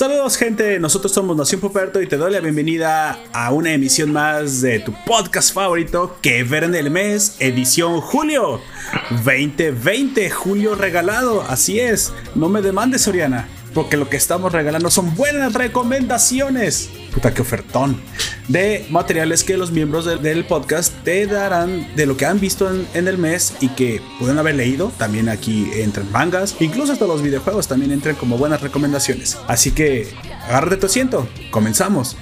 Saludos 0.00 0.38
gente, 0.38 0.80
nosotros 0.80 1.12
somos 1.12 1.36
Nación 1.36 1.60
Poperto 1.60 2.00
y 2.00 2.06
te 2.06 2.16
doy 2.16 2.32
la 2.32 2.40
bienvenida 2.40 3.22
a 3.34 3.52
una 3.52 3.74
emisión 3.74 4.14
más 4.14 4.62
de 4.62 4.80
tu 4.80 4.94
podcast 5.04 5.52
favorito 5.52 6.16
que 6.22 6.42
ver 6.42 6.64
en 6.64 6.74
el 6.74 6.90
mes, 6.90 7.36
edición 7.38 8.00
julio 8.00 8.62
2020, 9.10 10.30
julio 10.30 10.74
regalado, 10.74 11.42
así 11.42 11.80
es, 11.80 12.14
no 12.34 12.48
me 12.48 12.62
demandes 12.62 13.02
Soriana, 13.02 13.46
porque 13.74 13.96
lo 13.96 14.08
que 14.08 14.16
estamos 14.16 14.52
regalando 14.52 14.90
son 14.90 15.14
buenas 15.14 15.52
recomendaciones. 15.54 16.90
Puta, 17.12 17.34
que 17.34 17.42
ofertón. 17.42 18.00
De 18.48 18.86
materiales 18.90 19.44
que 19.44 19.56
los 19.56 19.70
miembros 19.70 20.04
del 20.22 20.44
podcast 20.44 20.92
te 21.04 21.26
darán 21.26 21.94
de 21.94 22.06
lo 22.06 22.16
que 22.16 22.26
han 22.26 22.40
visto 22.40 22.70
en, 22.70 23.08
el 23.08 23.18
mes 23.18 23.54
y 23.60 23.68
que 23.68 24.00
pueden 24.18 24.38
haber 24.38 24.56
leído. 24.56 24.92
También 24.98 25.28
aquí 25.28 25.70
entran 25.74 26.10
mangas. 26.10 26.56
Incluso 26.60 26.92
hasta 26.92 27.06
los 27.06 27.22
videojuegos 27.22 27.68
también 27.68 27.92
entran 27.92 28.16
como 28.16 28.38
buenas 28.38 28.60
recomendaciones. 28.60 29.38
Así 29.46 29.70
que 29.70 30.12
agárrate 30.48 30.76
tu 30.76 30.86
asiento. 30.86 31.28
Comenzamos. 31.50 32.16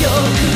有。 0.00 0.47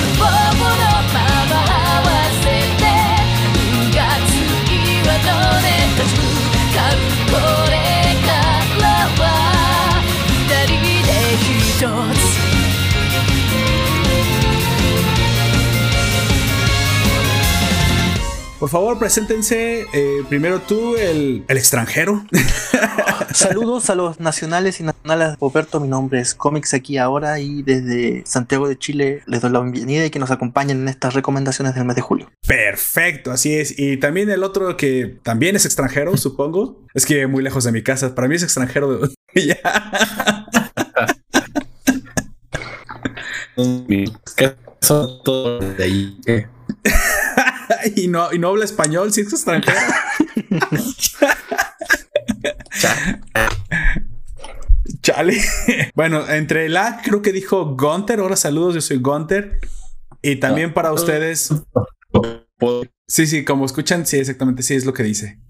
Por 18.63 18.71
favor, 18.71 18.97
preséntense. 18.97 19.87
Eh, 19.93 20.23
primero 20.29 20.61
tú, 20.61 20.95
el, 20.95 21.45
extranjero. 21.49 22.25
Saludos 23.35 23.91
a 23.91 23.97
los 23.97 24.21
nacionales 24.21 24.79
y 24.79 24.85
nacionales 24.85 25.33
de 25.33 25.37
Poperto. 25.37 25.81
Mi 25.81 25.89
nombre 25.89 26.21
es 26.21 26.37
Comics 26.37 26.73
aquí 26.73 26.97
ahora 26.97 27.41
y 27.41 27.65
desde 27.65 28.23
Santiago 28.25 28.69
de 28.69 28.79
Chile 28.79 29.25
les 29.27 29.41
doy 29.41 29.51
la 29.51 29.59
bienvenida 29.63 30.07
y 30.07 30.11
que 30.11 30.21
nos 30.21 30.31
acompañen 30.31 30.83
en 30.83 30.89
estas 30.89 31.15
recomendaciones 31.15 31.75
del 31.75 31.87
mes 31.87 31.97
de 31.97 32.03
julio. 32.03 32.31
Perfecto, 32.47 33.33
así 33.33 33.53
es. 33.53 33.77
Y 33.77 33.97
también 33.97 34.31
el 34.31 34.45
otro 34.45 34.77
que 34.77 35.19
también 35.25 35.57
es 35.57 35.65
extranjero, 35.65 36.17
supongo. 36.17 36.87
Es 36.95 37.05
que 37.05 37.27
muy 37.27 37.43
lejos 37.43 37.65
de 37.65 37.73
mi 37.73 37.83
casa. 37.83 38.15
Para 38.15 38.29
mí 38.29 38.37
es 38.37 38.45
extranjero. 38.45 39.01
ya. 39.35 39.59
todo 45.25 45.59
de 45.59 45.83
ahí. 45.83 46.17
y, 47.97 48.09
no, 48.09 48.33
y 48.33 48.39
no 48.39 48.49
habla 48.49 48.65
español, 48.65 49.13
si 49.13 49.23
es 49.23 49.33
extranjero. 49.33 49.77
Chale. 55.03 55.41
Bueno, 55.95 56.29
entre 56.29 56.69
la 56.69 57.01
creo 57.03 57.23
que 57.23 57.33
dijo 57.33 57.77
Gunter. 57.77 58.21
Hola, 58.21 58.37
saludos, 58.37 58.75
yo 58.75 58.81
soy 58.81 58.99
Gunter. 58.99 59.59
Y 60.23 60.37
también 60.37 60.73
para 60.73 60.93
ustedes. 60.93 61.51
Sí, 63.09 63.27
sí, 63.27 63.45
como 63.45 63.67
escuchan, 63.67 64.07
sí, 64.07 64.19
exactamente, 64.19 64.63
sí 64.63 64.75
es 64.75 64.85
lo 64.85 64.93
que 64.93 65.03
dice. 65.03 65.41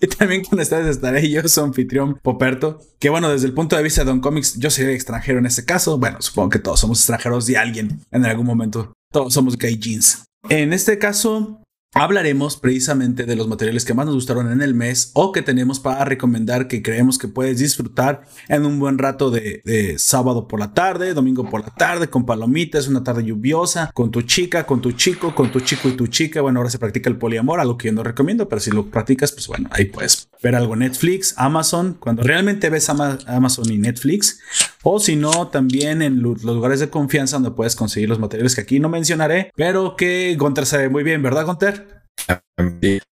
y 0.00 0.06
también 0.06 0.44
con 0.44 0.60
ustedes 0.60 0.86
estaré 0.86 1.28
yo, 1.28 1.46
su 1.48 1.60
anfitrión 1.60 2.18
Poperto. 2.22 2.80
Que 3.00 3.08
bueno, 3.08 3.28
desde 3.28 3.46
el 3.46 3.54
punto 3.54 3.76
de 3.76 3.82
vista 3.82 4.02
de 4.02 4.06
Don 4.06 4.20
Comics, 4.20 4.58
yo 4.58 4.70
soy 4.70 4.86
extranjero 4.86 5.38
en 5.38 5.46
este 5.46 5.64
caso. 5.64 5.98
Bueno, 5.98 6.18
supongo 6.20 6.50
que 6.50 6.58
todos 6.60 6.80
somos 6.80 7.00
extranjeros 7.00 7.46
de 7.46 7.56
alguien 7.56 8.00
en 8.12 8.24
algún 8.24 8.46
momento. 8.46 8.92
Todos 9.10 9.34
somos 9.34 9.58
gay 9.58 9.76
jeans. 9.76 10.27
En 10.48 10.72
este 10.72 10.98
caso, 10.98 11.62
hablaremos 11.94 12.56
precisamente 12.56 13.24
de 13.24 13.34
los 13.34 13.48
materiales 13.48 13.84
que 13.84 13.94
más 13.94 14.06
nos 14.06 14.14
gustaron 14.14 14.52
en 14.52 14.60
el 14.62 14.74
mes 14.74 15.10
o 15.14 15.32
que 15.32 15.42
tenemos 15.42 15.80
para 15.80 16.04
recomendar 16.04 16.68
que 16.68 16.82
creemos 16.82 17.18
que 17.18 17.28
puedes 17.28 17.58
disfrutar 17.58 18.22
en 18.48 18.66
un 18.66 18.78
buen 18.78 18.98
rato 18.98 19.30
de, 19.30 19.94
sábado 19.98 20.46
por 20.46 20.60
la 20.60 20.74
tarde, 20.74 21.14
domingo 21.14 21.48
por 21.48 21.62
la 21.62 21.74
tarde, 21.74 22.08
con 22.08 22.26
palomitas, 22.26 22.88
una 22.88 23.02
tarde 23.02 23.24
lluviosa, 23.24 23.90
con 23.94 24.10
tu 24.10 24.22
chica, 24.22 24.64
con 24.64 24.80
tu 24.80 24.92
chico, 24.92 25.34
con 25.34 25.50
tu 25.50 25.60
chico 25.60 25.88
y 25.88 25.92
tu 25.92 26.06
chica. 26.06 26.40
Bueno, 26.40 26.60
ahora 26.60 26.70
se 26.70 26.78
practica 26.78 27.10
el 27.10 27.16
poliamor, 27.16 27.60
algo 27.60 27.78
que 27.78 27.88
yo 27.88 27.92
no 27.92 28.02
recomiendo, 28.02 28.48
pero 28.48 28.60
si 28.60 28.70
lo 28.70 28.90
practicas, 28.90 29.32
pues 29.32 29.46
bueno, 29.48 29.68
ahí 29.72 29.86
puedes 29.86 30.28
ver 30.42 30.54
algo 30.54 30.76
Netflix, 30.76 31.34
Amazon, 31.36 31.96
cuando 31.98 32.22
realmente 32.22 32.70
ves 32.70 32.88
Amazon 32.90 33.72
y 33.72 33.78
Netflix, 33.78 34.40
o 34.82 35.00
si 35.00 35.16
no, 35.16 35.48
también 35.48 36.02
en 36.02 36.22
los 36.22 36.42
lugares 36.42 36.80
de 36.80 36.90
confianza 36.90 37.36
donde 37.36 37.50
puedes 37.50 37.76
conseguir 37.76 38.08
los 38.08 38.18
materiales 38.18 38.54
que 38.54 38.62
aquí 38.62 38.80
no 38.80 38.88
mencionaré, 38.88 39.50
pero 39.54 39.96
que 39.96 40.36
Gunter 40.38 40.66
sabe 40.66 40.88
muy 40.88 41.02
bien, 41.02 41.22
¿verdad, 41.22 41.46
Gunter? 41.46 42.04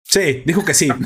Sí, 0.03 0.43
dijo 0.45 0.65
que 0.65 0.75
sí. 0.75 0.89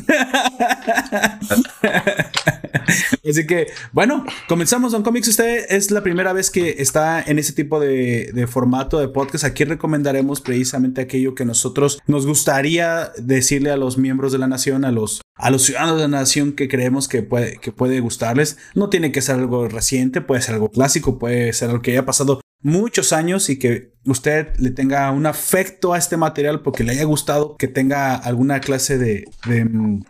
Así 3.29 3.47
que, 3.47 3.69
bueno, 3.93 4.25
comenzamos 4.49 4.93
Don 4.93 5.03
Comics. 5.03 5.29
Usted 5.29 5.67
es 5.69 5.91
la 5.91 6.03
primera 6.03 6.33
vez 6.33 6.51
que 6.51 6.77
está 6.79 7.23
en 7.23 7.39
ese 7.39 7.53
tipo 7.53 7.81
de, 7.81 8.47
formato 8.49 8.99
de 8.99 9.09
podcast. 9.09 9.45
Aquí 9.45 9.65
recomendaremos 9.65 10.41
precisamente 10.41 11.01
aquello 11.01 11.35
que 11.35 11.45
nosotros 11.45 12.01
nos 12.07 12.27
gustaría 12.27 13.13
decirle 13.19 13.71
a 13.71 13.77
los 13.77 13.99
miembros 13.99 14.33
de 14.33 14.39
la 14.39 14.49
nación, 14.49 14.85
a 14.85 14.93
los, 14.93 15.23
a 15.35 15.51
los 15.51 15.63
ciudadanos 15.63 15.97
de 15.97 16.03
la 16.03 16.19
nación 16.19 16.53
que 16.53 16.69
creemos 16.69 17.09
que 17.09 17.23
puede, 17.23 17.59
que 17.59 17.73
puede 17.73 18.01
gustarles. 18.01 18.59
No 18.75 18.89
tiene 18.89 19.13
que 19.13 19.23
ser 19.23 19.37
algo 19.37 19.69
reciente, 19.69 20.21
puede 20.21 20.43
ser 20.43 20.55
algo 20.55 20.71
clásico, 20.71 21.19
puede 21.19 21.53
ser 21.53 21.71
algo 21.71 21.83
que 21.83 21.93
haya 21.93 22.07
pasado 22.07 22.41
muchos 22.63 23.13
años 23.13 23.49
y 23.49 23.59
que 23.59 23.93
usted 24.07 24.49
le 24.59 24.71
tenga 24.71 25.11
un 25.11 25.27
afecto 25.27 25.93
a 25.93 25.99
este 25.99 26.17
material 26.17 26.63
porque 26.63 26.85
le 26.85 26.93
haya 26.93 27.05
gustado, 27.05 27.57
que 27.57 27.69
tenga 27.69 28.17
alguna 28.17 28.61
clase 28.61 28.99
de, 28.99 29.29
de, 29.47 30.01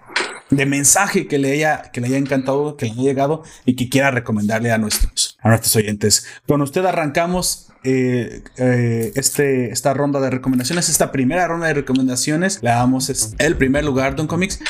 mensaje 0.51 1.27
que 1.27 1.39
le, 1.39 1.53
haya, 1.53 1.91
que 1.93 2.01
le 2.01 2.09
haya 2.09 2.19
encantado, 2.19 2.77
que 2.77 2.87
le 2.87 2.93
haya 2.93 3.03
llegado 3.03 3.43
y 3.65 3.75
que 3.77 3.89
quiera 3.89 4.11
recomendarle 4.11 4.71
a 4.73 4.79
nuestros, 4.79 5.39
a 5.41 5.49
nuestros 5.49 5.75
oyentes. 5.77 6.27
Con 6.47 6.63
usted 6.63 6.85
arrancamos 6.85 7.69
eh, 7.85 8.43
eh, 8.57 9.13
este, 9.15 9.71
esta 9.71 9.95
ronda 9.95 10.21
de 10.21 10.31
recomendaciones, 10.31 10.89
esta 10.89 11.13
primera 11.13 11.47
ronda 11.47 11.69
de 11.69 11.75
recomendaciones. 11.75 12.61
Le 12.63 12.71
damos 12.71 13.35
el 13.39 13.57
primer 13.57 13.85
lugar, 13.85 14.17
Don 14.17 14.27
Comics. 14.27 14.61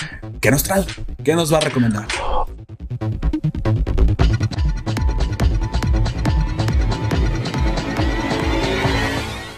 ¿Qué 0.41 0.51
nos 0.51 0.63
trae? 0.63 0.85
¿Qué 1.25 1.35
nos 1.35 1.53
va 1.53 1.59
a 1.59 1.61
recomendar? 1.63 2.07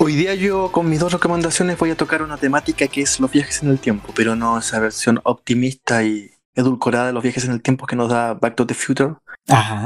Hoy 0.09 0.17
día 0.17 0.35
yo 0.35 0.73
con 0.73 0.89
mis 0.89 1.01
dos 1.01 1.13
recomendaciones 1.13 1.77
voy 1.77 1.91
a 1.91 1.95
tocar 1.95 2.23
una 2.23 2.39
temática 2.39 2.89
que 2.89 3.03
es 3.03 3.21
los 3.21 3.31
viajes 3.31 3.63
en 3.63 3.69
el 3.69 3.79
tiempo, 3.79 4.15
pero 4.17 4.35
no 4.37 4.59
esa 4.59 4.81
versión 4.81 5.21
optimista 5.23 6.03
y 6.03 6.31
edulcorada 6.55 7.09
de 7.09 7.13
los 7.13 7.23
viajes 7.23 7.45
en 7.45 7.53
el 7.53 7.61
tiempo 7.61 7.87
que 7.87 7.95
nos 7.95 8.09
da 8.09 8.33
Back 8.33 8.55
to 8.55 8.67
the 8.67 8.73
Future, 8.73 9.17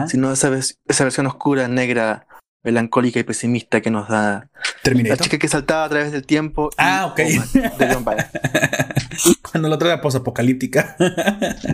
sino 0.06 0.31
esa, 0.31 0.56
esa 0.56 1.05
versión 1.05 1.27
oscura, 1.27 1.66
negra, 1.66 2.28
melancólica 2.62 3.19
y 3.19 3.25
pesimista 3.25 3.81
que 3.81 3.91
nos 3.91 4.09
da 4.09 4.49
Terminator. 4.84 5.19
la 5.19 5.25
chica 5.25 5.38
que 5.38 5.49
saltaba 5.49 5.87
a 5.87 5.88
través 5.88 6.12
del 6.12 6.25
tiempo. 6.25 6.71
Ah, 6.78 7.06
ok. 7.06 7.16
De 7.16 7.93
John 7.93 8.04
Cuando 9.50 9.69
la 9.69 9.75
otra 9.75 9.89
era 9.89 10.00
posapocalíptica. 10.00 10.94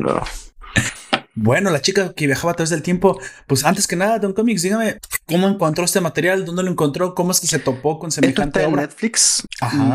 no. 0.00 0.22
Bueno, 1.40 1.70
la 1.70 1.80
chica 1.80 2.12
que 2.14 2.26
viajaba 2.26 2.50
a 2.50 2.56
través 2.56 2.70
del 2.70 2.82
tiempo, 2.82 3.20
pues 3.46 3.64
antes 3.64 3.86
que 3.86 3.94
nada, 3.94 4.18
Don 4.18 4.32
Comics, 4.32 4.62
dígame 4.62 4.98
cómo 5.24 5.46
encontró 5.46 5.84
este 5.84 6.00
material, 6.00 6.44
dónde 6.44 6.64
lo 6.64 6.70
encontró, 6.70 7.14
cómo 7.14 7.30
es 7.30 7.40
que 7.40 7.46
se 7.46 7.60
topó 7.60 8.00
con 8.00 8.10
semejante 8.10 8.42
Esto 8.42 8.58
está 8.58 8.68
en 8.68 8.74
Netflix 8.74 9.46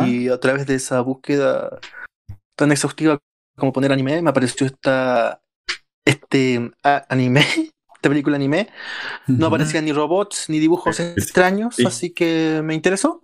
y 0.08 0.30
a 0.30 0.40
través 0.40 0.66
de 0.66 0.76
esa 0.76 1.02
búsqueda 1.02 1.80
tan 2.56 2.72
exhaustiva 2.72 3.20
como 3.58 3.74
poner 3.74 3.92
anime, 3.92 4.22
me 4.22 4.30
apareció 4.30 4.66
esta 4.66 5.42
este 6.06 6.72
anime, 7.10 7.42
esta 7.96 8.10
película 8.10 8.38
anime. 8.38 8.70
No 9.28 9.48
aparecían 9.48 9.84
ni 9.84 9.92
robots 9.92 10.46
ni 10.48 10.60
dibujos 10.60 11.02
extraños, 11.02 11.76
así 11.86 12.12
que 12.12 12.62
me 12.64 12.74
interesó. 12.74 13.22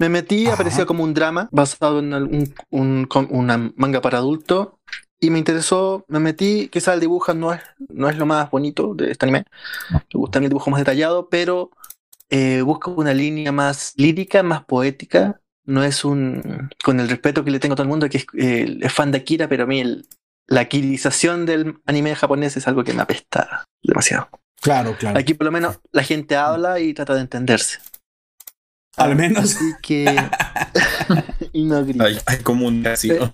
Me 0.00 0.08
metí, 0.08 0.46
aparecía 0.46 0.86
como 0.86 1.04
un 1.04 1.12
drama 1.12 1.48
basado 1.52 2.00
en 2.00 2.14
un, 2.14 2.54
un, 2.70 3.08
una 3.30 3.70
manga 3.76 4.00
para 4.00 4.18
adulto 4.18 4.78
y 5.20 5.30
me 5.30 5.38
interesó, 5.38 6.04
me 6.08 6.20
metí, 6.20 6.68
quizá 6.68 6.94
el 6.94 7.00
dibujo 7.00 7.34
no 7.34 7.52
es, 7.52 7.60
no 7.88 8.08
es 8.08 8.16
lo 8.16 8.26
más 8.26 8.50
bonito 8.50 8.94
de 8.94 9.10
este 9.10 9.24
anime, 9.24 9.44
me 9.90 10.00
gusta 10.12 10.38
el 10.38 10.48
dibujo 10.48 10.70
más 10.70 10.80
detallado, 10.80 11.28
pero 11.28 11.70
eh, 12.30 12.62
busco 12.62 12.90
una 12.90 13.14
línea 13.14 13.52
más 13.52 13.94
lírica, 13.96 14.42
más 14.42 14.64
poética, 14.64 15.40
no 15.64 15.82
es 15.82 16.04
un, 16.04 16.68
con 16.82 17.00
el 17.00 17.08
respeto 17.08 17.44
que 17.44 17.50
le 17.50 17.58
tengo 17.58 17.72
a 17.72 17.76
todo 17.76 17.84
el 17.84 17.88
mundo, 17.88 18.08
que 18.08 18.18
es, 18.18 18.26
eh, 18.36 18.88
fan 18.88 19.12
de 19.12 19.18
Akira, 19.18 19.48
pero 19.48 19.64
a 19.64 19.66
mí 19.66 20.02
la 20.46 20.60
akirización 20.60 21.46
del 21.46 21.78
anime 21.86 22.14
japonés 22.14 22.56
es 22.56 22.68
algo 22.68 22.84
que 22.84 22.92
me 22.92 23.02
apesta 23.02 23.64
demasiado. 23.82 24.28
Claro, 24.60 24.96
claro. 24.98 25.18
Aquí 25.18 25.34
por 25.34 25.46
lo 25.46 25.52
menos 25.52 25.80
la 25.92 26.02
gente 26.02 26.36
habla 26.36 26.80
y 26.80 26.94
trata 26.94 27.14
de 27.14 27.20
entenderse. 27.20 27.78
Al 28.96 29.16
menos. 29.16 29.44
Así 29.44 29.72
que. 29.82 30.04
y 31.52 31.64
no 31.64 31.84
hay, 32.04 32.18
hay 32.26 32.38
como 32.38 32.66
un 32.66 32.84
eh, 32.86 33.30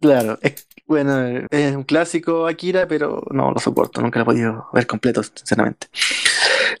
Claro, 0.00 0.38
es, 0.40 0.66
bueno, 0.90 1.46
es 1.50 1.76
un 1.76 1.84
clásico 1.84 2.48
Akira, 2.48 2.88
pero 2.88 3.22
no 3.30 3.52
lo 3.52 3.60
soporto, 3.60 4.02
nunca 4.02 4.18
lo 4.18 4.24
he 4.24 4.26
podido 4.26 4.66
ver 4.72 4.88
completo, 4.88 5.22
sinceramente. 5.22 5.86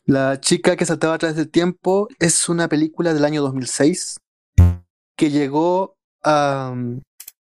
La 0.04 0.40
chica 0.40 0.74
que 0.74 0.84
saltaba 0.84 1.14
atrás 1.14 1.36
del 1.36 1.48
tiempo 1.48 2.08
es 2.18 2.48
una 2.48 2.66
película 2.66 3.14
del 3.14 3.24
año 3.24 3.40
2006 3.40 4.16
que 5.16 5.30
llegó 5.30 5.94
a 6.24 6.70
um, 6.72 7.02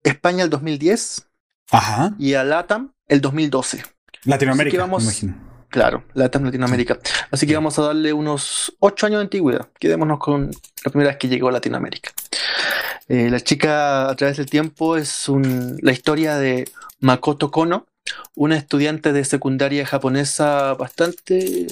España 0.02 0.42
el 0.42 0.50
2010 0.50 1.28
Ajá. 1.70 2.16
y 2.18 2.34
a 2.34 2.42
LATAM 2.42 2.94
el 3.06 3.20
2012. 3.20 3.84
Latinoamérica, 4.24 4.88
me 4.88 4.96
imagino. 4.96 5.49
Claro, 5.70 6.02
LATAM 6.14 6.44
Latinoamérica. 6.44 6.98
Así 7.30 7.46
que 7.46 7.54
vamos 7.54 7.78
a 7.78 7.82
darle 7.82 8.12
unos 8.12 8.74
8 8.80 9.06
años 9.06 9.18
de 9.18 9.22
antigüedad. 9.22 9.68
Quedémonos 9.78 10.18
con 10.18 10.50
la 10.84 10.90
primera 10.90 11.10
vez 11.10 11.18
que 11.18 11.28
llegó 11.28 11.48
a 11.48 11.52
Latinoamérica. 11.52 12.10
Eh, 13.08 13.30
la 13.30 13.40
chica 13.40 14.08
a 14.10 14.16
través 14.16 14.36
del 14.36 14.46
tiempo 14.46 14.96
es 14.96 15.28
un, 15.28 15.78
la 15.80 15.92
historia 15.92 16.36
de 16.36 16.68
Makoto 16.98 17.52
Kono, 17.52 17.86
una 18.34 18.56
estudiante 18.56 19.12
de 19.12 19.24
secundaria 19.24 19.86
japonesa 19.86 20.74
bastante... 20.74 21.68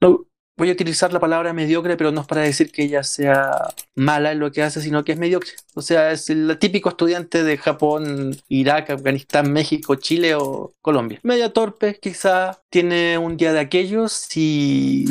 No, 0.00 0.25
voy 0.56 0.70
a 0.70 0.72
utilizar 0.72 1.12
la 1.12 1.20
palabra 1.20 1.52
mediocre, 1.52 1.96
pero 1.96 2.12
no 2.12 2.22
es 2.22 2.26
para 2.26 2.42
decir 2.42 2.70
que 2.70 2.84
ella 2.84 3.02
sea 3.02 3.50
mala 3.94 4.32
en 4.32 4.38
lo 4.38 4.50
que 4.50 4.62
hace, 4.62 4.80
sino 4.80 5.04
que 5.04 5.12
es 5.12 5.18
mediocre. 5.18 5.50
O 5.74 5.82
sea, 5.82 6.12
es 6.12 6.30
el 6.30 6.56
típico 6.58 6.88
estudiante 6.88 7.42
de 7.44 7.58
Japón, 7.58 8.36
Irak, 8.48 8.90
Afganistán, 8.90 9.52
México, 9.52 9.96
Chile 9.96 10.34
o 10.34 10.74
Colombia. 10.80 11.20
Media 11.22 11.52
torpe, 11.52 11.98
quizá 12.00 12.62
tiene 12.70 13.18
un 13.18 13.36
día 13.36 13.52
de 13.52 13.60
aquellos 13.60 14.26
y 14.36 15.04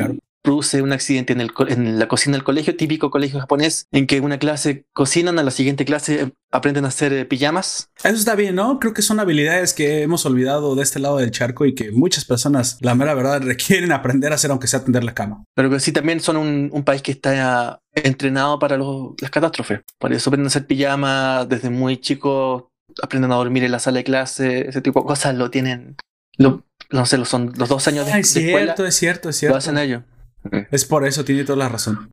produce 0.46 0.82
un 0.82 0.94
accidente 0.94 1.34
en, 1.34 1.42
el, 1.42 1.52
en, 1.68 2.00
la 2.00 2.08
cocina 2.08 2.38
del 2.38 2.44
colegio, 2.44 2.78
típico 2.78 3.10
colegio 3.10 3.40
japonés, 3.40 3.88
en 3.92 4.08
que 4.08 4.22
una 4.22 4.38
clase 4.38 4.86
cocinan, 4.94 5.40
a 5.40 5.44
la 5.44 5.52
siguiente 5.52 5.84
clase 5.84 6.32
aprenden 6.52 6.86
a 6.86 6.90
hacer 6.90 7.12
eh, 7.12 7.26
pijamas. 7.26 7.90
Eso 8.04 8.16
está 8.16 8.36
bien, 8.36 8.56
¿no? 8.56 8.80
Creo 8.80 8.94
que 8.94 9.02
son 9.02 9.20
habilidades 9.20 9.74
que 9.74 10.04
hemos 10.04 10.26
olvidado 10.26 10.76
de 10.76 10.84
este 10.84 11.00
lado 11.00 11.18
del 11.18 11.32
charco 11.32 11.66
y 11.66 11.74
que 11.76 11.92
muchas 11.92 12.24
personas, 12.24 12.78
la 12.80 12.96
mera 12.96 13.14
verdad, 13.14 13.42
requieren 13.44 13.92
aprender 13.92 14.32
a 14.32 14.36
hacer, 14.36 14.52
aunque 14.52 14.68
sea 14.68 14.84
tender 14.84 15.04
la 15.04 15.14
cama. 15.14 15.44
Pero 15.56 15.70
que 15.70 15.80
sí, 15.80 15.92
también 15.92 16.20
son 16.20 16.38
un, 16.38 16.84
país 16.86 17.02
que 17.02 17.14
está 17.14 17.82
entrenado 17.96 18.60
para 18.60 18.78
las 18.78 19.32
catástrofes. 19.32 19.82
Por 19.98 20.14
eso 20.14 20.30
aprenden 20.30 20.46
a 20.46 20.50
hacer 20.50 20.68
pijamas 20.68 21.50
desde 21.50 21.72
muy 21.72 21.98
chicos, 21.98 22.66
aprenden 23.02 23.32
a 23.32 23.36
dormir 23.36 23.64
en 23.64 23.72
la 23.72 23.80
sala 23.80 23.98
de 23.98 24.04
clase, 24.04 24.70
ese 24.70 24.82
tipo 24.82 25.02
de 25.02 25.08
cosas 25.08 25.36
lo 25.36 25.50
tienen. 25.50 25.96
Lo, 26.38 26.64
no 26.92 27.06
sé, 27.08 27.24
son 27.26 27.54
los 27.58 27.70
dos 27.70 27.88
años 27.88 28.06
de, 28.06 28.14
ah, 28.14 28.20
es 28.20 28.30
cierto, 28.30 28.86
es 28.86 28.96
cierto, 28.96 29.30
es 29.30 29.38
cierto. 29.38 29.54
Lo 29.54 29.58
hacen 29.58 29.78
ellos. 29.80 30.04
Es 30.72 30.86
por 30.86 31.06
eso, 31.06 31.26
tiene 31.26 31.44
toda 31.44 31.58
la 31.58 31.70
razón. 31.70 32.12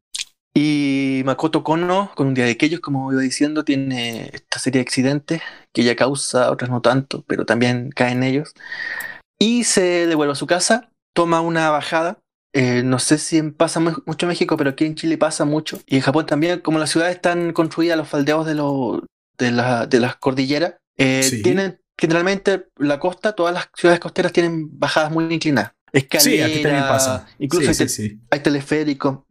Y 0.54 1.22
Makoto 1.24 1.64
Kono, 1.64 2.12
con 2.14 2.26
un 2.26 2.34
día 2.34 2.44
de 2.44 2.50
aquellos, 2.50 2.80
como 2.80 3.10
iba 3.12 3.22
diciendo, 3.22 3.64
tiene 3.64 4.30
esta 4.34 4.58
serie 4.58 4.80
de 4.80 4.82
accidentes 4.82 5.40
que 5.72 5.82
ella 5.82 5.96
causa, 5.96 6.50
otras 6.50 6.70
no 6.70 6.82
tanto, 6.82 7.24
pero 7.26 7.46
también 7.46 7.90
caen 7.90 8.22
ellos. 8.22 8.52
Y 9.38 9.64
se 9.64 10.06
devuelve 10.06 10.32
a 10.32 10.36
su 10.36 10.46
casa, 10.46 10.90
toma 11.14 11.40
una 11.40 11.70
bajada. 11.70 12.18
Eh, 12.54 12.82
no 12.84 12.98
sé 12.98 13.16
si 13.16 13.40
pasa 13.42 13.80
mucho 13.80 14.26
en 14.26 14.28
México, 14.28 14.58
pero 14.58 14.70
aquí 14.70 14.84
en 14.84 14.94
Chile 14.94 15.16
pasa 15.16 15.46
mucho. 15.46 15.80
Y 15.86 15.96
en 15.96 16.02
Japón 16.02 16.26
también, 16.26 16.60
como 16.60 16.78
las 16.78 16.90
ciudades 16.90 17.16
están 17.16 17.54
construidas, 17.54 17.96
los 17.96 18.08
faldeados 18.08 18.46
de, 18.46 18.54
de, 19.38 19.86
de 19.88 20.00
las 20.00 20.16
cordilleras, 20.16 20.74
eh, 20.98 21.40
tienen 21.42 21.80
generalmente 21.98 22.66
la 22.76 23.00
costa, 23.00 23.32
todas 23.32 23.54
las 23.54 23.70
ciudades 23.74 24.00
costeras 24.00 24.32
tienen 24.32 24.78
bajadas 24.78 25.10
muy 25.10 25.32
inclinadas 25.32 25.72
sí, 25.92 26.40
aquí 26.40 26.62
también 26.62 26.84
pasa. 26.84 27.26
Incluso 27.38 27.70
hay, 28.30 28.40
teleférico. 28.40 29.26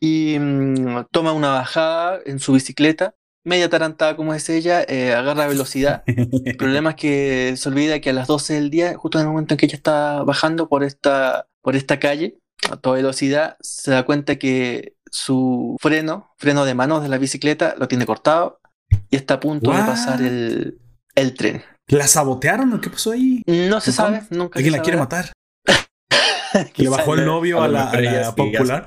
Y 0.00 0.38
mm, 0.38 1.06
toma 1.10 1.32
una 1.32 1.50
bajada 1.50 2.20
en 2.24 2.38
su 2.38 2.52
bicicleta, 2.52 3.14
media 3.44 3.68
tarantada 3.68 4.16
como 4.16 4.34
es 4.34 4.48
ella, 4.48 4.82
eh, 4.88 5.14
agarra 5.14 5.46
velocidad. 5.46 6.02
El 6.06 6.56
problema 6.56 6.90
es 6.90 6.96
que 6.96 7.54
se 7.56 7.68
olvida 7.68 8.00
que 8.00 8.10
a 8.10 8.12
las 8.12 8.26
12 8.26 8.54
del 8.54 8.70
día, 8.70 8.96
justo 8.96 9.18
en 9.18 9.26
el 9.26 9.30
momento 9.30 9.54
en 9.54 9.58
que 9.58 9.66
ella 9.66 9.76
está 9.76 10.22
bajando 10.22 10.68
por 10.68 10.82
esta, 10.84 11.46
por 11.62 11.76
esta 11.76 12.00
calle, 12.00 12.38
a 12.70 12.76
toda 12.76 12.96
velocidad, 12.96 13.56
se 13.60 13.90
da 13.90 14.04
cuenta 14.04 14.36
que 14.36 14.96
su 15.10 15.76
freno, 15.80 16.32
freno 16.38 16.64
de 16.64 16.74
manos 16.74 17.02
de 17.02 17.08
la 17.08 17.18
bicicleta, 17.18 17.74
lo 17.78 17.88
tiene 17.88 18.06
cortado 18.06 18.60
y 19.10 19.16
está 19.16 19.34
a 19.34 19.40
punto 19.40 19.70
de 19.70 19.78
pasar 19.78 20.20
el, 20.22 20.78
el 21.14 21.34
tren. 21.34 21.62
¿La 21.88 22.08
sabotearon 22.08 22.72
o 22.72 22.80
qué 22.80 22.90
pasó 22.90 23.12
ahí? 23.12 23.42
No 23.46 23.80
se 23.80 23.92
sabe, 23.92 24.22
nunca. 24.30 24.58
¿Alguien 24.58 24.72
la 24.72 24.82
quiere 24.82 24.98
matar? 24.98 25.32
Le 26.76 26.88
bajó 26.88 27.14
el 27.14 27.24
novio 27.24 27.62
a 27.62 27.68
la, 27.68 28.34
popular. 28.34 28.84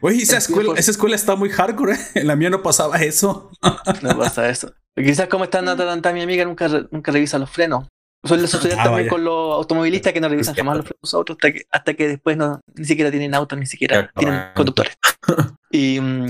Oye, 0.00 0.22
esa 0.22 0.38
escuela, 0.38 0.74
esa 0.76 0.90
escuela 0.90 1.16
está 1.16 1.36
muy 1.36 1.50
hardcore. 1.50 1.94
¿eh? 1.94 1.98
En 2.14 2.26
la 2.26 2.36
mía 2.36 2.50
no 2.50 2.62
pasaba 2.62 2.96
eso. 2.98 3.50
no 4.02 4.18
pasa 4.18 4.48
eso. 4.48 4.72
Quizás 4.94 5.28
como 5.28 5.44
está 5.44 5.62
Nata 5.62 6.12
mi 6.12 6.22
amiga, 6.22 6.44
nunca, 6.44 6.68
nunca 6.90 7.12
revisa 7.12 7.38
los 7.38 7.50
frenos. 7.50 7.86
Suele 8.24 8.48
suceder 8.48 8.78
ah, 8.80 8.84
también 8.84 9.08
con 9.08 9.22
los 9.22 9.54
automovilistas 9.54 10.12
que 10.12 10.20
no 10.20 10.28
revisan 10.28 10.54
jamás 10.54 10.78
los 10.78 10.86
frenos 10.86 11.14
otros 11.14 11.36
hasta 11.36 11.52
que, 11.52 11.62
hasta 11.70 11.94
que 11.94 12.08
después 12.08 12.36
no, 12.36 12.60
ni 12.74 12.84
siquiera 12.84 13.12
tienen 13.12 13.32
auto, 13.32 13.54
ni 13.54 13.66
siquiera 13.66 14.10
tienen 14.16 14.42
conductores. 14.54 14.96
Y 15.70 16.00
mm, 16.00 16.26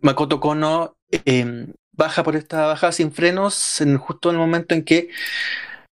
Makoto 0.00 0.40
Kono 0.40 0.96
em, 1.24 1.72
baja 1.92 2.24
por 2.24 2.34
esta 2.34 2.66
bajada 2.66 2.90
sin 2.90 3.12
frenos 3.12 3.80
en, 3.80 3.98
justo 3.98 4.30
en 4.30 4.34
el 4.34 4.40
momento 4.40 4.74
en 4.74 4.84
que 4.84 5.10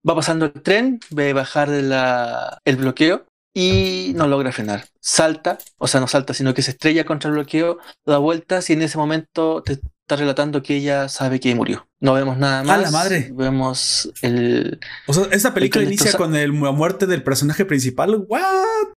va 0.08 0.16
pasando 0.16 0.46
el 0.46 0.62
tren, 0.62 1.00
ve 1.10 1.34
bajar 1.34 1.70
la, 1.70 2.60
el 2.66 2.76
bloqueo 2.76 3.26
y 3.54 4.14
no 4.16 4.28
logra 4.28 4.52
frenar. 4.52 4.86
Salta, 5.00 5.58
o 5.78 5.88
sea, 5.88 6.02
no 6.02 6.08
salta, 6.08 6.34
sino 6.34 6.54
que 6.54 6.62
se 6.62 6.72
estrella 6.72 7.06
contra 7.06 7.30
el 7.30 7.36
bloqueo, 7.36 7.78
da 8.06 8.18
vueltas 8.18 8.70
y 8.70 8.74
en 8.74 8.82
ese 8.82 8.98
momento 8.98 9.62
te 9.64 9.74
está 9.74 10.16
relatando 10.18 10.62
que 10.64 10.76
ella 10.76 11.08
sabe 11.08 11.40
que 11.40 11.54
murió. 11.56 11.88
No 12.00 12.14
vemos 12.14 12.38
nada 12.38 12.64
más. 12.64 12.78
¡A 12.78 12.82
la 12.82 12.92
madre! 12.92 13.32
Vemos 13.34 14.12
el. 14.22 14.80
O 15.08 15.14
sea, 15.14 15.26
esta 15.32 15.54
película 15.54 15.84
inicia 15.84 16.14
con 16.14 16.36
el, 16.36 16.52
la 16.60 16.72
muerte 16.72 17.06
del 17.06 17.24
personaje 17.24 17.66
principal. 17.66 18.26
¿What? 18.28 18.94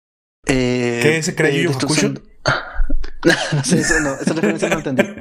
Eh, 0.47 0.99
¿Qué 1.03 1.23
se 1.23 1.35
cree 1.35 1.63
yo? 1.63 1.71
no 3.53 3.63
sé, 3.63 3.79
eso 3.79 3.99
no, 3.99 4.13
esa 4.15 4.33
referencia 4.33 4.69
no 4.69 4.77
entendí. 4.79 5.03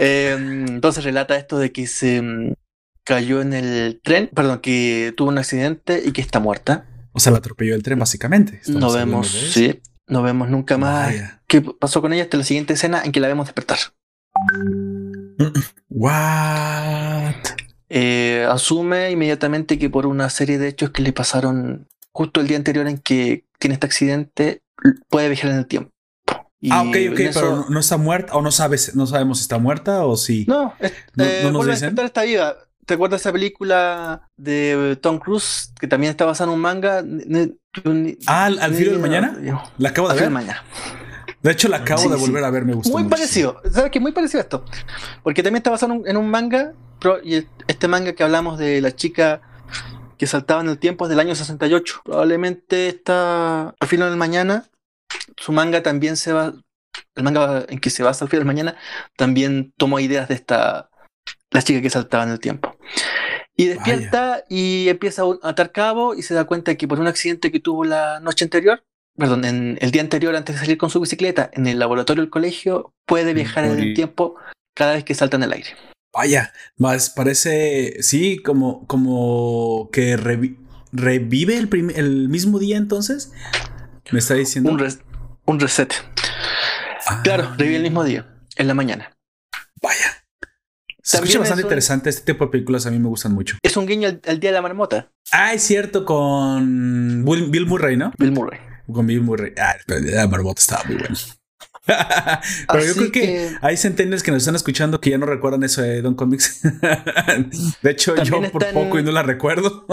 Eh, 0.00 0.36
entonces 0.38 1.02
relata 1.02 1.36
esto 1.36 1.58
de 1.58 1.72
que 1.72 1.88
se 1.88 2.22
mm, 2.22 2.54
cayó 3.08 3.40
en 3.40 3.54
el 3.54 4.00
tren, 4.04 4.28
perdón, 4.34 4.58
que 4.58 5.14
tuvo 5.16 5.30
un 5.30 5.38
accidente 5.38 6.02
y 6.04 6.12
que 6.12 6.20
está 6.20 6.40
muerta. 6.40 6.84
O 7.12 7.20
sea, 7.20 7.32
la 7.32 7.38
atropelló 7.38 7.74
el 7.74 7.82
tren, 7.82 7.98
básicamente. 7.98 8.60
no 8.68 8.92
vemos, 8.92 9.28
sí, 9.28 9.80
no 10.06 10.22
vemos 10.22 10.50
nunca 10.50 10.76
más 10.76 11.14
qué 11.46 11.62
pasó 11.62 12.02
con 12.02 12.12
ella 12.12 12.24
hasta 12.24 12.36
la 12.36 12.44
siguiente 12.44 12.74
escena 12.74 13.02
en 13.02 13.12
que 13.12 13.20
la 13.20 13.28
vemos 13.28 13.46
despertar. 13.46 13.78
What? 15.88 17.34
Eh, 17.88 18.46
asume 18.50 19.10
inmediatamente 19.10 19.78
que 19.78 19.88
por 19.88 20.04
una 20.04 20.28
serie 20.28 20.58
de 20.58 20.68
hechos 20.68 20.90
que 20.90 21.00
le 21.00 21.14
pasaron 21.14 21.88
justo 22.12 22.42
el 22.42 22.46
día 22.46 22.58
anterior 22.58 22.86
en 22.88 22.98
que 22.98 23.46
tiene 23.58 23.72
este 23.72 23.86
accidente, 23.86 24.60
puede 25.08 25.30
viajar 25.30 25.52
en 25.52 25.56
el 25.56 25.66
tiempo. 25.66 25.90
ah, 26.70 26.82
ok, 26.82 26.96
ok, 27.12 27.20
pero 27.32 27.66
no, 27.70 27.80
está 27.80 27.96
muerta 27.96 28.34
o 28.34 28.42
no 28.42 28.52
sabes, 28.52 28.94
no 28.94 29.06
sabemos 29.06 29.38
si 29.38 29.42
está 29.42 29.56
muerta 29.56 30.04
o 30.04 30.14
si. 30.14 30.44
No, 30.46 30.74
no, 31.14 31.24
eh, 31.24 31.48
nos 31.50 31.66
dicen. 31.66 31.98
Está 31.98 32.24
viva. 32.24 32.67
¿Te 32.88 32.94
acuerdas 32.94 33.20
de 33.20 33.28
esa 33.28 33.32
película 33.34 34.30
de 34.38 34.98
Tom 35.02 35.18
Cruise 35.18 35.74
que 35.78 35.86
también 35.86 36.10
está 36.10 36.24
basada 36.24 36.50
en 36.50 36.54
un 36.54 36.62
manga? 36.62 37.04
Ah, 38.26 38.46
al, 38.46 38.74
filo 38.74 38.92
del 38.92 39.00
mañana. 39.00 39.36
La 39.76 39.90
acabo 39.90 40.08
de 40.08 40.18
ver. 40.18 40.30
mañana. 40.30 40.64
De 41.42 41.52
hecho, 41.52 41.68
la 41.68 41.76
acabo 41.76 42.08
de 42.08 42.16
volver 42.16 42.42
a 42.44 42.50
ver, 42.50 42.64
me 42.64 42.72
gustó. 42.72 42.90
Muy 42.90 43.04
parecido. 43.04 43.60
¿Sabes 43.70 43.90
qué? 43.90 44.00
Muy 44.00 44.12
parecido 44.12 44.40
a 44.40 44.42
esto. 44.44 44.64
Porque 45.22 45.42
también 45.42 45.58
está 45.58 45.70
basado 45.70 46.00
en 46.06 46.16
un, 46.16 46.30
manga. 46.30 46.72
y 47.24 47.44
este 47.66 47.88
manga 47.88 48.14
que 48.14 48.24
hablamos 48.24 48.58
de 48.58 48.80
la 48.80 48.96
chica 48.96 49.42
que 50.16 50.26
saltaba 50.26 50.62
en 50.62 50.70
el 50.70 50.78
tiempo 50.78 51.04
es 51.04 51.10
del 51.10 51.20
año 51.20 51.34
68. 51.34 52.00
Probablemente 52.06 52.88
está 52.88 53.74
al 53.78 53.88
filo 53.88 54.06
del 54.06 54.16
mañana. 54.16 54.64
Su 55.36 55.52
manga 55.52 55.82
también 55.82 56.16
se 56.16 56.32
va. 56.32 56.54
El 57.14 57.22
manga 57.22 57.66
en 57.68 57.80
que 57.80 57.90
se 57.90 58.02
basa 58.02 58.24
al 58.24 58.30
filo 58.30 58.40
del 58.40 58.46
mañana 58.46 58.76
también 59.14 59.74
tomó 59.76 60.00
ideas 60.00 60.28
de 60.28 60.36
esta 60.36 60.88
la 61.50 61.62
chica 61.62 61.80
que 61.80 61.90
saltaba 61.90 62.24
en 62.24 62.30
el 62.30 62.40
tiempo. 62.40 62.76
Y 63.56 63.66
despierta 63.66 64.44
y 64.48 64.88
empieza 64.88 65.22
a 65.22 65.48
atar 65.48 65.72
cabo 65.72 66.14
y 66.14 66.22
se 66.22 66.34
da 66.34 66.44
cuenta 66.44 66.76
que 66.76 66.86
por 66.86 67.00
un 67.00 67.08
accidente 67.08 67.50
que 67.50 67.58
tuvo 67.58 67.84
la 67.84 68.20
noche 68.20 68.44
anterior, 68.44 68.84
perdón, 69.16 69.44
en 69.44 69.78
el 69.80 69.90
día 69.90 70.02
anterior 70.02 70.36
antes 70.36 70.54
de 70.54 70.60
salir 70.60 70.78
con 70.78 70.90
su 70.90 71.00
bicicleta 71.00 71.50
en 71.52 71.66
el 71.66 71.78
laboratorio 71.78 72.22
del 72.22 72.30
colegio, 72.30 72.94
puede 73.04 73.34
viajar 73.34 73.64
en 73.64 73.78
el 73.80 73.94
tiempo 73.94 74.36
cada 74.74 74.94
vez 74.94 75.02
que 75.02 75.14
salta 75.14 75.36
en 75.36 75.42
el 75.42 75.52
aire. 75.52 75.70
Vaya, 76.12 76.52
más 76.76 77.10
parece, 77.10 77.96
sí, 78.00 78.38
como, 78.38 78.86
como 78.86 79.90
que 79.92 80.16
revive 80.16 81.56
el, 81.58 81.68
el, 81.96 82.28
mismo 82.28 82.58
día 82.58 82.76
entonces. 82.76 83.32
Me 84.10 84.20
está 84.20 84.34
diciendo. 84.34 84.70
Un, 84.70 84.88
un 85.46 85.60
reset. 85.60 85.94
Claro, 87.24 87.54
revive 87.56 87.76
el 87.76 87.82
mismo 87.82 88.04
día, 88.04 88.26
en 88.56 88.68
la 88.68 88.74
mañana. 88.74 89.16
Vaya. 89.82 90.17
Se 91.08 91.16
escucha 91.16 91.38
bastante 91.38 91.62
interesante. 91.62 92.10
Este 92.10 92.32
tipo 92.32 92.44
de 92.44 92.50
películas 92.50 92.84
a 92.84 92.90
mí 92.90 92.98
me 92.98 93.08
gustan 93.08 93.32
mucho. 93.32 93.56
Es 93.62 93.78
un 93.78 93.86
guiño 93.86 94.08
al, 94.26 94.40
Día 94.40 94.50
de 94.50 94.54
la 94.54 94.60
Marmota. 94.60 95.10
Ah, 95.32 95.54
es 95.54 95.62
cierto, 95.62 96.04
con 96.04 97.24
Bill, 97.24 97.64
Murray, 97.64 97.96
¿no? 97.96 98.12
Bill 98.18 98.32
Murray. 98.32 98.60
Con 98.92 99.06
Bill 99.06 99.22
Murray. 99.22 99.54
Ah, 99.58 99.74
el 99.86 100.02
Día 100.02 100.10
de 100.10 100.16
la 100.18 100.28
Marmota 100.28 100.60
estaba 100.60 100.84
muy 100.84 100.96
bueno. 100.96 101.16
Pero 101.86 102.84
yo 102.84 102.94
creo 102.94 103.10
que, 103.10 103.56
hay 103.62 103.78
centenares 103.78 104.22
que 104.22 104.32
nos 104.32 104.42
están 104.42 104.54
escuchando 104.54 105.00
que 105.00 105.08
ya 105.08 105.16
no 105.16 105.24
recuerdan 105.24 105.62
eso 105.62 105.80
de 105.80 106.02
Don 106.02 106.14
Comics. 106.14 106.60
de 107.82 107.90
hecho, 107.90 108.14
yo 108.22 108.42
por 108.52 108.70
poco 108.74 108.98
y 108.98 109.02
no 109.02 109.10
la 109.10 109.22
recuerdo. 109.22 109.86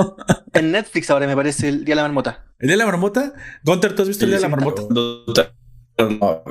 en 0.52 0.74
Netflix 0.74 1.10
ahora 1.10 1.28
me 1.28 1.36
parece 1.38 1.70
el 1.70 1.86
Día 1.86 1.96
de 1.96 2.02
la 2.02 2.04
Marmota. 2.04 2.46
¿El 2.60 2.68
de 2.68 2.76
la 2.76 2.86
marmota? 2.86 3.34
Gunter, 3.64 3.96
¿tú 3.96 4.02
has 4.02 4.10
visto 4.10 4.26
el 4.26 4.32
de 4.32 4.40
la 4.42 4.50
marmota? 4.50 4.82
No, 4.90 6.44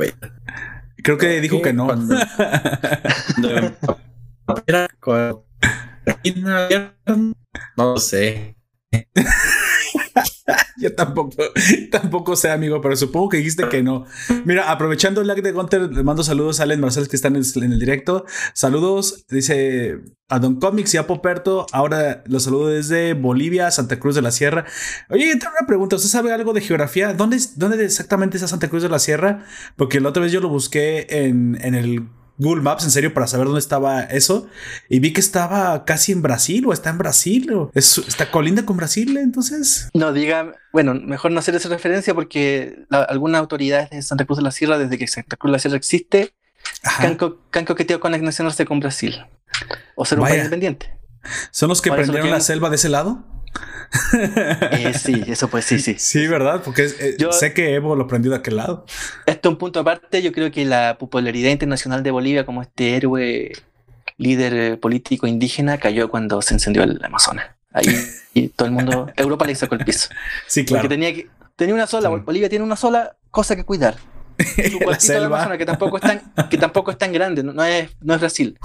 Creo 1.02 1.18
que 1.18 1.38
dijo 1.42 1.60
que 1.60 1.74
no. 1.74 1.86
No 7.76 7.96
sé. 7.98 8.56
Yo 10.76 10.94
tampoco, 10.94 11.36
tampoco 11.90 12.36
sé, 12.36 12.50
amigo, 12.50 12.80
pero 12.80 12.96
supongo 12.96 13.30
que 13.30 13.36
dijiste 13.38 13.68
que 13.68 13.82
no. 13.82 14.04
Mira, 14.44 14.70
aprovechando 14.70 15.20
el 15.20 15.26
lag 15.26 15.40
de 15.40 15.52
Gunter, 15.52 15.92
le 15.92 16.02
mando 16.02 16.22
saludos 16.22 16.60
a 16.60 16.64
Allen 16.64 16.80
Marcel 16.80 17.08
que 17.08 17.16
están 17.16 17.36
en 17.36 17.42
el, 17.42 17.78
directo. 17.78 18.24
Saludos, 18.52 19.24
dice 19.28 20.00
a 20.28 20.38
Don 20.38 20.56
Comics 20.60 20.94
y 20.94 20.96
a 20.96 21.06
Poperto. 21.06 21.66
Ahora 21.72 22.22
los 22.26 22.44
saludo 22.44 22.68
desde 22.68 23.14
Bolivia, 23.14 23.70
Santa 23.70 23.98
Cruz 23.98 24.14
de 24.14 24.22
la 24.22 24.30
Sierra. 24.30 24.66
Oye, 25.08 25.36
tengo 25.36 25.54
una 25.58 25.66
pregunta. 25.66 25.96
¿Usted 25.96 26.10
sabe 26.10 26.32
algo 26.32 26.52
de 26.52 26.60
geografía? 26.60 27.14
¿Dónde, 27.14 27.38
dónde 27.56 27.82
exactamente 27.84 28.36
está 28.36 28.48
Santa 28.48 28.68
Cruz 28.68 28.82
de 28.82 28.88
la 28.88 28.98
Sierra? 28.98 29.44
Porque 29.76 30.00
la 30.00 30.10
otra 30.10 30.22
vez 30.22 30.32
yo 30.32 30.40
lo 30.40 30.48
busqué 30.48 31.06
en, 31.08 31.58
en 31.62 31.74
el 31.74 32.08
Google 32.36 32.62
Maps 32.62 32.84
en 32.84 32.90
serio 32.90 33.14
para 33.14 33.26
saber 33.26 33.46
dónde 33.46 33.60
estaba 33.60 34.02
eso 34.02 34.48
y 34.88 34.98
vi 34.98 35.12
que 35.12 35.20
estaba 35.20 35.84
casi 35.84 36.12
en 36.12 36.22
Brasil 36.22 36.66
o 36.66 36.72
está 36.72 36.90
en 36.90 36.98
Brasil 36.98 37.52
o 37.52 37.70
está 37.74 38.30
colinda 38.30 38.64
con 38.64 38.76
Brasil 38.76 39.16
entonces. 39.16 39.88
No 39.94 40.12
diga, 40.12 40.52
bueno, 40.72 40.94
mejor 40.94 41.30
no 41.30 41.38
hacer 41.38 41.54
esa 41.54 41.68
referencia 41.68 42.14
porque 42.14 42.84
algunas 42.90 43.40
autoridades 43.40 43.90
de 43.90 44.02
Santa 44.02 44.24
Cruz 44.24 44.38
de 44.38 44.44
la 44.44 44.50
Sierra 44.50 44.78
desde 44.78 44.98
que 44.98 45.06
Santa 45.06 45.36
Cruz 45.36 45.50
de 45.50 45.52
la 45.52 45.58
Sierra 45.58 45.76
existe 45.76 46.34
han, 46.98 47.16
co 47.16 47.38
han, 47.52 47.64
coqueteado 47.64 48.00
con 48.00 48.14
anexionarse 48.14 48.64
con 48.64 48.80
Brasil 48.80 49.24
o 49.94 50.04
ser 50.04 50.18
un 50.18 50.24
país 50.24 50.38
independiente. 50.38 50.98
¿Son 51.50 51.68
los 51.68 51.80
que 51.80 51.90
prendieron 51.90 52.30
la 52.30 52.40
selva 52.40 52.68
de 52.68 52.76
ese 52.76 52.88
lado? 52.88 53.24
Eh, 54.72 54.92
sí, 54.94 55.22
eso 55.26 55.48
pues 55.48 55.64
sí, 55.64 55.78
sí. 55.78 55.94
Sí, 55.98 56.26
¿verdad? 56.26 56.62
Porque 56.64 56.84
eh, 56.84 57.16
yo 57.18 57.32
sé 57.32 57.52
que 57.52 57.74
Evo 57.74 57.94
lo 57.96 58.06
prendió 58.06 58.30
de 58.30 58.38
aquel 58.38 58.56
lado. 58.56 58.86
Esto 59.26 59.48
es 59.48 59.52
un 59.52 59.58
punto 59.58 59.80
aparte, 59.80 60.22
yo 60.22 60.32
creo 60.32 60.50
que 60.50 60.64
la 60.64 60.96
popularidad 60.98 61.50
internacional 61.50 62.02
de 62.02 62.10
Bolivia 62.10 62.44
como 62.44 62.62
este 62.62 62.96
héroe 62.96 63.52
líder 64.16 64.54
eh, 64.54 64.76
político 64.76 65.26
indígena 65.26 65.78
cayó 65.78 66.08
cuando 66.08 66.40
se 66.42 66.54
encendió 66.54 66.82
el 66.82 67.02
Amazonas. 67.04 67.46
Ahí 67.72 67.86
y 68.34 68.48
todo 68.56 68.66
el 68.66 68.74
mundo, 68.74 69.10
Europa 69.16 69.46
le 69.46 69.54
sacó 69.54 69.74
el 69.74 69.84
piso. 69.84 70.08
Sí, 70.46 70.64
claro. 70.64 70.82
Porque 70.82 70.94
tenía, 70.94 71.14
que, 71.14 71.28
tenía 71.56 71.74
una 71.74 71.86
sola, 71.86 72.08
Bolivia 72.08 72.48
tiene 72.48 72.64
una 72.64 72.76
sola 72.76 73.16
cosa 73.30 73.56
que 73.56 73.64
cuidar. 73.64 73.96
Su 74.36 74.78
cuartito 74.80 75.12
de 75.12 75.24
Amazonas, 75.24 75.58
que 75.58 75.66
tampoco 75.66 75.96
es 75.96 76.02
tan, 76.02 76.48
que 76.50 76.58
tampoco 76.58 76.90
es 76.90 76.98
tan 76.98 77.12
grande, 77.12 77.44
no, 77.44 77.64
es, 77.64 77.90
no 78.00 78.14
es 78.14 78.20
Brasil. 78.20 78.58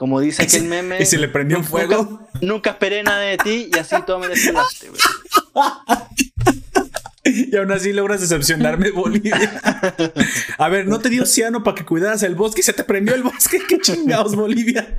Como 0.00 0.18
dice 0.18 0.44
aquel 0.44 0.64
meme. 0.64 0.96
Y 0.98 1.04
se 1.04 1.18
le 1.18 1.28
prendió 1.28 1.58
un 1.58 1.64
fuego. 1.64 2.26
Nunca, 2.40 2.70
esperé 2.70 3.02
nada 3.02 3.20
de 3.20 3.36
ti 3.36 3.68
y 3.70 3.78
así 3.78 3.94
todo 4.06 4.18
me 4.18 4.28
desolaste, 4.28 4.90
Y 7.26 7.54
aún 7.54 7.70
así 7.70 7.92
logras 7.92 8.22
decepcionarme, 8.22 8.90
Bolivia. 8.94 9.60
A 10.56 10.68
ver, 10.70 10.86
no 10.86 11.00
te 11.00 11.10
dio 11.10 11.26
ciano 11.26 11.62
para 11.62 11.74
que 11.74 11.84
cuidaras 11.84 12.22
el 12.22 12.34
bosque 12.34 12.62
y 12.62 12.64
se 12.64 12.72
te 12.72 12.82
prendió 12.82 13.14
el 13.14 13.22
bosque. 13.22 13.60
Qué 13.68 13.78
chingados, 13.78 14.34
Bolivia. 14.34 14.96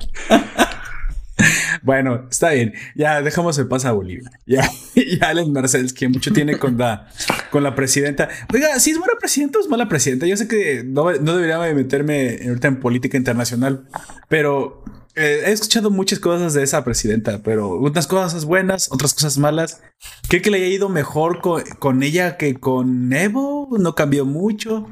Bueno, 1.82 2.26
está 2.30 2.50
bien. 2.50 2.74
Ya 2.94 3.22
dejamos 3.22 3.58
el 3.58 3.68
paso 3.68 3.88
a 3.88 3.92
Bolivia. 3.92 4.30
Ya, 4.46 4.68
ya 4.94 5.28
Alen 5.28 5.52
Marcels, 5.52 5.92
que 5.92 6.08
mucho 6.08 6.32
tiene 6.32 6.58
con 6.58 6.76
la, 6.76 7.08
con 7.50 7.62
la 7.62 7.74
presidenta. 7.74 8.28
Oiga, 8.52 8.78
si 8.80 8.90
es 8.90 8.98
buena 8.98 9.14
presidenta 9.18 9.58
o 9.58 9.62
es 9.62 9.68
mala 9.68 9.88
presidenta. 9.88 10.26
Yo 10.26 10.36
sé 10.36 10.48
que 10.48 10.82
no, 10.84 11.10
debería 11.10 11.58
meterme 11.74 12.38
ahorita 12.46 12.68
en 12.68 12.80
política 12.80 13.16
internacional, 13.16 13.88
pero 14.28 14.84
eh, 15.14 15.44
he 15.46 15.52
escuchado 15.52 15.90
muchas 15.90 16.18
cosas 16.18 16.54
de 16.54 16.62
esa 16.62 16.84
presidenta, 16.84 17.42
pero 17.42 17.76
unas 17.76 18.06
cosas 18.06 18.44
buenas, 18.44 18.90
otras 18.90 19.14
cosas 19.14 19.38
malas. 19.38 19.80
¿Cree 20.28 20.42
que 20.42 20.50
le 20.50 20.58
haya 20.58 20.66
ido 20.66 20.88
mejor 20.88 21.40
con, 21.40 21.62
con 21.78 22.02
ella 22.02 22.36
que 22.36 22.54
con 22.54 23.12
Evo? 23.12 23.68
¿No 23.78 23.94
cambió 23.94 24.26
mucho? 24.26 24.86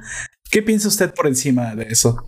¿Qué 0.51 0.63
piensa 0.63 0.89
usted 0.89 1.13
por 1.13 1.27
encima 1.27 1.75
de 1.75 1.85
eso? 1.91 2.25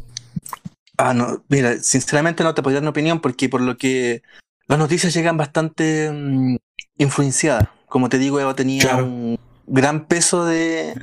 Ah, 0.98 1.14
no, 1.14 1.44
mira, 1.48 1.78
sinceramente 1.78 2.44
no 2.44 2.54
te 2.54 2.62
podría 2.62 2.76
dar 2.76 2.84
una 2.84 2.90
opinión 2.90 3.20
porque 3.20 3.48
por 3.48 3.60
lo 3.60 3.76
que 3.76 4.22
las 4.66 4.78
noticias 4.78 5.14
llegan 5.14 5.36
bastante 5.36 6.10
mm, 6.10 6.56
influenciadas. 6.98 7.68
Como 7.88 8.08
te 8.08 8.18
digo, 8.18 8.40
Eva 8.40 8.54
tenía 8.54 8.96
un 8.96 9.38
gran 9.66 10.06
peso 10.06 10.44
de 10.44 10.94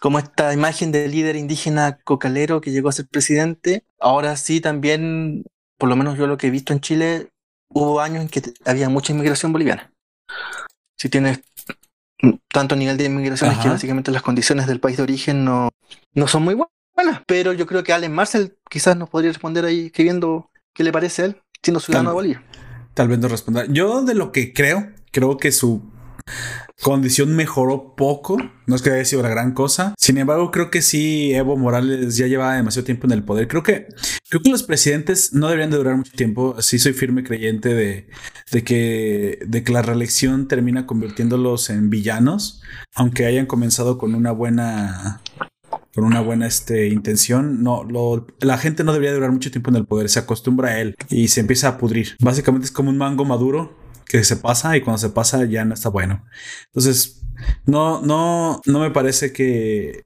como 0.00 0.18
esta 0.18 0.52
imagen 0.52 0.92
del 0.92 1.10
líder 1.10 1.36
indígena 1.36 1.98
cocalero 2.04 2.60
que 2.60 2.70
llegó 2.70 2.90
a 2.90 2.92
ser 2.92 3.06
presidente. 3.06 3.84
Ahora 3.98 4.36
sí, 4.36 4.60
también, 4.60 5.44
por 5.78 5.88
lo 5.88 5.96
menos 5.96 6.18
yo 6.18 6.26
lo 6.26 6.36
que 6.36 6.48
he 6.48 6.50
visto 6.50 6.74
en 6.74 6.80
Chile, 6.80 7.28
hubo 7.68 8.00
años 8.00 8.22
en 8.22 8.28
que 8.28 8.42
había 8.66 8.90
mucha 8.90 9.12
inmigración 9.12 9.52
boliviana. 9.52 9.90
Si 10.98 11.08
tienes 11.08 11.40
tanto 12.48 12.76
nivel 12.76 12.96
de 12.96 13.04
inmigración 13.04 13.52
es 13.52 13.58
que 13.58 13.68
básicamente 13.68 14.10
las 14.10 14.22
condiciones 14.22 14.66
del 14.66 14.80
país 14.80 14.96
de 14.96 15.02
origen 15.02 15.44
no, 15.44 15.70
no 16.12 16.28
son 16.28 16.42
muy 16.42 16.54
buenas. 16.54 16.73
Pero 17.26 17.52
yo 17.52 17.66
creo 17.66 17.82
que 17.82 17.92
Allen 17.92 18.12
Marcel 18.12 18.56
quizás 18.70 18.96
nos 18.96 19.08
podría 19.08 19.30
responder 19.30 19.64
ahí 19.64 19.86
escribiendo 19.86 20.50
qué 20.74 20.84
le 20.84 20.92
parece 20.92 21.22
a 21.22 21.24
él, 21.26 21.42
siendo 21.62 21.80
ciudadano 21.80 22.10
de 22.10 22.14
Bolivia. 22.14 22.44
Tal 22.94 23.08
vez 23.08 23.18
no 23.18 23.28
responda. 23.28 23.64
Yo 23.66 24.02
de 24.02 24.14
lo 24.14 24.32
que 24.32 24.52
creo, 24.52 24.92
creo 25.10 25.36
que 25.36 25.52
su 25.52 25.92
condición 26.82 27.34
mejoró 27.34 27.94
poco. 27.96 28.36
No 28.66 28.76
es 28.76 28.82
que 28.82 28.90
haya 28.90 29.04
sido 29.04 29.22
la 29.22 29.28
gran 29.28 29.52
cosa. 29.52 29.94
Sin 29.98 30.18
embargo, 30.18 30.50
creo 30.50 30.70
que 30.70 30.82
sí, 30.82 31.32
Evo 31.32 31.56
Morales 31.56 32.16
ya 32.16 32.26
lleva 32.26 32.54
demasiado 32.54 32.84
tiempo 32.84 33.06
en 33.06 33.12
el 33.12 33.24
poder. 33.24 33.48
Creo 33.48 33.62
que, 33.62 33.88
creo 34.28 34.42
que 34.42 34.50
los 34.50 34.62
presidentes 34.62 35.32
no 35.32 35.48
deberían 35.48 35.70
de 35.70 35.78
durar 35.78 35.96
mucho 35.96 36.12
tiempo. 36.12 36.60
Sí 36.60 36.78
soy 36.78 36.92
firme 36.92 37.24
creyente 37.24 37.74
de, 37.74 38.08
de, 38.52 38.64
que, 38.64 39.38
de 39.46 39.64
que 39.64 39.72
la 39.72 39.82
reelección 39.82 40.46
termina 40.46 40.86
convirtiéndolos 40.86 41.70
en 41.70 41.90
villanos, 41.90 42.62
aunque 42.94 43.26
hayan 43.26 43.46
comenzado 43.46 43.98
con 43.98 44.14
una 44.14 44.32
buena 44.32 45.20
con 45.94 46.04
una 46.04 46.20
buena 46.20 46.46
este, 46.46 46.88
intención, 46.88 47.62
no, 47.62 47.84
lo, 47.84 48.26
la 48.40 48.58
gente 48.58 48.84
no 48.84 48.92
debería 48.92 49.14
durar 49.14 49.30
mucho 49.30 49.50
tiempo 49.50 49.70
en 49.70 49.76
el 49.76 49.86
poder, 49.86 50.08
se 50.08 50.18
acostumbra 50.18 50.70
a 50.70 50.80
él 50.80 50.96
y 51.08 51.28
se 51.28 51.40
empieza 51.40 51.68
a 51.68 51.78
pudrir. 51.78 52.16
Básicamente 52.20 52.66
es 52.66 52.72
como 52.72 52.90
un 52.90 52.98
mango 52.98 53.24
maduro 53.24 53.76
que 54.06 54.24
se 54.24 54.36
pasa 54.36 54.76
y 54.76 54.80
cuando 54.80 54.98
se 54.98 55.10
pasa 55.10 55.44
ya 55.44 55.64
no 55.64 55.74
está 55.74 55.88
bueno. 55.88 56.24
Entonces, 56.66 57.22
no, 57.66 58.02
no, 58.02 58.60
no 58.66 58.80
me 58.80 58.90
parece 58.90 59.32
que, 59.32 60.04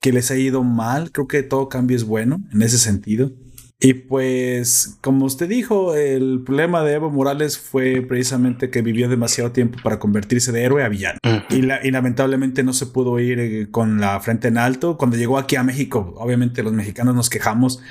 que 0.00 0.12
les 0.12 0.30
haya 0.30 0.42
ido 0.42 0.62
mal, 0.62 1.10
creo 1.10 1.26
que 1.26 1.42
todo 1.42 1.68
cambio 1.68 1.96
es 1.96 2.04
bueno 2.04 2.38
en 2.52 2.62
ese 2.62 2.78
sentido. 2.78 3.32
Y 3.78 3.92
pues, 3.92 4.98
como 5.02 5.26
usted 5.26 5.48
dijo, 5.48 5.94
el 5.94 6.42
problema 6.44 6.82
de 6.82 6.94
Evo 6.94 7.10
Morales 7.10 7.58
fue 7.58 8.00
precisamente 8.00 8.70
que 8.70 8.80
vivió 8.80 9.08
demasiado 9.08 9.52
tiempo 9.52 9.78
para 9.82 9.98
convertirse 9.98 10.50
de 10.50 10.64
héroe 10.64 10.82
a 10.82 10.88
villano. 10.88 11.18
y, 11.50 11.60
lamentablemente 11.90 12.62
no 12.62 12.72
se 12.72 12.86
pudo 12.86 13.20
ir 13.20 13.38
eh, 13.38 13.70
con 13.70 14.00
la 14.00 14.18
frente 14.20 14.48
en 14.48 14.56
alto. 14.56 14.96
Cuando 14.96 15.18
llegó 15.18 15.36
aquí 15.36 15.56
a 15.56 15.62
México, 15.62 16.14
obviamente 16.16 16.62
los 16.62 16.72
mexicanos 16.72 17.14
nos 17.14 17.28
quejamos 17.28 17.82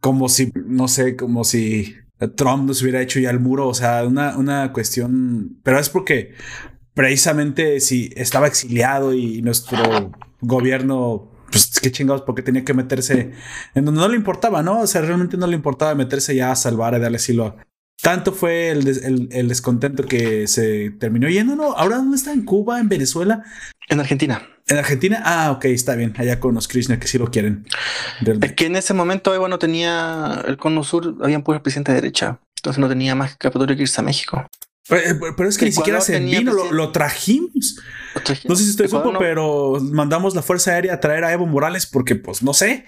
como 0.00 0.30
si, 0.30 0.52
no 0.54 0.88
sé, 0.88 1.16
como 1.16 1.44
si 1.44 1.96
Trump 2.34 2.66
nos 2.66 2.80
hubiera 2.80 3.02
hecho 3.02 3.20
ya 3.20 3.30
el 3.30 3.40
muro. 3.40 3.68
O 3.68 3.74
sea, 3.74 4.04
una, 4.06 4.38
una 4.38 4.72
cuestión, 4.72 5.58
pero 5.62 5.78
es 5.78 5.90
porque 5.90 6.34
precisamente 6.94 7.80
si 7.80 8.10
estaba 8.16 8.46
exiliado 8.46 9.12
y 9.12 9.42
nuestro 9.42 10.12
gobierno 10.40 11.35
pues 11.50 11.80
qué 11.80 11.90
chingados, 11.90 12.22
porque 12.22 12.42
tenía 12.42 12.64
que 12.64 12.74
meterse 12.74 13.32
en 13.74 13.84
donde 13.84 14.00
no 14.00 14.08
le 14.08 14.16
importaba, 14.16 14.62
¿no? 14.62 14.80
O 14.80 14.86
sea, 14.86 15.02
realmente 15.02 15.36
no 15.36 15.46
le 15.46 15.54
importaba 15.54 15.94
meterse 15.94 16.34
ya 16.34 16.52
a 16.52 16.56
salvar, 16.56 16.94
a 16.94 16.98
darle 16.98 17.16
asilo. 17.16 17.56
Tanto 18.02 18.32
fue 18.32 18.70
el, 18.70 19.28
el, 19.32 19.48
descontento 19.48 20.04
que 20.04 20.46
se 20.46 20.90
terminó 20.90 21.28
yendo, 21.28 21.56
¿no? 21.56 21.72
¿Ahora 21.72 21.96
dónde 21.96 22.16
está? 22.16 22.32
¿En 22.32 22.44
Cuba? 22.44 22.78
¿En 22.78 22.88
Venezuela? 22.88 23.42
En 23.88 24.00
Argentina. 24.00 24.46
¿En 24.68 24.76
Argentina? 24.76 25.22
Ah, 25.24 25.52
ok, 25.52 25.64
está 25.66 25.94
bien. 25.94 26.12
Allá 26.18 26.38
con 26.38 26.54
los 26.54 26.68
Krishna 26.68 26.98
que 26.98 27.08
sí 27.08 27.18
lo 27.18 27.30
quieren. 27.30 27.66
Es 28.42 28.52
que 28.52 28.66
en 28.66 28.76
ese 28.76 28.94
momento 28.94 29.34
Evo 29.34 29.48
no 29.48 29.58
tenía 29.58 30.42
el 30.46 30.56
cono 30.56 30.84
sur, 30.84 31.16
habían 31.22 31.42
puesto 31.42 31.62
presidente 31.62 31.92
de 31.92 32.00
derecha. 32.00 32.40
Entonces 32.56 32.80
no 32.80 32.88
tenía 32.88 33.14
más 33.14 33.30
escapatorio 33.30 33.76
que 33.76 33.82
irse 33.82 34.00
a 34.00 34.04
México. 34.04 34.46
Pero, 34.88 35.48
es 35.48 35.58
que 35.58 35.64
ni 35.64 35.72
siquiera 35.72 36.00
se 36.00 36.18
vino, 36.20 36.52
lo, 36.70 36.92
trajimos. 36.92 37.78
No 38.44 38.54
sé 38.54 38.64
si 38.64 38.70
estoy 38.70 38.88
supo, 38.88 39.12
pero 39.18 39.78
mandamos 39.80 40.34
la 40.34 40.42
Fuerza 40.42 40.72
Aérea 40.72 40.94
a 40.94 41.00
traer 41.00 41.24
a 41.24 41.32
Evo 41.32 41.46
Morales 41.46 41.86
porque, 41.86 42.14
pues, 42.14 42.42
no 42.42 42.54
sé. 42.54 42.84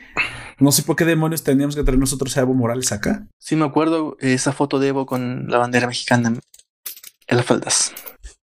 No 0.60 0.72
sé 0.72 0.82
por 0.82 0.96
qué 0.96 1.04
demonios 1.04 1.42
teníamos 1.42 1.74
que 1.74 1.82
traer 1.82 1.98
nosotros 1.98 2.36
a 2.36 2.40
Evo 2.40 2.54
Morales 2.54 2.92
acá. 2.92 3.26
Sí, 3.38 3.56
me 3.56 3.64
acuerdo 3.64 4.16
esa 4.20 4.52
foto 4.52 4.78
de 4.78 4.88
Evo 4.88 5.06
con 5.06 5.48
la 5.48 5.58
bandera 5.58 5.86
mexicana 5.86 6.34
en 7.26 7.36
las 7.36 7.46
faldas. 7.46 7.92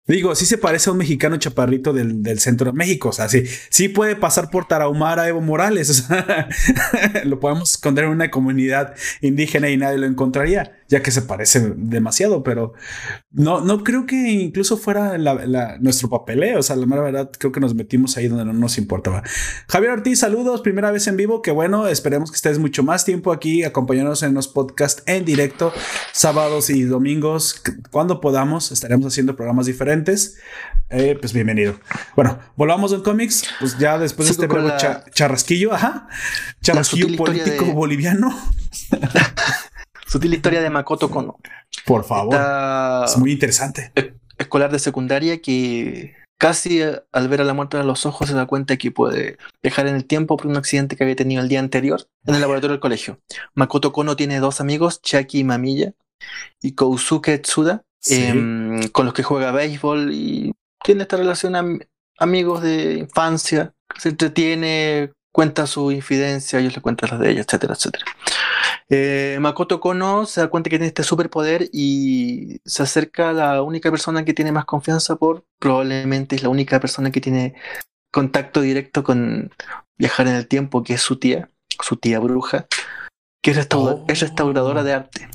Digo, 0.08 0.36
sí 0.36 0.46
se 0.46 0.60
parece 0.60 0.90
a 0.90 0.94
un 0.94 1.00
mexicano 1.00 1.36
chaparrito 1.38 1.92
del, 1.92 2.40
centro 2.40 2.72
de 2.72 2.78
México. 2.78 3.10
O 3.10 3.12
sea, 3.12 3.28
sí, 3.28 3.44
sí 3.70 3.90
puede 3.90 4.16
pasar 4.16 4.52
por 4.52 4.68
Tarahumara 4.68 5.24
a 5.24 5.30
Evo 5.30 5.42
Morales. 5.42 5.90
O 5.90 5.94
sea, 5.94 6.48
lo 7.24 7.40
podemos 7.40 7.72
esconder 7.72 8.06
en 8.06 8.12
una 8.12 8.30
comunidad 8.30 8.94
indígena 9.22 9.70
y 9.70 9.78
nadie 9.78 9.98
lo 9.98 10.06
encontraría. 10.06 10.84
Ya 10.88 11.02
que 11.02 11.12
se 11.12 11.24
parece 11.24 11.74
demasiado, 11.76 12.44
pero 12.44 12.74
no, 13.32 13.62
no 13.62 13.84
creo 13.84 14.06
que 14.06 14.32
incluso 14.32 14.78
fuera 14.78 15.18
nuestro 15.80 16.10
papeleo. 16.10 16.60
O 16.60 16.64
sea, 16.64 16.76
la 16.76 16.86
mera 16.86 17.02
verdad, 17.02 17.32
creo 17.38 17.52
que 17.52 17.60
nos 17.60 17.74
metimos 17.74 18.18
ahí 18.18 18.28
donde 18.28 18.46
no 18.46 18.54
nos 18.54 18.78
importaba. 18.78 19.24
Javier 19.68 19.92
Ortiz, 19.94 20.20
saludos, 20.20 20.62
primera 20.62 20.92
vez 20.92 21.08
en 21.08 21.18
vivo. 21.18 21.42
Que 21.42 21.52
bueno, 21.52 21.88
esperemos 21.88 22.30
que 22.30 22.36
estés 22.36 22.60
mucho 22.60 22.84
más 22.84 23.04
tiempo 23.04 23.32
aquí 23.32 23.64
acompañándonos 23.64 24.22
en 24.24 24.34
los 24.34 24.48
podcasts 24.48 25.04
en 25.08 25.26
directo, 25.26 25.74
sábados 26.12 26.70
y 26.70 26.84
domingos, 26.84 27.62
cuando 27.92 28.22
podamos. 28.22 28.72
Estaremos 28.72 29.08
haciendo 29.08 29.36
programas 29.36 29.66
diferentes. 29.66 30.38
Eh, 30.92 31.18
pues 31.20 31.34
bienvenido. 31.34 31.80
Bueno, 32.16 32.38
volvamos 32.56 32.94
en 32.94 33.02
cómics. 33.02 33.44
Pues 33.60 33.78
ya 33.80 33.98
después 33.98 34.28
de 34.28 34.34
este 34.34 34.46
breve 34.46 34.72
charrasquillo, 35.12 35.74
ajá, 35.74 36.08
charrasquillo 36.62 37.16
político 37.18 37.66
boliviano. 37.74 38.30
Sutil 40.08 40.34
historia 40.34 40.62
de 40.62 40.70
Makoto 40.70 41.10
Kono. 41.10 41.38
Por 41.86 42.04
favor. 42.04 42.36
es 43.06 43.18
muy 43.18 43.32
interesante. 43.32 43.92
Escolar 44.38 44.72
de 44.72 44.80
secundaria 44.80 45.42
que 45.42 46.16
casi 46.38 46.82
eh, 46.82 47.02
al 47.12 47.28
ver 47.28 47.42
a 47.42 47.44
la 47.46 47.54
muerte 47.54 47.78
a 47.78 47.84
los 47.84 48.06
ojos 48.06 48.28
se 48.28 48.36
da 48.36 48.46
cuenta 48.46 48.78
que 48.78 48.92
puede 48.92 49.38
dejar 49.64 49.88
en 49.88 49.96
el 49.96 50.06
tiempo 50.06 50.38
por 50.38 50.48
un 50.48 50.58
accidente 50.58 50.96
que 50.96 51.04
había 51.04 51.16
tenido 51.16 51.42
el 51.42 51.48
día 51.48 51.60
anterior 51.60 52.08
en 52.26 52.36
el 52.36 52.42
laboratorio 52.42 52.74
del 52.74 52.82
colegio. 52.82 53.20
Makoto 53.54 53.94
Kono 53.94 54.16
tiene 54.16 54.40
dos 54.40 54.62
amigos, 54.62 55.02
Chaki 55.02 55.44
Mamilla 55.44 55.94
y 56.62 56.74
Kousuke 56.74 57.40
Tsuda, 57.40 57.84
em, 58.10 58.88
con 58.90 59.06
los 59.06 59.14
que 59.14 59.24
juega 59.24 59.52
béisbol 59.52 60.12
y 60.14 60.54
tiene 60.84 61.04
esta 61.04 61.18
relación 61.18 61.80
amigos 62.18 62.62
de 62.62 62.94
infancia, 62.94 63.74
se 63.98 64.10
entretiene, 64.10 65.12
cuenta 65.36 65.68
su 65.68 65.92
infidencia, 65.92 66.60
ellos 66.60 66.78
le 66.78 66.82
cuentan 66.82 67.10
las 67.12 67.20
de 67.20 67.32
ella, 67.32 67.42
etcétera, 67.42 67.74
etcétera. 67.74 68.06
Eh, 68.88 69.38
Makoto 69.42 69.82
Kono 69.82 70.26
se 70.26 70.40
da 70.40 70.48
cuenta 70.48 70.70
que 70.70 70.78
tiene 70.78 70.88
este 70.88 71.04
superpoder 71.04 71.68
y 71.74 72.62
se 72.64 72.84
acerca 72.84 73.32
a 73.32 73.34
la 73.34 73.62
única 73.62 73.92
persona 73.92 74.24
que 74.24 74.34
tiene 74.34 74.54
más 74.54 74.64
confianza 74.64 75.18
por 75.18 75.44
probablemente 75.60 76.38
es 76.38 76.44
la 76.44 76.48
única 76.48 76.80
persona 76.80 77.12
que 77.12 77.20
tiene 77.20 77.54
contacto 78.12 78.62
directo 78.62 79.04
con 79.04 79.52
viajar 79.98 80.28
en 80.28 80.36
el 80.36 80.48
tiempo, 80.48 80.84
que 80.84 80.94
es 80.94 81.02
su 81.02 81.20
tía, 81.20 81.50
su 81.84 81.98
tía 81.98 82.20
bruja, 82.20 82.68
que 83.42 83.52
es, 83.52 83.58
restauradora 83.58 84.84
de 84.84 84.94
arte. 84.94 85.28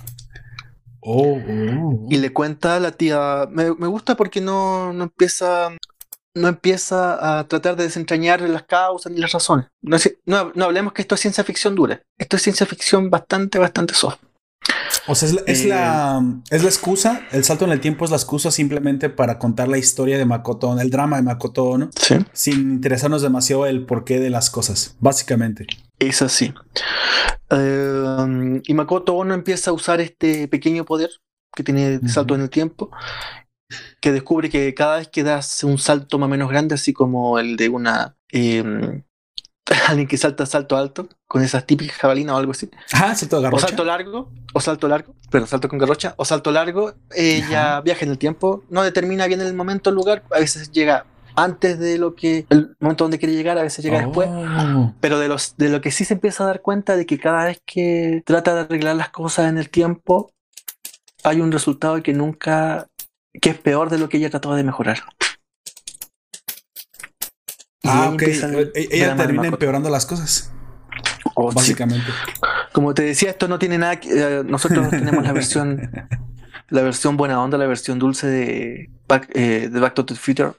Oh, 1.01 1.37
oh. 1.37 2.07
Y 2.09 2.17
le 2.17 2.33
cuenta 2.33 2.77
a 2.77 2.81
la 2.81 2.93
tía, 2.93 3.47
me, 3.51 3.69
gusta 3.69 4.17
porque 4.17 4.41
no, 4.41 4.95
no, 4.95 5.05
empieza 5.05 5.77
no 6.35 6.49
empieza 6.49 7.39
a 7.41 7.49
tratar 7.49 7.77
de 7.77 7.85
desentrañar 7.85 8.41
las 8.43 8.63
causas 8.65 9.13
ni 9.13 9.19
las 9.19 9.33
razones. 9.33 9.67
No, 9.83 10.53
no, 10.55 10.65
hablemos 10.65 10.93
que 10.93 11.03
esto 11.03 11.15
es 11.15 11.21
ciencia 11.21 11.45
ficción 11.45 11.75
dura. 11.75 12.03
Esto 12.19 12.37
es 12.37 12.43
ciencia 12.43 12.67
ficción 12.67 13.11
bastante, 13.11 13.59
bastante 13.59 13.95
soft. 13.95 14.19
O 15.07 15.15
sea, 15.15 15.29
es 15.29 15.65
la, 15.65 16.23
es 16.51 16.63
la, 16.63 16.69
excusa, 16.69 17.23
el 17.33 17.45
salto 17.45 17.65
en 17.65 17.73
el 17.73 17.81
tiempo 17.81 18.05
es 18.05 18.11
la 18.11 18.17
excusa 18.17 18.51
simplemente 18.51 19.09
para 19.09 19.39
contar 19.39 19.69
la 19.69 19.79
historia 19.79 20.19
de 20.19 20.27
Makoto, 20.27 20.79
el 20.79 20.91
drama 20.91 21.17
de 21.17 21.23
Makoto, 21.23 21.79
¿no? 21.79 21.91
Sí. 21.97 22.17
Sin 22.33 22.61
interesarnos 22.73 23.23
demasiado 23.23 23.67
el 23.67 23.87
porqué 23.87 24.21
de 24.21 24.31
las 24.31 24.51
cosas, 24.51 24.97
básicamente. 25.01 25.67
Es 25.99 26.23
así. 26.23 26.53
Eh, 27.51 28.61
y 28.65 28.75
Makoto 28.75 29.15
Ono 29.15 29.35
empieza 29.35 29.71
a 29.71 29.75
usar 29.75 30.01
este 30.01 30.47
pequeño 30.49 30.85
poder 30.85 31.11
que 31.55 31.65
tiene 31.65 31.99
de 31.99 32.09
salto 32.09 32.35
en 32.35 32.43
el 32.43 32.51
tiempo 32.51 32.91
que 34.01 34.13
descubre 34.13 34.51
que 34.51 34.75
cada 34.75 34.99
vez 34.99 35.09
que 35.09 35.23
das 35.23 35.65
un 35.65 35.79
salto 35.79 36.19
más 36.19 36.27
o 36.27 36.31
menos 36.31 36.51
grande, 36.51 36.75
así 36.75 36.93
como 36.93 37.39
el 37.39 37.57
de 37.57 37.69
una 37.69 38.17
em, 38.31 39.03
alguien 39.89 40.09
que 40.09 40.17
salta 40.17 40.47
salto 40.47 40.77
alto, 40.77 41.09
con 41.27 41.43
esas 41.43 41.67
típicas 41.67 41.97
jabalinas 41.97 42.35
o 42.35 42.39
algo 42.39 42.53
así. 42.53 42.71
Ah, 42.93 43.15
salto 43.15 43.37
de 43.37 43.43
garrocha. 43.43 43.67
O 43.67 43.69
salto 43.69 43.85
largo, 43.85 44.33
o 44.53 44.61
salto 44.61 44.89
largo, 44.89 45.15
pero 45.31 45.47
salto 45.47 45.69
con 45.69 45.79
garrocha, 45.79 46.15
o 46.17 46.25
salto 46.25 46.51
largo, 46.51 46.95
ella 47.15 47.81
viaja 47.81 48.05
en 48.05 48.11
el 48.11 48.19
tiempo, 48.19 48.65
no 48.69 48.83
determina 48.83 49.27
bien 49.27 49.41
el 49.41 49.55
momento, 49.55 49.91
el 49.91 49.97
lugar, 49.97 50.25
a 50.31 50.41
veces 50.41 50.71
llega 50.73 51.07
antes 51.37 51.79
de 51.79 51.99
lo 51.99 52.15
que 52.15 52.47
el 52.51 52.77
momento 52.81 53.05
donde 53.05 53.19
quiere 53.19 53.35
llegar, 53.35 53.59
a 53.59 53.63
veces 53.63 53.85
llega 53.85 54.01
después. 54.01 54.29
Oh. 54.31 54.95
Pero 55.01 55.19
de 55.19 55.29
los 55.29 55.57
de 55.57 55.69
lo 55.69 55.81
que 55.81 55.91
sí 55.91 56.05
se 56.05 56.15
empieza 56.15 56.45
a 56.45 56.49
dar 56.49 56.61
cuenta 56.61 56.97
de 56.97 57.07
que 57.07 57.19
cada 57.19 57.45
vez 57.45 57.63
que 57.65 58.23
trata 58.27 58.55
de 58.55 58.61
arreglar 58.63 58.97
las 58.97 59.11
cosas 59.11 59.49
en 59.49 59.59
el 59.59 59.71
tiempo, 59.71 60.33
hay 61.23 61.41
un 61.41 61.53
resultado 61.53 62.03
que 62.03 62.13
nunca 62.13 62.89
que 63.41 63.51
es 63.51 63.59
peor 63.59 63.91
de 63.91 63.99
lo 63.99 64.09
que 64.09 64.17
ella 64.17 64.31
trató 64.31 64.55
de 64.55 64.65
mejorar. 64.65 65.03
ah, 67.85 68.11
ok. 68.13 68.23
E-, 68.23 68.89
ella 68.91 69.17
termina 69.17 69.49
empeorando 69.49 69.91
las 69.91 70.07
cosas. 70.07 70.53
Oh, 71.35 71.53
básicamente. 71.53 72.07
Como 72.73 72.95
te 72.95 73.03
decía, 73.03 73.31
esto 73.31 73.49
no 73.49 73.59
tiene 73.59 73.79
nada 73.79 74.01
que. 74.01 74.11
Eh, 74.11 74.43
nosotros 74.45 74.91
tenemos 74.91 75.25
la 75.25 75.33
versión. 75.33 75.91
La 76.73 76.83
versión 76.83 77.17
buena 77.17 77.43
onda, 77.43 77.59
la 77.59 77.67
versión 77.67 77.99
dulce 77.99 78.29
de 78.29 78.91
Back, 79.09 79.29
eh, 79.35 79.69
de 79.73 79.81
Back 79.81 79.95
to 79.95 80.07
the 80.07 80.15
Future. 80.15 80.53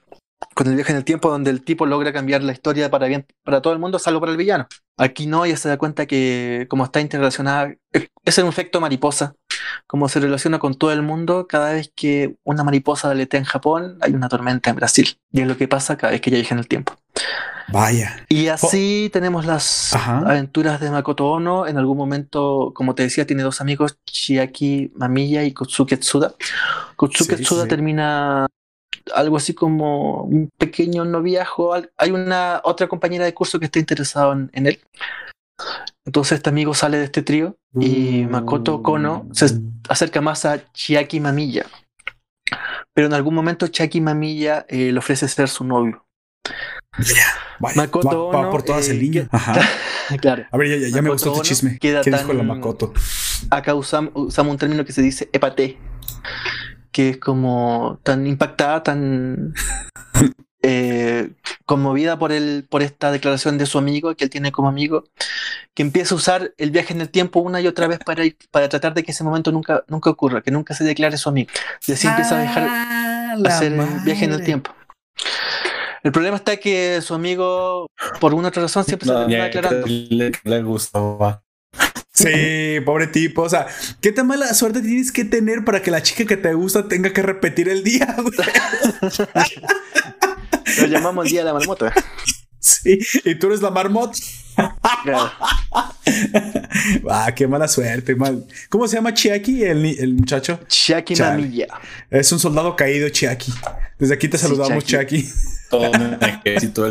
Con 0.54 0.66
el 0.66 0.74
viaje 0.74 0.92
en 0.92 0.98
el 0.98 1.04
tiempo, 1.04 1.30
donde 1.30 1.48
el 1.48 1.62
tipo 1.64 1.86
logra 1.86 2.12
cambiar 2.12 2.42
la 2.42 2.52
historia 2.52 2.90
para 2.90 3.06
bien 3.06 3.24
para 3.42 3.62
todo 3.62 3.72
el 3.72 3.78
mundo, 3.78 3.98
salvo 3.98 4.20
para 4.20 4.32
el 4.32 4.36
villano. 4.36 4.66
Aquí 4.98 5.26
no, 5.26 5.46
ella 5.46 5.56
se 5.56 5.70
da 5.70 5.78
cuenta 5.78 6.04
que, 6.04 6.66
como 6.68 6.84
está 6.84 7.00
interrelacionada, 7.00 7.74
es 8.26 8.38
un 8.38 8.48
efecto 8.48 8.78
mariposa 8.78 9.34
como 9.86 10.08
se 10.08 10.20
relaciona 10.20 10.58
con 10.58 10.74
todo 10.74 10.92
el 10.92 11.02
mundo, 11.02 11.46
cada 11.46 11.72
vez 11.72 11.92
que 11.94 12.36
una 12.44 12.64
mariposa 12.64 13.10
aletea 13.10 13.38
en 13.38 13.44
Japón, 13.44 13.98
hay 14.00 14.12
una 14.12 14.28
tormenta 14.28 14.70
en 14.70 14.76
Brasil. 14.76 15.16
Y 15.32 15.40
es 15.40 15.46
lo 15.46 15.56
que 15.56 15.68
pasa 15.68 15.96
cada 15.96 16.12
vez 16.12 16.20
que 16.20 16.30
viaja 16.30 16.54
en 16.54 16.58
el 16.58 16.68
tiempo. 16.68 16.94
Vaya. 17.68 18.24
Y 18.28 18.48
así 18.48 19.08
tenemos 19.12 19.46
las 19.46 19.94
aventuras 19.94 20.80
de 20.80 20.90
Makoto 20.90 21.26
Ono. 21.30 21.66
En 21.66 21.78
algún 21.78 21.96
momento, 21.96 22.72
como 22.74 22.94
te 22.94 23.04
decía, 23.04 23.26
tiene 23.26 23.42
dos 23.42 23.60
amigos, 23.60 23.98
Chiaki 24.04 24.92
Mamiya 24.94 25.44
y 25.44 25.52
Kotsuke 25.52 25.96
Tsuda. 25.98 26.34
Kotsuke 26.96 27.36
Tsuda 27.36 27.66
termina 27.66 28.46
algo 29.14 29.36
así 29.36 29.54
como 29.54 30.22
un 30.24 30.50
pequeño 30.58 31.04
noviajo. 31.04 31.74
Hay 31.96 32.10
una 32.10 32.60
otra 32.64 32.88
compañera 32.88 33.24
de 33.24 33.34
curso 33.34 33.58
que 33.58 33.66
está 33.66 33.78
interesada 33.78 34.32
en 34.52 34.66
él. 34.66 34.80
Entonces 36.04 36.36
este 36.36 36.50
amigo 36.50 36.74
sale 36.74 36.98
de 36.98 37.04
este 37.04 37.22
trío 37.22 37.56
y 37.78 38.26
Makoto 38.28 38.82
Kono 38.82 39.28
se 39.32 39.46
acerca 39.88 40.20
más 40.20 40.44
a 40.44 40.72
Chiaki 40.72 41.20
Mamilla. 41.20 41.66
Pero 42.92 43.06
en 43.06 43.14
algún 43.14 43.34
momento 43.34 43.68
Chiaki 43.68 44.00
Mamilla 44.00 44.66
eh, 44.68 44.92
le 44.92 44.98
ofrece 44.98 45.28
ser 45.28 45.48
su 45.48 45.64
novio. 45.64 46.04
Makoto 47.76 48.28
va, 48.28 48.50
por 48.50 48.62
todas 48.62 48.88
el 48.88 49.00
niño. 49.00 49.28
claro. 50.20 50.44
A 50.50 50.56
ver, 50.56 50.90
ya, 50.90 51.00
me 51.02 51.10
gustó 51.10 51.32
este 51.32 51.48
chisme. 51.48 51.78
¿Qué 51.78 52.00
dijo 52.04 52.32
la 52.32 52.42
Makoto? 52.42 52.92
Acá 53.50 53.74
usamos, 53.74 54.38
un 54.38 54.58
término 54.58 54.84
que 54.84 54.92
se 54.92 55.02
dice 55.02 55.28
epate, 55.32 55.78
que 56.90 57.10
es 57.10 57.18
como 57.18 58.00
tan 58.02 58.26
impactada, 58.26 58.82
tan 58.82 59.54
eh, 60.62 61.30
conmovida 61.66 62.18
por, 62.18 62.32
el, 62.32 62.64
por 62.68 62.82
esta 62.82 63.10
declaración 63.10 63.58
de 63.58 63.66
su 63.66 63.78
amigo, 63.78 64.14
que 64.14 64.24
él 64.24 64.30
tiene 64.30 64.52
como 64.52 64.68
amigo, 64.68 65.04
que 65.74 65.82
empieza 65.82 66.14
a 66.14 66.18
usar 66.18 66.54
el 66.56 66.70
viaje 66.70 66.94
en 66.94 67.00
el 67.00 67.08
tiempo 67.08 67.40
una 67.40 67.60
y 67.60 67.66
otra 67.66 67.88
vez 67.88 67.98
para, 67.98 68.22
para 68.50 68.68
tratar 68.68 68.94
de 68.94 69.02
que 69.02 69.12
ese 69.12 69.24
momento 69.24 69.50
nunca, 69.50 69.84
nunca 69.88 70.10
ocurra, 70.10 70.40
que 70.40 70.50
nunca 70.50 70.74
se 70.74 70.84
declare 70.84 71.16
su 71.16 71.28
amigo. 71.28 71.50
Y 71.86 71.92
así 71.92 72.06
empieza 72.06 72.38
a 72.38 72.40
dejar 72.40 72.66
ah, 72.68 73.36
hacer 73.44 73.72
el 73.72 74.00
viaje 74.04 74.24
en 74.24 74.32
el 74.32 74.44
tiempo. 74.44 74.72
El 76.02 76.12
problema 76.12 76.36
está 76.36 76.56
que 76.56 77.00
su 77.00 77.14
amigo, 77.14 77.88
por 78.20 78.34
una 78.34 78.48
otra 78.48 78.62
razón, 78.62 78.84
siempre 78.84 79.08
se 79.08 79.14
termina 79.14 79.44
declarando. 79.44 79.86
Le, 79.86 80.32
le 80.42 80.62
gustaba. 80.62 81.42
Sí, 82.12 82.80
pobre 82.84 83.06
tipo. 83.06 83.42
O 83.42 83.48
sea, 83.48 83.66
¿qué 84.00 84.12
tan 84.12 84.26
mala 84.26 84.52
suerte 84.52 84.82
tienes 84.82 85.12
que 85.12 85.24
tener 85.24 85.64
para 85.64 85.80
que 85.80 85.90
la 85.90 86.02
chica 86.02 86.26
que 86.26 86.36
te 86.36 86.52
gusta 86.54 86.88
tenga 86.88 87.12
que 87.12 87.22
repetir 87.22 87.68
el 87.68 87.82
día? 87.82 88.14
Lo 90.80 90.86
llamamos 90.86 91.26
el 91.26 91.30
día 91.30 91.40
de 91.40 91.46
la 91.46 91.54
marmota. 91.54 91.92
Sí, 92.64 92.96
y 93.24 93.34
tú 93.34 93.48
eres 93.48 93.60
la 93.60 93.72
marmota. 93.72 94.16
ah, 97.10 97.32
qué 97.34 97.48
mala 97.48 97.66
suerte. 97.66 98.14
Mal. 98.14 98.46
¿Cómo 98.68 98.86
se 98.86 98.94
llama 98.94 99.12
Chiaki, 99.12 99.64
el, 99.64 99.84
el 99.84 100.14
muchacho? 100.14 100.60
Chiaki 100.68 101.16
Mamilla. 101.16 101.66
Es 102.08 102.30
un 102.30 102.38
soldado 102.38 102.76
caído, 102.76 103.08
Chiaki. 103.08 103.52
Desde 103.98 104.14
aquí 104.14 104.28
te 104.28 104.38
saludamos, 104.38 104.84
Chiaki. 104.84 105.28
Todo 105.70 105.90
ejército 106.20 106.88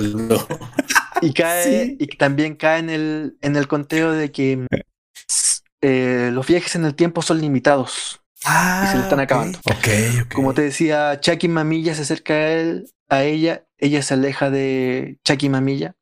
Y 1.21 1.33
cae, 1.33 1.95
y 1.97 2.07
también 2.17 2.55
cae 2.55 2.79
en 2.79 2.89
el, 2.89 3.37
en 3.41 3.55
el 3.55 3.69
conteo 3.69 4.11
de 4.11 4.29
que 4.31 4.65
eh, 5.81 6.31
los 6.33 6.47
viajes 6.47 6.75
en 6.75 6.85
el 6.85 6.95
tiempo 6.95 7.21
son 7.21 7.39
limitados. 7.39 8.21
Ah, 8.43 8.83
y 8.85 8.91
se 8.91 8.97
le 8.97 9.03
están 9.03 9.19
acabando. 9.19 9.59
Como 10.33 10.53
te 10.53 10.63
decía, 10.63 11.19
Chucky 11.19 11.47
Mamilla 11.47 11.93
se 11.95 12.01
acerca 12.01 12.33
a 12.33 12.51
él, 12.51 12.91
a 13.07 13.23
ella, 13.23 13.65
ella 13.81 14.01
se 14.01 14.13
aleja 14.13 14.49
de 14.49 15.17
Chucky 15.25 15.49
Mamilla, 15.49 15.95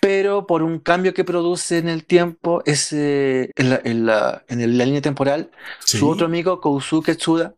pero 0.00 0.46
por 0.46 0.62
un 0.62 0.78
cambio 0.78 1.14
que 1.14 1.24
produce 1.24 1.78
en 1.78 1.88
el 1.88 2.04
tiempo, 2.04 2.62
es, 2.64 2.92
en, 2.92 3.50
la, 3.56 3.80
en, 3.84 4.06
la, 4.06 4.44
en, 4.48 4.78
la, 4.78 4.84
línea 4.84 5.02
temporal, 5.02 5.50
su 5.80 6.08
otro 6.08 6.26
amigo 6.26 6.60
Kousuke 6.60 7.16
Tsuda, 7.16 7.54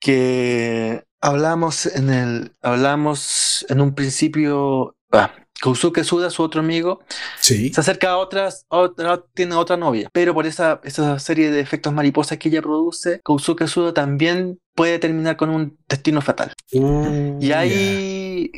que 0.00 1.04
hablamos 1.20 1.86
en 1.86 2.10
el, 2.10 2.52
hablamos 2.62 3.64
en 3.68 3.80
un 3.80 3.94
principio, 3.94 4.94
ah, 5.12 5.32
Kousuke 5.60 6.04
Suda, 6.04 6.30
su 6.30 6.42
otro 6.42 6.60
amigo, 6.60 7.00
sí. 7.40 7.72
se 7.72 7.80
acerca 7.80 8.10
a 8.10 8.16
otras, 8.18 8.66
otra, 8.68 9.22
tiene 9.34 9.54
otra 9.54 9.76
novia, 9.76 10.08
pero 10.12 10.34
por 10.34 10.46
esa, 10.46 10.80
esa 10.84 11.18
serie 11.18 11.50
de 11.50 11.60
efectos 11.60 11.92
mariposas 11.92 12.38
que 12.38 12.48
ella 12.48 12.62
produce, 12.62 13.20
Kousuke 13.22 13.66
Suda 13.66 13.94
también 13.94 14.58
puede 14.74 14.98
terminar 14.98 15.36
con 15.36 15.50
un 15.50 15.78
destino 15.88 16.20
fatal. 16.20 16.52
Uh, 16.72 17.38
y 17.40 17.52
ahí 17.52 18.50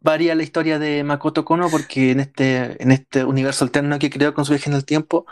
varía 0.00 0.34
la 0.34 0.42
historia 0.42 0.78
de 0.78 1.02
Makoto 1.02 1.44
Kono 1.44 1.70
porque 1.70 2.10
en 2.12 2.20
este, 2.20 2.82
en 2.82 2.92
este 2.92 3.24
universo 3.24 3.64
alterno 3.64 3.98
que 3.98 4.10
creó 4.10 4.34
con 4.34 4.44
su 4.44 4.52
viaje 4.52 4.70
en 4.70 4.76
el 4.76 4.84
tiempo, 4.84 5.26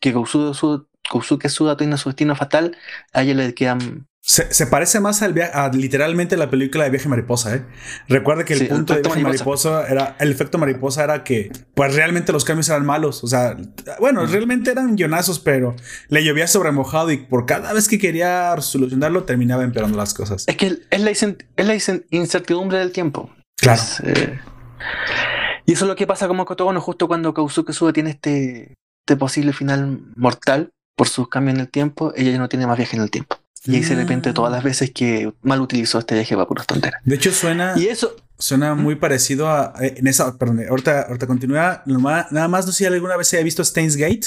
que 0.00 0.12
Kousuke 0.12 0.54
Suda, 0.54 0.84
Kousuke 1.08 1.48
Suda 1.48 1.76
tiene 1.76 1.96
su 1.96 2.10
destino 2.10 2.34
fatal, 2.36 2.76
a 3.12 3.22
ella 3.22 3.34
le 3.34 3.54
quedan 3.54 4.08
se, 4.28 4.66
parece 4.66 4.98
más 4.98 5.22
al 5.22 5.40
a 5.40 5.70
literalmente 5.72 6.36
la 6.36 6.50
película 6.50 6.82
de 6.82 6.90
Viaje 6.90 7.08
Mariposa, 7.08 7.54
¿eh? 7.54 7.64
Recuerda 8.08 8.44
que 8.44 8.54
el 8.54 8.66
punto 8.66 8.92
de 8.92 9.02
Viaje 9.02 9.22
mariposa. 9.22 9.86
era, 9.86 10.16
el 10.18 10.32
efecto 10.32 10.58
mariposa 10.58 11.04
era 11.04 11.22
que, 11.22 11.52
pues 11.74 11.94
realmente 11.94 12.32
los 12.32 12.44
cambios 12.44 12.68
eran 12.68 12.84
malos. 12.84 13.22
O 13.22 13.28
sea, 13.28 13.56
bueno, 14.00 14.26
realmente 14.26 14.72
eran 14.72 14.96
guionazos, 14.96 15.38
pero 15.38 15.76
le 16.08 16.24
llovía 16.24 16.48
sobre 16.48 16.72
mojado 16.72 17.12
y 17.12 17.18
por 17.18 17.46
cada 17.46 17.72
vez 17.72 17.86
que 17.86 18.00
quería 18.00 18.60
solucionarlo 18.60 19.22
terminaba 19.22 19.62
empeorando 19.62 19.96
las 19.96 20.12
cosas. 20.12 20.42
Es 20.48 20.56
que 20.56 20.76
es 20.90 21.00
la, 21.00 21.10
es 21.12 21.24
la 21.88 21.94
incertidumbre 22.10 22.78
del 22.78 22.90
tiempo. 22.90 23.30
Claro. 23.56 23.82
Eh, 24.02 24.40
y 25.66 25.72
eso 25.72 25.84
es 25.84 25.88
lo 25.88 25.94
que 25.94 26.08
pasa 26.08 26.26
como 26.26 26.46
Kotogono 26.46 26.80
justo 26.80 27.06
cuando 27.06 27.32
Kausuke 27.32 27.72
Sube 27.72 27.92
tiene 27.92 28.10
este, 28.10 28.74
este 29.06 29.16
posible 29.16 29.52
final 29.52 30.00
mortal 30.16 30.70
por 30.96 31.06
sus 31.06 31.28
cambios 31.28 31.54
en 31.54 31.60
el 31.60 31.68
tiempo, 31.68 32.12
ella 32.16 32.32
ya 32.32 32.38
no 32.38 32.48
tiene 32.48 32.66
más 32.66 32.76
viaje 32.76 32.96
en 32.96 33.02
el 33.02 33.10
tiempo. 33.12 33.36
Y 33.66 33.76
ahí 33.76 33.82
se 33.82 33.94
arrepiente 33.94 34.32
todas 34.32 34.52
las 34.52 34.62
veces 34.62 34.90
que 34.90 35.32
mal 35.42 35.60
utilizó 35.60 35.98
este 35.98 36.14
viaje 36.14 36.34
para 36.34 36.46
puras 36.46 36.66
tonteras. 36.66 37.00
De 37.04 37.16
hecho, 37.16 37.32
suena. 37.32 37.74
Y 37.76 37.88
eso. 37.88 38.16
Suena 38.38 38.74
muy 38.74 38.96
parecido 38.96 39.48
a. 39.48 39.74
Eh, 39.80 39.94
en 39.96 40.06
esa. 40.06 40.36
Perdón, 40.36 40.62
ahorita, 40.68 41.02
ahorita 41.02 41.26
continúa. 41.26 41.82
Nada 41.86 42.48
más, 42.48 42.66
no 42.66 42.72
sé 42.72 42.78
si 42.78 42.84
alguna 42.84 43.16
vez 43.16 43.32
haya 43.34 43.42
visto 43.42 43.62
Stains 43.62 43.96
Gate. 43.96 44.26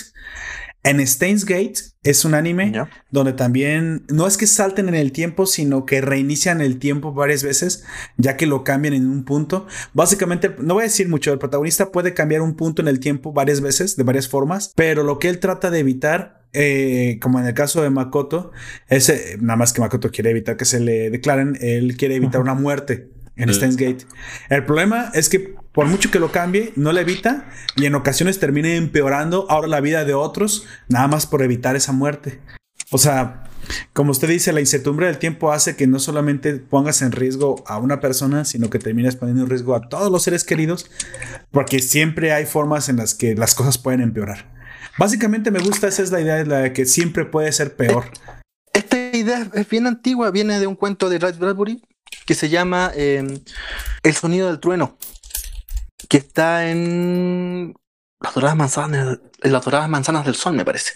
En 0.83 0.99
Stains 1.01 1.45
Gate 1.45 1.73
es 2.03 2.23
un 2.23 2.33
anime 2.33 2.73
donde 3.11 3.33
también 3.33 4.05
no 4.07 4.25
es 4.25 4.37
que 4.37 4.47
salten 4.47 4.87
en 4.87 4.95
el 4.95 5.11
tiempo, 5.11 5.45
sino 5.45 5.85
que 5.85 5.99
reinician 5.99 6.61
el 6.61 6.79
tiempo 6.79 7.13
varias 7.13 7.43
veces, 7.43 7.83
ya 8.17 8.37
que 8.37 8.47
lo 8.47 8.63
cambian 8.63 8.93
en 8.93 9.09
un 9.09 9.25
punto. 9.25 9.67
Básicamente, 9.93 10.55
no 10.59 10.75
voy 10.75 10.81
a 10.81 10.85
decir 10.85 11.09
mucho, 11.09 11.33
el 11.33 11.39
protagonista 11.39 11.91
puede 11.91 12.13
cambiar 12.13 12.41
un 12.41 12.55
punto 12.55 12.81
en 12.81 12.87
el 12.87 12.99
tiempo 12.99 13.33
varias 13.33 13.59
veces, 13.59 13.97
de 13.97 14.03
varias 14.03 14.29
formas, 14.29 14.71
pero 14.75 15.03
lo 15.03 15.19
que 15.19 15.27
él 15.27 15.39
trata 15.39 15.69
de 15.69 15.79
evitar 15.79 16.39
eh, 16.53 17.19
como 17.21 17.39
en 17.39 17.45
el 17.45 17.53
caso 17.53 17.83
de 17.83 17.89
Makoto, 17.89 18.51
ese, 18.87 19.37
nada 19.39 19.57
más 19.57 19.73
que 19.73 19.81
Makoto 19.81 20.09
quiere 20.09 20.31
evitar 20.31 20.57
que 20.57 20.65
se 20.65 20.79
le 20.79 21.09
declaren, 21.09 21.57
él 21.61 21.95
quiere 21.97 22.15
evitar 22.15 22.41
una 22.41 22.55
muerte 22.55 23.09
en 23.35 23.53
Steins 23.53 23.77
Gate. 23.77 24.05
El 24.49 24.65
problema 24.65 25.11
es 25.13 25.29
que 25.29 25.55
por 25.71 25.87
mucho 25.87 26.11
que 26.11 26.19
lo 26.19 26.31
cambie, 26.31 26.73
no 26.75 26.91
le 26.91 27.01
evita 27.01 27.49
y 27.75 27.85
en 27.85 27.95
ocasiones 27.95 28.39
termina 28.39 28.75
empeorando 28.75 29.45
ahora 29.49 29.67
la 29.67 29.81
vida 29.81 30.05
de 30.05 30.13
otros, 30.13 30.65
nada 30.87 31.07
más 31.07 31.25
por 31.25 31.41
evitar 31.41 31.75
esa 31.75 31.91
muerte. 31.91 32.39
O 32.91 32.97
sea, 32.97 33.49
como 33.93 34.11
usted 34.11 34.27
dice, 34.27 34.51
la 34.51 34.61
incertidumbre 34.61 35.07
del 35.07 35.19
tiempo 35.19 35.51
hace 35.51 35.75
que 35.75 35.87
no 35.87 35.99
solamente 35.99 36.53
pongas 36.55 37.01
en 37.01 37.11
riesgo 37.11 37.63
a 37.67 37.77
una 37.77 37.99
persona, 37.99 38.45
sino 38.45 38.69
que 38.69 38.79
termines 38.79 39.15
poniendo 39.15 39.43
en 39.43 39.49
riesgo 39.49 39.75
a 39.75 39.87
todos 39.89 40.11
los 40.11 40.23
seres 40.23 40.43
queridos, 40.43 40.89
porque 41.51 41.79
siempre 41.79 42.33
hay 42.33 42.45
formas 42.45 42.89
en 42.89 42.97
las 42.97 43.13
que 43.13 43.35
las 43.35 43.55
cosas 43.55 43.77
pueden 43.77 44.01
empeorar. 44.01 44.51
Básicamente 44.97 45.51
me 45.51 45.59
gusta, 45.59 45.87
esa 45.87 46.01
es 46.01 46.11
la 46.11 46.19
idea, 46.19 46.43
la 46.45 46.59
de 46.59 46.73
que 46.73 46.85
siempre 46.85 47.25
puede 47.25 47.51
ser 47.51 47.75
peor. 47.75 48.05
Esta 48.73 48.97
idea 49.15 49.49
es 49.53 49.69
bien 49.69 49.87
antigua, 49.87 50.31
viene 50.31 50.59
de 50.59 50.67
un 50.67 50.75
cuento 50.75 51.09
de 51.09 51.19
Ray 51.19 51.33
Bradbury 51.33 51.81
que 52.25 52.33
se 52.33 52.49
llama 52.49 52.91
em, 52.95 53.39
El 54.03 54.13
sonido 54.13 54.47
del 54.47 54.59
trueno, 54.59 54.97
que 56.09 56.17
está 56.17 56.69
en 56.69 57.75
las 58.19 58.33
doradas 58.33 58.57
manzanas, 58.57 59.19
en 59.41 59.51
las 59.53 59.63
doradas 59.63 59.87
manzanas 59.87 60.25
del 60.25 60.35
sol, 60.35 60.53
me 60.53 60.65
parece. 60.65 60.93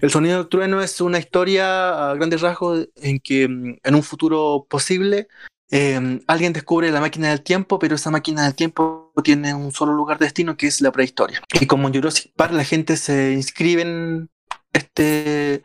El 0.00 0.10
sonido 0.10 0.38
del 0.38 0.48
trueno 0.48 0.82
es 0.82 1.00
una 1.00 1.18
historia 1.18 2.10
a 2.10 2.14
grandes 2.14 2.40
rasgos 2.40 2.88
en 2.96 3.20
que 3.20 3.44
em, 3.44 3.78
en 3.84 3.94
un 3.94 4.02
futuro 4.02 4.66
posible 4.68 5.28
em, 5.70 6.20
alguien 6.26 6.52
descubre 6.52 6.90
la 6.90 7.00
máquina 7.00 7.28
del 7.28 7.42
tiempo, 7.42 7.78
pero 7.78 7.94
esa 7.94 8.10
máquina 8.10 8.44
del 8.44 8.56
tiempo 8.56 9.12
tiene 9.22 9.54
un 9.54 9.70
solo 9.72 9.92
lugar 9.92 10.18
de 10.18 10.26
destino 10.26 10.56
que 10.56 10.66
es 10.66 10.80
la 10.80 10.90
prehistoria. 10.90 11.40
Y 11.52 11.66
como 11.66 11.86
en 11.86 11.94
Jurassic 11.94 12.32
Park 12.34 12.52
la 12.52 12.64
gente 12.64 12.96
se 12.96 13.32
inscribe 13.32 13.82
en 13.82 14.30
este 14.72 15.62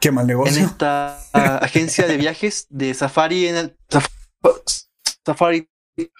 Qué 0.00 0.12
mal 0.12 0.28
negocio. 0.28 0.56
en 0.56 0.64
esta 0.66 1.18
agencia 1.58 2.06
de 2.06 2.16
viajes 2.16 2.66
de 2.70 2.94
safari 2.94 3.48
en 3.48 3.56
el 3.56 3.76
safari 5.26 5.68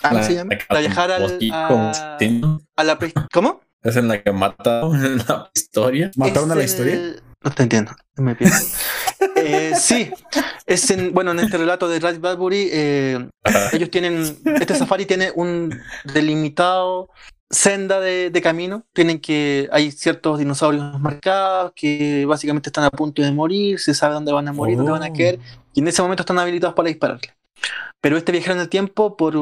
¿cómo 0.02 0.22
se 0.22 0.34
llama? 0.34 0.56
Para 0.68 0.80
viajar 0.80 1.10
al, 1.10 1.38
a, 1.52 2.58
a 2.76 2.84
la. 2.84 2.98
¿Cómo? 3.32 3.60
Es 3.82 3.96
en 3.96 4.08
la 4.08 4.22
que 4.22 4.32
mataron 4.32 4.94
en 5.04 5.18
la 5.18 5.50
historia. 5.54 6.10
¿Mataron 6.16 6.50
a 6.50 6.54
la 6.54 6.64
historia? 6.64 7.16
No 7.42 7.50
te 7.50 7.62
entiendo, 7.62 7.92
me 8.16 8.34
pierdo. 8.34 8.56
eh, 9.36 9.74
sí, 9.78 10.10
es 10.64 10.90
en, 10.90 11.12
bueno, 11.12 11.32
en 11.32 11.40
este 11.40 11.58
relato 11.58 11.86
de 11.88 12.00
Ray 12.00 12.16
Bradbury, 12.16 12.70
eh, 12.72 13.28
ellos 13.72 13.90
tienen, 13.90 14.38
este 14.46 14.74
safari 14.74 15.04
tiene 15.04 15.30
un 15.34 15.78
delimitado 16.14 17.10
senda 17.50 18.00
de, 18.00 18.30
de, 18.30 18.40
camino, 18.40 18.86
tienen 18.94 19.20
que, 19.20 19.68
hay 19.70 19.92
ciertos 19.92 20.38
dinosaurios 20.38 20.98
marcados 20.98 21.72
que 21.76 22.24
básicamente 22.24 22.70
están 22.70 22.84
a 22.84 22.90
punto 22.90 23.20
de 23.20 23.30
morir, 23.30 23.78
se 23.78 23.92
sabe 23.92 24.14
dónde 24.14 24.32
van 24.32 24.48
a 24.48 24.54
morir, 24.54 24.78
dónde 24.78 24.92
van 24.92 25.02
a 25.02 25.12
caer, 25.12 25.38
y 25.74 25.80
en 25.80 25.88
ese 25.88 26.00
momento 26.00 26.22
están 26.22 26.38
habilitados 26.38 26.74
para 26.74 26.88
dispararle. 26.88 27.34
Pero 28.04 28.18
este 28.18 28.32
viajero 28.32 28.56
en 28.56 28.60
el 28.60 28.68
tiempo, 28.68 29.16
por 29.16 29.34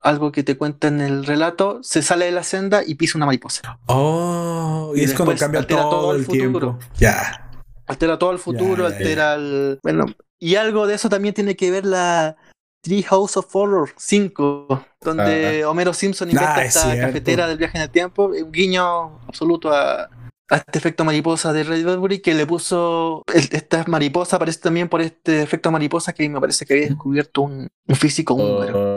algo 0.00 0.32
que 0.32 0.42
te 0.42 0.56
cuenta 0.56 0.88
en 0.88 1.02
el 1.02 1.26
relato, 1.26 1.80
se 1.82 2.00
sale 2.00 2.24
de 2.24 2.30
la 2.32 2.42
senda 2.42 2.82
y 2.82 2.94
pisa 2.94 3.18
una 3.18 3.26
mariposa. 3.26 3.78
Oh, 3.84 4.94
y, 4.96 5.02
es 5.02 5.12
cuando 5.12 5.36
cambia 5.36 5.66
todo, 5.66 6.14
el, 6.14 6.26
tiempo. 6.26 6.78
Ya. 6.96 7.50
Altera 7.86 8.18
todo 8.18 8.32
el 8.32 8.38
futuro, 8.38 8.86
altera 8.86 9.34
el. 9.34 9.78
Bueno, 9.82 10.06
y 10.38 10.54
algo 10.54 10.86
de 10.86 10.94
eso 10.94 11.10
también 11.10 11.34
tiene 11.34 11.54
que 11.54 11.70
ver 11.70 11.84
la 11.84 12.38
Tree 12.80 13.02
House 13.02 13.36
of 13.36 13.54
Horror 13.54 13.90
5, 13.94 14.86
donde 15.02 15.66
Homero 15.66 15.92
Simpson 15.92 16.30
inventa 16.30 16.54
ah, 16.54 16.64
esta 16.64 16.98
cafetera 16.98 17.46
del 17.46 17.58
viaje 17.58 17.76
en 17.76 17.82
el 17.82 17.90
tiempo, 17.90 18.28
un 18.28 18.52
guiño 18.52 19.20
absoluto 19.28 19.70
a, 19.70 20.08
este 20.56 20.78
efecto 20.78 21.04
mariposa 21.04 21.52
de 21.52 21.64
Red 21.64 21.84
Bradbury 21.84 22.20
que 22.20 22.34
le 22.34 22.46
puso 22.46 23.22
esta 23.32 23.84
mariposa 23.86 24.36
aparece 24.36 24.60
también 24.60 24.88
por 24.88 25.00
este 25.00 25.42
efecto 25.42 25.70
mariposa 25.70 26.12
que 26.12 26.28
me 26.28 26.40
parece 26.40 26.66
que 26.66 26.74
había 26.74 26.88
descubierto 26.88 27.42
un, 27.42 27.70
físico 27.94 28.34
húngaro. 28.34 28.96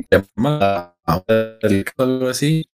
algo 1.98 2.30
así. 2.30 2.65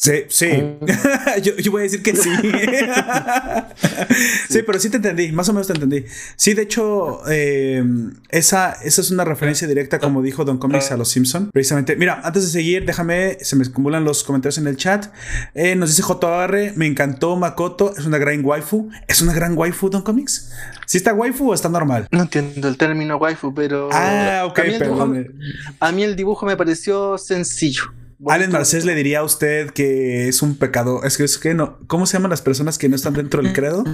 Sí, 0.00 0.24
sí. 0.28 0.48
Mm. 0.78 1.40
yo, 1.42 1.72
voy 1.72 1.80
a 1.80 1.82
decir 1.84 2.02
que 2.02 2.14
sí. 2.14 2.30
sí. 4.48 4.62
pero 4.64 4.78
sí 4.78 4.90
te 4.90 4.96
entendí, 4.96 5.32
más 5.32 5.48
o 5.48 5.52
menos 5.52 5.66
te 5.66 5.72
entendí. 5.72 6.04
Sí, 6.36 6.54
de 6.54 6.62
hecho, 6.62 7.20
eh, 7.28 7.82
esa, 8.28 8.72
esa 8.82 9.00
es 9.00 9.10
una 9.10 9.24
referencia 9.24 9.66
directa, 9.66 9.98
como 9.98 10.22
dijo 10.22 10.44
Don 10.44 10.58
Comics, 10.58 10.92
a 10.92 10.96
los 10.96 11.08
Simpson. 11.08 11.50
Precisamente, 11.52 11.96
mira, 11.96 12.20
antes 12.22 12.44
de 12.44 12.50
seguir, 12.50 12.86
déjame, 12.86 13.38
se 13.40 13.56
me 13.56 13.64
acumulan 13.64 14.04
los 14.04 14.22
comentarios 14.24 14.58
en 14.58 14.68
el 14.68 14.76
chat. 14.76 15.12
Eh, 15.54 15.74
nos 15.74 15.90
dice 15.90 16.02
JR, 16.02 16.72
me 16.76 16.86
encantó 16.86 17.36
Makoto, 17.36 17.94
es 17.96 18.06
una 18.06 18.18
gran 18.18 18.44
waifu. 18.44 18.90
¿Es 19.08 19.20
una 19.20 19.32
gran 19.32 19.58
waifu, 19.58 19.90
Don 19.90 20.02
Comics? 20.02 20.52
¿Sí 20.86 20.98
está 20.98 21.12
waifu 21.12 21.50
o 21.50 21.54
está 21.54 21.68
normal? 21.68 22.06
No 22.10 22.22
entiendo 22.22 22.68
el 22.68 22.76
término 22.76 23.16
waifu, 23.16 23.54
pero... 23.54 23.88
Ah, 23.92 24.44
ok, 24.46 24.60
perdón. 24.78 25.34
a 25.80 25.92
mí 25.92 26.04
el 26.04 26.14
dibujo 26.14 26.46
me 26.46 26.56
pareció 26.56 27.18
sencillo. 27.18 27.92
Allen 28.26 28.50
Marcés 28.50 28.84
le 28.84 28.96
diría 28.96 29.20
a 29.20 29.24
usted 29.24 29.70
que 29.70 30.28
es 30.28 30.42
un 30.42 30.56
pecado. 30.56 31.04
Es 31.04 31.16
que 31.16 31.24
es 31.24 31.38
que 31.38 31.54
no. 31.54 31.78
¿Cómo 31.86 32.04
se 32.04 32.14
llaman 32.16 32.30
las 32.30 32.42
personas 32.42 32.76
que 32.76 32.88
no 32.88 32.96
están 32.96 33.14
dentro 33.14 33.42
del 33.42 33.52
credo? 33.52 33.84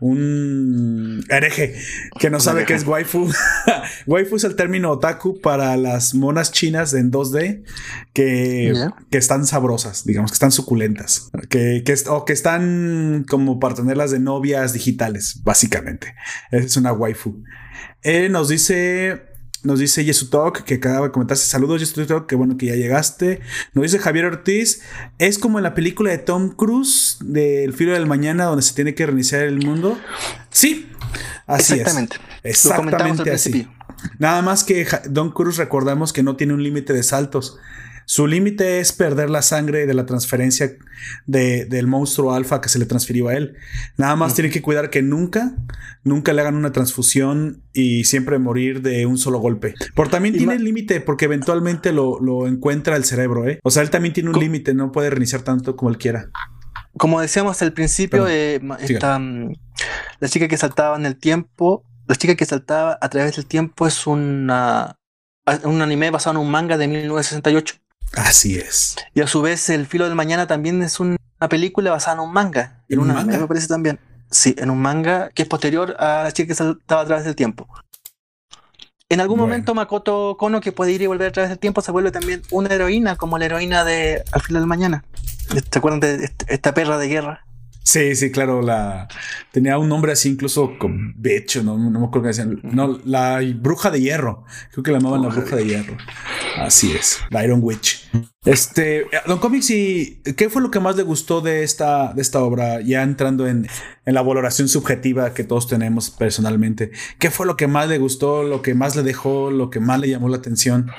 Un 0.00 1.24
hereje 1.28 1.74
que 2.20 2.30
no 2.30 2.38
sabe 2.38 2.64
qué 2.64 2.74
es 2.74 2.86
waifu. 2.86 3.28
waifu 4.06 4.36
es 4.36 4.44
el 4.44 4.54
término 4.54 4.92
otaku 4.92 5.40
para 5.40 5.76
las 5.76 6.14
monas 6.14 6.52
chinas 6.52 6.94
en 6.94 7.10
2D 7.10 7.64
que, 8.12 8.72
que 9.10 9.18
están 9.18 9.46
sabrosas, 9.46 10.04
digamos, 10.04 10.30
que 10.30 10.36
están 10.36 10.52
suculentas, 10.52 11.30
que, 11.48 11.82
que, 11.84 11.94
o 12.08 12.24
que 12.24 12.32
están 12.32 13.24
como 13.28 13.58
para 13.58 13.74
tenerlas 13.74 14.12
de 14.12 14.20
novias 14.20 14.74
digitales, 14.74 15.40
básicamente. 15.42 16.14
Es 16.52 16.76
una 16.76 16.92
waifu. 16.92 17.42
Él 18.02 18.30
nos 18.30 18.48
dice 18.48 19.25
nos 19.66 19.80
dice 19.80 20.04
Yesu 20.04 20.30
Talk, 20.30 20.62
que 20.62 20.74
acaba 20.74 21.06
de 21.06 21.12
comentarse. 21.12 21.46
Saludos, 21.46 21.80
Yesu 21.80 22.06
Talk, 22.06 22.26
que 22.26 22.36
bueno 22.36 22.56
que 22.56 22.66
ya 22.66 22.76
llegaste. 22.76 23.40
Nos 23.74 23.82
dice 23.82 23.98
Javier 23.98 24.26
Ortiz. 24.26 24.82
Es 25.18 25.38
como 25.38 25.58
en 25.58 25.64
la 25.64 25.74
película 25.74 26.10
de 26.10 26.18
Tom 26.18 26.50
Cruise, 26.50 27.18
del 27.20 27.72
filo 27.72 27.92
del 27.92 28.06
mañana, 28.06 28.44
donde 28.44 28.62
se 28.62 28.74
tiene 28.74 28.94
que 28.94 29.04
reiniciar 29.04 29.42
el 29.42 29.58
mundo. 29.58 29.98
Sí, 30.50 30.88
así 31.46 31.74
Exactamente. 31.74 32.16
es. 32.44 32.64
Exactamente 32.64 33.30
así. 33.32 33.68
Nada 34.18 34.40
más 34.40 34.62
que 34.62 34.86
Don 35.10 35.32
Cruise 35.32 35.56
recordamos 35.56 36.12
que 36.12 36.22
no 36.22 36.36
tiene 36.36 36.54
un 36.54 36.62
límite 36.62 36.92
de 36.92 37.02
saltos. 37.02 37.58
Su 38.08 38.28
límite 38.28 38.78
es 38.78 38.92
perder 38.92 39.30
la 39.30 39.42
sangre 39.42 39.84
de 39.84 39.92
la 39.92 40.06
transferencia 40.06 40.70
del 41.26 41.86
monstruo 41.88 42.32
alfa 42.32 42.60
que 42.60 42.68
se 42.68 42.78
le 42.78 42.86
transfirió 42.86 43.28
a 43.28 43.34
él. 43.34 43.56
Nada 43.96 44.14
más 44.14 44.34
tiene 44.34 44.48
que 44.48 44.62
cuidar 44.62 44.90
que 44.90 45.02
nunca, 45.02 45.56
nunca 46.04 46.32
le 46.32 46.40
hagan 46.40 46.54
una 46.54 46.70
transfusión 46.70 47.64
y 47.72 48.04
siempre 48.04 48.38
morir 48.38 48.80
de 48.80 49.06
un 49.06 49.18
solo 49.18 49.40
golpe. 49.40 49.74
Pero 49.96 50.08
también 50.08 50.36
tiene 50.36 50.56
límite 50.58 51.00
porque 51.00 51.24
eventualmente 51.24 51.92
lo, 51.92 52.20
lo, 52.20 52.46
encuentra 52.46 52.96
el 52.96 53.04
cerebro, 53.04 53.48
¿eh? 53.48 53.58
O 53.64 53.70
sea, 53.70 53.82
él 53.82 53.90
también 53.90 54.14
tiene 54.14 54.30
un 54.30 54.38
límite, 54.38 54.72
no 54.72 54.92
puede 54.92 55.10
reiniciar 55.10 55.42
tanto 55.42 55.74
como 55.74 55.90
él 55.90 55.98
quiera. 55.98 56.30
Como 56.96 57.20
decíamos 57.20 57.60
al 57.60 57.72
principio, 57.72 58.28
eh, 58.28 58.60
mm, 58.62 59.52
la 60.20 60.28
chica 60.28 60.46
que 60.46 60.56
saltaba 60.56 60.96
en 60.96 61.06
el 61.06 61.16
tiempo, 61.16 61.84
la 62.06 62.14
chica 62.14 62.36
que 62.36 62.46
saltaba 62.46 62.98
a 63.00 63.08
través 63.08 63.34
del 63.34 63.46
tiempo 63.46 63.86
es 63.86 64.06
una 64.06 64.96
un 65.64 65.80
anime 65.80 66.10
basado 66.10 66.38
en 66.38 66.44
un 66.44 66.50
manga 66.50 66.76
de 66.76 66.88
1968. 66.88 67.76
Así 68.14 68.56
es. 68.56 68.96
Y 69.14 69.20
a 69.20 69.26
su 69.26 69.42
vez, 69.42 69.68
El 69.70 69.86
filo 69.86 70.04
del 70.06 70.14
mañana 70.14 70.46
también 70.46 70.82
es 70.82 71.00
una 71.00 71.18
película 71.48 71.90
basada 71.90 72.14
en 72.14 72.20
un 72.20 72.32
manga. 72.32 72.84
En, 72.88 72.98
un 72.98 73.08
manga, 73.08 73.38
me 73.38 73.46
parece 73.46 73.68
también. 73.68 73.98
Sí, 74.30 74.54
en 74.58 74.70
un 74.70 74.80
manga 74.80 75.30
que 75.30 75.42
es 75.42 75.48
posterior 75.48 75.96
a 75.98 76.24
la 76.24 76.32
chica 76.32 76.48
que 76.48 76.54
saltaba 76.54 77.02
a 77.02 77.06
través 77.06 77.24
del 77.24 77.36
tiempo. 77.36 77.68
En 79.08 79.20
algún 79.20 79.38
momento 79.38 79.72
Makoto 79.72 80.36
Kono, 80.36 80.60
que 80.60 80.72
puede 80.72 80.90
ir 80.90 81.02
y 81.02 81.06
volver 81.06 81.28
a 81.28 81.32
través 81.32 81.48
del 81.48 81.60
tiempo, 81.60 81.80
se 81.80 81.92
vuelve 81.92 82.10
también 82.10 82.42
una 82.50 82.74
heroína, 82.74 83.14
como 83.16 83.38
la 83.38 83.44
heroína 83.44 83.84
de 83.84 84.24
Al 84.32 84.42
filo 84.42 84.58
del 84.58 84.66
mañana. 84.66 85.04
¿Se 85.70 85.78
acuerdan 85.78 86.00
de 86.00 86.28
esta 86.48 86.74
perra 86.74 86.98
de 86.98 87.06
guerra? 87.06 87.45
Sí, 87.86 88.16
sí, 88.16 88.32
claro, 88.32 88.62
la 88.62 89.06
tenía 89.52 89.78
un 89.78 89.88
nombre 89.88 90.10
así 90.10 90.30
incluso 90.30 90.76
con 90.76 91.14
Becho, 91.16 91.62
no, 91.62 91.78
no 91.78 92.00
me 92.00 92.06
acuerdo 92.06 92.22
qué 92.22 92.28
decían. 92.28 92.58
No, 92.64 92.98
la 93.04 93.40
bruja 93.60 93.92
de 93.92 94.00
hierro. 94.00 94.44
Creo 94.72 94.82
que 94.82 94.90
la 94.90 94.98
llamaban 94.98 95.22
la 95.22 95.28
bruja 95.28 95.54
de 95.54 95.66
hierro. 95.66 95.96
Así 96.58 96.90
es, 96.90 97.20
la 97.30 97.44
Iron 97.44 97.60
Witch. 97.62 98.10
Este, 98.44 99.06
Don 99.28 99.38
Comics, 99.38 99.70
¿y 99.70 100.20
qué 100.36 100.50
fue 100.50 100.62
lo 100.62 100.72
que 100.72 100.80
más 100.80 100.96
le 100.96 101.04
gustó 101.04 101.40
de 101.40 101.62
esta, 101.62 102.12
de 102.12 102.22
esta 102.22 102.42
obra? 102.42 102.80
Ya 102.80 103.04
entrando 103.04 103.46
en, 103.46 103.68
en 104.04 104.14
la 104.14 104.22
valoración 104.22 104.66
subjetiva 104.66 105.32
que 105.32 105.44
todos 105.44 105.68
tenemos 105.68 106.10
personalmente. 106.10 106.90
¿Qué 107.20 107.30
fue 107.30 107.46
lo 107.46 107.56
que 107.56 107.68
más 107.68 107.88
le 107.88 107.98
gustó, 107.98 108.42
lo 108.42 108.62
que 108.62 108.74
más 108.74 108.96
le 108.96 109.04
dejó, 109.04 109.52
lo 109.52 109.70
que 109.70 109.78
más 109.78 110.00
le 110.00 110.08
llamó 110.08 110.28
la 110.28 110.38
atención? 110.38 110.90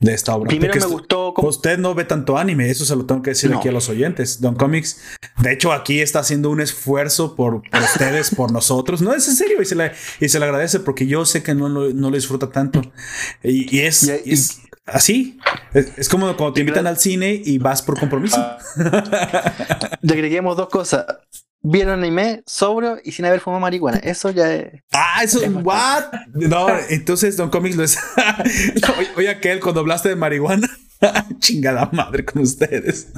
de 0.00 0.14
esta 0.14 0.34
obra. 0.34 0.48
Primero 0.48 0.74
me 0.74 0.86
gustó. 0.86 1.29
Usted 1.48 1.78
no 1.78 1.94
ve 1.94 2.04
tanto 2.04 2.38
anime, 2.38 2.70
eso 2.70 2.84
se 2.84 2.96
lo 2.96 3.06
tengo 3.06 3.22
que 3.22 3.30
decir 3.30 3.52
aquí 3.54 3.68
a 3.68 3.72
los 3.72 3.88
oyentes. 3.88 4.40
Don 4.40 4.54
Comics, 4.54 5.00
de 5.42 5.52
hecho, 5.52 5.72
aquí 5.72 6.00
está 6.00 6.20
haciendo 6.20 6.50
un 6.50 6.60
esfuerzo 6.60 7.34
por, 7.34 7.62
ustedes, 7.72 8.34
por 8.34 8.52
nosotros. 8.52 9.02
No 9.02 9.14
es 9.14 9.26
en 9.28 9.36
serio 9.36 9.60
y 9.60 9.64
se 9.64 9.74
le, 9.74 9.92
y 10.20 10.28
se 10.28 10.38
le 10.38 10.44
agradece 10.44 10.80
porque 10.80 11.06
yo 11.06 11.24
sé 11.24 11.42
que 11.42 11.54
no, 11.54 11.68
lo 11.68 12.10
disfruta 12.10 12.50
tanto. 12.50 12.82
Y, 13.42 13.80
es, 13.80 14.04
es 14.04 14.60
así. 14.86 15.38
Es, 15.72 16.08
como 16.08 16.26
cuando 16.36 16.52
te 16.54 16.60
invitan 16.60 16.86
al 16.86 16.98
cine 16.98 17.40
y 17.44 17.58
vas 17.58 17.82
por 17.82 17.98
compromiso. 17.98 18.38
Ah. 18.38 18.58
Le 20.02 20.14
agreguemos 20.14 20.56
dos 20.56 20.68
cosas 20.68 21.04
vieron 21.62 21.98
anime 21.98 22.42
sobrio 22.46 22.98
y 23.04 23.12
sin 23.12 23.24
haber 23.24 23.40
fumado 23.40 23.60
marihuana. 23.60 23.98
Eso 23.98 24.30
ya 24.30 24.52
es. 24.52 24.82
Ah, 24.92 25.22
eso 25.22 25.42
es. 25.42 25.50
¿What? 25.52 26.04
No, 26.32 26.68
entonces 26.88 27.36
Don 27.36 27.50
Comics 27.50 27.76
lo 27.76 27.84
es. 27.84 27.98
oye, 29.16 29.28
aquel, 29.28 29.60
cuando 29.60 29.80
hablaste 29.80 30.08
de 30.08 30.16
marihuana, 30.16 30.68
chingada 31.38 31.88
madre 31.92 32.24
con 32.24 32.42
ustedes. 32.42 33.08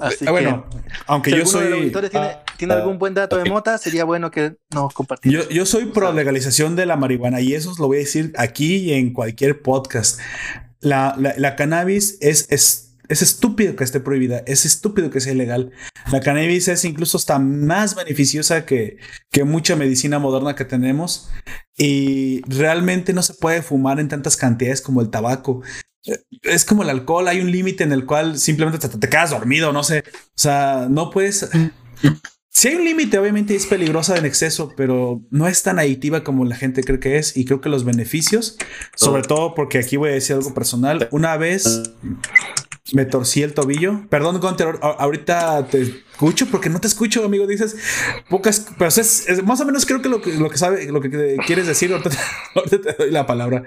Así 0.00 0.24
ah, 0.26 0.30
bueno, 0.30 0.66
aunque 1.06 1.30
yo 1.30 1.44
soy. 1.44 1.92
tiene, 2.58 2.74
algún 2.74 2.98
buen 2.98 3.14
dato 3.14 3.36
de 3.36 3.44
mota, 3.44 3.76
sería 3.78 4.04
bueno 4.04 4.30
que 4.30 4.56
nos 4.72 4.94
compartiera. 4.94 5.42
Yo, 5.44 5.48
yo 5.50 5.66
soy 5.66 5.86
pro 5.86 6.12
legalización 6.12 6.76
de 6.76 6.86
la 6.86 6.96
marihuana 6.96 7.40
y 7.40 7.54
eso 7.54 7.72
lo 7.78 7.88
voy 7.88 7.98
a 7.98 8.00
decir 8.00 8.32
aquí 8.36 8.76
y 8.76 8.92
en 8.94 9.12
cualquier 9.12 9.60
podcast. 9.60 10.18
La, 10.80 11.14
la, 11.18 11.34
la 11.36 11.56
cannabis 11.56 12.18
es, 12.20 12.50
es 12.50 12.92
es 13.12 13.20
estúpido 13.20 13.76
que 13.76 13.84
esté 13.84 14.00
prohibida, 14.00 14.42
es 14.46 14.64
estúpido 14.64 15.10
que 15.10 15.20
sea 15.20 15.32
ilegal. 15.32 15.70
La 16.10 16.20
cannabis 16.20 16.68
es 16.68 16.84
incluso 16.84 17.18
hasta 17.18 17.38
más 17.38 17.94
beneficiosa 17.94 18.64
que, 18.64 18.96
que 19.30 19.44
mucha 19.44 19.76
medicina 19.76 20.18
moderna 20.18 20.54
que 20.54 20.64
tenemos 20.64 21.30
y 21.76 22.40
realmente 22.46 23.12
no 23.12 23.22
se 23.22 23.34
puede 23.34 23.62
fumar 23.62 24.00
en 24.00 24.08
tantas 24.08 24.36
cantidades 24.36 24.80
como 24.80 25.02
el 25.02 25.10
tabaco. 25.10 25.62
Es 26.42 26.64
como 26.64 26.82
el 26.82 26.90
alcohol, 26.90 27.28
hay 27.28 27.40
un 27.40 27.50
límite 27.50 27.84
en 27.84 27.92
el 27.92 28.06
cual 28.06 28.38
simplemente 28.38 28.78
te, 28.78 28.88
te, 28.88 29.08
quedas 29.08 29.30
dormido, 29.30 29.72
no 29.72 29.84
sé. 29.84 30.04
O 30.06 30.38
sea, 30.38 30.86
no 30.90 31.10
puedes... 31.10 31.48
Si 32.54 32.68
hay 32.68 32.74
un 32.74 32.84
límite, 32.84 33.18
obviamente 33.18 33.56
es 33.56 33.64
peligrosa 33.64 34.16
en 34.18 34.26
exceso, 34.26 34.74
pero 34.76 35.22
no 35.30 35.48
es 35.48 35.62
tan 35.62 35.78
adictiva 35.78 36.22
como 36.22 36.44
la 36.44 36.54
gente 36.54 36.84
cree 36.84 37.00
que 37.00 37.16
es. 37.16 37.34
Y 37.34 37.46
creo 37.46 37.62
que 37.62 37.70
los 37.70 37.84
beneficios, 37.84 38.58
sobre 38.94 39.22
todo 39.22 39.54
porque 39.54 39.78
aquí 39.78 39.96
voy 39.96 40.10
a 40.10 40.12
decir 40.12 40.36
algo 40.36 40.52
personal, 40.52 41.08
una 41.12 41.38
vez 41.38 41.82
me 42.92 43.06
torcí 43.06 43.42
el 43.42 43.54
tobillo. 43.54 44.06
Perdón, 44.10 44.38
Gunter, 44.38 44.78
ahorita 44.82 45.66
te 45.68 45.80
escucho 45.80 46.46
porque 46.46 46.68
no 46.68 46.78
te 46.78 46.88
escucho, 46.88 47.24
amigo. 47.24 47.46
Dices 47.46 47.74
pocas, 48.28 48.66
pero 48.76 48.88
es, 48.88 49.42
más 49.44 49.60
o 49.62 49.64
menos 49.64 49.86
creo 49.86 50.02
que 50.02 50.10
lo 50.10 50.20
que, 50.20 50.34
lo 50.34 50.50
que 50.50 50.58
sabe, 50.58 50.84
lo 50.92 51.00
que 51.00 51.38
quieres 51.46 51.66
decir, 51.66 51.92
ahorita, 52.54 52.80
te 52.82 52.92
doy 52.98 53.10
la 53.10 53.26
palabra. 53.26 53.64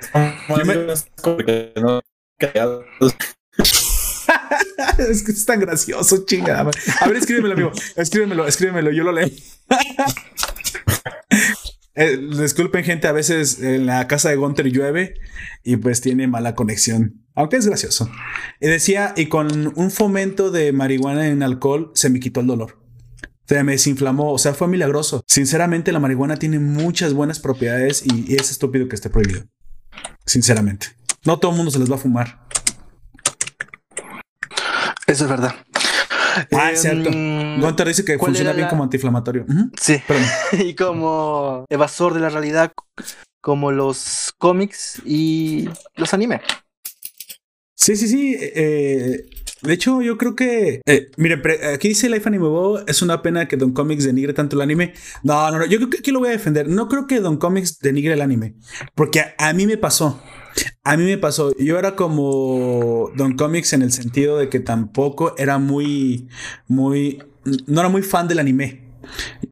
es 4.98 5.24
que 5.24 5.32
es 5.32 5.46
tan 5.46 5.60
gracioso, 5.60 6.26
chingada. 6.26 6.70
A 7.02 7.08
ver, 7.08 7.18
escríbemelo, 7.18 7.54
amigo. 7.54 7.72
Escríbemelo, 7.96 8.48
escríbemelo, 8.48 8.92
yo 8.92 9.04
lo 9.04 9.12
leo. 9.12 9.30
Eh, 11.98 12.18
disculpen, 12.18 12.84
gente, 12.84 13.08
a 13.08 13.14
veces 13.14 13.62
en 13.62 13.86
la 13.86 14.06
casa 14.08 14.30
de 14.30 14.36
Gunter 14.36 14.70
llueve 14.70 15.14
y 15.64 15.78
pues 15.78 16.02
tiene 16.02 16.28
mala 16.28 16.54
conexión. 16.54 17.26
Aunque 17.36 17.56
es 17.56 17.66
gracioso. 17.66 18.12
Y 18.60 18.68
decía, 18.68 19.14
y 19.16 19.28
con 19.28 19.72
un 19.76 19.92
fomento 19.92 20.52
de 20.52 20.74
marihuana 20.74 21.28
en 21.28 21.42
alcohol 21.42 21.92
se 21.96 22.10
me 22.10 22.20
quitó 22.20 22.42
el 22.42 22.48
dolor. 22.48 22.82
Se 23.48 23.64
me 23.64 23.74
desinflamó, 23.74 24.34
o 24.34 24.38
sea, 24.38 24.54
fue 24.54 24.68
milagroso. 24.68 25.24
Sinceramente, 25.28 25.92
la 25.92 26.00
marihuana 26.00 26.38
tiene 26.38 26.60
muchas 26.60 27.14
buenas 27.14 27.40
propiedades 27.40 28.04
y, 28.06 28.36
es 28.36 28.52
estúpido 28.52 28.90
que 28.90 28.96
esté 28.96 29.10
prohibido. 29.10 29.46
Sinceramente. 30.26 30.88
No 31.26 31.40
todo 31.40 31.52
el 31.52 31.58
mundo 31.58 31.72
se 31.72 31.80
les 31.80 31.92
va 31.92 31.96
a 31.96 32.00
fumar. 32.00 32.40
Eso 35.08 35.24
es 35.26 35.30
verdad. 35.30 35.54
Ah, 36.52 36.72
es 36.72 36.82
cierto. 36.82 37.10
Em, 37.10 37.62
Gunter 37.62 37.88
dice 37.88 38.04
que 38.04 38.18
funciona 38.18 38.54
bien 38.54 38.68
como 38.68 38.84
antiinflamatorio. 38.84 39.46
Sí. 39.80 40.02
y 40.60 40.74
como 40.76 41.66
evasor 41.70 42.14
de 42.14 42.20
la 42.20 42.30
realidad, 42.30 42.74
como 43.42 43.72
los 43.72 44.34
cómics 44.38 45.02
y 45.06 45.70
los 45.96 46.14
animes. 46.14 46.42
Sí, 47.76 47.96
sí, 47.96 48.08
sí. 48.08 48.36
Eh, 48.40 49.26
de 49.62 49.74
hecho, 49.74 50.02
yo 50.02 50.18
creo 50.18 50.36
que. 50.36 50.82
Eh, 50.86 51.12
mire, 51.18 51.42
aquí 51.74 51.90
dice 51.90 52.10
Life 52.10 52.28
Anime 52.28 52.48
Bo, 52.48 52.86
es 52.86 53.02
una 53.02 53.22
pena 53.22 53.48
que 53.48 53.58
Don 53.58 53.74
Comics 53.74 54.04
denigre 54.04 54.34
tanto 54.34 54.56
el 54.56 54.62
anime. 54.62 54.94
No, 55.24 55.52
no, 55.52 55.60
no. 55.60 55.66
Yo 55.66 55.78
creo 55.78 55.90
que 55.90 55.98
aquí 56.00 56.12
lo 56.12 56.20
voy 56.20 56.30
a 56.30 56.34
defender. 56.34 56.68
No 56.68 56.88
creo 56.88 57.08
que 57.08 57.20
Don 57.20 57.38
Comics 57.38 57.80
denigre 57.80 58.14
el 58.14 58.22
anime. 58.22 58.56
Porque 58.94 59.24
a, 59.38 59.54
mí 59.54 59.66
me 59.68 59.78
pasó. 59.78 60.22
A 60.84 60.98
mí 60.98 61.04
me 61.04 61.18
pasó. 61.18 61.56
Yo 61.58 61.78
era 61.80 61.96
como 61.96 63.12
Don 63.16 63.36
Comics 63.36 63.74
en 63.74 63.82
el 63.82 63.92
sentido 63.92 64.38
de 64.38 64.50
que 64.50 64.60
tampoco 64.60 65.36
era 65.38 65.58
muy. 65.58 66.28
Muy. 66.68 67.24
No 67.68 67.80
era 67.80 67.90
muy 67.90 68.02
fan 68.02 68.28
del 68.28 68.40
anime. 68.40 68.86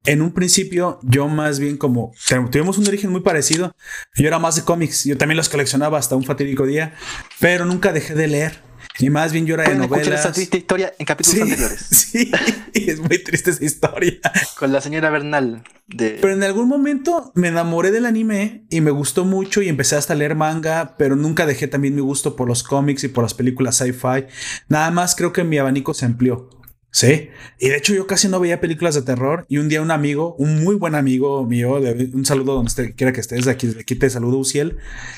En 0.06 0.22
un 0.22 0.34
principio, 0.34 1.00
yo 1.04 1.28
más 1.28 1.60
bien 1.60 1.78
como 1.78 2.12
tuvimos 2.52 2.78
un 2.78 2.88
origen 2.88 3.12
muy 3.12 3.22
parecido. 3.22 3.76
Yo 4.16 4.28
era 4.28 4.40
más 4.40 4.56
de 4.56 4.64
cómics. 4.64 5.06
Yo 5.06 5.18
también 5.18 5.38
los 5.38 5.50
coleccionaba 5.50 5.98
hasta 5.98 6.16
un 6.16 6.24
fatídico 6.24 6.66
día, 6.66 6.94
pero 7.40 7.66
nunca 7.66 7.94
dejé 7.94 8.16
de 8.16 8.28
leer. 8.28 8.73
Y 9.00 9.10
más 9.10 9.34
bien 9.34 9.48
era 9.48 9.64
de 9.64 9.76
novelas. 9.76 10.20
esa 10.20 10.32
triste 10.32 10.58
historia 10.58 10.94
en 11.00 11.06
capítulos 11.06 11.42
anteriores. 11.42 11.88
Sí, 12.14 12.32
es 12.74 13.00
muy 13.00 13.24
triste 13.24 13.50
esa 13.50 13.66
historia. 13.66 14.20
Con 14.58 14.72
la 14.72 14.82
señora 14.82 15.10
Bernal. 15.10 15.64
De... 15.88 16.20
Pero 16.22 16.34
en 16.34 16.44
algún 16.44 16.68
momento 16.68 17.32
me 17.34 17.48
enamoré 17.48 17.92
del 17.92 18.06
anime 18.06 18.66
y 18.70 18.82
me 18.82 18.92
gustó 18.92 19.26
mucho 19.26 19.62
y 19.64 19.68
empecé 19.68 19.96
hasta 19.96 20.14
a 20.14 20.16
leer 20.16 20.36
manga, 20.36 20.96
pero 20.98 21.16
nunca 21.16 21.48
dejé 21.48 21.68
también 21.68 21.96
mi 21.96 22.02
gusto 22.02 22.36
por 22.36 22.48
los 22.48 22.62
cómics 22.62 23.04
y 23.04 23.08
por 23.08 23.24
las 23.24 23.34
películas 23.34 23.78
sci-fi. 23.78 24.26
Nada 24.70 24.92
más 24.92 25.16
creo 25.16 25.34
que 25.34 25.44
mi 25.44 25.58
abanico 25.58 25.94
se 25.96 26.06
amplió. 26.06 26.50
Sí, 26.96 27.32
y 27.58 27.70
de 27.70 27.78
hecho 27.78 27.96
yo 27.96 28.06
casi 28.06 28.28
no 28.28 28.40
veía 28.40 28.62
películas 28.62 28.94
de 28.94 29.02
terror. 29.02 29.48
Y 29.50 29.58
un 29.58 29.68
día 29.68 29.82
un 29.82 29.90
amigo, 29.90 30.36
un 30.38 30.64
muy 30.64 30.76
buen 30.76 30.94
amigo 30.94 31.44
mío, 31.44 31.82
un 32.14 32.24
saludo 32.24 32.54
donde 32.54 32.94
quiera 32.94 33.12
que 33.12 33.20
estés, 33.20 33.46
de 33.46 33.52
aquí, 33.52 33.66
de 33.66 33.80
aquí 33.80 33.96
te 33.96 34.12
saludo 34.12 34.38
Uciel, 34.38 34.78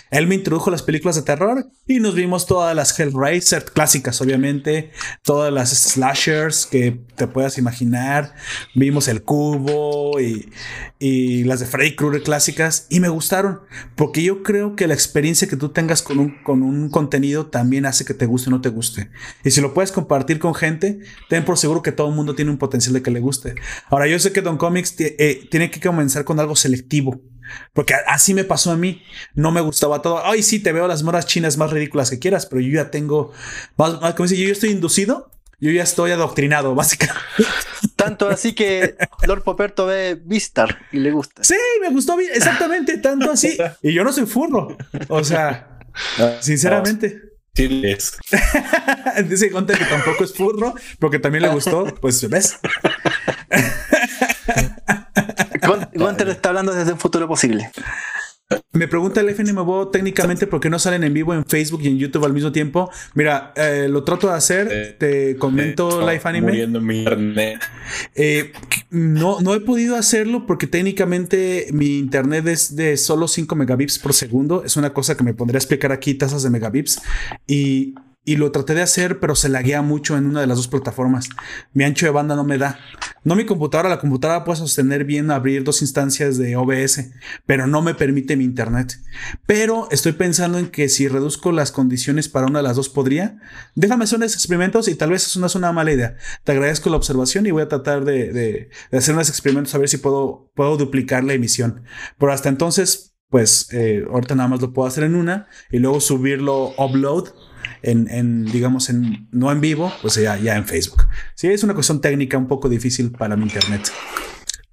él 0.09 0.25
me 0.25 0.35
introdujo 0.35 0.71
las 0.71 0.83
películas 0.83 1.17
de 1.17 1.23
terror 1.23 1.67
y 1.85 1.99
nos 1.99 2.15
vimos 2.15 2.45
todas 2.45 2.73
las 2.73 2.97
Hellraiser 2.97 3.65
clásicas, 3.65 4.21
obviamente, 4.21 4.91
todas 5.21 5.51
las 5.51 5.71
slashers 5.71 6.65
que 6.65 6.97
te 7.17 7.27
puedas 7.27 7.57
imaginar, 7.57 8.35
vimos 8.73 9.09
el 9.09 9.23
cubo 9.23 10.21
y, 10.21 10.49
y 10.97 11.43
las 11.43 11.59
de 11.59 11.65
Freddy 11.65 11.95
Krueger 11.95 12.23
clásicas. 12.23 12.87
Y 12.89 12.99
me 12.99 13.09
gustaron, 13.09 13.59
porque 13.95 14.23
yo 14.23 14.43
creo 14.43 14.75
que 14.75 14.87
la 14.87 14.93
experiencia 14.93 15.47
que 15.47 15.57
tú 15.57 15.69
tengas 15.69 16.01
con 16.01 16.19
un, 16.19 16.41
con 16.43 16.63
un 16.63 16.89
contenido 16.89 17.47
también 17.47 17.85
hace 17.85 18.05
que 18.05 18.13
te 18.13 18.25
guste 18.25 18.49
o 18.49 18.51
no 18.51 18.61
te 18.61 18.69
guste. 18.69 19.09
Y 19.43 19.51
si 19.51 19.61
lo 19.61 19.73
puedes 19.73 19.91
compartir 19.91 20.39
con 20.39 20.55
gente, 20.55 20.99
ten 21.29 21.43
por 21.45 21.57
seguro 21.65 21.81
que 21.81 21.91
todo 21.91 22.09
el 22.09 22.13
mundo 22.13 22.35
tiene 22.35 22.51
un 22.51 22.59
potencial 22.59 22.93
de 22.93 23.01
que 23.01 23.09
le 23.09 23.19
guste. 23.19 23.55
Ahora, 23.89 24.05
yo 24.05 24.19
sé 24.19 24.31
que 24.31 24.43
Don 24.43 24.57
Comics 24.57 24.93
eh, 24.99 25.47
tiene 25.49 25.71
que 25.71 25.79
comenzar 25.79 26.23
con 26.23 26.39
algo 26.39 26.55
selectivo. 26.55 27.21
Porque 27.73 27.95
así 28.05 28.35
me 28.35 28.43
pasó 28.43 28.71
a 28.71 28.75
mí. 28.75 29.01
No 29.33 29.51
me 29.51 29.61
gustaba 29.61 30.03
todo. 30.03 30.23
Ay, 30.23 30.43
sí, 30.43 30.59
te 30.59 30.71
veo 30.71 30.87
las 30.87 31.01
moras 31.01 31.25
chinas 31.25 31.57
más 31.57 31.71
ridículas 31.71 32.11
que 32.11 32.19
quieras, 32.19 32.45
pero 32.45 32.61
yo 32.61 32.71
ya 32.71 32.91
tengo. 32.91 33.33
Como 33.75 34.27
dice, 34.27 34.37
yo 34.37 34.45
ya 34.45 34.51
estoy 34.51 34.69
inducido. 34.69 35.31
Yo 35.59 35.71
ya 35.71 35.81
estoy 35.81 36.11
adoctrinado, 36.11 36.75
básicamente. 36.75 37.19
Tanto 37.95 38.29
así 38.29 38.53
que 38.53 38.95
Lord 39.25 39.41
Poperto 39.41 39.87
ve 39.87 40.21
Vistar 40.23 40.77
y 40.91 40.99
le 40.99 41.09
gusta. 41.09 41.43
Sí, 41.43 41.55
me 41.81 41.89
gustó 41.89 42.19
exactamente, 42.19 42.97
tanto 42.97 43.31
así. 43.31 43.57
Y 43.81 43.93
yo 43.93 44.03
no 44.03 44.13
soy 44.13 44.27
furro. 44.27 44.77
O 45.07 45.23
sea, 45.23 45.79
sinceramente. 46.41 47.34
Sí, 47.55 47.81
es. 47.85 48.17
Dice 49.29 49.49
Gunter 49.49 49.77
que 49.77 49.85
tampoco 49.85 50.25
es 50.25 50.33
furro, 50.33 50.73
porque 50.99 51.19
también 51.19 51.43
le 51.43 51.49
gustó. 51.49 51.85
Pues 52.01 52.29
ves. 52.29 52.59
Gunter 55.93 56.29
está 56.29 56.49
hablando 56.49 56.73
desde 56.73 56.91
un 56.93 56.99
futuro 56.99 57.27
posible. 57.27 57.71
Me 58.73 58.87
pregunta 58.87 59.21
el 59.21 59.29
FNMBO 59.29 59.87
técnicamente 59.87 60.45
por 60.45 60.59
qué 60.59 60.69
no 60.69 60.77
salen 60.77 61.03
en 61.03 61.13
vivo 61.13 61.33
en 61.33 61.45
Facebook 61.45 61.81
y 61.81 61.87
en 61.87 61.97
YouTube 61.97 62.25
al 62.25 62.33
mismo 62.33 62.51
tiempo. 62.51 62.91
Mira, 63.15 63.53
eh, 63.55 63.87
lo 63.89 64.03
trato 64.03 64.27
de 64.27 64.33
hacer. 64.33 64.67
Eh, 64.71 64.95
te 64.99 65.37
comento 65.37 66.01
eh, 66.01 66.13
Live 66.13 66.21
Anime. 66.25 66.67
no, 68.91 69.41
no 69.41 69.55
he 69.55 69.61
podido 69.61 69.95
hacerlo 69.95 70.45
porque 70.45 70.67
técnicamente 70.67 71.67
mi 71.71 71.97
internet 71.97 72.45
es 72.47 72.75
de 72.75 72.97
solo 72.97 73.27
5 73.27 73.55
megabits 73.55 73.97
por 73.97 74.13
segundo. 74.13 74.63
Es 74.63 74.77
una 74.77 74.93
cosa 74.93 75.17
que 75.17 75.23
me 75.23 75.33
pondré 75.33 75.57
a 75.57 75.59
explicar 75.59 75.91
aquí, 75.91 76.13
tasas 76.13 76.43
de 76.43 76.51
megabits. 76.51 77.01
Y 77.47 77.95
y 78.25 78.37
lo 78.37 78.51
traté 78.51 78.73
de 78.73 78.81
hacer, 78.81 79.19
pero 79.19 79.35
se 79.35 79.49
laguea 79.49 79.83
mucho 79.83 80.17
en 80.17 80.25
una 80.25 80.41
de 80.41 80.47
las 80.47 80.57
dos 80.57 80.67
plataformas. 80.67 81.29
Mi 81.73 81.83
ancho 81.83 82.07
de 82.07 82.11
banda 82.11 82.35
no 82.35 82.43
me 82.43 82.57
da. 82.57 82.79
No 83.23 83.35
mi 83.35 83.45
computadora, 83.45 83.87
la 83.87 83.99
computadora 83.99 84.43
puede 84.43 84.57
sostener 84.57 85.05
bien 85.05 85.29
abrir 85.29 85.63
dos 85.63 85.83
instancias 85.83 86.37
de 86.37 86.55
OBS, 86.55 87.11
pero 87.45 87.67
no 87.67 87.83
me 87.83 87.93
permite 87.93 88.35
mi 88.35 88.43
internet. 88.43 88.99
Pero 89.45 89.87
estoy 89.91 90.13
pensando 90.13 90.57
en 90.57 90.67
que 90.67 90.89
si 90.89 91.07
reduzco 91.07 91.51
las 91.51 91.71
condiciones 91.71 92.27
para 92.27 92.47
una 92.47 92.59
de 92.59 92.63
las 92.63 92.75
dos 92.75 92.89
podría. 92.89 93.37
Déjame 93.75 94.05
hacer 94.05 94.17
unos 94.17 94.33
experimentos 94.33 94.87
y 94.87 94.95
tal 94.95 95.11
vez 95.11 95.27
eso 95.27 95.39
no 95.39 95.45
es 95.45 95.55
una 95.55 95.71
mala 95.71 95.93
idea. 95.93 96.17
Te 96.43 96.51
agradezco 96.51 96.89
la 96.89 96.97
observación 96.97 97.45
y 97.45 97.51
voy 97.51 97.61
a 97.61 97.67
tratar 97.67 98.05
de, 98.05 98.69
hacer 98.91 99.13
unos 99.13 99.29
experimentos 99.29 99.75
a 99.75 99.77
ver 99.77 99.89
si 99.89 99.97
puedo, 99.97 100.49
duplicar 100.55 101.23
la 101.23 101.33
emisión. 101.33 101.83
Pero 102.17 102.31
hasta 102.31 102.49
entonces, 102.49 103.15
pues 103.29 103.71
eh, 103.71 104.03
ahorita 104.11 104.33
nada 104.33 104.49
más 104.49 104.61
lo 104.61 104.73
puedo 104.73 104.87
hacer 104.87 105.03
en 105.03 105.15
una 105.15 105.47
y 105.69 105.77
luego 105.77 106.01
subirlo 106.01 106.73
upload 106.77 107.29
en, 107.85 108.45
digamos, 108.45 108.89
en, 108.89 109.27
no 109.31 109.51
en 109.51 109.61
vivo, 109.61 109.93
pues 110.01 110.15
ya, 110.15 110.37
ya 110.37 110.55
en 110.55 110.65
Facebook. 110.65 111.03
Sí, 111.35 111.47
es 111.47 111.63
una 111.63 111.73
cuestión 111.73 112.01
técnica 112.01 112.37
un 112.37 112.47
poco 112.47 112.67
difícil 112.69 113.11
para 113.11 113.35
mi 113.35 113.43
internet. 113.43 113.91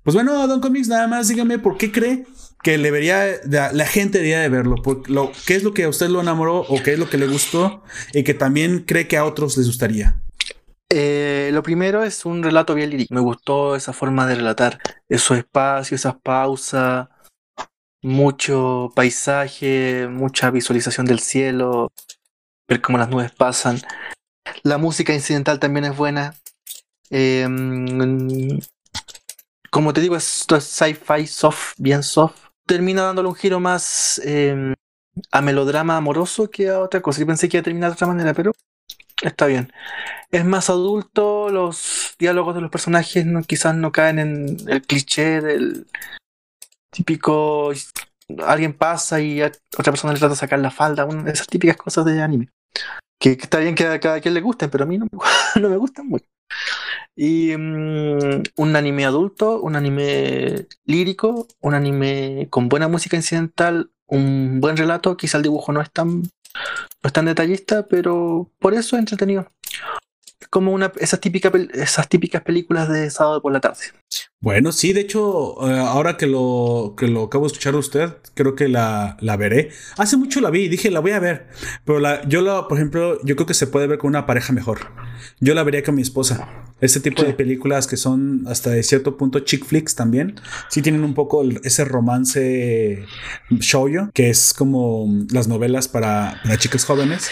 Pues 0.03 0.15
bueno, 0.15 0.47
Don 0.49 0.61
Comics, 0.61 0.89
nada 0.89 1.07
más 1.07 1.29
dígame 1.29 1.59
por 1.59 1.77
qué 1.77 1.93
cree 1.93 2.25
que 2.63 2.79
le 2.79 2.91
vería, 2.91 3.27
la 3.45 3.87
gente 3.87 4.19
debería 4.19 4.41
de 4.41 4.49
verlo, 4.49 4.77
lo, 5.07 5.33
qué 5.47 5.57
es 5.57 5.65
lo 5.65 5.75
que 5.75 5.85
a 5.85 5.89
usted 5.89 6.09
lo 6.09 6.21
enamoró 6.21 6.61
o 6.61 6.83
qué 6.83 6.93
es 6.93 6.99
lo 6.99 7.11
que 7.11 7.19
le 7.19 7.27
gustó 7.27 7.83
y 8.13 8.23
que 8.23 8.35
también 8.35 8.85
cree 8.87 9.09
que 9.09 9.17
a 9.17 9.25
otros 9.25 9.57
les 9.57 9.67
gustaría. 9.67 10.23
Eh, 10.89 11.51
lo 11.53 11.63
primero 11.63 12.05
es 12.05 12.25
un 12.25 12.43
relato 12.43 12.75
bien 12.75 12.91
lírico. 12.91 13.15
Me 13.15 13.21
gustó 13.21 13.77
esa 13.77 13.93
forma 13.93 14.27
de 14.27 14.37
relatar, 14.37 14.79
esos 15.09 15.39
espacios, 15.39 16.01
esas 16.01 16.17
pausas, 16.23 17.09
mucho 18.03 18.93
paisaje, 18.95 20.07
mucha 20.09 20.51
visualización 20.51 21.07
del 21.07 21.21
cielo, 21.21 21.93
ver 22.73 22.81
cómo 22.81 22.99
las 22.99 23.09
nubes 23.09 23.33
pasan. 23.33 23.81
La 24.63 24.79
música 24.79 25.13
incidental 25.13 25.59
también 25.59 25.85
es 25.85 25.97
buena. 25.97 26.35
Em, 27.11 28.61
como 29.71 29.93
te 29.93 30.01
digo, 30.01 30.17
esto 30.17 30.57
es 30.57 30.65
sci-fi 30.65 31.27
soft, 31.27 31.75
bien 31.79 32.03
soft. 32.03 32.39
Termina 32.67 33.03
dándole 33.03 33.29
un 33.29 33.35
giro 33.35 33.61
más 33.61 34.21
em, 34.25 34.75
a 35.31 35.43
melodrama 35.43 35.97
amoroso 35.97 36.51
que 36.51 36.69
a 36.71 36.81
otra 36.81 37.01
cosa. 37.03 37.21
Yo 37.21 37.27
pensé 37.27 37.49
que 37.49 37.57
iba 37.59 37.63
a 37.63 37.65
terminar 37.65 37.91
de 37.91 37.95
otra 37.95 38.07
manera, 38.07 38.35
pero 38.35 38.53
está 39.23 39.47
bien. 39.47 39.73
Es 40.31 40.45
más 40.45 40.71
adulto, 40.71 41.51
los 41.51 42.15
diálogos 42.19 42.55
de 42.55 42.63
los 42.63 42.71
personajes 42.71 43.27
no, 43.27 43.43
quizás 43.43 43.75
no 43.75 43.93
caen 43.93 44.19
en 44.19 44.57
el 44.69 44.83
cliché 44.83 45.41
del 45.41 45.87
típico 46.91 47.73
alguien 48.47 48.73
pasa 48.73 49.21
y 49.21 49.43
otra 49.43 49.93
persona 49.93 50.13
le 50.13 50.19
trata 50.19 50.35
de 50.35 50.41
sacar 50.41 50.59
la 50.59 50.71
falda, 50.71 51.07
esas 51.27 51.47
típicas 51.47 51.77
cosas 51.77 52.05
de 52.05 52.23
anime. 52.23 52.49
Que, 53.19 53.33
está 53.33 53.59
bien 53.59 53.75
que 53.75 53.87
a 53.87 54.01
cada 54.01 54.21
quien 54.21 54.35
le 54.35 54.41
gusten, 54.41 54.71
pero 54.71 54.85
a 54.85 54.87
mí 54.87 54.99
no 54.99 55.07
me, 55.07 55.19
no 55.61 55.69
me 55.69 55.77
gustan 55.77 56.09
mucho. 56.09 56.27
Y 57.15 57.57
mm, 57.57 58.43
un 58.57 58.77
anime 58.77 59.05
adulto, 59.05 59.61
un 59.61 59.77
anime 59.77 60.67
lírico, 60.85 61.47
un 61.61 61.75
anime 61.75 62.49
con 62.51 62.69
buena 62.69 62.89
música 62.89 63.17
incidental, 63.17 63.91
un 64.07 64.61
buen 64.61 64.77
relato, 64.77 65.17
quizá 65.17 65.39
el 65.39 65.45
dibujo 65.45 65.73
no 65.73 65.81
es 65.81 65.91
tan, 65.91 66.23
no 66.23 66.29
es 67.05 67.13
tan 67.13 67.27
detallista, 67.27 67.87
pero 67.87 68.51
por 68.59 68.75
eso 68.75 68.97
es 68.97 69.01
entretenido 69.01 69.51
como 70.51 70.73
una, 70.73 70.93
esas, 70.99 71.21
típicas, 71.21 71.53
esas 71.75 72.09
típicas 72.09 72.43
películas 72.43 72.89
de 72.89 73.11
sábado 73.11 73.41
por 73.43 73.53
la 73.53 73.61
tarde. 73.61 73.81
Bueno, 74.41 74.73
sí, 74.73 74.93
de 74.93 75.03
hecho, 75.03 75.57
eh, 75.69 75.79
ahora 75.79 76.17
que 76.17 76.27
lo, 76.27 76.95
que 76.97 77.07
lo 77.07 77.25
acabo 77.25 77.45
de 77.45 77.53
escuchar 77.53 77.75
de 77.75 77.79
usted, 77.79 78.17
creo 78.35 78.55
que 78.55 78.69
la, 78.69 79.17
la 79.21 79.37
veré. 79.37 79.71
Hace 79.97 80.17
mucho 80.17 80.41
la 80.41 80.51
vi 80.51 80.63
y 80.63 80.69
dije, 80.69 80.91
la 80.91 81.01
voy 81.01 81.13
a 81.13 81.21
ver. 81.21 81.47
Pero 81.85 82.01
la, 82.01 82.27
yo, 82.29 82.41
la, 82.43 82.67
por 82.67 82.79
ejemplo, 82.79 83.19
yo 83.25 83.37
creo 83.37 83.47
que 83.47 83.55
se 83.55 83.67
puede 83.67 83.87
ver 83.87 83.99
con 83.99 84.09
una 84.09 84.27
pareja 84.27 84.53
mejor. 84.53 84.91
Yo 85.41 85.55
la 85.55 85.63
vería 85.63 85.83
con 85.83 85.95
mi 85.95 86.03
esposa. 86.03 86.49
Este 86.81 86.99
tipo 86.99 87.23
de 87.23 87.35
películas 87.35 87.87
que 87.87 87.97
son 87.97 88.43
hasta 88.49 88.71
de 88.71 88.83
cierto 88.83 89.17
punto 89.17 89.39
chick 89.41 89.65
flicks 89.65 89.95
también, 89.95 90.35
sí 90.69 90.83
tienen 90.83 91.05
un 91.05 91.15
poco 91.15 91.45
ese 91.63 91.85
romance 91.85 93.05
shoujo, 93.51 94.11
que 94.13 94.31
es 94.31 94.53
como 94.53 95.07
las 95.31 95.47
novelas 95.47 95.87
para, 95.87 96.41
para 96.43 96.59
chicas 96.59 96.85
jóvenes. 96.85 97.31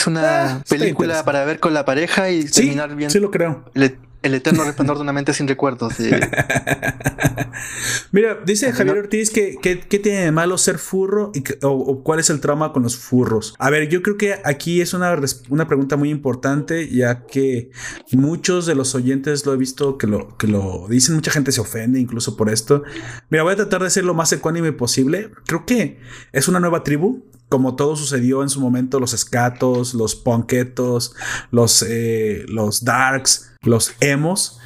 Es 0.00 0.06
una 0.06 0.54
ah, 0.54 0.62
película 0.66 1.22
para 1.24 1.44
ver 1.44 1.60
con 1.60 1.74
la 1.74 1.84
pareja 1.84 2.30
y 2.30 2.46
terminar 2.46 2.96
bien. 2.96 3.10
Sí, 3.10 3.20
lo 3.20 3.30
creo. 3.30 3.66
El, 3.74 4.34
eterno 4.34 4.64
resplandor 4.64 4.96
de 4.96 5.02
una 5.02 5.12
mente 5.12 5.34
sin 5.34 5.46
recuerdos. 5.46 5.92
Mira, 8.12 8.38
dice 8.46 8.72
Javier 8.72 8.96
Ortiz 8.96 9.28
que, 9.28 9.58
¿qué 9.60 9.98
tiene 9.98 10.20
de 10.20 10.32
malo 10.32 10.56
ser 10.56 10.78
furro 10.78 11.32
y 11.34 11.44
o, 11.60 12.02
cuál 12.02 12.18
es 12.18 12.30
el 12.30 12.40
trauma 12.40 12.72
con 12.72 12.82
los 12.82 12.96
furros. 12.96 13.54
A 13.58 13.68
ver, 13.68 13.90
yo 13.90 14.02
creo 14.02 14.16
que 14.16 14.36
aquí 14.42 14.80
es 14.80 14.94
una, 14.94 15.14
una 15.50 15.66
pregunta 15.66 15.96
muy 15.96 16.08
importante, 16.08 16.88
ya 16.88 17.26
que 17.26 17.70
muchos 18.12 18.64
de 18.64 18.74
los 18.74 18.94
oyentes 18.94 19.44
lo 19.44 19.52
he 19.52 19.58
visto 19.58 19.98
que 19.98 20.06
lo, 20.06 20.34
que 20.38 20.46
lo 20.46 20.86
dicen, 20.88 21.14
mucha 21.14 21.30
gente 21.30 21.52
se 21.52 21.60
ofende 21.60 22.00
incluso 22.00 22.38
por 22.38 22.48
esto. 22.48 22.84
Mira, 23.28 23.42
voy 23.42 23.52
a 23.52 23.56
tratar 23.56 23.82
de 23.82 23.90
ser 23.90 24.04
lo 24.04 24.14
más 24.14 24.32
ecuánime 24.32 24.72
posible. 24.72 25.30
Creo 25.44 25.66
que 25.66 25.98
es 26.32 26.48
una 26.48 26.58
nueva 26.58 26.84
tribu 26.84 27.22
como 27.50 27.74
todo 27.74 27.96
sucedió 27.96 28.42
en 28.42 28.48
su 28.48 28.60
momento, 28.60 29.00
los 29.00 29.12
escatos, 29.12 29.92
los 29.92 30.14
ponquetos, 30.14 31.14
los, 31.50 31.84
eh, 31.86 32.46
los 32.48 32.84
darks, 32.84 33.50
los 33.62 33.92
emos, 34.00 34.58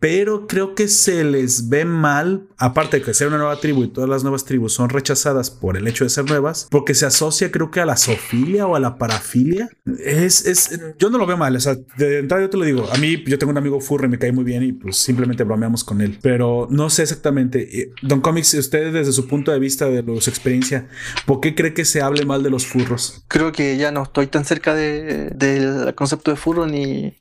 pero 0.00 0.46
creo 0.46 0.74
que 0.74 0.88
se 0.88 1.24
les 1.24 1.68
ve 1.68 1.84
mal, 1.84 2.46
aparte 2.56 2.98
de 2.98 3.02
que 3.02 3.14
sea 3.14 3.28
una 3.28 3.38
nueva 3.38 3.60
tribu 3.60 3.84
y 3.84 3.88
todas 3.88 4.08
las 4.08 4.22
nuevas 4.22 4.44
tribus 4.44 4.72
son 4.72 4.90
rechazadas 4.90 5.50
por 5.50 5.76
el 5.76 5.88
hecho 5.88 6.04
de 6.04 6.10
ser 6.10 6.24
nuevas, 6.24 6.68
porque 6.70 6.94
se 6.94 7.06
asocia 7.06 7.50
creo 7.50 7.70
que 7.70 7.80
a 7.80 7.86
la 7.86 7.96
zoofilia 7.96 8.66
o 8.66 8.76
a 8.76 8.80
la 8.80 8.96
parafilia. 8.96 9.68
Es, 10.04 10.46
es, 10.46 10.80
yo 10.98 11.10
no 11.10 11.18
lo 11.18 11.26
veo 11.26 11.36
mal, 11.36 11.56
o 11.56 11.60
sea, 11.60 11.76
de 11.96 12.18
entrada 12.18 12.44
yo 12.44 12.50
te 12.50 12.56
lo 12.56 12.64
digo, 12.64 12.88
a 12.92 12.96
mí 12.98 13.22
yo 13.26 13.38
tengo 13.38 13.50
un 13.50 13.58
amigo 13.58 13.80
furry, 13.80 14.08
me 14.08 14.18
cae 14.18 14.32
muy 14.32 14.44
bien 14.44 14.62
y 14.62 14.72
pues 14.72 14.96
simplemente 14.96 15.44
bromeamos 15.44 15.82
con 15.84 16.00
él, 16.00 16.18
pero 16.22 16.68
no 16.70 16.90
sé 16.90 17.02
exactamente. 17.02 17.80
Eh, 17.80 17.90
Don 18.02 18.20
Comics, 18.20 18.54
usted 18.54 18.92
desde 18.92 19.12
su 19.12 19.26
punto 19.26 19.52
de 19.52 19.58
vista, 19.58 19.86
de 19.86 20.02
su 20.20 20.30
experiencia, 20.30 20.88
¿por 21.26 21.40
qué 21.40 21.54
cree 21.54 21.74
que 21.74 21.84
se 21.84 22.02
hable 22.02 22.24
mal 22.24 22.42
de 22.42 22.50
los 22.50 22.66
furros? 22.66 23.24
Creo 23.28 23.52
que 23.52 23.76
ya 23.76 23.90
no 23.90 24.04
estoy 24.04 24.28
tan 24.28 24.44
cerca 24.44 24.74
del 24.74 25.94
concepto 25.94 26.30
de 26.30 26.36
furro 26.36 26.66
ni 26.66 27.14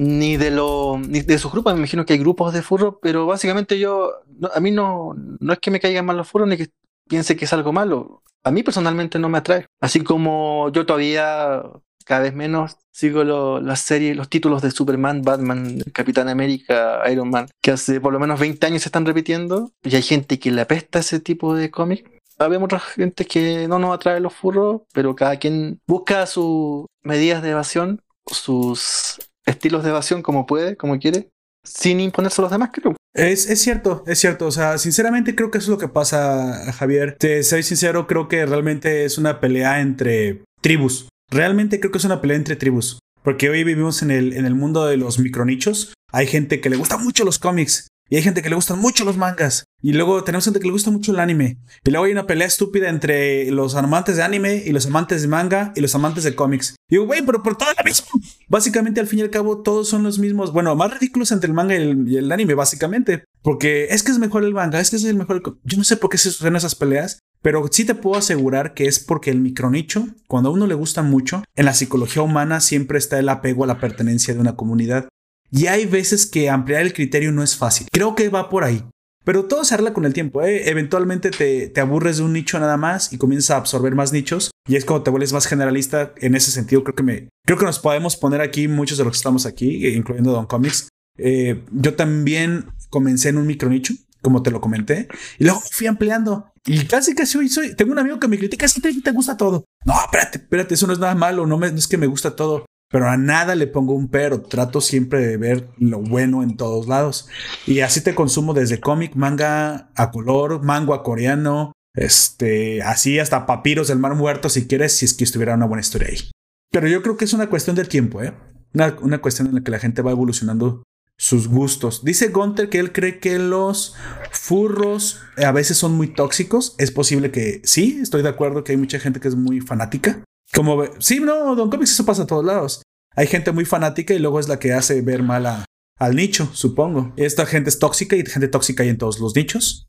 ni 0.00 0.38
de 0.38 0.50
lo 0.50 0.98
ni 0.98 1.20
de 1.20 1.38
sus 1.38 1.52
grupos, 1.52 1.74
me 1.74 1.80
imagino 1.80 2.06
que 2.06 2.14
hay 2.14 2.18
grupos 2.18 2.54
de 2.54 2.62
furro, 2.62 2.98
pero 3.00 3.26
básicamente 3.26 3.78
yo, 3.78 4.14
a 4.54 4.58
mí 4.58 4.70
no, 4.70 5.14
no 5.14 5.52
es 5.52 5.58
que 5.58 5.70
me 5.70 5.78
caigan 5.78 6.06
mal 6.06 6.16
los 6.16 6.26
furros 6.26 6.48
ni 6.48 6.56
que 6.56 6.70
piense 7.06 7.36
que 7.36 7.44
es 7.44 7.52
algo 7.52 7.72
malo. 7.72 8.22
A 8.42 8.50
mí 8.50 8.62
personalmente 8.62 9.18
no 9.18 9.28
me 9.28 9.36
atrae. 9.36 9.66
Así 9.78 10.00
como 10.00 10.70
yo 10.72 10.86
todavía 10.86 11.62
cada 12.06 12.22
vez 12.22 12.34
menos 12.34 12.78
sigo 12.90 13.24
las 13.60 13.80
series, 13.80 14.16
los 14.16 14.30
títulos 14.30 14.62
de 14.62 14.70
Superman, 14.70 15.20
Batman, 15.20 15.80
Capitán 15.92 16.30
América, 16.30 17.02
Iron 17.12 17.28
Man, 17.28 17.48
que 17.60 17.72
hace 17.72 18.00
por 18.00 18.14
lo 18.14 18.18
menos 18.18 18.40
20 18.40 18.66
años 18.66 18.82
se 18.82 18.88
están 18.88 19.04
repitiendo, 19.04 19.70
y 19.82 19.94
hay 19.96 20.02
gente 20.02 20.38
que 20.38 20.50
le 20.50 20.62
apesta 20.62 21.00
ese 21.00 21.20
tipo 21.20 21.54
de 21.54 21.70
cómic. 21.70 22.10
Habemos 22.38 22.66
otra 22.66 22.80
gente 22.80 23.26
que 23.26 23.68
no 23.68 23.78
nos 23.78 23.94
atrae 23.94 24.18
los 24.18 24.32
furros, 24.32 24.80
pero 24.94 25.14
cada 25.14 25.36
quien 25.36 25.78
busca 25.86 26.24
sus 26.24 26.86
medidas 27.02 27.42
de 27.42 27.50
evasión, 27.50 28.02
sus 28.26 29.18
estilos 29.50 29.84
de 29.84 29.90
evasión 29.90 30.22
como 30.22 30.46
puede, 30.46 30.76
como 30.76 30.98
quiere, 30.98 31.28
sin 31.64 32.00
imponerse 32.00 32.40
a 32.40 32.42
los 32.42 32.50
demás, 32.50 32.70
creo. 32.72 32.96
Es, 33.14 33.48
es, 33.50 33.60
cierto, 33.60 34.04
es 34.06 34.18
cierto. 34.18 34.46
O 34.46 34.50
sea, 34.50 34.78
sinceramente 34.78 35.34
creo 35.34 35.50
que 35.50 35.58
eso 35.58 35.66
es 35.66 35.70
lo 35.70 35.78
que 35.78 35.92
pasa, 35.92 36.72
Javier. 36.72 37.16
Te 37.18 37.42
soy 37.42 37.62
sincero, 37.62 38.06
creo 38.06 38.28
que 38.28 38.46
realmente 38.46 39.04
es 39.04 39.18
una 39.18 39.40
pelea 39.40 39.80
entre 39.80 40.42
tribus. 40.60 41.08
Realmente 41.30 41.80
creo 41.80 41.92
que 41.92 41.98
es 41.98 42.04
una 42.04 42.20
pelea 42.20 42.36
entre 42.36 42.56
tribus. 42.56 42.98
Porque 43.22 43.50
hoy 43.50 43.64
vivimos 43.64 44.02
en 44.02 44.10
el, 44.10 44.32
en 44.32 44.46
el 44.46 44.54
mundo 44.54 44.86
de 44.86 44.96
los 44.96 45.18
micronichos. 45.18 45.92
Hay 46.12 46.26
gente 46.26 46.60
que 46.60 46.70
le 46.70 46.76
gusta 46.76 46.96
mucho 46.96 47.24
los 47.24 47.38
cómics 47.38 47.88
y 48.10 48.16
hay 48.16 48.22
gente 48.22 48.42
que 48.42 48.48
le 48.48 48.56
gustan 48.56 48.80
mucho 48.80 49.04
los 49.04 49.16
mangas. 49.16 49.64
Y 49.80 49.92
luego 49.92 50.24
tenemos 50.24 50.44
gente 50.44 50.58
que 50.58 50.66
le 50.66 50.72
gusta 50.72 50.90
mucho 50.90 51.12
el 51.12 51.20
anime. 51.20 51.58
Y 51.84 51.90
luego 51.90 52.06
hay 52.06 52.12
una 52.12 52.26
pelea 52.26 52.48
estúpida 52.48 52.88
entre 52.88 53.48
los 53.52 53.76
amantes 53.76 54.16
de 54.16 54.24
anime 54.24 54.62
y 54.66 54.72
los 54.72 54.86
amantes 54.86 55.22
de 55.22 55.28
manga 55.28 55.72
y 55.76 55.80
los 55.80 55.94
amantes 55.94 56.24
de 56.24 56.34
cómics. 56.34 56.74
Y 56.88 56.96
digo, 56.96 57.06
güey, 57.06 57.24
pero 57.24 57.42
por 57.42 57.56
todo 57.56 57.70
lo 57.78 57.84
mismo. 57.84 58.08
Básicamente, 58.48 59.00
al 59.00 59.06
fin 59.06 59.20
y 59.20 59.22
al 59.22 59.30
cabo, 59.30 59.62
todos 59.62 59.88
son 59.88 60.02
los 60.02 60.18
mismos. 60.18 60.52
Bueno, 60.52 60.74
más 60.74 60.92
ridículos 60.92 61.30
entre 61.30 61.46
el 61.46 61.54
manga 61.54 61.76
y 61.76 62.16
el, 62.16 62.32
anime, 62.32 62.54
básicamente. 62.54 63.24
Porque 63.42 63.86
es 63.90 64.02
que 64.02 64.10
es 64.10 64.18
mejor 64.18 64.44
el 64.44 64.54
manga, 64.54 64.80
es 64.80 64.90
que 64.90 64.96
es 64.96 65.04
el 65.04 65.14
mejor. 65.14 65.40
Yo 65.62 65.78
no 65.78 65.84
sé 65.84 65.96
por 65.96 66.10
qué 66.10 66.18
se 66.18 66.32
suceden 66.32 66.56
esas 66.56 66.74
peleas, 66.74 67.20
pero 67.42 67.64
sí 67.70 67.84
te 67.84 67.94
puedo 67.94 68.18
asegurar 68.18 68.74
que 68.74 68.86
es 68.86 68.98
porque 68.98 69.30
el 69.30 69.40
micronicho, 69.40 70.08
cuando 70.26 70.50
a 70.50 70.52
uno 70.52 70.66
le 70.66 70.74
gusta 70.74 71.02
mucho, 71.02 71.44
en 71.54 71.64
la 71.64 71.74
psicología 71.74 72.22
humana 72.22 72.60
siempre 72.60 72.98
está 72.98 73.20
el 73.20 73.28
apego 73.28 73.62
a 73.62 73.68
la 73.68 73.78
pertenencia 73.78 74.34
de 74.34 74.40
una 74.40 74.56
comunidad. 74.56 75.08
Y 75.50 75.66
hay 75.66 75.86
veces 75.86 76.26
que 76.26 76.48
ampliar 76.48 76.82
el 76.82 76.92
criterio 76.92 77.32
no 77.32 77.42
es 77.42 77.56
fácil. 77.56 77.88
Creo 77.90 78.14
que 78.14 78.28
va 78.28 78.48
por 78.48 78.64
ahí. 78.64 78.84
Pero 79.24 79.44
todo 79.44 79.64
se 79.64 79.74
arregla 79.74 79.92
con 79.92 80.04
el 80.06 80.12
tiempo. 80.12 80.42
¿eh? 80.42 80.70
Eventualmente 80.70 81.30
te, 81.30 81.68
te, 81.68 81.80
aburres 81.80 82.18
de 82.18 82.22
un 82.22 82.32
nicho 82.32 82.58
nada 82.58 82.76
más 82.76 83.12
y 83.12 83.18
comienzas 83.18 83.50
a 83.50 83.56
absorber 83.56 83.94
más 83.94 84.12
nichos. 84.12 84.50
Y 84.66 84.76
es 84.76 84.84
como 84.84 85.02
te 85.02 85.10
vuelves 85.10 85.32
más 85.32 85.46
generalista. 85.46 86.14
En 86.16 86.34
ese 86.34 86.50
sentido, 86.50 86.82
creo 86.84 86.94
que 86.94 87.02
me 87.02 87.28
creo 87.44 87.58
que 87.58 87.66
nos 87.66 87.78
podemos 87.78 88.16
poner 88.16 88.40
aquí 88.40 88.68
muchos 88.68 88.96
de 88.96 89.04
los 89.04 89.12
que 89.12 89.18
estamos 89.18 89.46
aquí, 89.46 89.86
incluyendo 89.88 90.32
Don 90.32 90.46
Comics. 90.46 90.88
Eh, 91.18 91.64
yo 91.72 91.94
también 91.94 92.66
comencé 92.88 93.28
en 93.28 93.38
un 93.38 93.46
micro 93.46 93.68
nicho, 93.68 93.92
como 94.22 94.42
te 94.42 94.50
lo 94.50 94.60
comenté, 94.60 95.08
y 95.38 95.44
luego 95.44 95.60
fui 95.70 95.86
ampliando. 95.86 96.52
Y 96.64 96.84
casi 96.86 97.14
casi 97.14 97.38
hoy 97.38 97.48
soy. 97.48 97.74
Tengo 97.74 97.92
un 97.92 97.98
amigo 97.98 98.18
que 98.20 98.28
me 98.28 98.38
critica, 98.38 98.68
si 98.68 98.80
te, 98.80 98.92
te 99.00 99.12
gusta 99.12 99.36
todo. 99.36 99.64
No, 99.84 99.94
espérate, 100.00 100.38
espérate, 100.38 100.74
eso 100.74 100.86
no 100.86 100.92
es 100.92 100.98
nada 100.98 101.14
malo, 101.14 101.46
no, 101.46 101.58
me, 101.58 101.70
no 101.70 101.78
es 101.78 101.88
que 101.88 101.96
me 101.96 102.06
gusta 102.06 102.36
todo 102.36 102.64
pero 102.90 103.08
a 103.08 103.16
nada 103.16 103.54
le 103.54 103.68
pongo 103.68 103.94
un 103.94 104.08
pero. 104.08 104.42
Trato 104.42 104.80
siempre 104.80 105.24
de 105.24 105.36
ver 105.36 105.68
lo 105.78 106.00
bueno 106.00 106.42
en 106.42 106.56
todos 106.56 106.88
lados. 106.88 107.28
Y 107.66 107.80
así 107.80 108.00
te 108.00 108.14
consumo 108.14 108.52
desde 108.52 108.80
cómic, 108.80 109.14
manga 109.14 109.90
a 109.94 110.10
color, 110.10 110.62
mango 110.62 110.92
a 110.92 111.02
coreano, 111.02 111.72
este, 111.94 112.82
así 112.82 113.18
hasta 113.18 113.46
papiros 113.46 113.88
del 113.88 113.98
mar 113.98 114.14
muerto 114.16 114.48
si 114.48 114.66
quieres, 114.66 114.96
si 114.96 115.04
es 115.04 115.14
que 115.14 115.24
estuviera 115.24 115.54
una 115.54 115.66
buena 115.66 115.82
historia 115.82 116.08
ahí. 116.08 116.30
Pero 116.72 116.88
yo 116.88 117.00
creo 117.02 117.16
que 117.16 117.24
es 117.24 117.32
una 117.32 117.48
cuestión 117.48 117.76
del 117.76 117.88
tiempo, 117.88 118.22
¿eh? 118.22 118.34
Una, 118.74 118.96
una 119.00 119.20
cuestión 119.20 119.48
en 119.48 119.54
la 119.54 119.62
que 119.62 119.70
la 119.70 119.78
gente 119.78 120.02
va 120.02 120.10
evolucionando 120.10 120.82
sus 121.16 121.48
gustos. 121.48 122.02
Dice 122.02 122.28
Gunter 122.28 122.70
que 122.70 122.78
él 122.78 122.92
cree 122.92 123.18
que 123.18 123.38
los 123.38 123.94
furros 124.32 125.20
a 125.36 125.52
veces 125.52 125.76
son 125.76 125.92
muy 125.92 126.08
tóxicos. 126.08 126.74
Es 126.78 126.90
posible 126.90 127.30
que 127.30 127.60
sí, 127.62 127.98
estoy 128.00 128.22
de 128.22 128.30
acuerdo 128.30 128.64
que 128.64 128.72
hay 128.72 128.78
mucha 128.78 128.98
gente 128.98 129.20
que 129.20 129.28
es 129.28 129.36
muy 129.36 129.60
fanática. 129.60 130.24
Como, 130.54 130.84
sí, 130.98 131.20
no, 131.20 131.54
Don 131.54 131.70
Comics 131.70 131.92
eso 131.92 132.04
pasa 132.04 132.22
a 132.22 132.26
todos 132.26 132.44
lados. 132.44 132.82
Hay 133.14 133.26
gente 133.26 133.52
muy 133.52 133.64
fanática 133.64 134.14
y 134.14 134.18
luego 134.18 134.40
es 134.40 134.48
la 134.48 134.58
que 134.58 134.72
hace 134.72 135.02
ver 135.02 135.22
mal 135.22 135.64
al 135.98 136.16
nicho, 136.16 136.48
supongo. 136.52 137.12
Esta 137.16 137.46
gente 137.46 137.70
es 137.70 137.78
tóxica 137.78 138.16
y 138.16 138.24
gente 138.24 138.48
tóxica 138.48 138.82
hay 138.82 138.88
en 138.88 138.98
todos 138.98 139.20
los 139.20 139.34
nichos. 139.36 139.88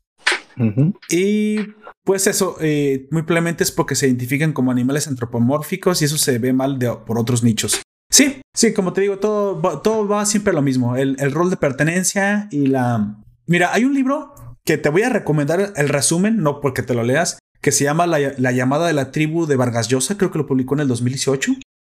Y 1.08 1.56
pues 2.04 2.26
eso, 2.26 2.56
eh, 2.60 3.08
muy 3.10 3.22
probablemente 3.22 3.64
es 3.64 3.72
porque 3.72 3.94
se 3.94 4.06
identifican 4.06 4.52
como 4.52 4.70
animales 4.70 5.08
antropomórficos 5.08 6.02
y 6.02 6.04
eso 6.04 6.18
se 6.18 6.38
ve 6.38 6.52
mal 6.52 6.78
por 7.06 7.18
otros 7.18 7.42
nichos. 7.42 7.80
Sí, 8.10 8.42
sí, 8.54 8.74
como 8.74 8.92
te 8.92 9.00
digo, 9.00 9.18
todo, 9.18 9.80
todo 9.80 10.06
va 10.06 10.26
siempre 10.26 10.50
a 10.50 10.54
lo 10.54 10.62
mismo. 10.62 10.96
El, 10.96 11.16
el, 11.18 11.32
rol 11.32 11.48
de 11.48 11.56
pertenencia 11.56 12.48
y 12.50 12.66
la... 12.66 13.22
Mira, 13.46 13.72
hay 13.72 13.84
un 13.84 13.94
libro 13.94 14.34
que 14.64 14.76
te 14.76 14.90
voy 14.90 15.02
a 15.02 15.08
recomendar 15.08 15.72
el 15.74 15.88
resumen, 15.88 16.42
no 16.42 16.60
porque 16.60 16.82
te 16.82 16.92
lo 16.92 17.02
leas, 17.04 17.38
que 17.62 17.72
se 17.72 17.84
llama 17.84 18.06
La, 18.06 18.52
llamada 18.52 18.88
de 18.88 18.92
la 18.92 19.12
tribu 19.12 19.46
de 19.46 19.56
Vargas 19.56 19.88
Llosa, 19.88 20.18
creo 20.18 20.30
que 20.30 20.38
lo 20.38 20.46
publicó 20.46 20.74
en 20.74 20.80
el 20.80 20.88
2018, 20.88 21.52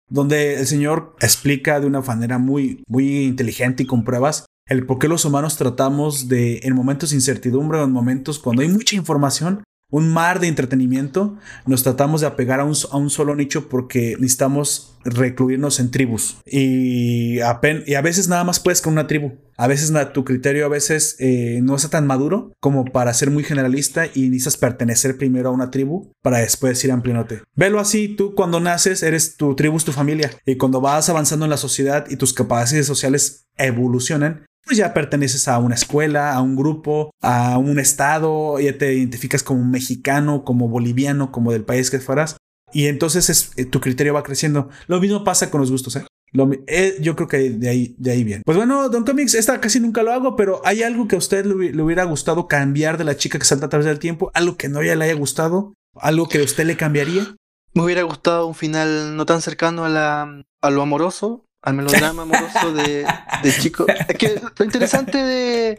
donde 0.10 0.60
el 0.60 0.68
señor 0.68 1.16
explica 1.20 1.80
de 1.80 1.88
una 1.88 2.02
manera 2.02 2.38
muy, 2.38 2.84
muy 2.88 3.26
inteligente 3.26 3.84
y 3.84 3.86
con 3.88 4.04
pruebas 4.04 4.46
el 4.68 4.86
por 4.86 5.00
qué 5.00 5.08
los 5.08 5.26
humanos 5.26 5.58
tratamos 5.58 6.28
de, 6.28 6.60
en 6.64 6.74
momentos 6.74 7.12
de 7.12 7.18
incertidumbre 7.18 7.80
o 7.80 7.84
en 7.84 7.92
momentos 7.92 8.40
cuando 8.40 8.62
hay 8.62 8.68
mucha 8.68 8.96
información, 8.96 9.64
un 9.92 10.12
mar 10.12 10.40
de 10.40 10.48
entretenimiento, 10.48 11.38
nos 11.66 11.84
tratamos 11.84 12.22
de 12.22 12.28
apegar 12.28 12.60
a 12.60 12.66
un, 12.66 12.76
a 12.92 12.98
un 12.98 13.10
solo 13.10 13.36
nicho 13.36 13.70
porque 13.70 14.16
necesitamos 14.20 14.98
recluirnos 15.06 15.80
en 15.80 15.92
tribus. 15.92 16.38
Y, 16.46 17.38
y 17.38 17.40
a 17.40 18.02
veces 18.02 18.28
nada 18.28 18.44
más 18.44 18.60
puedes 18.60 18.82
con 18.82 18.94
una 18.94 19.08
tribu. 19.08 19.34
A 19.58 19.68
veces 19.68 19.94
tu 20.14 20.26
criterio 20.26 20.66
a 20.66 20.70
veces 20.70 21.16
eh, 21.20 21.60
no 21.64 21.76
está 21.76 21.90
tan 21.90 22.08
maduro 22.08 22.52
como 22.60 22.86
para 22.86 23.14
ser 23.14 23.32
muy 23.32 23.44
generalista 23.44 24.06
y 24.14 24.24
necesitas 24.24 24.58
pertenecer 24.58 25.18
primero 25.18 25.50
a 25.50 25.54
una 25.54 25.72
tribu 25.72 26.12
para 26.22 26.40
después 26.40 26.84
ir 26.84 26.92
ampliándote. 26.92 27.42
Velo 27.56 27.80
así, 27.80 28.10
tú 28.10 28.36
cuando 28.36 28.60
naces 28.60 29.02
eres 29.02 29.38
tu 29.38 29.56
tribu, 29.56 29.80
tu 29.80 29.94
familia. 29.94 30.32
Y 30.46 30.58
cuando 30.58 30.82
vas 30.82 31.08
avanzando 31.10 31.46
en 31.46 31.52
la 31.52 31.58
sociedad 31.58 32.06
y 32.10 32.18
tus 32.18 32.34
capacidades 32.34 32.88
sociales 32.88 33.46
evolucionan, 33.58 34.46
pues 34.66 34.78
ya 34.78 34.94
perteneces 34.94 35.48
a 35.48 35.60
una 35.60 35.76
escuela, 35.76 36.34
a 36.34 36.42
un 36.42 36.56
grupo, 36.56 37.12
a 37.22 37.58
un 37.58 37.80
estado, 37.80 38.60
ya 38.60 38.78
te 38.78 38.94
identificas 38.94 39.44
como 39.44 39.64
mexicano, 39.64 40.44
como 40.44 40.68
boliviano, 40.68 41.32
como 41.32 41.52
del 41.52 41.64
país 41.64 41.92
que 41.92 42.00
fueras. 42.00 42.38
Y 42.74 42.88
entonces 42.88 43.30
es, 43.30 43.52
eh, 43.58 43.66
tu 43.66 43.80
criterio 43.80 44.14
va 44.14 44.24
creciendo. 44.24 44.70
Lo 44.88 45.00
mismo 45.00 45.24
pasa 45.24 45.50
con 45.50 45.62
los 45.62 45.72
gustos, 45.72 45.96
¿eh? 45.96 46.06
Eh, 46.68 46.98
yo 47.00 47.16
creo 47.16 47.28
que 47.28 47.52
de 47.52 47.70
ahí, 47.70 47.96
de 47.98 48.12
ahí 48.12 48.24
bien. 48.24 48.42
Pues 48.46 48.58
bueno, 48.58 48.90
Don 48.90 49.06
Comics, 49.06 49.36
esta 49.36 49.62
casi 49.62 49.80
nunca 49.80 50.04
lo 50.04 50.12
hago, 50.12 50.36
pero 50.36 50.62
¿hay 50.66 50.84
algo 50.84 51.08
que 51.08 51.16
a 51.16 51.20
usted 51.20 51.46
le, 51.46 51.82
hubiera 51.82 52.04
gustado 52.04 52.48
cambiar 52.48 52.98
de 52.98 53.06
la 53.06 53.16
chica 53.16 53.40
que 53.40 53.46
salta 53.46 53.68
a 53.68 53.70
través 53.70 53.86
del 53.86 54.00
tiempo? 54.00 54.32
¿Algo 54.34 54.58
que 54.58 54.68
no 54.68 54.84
ya 54.84 54.96
le 54.96 55.06
haya 55.06 55.14
gustado? 55.14 55.74
¿Algo 55.96 56.28
que 56.28 56.40
a 56.40 56.44
usted 56.44 56.66
le 56.66 56.76
cambiaría? 56.76 57.36
Me 57.74 57.84
hubiera 57.84 58.04
gustado 58.04 58.48
un 58.48 58.56
final 58.56 59.16
no 59.16 59.26
tan 59.26 59.42
cercano 59.42 59.86
a, 59.86 59.90
la, 59.90 60.44
a 60.62 60.70
lo 60.70 60.82
amoroso, 60.82 61.45
al 61.66 61.74
melodrama 61.74 62.24
amoroso 62.24 62.74
de, 62.74 63.06
de 63.44 63.52
chico. 63.52 63.86
Es 63.88 64.18
que 64.18 64.40
lo 64.58 64.66
interesante 64.66 65.18
de. 65.18 65.78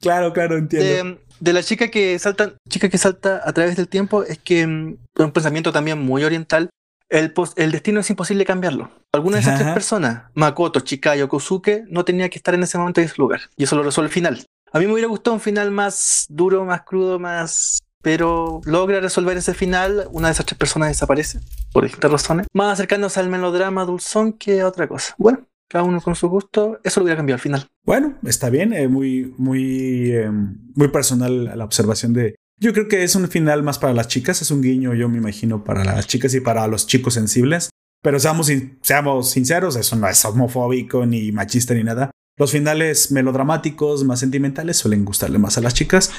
Claro, 0.00 0.32
claro, 0.32 0.56
entiendo. 0.56 1.18
De, 1.38 1.52
la 1.52 1.62
chica 1.62 1.88
que 1.88 2.18
salta, 2.18 2.54
chica 2.68 2.88
que 2.88 2.98
salta 2.98 3.42
a 3.44 3.52
través 3.52 3.76
del 3.76 3.88
tiempo 3.88 4.22
es 4.22 4.38
que 4.38 4.66
mm, 4.66 4.96
un 5.18 5.32
pensamiento 5.32 5.70
también 5.70 5.98
muy 5.98 6.24
oriental 6.24 6.70
el, 7.08 7.32
el, 7.56 7.70
destino 7.70 8.00
es 8.00 8.10
imposible 8.10 8.44
cambiarlo. 8.44 8.90
Alguna 9.12 9.36
de 9.36 9.42
esas 9.42 9.58
tres 9.58 9.72
personas, 9.72 10.24
Makoto, 10.34 10.80
Chikayo, 10.80 11.28
Kosuke, 11.28 11.84
no 11.88 12.04
tenía 12.04 12.28
que 12.28 12.38
estar 12.38 12.54
en 12.54 12.62
ese 12.62 12.78
momento 12.78 13.00
en 13.00 13.06
ese 13.06 13.16
lugar. 13.18 13.42
Y 13.56 13.64
eso 13.64 13.76
lo 13.76 13.82
resuelve 13.82 14.08
el 14.08 14.14
final. 14.14 14.44
A 14.72 14.78
mí 14.78 14.86
me 14.86 14.92
hubiera 14.92 15.08
gustado 15.08 15.34
un 15.34 15.40
final 15.40 15.70
más 15.70 16.26
duro, 16.28 16.64
más 16.64 16.82
crudo, 16.82 17.18
más... 17.18 17.78
Pero 18.06 18.60
logra 18.66 19.00
resolver 19.00 19.36
ese 19.36 19.52
final, 19.52 20.06
una 20.12 20.28
de 20.28 20.34
esas 20.34 20.46
tres 20.46 20.56
personas 20.56 20.90
desaparece, 20.90 21.40
por 21.72 21.82
distintas 21.82 22.12
razones. 22.12 22.46
Más 22.52 22.74
acercándose 22.74 23.18
al 23.18 23.28
melodrama 23.28 23.84
dulzón 23.84 24.34
que 24.34 24.60
a 24.60 24.68
otra 24.68 24.86
cosa. 24.86 25.16
Bueno, 25.18 25.48
cada 25.68 25.82
uno 25.82 26.00
con 26.00 26.14
su 26.14 26.28
gusto, 26.28 26.78
eso 26.84 27.00
lo 27.00 27.04
hubiera 27.06 27.16
cambiado 27.16 27.38
al 27.38 27.40
final. 27.40 27.66
Bueno, 27.84 28.16
está 28.24 28.48
bien, 28.48 28.72
eh, 28.72 28.86
muy, 28.86 29.34
muy, 29.38 30.12
eh, 30.12 30.30
muy 30.30 30.86
personal 30.86 31.46
la 31.58 31.64
observación 31.64 32.12
de, 32.12 32.36
yo 32.60 32.72
creo 32.72 32.86
que 32.86 33.02
es 33.02 33.16
un 33.16 33.26
final 33.26 33.64
más 33.64 33.80
para 33.80 33.92
las 33.92 34.06
chicas, 34.06 34.40
es 34.40 34.52
un 34.52 34.62
guiño, 34.62 34.94
yo 34.94 35.08
me 35.08 35.18
imagino, 35.18 35.64
para 35.64 35.84
las 35.84 36.06
chicas 36.06 36.32
y 36.34 36.40
para 36.40 36.64
los 36.68 36.86
chicos 36.86 37.14
sensibles. 37.14 37.70
Pero 38.02 38.20
seamos, 38.20 38.52
seamos 38.82 39.32
sinceros, 39.32 39.74
eso 39.74 39.96
no 39.96 40.08
es 40.08 40.24
homofóbico 40.24 41.04
ni 41.06 41.32
machista 41.32 41.74
ni 41.74 41.82
nada. 41.82 42.12
Los 42.38 42.52
finales 42.52 43.10
melodramáticos, 43.12 44.04
más 44.04 44.20
sentimentales, 44.20 44.76
suelen 44.76 45.04
gustarle 45.04 45.38
más 45.38 45.56
a 45.56 45.62
las 45.62 45.72
chicas. 45.72 46.10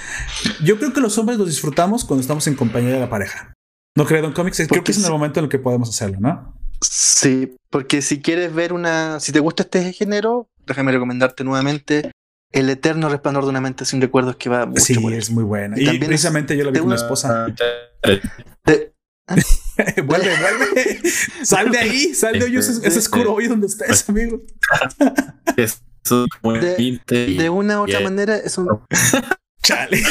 Yo 0.63 0.79
creo 0.79 0.91
que 0.91 0.99
los 0.99 1.17
hombres 1.17 1.37
los 1.37 1.47
disfrutamos 1.47 2.05
cuando 2.05 2.21
estamos 2.21 2.47
en 2.47 2.55
compañía 2.55 2.93
de 2.93 2.99
la 2.99 3.09
pareja. 3.09 3.53
¿No 3.95 4.05
creo, 4.05 4.23
Don 4.23 4.33
Comics? 4.33 4.67
Creo 4.67 4.83
que 4.83 4.91
es 4.91 4.97
en 4.97 5.05
el 5.05 5.11
momento 5.11 5.39
en 5.39 5.45
el 5.45 5.49
que 5.49 5.59
podemos 5.59 5.89
hacerlo, 5.89 6.19
¿no? 6.19 6.57
Sí, 6.81 7.55
porque 7.69 8.01
si 8.01 8.21
quieres 8.21 8.53
ver 8.53 8.73
una. 8.73 9.19
Si 9.19 9.31
te 9.31 9.39
gusta 9.39 9.63
este 9.63 9.93
género, 9.93 10.49
déjame 10.65 10.91
recomendarte 10.91 11.43
nuevamente 11.43 12.11
el 12.51 12.69
eterno 12.69 13.09
resplandor 13.09 13.43
de 13.43 13.49
una 13.49 13.61
mente 13.61 13.85
sin 13.85 14.01
recuerdos 14.01 14.35
que 14.37 14.49
va 14.49 14.65
mucho 14.65 14.81
Sí, 14.81 14.95
es 15.13 15.29
muy 15.29 15.43
buena. 15.43 15.79
Y, 15.79 15.99
precisamente 15.99 16.55
yo 16.55 16.63
la 16.63 16.71
vi 16.71 16.79
con 16.79 16.89
mi 16.89 16.95
esposa. 16.95 17.47
vuelve, 20.05 20.29
vuelve. 20.39 21.01
Sal 21.43 21.69
de 21.71 21.77
ahí, 21.77 22.13
sal 22.13 22.39
de 22.39 22.45
hoy. 22.45 22.57
Es, 22.57 22.97
oscuro 22.97 23.33
hoy 23.33 23.47
donde 23.47 23.67
estás, 23.67 24.07
amigo. 24.09 24.41
De, 26.09 26.99
de 27.37 27.49
una 27.49 27.79
u 27.79 27.83
otra 27.83 27.99
manera 27.99 28.37
es 28.37 28.57
un. 28.57 28.67
Chale. 29.63 30.01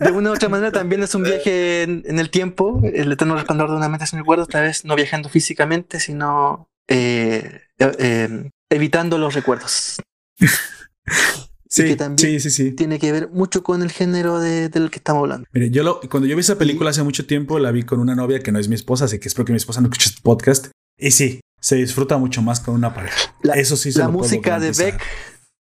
De 0.00 0.10
una 0.10 0.30
u 0.30 0.32
otra 0.34 0.48
manera 0.48 0.72
también 0.72 1.02
es 1.02 1.14
un 1.14 1.22
viaje 1.22 1.82
en, 1.82 2.18
el 2.18 2.30
tiempo, 2.30 2.80
el 2.82 3.12
eterno 3.12 3.34
resplandor 3.34 3.70
de 3.70 3.76
una 3.76 3.88
mente 3.88 4.06
sin 4.06 4.18
recuerdos, 4.18 4.48
tal 4.48 4.62
vez 4.62 4.84
no 4.84 4.96
viajando 4.96 5.28
físicamente, 5.28 6.00
sino 6.00 6.68
eh, 6.88 7.60
eh, 7.78 8.50
evitando 8.70 9.18
los 9.18 9.34
recuerdos. 9.34 10.00
Sí, 11.68 11.96
sí, 12.16 12.40
sí, 12.40 12.50
sí. 12.50 12.72
tiene 12.72 12.98
que 12.98 13.12
ver 13.12 13.28
mucho 13.28 13.62
con 13.62 13.82
el 13.82 13.90
género 13.90 14.38
de, 14.38 14.68
del 14.68 14.88
que 14.88 14.96
estamos 14.96 15.22
hablando. 15.22 15.46
Mire, 15.52 15.70
yo 15.70 15.82
lo, 15.82 16.00
cuando 16.08 16.26
yo 16.26 16.36
vi 16.36 16.40
esa 16.40 16.56
película 16.56 16.90
hace 16.90 17.02
mucho 17.02 17.26
tiempo, 17.26 17.58
la 17.58 17.72
vi 17.72 17.82
con 17.82 18.00
una 18.00 18.14
novia 18.14 18.40
que 18.40 18.52
no 18.52 18.58
es 18.58 18.68
mi 18.68 18.76
esposa, 18.76 19.06
así 19.06 19.18
que 19.18 19.28
espero 19.28 19.44
que 19.44 19.52
mi 19.52 19.58
esposa 19.58 19.80
no 19.80 19.88
escuche 19.88 20.08
este 20.08 20.22
podcast. 20.22 20.68
Y 20.96 21.10
sí, 21.10 21.40
se 21.66 21.74
disfruta 21.74 22.16
mucho 22.16 22.42
más 22.42 22.60
con 22.60 22.76
una 22.76 22.94
pareja. 22.94 23.34
Eso 23.56 23.76
sí 23.76 23.90
se 23.90 23.98
La 23.98 24.06
música 24.06 24.60
de 24.60 24.70
Beck, 24.70 25.02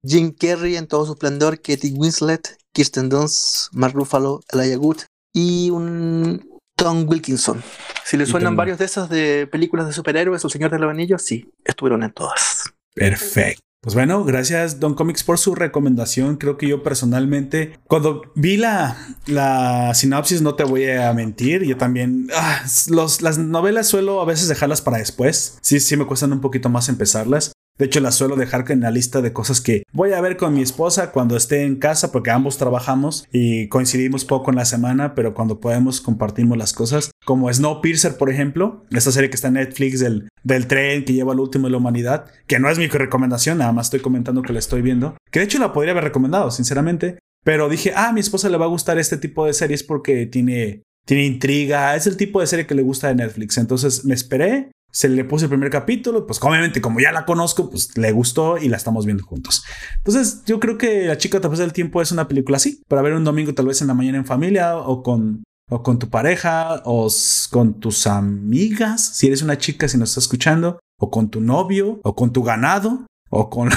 Jim 0.04 0.34
Carrey 0.34 0.76
en 0.76 0.88
todo 0.88 1.06
su 1.06 1.12
esplendor, 1.12 1.58
Katie 1.58 1.94
Winslet, 1.96 2.58
Kirsten 2.74 3.08
Dunst, 3.08 3.72
Mark 3.72 3.94
Ruffalo, 3.94 4.42
Elijah 4.52 4.80
Wood 4.80 5.02
y 5.32 5.70
un 5.70 6.60
Tom 6.76 7.08
Wilkinson. 7.08 7.62
Si 8.04 8.18
le 8.18 8.26
suenan 8.26 8.56
varios 8.56 8.80
de 8.80 8.86
esas 8.86 9.10
de 9.12 9.46
películas 9.46 9.86
de 9.86 9.94
superhéroes 9.94 10.44
o 10.44 10.50
Señor 10.50 10.72
de 10.72 10.80
los 10.80 10.90
Anillos, 10.90 11.22
sí, 11.22 11.52
estuvieron 11.64 12.02
en 12.02 12.12
todas. 12.14 12.74
Perfecto. 12.96 13.62
Pues 13.84 13.96
bueno, 13.96 14.24
gracias 14.24 14.80
Don 14.80 14.94
Comics 14.94 15.24
por 15.24 15.40
su 15.40 15.56
recomendación. 15.56 16.38
Creo 16.38 16.56
que 16.56 16.68
yo 16.68 16.84
personalmente, 16.84 17.80
cuando 17.88 18.22
vi 18.36 18.58
la, 18.58 18.96
la 19.26 19.96
sinopsis, 19.96 20.44
no 20.44 20.54
te 20.54 20.64
voy 20.64 20.88
a 20.88 21.12
mentir, 21.14 21.64
yo 21.64 21.76
también, 21.78 22.28
ah, 22.36 22.62
las 22.92 23.38
novelas 23.40 23.88
suelo 23.88 24.22
a 24.22 24.26
veces 24.26 24.48
dejarlas 24.48 24.82
para 24.82 25.00
después. 25.00 25.58
Sí, 25.62 25.80
sí 25.80 25.98
me 25.98 26.06
cuestan 26.06 26.32
un 26.32 26.42
poquito 26.42 26.70
más 26.70 26.90
empezarlas. 26.90 27.54
De 27.82 27.88
hecho, 27.88 28.00
la 28.00 28.12
suelo 28.12 28.36
dejar 28.36 28.64
en 28.70 28.82
la 28.82 28.92
lista 28.92 29.24
de 29.24 29.34
cosas 29.34 29.60
que 29.60 29.82
voy 29.92 30.14
a 30.14 30.22
ver 30.22 30.38
con 30.38 30.54
mi 30.54 30.62
esposa 30.62 31.12
cuando 31.12 31.36
esté 31.36 31.64
en 31.64 31.78
casa, 31.78 32.12
porque 32.12 32.30
ambos 32.30 32.60
trabajamos 32.60 33.28
y 33.32 33.70
coincidimos 33.70 34.24
poco 34.24 34.52
en 34.52 34.58
la 34.58 34.66
semana, 34.66 35.16
pero 35.16 35.34
cuando 35.34 35.60
podemos 35.60 36.00
compartimos 36.00 36.60
las 36.60 36.74
cosas. 36.74 37.10
Como 37.26 37.52
Snowpiercer, 37.52 38.18
por 38.18 38.30
ejemplo, 38.30 38.86
esta 38.92 39.12
serie 39.12 39.32
que 39.32 39.36
está 39.36 39.48
en 39.48 39.56
Netflix 39.56 40.00
del, 40.00 40.30
del 40.44 40.68
tren 40.68 41.06
que 41.06 41.14
lleva 41.14 41.34
al 41.34 41.40
último 41.40 41.66
de 41.66 41.72
la 41.72 41.78
humanidad, 41.78 42.26
que 42.46 42.60
no 42.60 42.70
es 42.70 42.78
mi 42.78 42.86
recomendación, 42.86 43.58
nada 43.58 43.72
más 43.72 43.88
estoy 43.88 44.02
comentando 44.02 44.44
que 44.44 44.54
la 44.54 44.60
estoy 44.60 44.84
viendo, 44.84 45.18
que 45.32 45.40
de 45.40 45.46
hecho 45.46 45.58
la 45.58 45.74
podría 45.74 45.94
haber 45.94 46.04
recomendado, 46.04 46.52
sinceramente. 46.52 47.18
Pero 47.44 47.68
dije, 47.68 47.94
ah, 47.96 48.10
a 48.10 48.14
mi 48.14 48.20
esposa 48.20 48.48
le 48.50 48.58
va 48.58 48.66
a 48.66 48.70
gustar 48.70 49.00
este 49.00 49.18
tipo 49.18 49.48
de 49.48 49.54
series 49.54 49.82
porque 49.82 50.28
tiene, 50.28 50.84
tiene 51.08 51.26
intriga, 51.26 51.96
es 51.96 52.06
el 52.06 52.16
tipo 52.16 52.42
de 52.42 52.46
serie 52.46 52.68
que 52.68 52.76
le 52.76 52.84
gusta 52.84 53.08
de 53.08 53.16
Netflix. 53.16 53.58
Entonces 53.58 54.06
me 54.06 54.14
esperé, 54.14 54.70
se 54.92 55.08
le 55.10 55.24
puse 55.24 55.46
el 55.46 55.50
primer 55.50 55.70
capítulo, 55.70 56.28
pues 56.28 56.40
obviamente 56.42 56.82
como 56.82 57.00
ya 57.00 57.12
la 57.12 57.26
conozco, 57.26 57.70
pues 57.70 57.98
le 57.98 58.12
gustó 58.12 58.58
y 58.58 58.68
la 58.68 58.78
estamos 58.78 59.06
viendo 59.06 59.24
juntos. 59.24 59.64
Entonces 59.98 60.44
yo 60.46 60.60
creo 60.60 60.78
que 60.78 61.06
La 61.06 61.18
chica 61.18 61.38
a 61.38 61.42
través 61.42 61.60
del 61.60 61.74
tiempo 61.74 62.02
es 62.02 62.12
una 62.12 62.28
película 62.28 62.58
así, 62.58 62.82
para 62.88 63.02
ver 63.02 63.14
un 63.14 63.24
domingo 63.24 63.54
tal 63.54 63.68
vez 63.68 63.82
en 63.82 63.88
la 63.88 63.94
mañana 63.94 64.18
en 64.18 64.26
familia 64.26 64.78
o 64.78 65.02
con, 65.02 65.44
o 65.70 65.82
con 65.82 65.98
tu 65.98 66.10
pareja 66.10 66.82
o 66.86 67.08
con 67.52 67.80
tus 67.80 68.06
amigas, 68.06 69.02
si 69.16 69.28
eres 69.28 69.42
una 69.42 69.58
chica, 69.58 69.88
si 69.88 69.98
nos 69.98 70.10
está 70.10 70.20
escuchando, 70.20 70.80
o 71.00 71.10
con 71.10 71.30
tu 71.30 71.42
novio 71.42 72.00
o 72.04 72.16
con 72.16 72.34
tu 72.34 72.44
ganado 72.44 73.06
o 73.30 73.50
con... 73.50 73.70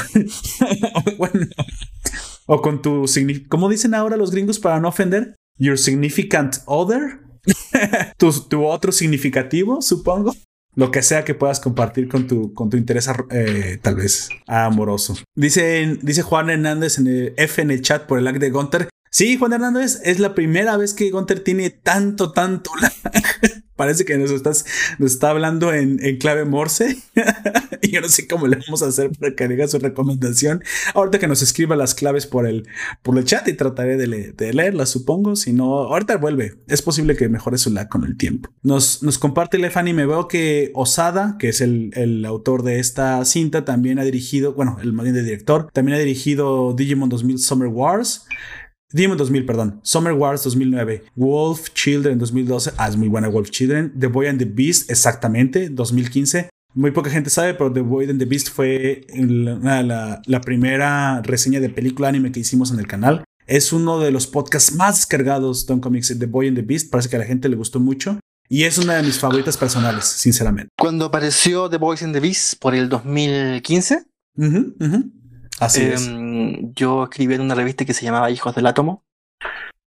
o 2.46 2.60
con 2.60 2.82
tu... 2.82 3.06
¿Cómo 3.48 3.68
dicen 3.68 3.94
ahora 3.94 4.16
los 4.16 4.32
gringos 4.32 4.58
para 4.58 4.80
no 4.80 4.88
ofender? 4.88 5.36
Your 5.58 5.78
significant 5.78 6.56
other. 6.66 7.20
tu 8.18 8.64
otro 8.64 8.90
significativo, 8.90 9.80
supongo 9.80 10.34
lo 10.76 10.90
que 10.90 11.02
sea 11.02 11.24
que 11.24 11.34
puedas 11.34 11.60
compartir 11.60 12.08
con 12.08 12.26
tu, 12.26 12.52
con 12.54 12.70
tu 12.70 12.76
interés 12.76 13.08
eh, 13.30 13.78
tal 13.80 13.96
vez 13.96 14.28
amoroso. 14.46 15.16
Dice, 15.34 15.98
dice 16.02 16.22
Juan 16.22 16.50
Hernández 16.50 16.98
en 16.98 17.06
el 17.06 17.34
F 17.36 17.62
en 17.62 17.70
el 17.70 17.82
chat 17.82 18.06
por 18.06 18.18
el 18.18 18.24
lag 18.24 18.38
de 18.38 18.50
Gunter. 18.50 18.88
Sí, 19.14 19.36
Juan 19.36 19.52
Hernández, 19.52 20.00
es 20.02 20.18
la 20.18 20.34
primera 20.34 20.76
vez 20.76 20.92
que 20.92 21.08
Gunter 21.10 21.38
tiene 21.38 21.70
tanto, 21.70 22.32
tanto. 22.32 22.72
Parece 23.76 24.04
que 24.04 24.18
nos, 24.18 24.32
estás, 24.32 24.66
nos 24.98 25.12
está 25.12 25.30
hablando 25.30 25.72
en, 25.72 25.98
clave 26.18 26.44
Morse. 26.44 26.96
y 27.82 27.92
yo 27.92 28.00
no 28.00 28.08
sé 28.08 28.26
cómo 28.26 28.48
le 28.48 28.56
vamos 28.56 28.82
a 28.82 28.88
hacer 28.88 29.12
para 29.12 29.36
que 29.36 29.46
diga 29.46 29.68
su 29.68 29.78
recomendación. 29.78 30.64
Ahorita 30.94 31.20
que 31.20 31.28
nos 31.28 31.42
escriba 31.42 31.76
las 31.76 31.94
claves 31.94 32.26
por 32.26 32.44
el, 32.44 32.66
por 33.02 33.16
el 33.16 33.24
chat 33.24 33.46
y 33.46 33.52
trataré 33.52 33.96
de, 33.96 34.52
leerlas, 34.52 34.90
supongo. 34.90 35.36
Si 35.36 35.52
no, 35.52 35.78
ahorita 35.78 36.16
vuelve. 36.16 36.56
Es 36.66 36.82
posible 36.82 37.14
que 37.14 37.28
mejore 37.28 37.56
su 37.56 37.70
lag 37.70 37.88
con 37.88 38.02
el 38.02 38.16
tiempo. 38.16 38.50
Nos, 38.64 39.04
nos 39.04 39.18
comparte 39.18 39.58
Lefani. 39.58 39.92
Me 39.92 40.06
veo 40.06 40.26
que 40.26 40.72
Osada, 40.74 41.36
que 41.38 41.50
es 41.50 41.60
el, 41.60 41.92
el, 41.94 42.24
autor 42.24 42.64
de 42.64 42.80
esta 42.80 43.24
cinta, 43.24 43.64
también 43.64 44.00
ha 44.00 44.04
dirigido, 44.04 44.54
bueno, 44.54 44.78
el 44.82 44.92
más 44.92 45.06
de 45.06 45.22
director, 45.22 45.70
también 45.72 45.94
ha 45.94 46.00
dirigido 46.00 46.74
Digimon 46.74 47.10
2000 47.10 47.38
Summer 47.38 47.68
Wars. 47.68 48.26
Demon 48.92 49.18
2000, 49.18 49.46
perdón. 49.46 49.80
Summer 49.82 50.12
Wars 50.12 50.42
2009. 50.42 51.04
Wolf 51.16 51.72
Children 51.74 52.18
2012. 52.18 52.72
Ah, 52.76 52.88
es 52.88 52.96
muy 52.96 53.08
buena 53.08 53.28
Wolf 53.28 53.50
Children. 53.50 53.92
The 53.98 54.06
Boy 54.06 54.28
and 54.28 54.38
the 54.38 54.44
Beast, 54.44 54.90
exactamente, 54.90 55.68
2015. 55.68 56.48
Muy 56.74 56.90
poca 56.90 57.10
gente 57.10 57.30
sabe, 57.30 57.54
pero 57.54 57.72
The 57.72 57.80
Boy 57.82 58.10
and 58.10 58.18
the 58.18 58.24
Beast 58.24 58.50
fue 58.50 59.06
la, 59.14 60.20
la, 60.26 60.40
primera 60.40 61.22
reseña 61.22 61.60
de 61.60 61.68
película 61.68 62.08
anime 62.08 62.32
que 62.32 62.40
hicimos 62.40 62.72
en 62.72 62.80
el 62.80 62.86
canal. 62.86 63.24
Es 63.46 63.72
uno 63.72 64.00
de 64.00 64.10
los 64.10 64.26
podcasts 64.26 64.74
más 64.74 64.96
descargados 64.96 65.66
de 65.66 65.80
Comics, 65.80 66.18
The 66.18 66.26
Boy 66.26 66.48
and 66.48 66.56
the 66.56 66.62
Beast. 66.62 66.90
Parece 66.90 67.08
que 67.08 67.16
a 67.16 67.20
la 67.20 67.26
gente 67.26 67.48
le 67.48 67.56
gustó 67.56 67.78
mucho. 67.78 68.18
Y 68.48 68.64
es 68.64 68.78
una 68.78 68.94
de 68.94 69.02
mis 69.02 69.18
favoritas 69.18 69.56
personales, 69.56 70.04
sinceramente. 70.04 70.70
Cuando 70.78 71.06
apareció 71.06 71.70
The 71.70 71.78
Boys 71.78 72.02
and 72.02 72.14
the 72.14 72.20
Beast 72.20 72.54
por 72.60 72.74
el 72.74 72.88
2015, 72.88 74.04
Así 75.60 75.82
es. 75.82 76.06
Em, 76.06 76.72
yo 76.74 77.04
escribí 77.04 77.34
en 77.34 77.40
una 77.40 77.54
revista 77.54 77.84
que 77.84 77.94
se 77.94 78.04
llamaba 78.04 78.30
Hijos 78.30 78.54
del 78.54 78.66
Átomo, 78.66 79.04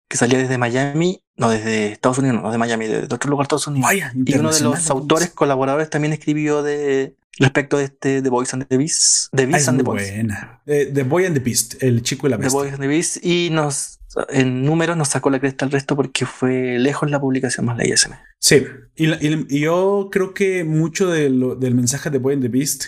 que 0.09 0.17
salía 0.17 0.37
desde 0.37 0.57
Miami, 0.57 1.21
no 1.35 1.49
desde 1.49 1.91
Estados 1.91 2.17
Unidos, 2.19 2.41
no 2.41 2.51
de 2.51 2.57
Miami, 2.57 2.87
de, 2.87 2.99
otro 3.03 3.29
lugar 3.29 3.43
de 3.43 3.55
Estados 3.55 3.67
Unidos. 3.67 3.91
y 4.13 4.37
uno 4.37 4.51
de 4.51 4.61
los 4.61 4.89
autores 4.89 5.29
colaboradores 5.31 5.89
también 5.89 6.13
escribió 6.13 6.63
de 6.63 7.15
respecto 7.39 7.77
de 7.77 7.85
este 7.85 8.21
The 8.21 8.29
Boys 8.29 8.53
and 8.53 8.67
the 8.67 8.77
Beast. 8.77 9.29
The 9.35 9.45
Beast 9.45 9.67
and 9.67 9.79
the 9.79 9.83
Boys. 9.83 10.09
Buena. 10.09 10.61
The, 10.65 11.03
Boy 11.03 11.25
and 11.25 11.35
the 11.35 11.43
Beast, 11.43 11.81
el 11.83 12.01
chico 12.01 12.27
y 12.27 12.31
la 12.31 12.37
bestia. 12.37 12.51
The 12.51 12.57
Boys 12.57 12.73
and 12.73 12.81
the 12.81 12.87
Beast. 12.87 13.17
Y 13.23 13.49
nos, 13.51 13.99
en 14.29 14.63
números 14.63 14.97
nos 14.97 15.09
sacó 15.09 15.29
la 15.29 15.39
cresta 15.39 15.65
al 15.65 15.71
resto 15.71 15.95
porque 15.95 16.25
fue 16.25 16.79
lejos 16.79 17.11
la 17.11 17.19
publicación 17.19 17.65
más 17.65 17.77
la 17.77 17.85
ISM. 17.85 18.13
Sí, 18.39 18.65
y, 18.95 19.59
yo 19.59 20.09
creo 20.11 20.33
que 20.33 20.63
mucho 20.63 21.09
del 21.09 21.75
mensaje 21.75 22.09
de 22.09 22.17
Boy 22.17 22.35
and 22.35 22.43
the 22.43 22.49
Beast 22.49 22.85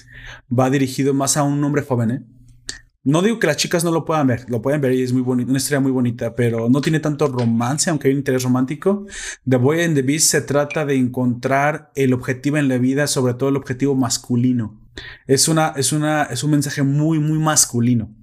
va 0.51 0.69
dirigido 0.69 1.13
más 1.13 1.37
a 1.37 1.43
un 1.43 1.63
hombre 1.63 1.83
joven, 1.83 2.11
¿eh? 2.11 2.21
No 3.03 3.21
digo 3.21 3.39
que 3.39 3.47
las 3.47 3.55
chicas 3.55 3.85
no 3.85 3.91
lo 3.91 4.03
puedan 4.03 4.27
ver, 4.27 4.45
lo 4.49 4.61
pueden 4.61 4.81
ver 4.81 4.91
y 4.93 5.03
es 5.03 5.13
muy 5.13 5.21
bonito, 5.21 5.49
una 5.49 5.57
historia 5.57 5.79
muy 5.79 5.91
bonita, 5.91 6.35
pero 6.35 6.69
no 6.69 6.81
tiene 6.81 6.99
tanto 6.99 7.27
romance, 7.27 7.89
aunque 7.89 8.09
hay 8.09 8.13
un 8.13 8.19
interés 8.19 8.43
romántico. 8.43 9.05
The 9.47 9.55
Boy 9.55 9.81
and 9.83 9.95
the 9.95 10.01
Beast 10.01 10.27
se 10.27 10.41
trata 10.41 10.85
de 10.85 10.95
encontrar 10.95 11.91
el 11.95 12.13
objetivo 12.13 12.57
en 12.57 12.67
la 12.67 12.77
vida, 12.77 13.07
sobre 13.07 13.35
todo 13.35 13.49
el 13.49 13.55
objetivo 13.55 13.95
masculino. 13.95 14.81
Es, 15.27 15.47
una, 15.47 15.73
es, 15.77 15.93
una, 15.93 16.23
es 16.23 16.43
un 16.43 16.51
mensaje 16.51 16.83
muy, 16.83 17.19
muy 17.19 17.39
masculino, 17.39 18.13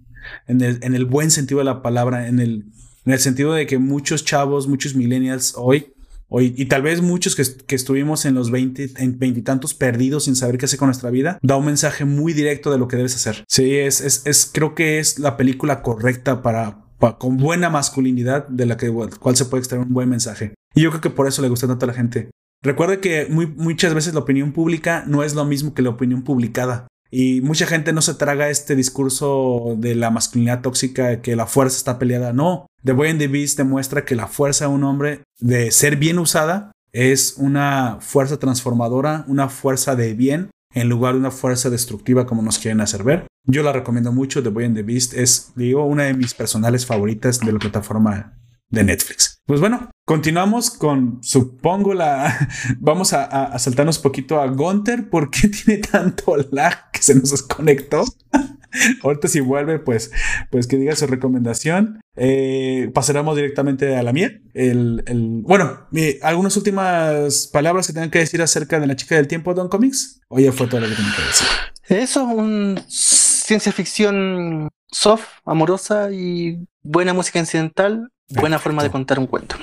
en 0.46 0.60
el, 0.60 0.78
en 0.82 0.94
el 0.94 1.06
buen 1.06 1.30
sentido 1.30 1.58
de 1.60 1.64
la 1.64 1.80
palabra, 1.80 2.28
en 2.28 2.38
el, 2.38 2.66
en 3.06 3.12
el 3.14 3.18
sentido 3.18 3.54
de 3.54 3.66
que 3.66 3.78
muchos 3.78 4.26
chavos, 4.26 4.68
muchos 4.68 4.94
millennials 4.94 5.54
hoy 5.56 5.95
y 6.30 6.66
tal 6.66 6.82
vez 6.82 7.02
muchos 7.02 7.36
que, 7.36 7.74
estuvimos 7.74 8.24
en 8.24 8.34
los 8.34 8.50
20, 8.50 8.90
en 8.96 9.18
veintitantos 9.18 9.74
perdidos 9.74 10.24
sin 10.24 10.36
saber 10.36 10.58
qué 10.58 10.66
hacer 10.66 10.78
con 10.78 10.88
nuestra 10.88 11.10
vida, 11.10 11.38
da 11.42 11.56
un 11.56 11.66
mensaje 11.66 12.04
muy 12.04 12.32
directo 12.32 12.70
de 12.70 12.78
lo 12.78 12.88
que 12.88 12.96
debes 12.96 13.14
hacer. 13.14 13.44
Sí, 13.48 13.76
es, 13.76 14.00
es, 14.00 14.26
es 14.26 14.50
creo 14.52 14.74
que 14.74 14.98
es 14.98 15.18
la 15.18 15.36
película 15.36 15.82
correcta 15.82 16.42
para, 16.42 16.86
con 17.18 17.36
buena 17.36 17.70
masculinidad 17.70 18.48
de 18.48 18.66
la 18.66 18.76
que, 18.76 18.92
cual 19.20 19.36
se 19.36 19.44
puede 19.46 19.60
extraer 19.60 19.84
un 19.84 19.92
buen 19.92 20.08
mensaje. 20.08 20.54
Y 20.74 20.82
yo 20.82 20.90
creo 20.90 21.00
que 21.00 21.10
por 21.10 21.26
eso 21.26 21.42
le 21.42 21.48
gusta 21.48 21.66
tanto 21.66 21.86
a 21.86 21.88
la 21.88 21.94
gente. 21.94 22.30
Recuerde 22.62 23.00
que 23.00 23.28
muchas 23.28 23.94
veces 23.94 24.14
la 24.14 24.20
opinión 24.20 24.52
pública 24.52 25.04
no 25.06 25.22
es 25.22 25.34
lo 25.34 25.44
mismo 25.44 25.74
que 25.74 25.82
la 25.82 25.90
opinión 25.90 26.22
publicada. 26.22 26.88
Y 27.10 27.40
mucha 27.40 27.66
gente 27.66 27.92
no 27.92 28.02
se 28.02 28.14
traga 28.14 28.50
este 28.50 28.74
discurso 28.74 29.74
de 29.78 29.94
la 29.94 30.10
masculinidad 30.10 30.62
tóxica, 30.62 31.22
que 31.22 31.36
la 31.36 31.46
fuerza 31.46 31.76
está 31.76 31.98
peleada. 31.98 32.32
No, 32.32 32.66
The 32.84 32.92
Boy 32.92 33.10
and 33.10 33.18
the 33.18 33.28
Beast 33.28 33.56
demuestra 33.56 34.04
que 34.04 34.16
la 34.16 34.26
fuerza 34.26 34.66
de 34.66 34.72
un 34.72 34.84
hombre, 34.84 35.22
de 35.38 35.70
ser 35.70 35.96
bien 35.96 36.18
usada, 36.18 36.72
es 36.92 37.34
una 37.36 37.98
fuerza 38.00 38.38
transformadora, 38.38 39.24
una 39.28 39.48
fuerza 39.48 39.96
de 39.96 40.14
bien, 40.14 40.50
en 40.74 40.88
lugar 40.88 41.14
de 41.14 41.20
una 41.20 41.30
fuerza 41.30 41.70
destructiva 41.70 42.26
como 42.26 42.42
nos 42.42 42.58
quieren 42.58 42.80
hacer 42.80 43.02
ver. 43.02 43.26
Yo 43.44 43.62
la 43.62 43.72
recomiendo 43.72 44.12
mucho. 44.12 44.42
The 44.42 44.48
Boy 44.48 44.64
and 44.64 44.76
the 44.76 44.82
Beast 44.82 45.14
es, 45.14 45.52
digo, 45.56 45.84
una 45.84 46.04
de 46.04 46.14
mis 46.14 46.34
personales 46.34 46.84
favoritas 46.84 47.40
de 47.40 47.52
la 47.52 47.58
plataforma 47.58 48.38
de 48.68 48.84
Netflix. 48.84 49.38
Pues 49.46 49.60
bueno, 49.60 49.90
continuamos 50.06 50.70
con, 50.70 51.18
supongo, 51.22 51.92
la... 51.92 52.48
Vamos 52.78 53.12
a, 53.12 53.58
saltarnos 53.58 53.98
un 53.98 54.02
poquito 54.04 54.40
a 54.40 54.46
Gunter. 54.46 55.10
¿Por 55.10 55.30
qué 55.30 55.48
tiene 55.66 55.82
tanto 55.82 56.34
lag 56.50 56.90
que 56.92 57.02
se 57.02 57.14
nos 57.14 57.32
desconectó? 57.32 58.04
Ahorita 59.02 59.28
si 59.28 59.40
vuelve, 59.40 59.78
pues, 59.78 60.10
pues 60.50 60.66
que 60.66 60.76
diga 60.76 60.94
su 60.96 61.06
recomendación. 61.06 62.00
Eh, 62.14 62.90
pasaremos 62.94 63.36
directamente 63.36 63.96
a 63.96 64.02
la 64.02 64.12
mía. 64.12 64.40
El, 64.54 65.02
bueno, 65.42 65.88
algunas 66.22 66.56
últimas 66.56 67.48
palabras 67.48 67.86
que 67.86 67.92
tengan 67.92 68.10
que 68.10 68.18
decir 68.20 68.40
acerca 68.42 68.78
de 68.78 68.86
la 68.86 68.96
chica 68.96 69.16
del 69.16 69.28
tiempo, 69.28 69.54
Don 69.54 69.68
Comics. 69.68 70.20
Oye, 70.28 70.52
fue 70.52 70.66
todo 70.66 70.80
lo 70.80 70.88
que 70.88 70.94
tengo 70.94 71.08
que 71.16 71.22
decir. 71.22 71.46
Eso 71.88 72.28
es 72.30 72.36
un 72.36 72.80
ciencia 72.88 73.72
ficción 73.72 74.68
soft, 74.88 75.26
amorosa 75.44 76.10
y 76.12 76.58
buena 76.82 77.14
música 77.14 77.38
incidental 77.38 78.10
Buena 78.28 78.58
forma 78.58 78.82
de 78.82 78.90
contar 78.90 79.18
un 79.18 79.26
cuento. 79.26 79.56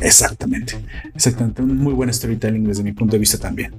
Exactamente, 0.00 0.74
exactamente. 1.14 1.60
Un 1.60 1.76
muy 1.76 1.92
buen 1.92 2.12
storytelling 2.12 2.64
desde 2.64 2.82
mi 2.82 2.92
punto 2.92 3.12
de 3.12 3.18
vista 3.18 3.38
también. 3.38 3.78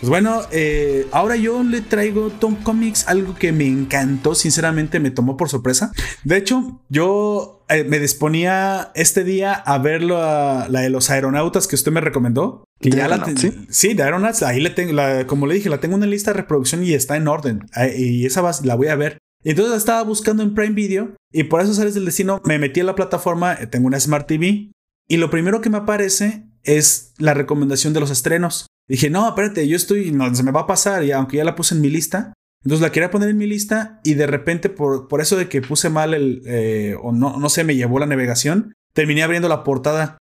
Pues 0.00 0.08
bueno, 0.08 0.40
eh, 0.50 1.06
ahora 1.12 1.36
yo 1.36 1.62
le 1.62 1.82
traigo 1.82 2.30
Tom 2.30 2.56
Comics 2.56 3.06
algo 3.06 3.34
que 3.34 3.52
me 3.52 3.66
encantó, 3.66 4.34
sinceramente 4.34 4.98
me 4.98 5.10
tomó 5.10 5.36
por 5.36 5.50
sorpresa. 5.50 5.92
De 6.24 6.38
hecho, 6.38 6.80
yo 6.88 7.64
eh, 7.68 7.84
me 7.84 7.98
disponía 7.98 8.92
este 8.94 9.24
día 9.24 9.52
a 9.52 9.76
ver 9.78 10.02
la, 10.02 10.68
de 10.70 10.88
los 10.88 11.10
aeronautas 11.10 11.68
que 11.68 11.76
usted 11.76 11.92
me 11.92 12.00
recomendó. 12.00 12.64
Que 12.80 12.90
ya 12.90 13.08
la 13.08 13.22
¿sí? 13.36 13.66
sí, 13.68 13.92
de 13.92 14.02
Aeronauts, 14.02 14.42
ahí 14.42 14.58
le 14.58 14.70
tengo, 14.70 14.98
como 15.26 15.46
le 15.46 15.54
dije, 15.54 15.68
la 15.68 15.80
tengo 15.80 15.96
en 15.96 16.02
una 16.02 16.10
lista 16.10 16.32
de 16.32 16.38
reproducción 16.38 16.82
y 16.82 16.94
está 16.94 17.16
en 17.18 17.28
orden. 17.28 17.66
Y 17.94 18.24
esa 18.24 18.42
la 18.64 18.74
voy 18.74 18.88
a 18.88 18.96
ver. 18.96 19.18
Entonces 19.44 19.76
estaba 19.76 20.02
buscando 20.02 20.42
en 20.42 20.54
Prime 20.54 20.74
Video 20.74 21.14
y 21.32 21.44
por 21.44 21.60
eso 21.60 21.72
sales 21.74 21.94
del 21.94 22.04
destino 22.04 22.40
me 22.44 22.58
metí 22.58 22.80
a 22.80 22.84
la 22.84 22.94
plataforma, 22.94 23.54
eh, 23.54 23.66
tengo 23.66 23.86
una 23.86 23.98
Smart 23.98 24.26
TV 24.26 24.70
y 25.08 25.16
lo 25.16 25.30
primero 25.30 25.60
que 25.60 25.70
me 25.70 25.78
aparece 25.78 26.46
es 26.62 27.14
la 27.18 27.34
recomendación 27.34 27.92
de 27.92 28.00
los 28.00 28.10
estrenos. 28.10 28.66
Dije, 28.90 29.08
no, 29.08 29.28
espérate, 29.28 29.68
yo 29.68 29.76
estoy, 29.76 30.10
no, 30.10 30.34
se 30.34 30.42
me 30.42 30.50
va 30.50 30.62
a 30.62 30.66
pasar, 30.66 31.04
y 31.04 31.12
aunque 31.12 31.36
ya 31.36 31.44
la 31.44 31.54
puse 31.54 31.76
en 31.76 31.80
mi 31.80 31.88
lista. 31.88 32.32
Entonces 32.64 32.82
la 32.82 32.90
quería 32.90 33.10
poner 33.10 33.30
en 33.30 33.38
mi 33.38 33.46
lista 33.46 34.00
y 34.02 34.14
de 34.14 34.26
repente 34.26 34.68
por, 34.68 35.06
por 35.06 35.20
eso 35.20 35.36
de 35.36 35.48
que 35.48 35.62
puse 35.62 35.88
mal 35.88 36.12
el, 36.12 36.42
eh, 36.44 36.94
o 37.00 37.12
no, 37.12 37.38
no 37.38 37.48
sé, 37.48 37.62
me 37.62 37.76
llevó 37.76 38.00
la 38.00 38.06
navegación, 38.06 38.74
terminé 38.92 39.22
abriendo 39.22 39.48
la 39.48 39.62
portada. 39.62 40.18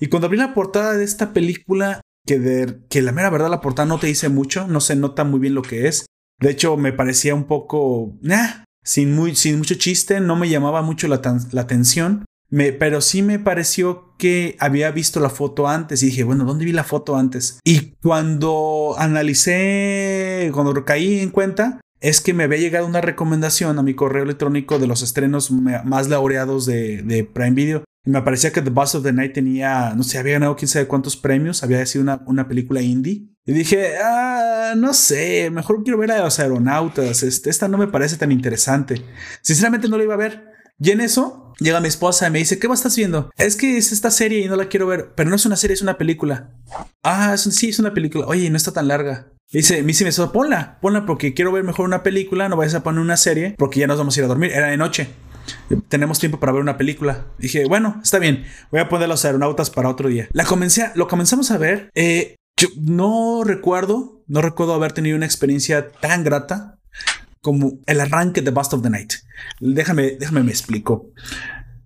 Y 0.00 0.08
cuando 0.08 0.26
abrí 0.26 0.38
la 0.38 0.52
portada 0.52 0.92
de 0.92 1.02
esta 1.02 1.32
película, 1.32 2.02
que, 2.26 2.38
de, 2.38 2.78
que 2.90 3.00
la 3.00 3.12
mera 3.12 3.30
verdad 3.30 3.48
la 3.48 3.62
portada 3.62 3.88
no 3.88 3.98
te 3.98 4.06
dice 4.06 4.28
mucho, 4.28 4.68
no 4.68 4.80
se 4.80 4.96
nota 4.96 5.24
muy 5.24 5.40
bien 5.40 5.54
lo 5.54 5.62
que 5.62 5.88
es. 5.88 6.04
De 6.38 6.50
hecho, 6.50 6.76
me 6.76 6.92
parecía 6.92 7.34
un 7.34 7.44
poco, 7.44 8.18
nah, 8.20 8.64
sin, 8.84 9.14
muy, 9.14 9.34
sin 9.34 9.56
mucho 9.56 9.74
chiste, 9.76 10.20
no 10.20 10.36
me 10.36 10.48
llamaba 10.50 10.82
mucho 10.82 11.08
la, 11.08 11.20
la 11.52 11.60
atención. 11.62 12.26
Me, 12.50 12.72
pero 12.72 13.00
sí 13.00 13.22
me 13.22 13.38
pareció 13.38 14.14
que 14.18 14.56
había 14.58 14.90
visto 14.90 15.20
la 15.20 15.30
foto 15.30 15.68
antes 15.68 16.02
y 16.02 16.06
dije, 16.06 16.24
bueno, 16.24 16.44
¿dónde 16.44 16.64
vi 16.64 16.72
la 16.72 16.84
foto 16.84 17.16
antes? 17.16 17.58
Y 17.64 17.92
cuando 18.02 18.94
analicé, 18.98 20.50
cuando 20.52 20.84
caí 20.84 21.20
en 21.20 21.30
cuenta, 21.30 21.80
es 22.00 22.20
que 22.20 22.34
me 22.34 22.44
había 22.44 22.58
llegado 22.58 22.86
una 22.86 23.00
recomendación 23.00 23.78
a 23.78 23.82
mi 23.82 23.94
correo 23.94 24.24
electrónico 24.24 24.78
de 24.78 24.86
los 24.86 25.02
estrenos 25.02 25.50
más 25.50 26.08
laureados 26.08 26.66
de, 26.66 27.02
de 27.02 27.24
Prime 27.24 27.52
Video. 27.52 27.84
Y 28.04 28.10
me 28.10 28.22
parecía 28.22 28.50
que 28.50 28.62
The 28.62 28.70
Boss 28.70 28.94
of 28.94 29.04
the 29.04 29.12
Night 29.12 29.34
tenía, 29.34 29.92
no 29.94 30.02
sé, 30.02 30.18
había 30.18 30.34
ganado 30.34 30.56
quién 30.56 30.68
sabe 30.68 30.86
cuántos 30.86 31.16
premios, 31.18 31.62
había 31.62 31.84
sido 31.84 32.02
una, 32.02 32.22
una 32.26 32.48
película 32.48 32.80
indie. 32.80 33.28
Y 33.44 33.52
dije, 33.52 33.96
ah, 34.02 34.74
no 34.76 34.94
sé, 34.94 35.50
mejor 35.50 35.82
quiero 35.82 35.98
ver 35.98 36.12
a 36.12 36.24
los 36.24 36.38
aeronautas, 36.38 37.22
este, 37.22 37.50
esta 37.50 37.68
no 37.68 37.76
me 37.76 37.88
parece 37.88 38.16
tan 38.16 38.32
interesante. 38.32 39.02
Sinceramente 39.42 39.88
no 39.88 39.98
la 39.98 40.04
iba 40.04 40.14
a 40.14 40.18
ver. 40.18 40.49
Y 40.80 40.90
en 40.90 41.02
eso 41.02 41.52
llega 41.58 41.80
mi 41.80 41.88
esposa 41.88 42.26
y 42.26 42.30
me 42.30 42.38
dice, 42.38 42.58
¿qué 42.58 42.66
vas 42.66 42.80
estás 42.80 42.96
viendo? 42.96 43.30
Es 43.36 43.54
que 43.54 43.76
es 43.76 43.92
esta 43.92 44.10
serie 44.10 44.40
y 44.40 44.48
no 44.48 44.56
la 44.56 44.68
quiero 44.68 44.86
ver, 44.86 45.12
pero 45.14 45.28
no 45.28 45.36
es 45.36 45.44
una 45.44 45.56
serie, 45.56 45.74
es 45.74 45.82
una 45.82 45.98
película. 45.98 46.54
Ah, 47.02 47.36
sí, 47.36 47.68
es 47.68 47.78
una 47.78 47.92
película. 47.92 48.26
Oye, 48.26 48.48
no 48.48 48.56
está 48.56 48.72
tan 48.72 48.88
larga. 48.88 49.28
dice, 49.52 49.82
me 49.82 49.88
dice, 49.88 50.04
me 50.04 50.28
ponla, 50.28 50.78
ponla 50.80 51.04
porque 51.04 51.34
quiero 51.34 51.52
ver 51.52 51.64
mejor 51.64 51.84
una 51.84 52.02
película, 52.02 52.48
no 52.48 52.56
vayas 52.56 52.74
a 52.74 52.82
poner 52.82 53.00
una 53.00 53.18
serie 53.18 53.54
porque 53.58 53.80
ya 53.80 53.86
nos 53.86 53.98
vamos 53.98 54.16
a 54.16 54.20
ir 54.20 54.24
a 54.24 54.28
dormir. 54.28 54.52
Era 54.52 54.68
de 54.68 54.78
noche. 54.78 55.08
Tenemos 55.88 56.18
tiempo 56.18 56.40
para 56.40 56.52
ver 56.52 56.62
una 56.62 56.78
película. 56.78 57.26
Dije, 57.38 57.66
bueno, 57.66 58.00
está 58.02 58.18
bien, 58.18 58.44
voy 58.70 58.80
a 58.80 58.88
poner 58.88 59.08
los 59.08 59.24
aeronautas 59.24 59.68
para 59.68 59.90
otro 59.90 60.08
día. 60.08 60.28
La 60.32 60.44
comencé, 60.44 60.90
lo 60.94 61.08
comenzamos 61.08 61.50
a 61.50 61.58
ver. 61.58 61.90
Eh, 61.94 62.36
yo 62.56 62.68
no 62.80 63.42
recuerdo, 63.44 64.22
no 64.28 64.40
recuerdo 64.40 64.74
haber 64.74 64.92
tenido 64.92 65.16
una 65.16 65.26
experiencia 65.26 65.90
tan 65.92 66.24
grata 66.24 66.79
como 67.40 67.78
el 67.86 68.00
arranque 68.00 68.42
de 68.42 68.50
Bust 68.50 68.74
of 68.74 68.82
the 68.82 68.90
Night. 68.90 69.14
Déjame, 69.60 70.16
déjame 70.18 70.42
me 70.42 70.50
explico. 70.50 71.10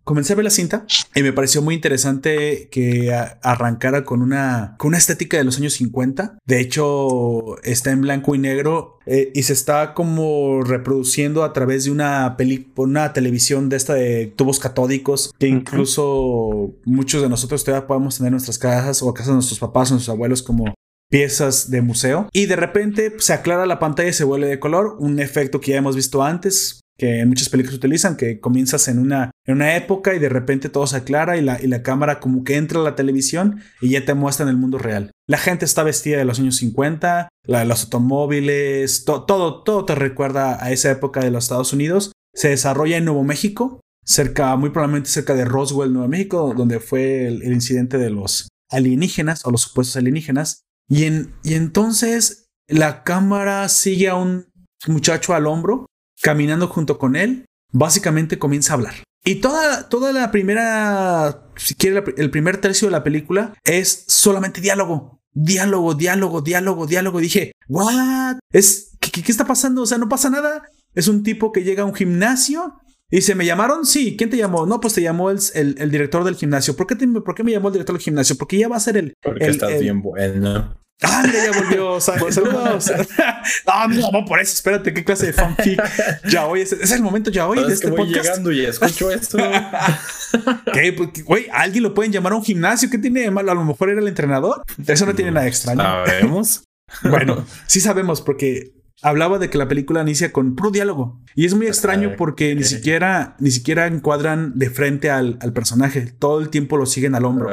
Comencé 0.04 0.34
a 0.34 0.36
ver 0.36 0.44
la 0.44 0.50
cinta 0.50 0.84
y 1.14 1.22
me 1.22 1.32
pareció 1.32 1.62
muy 1.62 1.74
interesante 1.74 2.68
que 2.70 3.10
arrancara 3.42 4.04
con 4.04 4.20
una, 4.20 4.76
con 4.78 4.88
una 4.88 4.98
estética 4.98 5.38
de 5.38 5.44
los 5.44 5.56
años 5.56 5.72
50. 5.74 6.36
De 6.44 6.60
hecho, 6.60 7.56
está 7.62 7.90
en 7.90 8.02
blanco 8.02 8.34
y 8.34 8.38
negro 8.38 8.98
eh, 9.06 9.32
y 9.34 9.44
se 9.44 9.54
está 9.54 9.94
como 9.94 10.62
reproduciendo 10.62 11.42
a 11.42 11.54
través 11.54 11.84
de 11.84 11.90
una 11.90 12.36
una 12.76 13.12
televisión 13.14 13.70
de 13.70 13.76
esta 13.76 13.94
de 13.94 14.26
tubos 14.26 14.60
catódicos 14.60 15.32
que 15.38 15.46
incluso 15.46 16.74
muchos 16.84 17.22
de 17.22 17.30
nosotros 17.30 17.64
todavía 17.64 17.86
podemos 17.86 18.18
tener 18.18 18.28
en 18.28 18.32
nuestras 18.32 18.58
casas 18.58 19.02
o 19.02 19.14
casas 19.14 19.28
de 19.28 19.34
nuestros 19.34 19.58
papás 19.58 19.90
o 19.90 19.94
nuestros 19.94 20.14
abuelos 20.14 20.42
como 20.42 20.74
piezas 21.10 21.70
de 21.70 21.82
museo 21.82 22.28
y 22.32 22.46
de 22.46 22.56
repente 22.56 23.14
se 23.18 23.32
aclara 23.32 23.66
la 23.66 23.78
pantalla 23.78 24.08
y 24.08 24.14
se 24.14 24.24
vuelve 24.24 24.48
de 24.48 24.58
color, 24.58 24.96
un 24.98 25.20
efecto 25.20 25.60
que 25.60 25.72
ya 25.72 25.78
hemos 25.78 25.96
visto 25.96 26.22
antes 26.22 26.80
que 26.96 27.20
en 27.20 27.28
muchas 27.28 27.48
películas 27.48 27.76
utilizan, 27.76 28.16
que 28.16 28.40
comienzas 28.40 28.88
en 28.88 28.98
una, 28.98 29.30
en 29.46 29.56
una 29.56 29.76
época 29.76 30.14
y 30.14 30.18
de 30.18 30.28
repente 30.28 30.68
todo 30.68 30.86
se 30.86 30.96
aclara 30.96 31.36
y 31.36 31.42
la, 31.42 31.60
y 31.60 31.66
la 31.66 31.82
cámara 31.82 32.20
como 32.20 32.44
que 32.44 32.56
entra 32.56 32.80
a 32.80 32.84
la 32.84 32.94
televisión 32.94 33.60
y 33.80 33.90
ya 33.90 34.04
te 34.04 34.14
muestra 34.14 34.44
en 34.44 34.50
el 34.50 34.56
mundo 34.56 34.78
real. 34.78 35.10
La 35.26 35.38
gente 35.38 35.64
está 35.64 35.82
vestida 35.82 36.18
de 36.18 36.24
los 36.24 36.38
años 36.38 36.56
50, 36.56 37.28
la, 37.46 37.64
los 37.64 37.84
automóviles, 37.84 39.04
todo, 39.04 39.62
todo 39.62 39.84
te 39.84 39.94
recuerda 39.94 40.62
a 40.64 40.70
esa 40.70 40.90
época 40.90 41.20
de 41.20 41.30
los 41.30 41.44
Estados 41.44 41.72
Unidos. 41.72 42.12
Se 42.32 42.48
desarrolla 42.48 42.96
en 42.96 43.04
Nuevo 43.04 43.24
México, 43.24 43.80
cerca, 44.04 44.54
muy 44.56 44.70
probablemente 44.70 45.10
cerca 45.10 45.34
de 45.34 45.44
Roswell, 45.44 45.92
Nuevo 45.92 46.08
México, 46.08 46.54
donde 46.56 46.80
fue 46.80 47.26
el, 47.26 47.42
incidente 47.52 47.98
de 47.98 48.10
los 48.10 48.48
alienígenas 48.70 49.44
o 49.46 49.50
los 49.50 49.62
supuestos 49.62 49.96
alienígenas. 49.96 50.63
Y, 50.88 51.04
en, 51.04 51.34
y 51.42 51.54
entonces 51.54 52.50
la 52.68 53.02
cámara 53.04 53.68
sigue 53.68 54.08
a 54.08 54.16
un 54.16 54.46
muchacho 54.86 55.34
al 55.34 55.46
hombro 55.46 55.86
caminando 56.22 56.68
junto 56.68 56.98
con 56.98 57.16
él, 57.16 57.46
básicamente 57.72 58.38
comienza 58.38 58.72
a 58.72 58.76
hablar. 58.76 58.94
Y 59.24 59.36
toda, 59.36 59.88
toda 59.88 60.12
la 60.12 60.30
primera, 60.30 61.50
si 61.56 61.74
quiere, 61.74 62.04
el 62.16 62.30
primer 62.30 62.58
tercio 62.60 62.88
de 62.88 62.92
la 62.92 63.02
película 63.02 63.54
es 63.64 64.04
solamente 64.08 64.60
diálogo. 64.60 65.20
Diálogo, 65.32 65.94
diálogo, 65.94 66.42
diálogo, 66.42 66.86
diálogo. 66.86 67.20
dije, 67.20 67.52
¿what? 67.68 68.36
Es, 68.52 68.96
¿qué, 69.00 69.10
¿qué, 69.10 69.32
está 69.32 69.46
pasando? 69.46 69.82
O 69.82 69.86
sea, 69.86 69.98
no 69.98 70.08
pasa 70.08 70.30
nada. 70.30 70.62
Es 70.94 71.08
un 71.08 71.22
tipo 71.22 71.52
que 71.52 71.64
llega 71.64 71.82
a 71.82 71.86
un 71.86 71.94
gimnasio 71.94 72.74
y 73.10 73.16
dice, 73.16 73.34
¿me 73.34 73.46
llamaron? 73.46 73.84
Sí. 73.86 74.16
¿Quién 74.16 74.30
te 74.30 74.36
llamó? 74.36 74.66
No, 74.66 74.80
pues 74.80 74.94
te 74.94 75.02
llamó 75.02 75.30
el, 75.30 75.38
el, 75.54 75.90
director 75.90 76.24
del 76.24 76.36
gimnasio. 76.36 76.74
¿Por 76.74 76.86
qué, 76.86 76.96
¿Por 76.96 77.34
qué 77.34 77.44
me 77.44 77.52
llamó 77.52 77.68
el 77.68 77.74
director 77.74 77.94
del 77.94 78.02
gimnasio? 78.02 78.36
Porque 78.36 78.58
ya 78.58 78.68
va 78.68 78.76
a 78.76 78.80
ser 78.80 78.96
el. 78.96 79.14
Porque 79.22 79.46
estás 79.46 79.78
bien 79.78 80.02
bueno. 80.02 80.74
Ah, 81.02 81.22
mira, 81.26 81.44
ya 81.44 81.60
volvió. 81.60 82.00
Saludos. 82.00 82.90
no, 83.66 83.88
no, 83.88 84.10
no, 84.10 84.24
por 84.24 84.40
eso. 84.40 84.54
Espérate, 84.54 84.94
¿qué 84.94 85.04
clase 85.04 85.26
de 85.26 85.32
fanfic? 85.32 85.80
Ya 86.28 86.46
hoy 86.46 86.62
es, 86.62 86.72
es 86.72 86.92
el 86.92 87.02
momento 87.02 87.30
ya 87.30 87.46
hoy 87.46 87.64
de 87.64 87.72
este 87.72 87.90
voy 87.90 88.06
podcast. 88.06 88.24
llegando 88.24 88.52
y 88.52 88.64
escucho 88.64 89.10
esto. 89.10 89.38
¿Qué? 90.72 90.92
Pues, 90.92 91.24
güey, 91.24 91.46
alguien 91.52 91.82
lo 91.82 91.94
pueden 91.94 92.12
llamar 92.12 92.32
a 92.32 92.36
un 92.36 92.44
gimnasio. 92.44 92.90
¿Qué 92.90 92.98
tiene 92.98 93.20
de 93.20 93.30
malo? 93.30 93.52
A 93.52 93.54
lo 93.54 93.64
mejor 93.64 93.90
era 93.90 94.00
el 94.00 94.08
entrenador. 94.08 94.62
Eso 94.86 95.06
no 95.06 95.14
tiene 95.14 95.30
nada 95.30 95.46
extraño. 95.46 95.82
Sabemos. 95.82 96.64
Bueno, 97.02 97.44
sí 97.66 97.80
sabemos 97.80 98.22
porque 98.22 98.72
hablaba 99.02 99.38
de 99.38 99.50
que 99.50 99.58
la 99.58 99.68
película 99.68 100.02
inicia 100.02 100.32
con 100.32 100.54
puro 100.54 100.70
diálogo. 100.70 101.20
Y 101.34 101.46
es 101.46 101.54
muy 101.54 101.66
extraño 101.66 102.14
porque 102.16 102.54
ni 102.54 102.64
siquiera, 102.64 103.36
ni 103.38 103.50
siquiera 103.50 103.86
encuadran 103.86 104.58
de 104.58 104.70
frente 104.70 105.10
al, 105.10 105.38
al, 105.40 105.52
personaje. 105.52 106.12
Todo 106.18 106.40
el 106.40 106.48
tiempo 106.48 106.76
lo 106.76 106.86
siguen 106.86 107.14
al 107.14 107.24
hombro. 107.24 107.50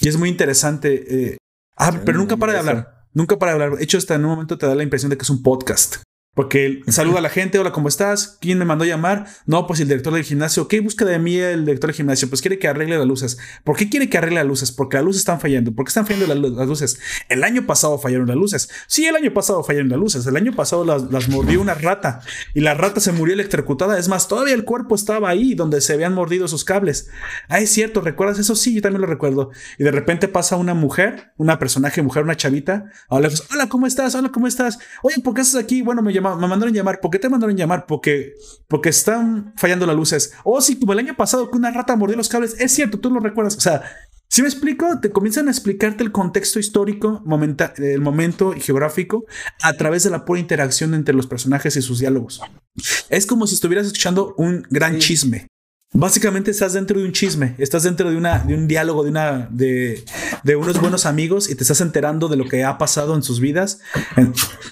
Y 0.00 0.08
es 0.08 0.16
muy 0.16 0.28
interesante. 0.28 1.32
Eh, 1.32 1.36
Ah, 1.76 2.00
pero 2.04 2.18
nunca 2.18 2.36
para 2.36 2.52
de 2.52 2.58
hablar. 2.58 3.06
Nunca 3.14 3.38
para 3.38 3.52
de 3.52 3.62
hablar. 3.62 3.78
De 3.78 3.84
hecho, 3.84 3.98
hasta 3.98 4.14
en 4.14 4.24
un 4.24 4.30
momento 4.30 4.58
te 4.58 4.66
da 4.66 4.74
la 4.74 4.82
impresión 4.82 5.10
de 5.10 5.16
que 5.16 5.22
es 5.22 5.30
un 5.30 5.42
podcast. 5.42 5.96
Porque 6.34 6.80
saluda 6.88 7.18
a 7.18 7.20
la 7.20 7.28
gente, 7.28 7.58
hola, 7.58 7.72
¿cómo 7.72 7.88
estás? 7.88 8.38
¿Quién 8.40 8.56
me 8.56 8.64
mandó 8.64 8.84
a 8.84 8.86
llamar? 8.86 9.26
No, 9.44 9.66
pues 9.66 9.80
el 9.80 9.88
director 9.88 10.14
del 10.14 10.24
gimnasio. 10.24 10.66
¿Qué 10.66 10.80
busca 10.80 11.04
de 11.04 11.18
mí 11.18 11.36
el 11.36 11.66
director 11.66 11.88
del 11.88 11.96
gimnasio? 11.96 12.30
Pues 12.30 12.40
quiere 12.40 12.58
que 12.58 12.68
arregle 12.68 12.96
las 12.96 13.06
luces. 13.06 13.36
¿Por 13.64 13.76
qué 13.76 13.90
quiere 13.90 14.08
que 14.08 14.16
arregle 14.16 14.36
las 14.36 14.46
luces? 14.46 14.72
Porque 14.72 14.96
las 14.96 15.04
luces 15.04 15.20
están 15.20 15.40
fallando. 15.40 15.74
¿Por 15.74 15.84
qué 15.84 15.90
están 15.90 16.06
fallando 16.06 16.34
las, 16.34 16.66
luces? 16.66 16.98
El 17.28 17.44
año 17.44 17.66
pasado 17.66 17.98
fallaron 17.98 18.28
las 18.28 18.36
luces. 18.38 18.70
Sí, 18.86 19.04
el 19.04 19.14
año 19.14 19.34
pasado 19.34 19.62
fallaron 19.62 19.90
las 19.90 19.98
luces. 19.98 20.26
El 20.26 20.34
año 20.36 20.54
pasado 20.54 20.86
las, 20.86 21.28
mordió 21.28 21.60
una 21.60 21.74
rata 21.74 22.20
y 22.54 22.60
la 22.60 22.72
rata 22.72 23.00
se 23.00 23.12
murió 23.12 23.34
electrocutada. 23.34 23.98
Es 23.98 24.08
más, 24.08 24.26
todavía 24.26 24.54
el 24.54 24.64
cuerpo 24.64 24.94
estaba 24.94 25.28
ahí 25.28 25.52
donde 25.52 25.82
se 25.82 25.92
habían 25.92 26.14
mordido 26.14 26.48
sus 26.48 26.64
cables. 26.64 27.10
Ah, 27.50 27.60
es 27.60 27.68
cierto, 27.68 28.00
¿recuerdas 28.00 28.38
eso? 28.38 28.56
Sí, 28.56 28.74
yo 28.74 28.80
también 28.80 29.02
lo 29.02 29.06
recuerdo. 29.06 29.50
Y 29.76 29.84
de 29.84 29.90
repente 29.90 30.28
pasa 30.28 30.56
una 30.56 30.72
mujer, 30.72 31.34
una 31.36 31.58
personaje 31.58 32.00
mujer, 32.00 32.22
una 32.22 32.38
chavita. 32.38 32.86
Hola, 33.10 33.28
hola, 33.52 33.68
¿cómo 33.68 33.86
estás? 33.86 34.14
Hola, 34.14 34.30
¿cómo 34.30 34.46
estás? 34.46 34.78
Oye, 35.02 35.16
¿por 35.22 35.34
qué 35.34 35.42
estás 35.42 35.62
aquí? 35.62 35.82
Bueno, 35.82 36.00
me, 36.00 36.21
me 36.22 36.46
mandaron 36.46 36.72
llamar 36.72 37.00
¿Por 37.00 37.10
qué 37.10 37.18
te 37.18 37.28
mandaron 37.28 37.56
llamar? 37.56 37.86
Porque, 37.86 38.34
porque 38.68 38.88
están 38.88 39.52
fallando 39.56 39.86
las 39.86 39.96
luces. 39.96 40.32
O 40.44 40.56
oh, 40.56 40.60
si 40.60 40.78
como 40.78 40.92
el 40.92 41.00
año 41.00 41.16
pasado 41.16 41.50
que 41.50 41.56
una 41.56 41.70
rata 41.70 41.96
mordió 41.96 42.16
los 42.16 42.28
cables. 42.28 42.56
Es 42.58 42.72
cierto, 42.72 42.98
tú 42.98 43.10
lo 43.10 43.20
recuerdas. 43.20 43.56
O 43.56 43.60
sea, 43.60 43.82
si 44.32 44.40
me 44.40 44.48
explico, 44.48 44.98
te 44.98 45.10
comienzan 45.10 45.48
a 45.48 45.50
explicarte 45.50 46.02
el 46.02 46.10
contexto 46.10 46.58
histórico, 46.58 47.22
el 47.76 48.00
momento 48.00 48.54
geográfico, 48.56 49.26
a 49.62 49.74
través 49.74 50.04
de 50.04 50.10
la 50.10 50.24
pura 50.24 50.40
interacción 50.40 50.94
entre 50.94 51.14
los 51.14 51.26
personajes 51.26 51.76
y 51.76 51.82
sus 51.82 51.98
diálogos. 51.98 52.40
Es 53.10 53.26
como 53.26 53.46
si 53.46 53.56
estuvieras 53.56 53.88
escuchando 53.88 54.34
un 54.38 54.66
gran 54.70 54.98
chisme. 54.98 55.48
Básicamente 55.94 56.50
estás 56.50 56.72
dentro 56.72 56.98
de 56.98 57.04
un 57.04 57.12
chisme, 57.12 57.54
estás 57.58 57.82
dentro 57.82 58.10
de, 58.10 58.16
una, 58.16 58.38
de 58.38 58.54
un 58.54 58.66
diálogo, 58.66 59.04
de, 59.04 59.10
una, 59.10 59.46
de, 59.50 60.02
de, 60.42 60.56
unos 60.56 60.80
buenos 60.80 61.04
amigos 61.04 61.50
y 61.50 61.54
te 61.54 61.64
estás 61.64 61.82
enterando 61.82 62.28
de 62.28 62.36
lo 62.36 62.46
que 62.46 62.64
ha 62.64 62.78
pasado 62.78 63.14
en 63.14 63.22
sus 63.22 63.40
vidas. 63.40 63.80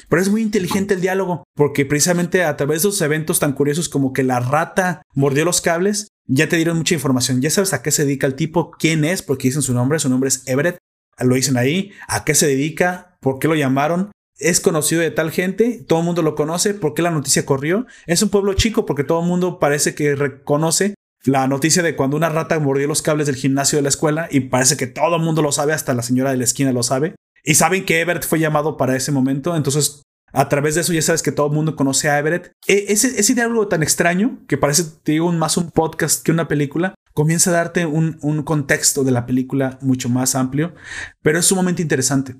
Pero 0.09 0.23
es 0.23 0.31
muy 0.31 0.41
inteligente 0.41 0.95
el 0.95 1.03
diálogo, 1.03 1.45
porque 1.55 1.85
precisamente 1.85 2.43
a 2.43 2.57
través 2.57 2.83
de 2.83 2.89
esos 2.89 3.03
eventos 3.03 3.39
tan 3.39 3.53
curiosos 3.53 3.91
como 3.91 4.15
que 4.15 4.23
la 4.23 4.41
rata 4.41 5.03
mordió 5.15 5.45
los 5.45 5.61
cables, 5.61 6.09
ya 6.27 6.49
te 6.49 6.57
dieron 6.57 6.79
mucha 6.79 6.95
información. 6.95 7.43
Ya 7.43 7.51
sabes 7.51 7.75
a 7.75 7.83
qué 7.83 7.91
se 7.91 8.07
dedica 8.07 8.27
el 8.27 8.35
tipo, 8.35 8.71
quién 8.71 9.05
es, 9.05 9.21
porque 9.21 9.49
dicen 9.49 9.63
su 9.63 9.75
nombre, 9.75 9.99
su 9.99 10.09
nombre 10.09 10.29
es 10.29 10.43
Everett, 10.47 10.79
lo 11.19 11.35
dicen 11.35 11.59
ahí, 11.59 11.93
a 12.09 12.25
qué 12.25 12.35
se 12.35 12.47
dedica, 12.47 13.19
por 13.21 13.39
qué 13.39 13.47
lo 13.47 13.55
llamaron, 13.55 14.11
es 14.39 14.61
conocido 14.61 15.03
de 15.03 15.11
tal 15.11 15.31
gente, 15.31 15.85
todo 15.87 15.99
el 15.99 16.07
mundo 16.07 16.23
lo 16.23 16.35
conoce, 16.35 16.73
por 16.73 16.95
qué 16.95 17.03
la 17.03 17.11
noticia 17.11 17.45
corrió. 17.45 17.87
Es 18.07 18.23
un 18.23 18.31
pueblo 18.31 18.55
chico 18.55 18.87
porque 18.87 19.05
todo 19.05 19.21
el 19.21 19.27
mundo 19.27 19.59
parece 19.59 19.95
que 19.95 20.15
reconoce 20.15 20.95
la 21.25 21.47
noticia 21.47 21.83
de 21.83 21.97
cuando 21.97 22.17
una 22.17 22.29
rata 22.29 22.59
mordió 22.59 22.87
los 22.87 23.03
cables 23.03 23.27
del 23.27 23.37
gimnasio 23.37 23.77
de 23.79 23.83
la 23.83 23.89
escuela 23.89 24.29
y 24.31 24.41
parece 24.41 24.77
que 24.77 24.87
todo 24.87 25.17
el 25.17 25.23
mundo 25.23 25.43
lo 25.43 25.53
sabe, 25.53 25.73
hasta 25.73 25.95
la 25.95 26.03
señora 26.03 26.31
de 26.31 26.39
la 26.39 26.45
esquina 26.45 26.73
lo 26.73 26.83
sabe. 26.83 27.15
Y 27.45 27.55
saben 27.55 27.85
que 27.85 28.01
Everett 28.01 28.27
fue 28.27 28.39
llamado 28.39 28.77
para 28.77 28.97
ese 28.97 29.13
momento, 29.13 29.57
entonces 29.57 30.03
a 30.33 30.49
través 30.49 30.75
de 30.75 30.83
eso 30.83 30.93
ya 30.93 31.03
sabes 31.03 31.23
que 31.23 31.33
todo 31.33 31.49
el 31.49 31.53
mundo 31.53 31.77
conoce 31.77 32.09
a 32.09 32.19
Everett. 32.19 32.53
E, 32.67 32.87
ese, 32.89 33.19
ese 33.19 33.35
diálogo 33.35 33.69
tan 33.69 33.83
extraño 33.83 34.39
que 34.47 34.57
parece, 34.57 34.85
digo, 35.05 35.31
más 35.33 35.57
un 35.57 35.71
podcast 35.71 36.25
que 36.25 36.33
una 36.33 36.49
película, 36.49 36.95
comienza 37.13 37.51
a 37.51 37.55
darte 37.55 37.87
un, 37.87 38.19
un 38.23 38.43
contexto 38.43 39.05
de 39.05 39.11
la 39.11 39.27
película 39.27 39.79
mucho 39.83 40.09
más 40.09 40.35
amplio, 40.35 40.75
pero 41.23 41.39
es 41.39 41.47
sumamente 41.47 41.83
interesante. 41.83 42.37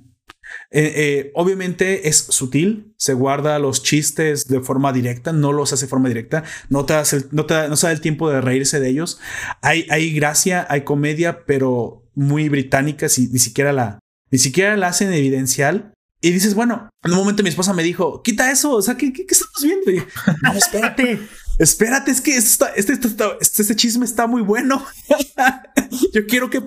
Eh, 0.71 0.93
eh, 0.97 1.33
obviamente 1.35 2.09
es 2.09 2.17
sutil, 2.17 2.93
se 2.97 3.15
guarda 3.15 3.59
los 3.59 3.83
chistes 3.83 4.47
de 4.47 4.61
forma 4.61 4.93
directa, 4.93 5.33
no 5.33 5.53
los 5.53 5.73
hace 5.73 5.87
de 5.87 5.91
forma 5.91 6.09
directa, 6.09 6.45
no 6.69 6.85
te, 6.85 6.95
hace, 6.95 7.25
no 7.31 7.47
te 7.47 7.69
no 7.69 7.77
se 7.77 7.87
da 7.87 7.93
el 7.93 8.01
tiempo 8.01 8.31
de 8.31 8.41
reírse 8.41 8.81
de 8.81 8.89
ellos. 8.89 9.21
Hay, 9.63 9.87
hay 9.91 10.13
gracia, 10.13 10.67
hay 10.69 10.83
comedia, 10.83 11.45
pero 11.47 12.05
muy 12.15 12.49
británica, 12.49 13.09
si, 13.09 13.29
ni 13.29 13.39
siquiera 13.39 13.73
la, 13.73 13.99
ni 14.31 14.39
siquiera 14.39 14.77
la 14.77 14.89
hacen 14.89 15.13
evidencial. 15.13 15.93
Y 16.23 16.33
dices, 16.33 16.55
bueno, 16.55 16.91
en 17.03 17.13
un 17.13 17.19
momento 17.19 17.43
mi 17.43 17.49
esposa 17.49 17.73
me 17.73 17.83
dijo, 17.83 18.23
quita 18.23 18.51
eso, 18.51 18.73
o 18.73 18.83
sea, 18.83 18.97
¿qué, 18.97 19.11
qué, 19.13 19.25
estamos 19.29 19.63
viendo? 19.63 20.07
No, 20.43 20.53
espérate, 20.53 21.19
espérate, 21.61 22.11
es 22.11 22.21
que 22.21 22.37
este, 22.37 22.65
este, 22.77 22.99
este, 23.41 23.77
chisme 23.77 24.05
está 24.05 24.27
muy 24.27 24.43
bueno. 24.43 24.85
Yo 26.13 26.27
quiero 26.27 26.51
que... 26.51 26.63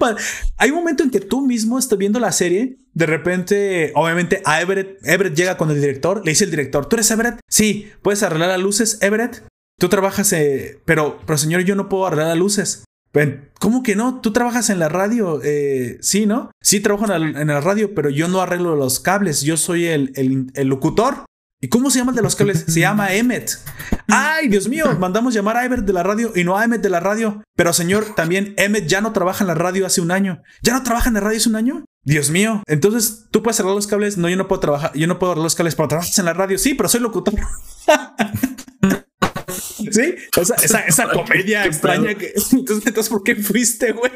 Hay 0.57 0.69
un 0.69 0.77
momento 0.77 1.03
en 1.03 1.09
que 1.09 1.19
tú 1.19 1.45
mismo 1.45 1.79
estás 1.79 1.97
viendo 1.97 2.19
la 2.19 2.31
serie, 2.31 2.77
de 2.93 3.05
repente, 3.05 3.91
obviamente 3.95 4.41
a 4.45 4.61
Everett, 4.61 4.99
Everett 5.03 5.35
llega 5.35 5.57
con 5.57 5.71
el 5.71 5.81
director, 5.81 6.23
le 6.23 6.31
dice 6.31 6.45
el 6.45 6.51
director, 6.51 6.87
¿tú 6.87 6.95
eres 6.95 7.11
Everett? 7.11 7.39
Sí, 7.49 7.91
¿puedes 8.01 8.23
arreglar 8.23 8.49
las 8.49 8.61
luces, 8.61 8.99
Everett? 9.01 9.43
Tú 9.79 9.89
trabajas, 9.89 10.31
eh, 10.33 10.79
pero, 10.85 11.19
pero 11.25 11.37
señor, 11.37 11.61
yo 11.61 11.75
no 11.75 11.89
puedo 11.89 12.05
arreglar 12.05 12.27
las 12.27 12.37
luces. 12.37 12.83
¿Cómo 13.59 13.83
que 13.83 13.95
no? 13.95 14.21
Tú 14.21 14.33
trabajas 14.33 14.69
en 14.71 14.79
la 14.79 14.89
radio, 14.89 15.39
eh, 15.43 15.97
sí, 16.01 16.25
¿no? 16.25 16.51
Sí, 16.61 16.79
trabajo 16.79 17.13
en 17.13 17.47
la, 17.47 17.61
radio, 17.61 17.93
pero 17.93 18.09
yo 18.09 18.27
no 18.27 18.41
arreglo 18.41 18.75
los 18.75 18.99
cables, 18.99 19.41
yo 19.41 19.55
soy 19.55 19.85
el, 19.85 20.11
el, 20.15 20.67
locutor. 20.67 21.25
¿Y 21.63 21.69
cómo 21.69 21.89
se 21.89 21.99
llama 21.99 22.11
el 22.11 22.17
de 22.17 22.21
los 22.21 22.35
cables? 22.35 22.65
Se 22.67 22.81
llama 22.81 23.13
Emmet. 23.13 23.57
Ay, 24.09 24.49
Dios 24.49 24.67
mío, 24.67 24.97
mandamos 24.99 25.33
llamar 25.33 25.55
a 25.55 25.63
Emmet 25.63 25.79
de 25.79 25.93
la 25.93 26.03
radio 26.03 26.33
y 26.35 26.43
no 26.43 26.57
a 26.57 26.65
Emmet 26.65 26.81
de 26.81 26.89
la 26.89 26.99
radio. 26.99 27.41
Pero 27.55 27.71
señor, 27.71 28.15
también 28.15 28.53
Emmet 28.57 28.85
ya 28.85 28.99
no 28.99 29.13
trabaja 29.13 29.45
en 29.45 29.47
la 29.47 29.53
radio 29.53 29.85
hace 29.85 30.01
un 30.01 30.11
año. 30.11 30.43
¿Ya 30.61 30.73
no 30.73 30.83
trabaja 30.83 31.07
en 31.07 31.13
la 31.13 31.21
radio 31.21 31.37
hace 31.37 31.47
un 31.47 31.55
año? 31.55 31.85
Dios 32.03 32.31
mío. 32.31 32.63
Entonces, 32.67 33.27
¿tú 33.31 33.41
puedes 33.41 33.61
arreglar 33.61 33.77
los 33.77 33.87
cables? 33.87 34.17
No, 34.17 34.27
yo 34.27 34.35
no 34.35 34.49
puedo 34.49 34.59
trabajar. 34.59 34.91
Yo 34.93 35.07
no 35.07 35.19
puedo 35.19 35.31
arreglar 35.31 35.45
los 35.45 35.55
cables, 35.55 35.75
pero 35.75 35.87
trabajas 35.87 36.19
en 36.19 36.25
la 36.25 36.33
radio. 36.33 36.57
Sí, 36.57 36.73
pero 36.73 36.89
soy 36.89 36.99
locutor. 36.99 37.33
Sí, 39.91 40.15
esa, 40.37 40.79
esa, 40.79 41.09
comedia 41.11 41.65
extraña 41.65 42.15
que. 42.15 42.33
Entonces, 42.51 43.09
¿por 43.09 43.21
qué 43.21 43.35
fuiste, 43.35 43.91
güey? 43.91 44.11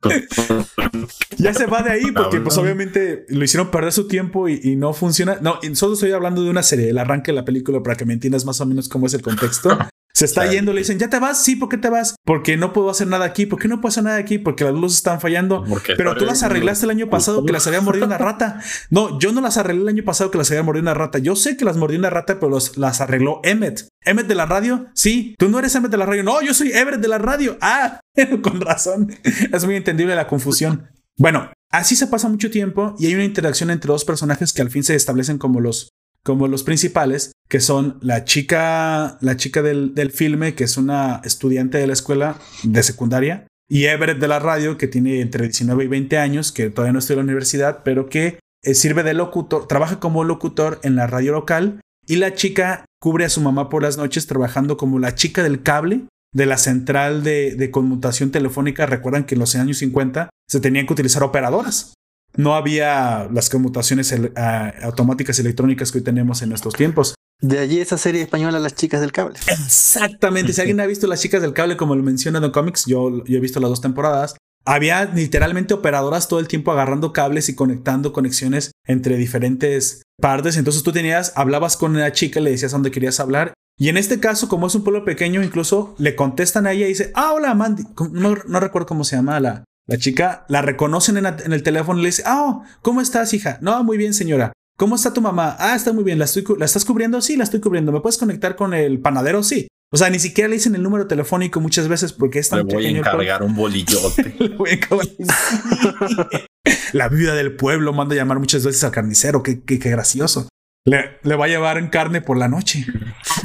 ya 1.38 1.54
se 1.54 1.66
va 1.66 1.82
de 1.82 1.90
ahí 1.90 2.12
porque 2.12 2.40
pues 2.40 2.56
obviamente 2.56 3.26
lo 3.28 3.44
hicieron 3.44 3.70
perder 3.70 3.92
su 3.92 4.06
tiempo 4.06 4.48
y, 4.48 4.76
no 4.76 4.92
funciona. 4.92 5.38
No, 5.40 5.58
solo 5.74 5.94
estoy 5.94 6.12
hablando 6.12 6.42
de 6.42 6.50
una 6.50 6.62
serie, 6.62 6.90
el 6.90 6.98
arranque 6.98 7.32
de 7.32 7.36
la 7.36 7.44
película 7.44 7.82
para 7.82 7.96
que 7.96 8.04
me 8.04 8.12
entiendas 8.12 8.44
más 8.44 8.60
o 8.60 8.66
menos 8.66 8.88
cómo 8.88 9.06
es 9.06 9.14
el 9.14 9.22
contexto. 9.22 9.76
Se 10.18 10.24
está 10.24 10.50
yendo, 10.50 10.72
le 10.72 10.80
dicen, 10.80 10.98
¿ya 10.98 11.08
te 11.08 11.20
vas? 11.20 11.44
Sí, 11.44 11.54
¿por 11.54 11.68
qué 11.68 11.78
te 11.78 11.88
vas? 11.88 12.16
Porque 12.24 12.56
no 12.56 12.72
puedo 12.72 12.90
hacer 12.90 13.06
nada 13.06 13.24
aquí. 13.24 13.46
¿Por 13.46 13.60
qué 13.60 13.68
no 13.68 13.80
puedo 13.80 13.90
hacer 13.90 14.02
nada 14.02 14.16
aquí? 14.16 14.38
Porque 14.38 14.64
las 14.64 14.74
luces 14.74 14.98
están 14.98 15.20
fallando. 15.20 15.64
Pero 15.96 16.16
tú 16.16 16.24
las 16.24 16.42
arreglaste 16.42 16.86
el 16.86 16.90
año 16.90 17.08
pasado 17.08 17.44
que 17.44 17.52
las 17.52 17.68
había 17.68 17.80
mordido 17.80 18.06
una 18.06 18.18
rata. 18.18 18.60
No, 18.90 19.20
yo 19.20 19.30
no 19.30 19.40
las 19.40 19.58
arreglé 19.58 19.82
el 19.82 19.88
año 19.88 20.02
pasado 20.04 20.32
que 20.32 20.38
las 20.38 20.50
había 20.50 20.64
mordido 20.64 20.82
una 20.82 20.94
rata. 20.94 21.20
Yo 21.20 21.36
sé 21.36 21.56
que 21.56 21.64
las 21.64 21.76
mordió 21.76 22.00
una 22.00 22.10
rata, 22.10 22.40
pero 22.40 22.58
las 22.74 23.00
arregló 23.00 23.40
Emmet. 23.44 23.86
¿Emmet 24.04 24.26
de 24.26 24.34
la 24.34 24.46
radio? 24.46 24.88
Sí. 24.92 25.36
¿Tú 25.38 25.48
no 25.48 25.60
eres 25.60 25.76
Emmet 25.76 25.92
de 25.92 25.98
la 25.98 26.06
radio? 26.06 26.24
No, 26.24 26.42
yo 26.42 26.52
soy 26.52 26.72
Everett 26.72 27.00
de 27.00 27.06
la 27.06 27.18
radio. 27.18 27.56
Ah, 27.60 28.00
con 28.42 28.60
razón. 28.60 29.14
Es 29.52 29.64
muy 29.66 29.76
entendible 29.76 30.16
la 30.16 30.26
confusión. 30.26 30.88
Bueno, 31.16 31.52
así 31.70 31.94
se 31.94 32.08
pasa 32.08 32.28
mucho 32.28 32.50
tiempo 32.50 32.96
y 32.98 33.06
hay 33.06 33.14
una 33.14 33.24
interacción 33.24 33.70
entre 33.70 33.86
dos 33.86 34.04
personajes 34.04 34.52
que 34.52 34.62
al 34.62 34.70
fin 34.70 34.82
se 34.82 34.96
establecen 34.96 35.38
como 35.38 35.60
los 35.60 35.90
como 36.24 36.48
los 36.48 36.62
principales, 36.62 37.32
que 37.48 37.60
son 37.60 37.98
la 38.00 38.24
chica, 38.24 39.18
la 39.20 39.36
chica 39.36 39.62
del, 39.62 39.94
del 39.94 40.10
filme, 40.10 40.54
que 40.54 40.64
es 40.64 40.76
una 40.76 41.20
estudiante 41.24 41.78
de 41.78 41.86
la 41.86 41.92
escuela 41.94 42.36
de 42.62 42.82
secundaria, 42.82 43.46
y 43.68 43.84
Everett 43.84 44.18
de 44.18 44.28
la 44.28 44.38
radio, 44.38 44.78
que 44.78 44.88
tiene 44.88 45.20
entre 45.20 45.44
19 45.44 45.84
y 45.84 45.88
20 45.88 46.18
años, 46.18 46.52
que 46.52 46.70
todavía 46.70 46.92
no 46.92 46.98
estudia 46.98 47.20
en 47.20 47.26
la 47.26 47.30
universidad, 47.30 47.82
pero 47.84 48.08
que 48.08 48.38
eh, 48.62 48.74
sirve 48.74 49.02
de 49.02 49.14
locutor, 49.14 49.66
trabaja 49.66 50.00
como 50.00 50.24
locutor 50.24 50.78
en 50.82 50.96
la 50.96 51.06
radio 51.06 51.32
local, 51.32 51.80
y 52.06 52.16
la 52.16 52.34
chica 52.34 52.84
cubre 53.00 53.24
a 53.24 53.28
su 53.28 53.40
mamá 53.40 53.68
por 53.68 53.82
las 53.82 53.98
noches 53.98 54.26
trabajando 54.26 54.76
como 54.76 54.98
la 54.98 55.14
chica 55.14 55.42
del 55.42 55.62
cable 55.62 56.02
de 56.34 56.46
la 56.46 56.56
central 56.58 57.22
de, 57.22 57.54
de 57.54 57.70
conmutación 57.70 58.30
telefónica. 58.30 58.86
Recuerdan 58.86 59.24
que 59.24 59.34
en 59.34 59.40
los 59.40 59.54
años 59.56 59.78
50 59.78 60.30
se 60.48 60.60
tenían 60.60 60.86
que 60.86 60.94
utilizar 60.94 61.22
operadoras 61.22 61.92
no 62.36 62.54
había 62.54 63.28
las 63.32 63.50
conmutaciones 63.50 64.14
ah, 64.36 64.72
automáticas 64.82 65.38
electrónicas 65.38 65.90
que 65.90 65.98
hoy 65.98 66.04
tenemos 66.04 66.42
en 66.42 66.50
nuestros 66.50 66.74
tiempos. 66.74 67.14
De 67.40 67.58
allí 67.58 67.80
esa 67.80 67.98
serie 67.98 68.22
española 68.22 68.58
Las 68.58 68.74
Chicas 68.74 69.00
del 69.00 69.12
Cable. 69.12 69.38
Exactamente. 69.46 70.52
Si 70.52 70.60
alguien 70.60 70.80
ha 70.80 70.86
visto 70.86 71.06
Las 71.06 71.20
Chicas 71.20 71.40
del 71.40 71.52
Cable, 71.52 71.76
como 71.76 71.94
lo 71.94 72.02
menciona 72.02 72.38
en 72.44 72.50
Comics, 72.50 72.86
yo, 72.86 73.24
yo 73.24 73.36
he 73.36 73.40
visto 73.40 73.60
las 73.60 73.70
dos 73.70 73.80
temporadas. 73.80 74.36
Había 74.64 75.04
literalmente 75.06 75.72
operadoras 75.72 76.28
todo 76.28 76.40
el 76.40 76.48
tiempo 76.48 76.72
agarrando 76.72 77.12
cables 77.12 77.48
y 77.48 77.54
conectando 77.54 78.12
conexiones 78.12 78.72
entre 78.86 79.16
diferentes 79.16 80.02
partes. 80.20 80.56
Entonces 80.56 80.82
tú 80.82 80.92
tenías, 80.92 81.32
hablabas 81.36 81.76
con 81.76 81.92
una 81.92 82.12
chica, 82.12 82.40
le 82.40 82.50
decías 82.50 82.72
dónde 82.72 82.90
querías 82.90 83.20
hablar. 83.20 83.54
Y 83.78 83.88
en 83.88 83.96
este 83.96 84.18
caso, 84.18 84.48
como 84.48 84.66
es 84.66 84.74
un 84.74 84.82
pueblo 84.82 85.04
pequeño, 85.04 85.42
incluso 85.42 85.94
le 85.98 86.16
contestan 86.16 86.66
a 86.66 86.72
ella 86.72 86.86
y 86.86 86.90
dice, 86.90 87.12
ah, 87.14 87.32
hola, 87.32 87.54
Mandy. 87.54 87.84
No, 88.12 88.34
no 88.46 88.60
recuerdo 88.60 88.88
cómo 88.88 89.04
se 89.04 89.16
llama 89.16 89.38
la, 89.38 89.64
la 89.88 89.96
chica 89.96 90.44
la 90.48 90.60
reconocen 90.60 91.16
en, 91.16 91.52
el 91.52 91.62
teléfono 91.62 91.98
y 91.98 92.02
le 92.02 92.08
dice, 92.08 92.22
ah, 92.26 92.62
¿cómo 92.82 93.00
estás, 93.00 93.32
hija? 93.32 93.58
No, 93.62 93.82
muy 93.84 93.96
bien, 93.96 94.12
señora. 94.12 94.52
¿Cómo 94.78 94.94
está 94.94 95.12
tu 95.12 95.20
mamá? 95.20 95.56
Ah, 95.58 95.74
está 95.74 95.92
muy 95.92 96.04
bien. 96.04 96.20
¿La, 96.20 96.24
estoy, 96.24 96.44
¿La 96.56 96.64
estás 96.64 96.84
cubriendo? 96.84 97.20
Sí, 97.20 97.36
la 97.36 97.42
estoy 97.42 97.60
cubriendo. 97.60 97.90
¿Me 97.90 98.00
puedes 98.00 98.16
conectar 98.16 98.54
con 98.54 98.74
el 98.74 99.00
panadero? 99.00 99.42
Sí. 99.42 99.66
O 99.92 99.96
sea, 99.96 100.08
ni 100.08 100.20
siquiera 100.20 100.46
le 100.46 100.54
dicen 100.54 100.76
el 100.76 100.84
número 100.84 101.08
telefónico 101.08 101.60
muchas 101.60 101.88
veces 101.88 102.12
porque 102.12 102.38
es 102.38 102.48
tan 102.48 102.60
Le 102.60 102.74
voy 102.74 102.86
a 102.86 102.90
encargar 102.90 103.42
un 103.42 103.56
bolillote. 103.56 104.36
La 106.92 107.08
viuda 107.08 107.34
del 107.34 107.56
pueblo 107.56 107.92
manda 107.92 108.14
a 108.14 108.18
llamar 108.18 108.38
muchas 108.38 108.64
veces 108.64 108.84
al 108.84 108.92
carnicero. 108.92 109.42
Qué, 109.42 109.62
qué, 109.62 109.80
qué 109.80 109.90
gracioso. 109.90 110.48
Le, 110.84 111.36
va 111.36 111.44
a 111.44 111.48
llevar 111.48 111.78
en 111.78 111.88
carne 111.88 112.20
por 112.20 112.38
la 112.38 112.48
noche. 112.48 112.86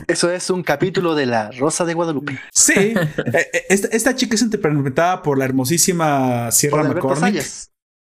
Eso 0.07 0.31
es 0.31 0.51
un 0.51 0.61
capítulo 0.61 1.15
de 1.15 1.25
La 1.25 1.49
Rosa 1.51 1.84
de 1.84 1.95
Guadalupe. 1.95 2.39
Sí. 2.53 2.93
Eh, 3.34 3.49
eh, 3.53 3.65
esta, 3.69 4.15
chica 4.15 4.36
es 4.36 4.41
interpretada 4.41 5.23
por 5.23 5.38
la 5.38 5.45
hermosísima 5.45 6.51
Sierra 6.51 6.84
McCormick. 6.84 7.41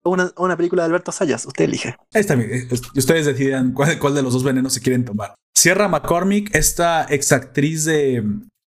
Una, 0.04 0.32
una, 0.36 0.56
película 0.56 0.82
de 0.82 0.86
Alberto 0.86 1.12
Sayas, 1.12 1.44
usted 1.46 1.66
elige. 1.66 1.96
Está 2.12 2.34
bien. 2.34 2.50
Eh, 2.52 2.68
ustedes 2.94 3.26
decidan 3.26 3.72
cuál, 3.72 3.98
cuál, 3.98 4.14
de 4.14 4.22
los 4.22 4.32
dos 4.32 4.44
venenos 4.44 4.72
se 4.72 4.80
quieren 4.80 5.04
tomar. 5.04 5.34
Sierra 5.54 5.88
McCormick, 5.88 6.54
esta 6.54 7.04
exactriz 7.04 7.84
de 7.84 8.24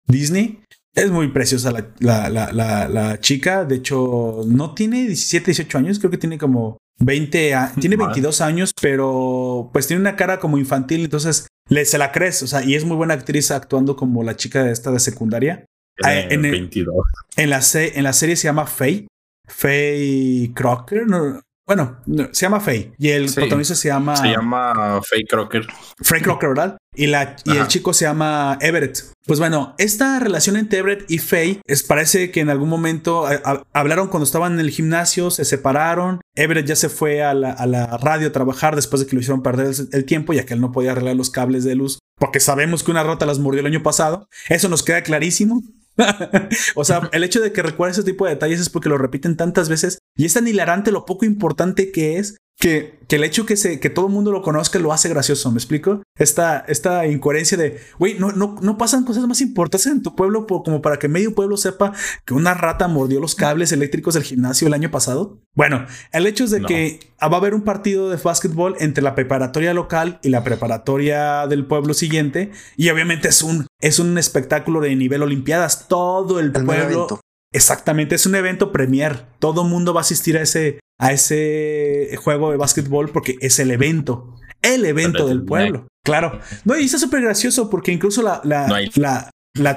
Disney, 0.06 0.62
es 0.94 1.10
muy 1.10 1.28
preciosa 1.28 1.72
la, 1.72 1.88
la, 2.00 2.52
la, 2.52 2.88
la, 2.88 3.20
chica. 3.20 3.64
De 3.64 3.76
hecho, 3.76 4.42
no 4.46 4.74
tiene 4.74 5.06
17, 5.06 5.46
18 5.46 5.78
años, 5.78 5.98
creo 5.98 6.10
que 6.10 6.18
tiene 6.18 6.36
como 6.36 6.78
20, 6.98 7.54
tiene 7.80 7.96
22 7.96 8.40
años, 8.40 8.72
pero 8.80 9.70
pues 9.72 9.86
tiene 9.86 10.00
una 10.00 10.16
cara 10.16 10.38
como 10.38 10.58
infantil, 10.58 11.04
entonces 11.04 11.46
le, 11.68 11.84
se 11.84 11.98
la 11.98 12.12
crees, 12.12 12.42
o 12.42 12.46
sea, 12.46 12.62
y 12.62 12.74
es 12.74 12.84
muy 12.84 12.96
buena 12.96 13.14
actriz 13.14 13.50
actuando 13.50 13.96
como 13.96 14.22
la 14.22 14.36
chica 14.36 14.64
de 14.64 14.72
esta 14.72 14.90
de 14.90 15.00
secundaria. 15.00 15.64
Ah, 16.02 16.14
en, 16.14 16.42
22. 16.42 16.94
En 17.36 17.50
la, 17.50 17.60
en 17.74 18.02
la 18.02 18.12
serie 18.12 18.36
se 18.36 18.44
llama 18.44 18.66
Faye, 18.66 19.06
Faye 19.46 20.52
Crocker, 20.54 21.06
no, 21.06 21.40
bueno, 21.64 22.00
se 22.32 22.44
llama 22.44 22.60
Faye 22.60 22.92
y 22.98 23.10
el 23.10 23.32
protagonista 23.32 23.74
se 23.74 23.88
llama. 23.88 24.16
Se 24.16 24.28
llama 24.28 25.00
Faye 25.08 25.24
Crocker. 25.28 25.66
Faye 26.02 26.22
Crocker, 26.22 26.48
¿verdad? 26.50 26.76
Y, 26.94 27.06
la, 27.06 27.36
y 27.44 27.56
el 27.56 27.68
chico 27.68 27.94
se 27.94 28.04
llama 28.04 28.58
Everett. 28.60 28.98
Pues 29.26 29.38
bueno, 29.38 29.74
esta 29.78 30.18
relación 30.18 30.56
entre 30.56 30.80
Everett 30.80 31.10
y 31.10 31.18
Faye 31.18 31.60
es, 31.64 31.84
parece 31.84 32.32
que 32.32 32.40
en 32.40 32.50
algún 32.50 32.68
momento 32.68 33.26
hablaron 33.72 34.08
cuando 34.08 34.24
estaban 34.24 34.54
en 34.54 34.60
el 34.60 34.70
gimnasio, 34.70 35.30
se 35.30 35.44
separaron. 35.44 36.20
Everett 36.34 36.66
ya 36.66 36.76
se 36.76 36.88
fue 36.88 37.22
a 37.22 37.32
la, 37.32 37.52
a 37.52 37.66
la 37.66 37.96
radio 37.96 38.28
a 38.28 38.32
trabajar 38.32 38.74
después 38.74 39.00
de 39.00 39.06
que 39.06 39.14
lo 39.14 39.20
hicieron 39.20 39.42
perder 39.42 39.68
el, 39.68 39.88
el 39.92 40.04
tiempo, 40.04 40.32
ya 40.32 40.44
que 40.44 40.54
él 40.54 40.60
no 40.60 40.72
podía 40.72 40.92
arreglar 40.92 41.14
los 41.14 41.30
cables 41.30 41.62
de 41.64 41.76
luz, 41.76 42.00
porque 42.18 42.40
sabemos 42.40 42.82
que 42.82 42.90
una 42.90 43.04
rata 43.04 43.24
las 43.24 43.38
mordió 43.38 43.60
el 43.60 43.66
año 43.66 43.82
pasado. 43.82 44.28
Eso 44.48 44.68
nos 44.68 44.82
queda 44.82 45.02
clarísimo. 45.02 45.62
o 46.74 46.84
sea, 46.84 47.08
el 47.12 47.24
hecho 47.24 47.40
de 47.40 47.52
que 47.52 47.62
recuerde 47.62 47.92
ese 47.92 48.02
tipo 48.02 48.24
de 48.24 48.32
detalles 48.32 48.60
es 48.60 48.70
porque 48.70 48.88
lo 48.88 48.98
repiten 48.98 49.36
tantas 49.36 49.68
veces 49.68 49.98
y 50.16 50.24
es 50.24 50.34
tan 50.34 50.48
hilarante 50.48 50.92
lo 50.92 51.04
poco 51.04 51.24
importante 51.24 51.92
que 51.92 52.18
es 52.18 52.36
que, 52.62 53.00
que, 53.08 53.16
el 53.16 53.24
hecho 53.24 53.44
que, 53.44 53.56
se, 53.56 53.80
que 53.80 53.90
todo 53.90 54.06
el 54.06 54.12
mundo 54.12 54.30
lo 54.30 54.40
conozca 54.40 54.78
lo 54.78 54.92
hace 54.92 55.08
gracioso, 55.08 55.50
¿me 55.50 55.58
explico? 55.58 56.00
Esta, 56.16 56.60
esta 56.68 57.08
incoherencia 57.08 57.58
de, 57.58 57.80
güey, 57.98 58.14
no, 58.20 58.30
no, 58.30 58.56
no 58.62 58.78
pasan 58.78 59.04
cosas 59.04 59.26
más 59.26 59.40
importantes 59.40 59.88
en 59.88 60.00
tu 60.00 60.14
pueblo 60.14 60.46
como 60.46 60.80
para 60.80 61.00
que 61.00 61.08
medio 61.08 61.34
pueblo 61.34 61.56
sepa 61.56 61.92
que 62.24 62.34
una 62.34 62.54
rata 62.54 62.86
mordió 62.86 63.18
los 63.18 63.34
cables 63.34 63.72
eléctricos 63.72 64.14
del 64.14 64.22
gimnasio 64.22 64.68
el 64.68 64.74
año 64.74 64.92
pasado. 64.92 65.40
Bueno, 65.56 65.86
el 66.12 66.24
hecho 66.28 66.44
es 66.44 66.52
de 66.52 66.62
que 66.62 67.00
va 67.20 67.34
a 67.34 67.40
haber 67.40 67.54
un 67.54 67.62
partido 67.62 68.10
de 68.10 68.16
básquetbol 68.16 68.76
entre 68.78 69.02
la 69.02 69.16
preparatoria 69.16 69.74
local 69.74 70.20
y 70.22 70.28
la 70.28 70.44
preparatoria 70.44 71.48
del 71.48 71.66
pueblo 71.66 71.94
siguiente 71.94 72.52
y 72.76 72.90
obviamente 72.90 73.26
es 73.26 73.42
un, 73.42 73.66
es 73.80 73.98
un 73.98 74.16
espectáculo 74.18 74.80
de 74.80 74.94
nivel 74.94 75.22
Olimpiadas. 75.22 75.88
Todo 75.88 76.38
el, 76.38 76.52
pueblo... 76.52 77.08
Exactamente, 77.52 78.14
es 78.14 78.26
un 78.26 78.34
evento 78.34 78.72
premier. 78.72 79.26
Todo 79.38 79.64
mundo 79.64 79.92
va 79.94 80.00
a 80.00 80.02
asistir 80.02 80.38
a 80.38 80.42
ese, 80.42 80.80
a 80.98 81.12
ese 81.12 82.16
juego 82.22 82.50
de 82.50 82.56
básquetbol 82.56 83.10
porque 83.10 83.36
es 83.40 83.58
el 83.58 83.70
evento, 83.70 84.34
el 84.62 84.84
evento 84.84 85.26
del 85.26 85.44
pueblo. 85.44 85.86
Claro. 86.04 86.40
No, 86.64 86.76
y 86.76 86.84
está 86.84 86.98
súper 86.98 87.22
gracioso 87.22 87.70
porque 87.70 87.92
incluso 87.92 88.22
la, 88.22 88.40
la, 88.44 88.66
la 88.96 89.30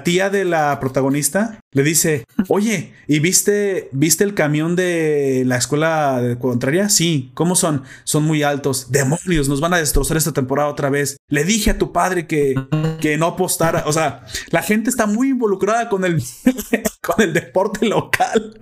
tía 0.04 0.30
de 0.30 0.46
la 0.46 0.80
protagonista 0.80 1.60
le 1.72 1.84
dice, 1.84 2.26
oye, 2.48 2.94
¿y 3.08 3.20
viste, 3.20 3.90
viste 3.92 4.24
el 4.24 4.34
camión 4.34 4.76
de 4.76 5.44
la 5.46 5.58
escuela 5.58 6.38
contraria? 6.40 6.88
Sí, 6.88 7.32
¿cómo 7.34 7.56
son? 7.56 7.84
Son 8.06 8.24
muy 8.24 8.44
altos. 8.44 8.92
Demonios, 8.92 9.50
nos 9.50 9.60
van 9.60 9.74
a 9.74 9.78
destrozar 9.78 10.16
esta 10.16 10.32
temporada 10.32 10.70
otra 10.70 10.90
vez. 10.90 11.18
Le 11.30 11.44
dije 11.44 11.72
a 11.72 11.78
tu 11.78 11.92
padre 11.92 12.28
que, 12.28 12.56
que 13.02 13.18
no 13.18 13.28
apostara. 13.28 13.84
O 13.86 13.92
sea, 13.92 14.26
la 14.52 14.62
gente 14.62 14.90
está 14.90 15.08
muy 15.08 15.30
involucrada 15.30 15.90
con 15.90 16.06
el, 16.06 16.24
con 17.02 17.22
el 17.22 17.34
deporte 17.34 17.86
local 17.86 18.58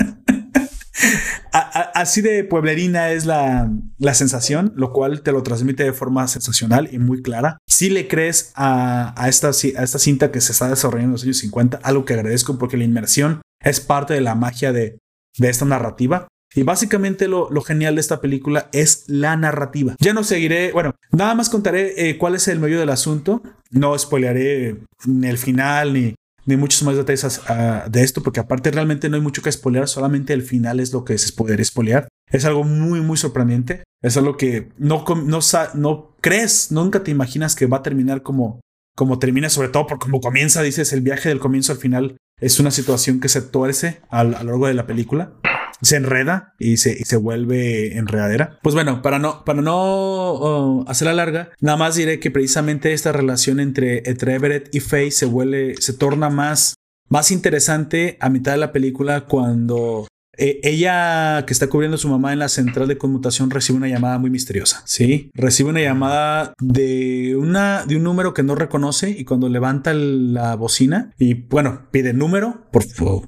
así 1.52 2.22
de 2.22 2.44
pueblerina 2.44 3.12
es 3.12 3.26
la, 3.26 3.70
sensación, 4.14 4.74
lo 4.76 4.92
cual 4.92 5.22
te 5.22 5.32
lo 5.32 5.44
transmite 5.44 5.84
de 5.84 5.94
forma 5.94 6.28
sensacional 6.28 6.90
y 6.92 7.00
muy 7.00 7.22
clara. 7.22 7.58
Si 7.68 7.90
le 7.90 8.08
crees 8.08 8.52
a, 8.56 9.14
esta, 9.28 9.50
a 9.50 9.84
esta 9.84 10.00
cinta 10.00 10.32
que 10.32 10.42
se 10.42 10.52
está 10.52 10.70
desarrollando 10.70 11.10
en 11.10 11.14
los 11.14 11.24
años 11.24 11.38
50, 11.38 11.80
algo 11.84 12.06
que 12.06 12.14
agradezco 12.14 12.58
porque 12.58 12.78
la 12.78 12.84
inmersión 12.84 13.42
es 13.64 13.80
parte 13.80 14.14
de 14.14 14.22
la 14.22 14.36
magia 14.36 14.72
de, 14.72 15.00
esta 15.40 15.66
narrativa. 15.66 16.28
Y 16.56 16.62
básicamente 16.62 17.28
lo, 17.28 17.50
genial 17.62 17.96
de 17.96 18.02
esta 18.02 18.22
película 18.22 18.70
es 18.72 19.06
la 19.08 19.36
narrativa. 19.36 19.96
Ya 20.00 20.14
no 20.14 20.24
seguiré, 20.24 20.72
bueno, 20.72 20.94
nada 21.12 21.34
más 21.34 21.50
contaré 21.50 22.10
eh, 22.10 22.20
cuál 22.20 22.36
es 22.36 22.48
el 22.48 22.60
medio 22.60 22.80
del 22.80 22.90
asunto. 22.90 23.42
No 23.72 23.98
spoilearé 23.98 24.78
ni 25.08 25.28
el 25.28 25.40
final 25.40 25.94
ni, 25.94 26.14
ni 26.46 26.58
muchos 26.58 26.84
más 26.84 26.96
detalles 26.96 27.42
de 27.90 28.04
esto, 28.04 28.22
porque 28.22 28.40
aparte 28.40 28.72
realmente 28.72 29.10
no 29.10 29.16
hay 29.16 29.22
mucho 29.22 29.42
que 29.42 29.52
spoilear, 29.52 29.88
solamente 29.88 30.34
el 30.34 30.44
final 30.44 30.80
es 30.80 30.94
lo 30.94 31.06
que 31.06 31.18
se 31.18 31.34
puede 31.34 31.64
spoilear. 31.64 32.08
Es 32.32 32.46
algo 32.46 32.64
muy, 32.64 33.02
muy 33.02 33.18
sorprendente. 33.18 33.84
Es 34.02 34.18
algo 34.18 34.38
que 34.38 34.70
no, 34.78 35.06
no, 35.26 35.40
no 35.76 36.16
crees, 36.20 36.72
nunca 36.72 37.04
te 37.04 37.12
imaginas 37.12 37.56
que 37.56 37.68
va 37.68 37.78
a 37.78 37.84
terminar 37.84 38.22
como, 38.22 38.60
como 38.96 39.20
termina, 39.20 39.50
sobre 39.50 39.70
todo 39.70 39.88
por 39.88 40.00
cómo 40.00 40.20
comienza, 40.20 40.62
dices, 40.62 40.92
el 40.94 41.02
viaje 41.02 41.30
del 41.30 41.40
comienzo 41.40 41.72
al 41.72 41.78
final 41.78 42.18
es 42.42 42.60
una 42.60 42.72
situación 42.72 43.20
que 43.20 43.30
se 43.30 43.42
tuerce 43.42 44.02
a 44.10 44.24
lo 44.24 44.32
largo 44.32 44.68
de 44.68 44.74
la 44.74 44.86
película 44.86 45.34
se 45.82 45.98
enreda 45.98 46.54
y 46.60 46.78
se, 46.78 47.04
se 47.06 47.18
vuelve 47.18 47.98
enredadera. 47.98 48.60
Pues 48.62 48.76
bueno, 48.76 49.02
para 49.02 49.20
no, 49.20 49.44
para 49.44 49.62
no 49.62 49.76
oh, 49.76 50.86
hacerla 50.88 51.14
larga, 51.14 51.52
nada 51.60 51.78
más 51.78 51.96
diré 51.96 52.20
que 52.20 52.32
precisamente 52.32 52.94
esta 52.94 53.12
relación 53.12 53.60
entre, 53.60 54.04
Everett 54.06 54.74
y 54.74 54.80
Faye 54.80 55.12
se 55.12 55.26
vuelve, 55.26 55.76
se 55.80 55.94
torna 55.94 56.30
más, 56.30 56.76
más 57.10 57.32
interesante 57.32 58.18
a 58.20 58.30
mitad 58.30 58.54
de 58.54 58.58
la 58.58 58.72
película 58.72 59.26
cuando 59.26 60.08
eh, 60.38 60.60
ella 60.64 61.46
que 61.46 61.54
está 61.54 61.68
cubriendo 61.68 61.96
a 61.96 62.00
su 62.00 62.10
mamá 62.10 62.34
en 62.34 62.40
la 62.40 62.50
central 62.50 62.88
de 62.88 62.98
conmutación 62.98 63.52
recibe 63.52 63.78
una 63.78 63.88
llamada 63.88 64.18
muy 64.18 64.32
misteriosa, 64.32 64.82
¿sí? 64.86 65.30
Recibe 65.34 65.70
una 65.70 65.82
llamada 65.82 66.54
de, 66.60 67.36
una, 67.38 67.86
de 67.86 67.98
un 67.98 68.04
número 68.04 68.34
que 68.34 68.42
no 68.42 68.56
reconoce 68.56 69.12
y 69.12 69.26
cuando 69.26 69.50
levanta 69.50 69.94
la 69.94 70.56
bocina 70.56 71.14
y 71.20 71.36
bueno, 71.36 71.88
pide 71.92 72.14
número, 72.14 72.66
por 72.72 72.84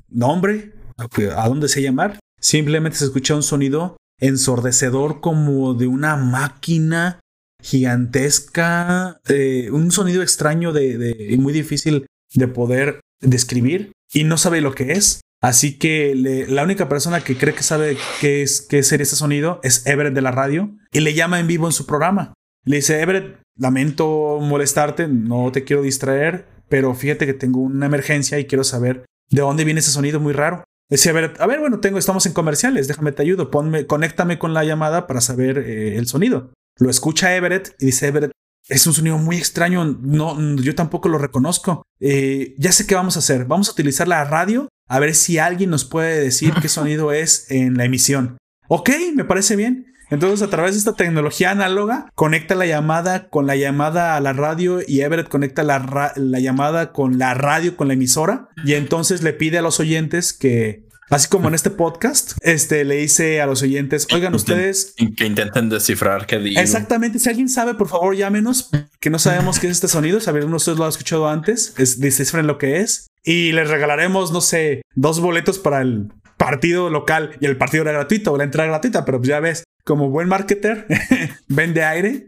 nombre, 0.09 0.73
a 0.97 1.47
dónde 1.47 1.67
se 1.67 1.81
llamar 1.81 2.19
Simplemente 2.45 2.99
se 2.99 3.05
escucha 3.05 3.33
un 3.33 3.41
sonido 3.41 3.97
ensordecedor 4.21 5.19
como 5.19 5.73
de 5.73 5.87
una 5.87 6.15
máquina 6.15 7.19
gigantesca, 7.59 9.19
eh, 9.27 9.71
un 9.71 9.89
sonido 9.89 10.21
extraño 10.21 10.71
de, 10.71 11.25
y 11.27 11.39
muy 11.39 11.53
difícil 11.53 12.05
de 12.35 12.47
poder 12.47 12.99
describir 13.19 13.93
y 14.13 14.25
no 14.25 14.37
sabe 14.37 14.61
lo 14.61 14.75
que 14.75 14.91
es. 14.91 15.21
Así 15.41 15.79
que 15.79 16.13
la 16.47 16.61
única 16.61 16.87
persona 16.87 17.21
que 17.21 17.35
cree 17.35 17.55
que 17.55 17.63
sabe 17.63 17.97
qué 18.21 18.43
es, 18.43 18.61
qué 18.61 18.77
es 18.77 18.91
ese 18.91 19.15
sonido 19.15 19.59
es 19.63 19.87
Everett 19.87 20.13
de 20.13 20.21
la 20.21 20.29
radio 20.29 20.69
y 20.91 20.99
le 20.99 21.15
llama 21.15 21.39
en 21.39 21.47
vivo 21.47 21.65
en 21.65 21.73
su 21.73 21.87
programa. 21.87 22.35
Le 22.63 22.75
dice, 22.75 23.01
Everett, 23.01 23.39
lamento 23.57 24.37
molestarte, 24.39 25.07
no 25.07 25.51
te 25.51 25.63
quiero 25.63 25.81
distraer, 25.81 26.45
pero 26.69 26.93
fíjate 26.93 27.25
que 27.25 27.33
tengo 27.33 27.61
una 27.61 27.87
emergencia 27.87 28.37
y 28.37 28.45
quiero 28.45 28.63
saber 28.63 29.03
de 29.31 29.41
dónde 29.41 29.65
viene 29.65 29.79
ese 29.79 29.89
sonido 29.89 30.19
muy 30.19 30.33
raro. 30.33 30.63
Decía, 30.89 31.11
a 31.11 31.15
ver, 31.15 31.33
a 31.39 31.47
ver, 31.47 31.59
bueno, 31.59 31.79
tengo, 31.79 31.97
estamos 31.97 32.25
en 32.25 32.33
comerciales, 32.33 32.87
déjame 32.87 33.11
te 33.11 33.23
ayudo, 33.23 33.49
ponme, 33.49 33.87
conéctame 33.87 34.37
con 34.37 34.53
la 34.53 34.63
llamada 34.63 35.07
para 35.07 35.21
saber 35.21 35.57
eh, 35.57 35.97
el 35.97 36.07
sonido. 36.07 36.51
Lo 36.77 36.89
escucha 36.89 37.35
Everett 37.35 37.75
y 37.79 37.87
dice, 37.87 38.07
Everett, 38.07 38.31
es 38.67 38.85
un 38.87 38.93
sonido 38.93 39.17
muy 39.17 39.37
extraño, 39.37 39.85
no, 39.85 40.37
yo 40.57 40.75
tampoco 40.75 41.09
lo 41.09 41.17
reconozco. 41.17 41.83
Eh, 41.99 42.55
ya 42.57 42.71
sé 42.71 42.85
qué 42.85 42.95
vamos 42.95 43.15
a 43.15 43.19
hacer, 43.19 43.45
vamos 43.45 43.69
a 43.69 43.71
utilizar 43.71 44.07
la 44.07 44.23
radio 44.25 44.67
a 44.87 44.99
ver 44.99 45.15
si 45.15 45.39
alguien 45.39 45.69
nos 45.69 45.85
puede 45.85 46.19
decir 46.19 46.53
qué 46.61 46.69
sonido 46.69 47.11
es 47.11 47.49
en 47.49 47.77
la 47.77 47.85
emisión. 47.85 48.37
Ok, 48.67 48.89
me 49.15 49.25
parece 49.25 49.55
bien. 49.55 49.93
Entonces, 50.09 50.41
a 50.41 50.49
través 50.49 50.73
de 50.73 50.79
esta 50.79 50.93
tecnología 50.93 51.51
análoga, 51.51 52.11
conecta 52.15 52.55
la 52.55 52.65
llamada 52.65 53.29
con 53.29 53.47
la 53.47 53.55
llamada 53.55 54.15
a 54.15 54.21
la 54.21 54.33
radio 54.33 54.79
y 54.85 55.01
Everett 55.01 55.29
conecta 55.29 55.63
la, 55.63 56.13
la 56.15 56.39
llamada 56.39 56.91
con 56.91 57.17
la 57.17 57.33
radio, 57.33 57.75
con 57.75 57.87
la 57.87 57.95
emisora. 57.95 58.49
Y 58.63 58.73
entonces 58.73 59.23
le 59.23 59.33
pide 59.33 59.57
a 59.57 59.61
los 59.61 59.79
oyentes 59.79 60.33
que 60.33 60.85
Así 61.09 61.27
como 61.27 61.49
en 61.49 61.53
este 61.53 61.69
podcast, 61.69 62.33
este 62.41 62.83
le 62.83 62.95
dice 62.95 63.39
a 63.39 63.45
los 63.45 63.61
oyentes, 63.61 64.07
oigan 64.11 64.33
ustedes 64.33 64.95
que 65.15 65.25
intenten 65.25 65.69
descifrar 65.69 66.25
qué 66.25 66.39
digo. 66.39 66.59
Exactamente, 66.59 67.19
si 67.19 67.29
alguien 67.29 67.47
sabe, 67.47 67.75
por 67.75 67.87
favor, 67.87 68.15
llámenos, 68.15 68.71
que 68.99 69.11
no 69.11 69.19
sabemos 69.19 69.59
qué 69.59 69.67
es 69.67 69.73
este 69.73 69.87
sonido, 69.87 70.19
si 70.19 70.29
alguno 70.29 70.49
de 70.49 70.55
ustedes 70.55 70.79
lo 70.79 70.85
ha 70.85 70.89
escuchado 70.89 71.29
antes, 71.29 71.75
es, 71.77 71.99
descifren 71.99 72.47
lo 72.47 72.57
que 72.57 72.79
es 72.79 73.07
y 73.23 73.51
les 73.51 73.69
regalaremos, 73.69 74.31
no 74.31 74.41
sé, 74.41 74.81
dos 74.95 75.19
boletos 75.19 75.59
para 75.59 75.81
el 75.81 76.11
partido 76.37 76.89
local 76.89 77.37
y 77.39 77.45
el 77.45 77.57
partido 77.57 77.83
era 77.83 77.91
gratuito 77.91 78.33
o 78.33 78.37
la 78.37 78.43
entrada 78.43 78.69
gratuita, 78.69 79.05
pero 79.05 79.19
pues 79.19 79.29
ya 79.29 79.39
ves, 79.39 79.63
como 79.85 80.09
buen 80.09 80.27
marketer, 80.27 80.87
vende 81.47 81.83
aire. 81.83 82.27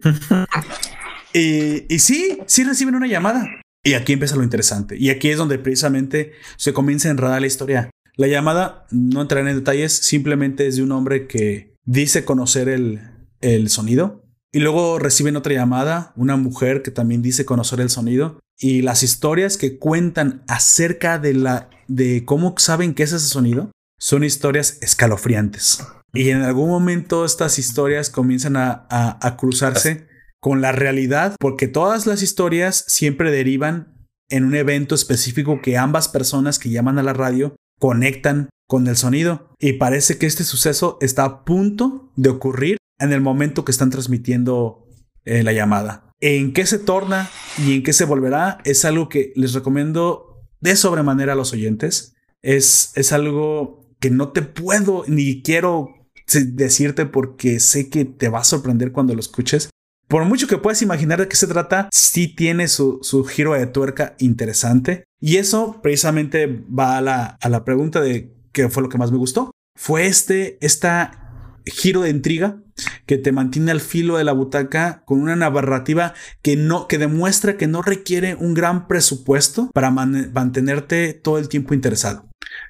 y, 1.34 1.93
y 1.93 1.99
sí, 1.99 2.39
sí 2.45 2.64
reciben 2.64 2.95
una 2.95 3.08
llamada. 3.08 3.49
Y 3.84 3.93
aquí 3.93 4.14
empieza 4.14 4.36
lo 4.36 4.43
interesante. 4.43 4.97
Y 4.97 5.10
aquí 5.10 5.30
es 5.30 5.38
donde 5.38 5.60
precisamente 5.60 6.34
se 6.55 6.74
comienza 6.74 7.08
a 7.08 7.12
enredar 7.12 7.41
la 7.41 7.47
historia. 7.47 7.89
La 8.16 8.28
llamada, 8.28 8.86
no 8.91 9.22
entraré 9.22 9.49
en 9.49 9.58
detalles, 9.58 9.93
simplemente 9.93 10.68
es 10.68 10.76
de 10.76 10.84
un 10.84 10.91
hombre 10.91 11.28
que 11.28 11.76
dice 11.86 12.26
conocer 12.26 12.70
el, 12.70 13.01
el 13.41 13.70
sonido. 13.70 14.24
Y 14.51 14.60
luego 14.60 14.97
reciben 14.99 15.36
otra 15.36 15.53
llamada, 15.53 16.14
una 16.16 16.36
mujer 16.36 16.82
que 16.82 16.91
también 16.91 17.22
dice 17.22 17.45
conocer 17.45 17.80
el 17.80 17.89
sonido. 17.89 18.39
Y 18.58 18.82
las 18.82 19.03
historias 19.03 19.58
que 19.58 19.78
cuentan 19.78 20.43
acerca 20.47 21.20
de, 21.20 21.34
la, 21.34 21.70
de 21.88 22.26
cómo 22.26 22.55
saben 22.58 22.93
qué 22.93 23.03
es 23.03 23.14
ese 23.14 23.28
sonido 23.28 23.72
son 23.99 24.24
historias 24.24 24.80
escalofriantes. 24.82 25.84
Y 26.18 26.32
en 26.32 26.41
algún 26.41 26.70
momento 26.70 27.26
estas 27.26 27.59
historias 27.59 28.09
comienzan 28.09 28.55
a, 28.57 29.36
cruzarse 29.38 30.07
con 30.39 30.61
la 30.61 30.72
realidad, 30.72 31.36
porque 31.39 31.68
todas 31.68 32.07
las 32.07 32.24
historias 32.24 32.86
siempre 32.88 33.30
derivan 33.30 34.07
en 34.30 34.43
un 34.43 34.55
evento 34.55 34.95
específico 34.95 35.61
que 35.61 35.78
ambas 35.78 36.09
personas 36.09 36.57
que 36.57 36.72
llaman 36.72 36.97
a 36.97 37.03
la 37.03 37.13
radio 37.13 37.55
conectan 37.80 38.49
con 38.68 38.88
el 38.88 38.97
sonido. 38.97 39.53
Y 39.59 39.74
parece 39.74 40.18
que 40.18 40.26
este 40.26 40.43
suceso 40.43 40.97
está 41.01 41.24
a 41.24 41.45
punto 41.45 42.11
de 42.15 42.30
ocurrir 42.30 42.78
en 42.99 43.13
el 43.13 43.22
momento 43.22 43.63
que 43.63 43.72
están 43.72 43.91
transmitiendo 43.91 44.88
eh, 45.24 45.43
la 45.43 45.53
llamada. 45.53 46.09
En 46.20 46.51
qué 46.51 46.65
se 46.65 46.80
torna 46.80 47.30
y 47.59 47.76
en 47.76 47.84
qué 47.84 47.93
se 47.93 48.05
volverá 48.05 48.57
es 48.65 48.86
algo 48.86 49.07
que 49.07 49.34
les 49.36 49.53
recomiendo 49.53 50.47
de 50.61 50.76
sobremanera 50.78 51.34
a 51.34 51.36
los 51.36 51.53
oyentes. 51.53 52.15
Es, 52.41 52.91
es 52.95 53.11
algo 53.13 53.86
que 53.99 54.09
no 54.09 54.30
te 54.30 54.41
puedo 54.41 55.03
ni 55.07 55.43
quiero 55.43 55.93
decirte 56.28 57.06
porque 57.06 57.60
sé 57.60 57.90
que 57.90 58.06
te 58.06 58.30
va 58.30 58.40
a 58.40 58.44
sorprender 58.44 58.92
cuando 58.92 59.14
lo 59.14 59.20
escuches. 59.20 59.70
Por 60.08 60.24
mucho 60.26 60.48
que 60.48 60.58
puedas 60.58 60.82
imaginar 60.82 61.20
de 61.20 61.28
qué 61.28 61.36
se 61.36 61.48
trata, 61.48 61.90
sí 61.92 62.34
tiene 62.34 62.68
su, 62.68 63.02
giro 63.30 63.54
de 63.54 63.68
tuerca 63.68 64.16
interesante. 64.20 65.04
Y 65.20 65.38
eso 65.38 65.80
precisamente 65.82 66.48
va 66.48 66.98
a 66.98 67.02
la, 67.02 67.38
a 67.42 67.50
la 67.50 67.66
pregunta 67.66 68.00
de 68.00 68.34
qué 68.54 68.70
fue 68.70 68.84
lo 68.84 68.90
que 68.90 68.98
más 68.98 69.12
me 69.12 69.18
gustó. 69.18 69.52
Fue 69.76 70.08
este, 70.08 70.58
esta 70.62 71.28
giro 71.66 72.02
de 72.02 72.10
intriga 72.10 72.62
que 73.06 73.18
te 73.18 73.32
mantiene 73.32 73.72
al 73.72 73.82
filo 73.82 74.18
de 74.18 74.24
la 74.24 74.34
butaca 74.34 75.04
con 75.06 75.22
una 75.22 75.36
narrativa 75.36 76.14
que 76.42 76.56
no 76.56 76.88
que 76.88 76.98
demuestra 76.98 77.58
que 77.58 77.68
no 77.68 77.82
requiere 77.82 78.36
un 78.36 78.54
gran 78.54 78.88
presupuesto 78.88 79.70
para 79.74 79.92
mantenerte 79.92 81.14
todo 81.14 81.38
el 81.38 81.50
tiempo 81.50 81.74
interesado. 81.74 82.28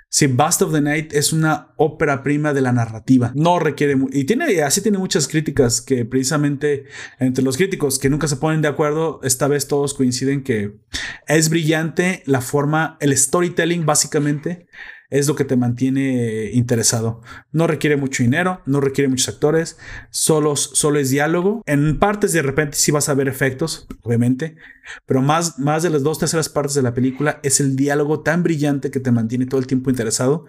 Si 0.10 0.28
Bust 0.28 0.62
of 0.62 0.72
the 0.72 0.80
Night 0.80 1.14
es 1.14 1.34
una 1.34 1.74
ópera 1.76 2.24
prima 2.24 2.54
de 2.54 2.62
la 2.62 2.72
narrativa. 2.72 3.34
No 3.36 3.60
requiere 3.60 3.98
y 4.12 4.24
tiene 4.24 4.62
así 4.62 4.82
tiene 4.82 4.98
muchas 4.98 5.28
críticas 5.28 5.82
que 5.82 6.06
precisamente 6.06 6.86
entre 7.20 7.44
los 7.44 7.58
críticos 7.58 8.00
que 8.00 8.10
nunca 8.10 8.28
se 8.28 8.38
ponen 8.38 8.62
de 8.62 8.70
acuerdo, 8.70 9.20
esta 9.24 9.48
vez 9.48 9.68
todos 9.68 9.94
coinciden 9.94 10.44
que 10.44 10.78
es 11.28 11.50
brillante 11.50 12.24
la 12.26 12.40
forma, 12.40 12.98
el 13.02 13.16
storytelling 13.18 13.86
básicamente 13.86 14.68
es 15.10 15.28
lo 15.28 15.36
que 15.36 15.46
te 15.46 15.56
mantiene 15.56 16.52
interesado. 16.52 17.22
No 17.52 17.68
requiere 17.68 17.96
mucho 17.96 18.24
dinero, 18.24 18.62
no 18.66 18.82
requiere 18.82 19.08
muchos 19.08 19.30
actores, 19.30 19.78
solo, 20.10 20.56
solo 20.56 21.00
es 21.00 21.10
diálogo. 21.10 21.62
En 21.66 21.98
partes 21.98 22.34
de 22.34 22.42
repente 22.42 22.78
sí 22.78 22.92
vas 22.92 23.08
a 23.08 23.14
ver 23.14 23.28
efectos, 23.28 23.88
obviamente, 24.02 24.58
pero 25.06 25.22
más, 25.22 25.60
más 25.60 25.84
de 25.84 25.90
las 25.90 26.04
dos 26.04 26.20
terceras 26.20 26.50
partes 26.50 26.76
de 26.76 26.82
la 26.82 26.94
película 26.94 27.40
es 27.44 27.60
el 27.60 27.76
diálogo 27.76 28.22
tan 28.22 28.44
brillante 28.44 28.92
que 28.92 29.00
te 29.00 29.12
mantiene 29.12 29.46
todo 29.46 29.60
el 29.60 29.68
tiempo 29.68 29.90
interesado, 29.90 30.46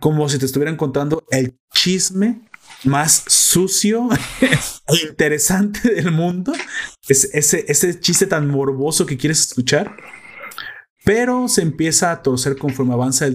como 0.00 0.28
si 0.28 0.38
te 0.38 0.46
estuvieran 0.46 0.76
contando 0.76 1.24
el 1.30 1.56
chisme 1.72 2.42
más 2.84 3.24
sucio 3.26 4.08
e 4.40 5.08
interesante 5.08 5.94
del 5.94 6.12
mundo. 6.12 6.52
Es 7.08 7.28
ese, 7.34 7.64
ese 7.68 8.00
chiste 8.00 8.26
tan 8.26 8.48
morboso 8.48 9.04
que 9.04 9.16
quieres 9.16 9.40
escuchar 9.40 9.96
pero 11.08 11.48
se 11.48 11.62
empieza 11.62 12.12
a 12.12 12.22
torcer 12.22 12.58
conforme 12.58 12.92
avanza 12.92 13.28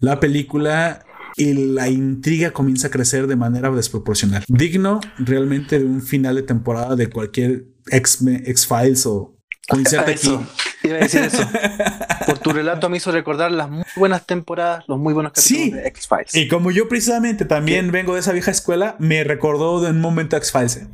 la 0.00 0.20
película 0.20 1.02
y 1.34 1.54
la 1.54 1.88
intriga 1.88 2.50
comienza 2.50 2.88
a 2.88 2.90
crecer 2.90 3.26
de 3.26 3.36
manera 3.36 3.70
desproporcional. 3.70 4.44
Digno 4.46 5.00
realmente 5.16 5.78
de 5.78 5.86
un 5.86 6.02
final 6.02 6.34
de 6.34 6.42
temporada 6.42 6.94
de 6.94 7.08
cualquier 7.08 7.64
X-Files 7.86 9.06
o, 9.06 9.34
o 9.70 9.78
inserte 9.78 10.10
aquí. 10.10 10.38
Iba 10.82 10.96
a 10.96 10.98
decir 10.98 11.22
eso. 11.22 11.42
Por 12.26 12.36
tu 12.36 12.52
relato 12.52 12.90
me 12.90 12.98
hizo 12.98 13.10
recordar 13.10 13.50
las 13.50 13.70
muy 13.70 13.86
buenas 13.96 14.26
temporadas, 14.26 14.84
los 14.86 14.98
muy 14.98 15.14
buenos 15.14 15.32
capítulos 15.32 15.72
de 15.72 15.88
X-Files. 15.88 16.34
Y 16.34 16.48
como 16.48 16.70
yo 16.70 16.86
precisamente 16.86 17.46
también 17.46 17.90
vengo 17.92 18.12
de 18.12 18.20
esa 18.20 18.32
vieja 18.32 18.50
escuela, 18.50 18.94
me 18.98 19.24
recordó 19.24 19.80
de 19.80 19.88
un 19.88 20.02
momento 20.02 20.36
X-Files. 20.36 20.76
¿eh? 20.76 20.88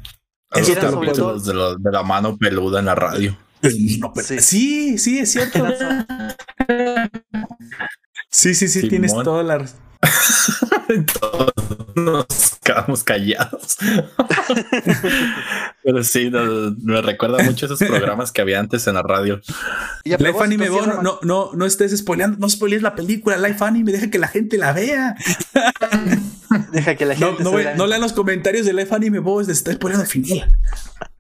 Eso 0.54 0.72
te 0.74 0.82
lo 0.82 1.40
de, 1.40 1.52
de, 1.80 1.90
la 1.90 2.04
mano 2.04 2.38
peluda 2.38 2.78
en 2.78 2.86
la 2.86 2.94
radio. 2.94 3.36
Sí. 3.62 4.98
sí, 4.98 5.18
es 5.18 5.32
cierto. 5.32 5.66
sí, 8.30 8.54
sí, 8.54 8.68
sí, 8.68 8.88
tienes 8.88 9.12
toda 9.12 9.42
la 9.42 9.58
Todos 11.20 11.52
nos 11.94 12.26
quedamos 12.62 13.04
callados. 13.04 13.76
Pero 15.82 16.04
sí, 16.04 16.30
me 16.82 17.02
recuerda 17.02 17.42
mucho 17.42 17.66
esos 17.66 17.78
programas 17.78 18.32
que 18.32 18.40
había 18.40 18.60
antes 18.60 18.86
en 18.86 18.94
la 18.94 19.02
radio. 19.02 19.40
Life 20.04 20.34
Anime, 20.40 20.68
no, 21.02 21.18
no, 21.22 21.50
no, 21.52 21.66
estés 21.66 21.96
spoileando, 21.96 22.38
no 22.38 22.48
spoilees 22.48 22.82
la 22.82 22.94
película 22.94 23.36
Life 23.36 23.64
Anime, 23.64 23.92
deja 23.92 24.10
que 24.10 24.18
la 24.18 24.28
gente 24.28 24.56
la 24.56 24.72
vea. 24.72 25.16
deja 26.72 26.94
que 26.94 27.06
la 27.06 27.16
gente 27.16 27.42
no, 27.42 27.52
no, 27.76 27.86
lean 27.86 28.00
los 28.00 28.12
comentarios 28.12 28.66
de 28.66 28.72
Life 28.72 28.94
Anime, 28.94 29.18
vos 29.18 29.48
está 29.48 29.72
spoileando 29.72 30.04
al 30.04 30.10
final. 30.10 30.48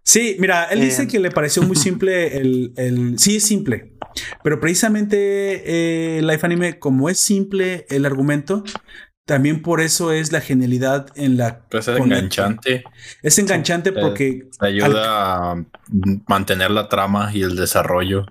Sí, 0.02 0.36
mira, 0.38 0.64
él 0.64 0.80
dice 0.80 1.04
eh. 1.04 1.08
que 1.08 1.20
le 1.20 1.30
pareció 1.30 1.62
muy 1.62 1.76
simple 1.76 2.38
el, 2.38 2.72
el... 2.76 3.18
Sí, 3.18 3.36
es 3.36 3.44
simple. 3.44 3.96
Pero 4.42 4.60
precisamente 4.60 6.16
eh, 6.16 6.22
Life 6.22 6.44
Anime, 6.44 6.78
como 6.78 7.08
es 7.08 7.20
simple 7.20 7.86
el 7.90 8.04
argumento, 8.06 8.64
también 9.24 9.62
por 9.62 9.80
eso 9.80 10.10
es 10.10 10.32
la 10.32 10.40
genialidad 10.40 11.06
en 11.14 11.36
la. 11.36 11.60
Pues 11.70 11.86
es 11.86 11.96
enganchante. 11.96 12.82
Es 13.22 13.38
enganchante 13.38 13.92
porque. 13.92 14.48
ayuda 14.58 15.52
a 15.52 15.64
mantener 16.26 16.72
la 16.72 16.88
trama 16.88 17.30
y 17.32 17.42
el 17.42 17.54
desarrollo. 17.54 18.26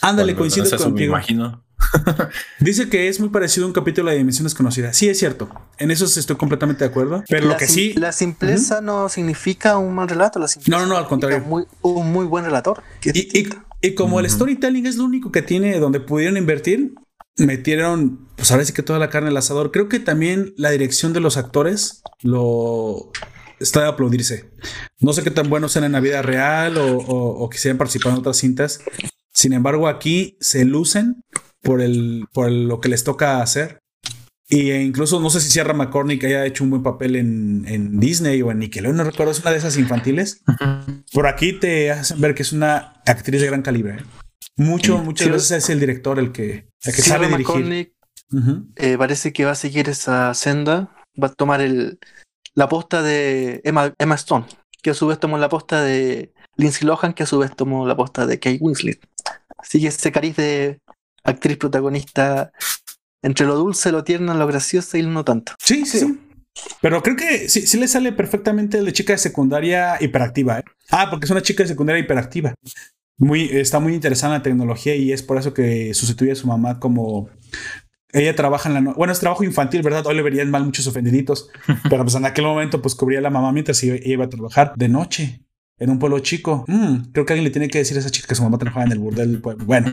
Ándale, 0.00 0.36
coincido 0.36 0.70
contigo. 0.70 0.94
Me 0.94 1.04
imagino. 1.18 1.64
Dice 2.60 2.88
que 2.88 3.08
es 3.08 3.20
muy 3.20 3.28
parecido 3.28 3.64
a 3.64 3.68
un 3.68 3.72
capítulo 3.72 4.10
de 4.10 4.18
Dimensión 4.18 4.44
Desconocida. 4.44 4.92
Sí, 4.92 5.08
es 5.08 5.18
cierto. 5.18 5.48
En 5.78 5.90
eso 5.90 6.04
estoy 6.04 6.36
completamente 6.36 6.84
de 6.84 6.90
acuerdo. 6.90 7.24
Pero 7.28 7.46
lo 7.46 7.56
que 7.56 7.66
sí. 7.66 7.94
La 7.94 8.12
simpleza 8.12 8.80
no 8.80 9.08
significa 9.08 9.78
un 9.78 9.94
mal 9.94 10.08
relato. 10.08 10.38
La 10.38 10.46
no, 10.66 10.80
no, 10.80 10.86
no, 10.86 10.96
al 10.96 11.06
contrario. 11.06 11.40
Muy, 11.40 11.64
un 11.82 12.12
muy 12.12 12.26
buen 12.26 12.44
relator. 12.44 12.82
Y, 13.02 13.94
como 13.94 14.20
el 14.20 14.28
storytelling 14.28 14.86
es 14.86 14.96
lo 14.96 15.04
único 15.04 15.32
que 15.32 15.42
tiene 15.42 15.78
donde 15.78 16.00
pudieron 16.00 16.36
invertir, 16.36 16.94
metieron, 17.38 18.28
pues 18.36 18.50
ahora 18.50 18.64
sí 18.64 18.72
que 18.72 18.82
toda 18.82 18.98
la 18.98 19.08
carne 19.08 19.28
al 19.28 19.36
asador. 19.36 19.70
Creo 19.70 19.88
que 19.88 20.00
también 20.00 20.52
la 20.56 20.70
dirección 20.70 21.12
de 21.12 21.20
los 21.20 21.36
actores 21.36 22.02
lo 22.22 23.10
está 23.58 23.82
de 23.82 23.88
aplaudirse. 23.88 24.50
No 24.98 25.12
sé 25.12 25.22
qué 25.22 25.30
tan 25.30 25.48
buenos 25.48 25.72
sean 25.72 25.84
en 25.84 25.92
la 25.92 26.00
vida 26.00 26.20
real 26.20 26.76
o, 26.76 26.98
o, 26.98 27.44
o 27.44 27.50
quisieran 27.50 27.78
participar 27.78 28.12
en 28.12 28.18
otras 28.18 28.36
cintas. 28.36 28.80
Sin 29.32 29.54
embargo, 29.54 29.88
aquí 29.88 30.36
se 30.40 30.64
lucen 30.66 31.24
por, 31.62 31.80
el, 31.80 32.26
por 32.32 32.50
lo 32.50 32.80
que 32.80 32.88
les 32.88 33.04
toca 33.04 33.42
hacer. 33.42 33.78
Y 34.48 34.70
e 34.70 34.82
incluso 34.82 35.20
no 35.20 35.30
sé 35.30 35.40
si 35.40 35.48
Sierra 35.48 35.74
McCormick 35.74 36.24
haya 36.24 36.44
hecho 36.44 36.64
un 36.64 36.70
buen 36.70 36.82
papel 36.82 37.14
en, 37.14 37.64
en, 37.68 38.00
Disney 38.00 38.42
o 38.42 38.50
en 38.50 38.58
Nickelodeon, 38.58 38.96
no 38.96 39.04
recuerdo, 39.04 39.30
es 39.30 39.40
una 39.40 39.52
de 39.52 39.58
esas 39.58 39.76
infantiles. 39.76 40.42
Por 41.12 41.28
aquí 41.28 41.52
te 41.52 41.92
hacen 41.92 42.20
ver 42.20 42.34
que 42.34 42.42
es 42.42 42.52
una 42.52 43.00
actriz 43.06 43.40
de 43.40 43.46
gran 43.46 43.62
calibre. 43.62 43.94
¿eh? 43.94 44.04
Mucho, 44.56 44.98
muchas 44.98 45.28
veces 45.28 45.50
es 45.52 45.70
el 45.70 45.78
director 45.78 46.18
el 46.18 46.32
que, 46.32 46.68
el 46.82 46.94
que 46.94 47.02
sabe 47.02 47.28
dirigir. 47.28 47.94
Eh, 48.76 48.98
parece 48.98 49.32
que 49.32 49.44
va 49.44 49.52
a 49.52 49.56
seguir 49.56 49.88
esa 49.88 50.34
senda, 50.34 50.96
va 51.20 51.28
a 51.28 51.32
tomar 51.32 51.60
el, 51.60 52.00
la 52.54 52.68
posta 52.68 53.02
de 53.02 53.60
Emma, 53.64 53.94
Emma 53.98 54.16
Stone, 54.16 54.46
que 54.82 54.90
a 54.90 54.94
su 54.94 55.06
vez 55.06 55.20
tomó 55.20 55.38
la 55.38 55.48
posta 55.48 55.82
de 55.82 56.32
Lindsay 56.56 56.86
Lohan, 56.86 57.14
que 57.14 57.22
a 57.22 57.26
su 57.26 57.38
vez 57.38 57.54
tomó 57.54 57.86
la 57.86 57.96
posta 57.96 58.26
de 58.26 58.38
Kate 58.38 58.58
Winslet. 58.60 59.00
Sigue 59.62 59.88
ese 59.88 60.10
cariz 60.10 60.36
de 60.36 60.80
actriz 61.24 61.56
protagonista 61.56 62.52
entre 63.22 63.46
lo 63.46 63.56
dulce, 63.56 63.92
lo 63.92 64.04
tierno, 64.04 64.34
lo 64.34 64.46
gracioso 64.46 64.96
y 64.96 65.02
lo 65.02 65.10
no 65.10 65.24
tanto. 65.24 65.52
Sí, 65.58 65.84
sí. 65.84 66.18
Pero 66.80 67.02
creo 67.02 67.16
que 67.16 67.48
sí, 67.48 67.66
sí 67.66 67.78
le 67.78 67.88
sale 67.88 68.12
perfectamente 68.12 68.82
de 68.82 68.92
chica 68.92 69.12
de 69.12 69.18
secundaria 69.18 69.96
hiperactiva. 70.00 70.58
¿eh? 70.58 70.64
Ah, 70.90 71.08
porque 71.10 71.26
es 71.26 71.30
una 71.30 71.42
chica 71.42 71.62
de 71.62 71.68
secundaria 71.68 72.02
hiperactiva. 72.02 72.54
Muy, 73.18 73.44
está 73.52 73.80
muy 73.80 73.94
interesada 73.94 74.34
en 74.34 74.38
la 74.40 74.42
tecnología 74.42 74.96
y 74.96 75.12
es 75.12 75.22
por 75.22 75.36
eso 75.36 75.52
que 75.52 75.92
sustituye 75.92 76.32
a 76.32 76.36
su 76.36 76.46
mamá 76.46 76.80
como 76.80 77.28
ella 78.12 78.34
trabaja 78.34 78.68
en 78.68 78.74
la 78.74 78.80
no 78.80 78.94
bueno 78.94 79.12
es 79.12 79.20
trabajo 79.20 79.44
infantil 79.44 79.82
verdad 79.82 80.06
hoy 80.06 80.16
le 80.16 80.22
verían 80.22 80.50
mal 80.50 80.64
muchos 80.64 80.86
ofendiditos 80.86 81.48
pero 81.90 82.02
pues 82.02 82.16
en 82.16 82.24
aquel 82.24 82.44
momento 82.44 82.82
pues 82.82 82.94
cubría 82.94 83.20
la 83.20 83.30
mamá 83.30 83.52
mientras 83.52 83.80
ella 83.84 84.00
iba 84.04 84.24
a 84.24 84.28
trabajar 84.28 84.72
de 84.74 84.88
noche 84.88 85.42
en 85.80 85.90
un 85.90 85.98
pueblo 85.98 86.18
chico. 86.20 86.64
Mm, 86.68 87.10
creo 87.12 87.26
que 87.26 87.32
alguien 87.32 87.44
le 87.44 87.50
tiene 87.50 87.68
que 87.68 87.78
decir 87.78 87.96
a 87.96 88.00
esa 88.00 88.10
chica 88.10 88.28
que 88.28 88.34
su 88.34 88.42
mamá 88.42 88.58
trabajaba 88.58 88.84
en 88.84 88.92
el 88.92 88.98
burdel 88.98 89.32
del 89.32 89.40
pueblo. 89.40 89.64
Bueno, 89.64 89.92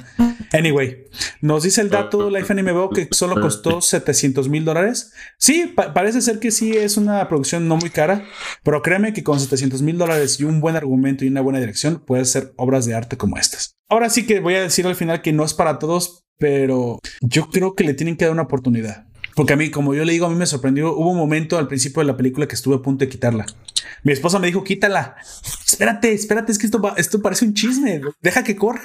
anyway, 0.51 1.05
nos 1.41 1.63
dice 1.63 1.81
el 1.81 1.89
dato 1.89 2.29
Life 2.37 2.51
Anime 2.51 2.73
Bo 2.73 2.89
que 2.89 3.07
solo 3.11 3.41
costó 3.41 3.81
700 3.81 4.49
mil 4.49 4.65
dólares. 4.65 5.13
Sí, 5.39 5.73
parece 5.93 6.21
ser 6.21 6.39
que 6.39 6.51
sí 6.51 6.77
es 6.77 6.97
una 6.97 7.27
producción 7.29 7.67
no 7.67 7.77
muy 7.77 7.89
cara, 7.89 8.25
pero 8.63 8.81
créeme 8.81 9.13
que 9.13 9.23
con 9.23 9.39
700 9.39 9.81
mil 9.81 9.97
dólares 9.97 10.39
y 10.39 10.43
un 10.43 10.59
buen 10.59 10.75
argumento 10.75 11.25
y 11.25 11.29
una 11.29 11.41
buena 11.41 11.59
dirección 11.59 12.03
puedes 12.05 12.29
hacer 12.29 12.53
obras 12.57 12.85
de 12.85 12.93
arte 12.93 13.17
como 13.17 13.37
estas. 13.37 13.77
Ahora 13.89 14.09
sí 14.09 14.25
que 14.27 14.41
voy 14.41 14.55
a 14.55 14.61
decir 14.61 14.85
al 14.85 14.95
final 14.95 15.21
que 15.21 15.31
no 15.31 15.45
es 15.45 15.53
para 15.53 15.79
todos, 15.79 16.25
pero 16.37 16.99
yo 17.21 17.49
creo 17.49 17.73
que 17.73 17.85
le 17.85 17.93
tienen 17.93 18.17
que 18.17 18.25
dar 18.25 18.33
una 18.33 18.43
oportunidad. 18.43 19.07
Porque 19.37 19.53
a 19.53 19.55
mí, 19.55 19.69
como 19.69 19.93
yo 19.93 20.03
le 20.03 20.13
digo, 20.13 20.25
a 20.25 20.29
mí 20.29 20.35
me 20.35 20.47
sorprendió. 20.47 20.97
Hubo 20.97 21.11
un 21.11 21.17
momento 21.17 21.59
al 21.59 21.67
principio 21.67 22.01
de 22.01 22.07
la 22.07 22.17
película 22.17 22.47
que 22.47 22.55
estuve 22.55 22.75
a 22.75 22.81
punto 22.81 23.05
de 23.05 23.09
quitarla. 23.09 23.45
Mi 24.03 24.13
esposa 24.13 24.39
me 24.39 24.47
dijo, 24.47 24.63
quítala. 24.63 25.15
Espérate, 25.65 26.13
espérate, 26.13 26.51
es 26.51 26.57
que 26.57 26.65
esto, 26.65 26.81
esto 26.97 27.21
parece 27.21 27.45
un 27.45 27.53
chisme. 27.53 28.01
Deja 28.21 28.43
que 28.43 28.55
corra. 28.55 28.83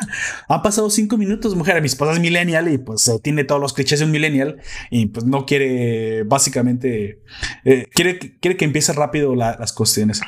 Han 0.48 0.62
pasado 0.62 0.90
cinco 0.90 1.16
minutos, 1.16 1.55
mujer. 1.55 1.80
Mi 1.80 1.86
esposa 1.86 2.12
es 2.12 2.20
millennial 2.20 2.72
y 2.72 2.78
pues 2.78 3.07
eh, 3.09 3.18
tiene 3.22 3.44
todos 3.44 3.61
los 3.61 3.72
clichés 3.72 4.00
de 4.00 4.07
un 4.07 4.11
millennial 4.11 4.61
y 4.90 5.07
pues 5.07 5.24
no 5.24 5.46
quiere, 5.46 6.22
básicamente, 6.24 7.22
eh, 7.64 7.86
quiere, 7.94 8.18
quiere 8.18 8.57
que 8.57 8.64
empiece 8.64 8.92
rápido 8.92 9.34
las 9.34 9.72
cuestiones. 9.72 10.20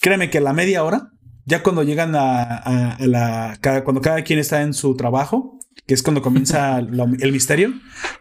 Créeme 0.00 0.30
que 0.30 0.38
a 0.38 0.42
la 0.42 0.52
media 0.52 0.84
hora, 0.84 1.12
ya 1.44 1.62
cuando 1.62 1.82
llegan 1.82 2.14
a, 2.14 2.96
la, 3.00 3.58
cuando 3.84 4.00
cada 4.00 4.22
quien 4.22 4.38
está 4.38 4.62
en 4.62 4.74
su 4.74 4.96
trabajo, 4.96 5.58
que 5.86 5.94
es 5.94 6.02
cuando 6.02 6.22
comienza 6.22 6.78
el 6.78 7.32
misterio, 7.32 7.74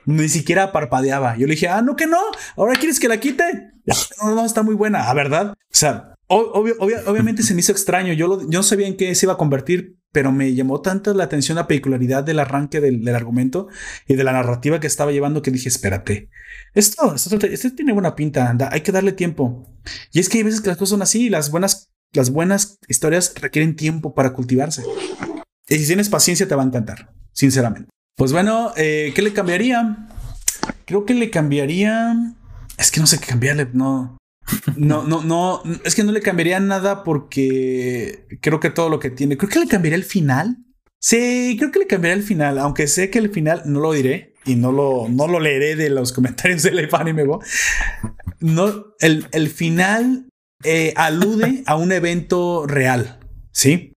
ni 0.05 0.29
siquiera 0.29 0.71
parpadeaba. 0.71 1.37
Yo 1.37 1.47
le 1.47 1.53
dije, 1.53 1.67
ah, 1.67 1.81
no, 1.81 1.95
que 1.95 2.07
no, 2.07 2.19
ahora 2.57 2.75
quieres 2.75 2.99
que 2.99 3.07
la 3.07 3.19
quite. 3.19 3.71
No, 4.21 4.35
no, 4.35 4.45
está 4.45 4.63
muy 4.63 4.75
buena, 4.75 5.09
¿a 5.09 5.13
verdad? 5.13 5.53
O 5.53 5.77
sea, 5.77 6.15
obviamente 6.27 7.43
se 7.43 7.53
me 7.53 7.59
hizo 7.59 7.71
extraño. 7.71 8.13
Yo, 8.13 8.41
yo 8.41 8.59
no 8.59 8.63
sabía 8.63 8.87
en 8.87 8.97
qué 8.97 9.13
se 9.13 9.25
iba 9.25 9.33
a 9.33 9.37
convertir, 9.37 9.97
pero 10.11 10.31
me 10.31 10.53
llamó 10.55 10.81
tanto 10.81 11.13
la 11.13 11.25
atención 11.25 11.57
la 11.57 11.67
peculiaridad 11.67 12.23
del 12.23 12.39
arranque 12.39 12.79
del, 12.81 13.07
argumento 13.09 13.67
y 14.07 14.15
de 14.15 14.23
la 14.23 14.31
narrativa 14.31 14.79
que 14.79 14.87
estaba 14.87 15.11
llevando 15.11 15.41
que 15.41 15.51
dije, 15.51 15.69
espérate, 15.69 16.29
esto, 16.73 17.15
esto, 17.15 17.37
tiene 17.75 17.93
buena 17.93 18.15
pinta, 18.15 18.49
anda, 18.49 18.69
hay 18.71 18.81
que 18.81 18.91
darle 18.91 19.11
tiempo. 19.11 19.71
Y 20.11 20.19
es 20.19 20.29
que 20.29 20.39
hay 20.39 20.43
veces 20.43 20.61
que 20.61 20.69
las 20.69 20.77
cosas 20.77 20.91
son 20.91 21.01
así, 21.01 21.29
las 21.29 21.51
buenas, 21.51 21.91
las 22.13 22.31
buenas 22.31 22.79
historias 22.87 23.33
requieren 23.39 23.75
tiempo 23.75 24.15
para 24.15 24.33
cultivarse. 24.33 24.83
Y 25.67 25.77
si 25.77 25.85
tienes 25.85 26.09
paciencia 26.09 26.47
te 26.47 26.55
va 26.55 26.63
a 26.63 26.65
encantar 26.65 27.14
sinceramente. 27.35 27.89
Pues 28.17 28.31
bueno, 28.31 28.71
eh, 28.77 29.11
¿qué 29.13 29.21
le 29.21 29.33
cambiaría? 29.33 30.07
Creo 30.85 31.05
que 31.05 31.13
le 31.13 31.29
cambiaría. 31.29 32.15
Es 32.77 32.89
que 32.89 32.99
no 32.99 33.07
sé 33.07 33.19
qué 33.19 33.27
cambiarle, 33.27 33.67
no. 33.73 34.17
No, 34.75 35.03
no, 35.03 35.23
no, 35.23 35.63
es 35.83 35.95
que 35.95 36.03
no 36.03 36.11
le 36.11 36.21
cambiaría 36.21 36.59
nada 36.59 37.03
porque 37.03 38.27
creo 38.41 38.59
que 38.59 38.69
todo 38.69 38.89
lo 38.89 38.99
que 38.99 39.09
tiene, 39.09 39.37
creo 39.37 39.49
que 39.49 39.59
le 39.59 39.67
cambiaría 39.67 39.97
el 39.97 40.03
final. 40.03 40.57
Sí, 40.99 41.55
creo 41.57 41.71
que 41.71 41.79
le 41.79 41.87
cambiaría 41.87 42.17
el 42.17 42.23
final, 42.23 42.59
aunque 42.59 42.87
sé 42.87 43.09
que 43.09 43.19
el 43.19 43.31
final 43.31 43.63
no 43.65 43.79
lo 43.79 43.93
diré 43.93 44.33
y 44.45 44.55
no 44.55 44.71
lo, 44.71 45.07
no 45.09 45.27
lo 45.27 45.39
leeré 45.39 45.75
de 45.75 45.89
los 45.89 46.13
comentarios 46.13 46.63
de 46.63 46.89
Anime 46.91 47.25
No, 48.39 48.85
el, 48.99 49.27
el 49.31 49.49
final 49.49 50.29
eh, 50.63 50.93
alude 50.95 51.63
a 51.65 51.75
un 51.75 51.91
evento 51.91 52.65
real, 52.67 53.19
¿sí? 53.51 53.94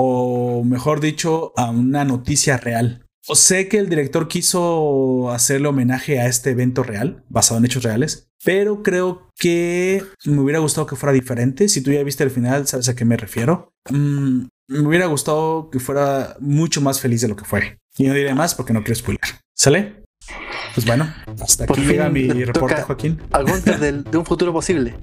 O 0.00 0.62
mejor 0.64 1.00
dicho, 1.00 1.52
a 1.56 1.70
una 1.70 2.04
noticia 2.04 2.56
real. 2.56 3.04
O 3.26 3.34
sé 3.34 3.68
que 3.68 3.78
el 3.78 3.88
director 3.88 4.28
quiso 4.28 5.30
hacerle 5.30 5.68
homenaje 5.68 6.20
a 6.20 6.26
este 6.26 6.50
evento 6.50 6.82
real, 6.82 7.24
basado 7.28 7.58
en 7.58 7.66
hechos 7.66 7.82
reales, 7.82 8.30
pero 8.44 8.82
creo 8.82 9.30
que 9.36 10.02
me 10.24 10.40
hubiera 10.40 10.60
gustado 10.60 10.86
que 10.86 10.96
fuera 10.96 11.12
diferente. 11.12 11.68
Si 11.68 11.82
tú 11.82 11.90
ya 11.90 12.02
viste 12.04 12.22
el 12.22 12.30
final, 12.30 12.66
sabes 12.68 12.88
a 12.88 12.94
qué 12.94 13.04
me 13.04 13.16
refiero. 13.16 13.72
Mm, 13.90 14.46
me 14.68 14.80
hubiera 14.80 15.06
gustado 15.06 15.68
que 15.68 15.80
fuera 15.80 16.36
mucho 16.38 16.80
más 16.80 17.00
feliz 17.00 17.20
de 17.20 17.28
lo 17.28 17.36
que 17.36 17.44
fue. 17.44 17.78
Y 17.96 18.06
no 18.06 18.14
diré 18.14 18.34
más 18.34 18.54
porque 18.54 18.72
no 18.72 18.84
quiero 18.84 18.94
spoiler. 18.94 19.20
¿Sale? 19.54 20.04
Pues 20.74 20.86
bueno, 20.86 21.12
hasta 21.42 21.64
aquí 21.64 21.80
llega 21.80 22.08
mi 22.08 22.28
reporte, 22.28 22.82
Joaquín. 22.82 23.20
Algo 23.32 23.58
de, 23.58 23.92
de 24.04 24.18
un 24.18 24.24
futuro 24.24 24.52
posible. 24.52 24.94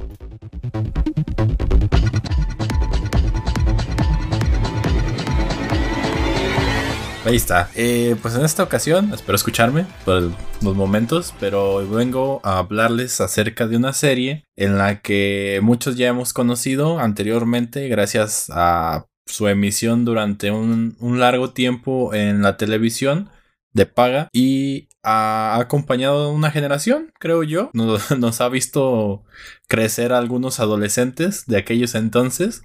Ahí 7.25 7.37
está. 7.37 7.71
Eh, 7.73 8.15
pues 8.21 8.35
en 8.35 8.45
esta 8.45 8.61
ocasión, 8.61 9.11
espero 9.11 9.35
escucharme 9.35 9.87
por 10.05 10.31
los 10.61 10.75
momentos, 10.75 11.33
pero 11.39 11.89
vengo 11.89 12.39
a 12.43 12.59
hablarles 12.59 13.19
acerca 13.19 13.65
de 13.65 13.77
una 13.77 13.93
serie 13.93 14.43
en 14.55 14.77
la 14.77 15.01
que 15.01 15.59
muchos 15.63 15.97
ya 15.97 16.07
hemos 16.07 16.33
conocido 16.33 16.99
anteriormente 16.99 17.87
gracias 17.87 18.51
a 18.51 19.07
su 19.25 19.47
emisión 19.47 20.05
durante 20.05 20.51
un, 20.51 20.95
largo 21.01 21.49
tiempo 21.49 22.13
en 22.13 22.43
la 22.43 22.57
televisión 22.57 23.31
de 23.73 23.87
paga 23.87 24.29
y 24.31 24.87
ha 25.01 25.57
acompañado 25.59 26.25
a 26.25 26.31
una 26.31 26.51
generación, 26.51 27.11
creo 27.17 27.41
yo. 27.41 27.71
Nos, 27.73 28.11
ha 28.41 28.49
visto 28.49 29.23
crecer 29.67 30.13
algunos 30.13 30.59
adolescentes 30.59 31.47
de 31.47 31.57
aquellos 31.57 31.95
entonces, 31.95 32.61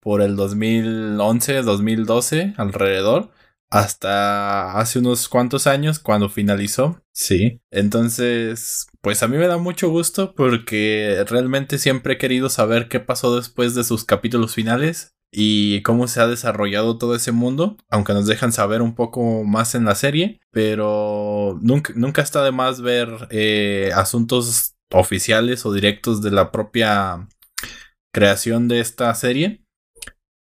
por 0.00 0.20
el 0.20 0.36
2011, 0.36 1.62
2012, 1.62 2.52
alrededor 2.58 3.34
hasta 3.70 4.78
hace 4.78 4.98
unos 4.98 5.28
cuantos 5.28 5.66
años 5.66 5.98
cuando 5.98 6.28
finalizó. 6.28 7.02
Sí. 7.12 7.60
Entonces, 7.70 8.86
pues 9.00 9.22
a 9.22 9.28
mí 9.28 9.36
me 9.36 9.48
da 9.48 9.58
mucho 9.58 9.88
gusto 9.90 10.34
porque 10.34 11.24
realmente 11.28 11.78
siempre 11.78 12.14
he 12.14 12.18
querido 12.18 12.48
saber 12.48 12.88
qué 12.88 13.00
pasó 13.00 13.36
después 13.36 13.74
de 13.74 13.84
sus 13.84 14.04
capítulos 14.04 14.54
finales 14.54 15.14
y 15.32 15.82
cómo 15.82 16.06
se 16.08 16.20
ha 16.20 16.26
desarrollado 16.26 16.98
todo 16.98 17.14
ese 17.14 17.32
mundo, 17.32 17.76
aunque 17.90 18.12
nos 18.12 18.26
dejan 18.26 18.52
saber 18.52 18.80
un 18.80 18.94
poco 18.94 19.44
más 19.44 19.74
en 19.74 19.84
la 19.84 19.94
serie, 19.94 20.40
pero 20.50 21.58
nunca, 21.60 21.92
nunca 21.96 22.22
está 22.22 22.44
de 22.44 22.52
más 22.52 22.80
ver 22.80 23.28
eh, 23.30 23.90
asuntos 23.94 24.76
oficiales 24.92 25.66
o 25.66 25.72
directos 25.72 26.22
de 26.22 26.30
la 26.30 26.52
propia 26.52 27.28
creación 28.12 28.68
de 28.68 28.80
esta 28.80 29.14
serie 29.14 29.65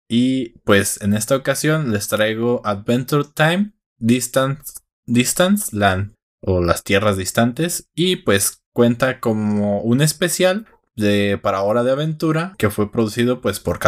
y 0.08 0.58
pues 0.64 1.00
en 1.02 1.14
esta 1.14 1.36
ocasión 1.36 1.92
les 1.92 2.08
traigo 2.08 2.62
Adventure 2.64 3.24
Time 3.34 3.72
Distance, 3.98 4.72
Distance 5.06 5.76
Land 5.76 6.14
o 6.40 6.62
las 6.62 6.82
tierras 6.82 7.16
distantes. 7.16 7.88
Y 7.94 8.16
pues 8.16 8.62
cuenta 8.72 9.20
como 9.20 9.82
un 9.82 10.00
especial 10.00 10.66
de 10.96 11.38
para 11.40 11.62
hora 11.62 11.84
de 11.84 11.92
aventura 11.92 12.54
que 12.58 12.70
fue 12.70 12.90
producido 12.90 13.40
pues 13.40 13.60
por 13.60 13.78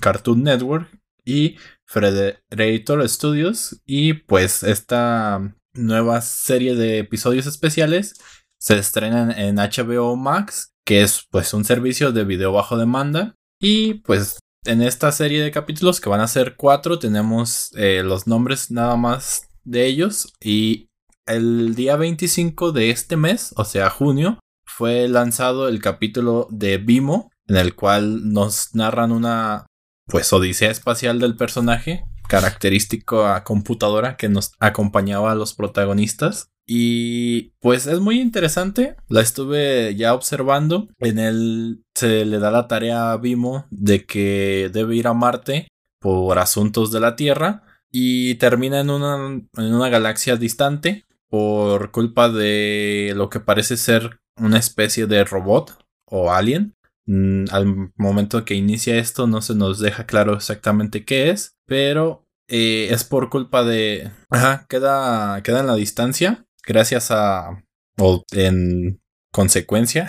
Cartoon 0.00 0.42
Network 0.42 0.88
y 1.24 1.56
Frederator 1.84 3.06
Studios. 3.08 3.82
Y 3.84 4.14
pues 4.14 4.62
esta 4.62 5.54
nueva 5.74 6.22
serie 6.22 6.74
de 6.74 6.98
episodios 6.98 7.46
especiales 7.46 8.14
se 8.58 8.78
estrenan 8.78 9.30
en 9.30 9.56
HBO 9.56 10.16
Max 10.16 10.72
que 10.86 11.02
es 11.02 11.26
pues 11.30 11.52
un 11.52 11.64
servicio 11.64 12.12
de 12.12 12.24
video 12.24 12.52
bajo 12.52 12.78
demanda. 12.78 13.34
Y 13.60 13.94
pues 13.94 14.38
en 14.66 14.82
esta 14.82 15.12
serie 15.12 15.42
de 15.42 15.50
capítulos, 15.50 16.00
que 16.00 16.08
van 16.08 16.20
a 16.20 16.28
ser 16.28 16.56
cuatro, 16.56 16.98
tenemos 16.98 17.70
eh, 17.76 18.02
los 18.04 18.26
nombres 18.26 18.70
nada 18.70 18.96
más 18.96 19.48
de 19.64 19.86
ellos. 19.86 20.32
Y 20.40 20.88
el 21.26 21.74
día 21.74 21.96
25 21.96 22.72
de 22.72 22.90
este 22.90 23.16
mes, 23.16 23.52
o 23.56 23.64
sea, 23.64 23.90
junio, 23.90 24.38
fue 24.64 25.08
lanzado 25.08 25.68
el 25.68 25.80
capítulo 25.80 26.48
de 26.50 26.78
Vimo, 26.78 27.30
en 27.46 27.56
el 27.56 27.74
cual 27.74 28.32
nos 28.32 28.74
narran 28.74 29.12
una, 29.12 29.66
pues, 30.06 30.32
odisea 30.32 30.70
espacial 30.70 31.18
del 31.20 31.36
personaje, 31.36 32.04
característico 32.28 33.26
a 33.26 33.44
computadora 33.44 34.16
que 34.16 34.28
nos 34.28 34.52
acompañaba 34.58 35.32
a 35.32 35.34
los 35.34 35.54
protagonistas. 35.54 36.50
Y 36.66 37.52
pues 37.60 37.86
es 37.86 38.00
muy 38.00 38.20
interesante. 38.20 38.96
La 39.08 39.20
estuve 39.20 39.94
ya 39.94 40.14
observando. 40.14 40.88
En 40.98 41.18
él 41.18 41.84
se 41.94 42.24
le 42.24 42.38
da 42.38 42.50
la 42.50 42.66
tarea 42.66 43.12
a 43.12 43.16
Vimo 43.16 43.66
de 43.70 44.04
que 44.04 44.70
debe 44.72 44.96
ir 44.96 45.06
a 45.06 45.14
Marte 45.14 45.68
por 46.00 46.38
asuntos 46.38 46.90
de 46.90 47.00
la 47.00 47.14
Tierra. 47.14 47.62
Y 47.90 48.34
termina 48.34 48.80
en 48.80 48.90
una, 48.90 49.16
en 49.16 49.74
una 49.74 49.88
galaxia 49.88 50.36
distante 50.36 51.04
por 51.28 51.92
culpa 51.92 52.28
de 52.28 53.12
lo 53.16 53.30
que 53.30 53.40
parece 53.40 53.76
ser 53.76 54.20
una 54.36 54.58
especie 54.58 55.06
de 55.06 55.24
robot 55.24 55.78
o 56.04 56.32
alien. 56.32 56.74
Mm, 57.06 57.44
al 57.50 57.92
momento 57.96 58.44
que 58.44 58.54
inicia 58.54 58.96
esto 58.96 59.26
no 59.26 59.40
se 59.40 59.54
nos 59.54 59.78
deja 59.78 60.06
claro 60.06 60.34
exactamente 60.34 61.04
qué 61.04 61.30
es, 61.30 61.56
pero 61.66 62.26
eh, 62.48 62.88
es 62.90 63.04
por 63.04 63.30
culpa 63.30 63.64
de... 63.64 64.10
Ajá, 64.30 64.66
queda, 64.68 65.42
queda 65.42 65.60
en 65.60 65.66
la 65.66 65.76
distancia 65.76 66.46
gracias 66.66 67.10
a, 67.10 67.64
o 67.98 68.24
en 68.32 69.00
consecuencia, 69.32 70.08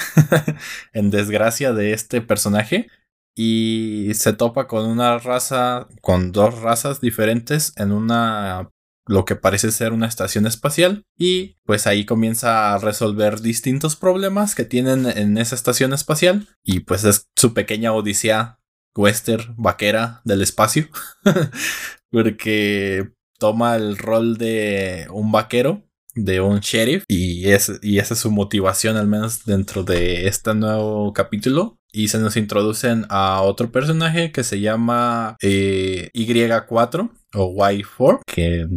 en 0.93 1.11
desgracia 1.11 1.73
de 1.73 1.93
este 1.93 2.21
personaje, 2.21 2.87
y 3.35 4.09
se 4.15 4.33
topa 4.33 4.67
con 4.67 4.85
una 4.87 5.19
raza, 5.19 5.87
con 6.01 6.31
dos 6.31 6.59
razas 6.59 6.99
diferentes 7.01 7.71
en 7.75 7.91
una 7.91 8.71
lo 9.07 9.25
que 9.25 9.35
parece 9.35 9.71
ser 9.71 9.93
una 9.93 10.07
estación 10.07 10.45
espacial 10.45 11.05
y 11.17 11.57
pues 11.65 11.87
ahí 11.87 12.05
comienza 12.05 12.73
a 12.73 12.77
resolver 12.77 13.41
distintos 13.41 13.95
problemas 13.95 14.55
que 14.55 14.65
tienen 14.65 15.05
en 15.05 15.37
esa 15.37 15.55
estación 15.55 15.93
espacial. 15.93 16.47
Y 16.63 16.81
pues 16.81 17.03
es 17.03 17.27
su 17.35 17.53
pequeña 17.53 17.93
odisea 17.93 18.59
western 18.95 19.53
vaquera 19.57 20.21
del 20.25 20.41
espacio 20.41 20.87
porque 22.11 23.11
toma 23.37 23.75
el 23.75 23.97
rol 23.97 24.37
de 24.37 25.07
un 25.11 25.31
vaquero 25.31 25.83
de 26.17 26.41
un 26.41 26.59
sheriff 26.59 27.03
y, 27.07 27.49
es, 27.49 27.71
y 27.81 27.99
esa 27.99 28.15
es 28.15 28.19
su 28.19 28.31
motivación 28.31 28.97
al 28.97 29.07
menos 29.07 29.45
dentro 29.45 29.83
de 29.83 30.27
este 30.27 30.53
nuevo 30.55 31.13
capítulo. 31.13 31.77
Y 31.91 32.09
se 32.09 32.19
nos 32.19 32.35
introducen 32.35 33.05
a 33.09 33.41
otro 33.41 33.71
personaje 33.71 34.31
que 34.31 34.43
se 34.43 34.59
llama 34.59 35.37
eh, 35.41 36.09
Y4 36.13 37.09
o 37.33 37.55
Y4 37.55 38.19
que 38.25 38.67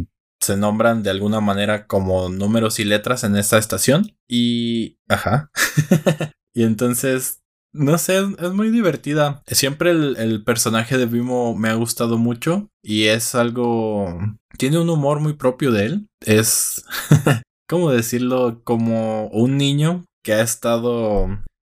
se 0.41 0.57
nombran 0.57 1.03
de 1.03 1.11
alguna 1.11 1.39
manera 1.39 1.87
como 1.87 2.29
números 2.29 2.79
y 2.79 2.83
letras 2.83 3.23
en 3.23 3.35
esta 3.35 3.57
estación 3.57 4.15
y 4.27 4.97
ajá 5.07 5.51
y 6.53 6.63
entonces 6.63 7.41
no 7.73 7.97
sé, 7.97 8.17
es 8.17 8.51
muy 8.51 8.69
divertida. 8.69 9.43
Siempre 9.47 9.91
el, 9.91 10.17
el, 10.17 10.43
personaje 10.43 10.97
de 10.97 11.05
Vimo 11.05 11.55
me 11.55 11.69
ha 11.69 11.75
gustado 11.75 12.17
mucho 12.17 12.69
y 12.83 13.05
es 13.05 13.33
algo... 13.33 14.19
Tiene 14.57 14.77
un 14.77 14.89
humor 14.89 15.21
muy 15.21 15.33
propio 15.33 15.71
de 15.71 15.85
él. 15.85 16.07
Es... 16.19 16.83
¿Cómo 17.69 17.91
decirlo? 17.91 18.61
Como 18.65 19.27
un 19.27 19.57
niño 19.57 20.03
que 20.21 20.33
ha 20.33 20.41
estado 20.41 21.27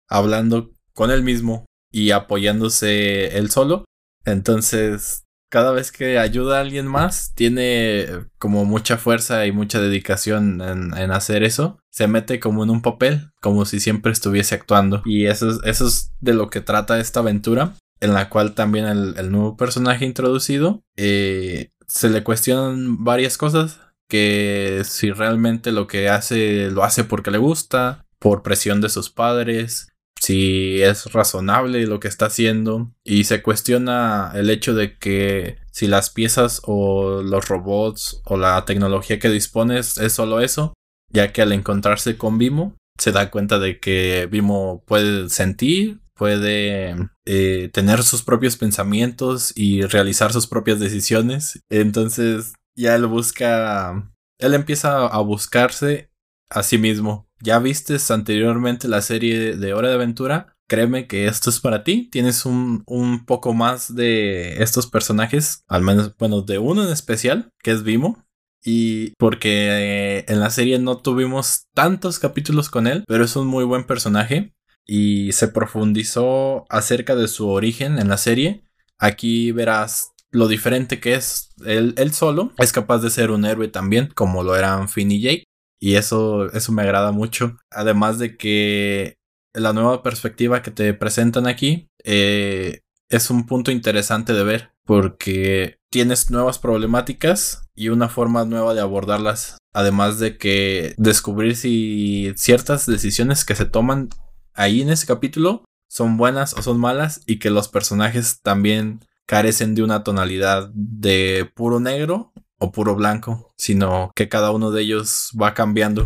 hablando 0.10 0.72
con 0.94 1.12
él 1.12 1.22
mismo 1.22 1.66
y 1.92 2.10
apoyándose 2.12 3.38
él 3.38 3.52
solo. 3.52 3.86
Entonces 4.26 5.26
cada 5.52 5.74
vez 5.74 5.92
que 5.92 6.18
ayuda 6.18 6.58
a 6.58 6.62
alguien 6.62 6.88
más, 6.88 7.34
tiene 7.36 8.08
como 8.40 8.64
mucha 8.64 8.98
fuerza 8.98 9.46
y 9.46 9.52
mucha 9.52 9.82
dedicación 9.82 10.62
en, 10.62 11.12
hacer 11.12 11.44
eso. 11.44 11.78
Se 11.90 12.08
mete 12.08 12.40
como 12.40 12.64
en 12.64 12.70
un 12.70 12.82
papel, 12.82 13.32
como 13.42 13.66
si 13.66 13.82
siempre 13.82 14.14
estuviese 14.14 14.56
actuando. 14.56 15.02
Y 15.04 15.26
eso 15.26 15.50
es, 15.50 15.60
eso 15.66 15.88
es 15.88 16.14
de 16.22 16.34
lo 16.34 16.50
que 16.50 16.62
trata 16.62 17.02
esta 17.02 17.20
aventura, 17.20 17.74
en 18.00 18.14
la 18.14 18.30
cual 18.30 18.54
también 18.54 18.86
el, 18.86 19.30
nuevo 19.30 19.58
personaje 19.58 20.06
introducido 20.06 20.84
eh, 20.96 21.72
se 21.86 22.10
le 22.10 22.24
cuestionan 22.24 23.04
varias 23.04 23.38
cosas. 23.38 23.82
Que 24.08 24.84
si 24.86 25.12
realmente 25.12 25.72
lo 25.72 25.88
que 25.88 26.10
hace 26.10 26.70
lo 26.72 26.84
hace 26.84 27.04
porque 27.04 27.32
le 27.32 27.38
gusta, 27.38 28.06
por 28.20 28.42
presión 28.42 28.80
de 28.80 28.90
sus 28.90 29.10
padres, 29.10 29.91
si 30.22 30.84
es 30.84 31.12
razonable 31.14 31.88
lo 31.88 32.00
que 32.00 32.08
está 32.08 32.28
haciendo 32.28 32.92
y 33.04 33.24
se 33.24 33.42
cuestiona 33.42 34.32
el 34.36 34.52
hecho 34.52 34.76
de 34.76 35.00
que 35.00 35.58
si 35.72 35.88
las 35.88 36.12
piezas 36.12 36.62
o 36.66 37.24
los 37.24 37.48
robots 37.48 38.22
o 38.26 38.38
la 38.38 38.64
tecnología 38.66 39.18
que 39.18 39.30
dispones 39.30 39.98
es 39.98 40.14
solo 40.14 40.40
eso, 40.40 40.74
ya 41.12 41.34
que 41.34 41.42
al 41.42 41.52
encontrarse 41.54 42.18
con 42.18 42.38
Vimo 42.38 42.76
se 43.00 43.12
da 43.12 43.32
cuenta 43.32 43.58
de 43.58 43.80
que 43.80 44.28
Vimo 44.30 44.84
puede 44.86 45.28
sentir, 45.30 46.02
puede 46.14 46.96
eh, 47.26 47.72
tener 47.74 48.04
sus 48.04 48.22
propios 48.22 48.58
pensamientos 48.58 49.52
y 49.56 49.82
realizar 49.82 50.34
sus 50.34 50.46
propias 50.46 50.80
decisiones. 50.80 51.60
Entonces 51.72 52.54
ya 52.76 52.94
él 52.94 53.08
busca, 53.08 54.14
él 54.38 54.54
empieza 54.54 55.08
a 55.08 55.20
buscarse 55.22 56.12
a 56.52 56.62
sí 56.62 56.78
mismo 56.78 57.31
ya 57.42 57.60
vistes 57.60 58.12
anteriormente 58.12 58.88
la 58.88 59.02
serie 59.02 59.56
de 59.56 59.74
Hora 59.74 59.90
de 59.90 59.96
Aventura, 59.96 60.56
créeme 60.72 61.06
que 61.06 61.28
esto 61.28 61.50
es 61.50 61.60
para 61.60 61.84
ti. 61.84 62.10
Tienes 62.10 62.46
un, 62.46 62.84
un, 62.88 63.26
poco 63.26 63.54
más 63.54 63.94
de 63.94 64.64
estos 64.64 64.88
personajes, 64.88 65.66
al 65.68 65.82
menos, 65.82 66.16
bueno, 66.18 66.44
de 66.44 66.60
uno 66.60 66.86
en 66.86 66.94
especial, 66.94 67.52
que 67.62 67.72
es 67.72 67.84
Vimo. 67.84 68.26
Y 68.64 69.12
porque 69.18 70.20
eh, 70.20 70.26
en 70.30 70.40
la 70.40 70.50
serie 70.50 70.80
no 70.80 71.00
tuvimos 71.00 71.66
tantos 71.74 72.20
capítulos 72.20 72.70
con 72.70 72.88
él, 72.88 73.04
pero 73.06 73.26
es 73.26 73.36
un 73.36 73.48
muy 73.48 73.66
buen 73.66 73.86
personaje. 73.86 74.54
Y 74.86 75.34
se 75.34 75.50
profundizó 75.50 76.66
acerca 76.70 77.18
de 77.18 77.28
su 77.28 77.50
origen 77.50 78.00
en 78.00 78.08
la 78.08 78.18
serie. 78.18 78.64
Aquí 78.98 79.52
verás 79.52 80.14
lo 80.30 80.48
diferente 80.48 81.02
que 81.02 81.16
es 81.16 81.50
él, 81.66 81.94
él 81.98 82.14
solo. 82.14 82.54
Es 82.58 82.72
capaz 82.72 83.00
de 83.00 83.10
ser 83.10 83.32
un 83.32 83.44
héroe 83.44 83.68
también, 83.68 84.10
como 84.16 84.42
lo 84.42 84.56
eran 84.56 84.88
Finn 84.88 85.12
y 85.12 85.20
Jake. 85.20 85.44
Y 85.82 85.96
eso, 85.96 86.50
eso 86.54 86.72
me 86.72 86.84
agrada 86.84 87.12
mucho. 87.12 87.58
Además 87.72 88.20
de 88.20 88.38
que 88.38 89.18
la 89.54 89.74
nueva 89.74 90.04
perspectiva 90.04 90.62
que 90.62 90.72
te 90.72 90.94
presentan 90.94 91.48
aquí 91.48 91.90
eh, 92.04 92.82
es 93.10 93.30
un 93.32 93.48
punto 93.48 93.72
interesante 93.72 94.34
de 94.34 94.44
ver. 94.44 94.72
Porque 94.86 95.80
tienes 95.90 96.30
nuevas 96.30 96.60
problemáticas 96.60 97.68
y 97.76 97.90
una 97.90 98.10
forma 98.10 98.46
nueva 98.46 98.74
de 98.76 98.82
abordarlas. 98.82 99.58
Además 99.74 100.20
de 100.20 100.38
que 100.38 100.94
descubrir 100.98 101.56
si 101.56 102.32
ciertas 102.36 102.86
decisiones 102.86 103.44
que 103.44 103.56
se 103.56 103.66
toman 103.66 104.10
ahí 104.54 104.82
en 104.82 104.90
ese 104.90 105.08
capítulo 105.08 105.66
son 105.90 106.18
buenas 106.18 106.54
o 106.54 106.62
son 106.62 106.80
malas 106.80 107.22
y 107.26 107.40
que 107.40 107.50
los 107.50 107.68
personajes 107.68 108.42
también 108.42 109.02
carecen 109.26 109.76
de 109.76 109.84
una 109.84 110.04
tonalidad 110.04 110.70
de 110.74 111.50
puro 111.56 111.80
negro 111.80 112.31
o 112.62 112.72
puro 112.72 112.96
blanco, 112.96 113.52
sino 113.58 114.12
que 114.16 114.30
cada 114.30 114.52
uno 114.52 114.72
de 114.72 114.84
ellos 114.84 115.32
va 115.40 115.54
cambiando. 115.54 116.06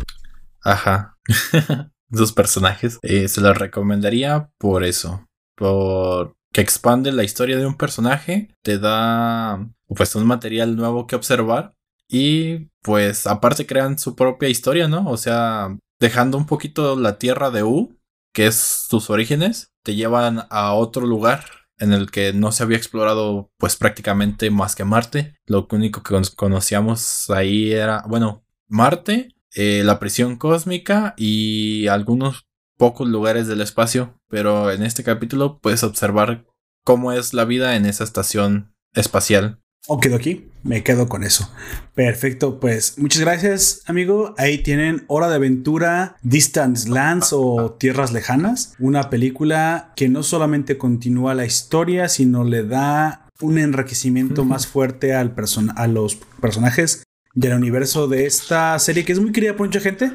Ajá. 0.63 1.17
Sus 2.11 2.31
personajes. 2.31 2.97
Eh, 3.01 3.27
se 3.27 3.41
los 3.41 3.57
recomendaría 3.57 4.49
por 4.57 4.83
eso. 4.83 5.27
Por 5.55 6.33
que 6.53 6.61
expande 6.61 7.11
la 7.11 7.25
historia 7.25 7.57
de 7.57 7.65
un 7.65 7.75
personaje, 7.75 8.55
te 8.63 8.79
da 8.79 9.69
pues 9.87 10.15
un 10.15 10.25
material 10.25 10.77
nuevo 10.77 11.05
que 11.05 11.17
observar 11.17 11.73
y 12.07 12.69
pues 12.81 13.27
aparte 13.27 13.65
crean 13.65 13.99
su 13.99 14.15
propia 14.15 14.47
historia, 14.47 14.87
¿no? 14.87 15.09
O 15.09 15.17
sea, 15.17 15.77
dejando 15.99 16.37
un 16.37 16.45
poquito 16.45 16.95
la 16.95 17.17
tierra 17.17 17.51
de 17.51 17.63
U, 17.63 17.97
que 18.33 18.47
es 18.47 18.55
sus 18.55 19.09
orígenes, 19.09 19.73
te 19.83 19.95
llevan 19.95 20.47
a 20.49 20.73
otro 20.73 21.05
lugar 21.05 21.43
en 21.79 21.93
el 21.93 22.11
que 22.11 22.33
no 22.33 22.51
se 22.51 22.63
había 22.63 22.77
explorado 22.77 23.51
pues 23.57 23.75
prácticamente 23.75 24.49
más 24.51 24.75
que 24.75 24.85
Marte. 24.85 25.35
Lo 25.45 25.67
único 25.71 26.03
que 26.03 26.15
conocíamos 26.35 27.29
ahí 27.29 27.71
era, 27.71 28.03
bueno, 28.07 28.45
Marte, 28.67 29.35
eh, 29.53 29.83
la 29.83 29.99
prisión 29.99 30.37
cósmica 30.37 31.13
y 31.17 31.87
algunos 31.87 32.45
pocos 32.77 33.07
lugares 33.07 33.47
del 33.47 33.61
espacio, 33.61 34.19
pero 34.27 34.71
en 34.71 34.83
este 34.83 35.03
capítulo 35.03 35.59
puedes 35.59 35.83
observar 35.83 36.45
cómo 36.83 37.11
es 37.13 37.33
la 37.33 37.45
vida 37.45 37.75
en 37.75 37.85
esa 37.85 38.03
estación 38.03 38.75
espacial. 38.93 39.61
O 39.87 39.99
quedo 39.99 40.15
aquí, 40.15 40.49
me 40.63 40.81
quedo 40.81 41.07
con 41.07 41.23
eso. 41.23 41.47
Perfecto, 41.93 42.59
pues 42.59 42.97
muchas 42.97 43.21
gracias, 43.21 43.83
amigo. 43.85 44.33
Ahí 44.37 44.57
tienen 44.57 45.03
Hora 45.07 45.29
de 45.29 45.35
Aventura, 45.35 46.17
Distance 46.23 46.89
Lands 46.89 47.33
o 47.33 47.73
Tierras 47.79 48.11
Lejanas, 48.11 48.73
una 48.79 49.11
película 49.11 49.93
que 49.95 50.09
no 50.09 50.23
solamente 50.23 50.79
continúa 50.79 51.35
la 51.35 51.45
historia, 51.45 52.09
sino 52.09 52.43
le 52.43 52.63
da 52.63 53.29
un 53.41 53.59
enriquecimiento 53.59 54.43
más 54.43 54.65
fuerte 54.65 55.13
al 55.13 55.35
a 55.75 55.87
los 55.87 56.15
personajes 56.41 57.03
del 57.35 57.53
universo 57.53 58.07
de 58.07 58.25
esta 58.25 58.79
serie 58.79 59.03
que 59.05 59.11
es 59.11 59.19
muy 59.19 59.33
querida 59.33 59.55
por 59.55 59.67
mucha 59.67 59.81
gente, 59.81 60.11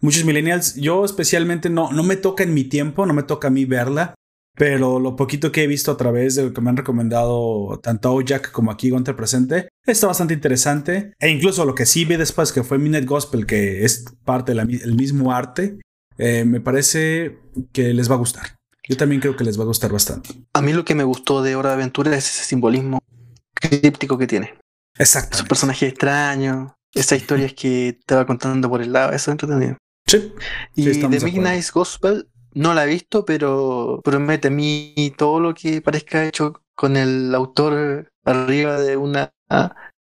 muchos 0.00 0.24
millennials. 0.24 0.74
Yo 0.74 1.04
especialmente 1.04 1.70
no, 1.70 1.90
no 1.92 2.02
me 2.02 2.16
toca 2.16 2.42
en 2.42 2.52
mi 2.52 2.64
tiempo, 2.64 3.06
no 3.06 3.14
me 3.14 3.22
toca 3.22 3.48
a 3.48 3.50
mí 3.50 3.64
verla, 3.64 4.14
pero 4.54 5.00
lo 5.00 5.16
poquito 5.16 5.50
que 5.50 5.64
he 5.64 5.66
visto 5.66 5.90
a 5.90 5.96
través 5.96 6.36
de 6.36 6.44
lo 6.44 6.52
que 6.52 6.60
me 6.60 6.70
han 6.70 6.76
recomendado 6.76 7.80
tanto 7.82 8.20
Jack 8.20 8.52
como 8.52 8.70
aquí 8.70 8.90
Gunter 8.90 9.16
presente 9.16 9.68
está 9.84 10.06
bastante 10.06 10.34
interesante. 10.34 11.12
E 11.18 11.28
incluso 11.28 11.64
lo 11.64 11.74
que 11.74 11.86
sí 11.86 12.04
vi 12.04 12.16
después, 12.16 12.52
que 12.52 12.62
fue 12.62 12.78
Minute 12.78 13.06
Gospel, 13.06 13.46
que 13.46 13.84
es 13.84 14.04
parte 14.24 14.54
del 14.54 14.94
mismo 14.94 15.32
arte, 15.32 15.78
eh, 16.18 16.44
me 16.44 16.60
parece 16.60 17.38
que 17.72 17.92
les 17.92 18.10
va 18.10 18.14
a 18.14 18.18
gustar. 18.18 18.56
Yo 18.88 18.96
también 18.96 19.20
creo 19.20 19.36
que 19.36 19.44
les 19.44 19.58
va 19.58 19.64
a 19.64 19.66
gustar 19.66 19.90
bastante. 19.92 20.30
A 20.52 20.60
mí 20.60 20.72
lo 20.72 20.84
que 20.84 20.94
me 20.94 21.04
gustó 21.04 21.42
de 21.42 21.56
Hora 21.56 21.70
de 21.70 21.76
Aventura 21.76 22.14
es 22.16 22.28
ese 22.28 22.44
simbolismo 22.44 22.98
críptico 23.54 24.18
que 24.18 24.26
tiene. 24.26 24.54
Exacto. 24.98 25.36
Esos 25.36 25.48
personajes 25.48 25.90
extraños, 25.90 26.72
esas 26.92 27.18
historias 27.18 27.54
que 27.54 27.98
te 28.06 28.14
va 28.14 28.26
contando 28.26 28.68
por 28.68 28.82
el 28.82 28.92
lado, 28.92 29.08
eso 29.08 29.30
es 29.30 29.34
entretenido. 29.34 29.78
Sí. 30.06 30.32
Y 30.76 30.84
de 30.84 31.20
Midnight 31.20 31.70
Gospel 31.72 32.28
no 32.54 32.74
la 32.74 32.84
he 32.84 32.88
visto, 32.88 33.24
pero 33.24 34.00
promete 34.04 34.48
a 34.48 34.50
mí 34.50 35.12
todo 35.16 35.40
lo 35.40 35.54
que 35.54 35.82
parezca 35.82 36.24
hecho 36.24 36.62
con 36.74 36.96
el 36.96 37.34
autor 37.34 38.08
arriba 38.24 38.80
de 38.80 38.96
una 38.96 39.32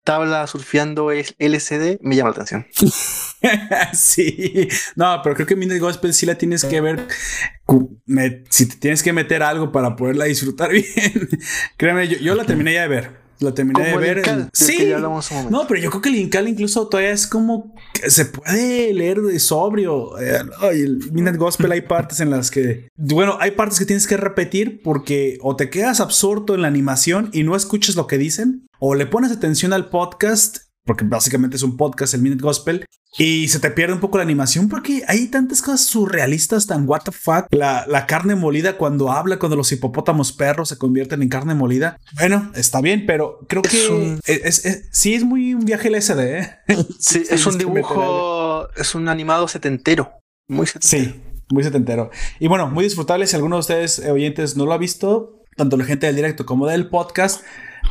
tabla 0.04 0.46
surfeando 0.46 1.10
LCD 1.12 1.98
me 2.00 2.16
llama 2.16 2.30
la 2.30 2.42
atención. 2.42 2.66
sí, 3.92 4.68
no, 4.96 5.20
pero 5.22 5.34
creo 5.34 5.46
que 5.46 5.54
Midnight 5.54 5.82
Gospel 5.82 6.14
sí 6.14 6.24
la 6.24 6.36
tienes 6.36 6.64
que 6.64 6.80
ver. 6.80 7.06
si 8.48 8.66
te 8.66 8.76
tienes 8.76 9.02
que 9.02 9.12
meter 9.12 9.42
algo 9.42 9.70
para 9.70 9.96
poderla 9.96 10.24
disfrutar 10.24 10.70
bien, 10.72 11.28
créeme, 11.76 12.08
yo, 12.08 12.18
yo 12.18 12.34
la 12.34 12.44
terminé 12.44 12.72
ya 12.72 12.82
de 12.82 12.88
ver. 12.88 13.27
Lo 13.40 13.54
terminé 13.54 13.84
de 13.84 13.96
ver. 13.96 14.22
Sí. 14.52 14.92
No, 15.50 15.66
pero 15.66 15.80
yo 15.80 15.90
creo 15.90 16.02
que 16.02 16.08
el 16.08 16.16
Incal 16.16 16.48
incluso 16.48 16.88
todavía 16.88 17.12
es 17.12 17.26
como 17.26 17.74
se 18.06 18.24
puede 18.26 18.92
leer 18.92 19.20
de 19.20 19.38
sobrio. 19.38 20.18
Eh, 20.18 20.40
el 20.72 20.98
Midnight 21.12 21.36
Gospel 21.36 21.72
hay 21.72 21.82
partes 21.82 22.20
en 22.20 22.30
las 22.30 22.50
que, 22.50 22.88
bueno, 22.96 23.36
hay 23.40 23.52
partes 23.52 23.78
que 23.78 23.86
tienes 23.86 24.06
que 24.06 24.16
repetir 24.16 24.82
porque 24.82 25.38
o 25.42 25.56
te 25.56 25.70
quedas 25.70 26.00
absorto 26.00 26.54
en 26.54 26.62
la 26.62 26.68
animación 26.68 27.30
y 27.32 27.42
no 27.42 27.56
escuchas 27.56 27.96
lo 27.96 28.06
que 28.06 28.18
dicen, 28.18 28.66
o 28.78 28.94
le 28.94 29.06
pones 29.06 29.32
atención 29.32 29.72
al 29.72 29.88
podcast 29.88 30.67
porque 30.88 31.04
básicamente 31.04 31.56
es 31.56 31.62
un 31.62 31.76
podcast, 31.76 32.14
el 32.14 32.22
Minute 32.22 32.42
Gospel, 32.42 32.86
y 33.18 33.48
se 33.48 33.60
te 33.60 33.70
pierde 33.70 33.92
un 33.92 34.00
poco 34.00 34.16
la 34.16 34.24
animación 34.24 34.70
porque 34.70 35.02
hay 35.06 35.26
tantas 35.28 35.60
cosas 35.60 35.82
surrealistas, 35.82 36.66
tan 36.66 36.88
what 36.88 37.02
the 37.04 37.12
fuck. 37.12 37.46
La, 37.50 38.06
carne 38.08 38.34
molida 38.34 38.78
cuando 38.78 39.12
habla, 39.12 39.38
cuando 39.38 39.54
los 39.54 39.70
hipopótamos 39.70 40.32
perros 40.32 40.70
se 40.70 40.78
convierten 40.78 41.20
en 41.20 41.28
carne 41.28 41.54
molida. 41.54 42.00
Bueno, 42.18 42.50
está 42.54 42.80
bien, 42.80 43.04
pero 43.04 43.40
creo 43.48 43.60
que 43.60 44.18
es, 44.24 44.88
sí 44.90 45.12
es 45.12 45.24
muy 45.24 45.52
un 45.52 45.66
viaje 45.66 45.90
LSD. 45.90 46.20
¿eh? 46.20 46.56
Sí, 46.98 47.22
es 47.28 47.44
un 47.44 47.58
dibujo, 47.58 48.66
es 48.74 48.94
un 48.94 49.08
animado 49.08 49.46
setentero. 49.46 50.10
Muy 50.48 50.66
setentero. 50.66 51.12
Sí, 51.12 51.20
muy 51.50 51.64
setentero. 51.64 52.10
Y 52.40 52.48
bueno, 52.48 52.70
muy 52.70 52.84
disfrutable. 52.84 53.26
Si 53.26 53.36
alguno 53.36 53.56
de 53.56 53.60
ustedes 53.60 53.98
eh, 53.98 54.10
oyentes 54.10 54.56
no 54.56 54.64
lo 54.64 54.72
ha 54.72 54.78
visto, 54.78 55.44
tanto 55.54 55.76
la 55.76 55.84
gente 55.84 56.06
del 56.06 56.16
directo 56.16 56.46
como 56.46 56.66
del 56.66 56.88
podcast, 56.88 57.42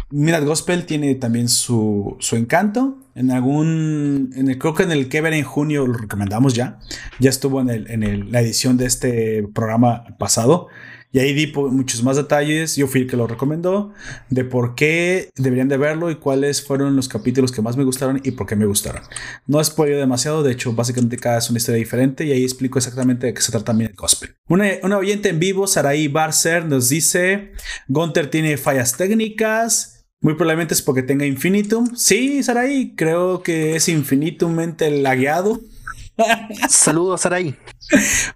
Midnight 0.10 0.46
Gospel 0.46 0.86
tiene 0.86 1.16
también 1.16 1.50
su, 1.50 2.16
su 2.20 2.36
encanto. 2.36 2.98
En 3.16 3.32
algún. 3.32 4.32
El, 4.36 4.58
creo 4.60 4.74
que 4.74 4.84
en 4.84 4.92
el 4.92 5.10
que 5.10 5.22
ver 5.22 5.34
en 5.34 5.44
junio 5.44 5.88
lo 5.88 5.94
recomendamos 5.94 6.54
ya. 6.54 6.80
Ya 7.20 7.30
estuvo 7.30 7.62
en, 7.62 7.70
el, 7.70 7.90
en 7.90 8.32
la 8.32 8.42
edición 8.42 8.78
de 8.78 8.86
este 8.86 9.48
programa 9.54 10.06
pasado. 10.18 10.68
Y 11.12 11.20
ahí 11.20 11.34
di 11.34 11.52
muchos 11.56 12.04
más 12.04 12.18
detalles. 12.18 12.76
Yo 12.76 12.88
fui 12.88 13.02
el 13.02 13.08
que 13.10 13.18
lo 13.18 13.28
recomendó. 13.28 13.94
De 14.30 14.44
por 14.44 14.76
qué 14.76 15.30
deberían 15.36 15.70
de 15.70 15.78
verlo 15.78 16.12
y 16.12 16.16
cuáles 16.16 16.66
fueron 16.66 16.96
los 16.96 17.08
capítulos 17.08 17.52
que 17.52 17.62
más 17.62 17.78
me 17.78 17.84
gustaron 17.84 18.20
y 18.24 18.32
por 18.32 18.46
qué 18.46 18.56
me 18.56 18.66
gustaron. 18.66 19.04
No 19.46 19.64
spoileo 19.64 20.00
demasiado. 20.00 20.44
De 20.44 20.52
hecho, 20.52 20.74
básicamente 20.74 21.18
cada 21.18 21.38
es 21.38 21.50
una 21.50 21.58
historia 21.58 21.80
diferente. 21.80 22.26
Y 22.26 22.32
ahí 22.32 22.44
explico 22.44 22.78
exactamente 22.78 23.28
de 23.28 23.34
qué 23.34 23.42
se 23.42 23.52
trata 23.52 23.66
también 23.66 23.92
el 23.92 23.96
gospel. 23.96 24.36
Una, 24.48 24.66
una 24.84 24.98
oyente 24.98 25.30
en 25.30 25.40
vivo, 25.40 25.66
Saraí 25.66 26.08
Barcer, 26.08 26.66
nos 26.66 26.90
dice: 26.90 27.54
Gunter 27.88 28.30
tiene 28.30 28.58
fallas 28.58 28.98
técnicas. 28.98 30.06
Muy 30.20 30.34
probablemente 30.34 30.74
es 30.74 30.82
porque 30.82 31.04
tenga 31.04 31.26
infinitum. 31.26 31.96
Sí, 31.96 32.42
Saraí, 32.44 32.96
creo 32.96 33.44
que 33.44 33.76
es 33.76 33.88
infinitummente 33.88 34.90
lagueado. 34.90 35.62
Saludos, 36.69 37.22
Saraí. 37.22 37.56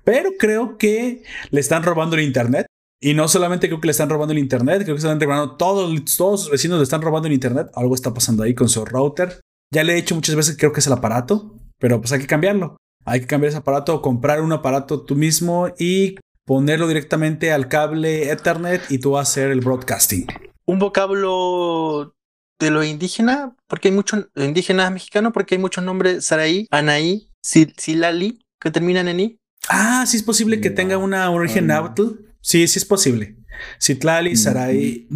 Pero 0.04 0.32
creo 0.38 0.78
que 0.78 1.24
le 1.50 1.60
están 1.60 1.84
robando 1.84 2.16
el 2.16 2.24
internet. 2.24 2.68
Y 3.04 3.16
no 3.16 3.28
solamente 3.28 3.68
creo 3.68 3.82
que 3.82 3.88
le 3.88 3.92
están 3.92 4.10
robando 4.10 4.32
el 4.32 4.38
internet, 4.38 4.84
creo 4.84 4.96
que 4.96 5.02
se 5.02 5.08
están 5.08 5.20
robando 5.20 5.58
todos, 5.58 5.92
todos 6.16 6.44
sus 6.44 6.52
vecinos 6.52 6.78
le 6.78 6.84
están 6.84 7.02
robando 7.02 7.28
el 7.28 7.34
internet. 7.34 7.68
Algo 7.74 7.96
está 7.96 8.14
pasando 8.14 8.44
ahí 8.44 8.54
con 8.54 8.70
su 8.70 8.86
router. 8.86 9.42
Ya 9.74 9.84
le 9.84 9.94
he 9.94 9.96
dicho 9.96 10.14
muchas 10.14 10.36
veces 10.36 10.56
que 10.56 10.60
creo 10.60 10.72
que 10.72 10.82
es 10.82 10.88
el 10.88 10.94
aparato, 10.94 11.58
pero 11.80 12.00
pues 12.00 12.12
hay 12.12 12.20
que 12.20 12.28
cambiarlo. 12.28 12.78
Hay 13.06 13.22
que 13.22 13.28
cambiar 13.28 13.50
ese 13.50 13.58
aparato 13.58 13.96
o 13.96 14.02
comprar 14.04 14.42
un 14.42 14.52
aparato 14.52 15.02
tú 15.02 15.16
mismo 15.16 15.70
y 15.80 16.18
ponerlo 16.46 16.88
directamente 16.88 17.52
al 17.52 17.68
cable 17.68 18.30
Ethernet 18.30 18.84
y 18.92 19.00
tú 19.00 19.18
hacer 19.18 19.50
el 19.50 19.62
broadcasting. 19.62 20.28
Un 20.66 20.78
vocablo 20.78 22.14
de 22.60 22.70
los 22.70 22.86
indígenas, 22.86 23.50
porque 23.68 23.88
hay 23.88 23.96
muchos 23.96 24.28
indígenas 24.36 24.92
mexicanos, 24.92 25.34
porque 25.34 25.56
hay 25.56 25.62
muchos 25.62 25.84
nombres 25.84 26.26
Saraí, 26.26 26.68
Anaí, 26.70 27.31
Silali, 27.42 28.46
que 28.60 28.72
terminan 28.72 29.08
en 29.08 29.20
I. 29.20 29.40
Ah, 29.70 30.06
sí 30.08 30.18
es 30.18 30.24
posible 30.24 30.62
que 30.62 30.70
tenga 30.70 30.98
una 30.98 31.30
origen 31.30 31.68
náhuatl. 31.68 32.32
Sí, 32.42 32.68
sí 32.68 32.80
es 32.80 32.86
posible. 32.86 33.38
Citlali, 33.80 34.36
Sarai. 34.36 35.08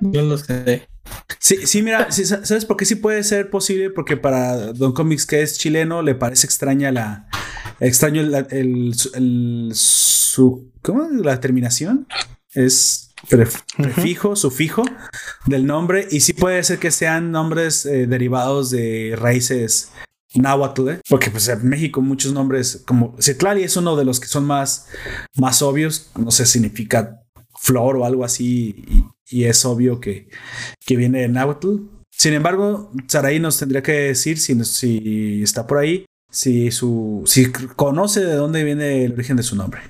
Yo 0.00 0.22
lo 0.22 0.38
sé. 0.38 0.88
Sí, 1.38 1.66
sí, 1.66 1.82
mira, 1.82 2.10
¿sabes 2.10 2.64
por 2.64 2.76
qué 2.76 2.84
sí 2.84 2.96
puede 2.96 3.22
ser 3.22 3.50
posible? 3.50 3.90
Porque 3.90 4.16
para 4.16 4.72
Don 4.72 4.92
Comics, 4.92 5.26
que 5.26 5.42
es 5.42 5.58
chileno, 5.58 6.02
le 6.02 6.14
parece 6.14 6.46
extraña 6.46 6.90
la. 6.90 7.28
Extraño 7.80 8.22
el, 8.50 8.92
su. 9.74 10.72
¿Cómo? 10.82 11.08
La 11.10 11.40
terminación. 11.40 12.06
Es 12.52 13.12
prefijo, 13.28 14.36
sufijo 14.36 14.84
del 15.46 15.66
nombre. 15.66 16.06
Y 16.10 16.20
sí 16.20 16.32
puede 16.32 16.62
ser 16.64 16.78
que 16.78 16.90
sean 16.90 17.30
nombres 17.30 17.84
eh, 17.86 18.06
derivados 18.06 18.70
de 18.70 19.14
raíces 19.18 19.90
náhuatl, 20.34 20.88
¿eh? 20.88 21.00
porque 21.08 21.30
pues 21.30 21.48
en 21.48 21.68
México 21.68 22.00
muchos 22.00 22.32
nombres 22.32 22.82
como 22.86 23.16
Citlali 23.20 23.62
es 23.62 23.76
uno 23.76 23.96
de 23.96 24.04
los 24.04 24.20
que 24.20 24.26
son 24.26 24.44
más, 24.44 24.86
más 25.36 25.62
obvios, 25.62 26.10
no 26.18 26.30
sé, 26.30 26.46
significa 26.46 27.20
flor 27.56 27.96
o 27.96 28.04
algo 28.04 28.24
así 28.24 28.84
y, 29.30 29.44
es 29.44 29.64
obvio 29.64 30.00
que, 30.00 30.28
que, 30.86 30.96
viene 30.96 31.22
de 31.22 31.28
náhuatl. 31.28 31.76
Sin 32.10 32.34
embargo, 32.34 32.92
Saraí 33.08 33.40
nos 33.40 33.58
tendría 33.58 33.82
que 33.82 33.92
decir 33.92 34.38
si, 34.38 34.62
si 34.64 35.42
está 35.42 35.66
por 35.66 35.78
ahí, 35.78 36.04
si, 36.30 36.70
su, 36.70 37.22
si 37.26 37.50
conoce 37.50 38.20
de 38.20 38.34
dónde 38.34 38.62
viene 38.62 39.04
el 39.04 39.14
origen 39.14 39.36
de 39.36 39.42
su 39.42 39.56
nombre. 39.56 39.80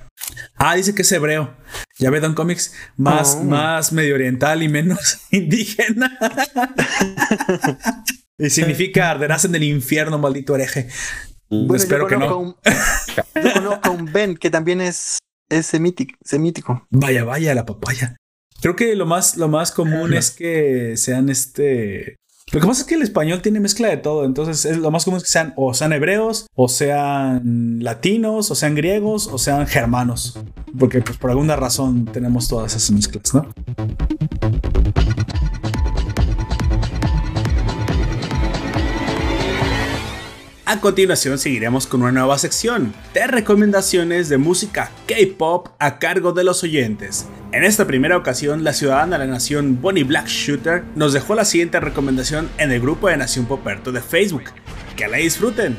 Ah, 0.55 0.75
dice 0.75 0.95
que 0.95 1.01
es 1.01 1.11
hebreo. 1.11 1.53
Ya 1.99 2.09
ve 2.09 2.19
Don 2.19 2.33
Comics, 2.33 2.73
más, 2.97 3.37
oh. 3.39 3.43
más 3.43 3.91
medio 3.91 4.15
oriental 4.15 4.63
y 4.63 4.69
menos 4.69 5.19
indígena. 5.31 6.17
y 8.37 8.49
significa 8.49 9.11
arderás 9.11 9.45
en 9.45 9.55
el 9.55 9.63
infierno, 9.63 10.17
maldito 10.17 10.55
hereje. 10.55 10.89
Bueno, 11.49 11.75
Espero 11.75 12.07
que 12.07 12.17
no. 12.17 12.57
yo 13.35 13.53
conozco 13.53 13.89
a 13.89 13.91
un 13.91 14.11
Ben 14.11 14.35
que 14.35 14.49
también 14.49 14.81
es, 14.81 15.19
es 15.49 15.65
semítico, 15.65 16.17
semítico. 16.23 16.85
Vaya, 16.89 17.23
vaya, 17.23 17.53
la 17.53 17.65
papaya. 17.65 18.17
Creo 18.61 18.75
que 18.75 18.95
lo 18.95 19.05
más, 19.05 19.37
lo 19.37 19.47
más 19.47 19.71
común 19.71 20.13
es 20.13 20.31
que 20.31 20.97
sean 20.97 21.29
este 21.29 22.15
lo 22.51 22.61
que 22.61 22.67
pasa 22.67 22.81
es 22.81 22.87
que 22.87 22.95
el 22.95 23.01
español 23.01 23.41
tiene 23.41 23.59
mezcla 23.59 23.87
de 23.87 23.97
todo, 23.97 24.23
entonces 24.23 24.65
es 24.65 24.77
lo 24.77 24.91
más 24.91 25.03
común 25.03 25.17
es 25.17 25.23
que 25.23 25.29
sean 25.29 25.53
o 25.55 25.73
sean 25.73 25.93
hebreos, 25.93 26.45
o 26.53 26.67
sean 26.67 27.79
latinos, 27.83 28.51
o 28.51 28.55
sean 28.55 28.75
griegos, 28.75 29.27
o 29.27 29.39
sean 29.39 29.65
germanos, 29.65 30.39
porque 30.77 31.01
pues 31.01 31.17
por 31.17 31.31
alguna 31.31 31.55
razón 31.55 32.05
tenemos 32.05 32.47
todas 32.47 32.75
esas 32.75 32.91
mezclas, 32.91 33.33
¿no? 33.33 33.49
A 40.67 40.81
continuación 40.81 41.37
seguiremos 41.37 41.85
con 41.85 42.01
una 42.01 42.11
nueva 42.11 42.39
sección 42.39 42.91
de 43.13 43.27
recomendaciones 43.27 44.29
de 44.29 44.39
música 44.39 44.89
K-pop 45.05 45.67
a 45.77 45.99
cargo 45.99 46.31
de 46.33 46.43
los 46.43 46.63
oyentes. 46.63 47.27
En 47.51 47.63
esta 47.63 47.85
primera 47.85 48.17
ocasión, 48.17 48.63
la 48.63 48.73
ciudadana 48.73 49.19
de 49.19 49.25
la 49.27 49.31
nación 49.31 49.79
Bonnie 49.79 50.03
Black 50.03 50.25
Shooter 50.25 50.83
nos 50.95 51.13
dejó 51.13 51.35
la 51.35 51.45
siguiente 51.45 51.79
recomendación 51.79 52.49
en 52.57 52.71
el 52.71 52.81
grupo 52.81 53.09
de 53.09 53.17
Nación 53.17 53.45
Poperto 53.45 53.91
de 53.91 54.01
Facebook. 54.01 54.45
Que 54.95 55.07
la 55.07 55.17
disfruten. 55.17 55.77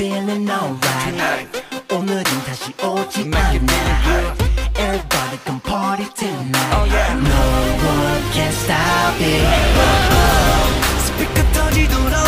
feeling 0.00 0.48
alright. 0.48 1.46
오늘은 1.92 2.24
다시 2.46 2.72
오지 2.82 3.30
않아 3.34 4.34
Everybody 4.78 5.38
come 5.44 5.60
party 5.60 6.08
tonight. 6.14 6.72
Oh, 6.72 6.88
yeah. 6.88 7.12
No 7.20 7.42
one 7.84 8.24
can 8.32 8.50
stop 8.50 9.20
it. 9.20 9.44
Oh, 9.76 10.16
oh. 10.16 10.70
스피커 11.04 11.52
터지도록 11.52 12.20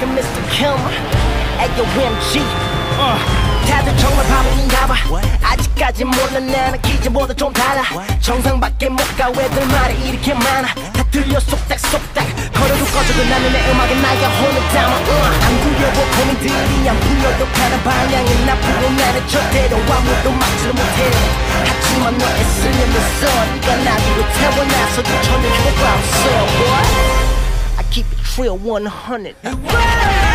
like 0.00 0.08
a 0.08 0.16
Mr. 0.16 0.40
Kim 0.50 0.78
애교 1.60 1.82
MG 1.84 2.40
uh. 2.40 3.18
다들 3.68 3.96
정말 3.98 4.26
바보인가 4.26 4.86
봐 4.86 4.94
What? 5.10 5.28
아직까지 5.42 6.04
몰라 6.04 6.40
나는 6.40 6.80
기존보다 6.80 7.34
좀 7.34 7.52
달라 7.52 7.82
What? 7.92 8.20
정상밖에 8.20 8.88
못가 8.88 9.28
왜들 9.28 9.66
말이 9.66 9.94
이렇게 10.08 10.32
많아 10.34 10.74
다 10.74 11.04
들려 11.10 11.38
쏙닥쏙닥 11.40 12.24
거려도 12.54 12.84
꺼져도 12.86 13.24
나는 13.24 13.52
내 13.52 13.70
음악에 13.70 13.94
나의 13.94 14.24
혼을 14.24 14.68
담아 14.72 14.96
uh. 14.96 15.44
안 15.44 15.60
구려고 15.60 16.00
고민들이 16.16 16.88
안 16.88 16.98
풀려도 17.00 17.46
가는 17.52 17.84
방향이 17.84 18.44
나쁘고 18.46 18.90
나는 18.90 19.28
절대로 19.28 19.76
아무도 19.76 20.32
막지를 20.32 20.72
못해 20.72 21.10
하지만 21.66 22.16
너의 22.16 22.44
쓰는 22.44 22.92
내 22.92 23.00
선, 23.20 23.54
네가 23.60 23.76
나비로 23.76 24.32
태어나서도 24.32 25.22
전혀 25.22 25.48
효과 25.48 25.94
없어 25.94 26.30
What? 26.30 27.39
Keep 27.90 28.06
it 28.12 28.38
real 28.38 28.56
100 28.56 30.29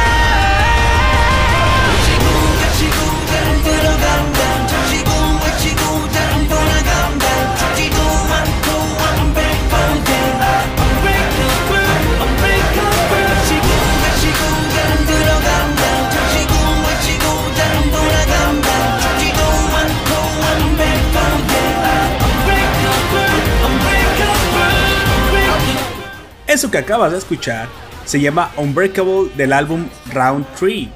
Eso 26.55 26.71
que 26.71 26.77
acabas 26.77 27.11
de 27.11 27.17
escuchar 27.17 27.67
se 28.05 28.21
llama 28.21 28.49
Unbreakable 28.55 29.29
del 29.35 29.51
álbum 29.51 29.89
Round 30.13 30.45
3 30.57 30.87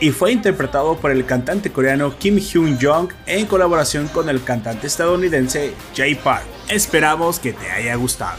y 0.00 0.10
fue 0.10 0.32
interpretado 0.32 0.96
por 0.96 1.12
el 1.12 1.24
cantante 1.24 1.70
coreano 1.70 2.18
Kim 2.18 2.40
Hyun 2.40 2.76
Jong 2.82 3.12
en 3.26 3.46
colaboración 3.46 4.08
con 4.08 4.28
el 4.28 4.42
cantante 4.42 4.88
estadounidense 4.88 5.72
Jay 5.94 6.16
Park. 6.16 6.42
Esperamos 6.68 7.38
que 7.38 7.52
te 7.52 7.70
haya 7.70 7.94
gustado. 7.94 8.38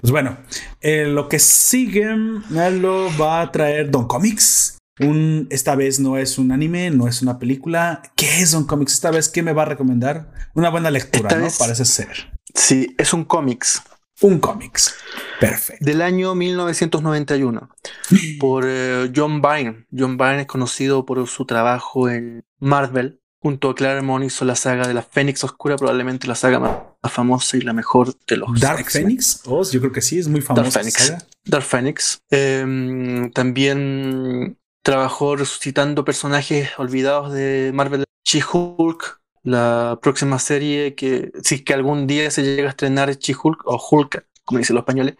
Pues 0.00 0.12
bueno, 0.12 0.36
eh, 0.80 1.06
lo 1.06 1.28
que 1.28 1.40
sigue 1.40 2.14
lo 2.14 3.08
va 3.18 3.40
a 3.40 3.50
traer 3.50 3.90
Don 3.90 4.06
Comics 4.06 4.75
un, 5.00 5.46
esta 5.50 5.74
vez 5.74 6.00
no 6.00 6.16
es 6.16 6.38
un 6.38 6.52
anime, 6.52 6.90
no 6.90 7.08
es 7.08 7.22
una 7.22 7.38
película. 7.38 8.02
¿Qué 8.16 8.40
es 8.40 8.54
un 8.54 8.64
cómics? 8.64 8.94
Esta 8.94 9.10
vez, 9.10 9.28
¿qué 9.28 9.42
me 9.42 9.52
va 9.52 9.62
a 9.62 9.66
recomendar? 9.66 10.32
Una 10.54 10.70
buena 10.70 10.90
lectura, 10.90 11.36
¿no? 11.36 11.48
Parece 11.58 11.84
ser. 11.84 12.32
Sí, 12.54 12.94
es 12.96 13.12
un 13.12 13.24
cómics. 13.24 13.82
Un 14.22 14.38
cómics. 14.38 14.94
Perfecto. 15.38 15.84
Del 15.84 16.00
año 16.00 16.34
1991. 16.34 17.68
por 18.40 18.64
eh, 18.66 19.12
John 19.14 19.42
Byrne. 19.42 19.86
John 19.96 20.16
Byrne 20.16 20.42
es 20.42 20.46
conocido 20.46 21.04
por 21.04 21.26
su 21.28 21.44
trabajo 21.44 22.08
en 22.08 22.44
Marvel. 22.58 23.20
Junto 23.42 23.70
a 23.70 23.74
Claremont 23.74 24.24
hizo 24.24 24.44
la 24.46 24.56
saga 24.56 24.88
de 24.88 24.94
la 24.94 25.02
Fénix 25.02 25.44
Oscura, 25.44 25.76
probablemente 25.76 26.26
la 26.26 26.34
saga 26.34 26.58
más 26.58 27.12
famosa 27.12 27.56
y 27.56 27.60
la 27.60 27.74
mejor 27.74 28.14
de 28.26 28.38
los. 28.38 28.58
Dark 28.58 28.90
Phoenix. 28.90 29.42
Oh, 29.44 29.62
yo 29.62 29.78
creo 29.78 29.92
que 29.92 30.00
sí, 30.00 30.18
es 30.18 30.26
muy 30.26 30.40
famosa. 30.40 30.62
Dark 30.62 30.72
Phoenix. 30.72 31.26
Dark 31.44 31.64
Phoenix. 31.64 32.18
Em, 32.30 33.30
también 33.30 34.56
trabajó 34.86 35.34
resucitando 35.34 36.04
personajes 36.04 36.70
olvidados 36.78 37.32
de 37.32 37.72
Marvel. 37.74 38.04
She-Hulk, 38.24 39.20
la 39.42 39.98
próxima 40.00 40.38
serie 40.38 40.94
que, 40.94 41.32
si 41.42 41.64
que 41.64 41.74
algún 41.74 42.06
día 42.06 42.30
se 42.30 42.44
llega 42.44 42.68
a 42.68 42.70
estrenar 42.70 43.10
She-Hulk 43.10 43.66
o 43.66 43.84
Hulk, 43.90 44.26
como 44.44 44.60
dicen 44.60 44.74
los 44.74 44.82
españoles, 44.82 45.16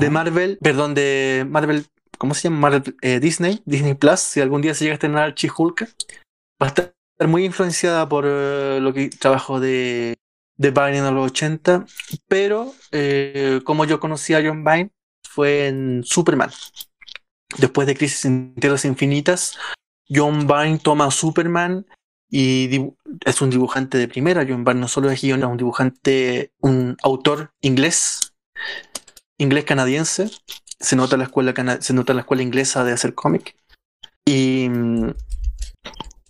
de 0.00 0.10
Marvel, 0.10 0.58
perdón, 0.60 0.92
de 0.92 1.46
Marvel 1.48 1.86
¿cómo 2.18 2.34
se 2.34 2.50
llama? 2.50 2.82
Eh, 3.00 3.20
Disney, 3.20 3.62
Disney 3.64 3.94
Plus, 3.94 4.20
si 4.20 4.42
algún 4.42 4.60
día 4.60 4.74
se 4.74 4.84
llega 4.84 4.92
a 4.92 4.96
estrenar 4.96 5.34
She-Hulk, 5.34 5.88
va 6.62 6.66
a 6.66 6.68
estar 6.68 6.92
muy 7.26 7.46
influenciada 7.46 8.06
por 8.06 8.26
eh, 8.28 8.80
lo 8.82 8.92
que 8.92 9.08
trabajo 9.08 9.60
de, 9.60 10.14
de 10.58 10.70
Vine 10.70 10.98
en 10.98 11.14
los 11.14 11.30
80, 11.30 11.86
pero 12.28 12.74
eh, 12.92 13.62
como 13.64 13.86
yo 13.86 13.98
conocí 13.98 14.34
a 14.34 14.42
John 14.44 14.62
Vine 14.62 14.90
fue 15.26 15.68
en 15.68 16.04
Superman. 16.04 16.50
Después 17.58 17.86
de 17.86 17.94
Crisis 17.94 18.24
en 18.24 18.54
Tierras 18.54 18.84
Infinitas, 18.84 19.56
John 20.08 20.46
Vine 20.46 20.78
toma 20.78 21.06
a 21.06 21.10
Superman 21.10 21.86
y 22.30 22.92
es 23.24 23.40
un 23.40 23.50
dibujante 23.50 23.98
de 23.98 24.08
primera. 24.08 24.44
John 24.48 24.64
Byrne 24.64 24.80
no 24.80 24.88
solo 24.88 25.10
es 25.10 25.20
guionista, 25.22 25.46
es 25.46 25.50
un 25.52 25.56
dibujante, 25.56 26.52
un 26.60 26.96
autor 27.02 27.52
inglés, 27.60 28.32
inglés 29.38 29.64
canadiense. 29.64 30.30
Se 30.80 30.96
nota 30.96 31.16
la 31.16 31.24
escuela, 31.24 31.54
se 31.80 31.94
nota 31.94 32.12
la 32.12 32.20
escuela 32.20 32.42
inglesa 32.42 32.84
de 32.84 32.92
hacer 32.92 33.14
cómic. 33.14 33.56
Y, 34.26 34.68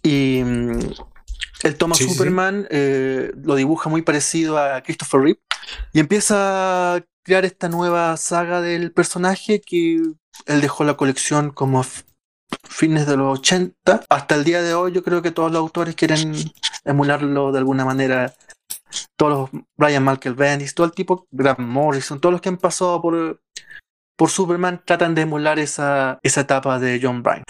y 0.03 0.39
él 1.65 1.77
toma 1.79 1.95
Superman, 1.95 2.67
eh, 2.71 3.33
lo 3.43 3.55
dibuja 3.55 3.89
muy 3.89 4.03
parecido 4.03 4.59
a 4.59 4.83
Christopher 4.83 5.21
Reeve 5.23 5.41
y 5.93 6.01
empieza 6.01 6.97
a 6.97 7.05
crear 7.23 7.47
esta 7.47 7.71
nueva 7.71 8.17
saga 8.19 8.61
del 8.61 8.93
personaje 8.93 9.63
que 9.63 10.03
él 10.47 10.61
dejó 10.61 10.85
la 10.85 10.95
colección 10.95 11.51
como 11.51 11.85
fines 12.69 13.07
de 13.07 13.17
los 13.17 13.39
80 13.41 14.05
hasta 14.09 14.35
el 14.35 14.45
día 14.45 14.63
de 14.63 14.75
hoy 14.75 14.93
yo 14.93 15.03
creo 15.03 15.23
que 15.23 15.31
todos 15.31 15.51
los 15.51 15.61
autores 15.61 15.95
quieren 15.95 16.35
emularlo 16.85 17.53
de 17.53 17.59
alguna 17.59 17.85
manera. 17.85 18.35
Todos 19.17 19.51
los 19.53 19.63
Brian 19.77 20.05
Michael 20.05 20.35
Bendis 20.35 20.75
todo 20.75 20.87
el 20.87 20.93
tipo 20.93 21.27
Grant 21.33 21.59
Morrison 21.59 22.21
todos 22.21 22.33
los 22.33 22.41
que 22.41 22.49
han 22.49 22.59
pasado 22.59 23.01
por 23.03 23.41
por 24.17 24.31
Superman 24.31 24.83
tratan 24.85 25.15
de 25.15 25.23
emular 25.23 25.59
esa, 25.59 26.21
esa 26.23 26.43
etapa 26.43 26.79
de 26.79 27.01
John 27.03 27.25
Byrne. 27.25 27.43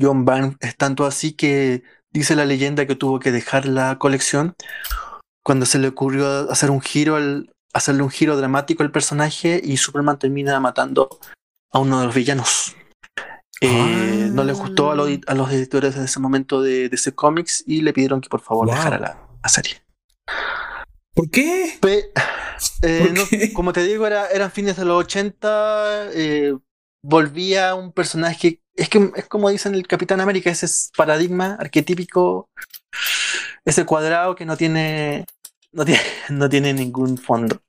John 0.00 0.24
Byrne 0.24 0.56
es 0.60 0.74
tanto 0.76 1.04
así 1.04 1.32
que 1.32 1.82
dice 2.10 2.34
la 2.34 2.46
leyenda 2.46 2.86
que 2.86 2.94
tuvo 2.96 3.20
que 3.20 3.32
dejar 3.32 3.66
la 3.66 3.98
colección 3.98 4.54
cuando 5.42 5.66
se 5.66 5.78
le 5.78 5.88
ocurrió 5.88 6.50
hacer 6.50 6.70
un 6.70 6.80
giro 6.80 7.18
hacerle 7.72 8.02
un 8.02 8.10
giro 8.10 8.36
dramático 8.36 8.82
al 8.82 8.90
personaje 8.90 9.60
y 9.62 9.76
Superman 9.76 10.18
termina 10.18 10.58
matando 10.60 11.08
a 11.72 11.78
uno 11.78 12.00
de 12.00 12.06
los 12.06 12.14
villanos 12.14 12.76
eh, 13.60 14.28
no 14.32 14.44
les 14.44 14.58
gustó 14.58 14.90
a 14.90 14.94
los, 14.94 15.08
editores 15.52 15.96
en 15.96 16.04
ese 16.04 16.20
momento 16.20 16.60
de, 16.60 16.86
ese 16.92 17.14
cómics 17.14 17.64
y 17.66 17.80
le 17.80 17.92
pidieron 17.92 18.20
que 18.20 18.28
por 18.28 18.40
favor 18.40 18.68
dejara 18.68 18.98
la, 18.98 19.48
serie. 19.48 19.80
¿Por 21.14 21.30
qué? 21.30 21.78
Eh, 22.82 23.52
como 23.54 23.72
te 23.72 23.84
digo, 23.84 24.06
era, 24.06 24.26
eran 24.28 24.50
fines 24.50 24.76
de 24.76 24.84
los 24.84 24.98
80. 25.04 26.10
Eh, 26.12 26.54
volvía 27.02 27.74
un 27.74 27.92
personaje. 27.92 28.60
Es 28.74 28.90
que 28.90 29.10
es 29.14 29.26
como 29.26 29.48
dicen 29.48 29.74
el 29.74 29.86
Capitán 29.86 30.20
América, 30.20 30.50
ese 30.50 30.66
paradigma 30.94 31.56
arquetípico, 31.58 32.50
ese 33.64 33.86
cuadrado 33.86 34.34
que 34.34 34.44
no 34.44 34.56
tiene, 34.58 35.24
no 35.72 35.84
tiene, 35.86 36.00
no 36.28 36.48
tiene 36.50 36.74
ningún 36.74 37.16
fondo. 37.16 37.62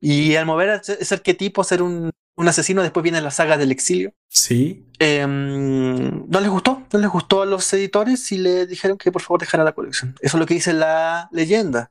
Y 0.00 0.36
al 0.36 0.46
mover 0.46 0.80
ese 0.86 1.14
arquetipo, 1.14 1.64
ser 1.64 1.82
un, 1.82 2.10
un 2.36 2.48
asesino, 2.48 2.82
después 2.82 3.02
viene 3.02 3.20
la 3.20 3.32
saga 3.32 3.56
del 3.56 3.72
exilio. 3.72 4.14
Sí. 4.28 4.86
Em, 5.00 6.28
no 6.28 6.40
les 6.40 6.48
gustó, 6.48 6.86
no 6.92 6.98
les 6.98 7.10
gustó 7.10 7.42
a 7.42 7.46
los 7.46 7.72
editores 7.72 8.30
y 8.30 8.38
le 8.38 8.66
dijeron 8.66 8.96
que 8.96 9.10
por 9.10 9.22
favor 9.22 9.40
dejara 9.40 9.64
la 9.64 9.72
colección. 9.72 10.14
Eso 10.20 10.36
es 10.36 10.40
lo 10.40 10.46
que 10.46 10.54
dice 10.54 10.72
la 10.72 11.28
leyenda. 11.32 11.90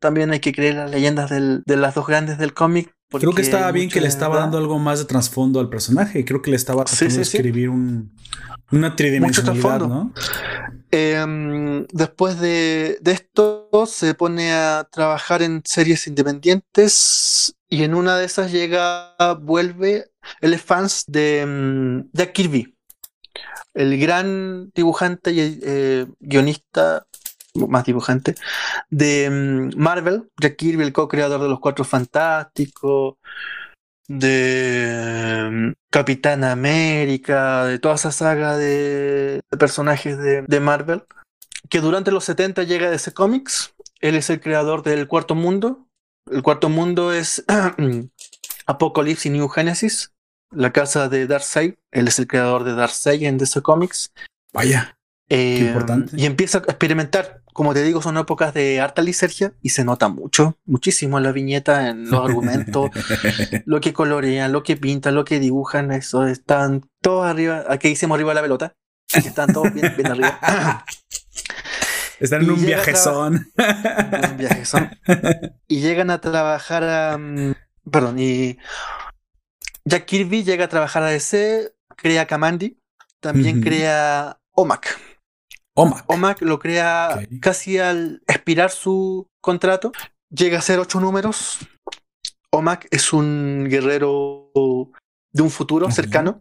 También 0.00 0.30
hay 0.30 0.38
que 0.38 0.52
creer 0.52 0.76
las 0.76 0.90
leyendas 0.90 1.28
de 1.30 1.76
las 1.76 1.94
dos 1.94 2.06
grandes 2.06 2.38
del 2.38 2.54
cómic. 2.54 2.94
Creo 3.10 3.32
que 3.32 3.42
estaba 3.42 3.72
bien 3.72 3.90
que 3.90 4.00
le 4.00 4.06
estaba 4.06 4.38
dando 4.38 4.58
algo 4.58 4.78
más 4.78 5.00
de 5.00 5.06
trasfondo 5.06 5.58
al 5.58 5.68
personaje. 5.68 6.24
Creo 6.24 6.42
que 6.42 6.50
le 6.50 6.56
estaba 6.56 6.84
tratando 6.84 7.16
de 7.16 7.22
escribir 7.22 7.70
un, 7.70 8.14
una 8.70 8.94
tridimensionalidad, 8.94 9.80
¿no? 9.80 10.12
Em, 10.90 11.86
después 11.92 12.40
de, 12.40 12.98
de, 13.02 13.12
esto 13.12 13.68
se 13.86 14.14
pone 14.14 14.52
a 14.52 14.88
trabajar 14.90 15.42
en 15.42 15.62
series 15.64 16.06
independientes 16.06 17.54
y 17.68 17.82
en 17.82 17.94
una 17.94 18.16
de 18.16 18.24
esas 18.24 18.50
llega, 18.50 19.14
vuelve, 19.42 20.10
él 20.40 20.54
es 20.54 20.62
fans 20.62 21.04
de 21.06 21.44
mm, 21.46 22.10
Jack 22.12 22.32
Kirby, 22.32 22.74
el 23.74 23.98
gran 23.98 24.70
dibujante 24.74 25.32
y 25.32 25.60
eh, 25.62 26.06
guionista, 26.20 27.06
más 27.54 27.84
dibujante, 27.84 28.34
de 28.88 29.28
mm, 29.30 29.78
Marvel, 29.78 30.30
Jack 30.40 30.56
Kirby, 30.56 30.84
el 30.84 30.92
co-creador 30.94 31.42
de 31.42 31.48
Los 31.48 31.60
Cuatro 31.60 31.84
Fantásticos, 31.84 33.16
de 34.08 35.48
mm, 35.50 35.72
Capitán 35.90 36.42
América, 36.44 37.64
de 37.66 37.78
toda 37.78 37.94
esa 37.94 38.10
saga 38.10 38.56
de, 38.56 39.40
personajes 39.58 40.18
de, 40.18 40.42
de, 40.42 40.60
Marvel, 40.60 41.04
que 41.68 41.80
durante 41.80 42.10
los 42.10 42.24
70 42.24 42.64
llega 42.64 42.88
a 42.88 42.90
DC 42.90 43.12
Comics. 43.12 43.74
Él 44.00 44.14
es 44.14 44.30
el 44.30 44.40
creador 44.40 44.82
del 44.82 45.06
Cuarto 45.06 45.34
Mundo, 45.34 45.88
el 46.30 46.42
cuarto 46.42 46.68
mundo 46.68 47.12
es 47.12 47.44
Apocalypse 48.66 49.28
y 49.28 49.32
New 49.32 49.48
Genesis, 49.48 50.12
la 50.50 50.72
casa 50.72 51.08
de 51.08 51.26
Darkseid. 51.26 51.74
Él 51.90 52.08
es 52.08 52.18
el 52.18 52.26
creador 52.26 52.64
de 52.64 52.74
Darkseid 52.74 53.22
en 53.22 53.38
DC 53.38 53.62
Comics. 53.62 54.12
Vaya. 54.52 54.97
Qué 55.28 55.56
eh, 55.56 55.68
importante. 55.68 56.16
Y 56.16 56.26
empieza 56.26 56.58
a 56.58 56.62
experimentar. 56.62 57.42
Como 57.52 57.74
te 57.74 57.82
digo, 57.82 58.00
son 58.00 58.16
épocas 58.16 58.54
de 58.54 58.80
harta 58.80 59.02
licergia 59.02 59.52
y 59.62 59.70
se 59.70 59.84
nota 59.84 60.08
mucho, 60.08 60.56
muchísimo 60.64 61.18
en 61.18 61.24
la 61.24 61.32
viñeta, 61.32 61.88
en 61.88 62.08
los 62.08 62.24
argumentos, 62.24 62.90
lo 63.66 63.80
que 63.80 63.92
colorean, 63.92 64.52
lo 64.52 64.62
que 64.62 64.76
pintan, 64.76 65.16
lo 65.16 65.24
que 65.24 65.40
dibujan. 65.40 65.90
Eso 65.90 66.26
están 66.26 66.88
todos 67.02 67.26
arriba. 67.26 67.64
Aquí 67.68 67.88
hicimos 67.88 68.14
arriba 68.14 68.30
de 68.30 68.34
la 68.36 68.42
pelota. 68.42 68.74
Están 69.12 69.52
todos 69.52 69.72
bien, 69.72 69.92
bien 69.96 70.12
arriba. 70.12 70.38
Están 72.20 72.42
en 72.42 72.50
un 72.50 72.64
viajezón. 72.64 73.52
un 73.56 74.36
viajezón. 74.36 74.90
Y 75.68 75.80
llegan 75.80 76.10
a 76.10 76.20
trabajar 76.20 76.84
a. 76.84 77.18
Mm, 77.18 77.54
perdón, 77.90 78.18
y. 78.18 78.58
Jack 79.84 80.04
Kirby 80.04 80.44
llega 80.44 80.66
a 80.66 80.68
trabajar 80.68 81.02
a 81.02 81.06
DC, 81.06 81.72
crea 81.96 82.26
Kamandi, 82.26 82.78
también 83.20 83.62
crea 83.62 84.38
OMAC. 84.52 84.98
OMAC. 85.78 86.04
OMAC 86.08 86.42
lo 86.42 86.58
crea 86.58 87.20
casi 87.40 87.78
al 87.78 88.20
expirar 88.26 88.70
su 88.70 89.28
contrato. 89.40 89.92
Llega 90.28 90.58
a 90.58 90.62
ser 90.62 90.80
ocho 90.80 90.98
números. 90.98 91.58
OMAC 92.50 92.88
es 92.90 93.12
un 93.12 93.68
guerrero 93.70 94.50
de 95.32 95.42
un 95.42 95.50
futuro 95.50 95.88
cercano 95.92 96.40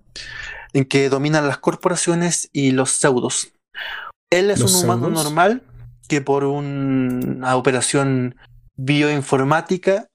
en 0.73 0.85
que 0.85 1.09
dominan 1.09 1.47
las 1.47 1.59
corporaciones 1.59 2.49
y 2.51 2.71
los 2.71 2.91
pseudos. 2.91 3.53
Él 4.31 4.49
es 4.49 4.61
un 4.61 4.73
humano 4.83 5.09
normal 5.09 5.61
que 6.07 6.21
por 6.21 6.43
una 6.43 7.55
operación 7.55 8.37
bioinformática 8.75 10.07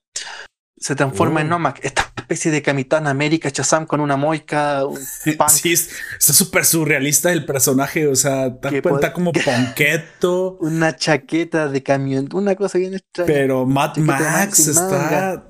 se 0.77 0.97
transforma 0.97 1.43
en 1.43 1.47
oh. 1.47 1.51
Nomac, 1.51 1.79
esta 1.85 2.12
especie 2.33 2.51
de 2.51 2.63
Capitán 2.63 3.07
América 3.07 3.51
Chazam 3.51 3.85
con 3.85 4.01
una 4.01 4.17
moica. 4.17 4.87
Un 4.87 4.97
Sí, 4.97 5.37
está 5.73 6.33
súper 6.33 6.65
surrealista 6.65 7.31
el 7.31 7.45
personaje, 7.45 8.07
o 8.07 8.17
sea, 8.17 8.47
está 8.47 9.13
como 9.13 9.33
ponqueto. 9.45 10.57
una 10.61 10.97
chaqueta 10.97 11.69
de 11.69 11.83
camión, 11.83 12.31
una 12.33 12.57
cosa 12.57 12.79
bien 12.79 12.95
extraña. 12.95 13.27
Pero 13.27 13.67
Mad 13.67 13.97
Max 13.99 14.67
está. 14.67 15.45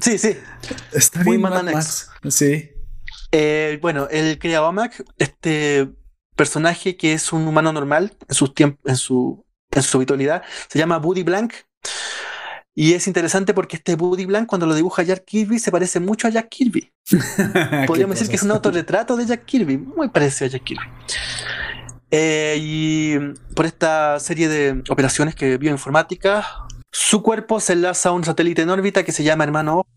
Sí, 0.00 0.16
sí. 0.16 0.36
Está 0.92 1.24
muy 1.24 1.38
Mad, 1.38 1.64
Max. 1.64 2.08
Sí. 2.28 2.70
Eh, 3.32 3.78
bueno, 3.82 4.06
crea 4.38 4.62
OMAC, 4.62 5.04
este 5.18 5.88
personaje 6.36 6.96
que 6.96 7.14
es 7.14 7.32
un 7.32 7.48
humano 7.48 7.72
normal 7.72 8.16
en, 8.28 8.34
sus 8.34 8.52
en, 8.56 8.96
su, 8.96 9.44
en 9.72 9.82
su 9.82 9.96
habitualidad, 9.98 10.42
se 10.68 10.78
llama 10.78 10.98
Buddy 10.98 11.24
Blank. 11.24 11.52
Y 12.80 12.94
es 12.94 13.08
interesante 13.08 13.54
porque 13.54 13.74
este 13.74 13.96
Buddy 13.96 14.24
Blank, 14.26 14.46
cuando 14.46 14.64
lo 14.64 14.72
dibuja 14.72 15.02
Jack 15.02 15.24
Kirby, 15.24 15.58
se 15.58 15.72
parece 15.72 15.98
mucho 15.98 16.28
a 16.28 16.30
Jack 16.30 16.48
Kirby. 16.48 16.92
Podríamos 17.88 18.14
decir 18.14 18.30
que 18.30 18.36
es 18.36 18.44
un 18.44 18.52
autorretrato 18.52 19.16
de 19.16 19.26
Jack 19.26 19.46
Kirby, 19.46 19.78
muy 19.78 20.10
parecido 20.10 20.46
a 20.46 20.50
Jack 20.50 20.62
Kirby. 20.62 20.84
Eh, 22.12 22.56
y 22.60 23.18
por 23.56 23.66
esta 23.66 24.20
serie 24.20 24.48
de 24.48 24.84
operaciones 24.90 25.34
que 25.34 25.56
bioinformática, 25.56 26.46
su 26.92 27.20
cuerpo 27.20 27.58
se 27.58 27.72
enlaza 27.72 28.10
a 28.10 28.12
un 28.12 28.22
satélite 28.22 28.62
en 28.62 28.70
órbita 28.70 29.02
que 29.02 29.10
se 29.10 29.24
llama 29.24 29.42
Hermano 29.42 29.78
Ojo. 29.78 29.88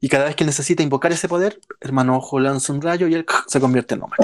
Y 0.00 0.08
cada 0.08 0.24
vez 0.24 0.34
que 0.34 0.44
necesita 0.44 0.82
invocar 0.82 1.12
ese 1.12 1.28
poder, 1.28 1.60
Hermano 1.80 2.16
Ojo 2.16 2.40
lanza 2.40 2.72
un 2.72 2.82
rayo 2.82 3.06
y 3.06 3.14
él 3.14 3.24
se 3.46 3.60
convierte 3.60 3.94
en 3.94 4.02
hombre. 4.02 4.18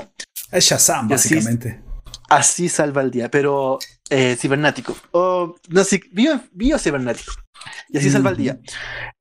Es 0.51 0.65
Shazam, 0.65 1.07
básicamente. 1.07 1.81
Así, 2.29 2.69
salva 2.69 3.03
el 3.03 3.13
día, 3.13 3.31
pero 3.31 3.79
eh, 4.11 4.37
cibernático. 4.37 4.97
O, 5.13 5.55
no, 5.69 5.85
sé, 5.85 6.03
bio, 6.11 6.41
cibernático. 6.77 7.35
Y 7.89 7.99
así 7.99 8.11
salva 8.11 8.31
el 8.31 8.37
día. 8.37 8.59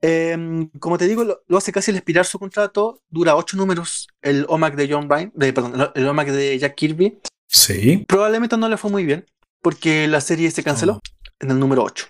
Em, 0.02 0.70
como 0.80 0.98
te 0.98 1.08
digo, 1.08 1.24
lo, 1.24 1.58
hace 1.58 1.72
casi 1.72 1.92
al 1.92 1.98
expirar 1.98 2.26
su 2.26 2.40
contrato. 2.40 3.02
Dura 3.10 3.36
ocho 3.36 3.58
números 3.58 4.08
el 4.22 4.46
OMAC 4.50 4.76
de 4.76 4.92
John 4.92 5.08
Bryan, 5.08 5.32
de, 5.36 5.54
perdón, 5.54 5.92
el 5.94 6.08
OMAC 6.08 6.30
de 6.30 6.58
Jack 6.60 6.76
Kirby. 6.76 7.20
Sí. 7.48 8.06
Probablemente 8.08 8.58
no 8.58 8.70
le 8.70 8.78
fue 8.78 8.92
muy 8.92 9.06
bien, 9.06 9.26
porque 9.62 10.08
la 10.08 10.22
serie 10.22 10.52
se 10.52 10.64
canceló 10.64 10.94
oh. 10.94 11.02
en 11.40 11.52
el 11.52 11.60
número 11.60 11.84
8. 11.84 12.08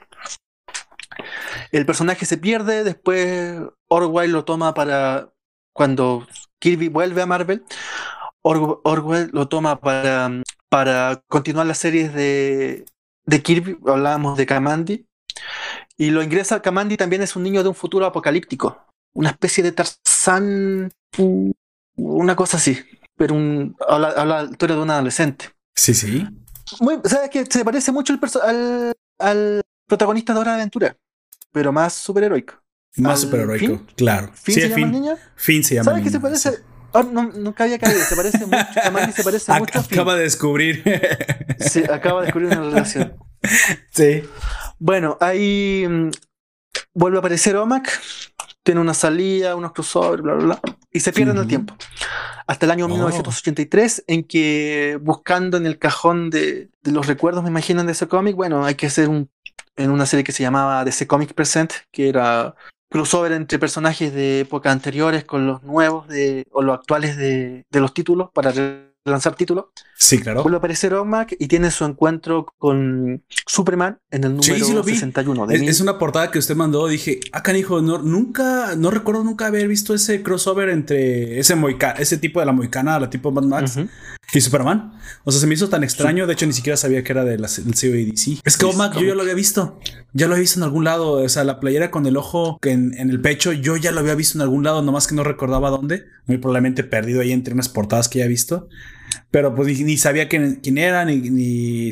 El 1.72 1.86
personaje 1.86 2.26
se 2.26 2.38
pierde, 2.38 2.84
después 2.84 3.60
Orwell 3.88 4.32
lo 4.32 4.46
toma 4.46 4.74
para 4.74 5.32
cuando 5.74 6.28
Kirby 6.60 6.90
vuelve 6.90 7.22
a 7.22 7.26
Marvel, 7.26 7.64
Orwell 8.42 9.30
lo 9.32 9.48
toma 9.48 9.80
para, 9.80 10.42
para 10.70 11.22
continuar 11.28 11.68
las 11.68 11.78
series 11.78 12.14
de, 12.14 12.86
de 13.26 13.42
Kirby, 13.44 13.78
hablábamos 13.86 14.38
de 14.38 14.46
Kamandi, 14.46 15.06
y 15.98 16.12
lo 16.12 16.22
ingresa 16.22 16.62
Kamandi 16.62 16.96
también 16.96 17.24
es 17.24 17.36
un 17.36 17.44
niño 17.44 17.64
de 17.64 17.70
un 17.70 17.76
futuro 17.76 18.06
apocalíptico, 18.06 18.86
una 19.14 19.32
especie 19.32 19.64
de 19.64 19.72
Tarzán, 19.72 20.92
una 21.96 22.36
cosa 22.36 22.58
así, 22.58 22.78
pero 23.16 23.34
un, 23.34 23.76
habla, 23.88 24.26
la 24.26 24.44
historia 24.44 24.76
de 24.76 24.82
un 24.82 24.92
adolescente. 24.92 25.50
Sí, 25.76 25.94
sí. 25.94 26.28
Muy, 26.80 27.00
¿Sabes 27.04 27.30
que 27.30 27.46
Se 27.46 27.66
parece 27.66 27.92
mucho 27.92 28.14
al, 28.44 28.94
al 29.20 29.62
protagonista 29.88 30.34
de 30.34 30.40
Hora 30.40 30.52
de 30.52 30.58
Aventura, 30.58 30.98
pero 31.52 31.72
más 31.72 31.94
superheroico. 31.94 32.56
Más 32.98 33.22
superheroico, 33.22 33.86
claro. 33.96 34.32
¿Fin 34.34 34.56
se 34.56 34.70
llama 34.70 34.88
niña? 34.88 35.18
Fin 35.36 35.64
se 35.64 35.76
llama 35.76 35.86
¿Sabes 35.86 36.04
que 36.04 36.10
se 36.10 36.20
parece? 36.20 36.60
Oh, 36.92 37.04
no, 37.04 37.24
nunca 37.24 37.66
había 37.66 37.78
caído, 37.78 38.00
se 38.00 38.16
parece 38.16 38.46
mucho. 38.46 38.66
Kamandi 38.84 39.12
se 39.14 39.24
parece 39.24 39.54
mucho. 39.54 39.80
Acaba 39.80 40.16
de 40.16 40.24
descubrir. 40.24 40.84
Sí, 41.60 41.84
acaba 41.84 42.22
de 42.22 42.28
descubrir 42.28 42.52
una 42.52 42.62
relación. 42.62 43.16
Sí. 43.92 44.24
Bueno, 44.80 45.18
ahí 45.20 45.86
mm, 45.88 46.12
vuelve 46.94 47.18
a 47.18 47.20
aparecer 47.20 47.56
Omac, 47.58 48.02
tiene 48.64 48.82
una 48.82 48.94
salida, 48.94 49.56
unos 49.56 49.72
crossovers, 49.72 50.22
bla, 50.22 50.34
bla, 50.36 50.46
bla, 50.46 50.62
y 50.92 51.00
se 51.00 51.14
pierde 51.14 51.32
en 51.32 51.38
el 51.40 51.48
tiempo. 51.48 51.76
Hasta 52.48 52.66
el 52.66 52.72
año 52.72 52.88
1983, 52.88 54.06
en 54.08 54.24
que 54.24 55.00
buscando 55.02 55.58
en 55.58 55.66
el 55.66 55.80
cajón 55.80 56.30
de, 56.30 56.70
de 56.82 56.92
los 56.92 57.08
recuerdos, 57.08 57.44
me 57.44 57.50
imaginan, 57.50 57.86
de 57.86 57.92
ese 57.94 58.08
cómic, 58.08 58.36
bueno, 58.36 58.66
hay 58.66 58.76
que 58.76 58.88
hacer 58.88 59.10
un, 59.10 59.30
en 59.76 59.92
una 59.92 60.06
serie 60.06 60.24
que 60.24 60.32
se 60.32 60.44
llamaba 60.44 60.84
DC 60.84 61.08
Comic 61.08 61.34
Present, 61.34 61.74
que 61.92 62.10
era 62.10 62.56
crossover 62.90 63.32
entre 63.34 63.60
personajes 63.60 64.14
de 64.14 64.42
épocas 64.42 64.72
anteriores 64.72 65.26
con 65.26 65.46
los 65.46 65.64
nuevos 65.64 66.08
de, 66.08 66.46
o 66.52 66.62
los 66.62 66.78
actuales 66.78 67.18
de, 67.18 67.66
de 67.70 67.80
los 67.80 67.94
títulos 67.94 68.30
para 68.34 68.54
lanzar 69.12 69.36
títulos. 69.36 69.66
Sí, 69.98 70.20
claro. 70.20 70.44
Vuelve 70.44 70.58
a 70.58 70.60
aparecer 70.60 70.94
Omac 70.94 71.36
y 71.40 71.48
tiene 71.48 71.72
su 71.72 71.84
encuentro 71.86 72.46
con 72.58 73.24
Superman 73.46 74.00
en 74.12 74.24
el 74.24 74.36
número 74.36 74.44
sí, 74.44 74.62
sí 74.84 75.00
61. 75.00 75.52
es, 75.52 75.62
es, 75.62 75.82
una 75.82 75.98
portada 75.98 76.30
que 76.30 76.40
usted 76.40 76.56
mandó. 76.56 76.88
Dije, 76.88 77.20
ah, 77.32 77.42
canijo, 77.42 77.82
no, 77.82 77.98
nunca, 78.00 78.76
no 78.76 78.92
recuerdo 78.92 79.24
nunca 79.24 79.48
haber 79.48 79.68
visto 79.68 79.94
ese 79.94 80.22
crossover 80.22 80.70
entre 80.70 81.40
ese, 81.40 81.56
moica, 81.56 81.92
ese 81.92 82.18
tipo 82.18 82.40
de 82.40 82.46
la 82.46 82.52
moicana, 82.52 83.00
la 83.00 83.10
tipo 83.10 83.32
Mad 83.32 83.44
Max 83.44 83.80
y 84.34 84.42
Superman. 84.42 84.94
O 85.24 85.32
sea, 85.32 85.42
se 85.42 85.48
me 85.48 85.54
hizo 85.54 85.70
tan 85.70 85.84
extraño. 85.84 86.28
De 86.28 86.34
hecho, 86.34 86.46
ni 86.46 86.54
siquiera 86.54 86.78
sabía 86.78 87.04
que 87.04 87.12
era 87.12 87.24
del 87.24 87.42
CODC. 87.42 88.42
Es 88.44 88.58
que 88.58 88.66
Omac 88.66 88.96
yo 88.96 89.02
ya 89.02 89.16
lo 89.16 89.22
había 89.22 89.34
visto. 89.34 89.80
Ya 90.14 90.28
lo 90.28 90.34
había 90.34 90.42
visto 90.42 90.60
en 90.60 90.64
algún 90.64 90.84
lado. 90.84 91.14
O 91.14 91.30
sea, 91.30 91.44
la 91.44 91.60
playera 91.60 91.92
con 91.92 92.06
el 92.06 92.18
ojo 92.18 92.60
en, 92.64 92.94
en 92.98 93.10
el 93.10 93.22
pecho, 93.22 93.52
yo 93.52 93.78
ya 93.78 93.92
lo 93.92 94.02
había 94.02 94.16
visto 94.16 94.38
en 94.38 94.42
algún 94.42 94.64
lado, 94.64 94.82
nomás 94.82 95.08
que 95.08 95.16
no 95.16 95.24
recordaba 95.24 95.70
dónde. 95.70 96.06
Muy 96.26 96.38
probablemente 96.38 96.84
perdido 96.84 97.22
ahí 97.22 97.32
entre 97.32 97.54
unas 97.54 97.70
portadas 97.70 98.10
que 98.10 98.20
ya 98.20 98.26
he 98.26 98.30
visto 98.30 98.68
pero 99.38 99.54
pues 99.54 99.80
ni 99.82 99.98
sabía 99.98 100.28
quién, 100.28 100.60
era, 100.80 101.06
ni, 101.06 101.18
ni, 101.30 101.92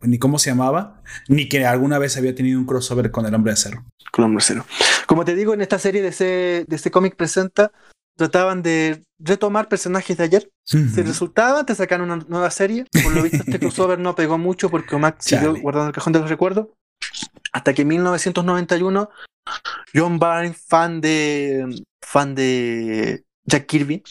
ni, 0.00 0.18
cómo 0.18 0.38
se 0.38 0.48
llamaba, 0.48 1.02
ni 1.28 1.46
que 1.46 1.66
alguna 1.66 1.98
vez 1.98 2.16
había 2.16 2.34
tenido 2.34 2.58
un 2.58 2.64
crossover 2.64 3.10
con 3.10 3.26
el 3.26 3.34
hombre 3.34 3.50
de 3.50 3.52
acero. 3.52 3.84
Con 4.10 4.22
el 4.22 4.30
hombre 4.30 4.42
de 4.42 4.44
acero. 4.46 4.66
Como 5.06 5.26
te 5.26 5.34
digo, 5.34 5.52
en 5.52 5.60
esta 5.60 5.78
serie 5.78 6.00
de 6.00 6.08
ese, 6.08 6.64
de 6.66 6.76
ese 6.76 6.90
cómic 6.90 7.14
presenta, 7.14 7.70
trataban 8.16 8.62
de 8.62 9.04
retomar 9.18 9.68
personajes 9.68 10.16
de 10.16 10.24
ayer. 10.24 10.50
Si 10.64 11.02
resultaba, 11.02 11.66
te 11.66 11.74
sacan 11.74 12.00
una 12.00 12.16
nueva 12.16 12.50
serie. 12.50 12.86
Por 12.90 13.12
lo 13.12 13.22
visto, 13.22 13.42
este 13.44 13.58
crossover 13.60 13.98
no 13.98 14.14
pegó 14.14 14.38
mucho 14.38 14.70
porque 14.70 14.94
Omac 14.94 15.20
siguió 15.20 15.54
guardando 15.54 15.88
el 15.88 15.94
cajón 15.94 16.14
de 16.14 16.20
los 16.20 16.30
recuerdos. 16.30 16.68
Hasta 17.52 17.74
que 17.74 17.82
en 17.82 17.88
1991, 17.88 19.10
John 19.94 20.18
Byrne, 20.18 20.54
fan 20.54 21.02
de, 21.02 21.84
fan 22.00 22.34
de 22.34 23.22
Jack 23.44 23.66
Kirby. 23.66 24.02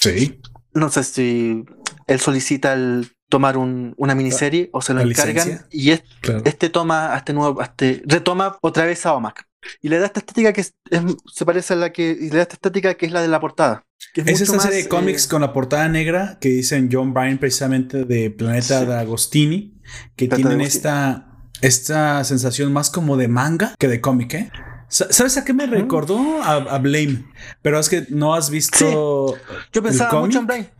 Sí. 0.00 0.40
No 0.72 0.88
sé 0.88 1.04
si 1.04 1.66
él 2.06 2.20
solicita 2.20 2.72
el 2.72 3.08
tomar 3.28 3.56
una 3.56 4.14
miniserie 4.14 4.70
o 4.72 4.80
se 4.80 4.94
lo 4.94 5.00
encargan 5.00 5.66
y 5.70 5.90
este, 5.90 6.68
toma 6.68 7.14
este 7.16 7.32
nuevo, 7.32 7.60
este, 7.62 8.02
retoma 8.06 8.58
otra 8.60 8.84
vez 8.84 9.04
a 9.06 9.14
Omac 9.14 9.46
y 9.80 9.88
le 9.88 9.98
da 9.98 10.06
esta 10.06 10.20
estética 10.20 10.52
que 10.52 10.62
se 10.62 11.44
parece 11.44 11.72
a 11.72 11.76
la 11.76 11.92
que 11.92 12.10
y 12.10 12.30
le 12.30 12.36
da 12.36 12.42
esta 12.42 12.54
estética 12.54 12.94
que 12.94 13.06
es 13.06 13.12
la 13.12 13.22
de 13.22 13.28
la 13.28 13.40
portada. 13.40 13.86
es, 14.14 14.40
esa 14.40 14.60
serie 14.60 14.84
de 14.84 14.88
cómics 14.88 15.24
eh, 15.24 15.28
con 15.30 15.40
la 15.40 15.52
portada 15.52 15.88
negra 15.88 16.38
que 16.40 16.50
dicen 16.50 16.90
John 16.92 17.14
Bryan 17.14 17.38
precisamente 17.38 18.04
de 18.04 18.30
Planeta 18.30 18.84
de 18.84 18.94
Agostini 18.94 19.80
que 20.16 20.28
tienen 20.28 20.60
esta 20.60 21.34
esta 21.60 22.22
sensación 22.24 22.72
más 22.72 22.90
como 22.90 23.16
de 23.16 23.28
manga 23.28 23.74
que 23.78 23.88
de 23.88 24.00
cómic, 24.00 24.34
¿eh? 24.34 24.50
¿Sabes 24.88 25.36
a 25.36 25.44
qué 25.44 25.52
me 25.52 25.66
recordó? 25.66 26.40
A, 26.42 26.78
Blame. 26.78 27.24
Pero 27.62 27.80
es 27.80 27.88
que 27.88 28.06
no 28.10 28.34
has 28.34 28.48
visto. 28.48 29.34
Yo 29.72 29.82
pensaba 29.82 30.20
mucho 30.20 30.38
en 30.38 30.46
Blame. 30.46 30.70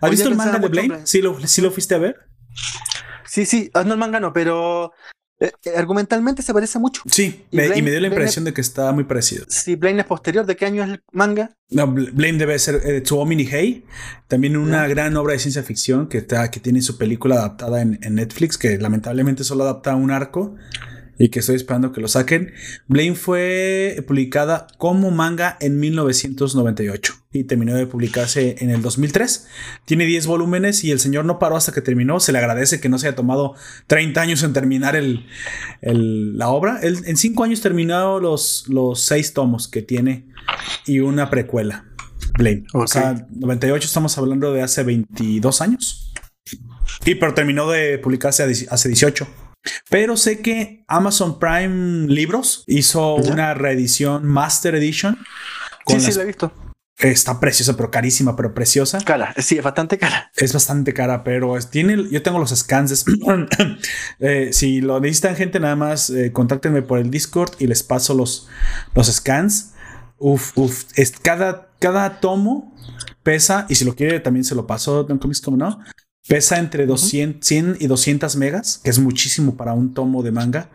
¿Has 0.00 0.10
visto 0.10 0.28
el 0.28 0.36
manga 0.36 0.58
de 0.58 0.68
Blame? 0.68 1.00
¿Sí 1.04 1.20
lo, 1.20 1.46
¿Sí 1.46 1.60
lo 1.60 1.70
fuiste 1.70 1.94
a 1.94 1.98
ver? 1.98 2.16
Sí, 3.26 3.46
sí, 3.46 3.70
ah, 3.74 3.84
no 3.84 3.92
el 3.94 3.98
manga 3.98 4.18
no, 4.18 4.32
pero 4.32 4.92
eh, 5.38 5.52
eh, 5.64 5.70
argumentalmente 5.76 6.42
se 6.42 6.52
parece 6.52 6.78
mucho. 6.78 7.02
Sí, 7.06 7.46
y, 7.50 7.56
me, 7.56 7.68
dio 7.68 8.00
la 8.00 8.08
impresión 8.08 8.44
de 8.44 8.52
que 8.52 8.60
está 8.60 8.92
muy 8.92 9.04
parecido. 9.04 9.46
Sí, 9.48 9.76
Blame 9.76 10.00
es 10.00 10.06
posterior. 10.06 10.44
¿De 10.44 10.56
qué 10.56 10.66
año 10.66 10.82
es 10.82 10.90
el 10.90 11.02
manga? 11.12 11.56
No, 11.70 11.86
Blame 11.86 12.34
debe 12.34 12.58
ser 12.58 12.82
de 12.82 13.00
Tsuomi 13.00 13.46
Hey. 13.46 13.84
También 14.28 14.56
una 14.56 14.86
gran 14.86 15.16
obra 15.16 15.32
de 15.32 15.38
ciencia 15.38 15.62
ficción 15.62 16.08
que, 16.08 16.18
está, 16.18 16.50
que 16.50 16.60
tiene 16.60 16.82
su 16.82 16.98
película 16.98 17.36
adaptada 17.36 17.80
en, 17.80 17.98
en 18.02 18.16
Netflix, 18.16 18.58
que 18.58 18.76
lamentablemente 18.78 19.44
solo 19.44 19.64
adapta 19.64 19.94
un 19.94 20.10
arco 20.10 20.56
y 21.20 21.28
que 21.28 21.40
estoy 21.40 21.56
esperando 21.56 21.92
que 21.92 22.00
lo 22.00 22.08
saquen. 22.08 22.54
Blame 22.88 23.14
fue 23.14 24.02
publicada 24.08 24.66
como 24.78 25.10
manga 25.10 25.58
en 25.60 25.78
1998 25.78 27.12
y 27.30 27.44
terminó 27.44 27.74
de 27.74 27.86
publicarse 27.86 28.56
en 28.60 28.70
el 28.70 28.80
2003. 28.80 29.46
Tiene 29.84 30.06
10 30.06 30.26
volúmenes 30.26 30.82
y 30.82 30.90
el 30.90 30.98
señor 30.98 31.26
no 31.26 31.38
paró 31.38 31.56
hasta 31.56 31.72
que 31.72 31.82
terminó. 31.82 32.20
Se 32.20 32.32
le 32.32 32.38
agradece 32.38 32.80
que 32.80 32.88
no 32.88 32.98
se 32.98 33.06
haya 33.06 33.16
tomado 33.16 33.54
30 33.86 34.18
años 34.18 34.42
en 34.44 34.54
terminar 34.54 34.96
el, 34.96 35.26
la 35.82 36.48
obra. 36.48 36.80
Él, 36.82 36.98
en 37.04 37.18
5 37.18 37.44
años 37.44 37.60
terminó 37.60 38.18
los, 38.18 38.64
los 38.68 39.02
6 39.02 39.34
tomos 39.34 39.68
que 39.68 39.82
tiene 39.82 40.26
y 40.86 41.00
una 41.00 41.28
precuela. 41.28 41.84
Blame. 42.38 42.64
O 42.72 42.86
sea, 42.86 43.26
98 43.28 43.86
estamos 43.86 44.16
hablando 44.16 44.54
de 44.54 44.62
hace 44.62 44.84
22 44.84 45.60
años. 45.60 46.14
Y 47.04 47.16
pero 47.16 47.34
terminó 47.34 47.70
de 47.70 47.98
publicarse 47.98 48.42
hace 48.70 48.88
18. 48.88 49.49
Pero 49.88 50.16
sé 50.16 50.40
que 50.40 50.84
Amazon 50.88 51.38
Prime 51.38 52.06
Libros 52.08 52.64
hizo 52.66 53.16
una 53.16 53.54
reedición 53.54 54.26
Master 54.26 54.74
Edition. 54.74 55.18
Sí, 55.86 56.00
sí, 56.00 56.12
la 56.12 56.22
he 56.22 56.26
visto. 56.26 56.52
Está 56.98 57.40
preciosa, 57.40 57.76
pero 57.76 57.90
carísima, 57.90 58.36
pero 58.36 58.52
preciosa. 58.52 58.98
Cara, 59.00 59.34
sí, 59.38 59.56
es 59.56 59.64
bastante 59.64 59.96
cara. 59.96 60.30
Es 60.36 60.52
bastante 60.52 60.92
cara, 60.92 61.24
pero 61.24 61.58
tiene, 61.70 62.08
yo 62.10 62.22
tengo 62.22 62.38
los 62.38 62.50
scans. 62.50 63.04
Eh, 64.18 64.50
si 64.52 64.82
lo 64.82 65.00
necesitan 65.00 65.34
gente, 65.34 65.60
nada 65.60 65.76
más 65.76 66.10
eh, 66.10 66.30
contáctenme 66.30 66.82
por 66.82 66.98
el 66.98 67.10
Discord 67.10 67.52
y 67.58 67.66
les 67.66 67.82
paso 67.82 68.12
los, 68.14 68.48
los 68.94 69.06
scans. 69.06 69.72
Uf, 70.18 70.52
uf. 70.56 70.84
Es, 70.94 71.12
cada, 71.12 71.70
cada 71.78 72.20
tomo 72.20 72.76
pesa, 73.22 73.64
y 73.70 73.76
si 73.76 73.86
lo 73.86 73.94
quiere 73.94 74.20
también 74.20 74.44
se 74.44 74.54
lo 74.54 74.66
paso 74.66 75.06
en 75.08 75.18
Comics 75.18 75.40
como 75.40 75.56
no, 75.56 75.80
Pesa 76.30 76.60
entre 76.60 76.86
200, 76.86 77.44
100 77.44 77.76
y 77.80 77.88
200 77.88 78.36
megas, 78.36 78.80
que 78.84 78.90
es 78.90 79.00
muchísimo 79.00 79.56
para 79.56 79.72
un 79.72 79.94
tomo 79.94 80.22
de 80.22 80.30
manga. 80.30 80.70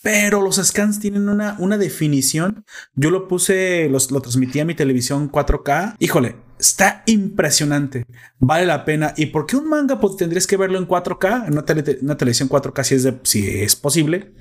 Pero 0.00 0.40
los 0.40 0.64
scans 0.64 1.00
tienen 1.00 1.28
una, 1.28 1.56
una 1.58 1.76
definición. 1.76 2.64
Yo 2.94 3.10
lo 3.10 3.26
puse, 3.26 3.88
los, 3.88 4.12
lo 4.12 4.20
transmití 4.20 4.60
a 4.60 4.64
mi 4.64 4.76
televisión 4.76 5.28
4K. 5.28 5.96
Híjole, 5.98 6.36
está 6.56 7.02
impresionante. 7.06 8.06
Vale 8.38 8.64
la 8.64 8.84
pena. 8.84 9.12
¿Y 9.16 9.26
por 9.26 9.46
qué 9.46 9.56
un 9.56 9.68
manga? 9.68 9.98
Pues 9.98 10.14
tendrías 10.16 10.46
que 10.46 10.56
verlo 10.56 10.78
en 10.78 10.86
4K, 10.86 11.48
en 11.48 11.52
una, 12.04 12.16
televisión 12.16 12.48
4K 12.48 12.84
si 12.84 12.94
es, 12.94 13.12
si 13.24 13.60
es 13.60 13.74
posible. 13.74 14.34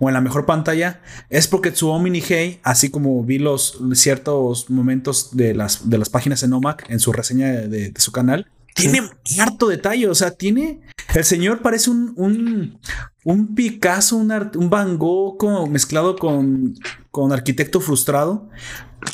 O 0.00 0.08
en 0.08 0.14
la 0.14 0.20
mejor 0.20 0.44
pantalla. 0.44 1.02
Es 1.28 1.46
porque 1.46 1.70
Tsuomi 1.70 2.10
Nihei, 2.10 2.58
así 2.64 2.90
como 2.90 3.22
vi 3.22 3.38
los 3.38 3.78
ciertos 3.94 4.70
momentos 4.70 5.36
de 5.36 5.54
las, 5.54 5.88
de 5.88 5.98
las 5.98 6.08
páginas 6.08 6.42
en 6.42 6.52
OMAC 6.52 6.90
en 6.90 6.98
su 6.98 7.12
reseña 7.12 7.52
de 7.52 7.92
su 7.96 8.10
canal, 8.10 8.48
tiene 8.80 9.08
harto 9.38 9.68
detalle, 9.68 10.08
o 10.08 10.14
sea, 10.14 10.32
tiene. 10.32 10.80
El 11.14 11.24
señor 11.24 11.60
parece 11.60 11.90
un, 11.90 12.12
un, 12.16 12.80
un 13.24 13.54
Picasso, 13.54 14.16
un, 14.16 14.32
un 14.54 14.70
Van 14.70 14.98
Gogh 14.98 15.68
mezclado 15.68 16.16
con, 16.16 16.74
con 17.10 17.32
arquitecto 17.32 17.80
frustrado. 17.80 18.48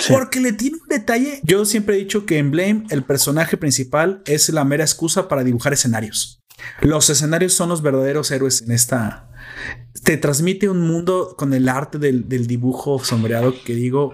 Porque 0.09 0.41
le 0.41 0.53
tiene 0.53 0.79
un 0.83 0.89
detalle. 0.89 1.41
Yo 1.45 1.65
siempre 1.65 1.95
he 1.97 1.99
dicho 1.99 2.27
que 2.27 2.39
en 2.39 2.51
Blame 2.51 2.85
el 2.91 3.05
personaje 3.05 3.57
principal 3.57 4.23
es 4.27 4.49
la 4.49 4.65
mera 4.65 4.85
excusa 4.85 5.29
para 5.29 5.45
dibujar 5.45 5.73
escenarios. 5.73 6.43
Los 6.81 7.09
escenarios 7.11 7.53
son 7.53 7.69
los 7.69 7.83
verdaderos 7.83 8.31
héroes 8.31 8.63
en 8.63 8.73
esta. 8.73 9.31
Te 10.03 10.17
transmite 10.17 10.69
un 10.69 10.81
mundo 10.81 11.35
con 11.37 11.55
el 11.55 11.69
arte 11.69 11.99
del, 11.99 12.29
del 12.29 12.47
dibujo 12.47 13.03
sombreado 13.03 13.55
que 13.65 13.75
digo. 13.75 14.13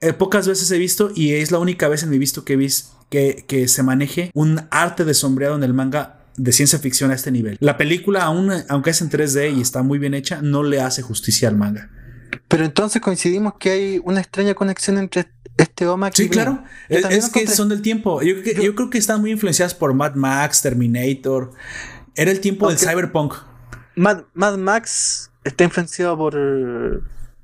Eh, 0.00 0.12
pocas 0.12 0.46
veces 0.46 0.70
he 0.70 0.78
visto 0.78 1.10
y 1.14 1.32
es 1.32 1.50
la 1.50 1.58
única 1.58 1.88
vez 1.88 2.02
en 2.02 2.10
mi 2.10 2.18
visto 2.18 2.44
que 2.44 2.52
he 2.52 2.56
visto 2.56 2.95
que, 3.10 3.68
se 3.68 3.82
maneje 3.82 4.30
un 4.34 4.62
arte 4.70 5.04
de 5.04 5.14
sombreado 5.14 5.56
en 5.56 5.62
el 5.62 5.74
manga 5.74 6.20
de 6.36 6.52
ciencia 6.52 6.78
ficción 6.78 7.10
a 7.10 7.14
este 7.14 7.30
nivel. 7.30 7.56
La 7.60 7.76
película, 7.76 8.24
aún, 8.24 8.52
aunque 8.68 8.90
es 8.90 9.00
en 9.00 9.10
3D 9.10 9.56
y 9.56 9.60
está 9.60 9.82
muy 9.82 9.98
bien 9.98 10.14
hecha, 10.14 10.40
no 10.42 10.62
le 10.62 10.80
hace 10.80 11.02
justicia 11.02 11.48
al 11.48 11.56
manga. 11.56 11.90
Pero 12.48 12.64
entonces 12.64 13.00
coincidimos 13.00 13.54
que 13.58 13.70
hay 13.70 14.00
una 14.04 14.20
extraña 14.20 14.54
conexión 14.54 14.98
entre 14.98 15.26
este 15.56 15.86
OMAC 15.86 16.14
sí, 16.14 16.28
claro. 16.28 16.62
Es, 16.88 17.30
que 17.30 17.46
son 17.46 17.70
del 17.70 17.80
tiempo. 17.80 18.20
Yo, 18.22 18.34
creo 18.42 18.90
que 18.90 18.98
están 18.98 19.20
muy 19.20 19.30
influenciadas 19.30 19.74
por 19.74 19.94
Mad 19.94 20.14
Max, 20.14 20.60
Terminator. 20.60 21.52
Era 22.14 22.30
el 22.30 22.40
tiempo 22.40 22.68
del 22.68 22.78
cyberpunk. 22.78 23.34
Mad, 23.94 24.24
Mad 24.34 24.58
Max 24.58 25.30
está 25.44 25.64
influenciado 25.64 26.16
por 26.18 26.36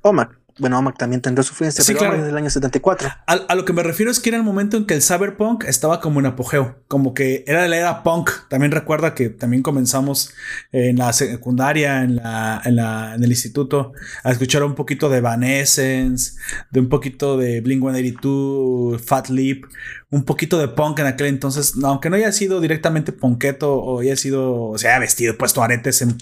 OMAC. 0.01 0.42
Bueno, 0.59 0.77
OMAC 0.77 0.97
también 0.97 1.21
tendrá 1.21 1.43
su 1.43 1.55
pero 1.55 1.71
claro. 1.97 2.17
desde 2.17 2.29
el 2.29 2.37
año 2.37 2.49
74. 2.49 3.09
A, 3.25 3.55
lo 3.55 3.65
que 3.65 3.73
me 3.73 3.81
refiero 3.81 4.11
es 4.11 4.19
que 4.19 4.29
era 4.29 4.37
el 4.37 4.43
momento 4.43 4.77
en 4.77 4.85
que 4.85 4.93
el 4.93 5.01
cyberpunk 5.01 5.63
estaba 5.63 5.99
como 5.99 6.19
en 6.19 6.27
apogeo, 6.27 6.75
como 6.87 7.13
que 7.13 7.43
era 7.47 7.67
la 7.67 7.77
era 7.77 8.03
punk. 8.03 8.29
También 8.49 8.71
recuerda 8.71 9.15
que 9.15 9.29
también 9.29 9.63
comenzamos 9.63 10.33
en 10.71 10.97
la 10.97 11.11
secundaria, 11.13 12.03
en, 12.03 12.17
la, 12.17 12.61
en, 12.65 12.75
la, 12.75 13.15
en 13.15 13.23
el 13.23 13.31
instituto, 13.31 13.93
a 14.23 14.31
escuchar 14.31 14.63
un 14.63 14.75
poquito 14.75 15.09
de 15.09 15.21
Van 15.21 15.43
Essence, 15.43 16.33
de 16.69 16.79
un 16.79 16.89
poquito 16.89 17.37
de 17.37 17.61
Blink 17.61 17.81
182, 17.81 19.01
Fat 19.01 19.29
Lip, 19.29 19.65
un 20.13 20.23
poquito 20.25 20.59
de 20.59 20.67
punk 20.67 20.99
en 20.99 21.07
aquel 21.07 21.25
entonces, 21.25 21.73
aunque 21.83 22.07
no 22.07 22.15
haya 22.15 22.31
sido 22.31 22.61
directamente 22.61 23.11
punketo 23.11 23.73
o 23.73 24.01
haya 24.01 24.15
sido, 24.15 24.69
o 24.69 24.77
sea, 24.77 24.99
vestido, 24.99 25.35
puesto 25.39 25.63
aretes 25.63 26.03
en 26.03 26.15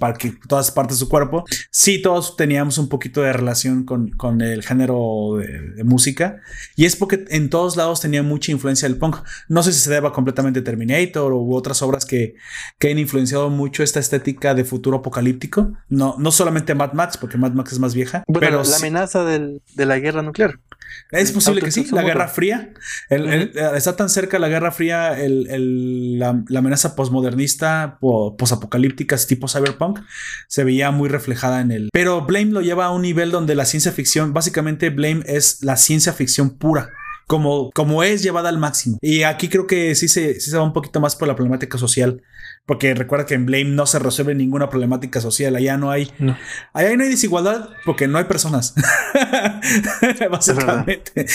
todas 0.47 0.71
partes 0.71 0.95
de 0.95 0.99
su 0.99 1.09
cuerpo, 1.09 1.43
sí 1.71 2.01
todos 2.01 2.37
teníamos 2.37 2.77
un 2.77 2.87
poquito 2.87 3.21
de 3.21 3.33
relación 3.33 3.83
con, 3.83 4.11
con 4.11 4.39
el 4.39 4.63
género 4.63 5.35
de, 5.37 5.83
música. 5.83 6.39
Y 6.77 6.85
es 6.85 6.95
porque 6.95 7.25
en 7.31 7.49
todos 7.49 7.75
lados 7.75 7.99
tenía 7.99 8.23
mucha 8.23 8.53
influencia 8.53 8.87
del 8.87 8.97
punk. 8.97 9.17
No 9.49 9.61
sé 9.61 9.73
si 9.73 9.79
se 9.79 9.91
deba 9.91 10.13
completamente 10.13 10.61
a 10.61 10.63
Terminator 10.63 11.33
u 11.33 11.53
otras 11.53 11.81
obras 11.81 12.05
que, 12.05 12.35
que 12.79 12.91
han 12.91 12.97
influenciado 12.97 13.49
mucho 13.49 13.83
esta 13.83 13.99
estética 13.99 14.53
de 14.53 14.63
futuro 14.63 14.99
apocalíptico. 14.99 15.73
No, 15.89 16.15
no 16.17 16.31
solamente 16.31 16.75
Mad 16.75 16.93
Max, 16.93 17.17
porque 17.17 17.37
Mad 17.37 17.51
Max 17.51 17.73
es 17.73 17.79
más 17.79 17.93
vieja. 17.93 18.23
pero 18.31 18.63
la 18.63 18.77
amenaza 18.77 19.25
de 19.25 19.59
la 19.75 19.99
guerra 19.99 20.21
nuclear. 20.21 20.59
Es 21.11 21.31
posible 21.31 21.61
que 21.61 21.71
sí, 21.71 21.85
la 21.91 22.03
Guerra 22.03 22.27
Fría. 22.27 22.73
está 23.09 23.95
tan 23.95 24.09
cerca 24.09 24.39
la 24.39 24.47
Guerra 24.47 24.71
Fría, 24.71 25.15
la, 25.17 26.29
amenaza 26.57 26.95
posmodernista, 26.95 27.97
posapocalíptica, 27.99 29.17
tipo 29.17 29.47
cyberpunk, 29.47 29.99
se 30.47 30.63
veía 30.63 30.91
muy 30.91 31.09
reflejada 31.09 31.61
en 31.61 31.71
él. 31.71 31.89
Pero 31.91 32.25
Blame 32.25 32.51
lo 32.51 32.61
lleva 32.61 32.85
a 32.85 32.91
un 32.91 33.01
nivel 33.01 33.31
donde 33.31 33.55
la 33.55 33.65
ciencia 33.65 33.91
ficción, 33.91 34.33
básicamente 34.33 34.89
Blame 34.89 35.23
es 35.25 35.63
la 35.63 35.77
ciencia 35.77 36.13
ficción 36.13 36.57
pura 36.57 36.89
como, 37.31 37.71
como 37.71 38.03
es 38.03 38.23
llevada 38.23 38.49
al 38.49 38.57
máximo. 38.57 38.97
Y 39.01 39.23
aquí 39.23 39.47
creo 39.47 39.65
que 39.65 39.95
sí 39.95 40.09
se, 40.09 40.41
sí 40.41 40.51
se 40.51 40.57
va 40.57 40.63
un 40.63 40.73
poquito 40.73 40.99
más 40.99 41.15
por 41.15 41.29
la 41.29 41.35
problemática 41.37 41.77
social. 41.77 42.21
Porque 42.65 42.93
recuerda 42.93 43.25
que 43.25 43.35
en 43.35 43.45
Blame 43.45 43.69
no 43.69 43.85
se 43.85 43.99
resuelve 43.99 44.35
ninguna 44.35 44.69
problemática 44.69 45.21
social. 45.21 45.55
Allá 45.55 45.77
no 45.77 45.91
hay. 45.91 46.11
Allá 46.73 46.93
no 46.97 47.03
hay 47.03 47.09
desigualdad 47.09 47.69
porque 47.85 48.09
no 48.09 48.17
hay 48.17 48.25
personas. 48.25 48.75
Básicamente. 50.29 51.25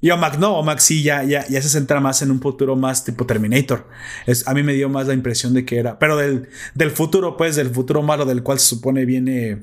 Y 0.00 0.12
Omac 0.12 0.38
no, 0.38 0.56
Omac 0.58 0.78
sí 0.78 1.02
ya, 1.02 1.24
ya, 1.24 1.44
ya 1.48 1.60
se 1.60 1.68
centra 1.68 1.98
más 1.98 2.22
en 2.22 2.30
un 2.30 2.40
futuro 2.40 2.76
más 2.76 3.04
tipo 3.04 3.26
Terminator. 3.26 3.88
Es, 4.26 4.46
a 4.46 4.54
mí 4.54 4.62
me 4.62 4.74
dio 4.74 4.88
más 4.88 5.08
la 5.08 5.14
impresión 5.14 5.54
de 5.54 5.64
que 5.64 5.78
era, 5.78 5.98
pero 5.98 6.16
del, 6.16 6.48
del 6.74 6.92
futuro, 6.92 7.36
pues, 7.36 7.56
del 7.56 7.70
futuro 7.70 8.02
malo 8.02 8.26
del 8.26 8.44
cual 8.44 8.60
se 8.60 8.66
supone 8.66 9.06
viene 9.06 9.60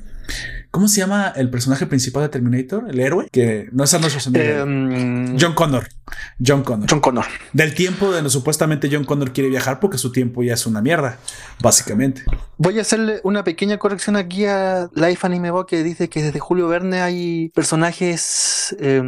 ¿Cómo 0.71 0.87
se 0.87 1.01
llama 1.01 1.33
el 1.35 1.49
personaje 1.49 1.87
principal 1.87 2.23
de 2.23 2.29
Terminator? 2.29 2.89
¿El 2.89 2.99
héroe? 2.99 3.27
Que 3.31 3.69
no 3.71 3.83
es 3.83 3.93
Arnold 3.93 4.11
Schwarzenegger. 4.11 4.59
Em, 4.59 5.37
John 5.39 5.53
Connor. 5.53 5.87
John 6.43 6.63
Connor. 6.63 6.89
John 6.89 6.99
Connor. 6.99 7.25
Del 7.53 7.73
tiempo 7.73 8.11
de 8.11 8.21
lo 8.21 8.29
supuestamente 8.29 8.89
John 8.91 9.03
Connor 9.03 9.33
quiere 9.33 9.49
viajar 9.49 9.79
porque 9.79 9.97
su 9.97 10.11
tiempo 10.11 10.43
ya 10.43 10.53
es 10.53 10.65
una 10.65 10.81
mierda, 10.81 11.17
básicamente. 11.61 12.23
Voy 12.57 12.77
a 12.77 12.81
hacerle 12.81 13.19
una 13.23 13.43
pequeña 13.43 13.77
corrección 13.77 14.15
aquí 14.15 14.45
a 14.45 14.89
Life 14.93 15.25
Anime 15.25 15.51
Bo 15.51 15.65
que 15.65 15.83
dice 15.83 16.09
que 16.09 16.21
desde 16.21 16.39
Julio 16.39 16.67
Verne 16.67 17.01
hay 17.01 17.49
personajes 17.55 18.75
eh, 18.79 19.01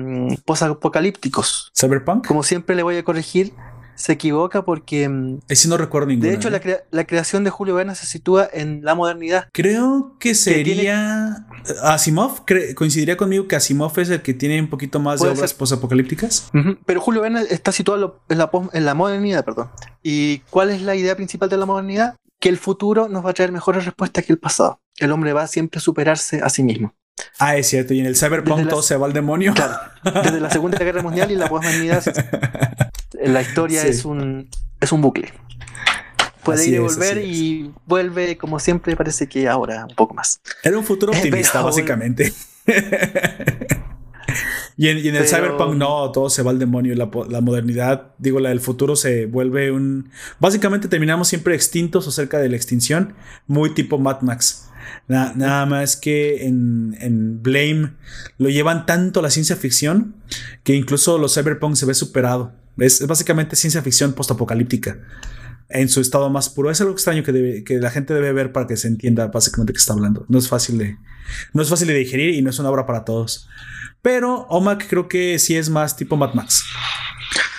posapocalípticos. 0.45 1.71
Cyberpunk. 1.77 2.27
Como 2.27 2.43
siempre 2.43 2.75
le 2.75 2.83
voy 2.83 2.97
a 2.97 3.03
corregir 3.03 3.53
se 4.01 4.13
equivoca 4.13 4.63
porque. 4.65 5.07
Mm, 5.07 5.39
Ese 5.47 5.67
no 5.67 5.77
recuerdo 5.77 6.07
ninguno. 6.07 6.29
De 6.29 6.35
hecho, 6.35 6.49
¿eh? 6.49 6.83
la, 6.89 7.05
creación 7.05 7.43
de 7.43 7.51
Julio 7.51 7.75
Verne 7.75 7.93
se 7.95 8.05
sitúa 8.05 8.49
en 8.51 8.83
la 8.83 8.95
modernidad. 8.95 9.47
Creo 9.53 10.15
que 10.19 10.33
sería. 10.33 11.45
Asimov, 11.83 12.43
coincidiría 12.75 13.15
conmigo 13.15 13.47
que 13.47 13.55
Asimov 13.55 13.97
es 13.99 14.09
el 14.09 14.21
que 14.21 14.33
tiene 14.33 14.59
un 14.59 14.69
poquito 14.69 14.99
más 14.99 15.21
de 15.21 15.29
obras 15.29 15.53
posapocalípticas. 15.53 16.49
Pero 16.85 17.01
Julio 17.01 17.21
Verne 17.21 17.43
está 17.49 17.71
situado 17.71 18.21
en 18.27 18.37
la, 18.37 18.49
en 18.73 18.85
la 18.85 18.93
modernidad, 18.95 19.45
perdón. 19.45 19.69
¿Y 20.01 20.39
cuál 20.49 20.71
es 20.71 20.81
la 20.81 20.95
idea 20.95 21.15
principal 21.15 21.49
de 21.49 21.57
la 21.57 21.65
modernidad? 21.67 22.15
Que 22.39 22.49
el 22.49 22.57
futuro 22.57 23.07
nos 23.07 23.23
va 23.23 23.29
a 23.29 23.33
traer 23.33 23.51
mejores 23.51 23.85
respuestas 23.85 24.25
que 24.25 24.33
el 24.33 24.39
pasado. 24.39 24.81
El 24.97 25.11
hombre 25.11 25.33
va 25.33 25.45
siempre 25.45 25.77
a 25.77 25.81
superarse 25.81 26.41
a 26.41 26.49
sí 26.49 26.63
mismo. 26.63 26.95
Ah, 27.39 27.55
es 27.55 27.67
cierto. 27.67 27.93
Y 27.93 27.99
en 27.99 28.05
el 28.05 28.15
cyberpunk 28.15 28.67
todo 28.67 28.81
se 28.81 28.95
va 28.97 29.07
al 29.07 29.13
demonio. 29.13 29.53
Claro. 29.53 29.75
Desde 30.03 30.39
la 30.39 30.49
Segunda 30.49 30.77
Guerra 30.83 31.01
Mundial 31.01 31.31
y 31.31 31.35
la 31.35 31.47
posmodernidad 31.47 32.03
la 33.25 33.41
historia 33.41 33.83
es, 33.83 34.05
un, 34.05 34.49
es 34.79 34.91
un 34.91 35.01
bucle. 35.01 35.33
Puede 36.43 36.67
ir 36.67 36.75
y 36.75 36.79
volver 36.79 37.17
y 37.19 37.71
vuelve 37.85 38.37
como 38.37 38.59
siempre, 38.59 38.95
parece 38.95 39.27
que 39.27 39.47
ahora 39.47 39.85
un 39.87 39.95
poco 39.95 40.13
más. 40.13 40.41
Era 40.63 40.77
un 40.77 40.83
futuro 40.83 41.11
optimista, 41.15 41.61
básicamente. 41.61 42.33
y, 44.77 44.87
en, 44.87 45.15
el 45.15 45.27
cyberpunk 45.27 45.75
no, 45.75 46.11
todo 46.11 46.29
se 46.29 46.41
va 46.43 46.51
al 46.51 46.59
demonio. 46.59 46.95
La, 46.95 47.09
la, 47.29 47.41
modernidad, 47.41 48.13
digo, 48.17 48.39
la 48.39 48.49
del 48.49 48.59
futuro 48.59 48.95
se 48.95 49.25
vuelve 49.27 49.71
un... 49.71 50.09
Básicamente 50.39 50.87
terminamos 50.87 51.27
siempre 51.27 51.53
extintos 51.55 52.07
o 52.07 52.11
cerca 52.11 52.39
de 52.39 52.49
la 52.49 52.55
extinción, 52.55 53.13
muy 53.47 53.73
tipo 53.73 53.99
Mad 53.99 54.21
Max. 54.21 54.69
nada 55.07 55.65
más 55.67 55.95
que 55.95 56.45
en, 56.47 56.97
en, 56.99 57.43
Blame 57.43 57.93
lo 58.37 58.49
llevan 58.49 58.85
tanto 58.87 59.21
la 59.21 59.29
ciencia 59.29 59.55
ficción 59.55 60.15
que 60.63 60.73
incluso 60.73 61.19
los 61.19 61.35
cyberpunk 61.35 61.75
se 61.75 61.85
ve 61.85 61.93
superado. 61.93 62.53
Es, 62.81 63.05
básicamente 63.05 63.55
ciencia 63.55 63.81
ficción 63.81 64.13
postapocalíptica 64.13 64.99
en 65.69 65.89
su 65.89 66.01
estado 66.01 66.29
más 66.29 66.49
puro. 66.49 66.69
Es 66.69 66.81
algo 66.81 66.93
extraño 66.93 67.23
que, 67.23 67.63
que, 67.63 67.79
la 67.79 67.91
gente 67.91 68.13
debe 68.13 68.33
ver 68.33 68.51
para 68.51 68.67
que 68.67 68.77
se 68.77 68.87
entienda 68.87 69.27
básicamente 69.27 69.73
qué 69.73 69.79
está 69.79 69.93
hablando. 69.93 70.25
No 70.27 70.37
es 70.37 70.47
fácil 70.47 70.77
de, 70.77 70.97
no 71.53 71.61
es 71.61 71.69
fácil 71.69 71.87
de 71.87 71.93
digerir 71.93 72.35
y 72.35 72.41
no 72.41 72.49
es 72.49 72.59
una 72.59 72.69
obra 72.69 72.85
para 72.85 73.05
todos. 73.05 73.47
Pero 74.01 74.47
Omak 74.49 74.87
creo 74.87 75.07
que 75.07 75.37
sí 75.39 75.55
es 75.55 75.69
más 75.69 75.95
tipo 75.95 76.17
Mad 76.17 76.33
Max. 76.33 76.63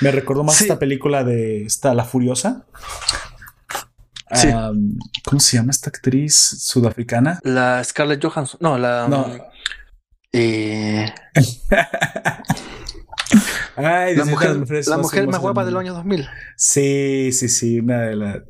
Me 0.01 0.11
recordó 0.11 0.43
más 0.43 0.61
esta 0.61 0.78
película 0.78 1.24
de 1.24 1.65
esta 1.65 1.94
La 1.94 2.05
Furiosa. 2.05 2.66
¿Cómo 5.24 5.40
se 5.40 5.57
llama 5.57 5.70
esta 5.70 5.90
actriz 5.90 6.35
sudafricana? 6.35 7.39
La 7.44 7.82
Scarlett 7.85 8.24
Johansson. 8.24 8.59
No, 8.61 8.78
la. 8.78 9.07
No. 9.09 9.27
Eh... 10.32 11.12
la 13.76 14.24
mujer, 14.98 15.26
más 15.26 15.40
guapa 15.40 15.64
del 15.64 15.76
año 15.76 15.94
2000. 15.94 16.28
Sí, 16.56 17.30
sí, 17.32 17.48
sí, 17.48 17.80
una 17.80 18.02
de 18.02 18.16
las... 18.16 18.42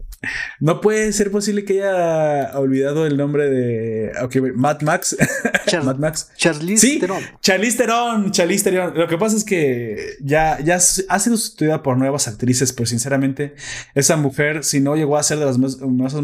No 0.60 0.80
puede 0.80 1.12
ser 1.12 1.32
posible 1.32 1.64
que 1.64 1.82
haya 1.82 2.56
olvidado 2.56 3.06
el 3.06 3.16
nombre 3.16 3.50
de 3.50 4.12
okay, 4.22 4.40
Mad 4.54 4.80
Max. 4.82 5.16
Mad 5.84 5.96
Max. 5.96 6.30
Charlize 6.36 6.86
sí, 6.86 6.98
Theron. 7.00 7.22
Charlize 7.40 7.76
Theron. 7.76 8.30
Charlize 8.30 8.62
Theron. 8.62 8.96
Lo 8.96 9.09
que 9.09 9.18
pasa 9.18 9.36
es 9.36 9.42
que 9.42 10.16
ya, 10.20 10.60
ya 10.60 10.76
ha 10.76 10.80
sido 10.80 11.36
sustituida 11.36 11.82
por 11.82 11.96
nuevas 11.98 12.28
actrices, 12.28 12.72
pero 12.72 12.86
sinceramente, 12.86 13.56
esa 13.94 14.16
mujer, 14.16 14.62
si 14.62 14.80
no 14.80 14.94
llegó 14.94 15.16
a 15.16 15.24
ser 15.24 15.40
de 15.40 15.46
las 15.46 15.59
más, 15.59 15.80
más, 15.80 16.14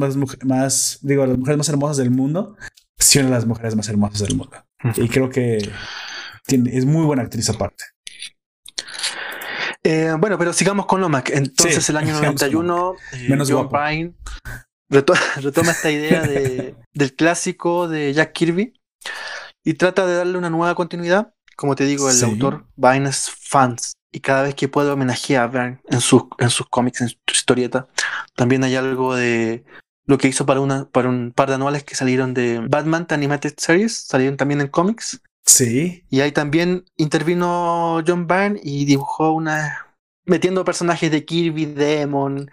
más, 0.45 0.99
digo, 1.03 1.27
las 1.27 1.37
mujeres 1.37 1.59
más 1.59 1.69
hermosas 1.69 1.97
del 1.97 2.11
mundo, 2.11 2.57
sí 2.99 3.19
una 3.19 3.29
de 3.29 3.35
las 3.35 3.47
mujeres 3.47 3.75
más 3.75 3.89
hermosas 3.89 4.21
del 4.21 4.37
mundo. 4.37 4.65
Y 4.97 5.09
creo 5.09 5.29
que 5.29 5.59
tiene, 6.47 6.77
es 6.77 6.85
muy 6.85 7.05
buena 7.05 7.23
actriz 7.23 7.49
aparte. 7.51 7.85
Eh, 9.85 10.15
bueno, 10.19 10.39
pero 10.39 10.53
sigamos 10.53 10.87
con 10.87 11.01
Lomac. 11.01 11.31
Entonces, 11.31 11.89
el 11.89 11.97
año 11.97 12.13
91, 12.21 12.95
eh, 13.13 13.39
John 13.47 13.69
Pine 13.69 14.15
retoma, 14.91 15.73
esta 15.73 15.91
idea 15.91 16.23
del 16.23 17.15
clásico 17.15 17.89
de 17.89 18.13
Jack 18.13 18.33
Kirby 18.33 18.73
y 19.65 19.75
trata 19.75 20.07
de 20.07 20.15
darle 20.15 20.39
una 20.39 20.51
nueva 20.51 20.75
continuidad. 20.75 21.35
Como 21.57 21.75
te 21.75 21.85
digo, 21.85 22.09
el 22.09 22.25
autor 22.25 22.67
Vine 22.77 23.09
es 23.09 23.31
fans 23.31 23.93
y 24.13 24.21
cada 24.21 24.45
vez 24.45 24.55
que 24.55 24.69
puede 24.69 24.91
homenajea 24.91 25.43
a 25.43 25.47
Vine 25.49 25.81
en 25.89 26.01
sus, 26.01 26.25
en 26.39 26.51
sus 26.51 26.69
cómics, 26.69 27.01
en 27.01 27.09
su 27.09 27.17
historieta. 27.31 27.89
También 28.35 28.65
hay 28.65 28.77
algo 28.77 29.15
de 29.15 29.65
lo 30.07 30.17
que 30.17 30.29
hizo 30.29 30.47
para, 30.47 30.61
una, 30.61 30.89
para 30.89 31.11
un 31.11 31.33
par 31.33 31.49
de 31.49 31.57
anuales 31.57 31.85
que 31.85 31.95
salieron 31.95 32.33
de 32.33 32.61
Batman 32.67 33.07
Animated 33.11 33.55
Series, 33.59 34.07
salieron 34.07 34.39
también 34.39 34.61
en 34.63 34.69
cómics. 34.69 35.21
Sí. 35.49 36.05
Y 36.11 36.21
ahí 36.21 36.31
también 36.31 36.85
intervino 36.97 38.03
John 38.07 38.27
Byrne 38.27 38.61
y 38.63 38.85
dibujó 38.85 39.33
una. 39.33 39.87
metiendo 40.27 40.65
personajes 40.65 41.11
de 41.11 41.25
Kirby, 41.25 41.65
Demon, 41.67 42.51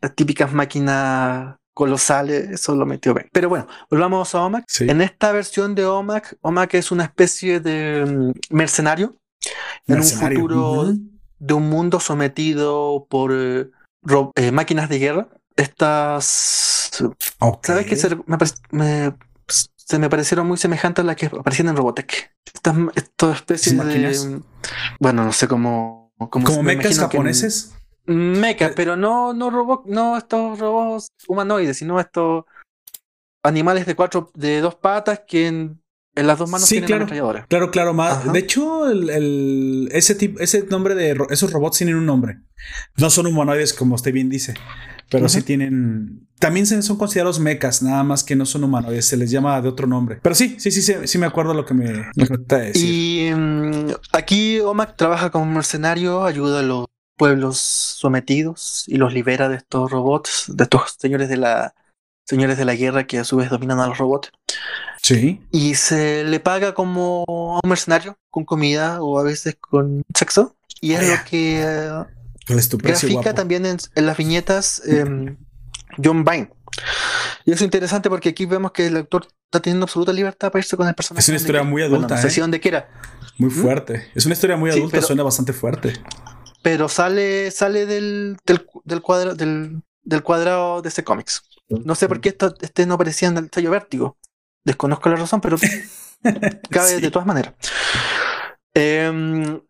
las 0.00 0.14
típicas 0.14 0.52
máquinas 0.52 1.56
colosales, 1.74 2.50
eso 2.50 2.76
lo 2.76 2.86
metió 2.86 3.12
bien. 3.14 3.28
Pero 3.32 3.48
bueno, 3.48 3.66
volvamos 3.90 4.34
a 4.34 4.42
Omac. 4.42 4.64
En 4.80 5.02
esta 5.02 5.32
versión 5.32 5.74
de 5.74 5.84
Omac, 5.84 6.36
Omac 6.40 6.74
es 6.74 6.92
una 6.92 7.04
especie 7.04 7.60
de 7.60 8.06
mm, 8.06 8.54
mercenario, 8.54 9.16
en 9.88 9.96
un 9.96 10.04
futuro 10.04 10.94
de 11.38 11.54
un 11.54 11.68
mundo 11.68 12.00
sometido 12.00 13.06
por 13.10 13.32
eh, 13.34 13.70
eh, 14.36 14.52
máquinas 14.52 14.88
de 14.88 14.98
guerra. 14.98 15.28
Estas. 15.56 16.24
¿Sabes 17.62 17.86
qué? 17.86 18.16
Me, 18.26 18.36
me, 18.70 19.12
se 19.86 19.98
me 20.00 20.10
parecieron 20.10 20.48
muy 20.48 20.56
semejantes 20.56 21.04
a 21.04 21.06
las 21.06 21.16
que 21.16 21.26
aparecían 21.26 21.68
en 21.68 21.76
Robotech. 21.76 22.32
Estas, 22.52 22.76
estas 22.96 23.36
especies 23.36 23.76
de. 23.78 24.40
Bueno, 24.98 25.24
no 25.24 25.32
sé 25.32 25.46
cómo. 25.46 26.12
¿Como 26.18 26.62
mechas 26.62 26.98
japoneses? 26.98 27.74
Mechas, 28.06 28.72
pero 28.74 28.96
no, 28.96 29.32
no, 29.32 29.50
robot, 29.50 29.86
no 29.86 30.16
estos 30.16 30.58
robots 30.58 31.08
humanoides, 31.28 31.76
sino 31.76 31.98
estos 32.00 32.44
animales 33.42 33.84
de 33.84 33.94
cuatro, 33.94 34.30
de 34.34 34.60
dos 34.60 34.76
patas 34.76 35.22
que 35.26 35.48
en, 35.48 35.82
las 36.14 36.38
dos 36.38 36.48
manos 36.48 36.68
tienen 36.68 36.88
claro, 36.88 37.44
Claro, 37.48 37.70
claro, 37.70 37.94
más. 37.94 38.32
De 38.32 38.38
hecho, 38.38 38.88
el, 38.88 39.88
ese 39.92 40.14
tipo, 40.14 40.40
ese 40.40 40.64
nombre 40.66 40.94
de 40.94 41.16
esos 41.30 41.52
robots 41.52 41.78
tienen 41.78 41.96
un 41.96 42.06
nombre. 42.06 42.38
No 42.96 43.10
son 43.10 43.26
humanoides, 43.26 43.74
como 43.74 43.96
usted 43.96 44.12
bien 44.12 44.30
dice. 44.30 44.54
Pero 45.10 45.28
sí 45.28 45.42
tienen. 45.42 46.26
También 46.38 46.66
son 46.66 46.98
considerados 46.98 47.40
mechas, 47.40 47.82
nada 47.82 48.02
más 48.02 48.22
que 48.22 48.36
no 48.36 48.44
son 48.44 48.64
humanoides. 48.64 49.06
Se 49.06 49.16
les 49.16 49.30
llama 49.30 49.60
de 49.60 49.68
otro 49.68 49.86
nombre. 49.86 50.18
Pero 50.22 50.34
sí, 50.34 50.56
sí, 50.58 50.70
sí, 50.70 50.82
sí, 50.82 50.94
sí 51.04 51.18
me 51.18 51.26
acuerdo 51.26 51.54
lo 51.54 51.64
que 51.64 51.74
me, 51.74 51.92
me 52.14 52.58
decir. 52.58 52.84
Y 52.84 53.34
mm, 53.34 53.92
aquí 54.12 54.60
Omak 54.60 54.96
trabaja 54.96 55.30
como 55.30 55.46
mercenario, 55.46 56.24
ayuda 56.24 56.60
a 56.60 56.62
los 56.62 56.86
pueblos 57.16 57.58
sometidos 57.58 58.84
y 58.86 58.96
los 58.96 59.14
libera 59.14 59.48
de 59.48 59.56
estos 59.56 59.90
robots, 59.90 60.46
de 60.48 60.64
estos 60.64 60.96
señores 60.98 61.28
de 61.28 61.38
la 61.38 61.74
señores 62.26 62.58
de 62.58 62.64
la 62.64 62.74
guerra 62.74 63.06
que 63.06 63.18
a 63.18 63.24
su 63.24 63.36
vez 63.36 63.50
dominan 63.50 63.80
a 63.80 63.86
los 63.86 63.98
robots. 63.98 64.30
Sí. 65.00 65.40
Y 65.52 65.76
se 65.76 66.24
le 66.24 66.40
paga 66.40 66.74
como 66.74 67.24
a 67.28 67.60
un 67.62 67.68
mercenario 67.68 68.18
con 68.30 68.44
comida 68.44 69.00
o 69.00 69.18
a 69.18 69.22
veces 69.22 69.56
con 69.58 70.02
sexo. 70.14 70.56
Y 70.80 70.92
es 70.92 71.08
lo 71.08 71.24
que 71.24 71.62
eh, 71.62 72.04
Grafica 72.48 73.34
también 73.34 73.66
en, 73.66 73.78
las 73.94 74.16
viñetas 74.16 74.82
em, 74.86 75.36
John 76.02 76.24
Vine. 76.24 76.50
Y 77.44 77.52
es 77.52 77.62
interesante 77.62 78.08
porque 78.08 78.30
aquí 78.30 78.46
vemos 78.46 78.72
que 78.72 78.86
el 78.86 78.96
actor 78.96 79.26
está 79.44 79.60
teniendo 79.60 79.84
absoluta 79.84 80.12
libertad 80.12 80.50
para 80.50 80.60
irse 80.60 80.76
con 80.76 80.86
el 80.86 80.94
personaje. 80.94 81.20
Es 81.20 81.28
una 81.28 81.38
historia 81.38 81.62
muy 81.62 81.82
adulta. 81.82 82.20
Bueno, 82.20 82.44
¿eh? 82.46 82.48
de 82.48 82.60
que 82.60 82.68
era. 82.68 82.88
Muy 83.38 83.50
¿Mm? 83.50 83.62
fuerte. 83.62 84.10
Es 84.14 84.26
una 84.26 84.34
historia 84.34 84.56
muy 84.56 84.70
adulta, 84.70 85.00
suena 85.02 85.22
bastante 85.22 85.52
fuerte. 85.52 85.94
Pero 86.62 86.88
sale, 86.88 87.50
sale 87.50 87.86
del, 87.86 88.36
del, 88.44 89.02
cuadro, 89.02 89.34
del, 89.34 89.82
cuadrado 90.22 90.82
de 90.82 90.88
ese 90.88 91.04
cómics. 91.04 91.42
No 91.68 91.94
sé 91.94 92.08
por 92.08 92.20
qué 92.20 92.30
esto, 92.30 92.54
este 92.60 92.86
no 92.86 92.94
aparecía 92.94 93.28
en 93.28 93.38
el 93.38 93.50
sello 93.52 93.70
vértigo. 93.70 94.18
Desconozco 94.64 95.08
la 95.08 95.16
razón, 95.16 95.40
pero 95.40 95.56
cabe 96.70 97.00
de 97.00 97.10
todas 97.10 97.26
maneras. 97.26 97.54
Eh, 98.74 99.60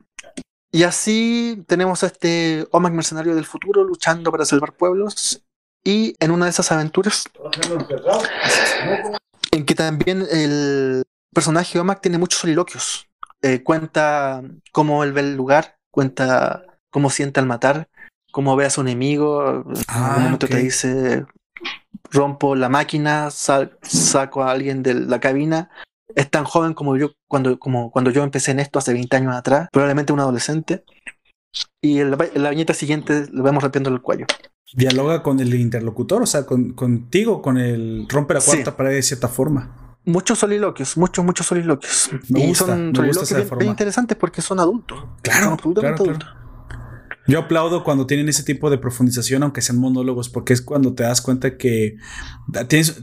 y 0.72 0.82
así 0.82 1.64
tenemos 1.66 2.02
a 2.02 2.06
este 2.06 2.66
Omak 2.70 2.92
mercenario 2.92 3.34
del 3.34 3.46
futuro 3.46 3.84
luchando 3.84 4.30
para 4.30 4.44
salvar 4.44 4.74
pueblos. 4.74 5.42
Y 5.84 6.14
en 6.18 6.32
una 6.32 6.46
de 6.46 6.50
esas 6.50 6.72
aventuras, 6.72 7.24
en 9.52 9.64
que 9.64 9.74
también 9.76 10.26
el 10.30 11.04
personaje 11.32 11.78
Omak 11.78 12.00
tiene 12.00 12.18
muchos 12.18 12.40
soliloquios. 12.40 13.08
Eh, 13.42 13.62
cuenta 13.62 14.42
cómo 14.72 15.04
él 15.04 15.12
ve 15.12 15.20
el 15.20 15.36
lugar, 15.36 15.78
cuenta 15.92 16.64
cómo 16.90 17.08
siente 17.10 17.38
al 17.38 17.46
matar, 17.46 17.88
cómo 18.32 18.56
ve 18.56 18.66
a 18.66 18.70
su 18.70 18.80
enemigo. 18.80 19.48
en 19.48 19.68
un 19.68 19.84
ah, 19.86 20.16
momento 20.18 20.48
te 20.48 20.56
dice: 20.56 21.24
rompo 22.10 22.56
la 22.56 22.68
máquina, 22.68 23.30
saco 23.30 24.42
a 24.42 24.50
alguien 24.50 24.82
de 24.82 24.94
la 24.94 25.20
cabina 25.20 25.70
es 26.14 26.30
tan 26.30 26.44
joven 26.44 26.74
como 26.74 26.96
yo 26.96 27.12
cuando, 27.28 27.58
como 27.58 27.90
cuando 27.90 28.10
yo 28.10 28.22
empecé 28.22 28.52
en 28.52 28.60
esto 28.60 28.78
hace 28.78 28.92
20 28.92 29.16
años 29.16 29.34
atrás, 29.34 29.68
probablemente 29.72 30.12
un 30.12 30.20
adolescente. 30.20 30.84
Y 31.80 32.00
en 32.00 32.10
la, 32.10 32.50
viñeta 32.50 32.74
siguiente 32.74 33.26
lo 33.32 33.42
vemos 33.42 33.62
rompiendo 33.62 33.90
el 33.90 34.02
cuello. 34.02 34.26
Dialoga 34.74 35.22
con 35.22 35.40
el 35.40 35.54
interlocutor, 35.54 36.22
o 36.22 36.26
sea, 36.26 36.44
con, 36.44 36.72
contigo, 36.72 37.40
con 37.40 37.56
el 37.56 38.06
rompe 38.08 38.34
la 38.34 38.40
cuarta 38.40 38.76
pared 38.76 38.94
de 38.94 39.02
cierta 39.02 39.28
forma. 39.28 39.98
Muchos 40.04 40.38
soliloquios, 40.38 40.96
muchos, 40.96 41.24
muchos 41.24 41.46
soliloquios. 41.46 42.10
y 42.28 42.54
son 42.54 42.94
soliloquios 42.94 43.58
bien, 43.58 43.70
interesantes 43.70 44.16
porque 44.16 44.42
son 44.42 44.60
adultos. 44.60 45.02
Claro, 45.22 45.52
absolutamente 45.52 46.02
adultos. 46.02 46.28
Yo 47.26 47.40
aplaudo 47.40 47.82
cuando 47.84 48.06
tienen 48.06 48.28
ese 48.28 48.42
tipo 48.42 48.70
de 48.70 48.78
profundización, 48.78 49.42
aunque 49.42 49.62
sean 49.62 49.78
monólogos, 49.78 50.28
porque 50.28 50.52
es 50.52 50.62
cuando 50.62 50.94
te 50.94 51.02
das 51.02 51.20
cuenta 51.20 51.56
que 51.56 51.96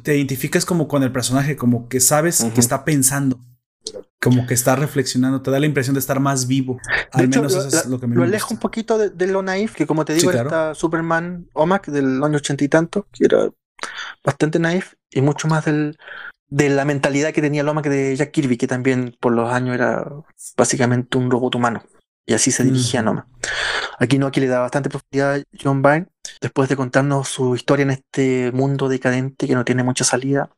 te 0.03 0.15
identificas 0.15 0.65
como 0.65 0.87
con 0.87 1.03
el 1.03 1.11
personaje, 1.11 1.55
como 1.55 1.87
que 1.89 1.99
sabes 1.99 2.45
que 2.53 2.59
está 2.59 2.85
pensando, 2.85 3.39
como 4.21 4.47
que 4.47 4.53
está 4.53 4.75
reflexionando, 4.75 5.41
te 5.41 5.51
da 5.51 5.59
la 5.59 5.65
impresión 5.65 5.93
de 5.93 5.99
estar 5.99 6.19
más 6.19 6.47
vivo. 6.47 6.79
Al 7.11 7.27
menos 7.27 7.53
eso 7.53 7.67
es 7.67 7.85
lo 7.87 7.99
que 7.99 8.07
me 8.07 8.15
Lo 8.15 8.23
alejo 8.23 8.53
un 8.53 8.59
poquito 8.59 8.97
de, 8.97 9.27
lo 9.27 9.41
naif, 9.43 9.75
que 9.75 9.85
como 9.85 10.05
te 10.05 10.13
digo, 10.13 10.31
era 10.31 10.73
Superman 10.73 11.47
Omac 11.53 11.87
del 11.87 12.23
año 12.23 12.37
ochenta 12.37 12.63
y 12.63 12.69
tanto, 12.69 13.07
que 13.11 13.25
era 13.25 13.49
bastante 14.23 14.59
naif, 14.59 14.93
y 15.11 15.21
mucho 15.21 15.49
más 15.49 15.65
del, 15.65 15.97
de 16.47 16.69
la 16.69 16.85
mentalidad 16.85 17.33
que 17.33 17.41
tenía 17.41 17.61
el 17.61 17.67
Omac 17.67 17.89
de 17.89 18.15
Jack 18.15 18.31
Kirby, 18.31 18.57
que 18.57 18.67
también 18.67 19.17
por 19.19 19.33
los 19.33 19.51
años 19.51 19.75
era 19.75 20.07
básicamente 20.55 21.17
un 21.17 21.29
robot 21.29 21.55
humano. 21.55 21.83
Y 22.25 22.33
así 22.33 22.51
se 22.51 22.63
dirigía 22.63 23.01
a 23.01 23.03
Noma. 23.03 23.27
Aquí 23.99 24.17
no, 24.17 24.27
aquí 24.27 24.39
le 24.39 24.47
da 24.47 24.59
bastante 24.59 24.89
profundidad 24.89 25.35
a 25.35 25.43
John 25.61 25.81
Byrne, 25.81 26.07
después 26.41 26.69
de 26.69 26.75
contarnos 26.75 27.27
su 27.27 27.55
historia 27.55 27.83
en 27.83 27.91
este 27.91 28.51
mundo 28.53 28.87
decadente 28.87 29.47
que 29.47 29.55
no 29.55 29.65
tiene 29.65 29.83
mucha 29.83 30.05
salida. 30.05 30.49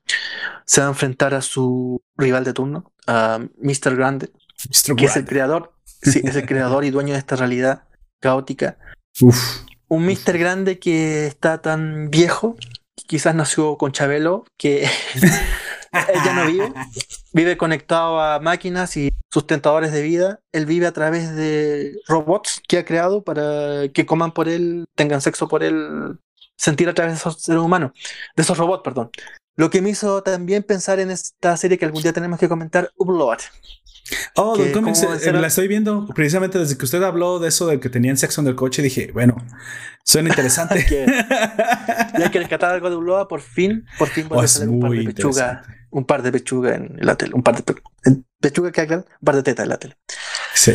Se 0.65 0.81
va 0.81 0.87
a 0.87 0.91
enfrentar 0.91 1.33
a 1.33 1.41
su 1.41 2.01
rival 2.17 2.43
de 2.43 2.53
turno, 2.53 2.91
a 3.07 3.39
Mr. 3.57 3.95
Grande, 3.95 4.31
que 4.95 5.05
es 5.05 5.15
el 5.15 5.25
creador, 5.25 5.73
sí, 5.85 6.21
es 6.23 6.35
el 6.35 6.45
creador 6.47 6.85
y 6.85 6.91
dueño 6.91 7.13
de 7.13 7.19
esta 7.19 7.35
realidad 7.35 7.83
caótica. 8.19 8.77
Un 9.87 10.05
Mr. 10.05 10.37
Grande 10.37 10.79
que 10.79 11.25
está 11.25 11.61
tan 11.61 12.09
viejo, 12.09 12.57
quizás 13.07 13.35
nació 13.35 13.77
con 13.77 13.91
Chabelo, 13.91 14.45
que 14.57 14.87
ella 16.13 16.33
no 16.33 16.45
vive. 16.47 16.73
Vive 17.33 17.57
conectado 17.57 18.21
a 18.21 18.39
máquinas 18.39 18.95
y 18.95 19.11
sustentadores 19.29 19.91
de 19.91 20.01
vida. 20.01 20.39
Él 20.53 20.65
vive 20.65 20.87
a 20.87 20.93
través 20.93 21.35
de 21.35 21.99
robots 22.07 22.61
que 22.65 22.77
ha 22.77 22.85
creado 22.85 23.25
para 23.25 23.89
que 23.93 24.05
coman 24.05 24.31
por 24.31 24.47
él, 24.47 24.85
tengan 24.95 25.19
sexo 25.19 25.49
por 25.49 25.61
él, 25.61 26.17
sentir 26.55 26.87
a 26.87 26.93
través 26.93 27.13
de 27.13 27.17
esos 27.17 27.41
seres 27.41 27.61
humanos, 27.61 27.91
de 28.37 28.43
esos 28.43 28.57
robots, 28.57 28.83
perdón. 28.83 29.11
Lo 29.57 29.69
que 29.69 29.81
me 29.81 29.89
hizo 29.89 30.21
también 30.23 30.63
pensar 30.63 30.99
en 30.99 31.11
esta 31.11 31.55
serie 31.57 31.77
que 31.77 31.85
algún 31.85 32.01
día 32.01 32.13
tenemos 32.13 32.39
que 32.39 32.49
comentar, 32.49 32.91
Upload. 32.97 33.39
Oh, 34.35 34.55
Don 34.55 34.71
Comics, 34.71 35.01
eh, 35.03 35.31
la 35.31 35.47
estoy 35.47 35.67
viendo 35.67 36.07
precisamente 36.13 36.59
desde 36.59 36.77
que 36.77 36.85
usted 36.85 37.01
habló 37.01 37.39
de 37.39 37.47
eso 37.47 37.65
de 37.67 37.79
que 37.79 37.89
tenían 37.89 38.17
sexo 38.17 38.41
en 38.41 38.47
el 38.47 38.55
coche. 38.55 38.81
Dije, 38.81 39.11
bueno, 39.13 39.35
suena 40.03 40.29
interesante. 40.29 40.85
ya 42.19 42.31
que 42.31 42.39
rescatar 42.39 42.71
algo 42.71 42.89
de 42.89 42.97
Upload, 42.97 43.27
por 43.27 43.41
fin, 43.41 43.85
por 43.97 44.09
fin 44.09 44.27
voy 44.27 44.43
a 44.43 44.47
salir 44.47 44.69
un 44.69 44.79
par 44.79 44.91
de 44.91 45.03
pechuga, 45.05 45.63
un 45.95 46.05
par 46.05 46.21
de 46.21 46.31
pechuga 46.31 46.75
en 46.75 46.97
la 46.99 47.15
tele, 47.15 47.33
un 47.33 47.43
par 47.43 47.63
de 47.63 47.75
pechuga 48.39 48.71
que 48.71 48.81
hagan, 48.81 48.99
un 48.99 49.25
par 49.25 49.35
de 49.35 49.43
teta 49.43 49.63
en 49.63 49.69
la 49.69 49.77
tele. 49.77 49.97
Sí. 50.53 50.73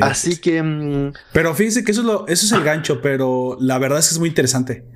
Así 0.00 0.36
que. 0.40 0.62
Mm, 0.62 1.12
pero 1.32 1.54
fíjense 1.54 1.84
que 1.84 1.90
eso 1.90 2.02
es, 2.02 2.06
lo, 2.06 2.26
eso 2.28 2.46
es 2.46 2.52
el 2.52 2.62
gancho, 2.62 3.00
pero 3.02 3.56
la 3.60 3.78
verdad 3.78 3.98
es 3.98 4.08
que 4.08 4.14
es 4.14 4.18
muy 4.18 4.28
interesante. 4.28 4.86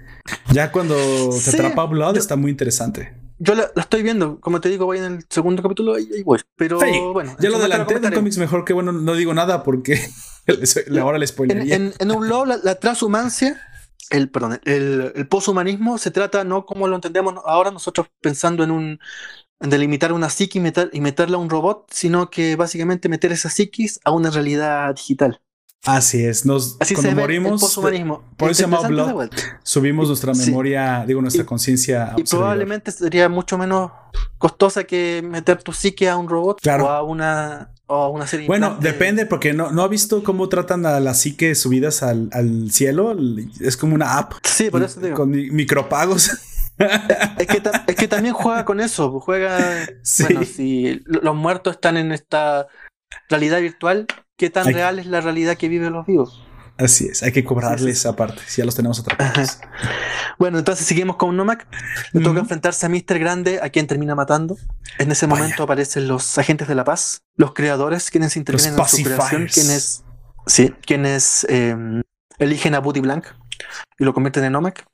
Ya 0.52 0.72
cuando 0.72 0.96
te 1.44 1.50
atrapa 1.50 1.84
Blood 1.84 2.16
está 2.16 2.36
muy 2.36 2.50
interesante 2.50 3.24
yo 3.38 3.54
la, 3.54 3.70
estoy 3.76 4.02
viendo, 4.02 4.40
como 4.40 4.60
te 4.60 4.68
digo, 4.68 4.86
voy 4.86 4.98
en 4.98 5.04
el 5.04 5.26
segundo 5.28 5.62
capítulo 5.62 5.98
y 5.98 6.22
voy. 6.22 6.40
Pero 6.56 6.78
bueno. 7.12 7.36
Ya 7.40 7.50
lo 7.50 7.56
adelanté 7.56 7.94
en 7.94 8.12
cómics 8.12 8.38
mejor 8.38 8.64
que 8.64 8.72
bueno, 8.72 8.92
no 8.92 9.14
digo 9.14 9.34
nada 9.34 9.62
porque 9.62 10.00
ahora 11.00 11.18
le 11.18 11.26
spoilería. 11.26 11.76
En, 11.76 11.92
en, 11.98 12.10
un 12.10 12.20
blog, 12.20 12.46
la, 12.46 12.74
transhumancia, 12.76 13.60
el, 14.10 14.30
perdón, 14.30 14.60
el, 14.64 15.12
el 15.14 15.28
poshumanismo 15.28 15.98
se 15.98 16.10
trata 16.10 16.44
no 16.44 16.66
como 16.66 16.88
lo 16.88 16.94
entendemos 16.94 17.34
ahora 17.44 17.70
nosotros 17.70 18.08
pensando 18.20 18.64
en 18.64 18.70
un 18.70 18.98
en 19.60 19.70
delimitar 19.70 20.12
una 20.12 20.28
psique 20.28 20.58
y, 20.58 20.60
meter, 20.60 20.90
y 20.92 21.00
meterla 21.00 21.36
a 21.36 21.40
un 21.40 21.48
robot, 21.48 21.86
sino 21.90 22.28
que 22.28 22.56
básicamente 22.56 23.08
meter 23.08 23.32
esa 23.32 23.48
psiquis 23.48 24.00
a 24.04 24.10
una 24.10 24.30
realidad 24.30 24.94
digital. 24.94 25.40
Así 25.84 26.24
es, 26.24 26.46
nos 26.46 26.78
Así 26.80 26.94
cuando 26.94 27.10
se 27.10 27.16
morimos, 27.16 27.74
por 27.76 28.50
eso 28.50 28.54
se 28.54 28.62
llama 28.62 28.88
Blood, 28.88 29.30
subimos 29.62 30.08
nuestra 30.08 30.32
memoria, 30.32 31.04
digo 31.06 31.20
nuestra 31.20 31.44
conciencia. 31.44 32.14
Y 32.16 32.22
probablemente 32.22 32.90
sería 32.90 33.28
mucho 33.28 33.58
menos 33.58 33.90
costosa 34.38 34.84
que 34.84 35.22
meter 35.22 35.62
tu 35.62 35.72
psique 35.72 36.08
a 36.08 36.16
un 36.16 36.28
robot 36.28 36.66
o 36.66 36.88
a 36.88 37.02
una 37.02 37.74
o 37.86 38.08
una 38.08 38.26
serie. 38.26 38.46
Bueno, 38.46 38.76
depende 38.80 39.26
porque 39.26 39.52
no, 39.52 39.70
no 39.70 39.82
ha 39.82 39.88
visto 39.88 40.22
cómo 40.22 40.48
tratan 40.48 40.86
a 40.86 41.00
las 41.00 41.20
psique 41.20 41.54
subidas 41.54 42.02
al, 42.02 42.28
al 42.32 42.70
cielo. 42.70 43.16
Es 43.60 43.76
como 43.76 43.94
una 43.94 44.18
app. 44.18 44.34
Sí, 44.42 44.70
por 44.70 44.82
eso 44.82 45.00
digo. 45.00 45.16
Con 45.16 45.30
micropagos. 45.30 46.30
es, 46.78 47.46
que 47.46 47.62
es 47.86 47.96
que 47.96 48.08
también 48.08 48.34
juega 48.34 48.64
con 48.64 48.80
eso. 48.80 49.20
Juega. 49.20 49.58
Bueno, 50.20 50.44
si 50.44 51.00
los 51.04 51.34
muertos 51.34 51.74
están 51.74 51.96
en 51.96 52.12
esta 52.12 52.68
realidad 53.28 53.60
virtual, 53.60 54.06
qué 54.36 54.50
tan 54.50 54.72
real 54.72 54.98
es 54.98 55.06
la 55.06 55.20
realidad 55.20 55.56
que 55.56 55.68
viven 55.68 55.92
los 55.92 56.06
vivos. 56.06 56.42
Así 56.76 57.06
es, 57.06 57.22
hay 57.22 57.32
que 57.32 57.44
cobrarles 57.44 57.98
esa 57.98 58.16
parte, 58.16 58.42
si 58.46 58.60
ya 58.60 58.64
los 58.64 58.74
tenemos 58.74 58.98
atrapados. 58.98 59.58
Bueno, 60.38 60.58
entonces 60.58 60.86
seguimos 60.86 61.16
con 61.16 61.36
Nomak. 61.36 61.66
Le 62.12 62.20
toca 62.20 62.40
enfrentarse 62.40 62.86
a 62.86 62.88
Mr. 62.88 63.18
Grande, 63.20 63.60
a 63.62 63.70
quien 63.70 63.86
termina 63.86 64.16
matando. 64.16 64.56
En 64.98 65.12
ese 65.12 65.28
momento 65.28 65.62
aparecen 65.62 66.08
los 66.08 66.36
agentes 66.38 66.66
de 66.66 66.74
la 66.74 66.82
paz, 66.82 67.22
los 67.36 67.54
creadores, 67.54 68.10
quienes 68.10 68.36
intervienen 68.36 68.78
en 68.78 68.88
su 68.88 69.02
creación, 69.04 69.46
quienes, 69.46 70.02
sí, 70.46 70.74
quienes 70.84 71.46
em, 71.48 72.02
eligen 72.38 72.74
a 72.74 72.80
Buddy 72.80 73.00
Blank 73.00 73.26
y 73.98 74.04
lo 74.04 74.12
convierten 74.12 74.42
en 74.42 74.56
Omak. 74.56 74.84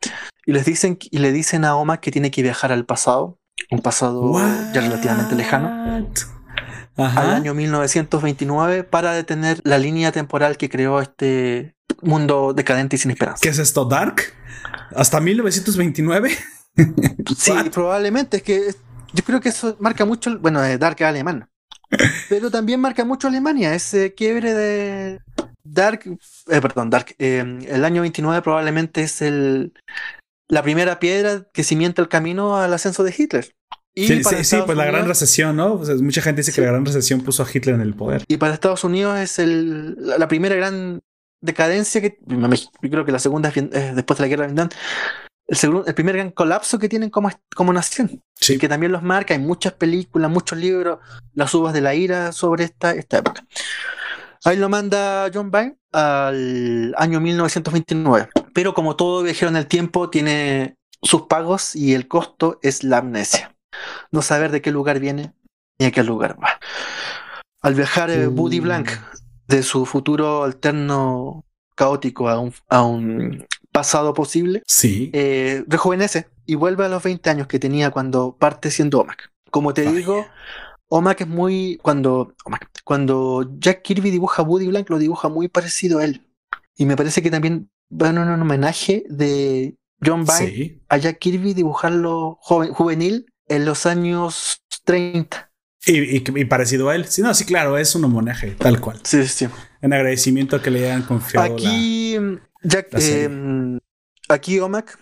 Y 0.45 0.53
les 0.53 0.67
dicen, 0.67 0.99
y 1.01 1.19
le 1.19 1.33
dicen 1.33 1.65
a 1.65 1.77
Omak 1.77 2.01
que 2.01 2.11
tiene 2.11 2.31
que 2.31 2.43
viajar 2.43 2.73
al 2.73 2.85
pasado 2.85 3.41
un 3.71 3.81
pasado 3.81 4.39
ya 4.73 4.81
relativamente 4.81 5.35
lejano, 5.35 6.09
al 6.97 7.31
año 7.31 7.55
1929 7.55 8.85
para 8.85 9.13
detener 9.13 9.61
la 9.65 9.79
línea 9.79 10.13
temporal 10.13 10.57
que 10.57 10.69
creó 10.69 11.01
este 11.01 11.75
mundo 12.03 12.53
decadente 12.53 12.97
y 12.97 12.99
sin 12.99 13.11
esperanza. 13.11 13.41
¿Qué 13.43 13.49
es 13.49 13.59
esto, 13.59 13.85
Dark? 13.85 14.23
¿Hasta 14.95 15.21
1929? 15.21 16.31
sí, 17.37 17.53
probablemente. 17.73 18.39
Es 18.39 18.43
que 18.43 18.75
yo 19.13 19.25
creo 19.25 19.41
que 19.41 19.49
eso 19.51 19.77
marca 19.81 20.05
mucho, 20.05 20.39
bueno, 20.39 20.61
Dark 20.79 20.97
es 20.99 21.07
alemán, 21.07 21.49
pero 22.29 22.51
también 22.51 22.81
marca 22.81 23.05
mucho 23.05 23.29
Alemania, 23.29 23.75
ese 23.75 24.15
quiebre 24.15 24.55
de 24.55 25.21
Dark, 25.65 26.03
eh, 26.05 26.61
perdón, 26.61 26.91
Dark, 26.91 27.15
eh, 27.19 27.59
el 27.69 27.85
año 27.85 28.03
29 28.03 28.43
probablemente 28.43 29.03
es 29.03 29.23
el, 29.23 29.73
la 30.49 30.63
primera 30.63 30.99
piedra 30.99 31.47
que 31.53 31.65
cimienta 31.65 32.03
el 32.03 32.09
camino 32.09 32.57
al 32.57 32.73
ascenso 32.73 33.03
de 33.05 33.15
Hitler. 33.17 33.55
Y 33.95 34.07
sí, 34.07 34.23
sí, 34.23 34.45
sí, 34.45 34.57
pues 34.65 34.79
la 34.79 34.85
gran 34.87 35.07
recesión, 35.07 35.57
¿no? 35.57 35.81
mucha 36.01 36.23
gente 36.23 36.41
dice 36.41 36.53
que 36.53 36.61
la 36.61 36.69
gran 36.69 36.87
recesión 36.87 37.23
puso 37.23 37.43
a 37.43 37.47
Hitler 37.53 37.75
en 37.75 37.81
el 37.81 37.95
poder. 37.95 38.23
Y 38.29 38.37
para 38.37 38.55
Estados 38.55 38.85
Unidos 38.85 39.19
es 39.19 39.39
el, 39.39 39.97
la 39.99 40.29
primera 40.29 40.55
gran 40.55 41.01
decadencia 41.41 42.01
que 42.01 42.19
yo 42.27 42.91
creo 42.91 43.05
que 43.05 43.13
la 43.13 43.19
segunda 43.19 43.49
es 43.49 43.97
después 43.97 44.19
de 44.19 44.25
la 44.25 44.29
guerra 44.29 44.43
de 44.43 44.49
Vietnam. 44.49 44.69
El, 45.49 45.57
segundo, 45.57 45.87
el 45.87 45.95
primer 45.95 46.15
gran 46.17 46.31
colapso 46.31 46.79
que 46.79 46.89
tienen 46.89 47.11
como, 47.11 47.31
como 47.57 47.73
nación. 47.73 48.23
Sí. 48.37 48.59
Que 48.59 48.69
también 48.69 48.93
los 48.93 49.03
marca. 49.03 49.35
Hay 49.35 49.41
muchas 49.41 49.73
películas, 49.73 50.31
muchos 50.31 50.57
libros, 50.57 51.01
las 51.35 51.53
uvas 51.55 51.75
de 51.75 51.81
la 51.81 51.95
ira 51.95 52.31
sobre 52.31 52.65
esta, 52.65 52.93
esta 52.93 53.19
época. 53.19 53.45
Ahí 54.45 54.57
lo 54.57 54.69
manda 54.69 55.29
John 55.35 55.51
Byrne 55.51 55.77
al 55.93 56.95
año 56.97 57.21
1929. 57.21 58.29
Pero 58.55 58.73
como 58.73 58.95
todo 58.95 59.25
viajero 59.25 59.51
en 59.51 59.57
el 59.57 59.67
tiempo, 59.67 60.09
tiene 60.09 60.77
sus 61.03 61.23
pagos 61.23 61.75
y 61.75 61.95
el 61.95 62.07
costo 62.07 62.61
es 62.63 62.85
la 62.85 62.99
amnesia 62.99 63.57
no 64.11 64.23
saber 64.23 64.51
de 64.51 64.63
qué 64.63 64.71
lugar 64.71 65.01
viene 65.01 65.33
ni 65.79 65.87
a 65.87 65.91
qué 65.91 66.03
lugar 66.03 66.37
va. 66.43 66.59
Al 67.63 67.75
viajar 67.75 68.11
eh, 68.11 68.27
Buddy 68.27 68.61
mm. 68.61 68.65
Blank 68.65 68.91
de 69.49 69.63
su 69.63 69.87
futuro 69.87 70.45
alterno 70.45 71.45
caótico 71.75 72.29
a 72.29 72.39
un, 72.39 72.53
a 72.69 72.83
un 72.83 73.47
pasado 73.73 74.15
posible, 74.15 74.63
sí. 74.67 75.11
Eh, 75.13 75.65
rejuvenece 75.67 76.29
y 76.47 76.55
vuelve 76.55 76.85
a 76.85 76.89
los 76.89 77.03
20 77.03 77.31
años 77.31 77.47
que 77.47 77.59
tenía 77.59 77.91
cuando 77.91 78.37
parte 78.37 78.71
siendo 78.71 79.01
Omak. 79.01 79.31
Como 79.51 79.75
te 79.75 79.91
digo, 79.91 80.27
Omak 80.89 81.23
es 81.23 81.29
muy. 81.29 81.79
Cuando, 81.83 82.35
cuando 82.85 83.51
Jack 83.59 83.83
Kirby 83.83 84.11
dibuja 84.11 84.43
a 84.43 84.45
Buddy 84.45 84.67
Blank, 84.67 84.91
lo 84.91 84.99
dibuja 84.99 85.29
muy 85.29 85.49
parecido 85.49 85.99
a 85.99 86.05
él. 86.05 86.27
Y 86.77 86.87
me 86.87 86.97
parece 86.97 87.23
que 87.23 87.31
también 87.31 87.71
va 87.91 88.11
en 88.11 88.19
un 88.19 88.41
homenaje 88.41 89.05
de 89.09 89.77
John 90.05 90.25
Byrne 90.25 90.81
a 90.89 90.97
Jack 90.97 91.19
Kirby 91.19 91.55
dibujarlo 91.55 92.39
joven, 92.41 92.73
juvenil 92.73 93.27
en 93.51 93.65
los 93.65 93.85
años 93.85 94.63
30. 94.85 95.51
Y, 95.87 96.45
parecido 96.45 96.89
a 96.89 96.95
él. 96.95 97.07
Sí, 97.07 97.21
no, 97.21 97.35
sí, 97.35 97.45
claro, 97.45 97.77
es 97.77 97.95
un 97.95 98.05
homenaje, 98.05 98.53
tal 98.53 98.81
cual. 98.81 99.01
Sí, 99.03 99.27
sí. 99.27 99.49
En 99.83 99.93
agradecimiento 99.93 100.57
a 100.57 100.63
que 100.63 100.71
le 100.71 100.85
hayan 100.85 101.03
confiado. 101.03 101.53
Aquí, 101.53 102.17
Jack, 102.63 102.89
em, 102.93 103.79
aquí 104.29 104.61
Omak, 104.61 104.99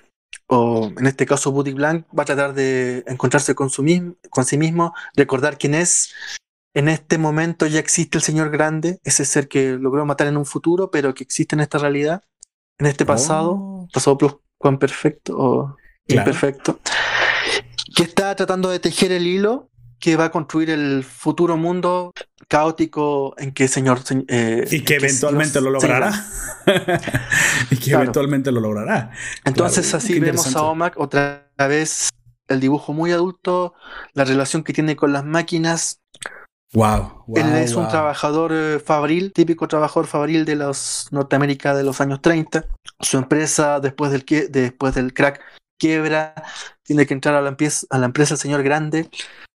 o 0.47 0.91
en 0.97 1.07
este 1.07 1.27
caso 1.27 1.53
Buddy 1.53 1.75
Blank, 1.75 2.07
va 2.16 2.23
a 2.23 2.27
tratar 2.27 2.55
de 2.55 3.05
encontrarse 3.07 3.55
con, 3.55 3.70
su 3.70 3.83
mismo, 3.83 4.16
con 4.31 4.45
sí 4.45 4.57
mismo, 4.57 4.95
recordar 5.15 5.59
quién 5.59 5.75
es. 5.75 6.15
En 6.75 6.89
este 6.89 7.19
momento 7.19 7.66
ya 7.66 7.81
existe 7.81 8.16
el 8.16 8.23
Señor 8.23 8.51
Grande, 8.51 9.01
ese 9.05 9.25
ser 9.25 9.49
que 9.49 9.73
logró 9.73 10.07
matar 10.07 10.29
en 10.29 10.37
un 10.37 10.47
futuro, 10.47 10.91
pero 10.91 11.12
que 11.12 11.25
existe 11.25 11.57
en 11.57 11.61
esta 11.61 11.79
realidad, 11.79 12.23
en 12.79 12.87
este 12.87 13.05
pasado, 13.05 13.53
oh. 13.53 13.89
pasado 13.93 14.43
cuán 14.59 14.79
perfecto 14.79 15.37
o 15.37 15.77
imperfecto 16.07 16.81
que 17.99 18.05
está 18.05 18.37
tratando 18.37 18.70
de 18.70 18.79
tejer 18.79 19.11
el 19.11 19.27
hilo 19.27 19.70
que 19.99 20.15
va 20.15 20.27
a 20.27 20.31
construir 20.31 20.70
el 20.70 21.03
futuro 21.03 21.57
mundo 21.57 22.12
caótico 22.47 23.35
en 23.39 23.51
que 23.51 23.66
señor 23.66 24.03
eh, 24.29 24.69
y 24.70 24.85
que 24.85 24.95
eventualmente 24.95 25.61
lo 25.61 25.70
logrará. 25.70 26.12
y 27.73 27.77
que 27.77 27.91
eventualmente 27.91 28.53
lo 28.53 28.61
logrará. 28.61 29.11
Entonces 29.45 29.93
así 29.95 30.20
vemos 30.20 30.55
a 30.55 30.62
Omak 30.62 30.97
otra 30.97 31.51
vez 31.59 32.11
el 32.47 32.61
dibujo 32.61 32.93
muy 32.93 33.11
adulto 33.11 33.75
la 34.12 34.25
relación 34.25 34.62
que 34.62 34.73
tiene 34.73 34.95
con 34.95 35.12
las 35.12 35.25
máquinas. 35.25 35.99
Wow, 36.75 37.25
Él 37.35 37.53
es 37.57 37.75
un 37.75 37.89
trabajador 37.89 38.53
eh, 38.55 38.79
fabril, 38.79 39.33
típico 39.33 39.66
trabajador 39.66 40.07
fabril 40.07 40.45
de 40.45 40.55
los 40.55 41.09
Norteamérica 41.11 41.75
de 41.75 41.83
los 41.83 42.01
años 42.01 42.23
30. 42.23 42.65
Su 43.01 43.19
empresa, 43.19 43.81
después 43.81 44.12
del, 44.12 44.25
después 44.51 44.95
del 44.95 45.12
crack, 45.12 45.41
quiebra, 45.79 46.35
tiene 46.83 47.07
que 47.07 47.15
entrar 47.15 47.35
a 47.35 47.43
la, 47.43 47.49
empresa, 47.51 47.87
a 47.91 47.99
la 47.99 48.07
empresa 48.07 48.35
el 48.35 48.41
señor 48.41 48.63
grande. 48.63 49.09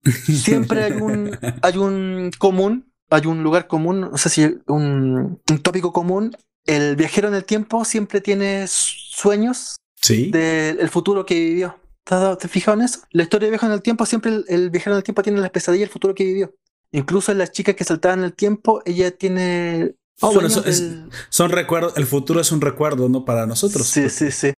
Siempre 0.04 0.84
hay 0.84 0.92
un, 0.92 1.36
hay 1.62 1.76
un 1.76 2.30
común, 2.38 2.92
hay 3.10 3.26
un 3.26 3.42
lugar 3.42 3.66
común, 3.66 4.00
no 4.00 4.16
sé 4.16 4.28
si 4.28 4.58
un, 4.66 5.40
un 5.50 5.58
tópico 5.62 5.92
común. 5.92 6.36
El 6.66 6.94
viajero 6.94 7.28
en 7.28 7.34
el 7.34 7.44
tiempo 7.44 7.84
siempre 7.84 8.20
tiene 8.20 8.66
sueños 8.68 9.76
¿Sí? 10.00 10.30
del 10.30 10.88
futuro 10.90 11.26
que 11.26 11.34
vivió. 11.34 11.76
¿Te 12.04 12.14
has 12.14 12.50
fijado 12.50 12.78
en 12.78 12.84
eso? 12.84 13.00
La 13.10 13.22
historia 13.22 13.46
de 13.46 13.50
viaje 13.50 13.66
en 13.66 13.72
el 13.72 13.82
tiempo, 13.82 14.04
siempre 14.04 14.42
el, 14.48 14.70
viajero 14.70 14.94
en 14.94 14.98
el 14.98 15.04
tiempo 15.04 15.22
tiene 15.22 15.40
la 15.40 15.50
pesadilla 15.50 15.84
del 15.84 15.92
futuro 15.92 16.14
que 16.14 16.24
vivió. 16.24 16.54
Incluso 16.92 17.32
las 17.34 17.52
chicas 17.52 17.76
que 17.76 17.84
saltaban 17.84 18.20
en 18.20 18.24
el 18.26 18.32
tiempo, 18.34 18.82
ella 18.84 19.10
tiene. 19.12 19.94
Oh, 20.20 20.34
bueno, 20.34 20.48
son 20.50 21.50
recuerdos. 21.50 21.96
El 21.96 22.06
futuro 22.06 22.40
es 22.40 22.52
un 22.52 22.60
recuerdo, 22.60 23.08
¿no? 23.08 23.24
Para 23.24 23.46
nosotros. 23.46 23.86
Sí, 23.86 24.10
sí, 24.10 24.30
sí 24.30 24.52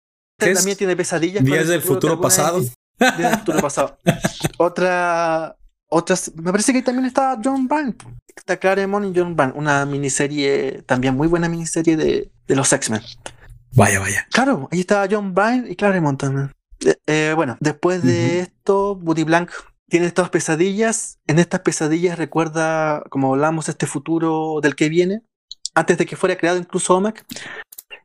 también 0.55 0.77
tiene 0.77 0.97
pesadillas. 0.97 1.44
Días 1.44 1.69
del 1.69 1.82
futuro, 1.82 2.20
pasado. 2.20 2.60
Días 2.60 3.19
del 3.19 3.39
futuro 3.39 3.60
pasado. 3.60 3.98
Otra. 4.59 5.56
Otras, 5.94 6.32
me 6.36 6.51
parece 6.51 6.73
que 6.73 6.81
también 6.81 7.05
está 7.05 7.39
John 7.44 7.69
Byrne. 7.69 7.94
Está 8.35 8.56
Claremont 8.56 9.14
y 9.14 9.19
John 9.19 9.36
Byrne. 9.36 9.52
Una 9.55 9.85
miniserie, 9.85 10.82
también 10.86 11.14
muy 11.14 11.28
buena 11.28 11.51
miniserie 11.51 11.98
de, 11.98 12.32
de 12.47 12.56
los 12.56 12.73
X-Men. 12.73 13.02
Vaya, 13.74 14.01
vaya. 14.01 14.27
Claro, 14.32 14.69
ahí 14.73 14.81
está 14.81 15.06
John 15.10 15.35
Byrne 15.35 15.70
y 15.70 15.77
Claremont 15.77 16.19
también. 16.19 16.51
Eh, 16.85 16.97
eh, 17.06 17.32
bueno, 17.36 17.59
después 17.60 18.02
de 18.02 18.40
esto, 18.40 18.94
Woody 19.02 19.24
Blank 19.24 19.51
tiene 19.89 20.06
estas 20.06 20.31
pesadillas. 20.31 21.19
En 21.27 21.39
estas 21.39 21.60
pesadillas 21.60 22.19
recuerda, 22.19 23.02
como 23.10 23.35
hablamos, 23.35 23.69
este 23.69 23.86
futuro 23.86 24.60
del 24.62 24.74
que 24.74 24.89
viene. 24.89 25.23
Antes 25.74 25.98
de 25.98 26.06
que 26.06 26.16
fuera 26.16 26.36
creado 26.36 26.59
incluso 26.59 26.94
OMAC 26.94 27.24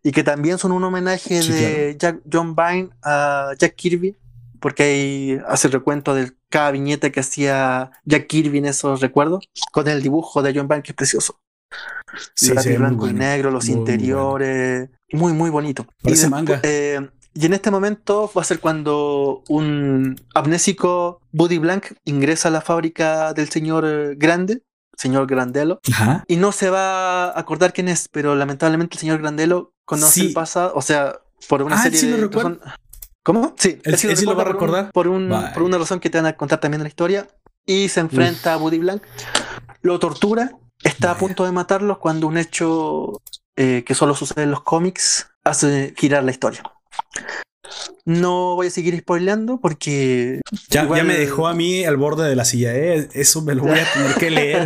y 0.04 0.12
que 0.12 0.24
también 0.24 0.58
son 0.58 0.72
un 0.72 0.84
homenaje 0.84 1.42
de 1.42 1.96
Jack, 1.98 2.20
John 2.32 2.56
Byrne 2.56 2.90
a 3.04 3.54
Jack 3.58 3.76
Kirby, 3.76 4.16
porque 4.60 4.84
ahí 4.84 5.42
hace 5.48 5.68
recuento 5.68 6.14
de 6.14 6.32
cada 6.50 6.72
viñeta 6.72 7.12
que 7.12 7.20
hacía 7.20 7.92
Jack 8.06 8.28
Kirby 8.28 8.60
en 8.60 8.66
esos 8.66 9.02
recuerdos, 9.02 9.50
con 9.72 9.88
el 9.88 10.02
dibujo 10.02 10.42
de 10.42 10.54
John 10.56 10.68
Byrne, 10.68 10.84
que 10.84 10.92
es 10.92 10.96
precioso. 10.96 11.40
Sí, 12.34 12.54
blanco 12.78 13.08
y 13.08 13.14
negro, 13.14 13.52
los 13.52 13.68
interiores, 13.68 14.90
muy, 15.12 15.34
muy 15.34 15.50
bonito. 15.50 15.86
y, 16.04 16.28
manga. 16.28 16.62
Eh, 16.64 17.06
y 17.34 17.46
en 17.46 17.54
este 17.54 17.70
momento 17.70 18.32
va 18.36 18.42
a 18.42 18.46
ser 18.46 18.60
cuando 18.60 19.44
un 19.48 20.20
amnésico 20.34 21.22
Buddy 21.32 21.60
Blank 21.60 21.94
ingresa 22.06 22.48
a 22.48 22.52
la 22.52 22.62
fábrica 22.62 23.34
del 23.34 23.50
señor 23.50 24.16
Grande 24.16 24.64
señor 24.98 25.28
Grandelo. 25.28 25.80
Y 26.28 26.36
no 26.36 26.52
se 26.52 26.70
va 26.70 27.26
a 27.26 27.40
acordar 27.40 27.72
quién 27.72 27.88
es, 27.88 28.10
pero 28.10 28.36
lamentablemente 28.36 28.96
el 28.96 29.00
señor 29.00 29.20
Grandelo 29.20 29.74
conoce 29.86 30.22
el 30.22 30.34
pasado, 30.34 30.74
o 30.76 30.82
sea, 30.82 31.20
por 31.48 31.62
una 31.62 31.80
ah, 31.80 31.84
serie 31.84 32.00
sí 32.00 32.08
de 32.08 32.18
lo 32.18 32.30
¿Cómo? 33.24 33.54
Sí, 33.58 33.80
él, 33.84 33.98
sí, 33.98 34.26
lo 34.26 34.36
va 34.36 34.44
a 34.44 34.46
recordar. 34.46 34.92
Por, 34.92 35.08
un, 35.08 35.34
por, 35.54 35.64
una 35.64 35.78
razón 35.78 36.00
que 36.00 36.10
te 36.10 36.18
van 36.18 36.28
a 36.28 36.38
contar 36.38 36.60
también 36.60 36.80
en 36.80 36.84
la 36.86 36.90
historia. 36.90 37.28
Y 37.66 37.90
se 37.90 38.00
enfrenta 38.00 38.54
a 38.54 38.58
Buddy 38.58 38.80
Blank, 38.80 39.04
lo 39.82 40.00
tortura, 40.00 40.52
está 40.82 41.12
a 41.12 41.18
punto 41.18 41.44
de 41.44 41.52
matarlo 41.52 42.00
cuando 42.00 42.28
un 42.28 42.38
hecho 42.38 43.22
eh, 43.58 43.84
que 43.86 43.94
solo 43.94 44.16
sucede 44.16 44.44
en 44.44 44.52
los 44.52 44.64
cómics 44.64 45.30
hace 45.44 45.94
girar 45.98 46.24
la 46.24 46.32
historia. 46.32 46.64
No 48.06 48.56
voy 48.56 48.68
a 48.68 48.70
seguir 48.70 48.98
spoileando 49.00 49.60
porque. 49.60 50.42
Ya, 50.70 50.84
me 50.86 51.18
dejó 51.18 51.48
a 51.48 51.54
mí 51.54 51.84
al 51.86 51.98
borde 51.98 52.28
de 52.28 52.36
la 52.36 52.46
silla. 52.46 52.76
¿eh? 52.76 53.10
Eso 53.14 53.42
me 53.42 53.56
lo 53.56 53.64
voy 53.64 53.80
a 53.80 53.86
tener 53.94 54.16
que 54.16 54.32
leer. 54.32 54.64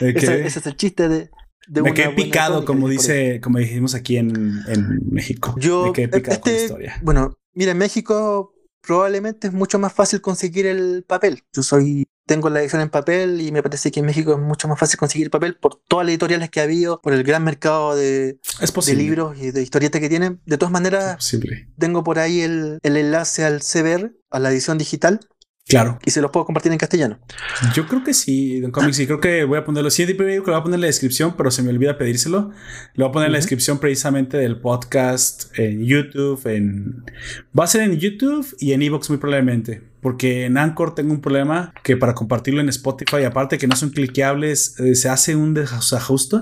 ese, 0.00 0.46
es 0.46 0.66
el 0.66 0.76
chiste 0.76 1.08
de. 1.08 1.30
me 1.68 1.94
quedé 1.94 2.10
picado, 2.10 2.64
como 2.64 2.88
dice, 2.88 3.40
como 3.40 3.58
dijimos 3.58 3.94
aquí 3.94 4.16
en, 4.16 4.62
México. 5.10 5.54
Yo, 5.58 5.86
me 5.86 5.92
quedé 5.92 6.08
picado 6.08 6.40
con 6.40 6.50
la 6.52 6.52
este, 6.52 6.64
historia. 6.64 7.00
Bueno, 7.02 7.38
mira, 7.54 7.72
en 7.72 7.78
México 7.78 8.54
probablemente 8.80 9.46
es 9.46 9.52
mucho 9.52 9.78
más 9.78 9.92
fácil 9.92 10.20
conseguir 10.20 10.66
el 10.66 11.04
papel. 11.06 11.42
Yo 11.52 11.62
soy 11.62 12.06
tengo 12.26 12.50
la 12.50 12.60
edición 12.60 12.82
en 12.82 12.90
papel 12.90 13.40
y 13.40 13.52
me 13.52 13.62
parece 13.62 13.90
que 13.90 14.00
en 14.00 14.06
México 14.06 14.32
es 14.32 14.38
mucho 14.38 14.68
más 14.68 14.78
fácil 14.78 14.98
conseguir 14.98 15.30
papel 15.30 15.56
por 15.56 15.76
todas 15.88 16.06
las 16.06 16.12
editoriales 16.12 16.50
que 16.50 16.60
ha 16.60 16.64
habido, 16.64 17.00
por 17.00 17.12
el 17.12 17.24
gran 17.24 17.44
mercado 17.44 17.96
de, 17.96 18.38
de 18.86 18.94
libros 18.94 19.36
y 19.38 19.50
de 19.50 19.62
historietas 19.62 20.00
que 20.00 20.08
tienen. 20.08 20.40
De 20.46 20.58
todas 20.58 20.72
maneras, 20.72 21.36
tengo 21.78 22.04
por 22.04 22.18
ahí 22.18 22.40
el, 22.40 22.78
enlace 22.82 23.44
al 23.44 23.60
CBR, 23.60 24.12
a 24.30 24.38
la 24.38 24.50
edición 24.50 24.78
digital. 24.78 25.20
Claro. 25.68 25.98
Y 26.04 26.10
se 26.10 26.20
los 26.20 26.30
puedo 26.30 26.44
compartir 26.44 26.72
en 26.72 26.78
castellano. 26.78 27.18
Yo 27.74 27.86
creo 27.86 28.02
que 28.02 28.14
sí, 28.14 28.60
Don 28.60 28.72
Comics, 28.72 28.96
sí, 28.96 29.06
creo 29.06 29.20
que 29.20 29.44
voy 29.44 29.58
a 29.58 29.64
ponerlo. 29.64 29.90
Sí, 29.90 30.04
digo 30.04 30.18
que 30.18 30.36
lo 30.36 30.42
voy 30.42 30.54
a 30.54 30.62
poner 30.62 30.74
en 30.74 30.80
la 30.82 30.86
descripción, 30.88 31.34
pero 31.36 31.50
se 31.50 31.62
me 31.62 31.70
olvida 31.70 31.96
pedírselo. 31.96 32.50
Lo 32.94 33.04
voy 33.04 33.10
a 33.10 33.12
poner 33.12 33.26
en 33.26 33.32
la 33.32 33.38
descripción 33.38 33.78
precisamente 33.78 34.36
del 34.36 34.60
podcast 34.60 35.56
en 35.58 35.84
YouTube. 35.84 36.46
En... 36.46 37.04
Va 37.58 37.64
a 37.64 37.68
ser 37.68 37.82
en 37.82 37.98
YouTube 37.98 38.46
y 38.58 38.72
en 38.72 38.82
Evox 38.82 39.08
muy 39.08 39.18
probablemente. 39.18 39.82
Porque 40.00 40.46
en 40.46 40.58
Anchor 40.58 40.96
tengo 40.96 41.12
un 41.12 41.20
problema 41.20 41.72
que 41.84 41.96
para 41.96 42.14
compartirlo 42.14 42.60
en 42.60 42.68
Spotify, 42.68 43.22
aparte 43.24 43.56
que 43.56 43.68
no 43.68 43.76
son 43.76 43.90
cliqueables, 43.90 44.78
eh, 44.80 44.96
se 44.96 45.08
hace 45.08 45.36
un 45.36 45.54
desajuste. 45.54 46.38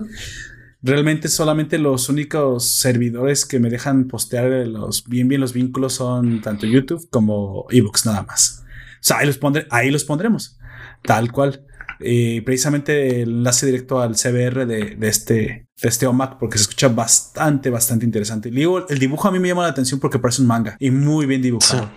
Realmente 0.83 1.29
solamente 1.29 1.79
los 1.79 2.09
únicos 2.09 2.67
servidores 2.67 3.45
que 3.45 3.61
me 3.61 3.69
dejan 3.69 4.09
postear 4.09 4.67
los, 4.67 5.07
bien 5.07 5.29
bien 5.29 5.43
los 5.43 5.53
vínculos 5.53 5.93
son 5.93 6.41
tanto 6.41 6.67
YouTube 6.67 7.07
como 7.11 7.67
Evox 7.71 8.07
nada 8.07 8.23
más. 8.23 8.65
O 9.01 9.03
sea, 9.03 9.19
ahí 9.19 9.27
los, 9.27 9.39
pondré, 9.39 9.67
ahí 9.71 9.91
los 9.91 10.05
pondremos, 10.05 10.59
tal 11.03 11.33
cual. 11.33 11.65
Y 12.03 12.41
precisamente 12.41 13.23
el 13.23 13.31
enlace 13.31 13.67
directo 13.67 14.01
al 14.01 14.15
CBR 14.15 14.67
de, 14.67 14.97
de, 14.97 15.09
este, 15.09 15.67
de 15.83 15.89
este 15.89 16.07
OMAC, 16.07 16.39
porque 16.39 16.57
se 16.57 16.63
escucha 16.63 16.89
bastante, 16.89 17.69
bastante 17.69 18.07
interesante. 18.07 18.51
digo, 18.51 18.89
el 18.89 18.99
dibujo 18.99 19.29
a 19.29 19.31
mí 19.31 19.39
me 19.39 19.49
llama 19.49 19.63
la 19.63 19.69
atención 19.69 20.01
porque 20.01 20.19
parece 20.19 20.41
un 20.41 20.49
manga 20.49 20.77
y 20.79 20.91
muy 20.91 21.27
bien 21.27 21.43
dibujado. 21.43 21.91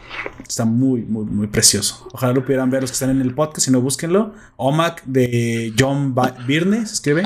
Está 0.45 0.65
muy, 0.65 1.03
muy, 1.03 1.25
muy 1.25 1.47
precioso. 1.47 2.09
Ojalá 2.11 2.33
lo 2.33 2.43
pudieran 2.43 2.69
ver 2.69 2.81
los 2.81 2.91
que 2.91 2.95
están 2.95 3.11
en 3.11 3.21
el 3.21 3.33
podcast, 3.33 3.65
si 3.65 3.71
no, 3.71 3.79
búsquenlo. 3.79 4.33
OMAC 4.57 5.03
de 5.05 5.73
John 5.79 6.13
Byrne, 6.13 6.85
se 6.85 6.95
escribe. 6.95 7.23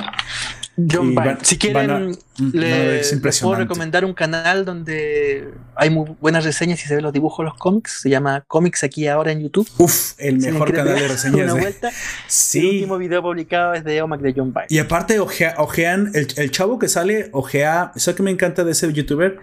John 0.78 1.16
si 1.42 1.58
quieren, 1.58 2.12
mm, 2.38 2.50
les 2.54 3.20
puedo 3.42 3.56
recomendar 3.56 4.06
un 4.06 4.14
canal 4.14 4.64
donde 4.64 5.52
hay 5.76 5.90
muy 5.90 6.16
buenas 6.22 6.46
reseñas 6.46 6.84
y 6.84 6.88
se 6.88 6.94
ven 6.94 7.04
los 7.04 7.12
dibujos 7.12 7.44
de 7.44 7.50
los 7.50 7.58
cómics. 7.58 8.02
Se 8.02 8.12
llama 8.12 8.44
Comics 8.48 8.84
aquí 8.84 9.08
ahora 9.08 9.32
en 9.32 9.42
YouTube. 9.42 9.68
Uf, 9.80 10.14
el 10.20 10.38
mejor 10.38 10.72
canal 10.72 10.94
de 11.00 11.08
reseñas. 11.08 11.52
Una 11.52 11.62
vuelta. 11.62 11.90
Sí. 12.28 12.60
El 12.60 12.66
último 12.76 12.98
video 12.98 13.22
publicado 13.22 13.74
es 13.74 13.84
de 13.84 14.02
Omac 14.02 14.22
de 14.22 14.34
John 14.36 14.54
Byrne. 14.54 14.68
Y 14.70 14.80
aparte, 14.80 15.20
ojean, 15.20 16.12
el, 16.14 16.52
chavo 16.52 16.78
que 16.78 16.88
sale, 16.88 17.30
ojea. 17.32 17.92
Eso 17.96 18.14
que 18.16 18.24
me 18.24 18.32
encanta 18.32 18.64
de 18.64 18.72
ese 18.72 18.92
youtuber, 18.92 19.40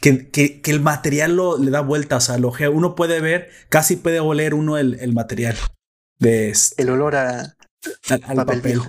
que, 0.00 0.28
que, 0.28 0.60
el 0.64 0.80
material 0.80 1.36
lo, 1.36 1.58
le 1.58 1.70
da 1.70 1.80
vueltas. 1.80 2.28
O 2.28 2.32
sea, 2.32 2.46
ojea. 2.46 2.70
Uno 2.70 2.94
puede 2.94 3.20
ver, 3.20 3.50
casi 3.68 3.96
puede 3.96 4.20
oler 4.20 4.54
uno 4.54 4.78
el, 4.78 4.94
el 5.00 5.12
material. 5.12 5.56
De 6.18 6.50
este. 6.50 6.82
El 6.82 6.90
olor 6.90 7.16
a 7.16 7.56
al, 8.26 8.44
papel. 8.46 8.80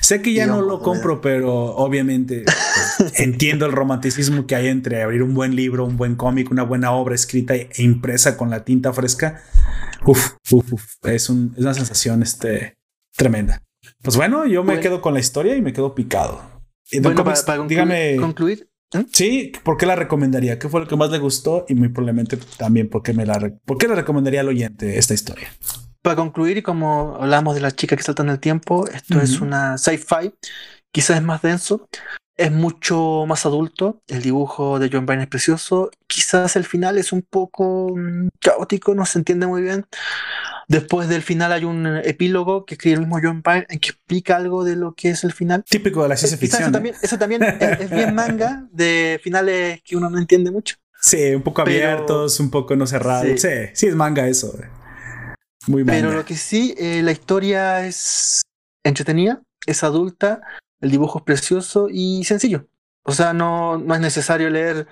Sé 0.00 0.22
que 0.22 0.32
ya 0.32 0.46
no 0.46 0.60
lo 0.62 0.80
compro, 0.80 1.20
pero 1.20 1.76
obviamente 1.76 2.44
pues, 2.44 3.12
entiendo 3.20 3.66
el 3.66 3.72
romanticismo 3.72 4.46
que 4.46 4.54
hay 4.54 4.68
entre 4.68 5.02
abrir 5.02 5.22
un 5.22 5.34
buen 5.34 5.54
libro, 5.54 5.84
un 5.84 5.96
buen 5.96 6.16
cómic, 6.16 6.50
una 6.50 6.62
buena 6.62 6.92
obra 6.92 7.14
escrita 7.14 7.54
e 7.54 7.70
impresa 7.78 8.36
con 8.36 8.50
la 8.50 8.64
tinta 8.64 8.92
fresca. 8.92 9.42
Uf, 10.04 10.32
es, 11.02 11.30
una 11.30 11.74
sensación 11.74 12.22
este, 12.22 12.78
tremenda. 13.16 13.62
Pues 14.02 14.16
bueno, 14.16 14.46
yo 14.46 14.64
me 14.64 14.80
quedo 14.80 15.00
con 15.00 15.14
la 15.14 15.20
historia 15.20 15.56
y 15.56 15.62
me 15.62 15.72
quedo 15.72 15.94
picado. 15.94 16.42
Bueno, 17.00 17.22
para, 17.22 17.66
dígame, 17.68 18.16
concluir, 18.16 18.68
¿eh? 18.94 19.06
Sí, 19.12 19.52
¿por 19.62 19.76
qué 19.76 19.86
la 19.86 19.94
recomendaría? 19.94 20.58
¿Qué 20.58 20.68
fue 20.68 20.80
lo 20.80 20.88
que 20.88 20.96
más 20.96 21.10
le 21.10 21.18
gustó? 21.18 21.64
Y 21.68 21.76
muy 21.76 21.88
probablemente 21.88 22.36
también 22.56 22.88
por 22.88 23.02
qué 23.02 23.12
me 23.12 23.24
la, 23.24 23.52
¿por 23.64 23.78
qué 23.78 23.86
le 23.86 23.94
recomendaría 23.94 24.40
al 24.40 24.48
oyente 24.48 24.98
esta 24.98 25.14
historia 25.14 25.50
para 26.02 26.16
concluir, 26.16 26.58
y 26.58 26.62
como 26.62 27.16
hablamos 27.20 27.54
de 27.54 27.60
la 27.60 27.70
chica 27.70 27.96
que 27.96 28.02
salta 28.02 28.22
en 28.22 28.30
el 28.30 28.40
tiempo, 28.40 28.86
esto 28.88 29.20
es 29.20 29.40
una 29.40 29.76
sci-fi, 29.76 30.32
quizás 30.90 31.18
es 31.18 31.22
más 31.22 31.42
denso, 31.42 31.88
es 32.40 32.50
mucho 32.50 33.26
más 33.26 33.44
adulto, 33.44 34.00
el 34.08 34.22
dibujo 34.22 34.78
de 34.78 34.88
John 34.90 35.04
Byrne 35.04 35.24
es 35.24 35.28
precioso, 35.28 35.90
quizás 36.06 36.56
el 36.56 36.64
final 36.64 36.96
es 36.96 37.12
un 37.12 37.20
poco 37.20 37.94
mm, 37.94 38.28
caótico, 38.40 38.94
no 38.94 39.04
se 39.04 39.18
entiende 39.18 39.46
muy 39.46 39.60
bien. 39.60 39.84
Después 40.66 41.08
del 41.08 41.20
final 41.20 41.52
hay 41.52 41.64
un 41.64 41.86
epílogo 42.02 42.64
que 42.64 42.74
escribe 42.74 42.94
el 42.94 43.00
mismo 43.00 43.18
John 43.22 43.42
Byrne 43.42 43.66
en 43.68 43.78
que 43.78 43.90
explica 43.90 44.36
algo 44.36 44.64
de 44.64 44.76
lo 44.76 44.94
que 44.94 45.10
es 45.10 45.22
el 45.24 45.32
final. 45.32 45.64
Típico 45.68 46.02
de 46.02 46.08
la 46.08 46.16
ciencia 46.16 46.38
ficción. 46.38 46.62
Eso 47.02 47.18
también, 47.18 47.42
es, 47.42 47.90
bien 47.90 48.14
manga 48.14 48.66
de 48.72 49.20
finales 49.22 49.82
que 49.84 49.96
uno 49.96 50.08
no 50.08 50.18
entiende 50.18 50.50
mucho. 50.50 50.76
Sí, 51.02 51.34
un 51.34 51.42
poco 51.42 51.60
abiertos, 51.60 52.40
un 52.40 52.50
poco 52.50 52.74
no 52.74 52.86
cerrados. 52.86 53.38
Sí. 53.38 53.48
sí, 53.74 53.86
es 53.88 53.94
manga 53.94 54.26
eso. 54.26 54.56
Pero 55.86 56.12
lo 56.12 56.24
que 56.24 56.36
sí, 56.36 56.74
eh, 56.78 57.02
la 57.02 57.12
historia 57.12 57.86
es 57.86 58.42
entretenida, 58.84 59.42
es 59.66 59.84
adulta, 59.84 60.40
el 60.80 60.90
dibujo 60.90 61.18
es 61.18 61.24
precioso 61.24 61.88
y 61.90 62.24
sencillo. 62.24 62.66
O 63.04 63.12
sea, 63.12 63.32
no, 63.32 63.78
no 63.78 63.94
es 63.94 64.00
necesario 64.00 64.50
leer 64.50 64.86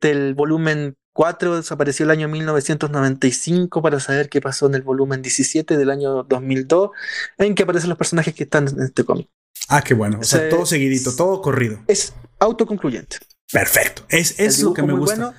del 0.00 0.34
volumen 0.34 0.96
4, 1.12 1.56
desapareció 1.56 2.04
el 2.04 2.10
año 2.10 2.28
1995 2.28 3.82
para 3.82 4.00
saber 4.00 4.28
qué 4.28 4.40
pasó 4.40 4.66
en 4.66 4.74
el 4.74 4.82
volumen 4.82 5.22
17 5.22 5.76
del 5.76 5.90
año 5.90 6.22
2002, 6.22 6.90
en 7.38 7.54
que 7.54 7.64
aparecen 7.64 7.88
los 7.88 7.98
personajes 7.98 8.34
que 8.34 8.44
están 8.44 8.68
en 8.68 8.82
este 8.82 9.04
cómic. 9.04 9.28
Ah, 9.68 9.82
qué 9.82 9.94
bueno. 9.94 10.18
O, 10.20 10.24
sea, 10.24 10.48
todo 10.48 10.66
seguidito, 10.66 11.14
todo 11.14 11.42
corrido. 11.42 11.80
Es 11.86 12.14
autoconcluyente. 12.38 13.18
Perfecto. 13.52 14.02
Es, 14.08 14.38
es 14.38 14.62
lo 14.62 14.72
que 14.72 14.82
me 14.82 14.94
gusta. 14.94 15.34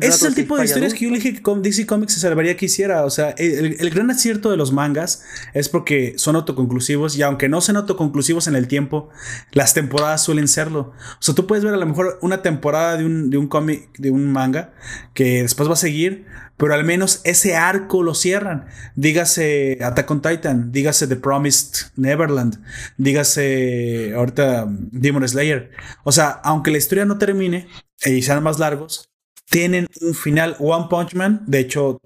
Ese 0.00 0.08
es 0.08 0.22
el 0.22 0.34
tipo 0.34 0.56
de 0.56 0.64
historias 0.64 0.94
que 0.94 1.04
yo 1.04 1.10
dije 1.10 1.34
que 1.34 1.42
DC 1.42 1.86
Comics 1.86 2.14
se 2.14 2.20
salvaría 2.20 2.56
que 2.56 2.64
hiciera. 2.64 3.04
O 3.04 3.10
sea, 3.10 3.30
el, 3.36 3.90
gran 3.90 4.10
acierto 4.10 4.50
de 4.50 4.56
los 4.56 4.72
mangas 4.72 5.22
es 5.52 5.68
porque 5.68 6.14
son 6.16 6.36
autoconclusivos 6.36 7.16
y 7.16 7.22
aunque 7.22 7.48
no 7.50 7.60
sean 7.60 7.76
autoconclusivos 7.76 8.46
en 8.46 8.56
el 8.56 8.68
tiempo, 8.68 9.10
las 9.52 9.74
temporadas 9.74 10.22
suelen 10.22 10.48
serlo. 10.48 10.92
O 11.12 11.16
sea, 11.22 11.34
tú 11.34 11.46
puedes 11.46 11.64
ver 11.64 11.74
a 11.74 11.76
lo 11.76 11.84
mejor 11.84 12.18
una 12.22 12.40
temporada 12.40 12.96
de 12.96 13.04
un, 13.04 13.28
de 13.28 13.36
un 13.36 13.48
cómic, 13.48 13.90
de 13.98 14.10
un 14.10 14.32
manga, 14.32 14.72
que 15.12 15.42
después 15.42 15.68
va 15.68 15.74
a 15.74 15.76
seguir, 15.76 16.24
pero 16.56 16.72
al 16.72 16.84
menos 16.84 17.20
ese 17.24 17.56
arco 17.56 18.02
lo 18.02 18.14
cierran. 18.14 18.66
Dígase 18.96 19.78
Attack 19.82 20.10
on 20.10 20.22
Titan, 20.22 20.72
dígase 20.72 21.06
The 21.06 21.16
Promised 21.16 21.90
Neverland, 21.96 22.62
dígase 22.96 24.14
ahorita 24.16 24.66
Demon 24.68 25.28
Slayer. 25.28 25.70
O 26.04 26.12
sea, 26.12 26.28
aunque 26.28 26.70
la 26.70 26.78
historia 26.78 27.04
no 27.04 27.18
termine 27.18 27.66
y 28.06 28.22
sean 28.22 28.42
más 28.42 28.58
largos, 28.58 29.11
tienen 29.50 29.88
un 30.00 30.14
final 30.14 30.56
One 30.58 30.86
Punch 30.88 31.14
Man. 31.14 31.44
De 31.46 31.60
hecho, 31.60 32.00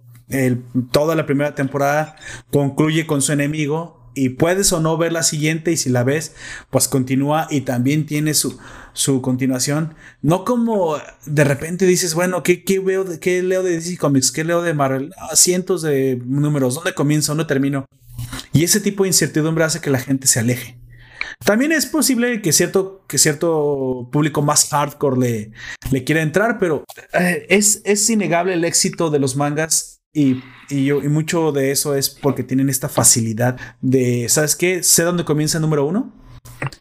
toda 0.90 1.14
la 1.14 1.26
primera 1.26 1.54
temporada 1.54 2.16
concluye 2.50 3.06
con 3.06 3.22
su 3.22 3.32
enemigo 3.32 3.96
y 4.14 4.30
puedes 4.30 4.72
o 4.72 4.80
no 4.80 4.96
ver 4.96 5.12
la 5.12 5.22
siguiente 5.22 5.72
y 5.72 5.76
si 5.76 5.90
la 5.90 6.02
ves, 6.02 6.34
pues 6.70 6.88
continúa 6.88 7.46
y 7.50 7.60
también 7.60 8.06
tiene 8.06 8.32
su, 8.32 8.58
su 8.94 9.20
continuación. 9.20 9.94
No 10.22 10.44
como 10.44 10.96
de 11.26 11.44
repente 11.44 11.86
dices, 11.86 12.14
bueno, 12.14 12.42
¿qué, 12.42 12.64
veo 12.82 13.04
de, 13.04 13.20
qué 13.20 13.42
leo 13.42 13.62
de 13.62 13.72
DC 13.72 13.98
Comics? 13.98 14.32
¿Qué 14.32 14.42
leo 14.42 14.62
de 14.62 14.72
Marvel? 14.72 15.12
Ah, 15.18 15.36
cientos 15.36 15.82
de 15.82 16.20
números. 16.24 16.74
¿Dónde 16.74 16.94
comienzo? 16.94 17.32
¿Dónde 17.32 17.44
termino? 17.44 17.84
Y 18.52 18.64
ese 18.64 18.80
tipo 18.80 19.02
de 19.02 19.10
incertidumbre 19.10 19.64
hace 19.64 19.80
que 19.80 19.90
la 19.90 19.98
gente 19.98 20.26
se 20.26 20.40
aleje. 20.40 20.78
También 21.44 21.72
es 21.72 21.86
posible 21.86 22.40
que 22.42 22.52
cierto, 22.52 23.04
que 23.06 23.18
cierto 23.18 24.08
público 24.10 24.42
más 24.42 24.68
hardcore 24.70 25.18
le, 25.18 25.50
le 25.90 26.04
quiera 26.04 26.22
entrar, 26.22 26.58
pero 26.58 26.84
eh, 27.12 27.46
es, 27.48 27.82
es 27.84 28.08
innegable 28.10 28.54
el 28.54 28.64
éxito 28.64 29.10
de 29.10 29.18
los 29.18 29.36
mangas 29.36 30.00
y, 30.12 30.42
y, 30.70 30.90
y, 30.90 31.08
mucho 31.08 31.52
de 31.52 31.70
eso 31.70 31.94
es 31.94 32.08
porque 32.08 32.42
tienen 32.42 32.70
esta 32.70 32.88
facilidad 32.88 33.58
de, 33.82 34.28
¿sabes 34.28 34.56
qué? 34.56 34.82
Sé 34.82 35.02
dónde 35.02 35.24
comienza 35.24 35.58
el 35.58 35.62
número 35.62 35.84
uno 35.84 36.12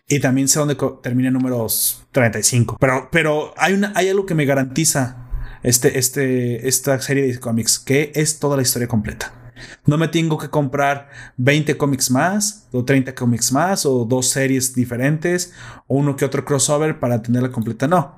y 0.08 0.20
también 0.20 0.48
sé 0.48 0.60
dónde 0.60 0.78
termina 1.04 1.28
el 1.28 1.34
número 1.34 1.68
35. 2.12 2.78
Pero, 2.80 3.10
pero 3.12 3.54
hay, 3.58 3.74
una, 3.74 3.92
hay 3.96 4.10
algo 4.10 4.26
que 4.26 4.36
me 4.36 4.46
garantiza 4.46 5.28
este, 5.64 5.98
este, 6.00 6.68
esta 6.68 7.02
serie 7.02 7.26
de 7.26 7.40
cómics, 7.40 7.80
que 7.80 8.12
es 8.16 8.40
toda 8.40 8.56
la 8.56 8.62
historia 8.62 8.88
completa. 8.88 9.34
No 9.86 9.98
me 9.98 10.08
tengo 10.08 10.38
que 10.38 10.50
comprar 10.50 11.10
20 11.38 11.78
cómics 11.78 12.12
más, 12.12 12.68
o 12.72 12.84
30 12.84 13.16
cómics 13.16 13.52
más, 13.52 13.86
o 13.86 14.06
dos 14.06 14.28
series 14.30 14.74
diferentes, 14.74 15.54
o 15.88 15.98
uno 15.98 16.16
que 16.16 16.26
otro 16.26 16.46
crossover 16.46 17.00
para 17.00 17.22
tenerla 17.22 17.52
completa. 17.52 17.88
No. 17.88 18.16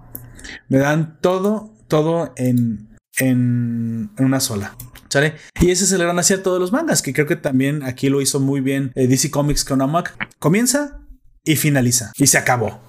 Me 0.69 0.77
dan 0.77 1.19
todo, 1.21 1.73
todo 1.87 2.33
en, 2.37 2.89
en, 3.17 4.11
una 4.17 4.39
sola. 4.39 4.75
¿Sale? 5.09 5.35
Y 5.61 5.71
ese 5.71 5.85
es 5.85 5.91
el 5.93 6.01
gran 6.01 6.19
acierto 6.19 6.53
de 6.53 6.59
los 6.59 6.71
mangas, 6.71 7.01
que 7.01 7.13
creo 7.13 7.27
que 7.27 7.37
también 7.37 7.81
aquí 7.83 8.09
lo 8.09 8.21
hizo 8.21 8.39
muy 8.41 8.59
bien 8.59 8.91
eh, 8.95 9.07
DC 9.07 9.31
Comics 9.31 9.63
con 9.63 9.81
Amok. 9.81 10.11
Comienza 10.37 10.99
y 11.45 11.55
finaliza. 11.55 12.11
Y 12.17 12.27
se 12.27 12.37
acabó. 12.37 12.81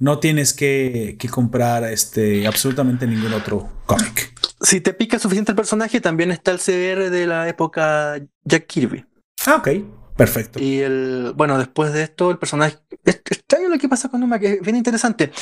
No 0.00 0.18
tienes 0.18 0.52
que, 0.52 1.16
que 1.18 1.28
comprar 1.28 1.84
este, 1.84 2.46
absolutamente 2.46 3.06
ningún 3.06 3.34
otro 3.34 3.68
cómic 3.86 4.32
si 4.60 4.80
te 4.80 4.92
pica 4.92 5.18
suficiente 5.18 5.52
el 5.52 5.56
personaje, 5.56 6.00
también 6.00 6.30
está 6.30 6.50
el 6.50 6.58
CBR 6.58 7.10
de 7.10 7.26
la 7.26 7.48
época 7.48 8.20
Jack 8.44 8.66
Kirby. 8.66 9.04
Ah, 9.46 9.56
ok. 9.56 9.68
Perfecto. 10.16 10.62
Y 10.62 10.80
el, 10.80 11.32
bueno, 11.34 11.56
después 11.56 11.94
de 11.94 12.02
esto, 12.02 12.30
el 12.30 12.38
personaje. 12.38 12.78
Es 13.04 13.16
extraño 13.16 13.70
lo 13.70 13.78
que 13.78 13.88
pasa 13.88 14.10
con 14.10 14.22
Uma, 14.22 14.38
que 14.38 14.54
es 14.54 14.60
bien 14.60 14.76
interesante. 14.76 15.32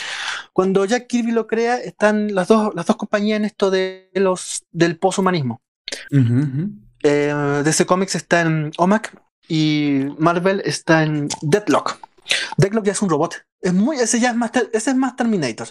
Cuando 0.53 0.85
Jack 0.85 1.09
Kirby 1.09 1.33
lo 1.33 1.49
crea, 1.49 1.79
están 1.79 2.33
las 2.33 2.47
dos, 2.47 2.73
las 2.77 2.87
dos 2.87 2.97
compañías 2.97 3.39
en 3.39 3.45
esto 3.45 3.73
de 3.73 4.09
los 4.15 4.65
del 4.71 4.97
poshumanismo. 4.97 5.61
Eh, 7.03 7.63
DC 7.65 7.87
Comics 7.87 8.15
está 8.15 8.43
en 8.43 8.71
OMAC 8.77 9.21
y 9.49 10.05
Marvel 10.19 10.63
está 10.65 11.03
en 11.03 11.29
Deadlock. 11.43 11.99
Deadlock 12.57 12.85
ya 12.85 12.93
es 12.93 13.03
un 13.03 13.11
robot. 13.11 13.35
Es 13.61 13.75
muy, 13.75 13.97
ese 13.97 14.21
ya 14.21 14.31
es 14.31 14.37
más, 14.37 14.53
ese 14.73 14.91
es 14.91 14.97
más 14.97 15.17
Terminator. 15.17 15.69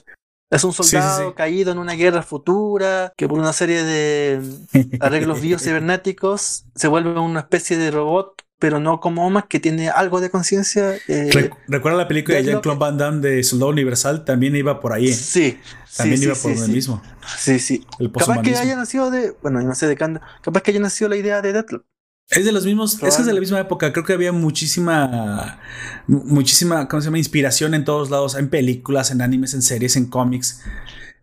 Es 0.50 0.64
un 0.64 0.72
soldado 0.72 1.36
caído 1.36 1.72
en 1.74 1.78
una 1.78 1.94
guerra 1.94 2.24
futura 2.24 3.14
que 3.18 3.28
por 3.28 3.38
una 3.38 3.52
serie 3.52 3.84
de 3.84 4.42
arreglos 5.02 5.42
biocibernéticos 5.42 6.66
se 6.74 6.88
vuelve 6.88 7.20
una 7.20 7.42
especie 7.42 7.78
de 7.78 7.92
robot, 7.92 8.44
pero 8.58 8.80
no 8.80 9.02
como 9.02 9.28
Omas, 9.28 9.46
que 9.50 9.60
tiene 9.60 9.90
algo 9.90 10.22
de 10.22 10.30
conciencia. 10.30 10.96
Eh, 11.08 11.52
¿Recuerda 11.68 11.98
la 11.98 12.08
película 12.08 12.38
de 12.38 12.46
Jean-Claude 12.46 12.80
Van 12.80 12.98
Damme 12.98 13.20
de 13.20 13.44
Soldado 13.44 13.72
Universal? 13.72 14.24
También 14.24 14.56
iba 14.56 14.80
por 14.80 14.94
ahí. 14.94 15.12
Sí. 15.12 15.60
También 15.98 16.24
iba 16.24 16.36
por 16.36 16.58
lo 16.58 16.68
mismo. 16.68 17.02
Sí, 17.38 17.60
sí. 17.60 17.86
capaz 18.18 18.42
que 18.42 18.56
haya 18.56 18.76
nacido 18.78 19.12
de. 19.12 19.36
Bueno, 19.42 19.62
no 19.62 19.76
sé 19.76 19.88
de 19.88 19.98
Canda. 19.98 20.22
Capaz 20.42 20.62
que 20.62 20.72
haya 20.72 20.80
nacido 20.80 21.10
la 21.10 21.18
idea 21.18 21.42
de 21.42 21.54
Deathloop. 21.54 21.84
Es 22.30 22.44
de 22.44 22.52
los 22.52 22.66
mismos, 22.66 23.02
es 23.02 23.26
de 23.26 23.34
la 23.34 23.40
misma 23.40 23.60
época. 23.60 23.94
Creo 23.94 24.04
que 24.04 24.12
había 24.12 24.34
muchísima, 24.34 25.60
muchísima, 26.08 26.88
¿cómo 26.90 27.02
se 27.02 27.06
llama? 27.06 27.20
Inspiración 27.20 27.74
en 27.74 27.86
todos 27.86 28.10
lados, 28.10 28.36
en 28.36 28.50
películas, 28.50 29.12
en 29.12 29.22
animes, 29.22 29.54
en 29.54 29.62
series, 29.62 29.96
en 29.96 30.08
cómics. 30.08 30.62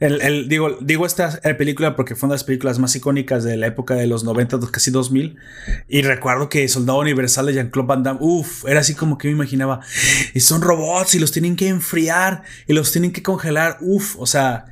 El, 0.00 0.48
digo, 0.48 0.78
digo 0.80 1.06
esta 1.06 1.40
película 1.56 1.94
porque 1.94 2.14
fue 2.14 2.26
una 2.26 2.34
de 2.34 2.38
las 2.38 2.44
películas 2.44 2.78
más 2.78 2.96
icónicas 2.96 3.44
de 3.44 3.56
la 3.56 3.66
época 3.66 3.94
de 3.94 4.06
los 4.06 4.24
90, 4.24 4.58
casi 4.70 4.90
2000. 4.90 5.36
Y 5.88 6.02
recuerdo 6.02 6.48
que 6.48 6.66
Soldado 6.68 6.98
Universal 7.00 7.46
de 7.46 7.54
Jean-Claude 7.54 7.86
Van 7.86 8.02
Damme, 8.02 8.18
uff, 8.22 8.64
era 8.66 8.80
así 8.80 8.94
como 8.94 9.18
que 9.18 9.28
me 9.28 9.34
imaginaba, 9.34 9.80
y 10.32 10.40
son 10.40 10.62
robots 10.62 11.14
y 11.14 11.18
los 11.18 11.32
tienen 11.32 11.54
que 11.54 11.68
enfriar 11.68 12.42
y 12.66 12.72
los 12.72 12.92
tienen 12.92 13.12
que 13.12 13.22
congelar, 13.22 13.78
uff, 13.80 14.16
o 14.18 14.26
sea, 14.26 14.66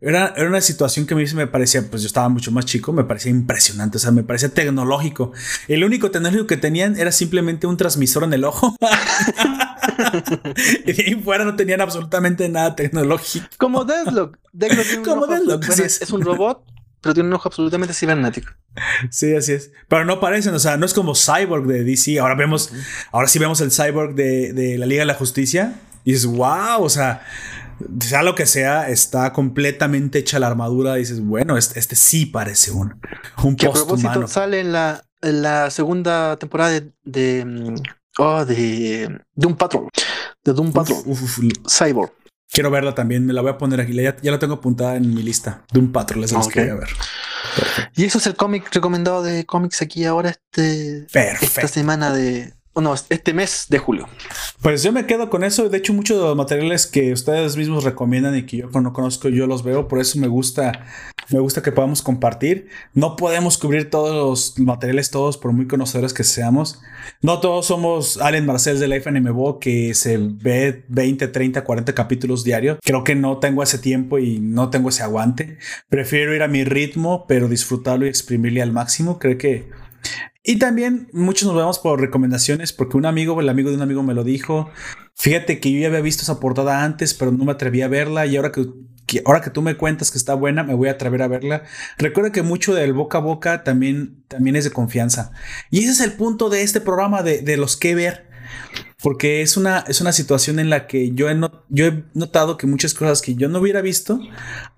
era, 0.00 0.32
era, 0.36 0.48
una 0.48 0.60
situación 0.60 1.06
que 1.06 1.14
a 1.14 1.16
mí 1.16 1.24
me 1.34 1.48
parecía, 1.48 1.82
pues 1.90 2.02
yo 2.02 2.06
estaba 2.06 2.28
mucho 2.28 2.52
más 2.52 2.64
chico, 2.64 2.92
me 2.92 3.02
parecía 3.02 3.32
impresionante, 3.32 3.96
o 3.96 4.00
sea, 4.00 4.12
me 4.12 4.22
parecía 4.22 4.48
tecnológico. 4.48 5.32
El 5.66 5.82
único 5.82 6.12
tecnológico 6.12 6.46
que 6.46 6.56
tenían 6.56 6.96
era 6.96 7.10
simplemente 7.10 7.66
un 7.66 7.76
transmisor 7.76 8.22
en 8.22 8.32
el 8.32 8.44
ojo. 8.44 8.76
y 10.86 10.92
de 10.92 11.02
ahí 11.02 11.14
fuera 11.16 11.44
no 11.44 11.56
tenían 11.56 11.80
absolutamente 11.80 12.48
nada 12.48 12.76
tecnológico. 12.76 13.46
Como 13.58 13.84
Deathlock. 13.84 14.38
Como 15.04 15.26
Deathlock, 15.26 15.68
es. 15.68 16.00
es 16.00 16.10
un 16.10 16.22
robot, 16.22 16.62
pero 17.00 17.14
tiene 17.14 17.28
un 17.28 17.34
ojo 17.34 17.48
absolutamente 17.48 17.92
cibernético. 17.92 18.52
Sí, 19.10 19.34
así 19.34 19.52
es. 19.52 19.72
Pero 19.88 20.04
no 20.04 20.20
parecen, 20.20 20.54
o 20.54 20.60
sea, 20.60 20.76
no 20.76 20.86
es 20.86 20.94
como 20.94 21.16
Cyborg 21.16 21.66
de 21.66 21.82
DC. 21.82 22.20
Ahora 22.20 22.36
vemos, 22.36 22.72
ahora 23.10 23.26
sí 23.26 23.40
vemos 23.40 23.60
el 23.60 23.72
Cyborg 23.72 24.14
de, 24.14 24.52
de 24.52 24.78
la 24.78 24.86
Liga 24.86 25.02
de 25.02 25.06
la 25.06 25.14
Justicia. 25.14 25.74
Y 26.04 26.14
es 26.14 26.24
wow, 26.24 26.82
o 26.82 26.88
sea, 26.88 27.22
sea 28.00 28.22
lo 28.22 28.34
que 28.34 28.46
sea, 28.46 28.88
está 28.88 29.32
completamente 29.32 30.18
hecha 30.18 30.38
la 30.38 30.46
armadura. 30.46 30.94
Dices, 30.94 31.20
bueno, 31.20 31.56
este, 31.56 31.78
este 31.78 31.96
sí 31.96 32.26
parece 32.26 32.70
un, 32.70 33.00
un 33.42 33.56
que 33.56 33.66
a 33.66 33.72
propósito 33.72 34.26
sale 34.26 34.60
en 34.60 34.72
la, 34.72 35.04
la 35.20 35.70
segunda 35.70 36.36
temporada 36.38 36.72
de, 36.72 36.92
de, 37.04 37.44
mm, 37.44 37.74
oh, 38.18 38.44
de 38.44 39.20
Doom 39.34 39.56
Patrol. 39.56 39.88
De 40.44 40.52
Doom 40.52 40.72
Patrol. 40.72 40.98
Cyborg. 41.68 42.12
Quiero 42.50 42.70
verla 42.70 42.94
también, 42.94 43.26
me 43.26 43.34
la 43.34 43.42
voy 43.42 43.50
a 43.50 43.58
poner 43.58 43.80
aquí. 43.80 43.92
Ya, 43.92 44.16
ya 44.22 44.30
la 44.30 44.38
tengo 44.38 44.54
apuntada 44.54 44.96
en 44.96 45.14
mi 45.14 45.22
lista. 45.22 45.64
Doom 45.70 45.92
Patrol 45.92 46.24
es 46.24 46.32
que 46.48 46.60
voy 46.60 46.70
a 46.70 46.74
ver. 46.76 46.88
Y 47.94 48.04
eso 48.04 48.18
es 48.18 48.26
el 48.26 48.36
cómic 48.36 48.72
recomendado 48.72 49.22
de 49.22 49.44
cómics 49.44 49.82
aquí 49.82 50.04
ahora 50.06 50.30
este, 50.30 51.06
esta 51.12 51.68
semana 51.68 52.12
de, 52.12 52.54
no, 52.80 52.94
este 52.94 53.34
mes 53.34 53.66
de 53.68 53.78
julio. 53.78 54.08
Pues 54.62 54.82
yo 54.82 54.92
me 54.92 55.06
quedo 55.06 55.30
con 55.30 55.44
eso. 55.44 55.68
De 55.68 55.78
hecho, 55.78 55.92
muchos 55.92 56.18
de 56.18 56.24
los 56.24 56.36
materiales 56.36 56.86
que 56.86 57.12
ustedes 57.12 57.56
mismos 57.56 57.84
recomiendan 57.84 58.36
y 58.36 58.44
que 58.44 58.58
yo 58.58 58.68
no 58.68 58.92
conozco, 58.92 59.28
yo 59.28 59.46
los 59.46 59.62
veo. 59.62 59.88
Por 59.88 59.98
eso 60.00 60.18
me 60.18 60.28
gusta, 60.28 60.86
me 61.30 61.40
gusta 61.40 61.62
que 61.62 61.72
podamos 61.72 62.02
compartir. 62.02 62.68
No 62.94 63.16
podemos 63.16 63.58
cubrir 63.58 63.90
todos 63.90 64.14
los 64.14 64.58
materiales, 64.58 65.10
todos, 65.10 65.36
por 65.36 65.52
muy 65.52 65.66
conocedores 65.66 66.12
que 66.12 66.24
seamos. 66.24 66.80
No 67.22 67.40
todos 67.40 67.66
somos 67.66 68.18
Allen 68.18 68.46
Marcel 68.46 68.78
de 68.78 68.88
Life 68.88 69.08
Anime 69.08 69.32
que 69.60 69.94
se 69.94 70.18
ve 70.18 70.84
20, 70.88 71.28
30, 71.28 71.64
40 71.64 71.94
capítulos 71.94 72.44
diarios. 72.44 72.78
Creo 72.82 73.04
que 73.04 73.14
no 73.14 73.38
tengo 73.38 73.62
ese 73.62 73.78
tiempo 73.78 74.18
y 74.18 74.40
no 74.40 74.70
tengo 74.70 74.88
ese 74.88 75.02
aguante. 75.02 75.58
Prefiero 75.88 76.34
ir 76.34 76.42
a 76.42 76.48
mi 76.48 76.64
ritmo, 76.64 77.26
pero 77.26 77.48
disfrutarlo 77.48 78.06
y 78.06 78.08
exprimirle 78.08 78.62
al 78.62 78.72
máximo. 78.72 79.18
Creo 79.18 79.38
que 79.38 79.68
y 80.48 80.56
también 80.56 81.10
muchos 81.12 81.46
nos 81.46 81.54
vemos 81.54 81.78
por 81.78 82.00
recomendaciones, 82.00 82.72
porque 82.72 82.96
un 82.96 83.04
amigo, 83.04 83.38
el 83.38 83.50
amigo 83.50 83.68
de 83.68 83.76
un 83.76 83.82
amigo 83.82 84.02
me 84.02 84.14
lo 84.14 84.24
dijo. 84.24 84.70
Fíjate 85.14 85.60
que 85.60 85.70
yo 85.70 85.78
ya 85.78 85.88
había 85.88 86.00
visto 86.00 86.22
esa 86.22 86.40
portada 86.40 86.84
antes, 86.84 87.12
pero 87.12 87.30
no 87.30 87.44
me 87.44 87.52
atreví 87.52 87.82
a 87.82 87.88
verla. 87.88 88.24
Y 88.24 88.36
ahora 88.36 88.50
que, 88.50 88.64
ahora 89.26 89.42
que 89.42 89.50
tú 89.50 89.60
me 89.60 89.76
cuentas 89.76 90.10
que 90.10 90.16
está 90.16 90.32
buena, 90.32 90.64
me 90.64 90.72
voy 90.72 90.88
a 90.88 90.92
atrever 90.92 91.20
a 91.20 91.28
verla. 91.28 91.64
Recuerda 91.98 92.32
que 92.32 92.40
mucho 92.40 92.74
del 92.74 92.94
boca 92.94 93.18
a 93.18 93.20
boca 93.20 93.62
también, 93.62 94.24
también 94.26 94.56
es 94.56 94.64
de 94.64 94.70
confianza. 94.70 95.32
Y 95.70 95.80
ese 95.80 95.90
es 95.90 96.00
el 96.00 96.14
punto 96.14 96.48
de 96.48 96.62
este 96.62 96.80
programa 96.80 97.22
de, 97.22 97.42
de 97.42 97.58
los 97.58 97.76
que 97.76 97.94
ver. 97.94 98.30
Porque 99.02 99.42
es 99.42 99.58
una, 99.58 99.84
es 99.86 100.00
una 100.00 100.14
situación 100.14 100.60
en 100.60 100.70
la 100.70 100.86
que 100.86 101.12
yo 101.12 101.28
he 101.28 101.34
notado 102.14 102.56
que 102.56 102.66
muchas 102.66 102.94
cosas 102.94 103.20
que 103.20 103.34
yo 103.34 103.50
no 103.50 103.58
hubiera 103.58 103.82
visto, 103.82 104.18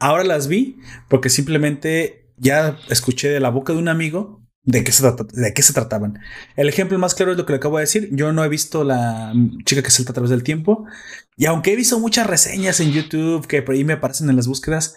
ahora 0.00 0.24
las 0.24 0.48
vi, 0.48 0.80
porque 1.08 1.28
simplemente 1.28 2.26
ya 2.38 2.76
escuché 2.88 3.28
de 3.28 3.38
la 3.38 3.50
boca 3.50 3.72
de 3.72 3.78
un 3.78 3.86
amigo 3.86 4.40
de 4.64 4.84
qué, 4.84 4.92
se 4.92 5.02
de 5.04 5.54
qué 5.54 5.62
se 5.62 5.72
trataban. 5.72 6.18
El 6.56 6.68
ejemplo 6.68 6.98
más 6.98 7.14
claro 7.14 7.32
es 7.32 7.38
lo 7.38 7.46
que 7.46 7.52
le 7.52 7.56
acabo 7.58 7.78
de 7.78 7.82
decir. 7.82 8.08
Yo 8.12 8.32
no 8.32 8.44
he 8.44 8.48
visto 8.48 8.84
la 8.84 9.32
chica 9.64 9.82
que 9.82 9.90
salta 9.90 10.12
a 10.12 10.14
través 10.14 10.30
del 10.30 10.42
tiempo. 10.42 10.84
Y 11.36 11.46
aunque 11.46 11.72
he 11.72 11.76
visto 11.76 11.98
muchas 11.98 12.26
reseñas 12.26 12.80
en 12.80 12.92
YouTube 12.92 13.46
que 13.46 13.62
por 13.62 13.74
ahí 13.74 13.84
me 13.84 13.94
aparecen 13.94 14.28
en 14.28 14.36
las 14.36 14.46
búsquedas, 14.46 14.96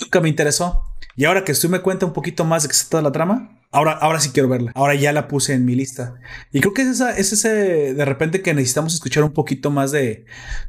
nunca 0.00 0.20
me 0.20 0.28
interesó. 0.28 0.82
Y 1.16 1.24
ahora 1.24 1.44
que 1.44 1.52
estoy 1.52 1.70
me 1.70 1.80
cuenta 1.80 2.06
un 2.06 2.12
poquito 2.12 2.44
más 2.44 2.64
de 2.64 2.68
qué 2.68 2.74
se 2.74 2.86
trata 2.88 3.02
la 3.02 3.12
trama, 3.12 3.60
ahora, 3.70 3.92
ahora 3.92 4.20
sí 4.20 4.30
quiero 4.30 4.48
verla. 4.48 4.72
Ahora 4.74 4.94
ya 4.94 5.12
la 5.12 5.28
puse 5.28 5.54
en 5.54 5.64
mi 5.64 5.74
lista. 5.74 6.16
Y 6.52 6.60
creo 6.60 6.74
que 6.74 6.82
es, 6.82 6.88
esa, 6.88 7.16
es 7.16 7.32
ese 7.32 7.94
de 7.94 8.04
repente 8.04 8.42
que 8.42 8.52
necesitamos 8.52 8.94
escuchar 8.94 9.22
un 9.22 9.32
poquito 9.32 9.70
más 9.70 9.92
de, 9.92 10.26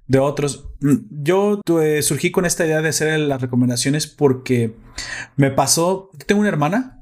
de 0.07 0.19
otros. 0.19 0.69
Mm, 0.81 0.95
yo 1.09 1.61
surgí 2.01 2.31
con 2.31 2.45
esta 2.45 2.65
idea 2.65 2.81
de 2.81 2.89
hacer 2.89 3.19
las 3.19 3.41
recomendaciones 3.41 4.07
porque 4.07 4.75
me 5.35 5.51
pasó. 5.51 6.11
Tengo 6.25 6.41
una 6.41 6.49
hermana 6.49 7.01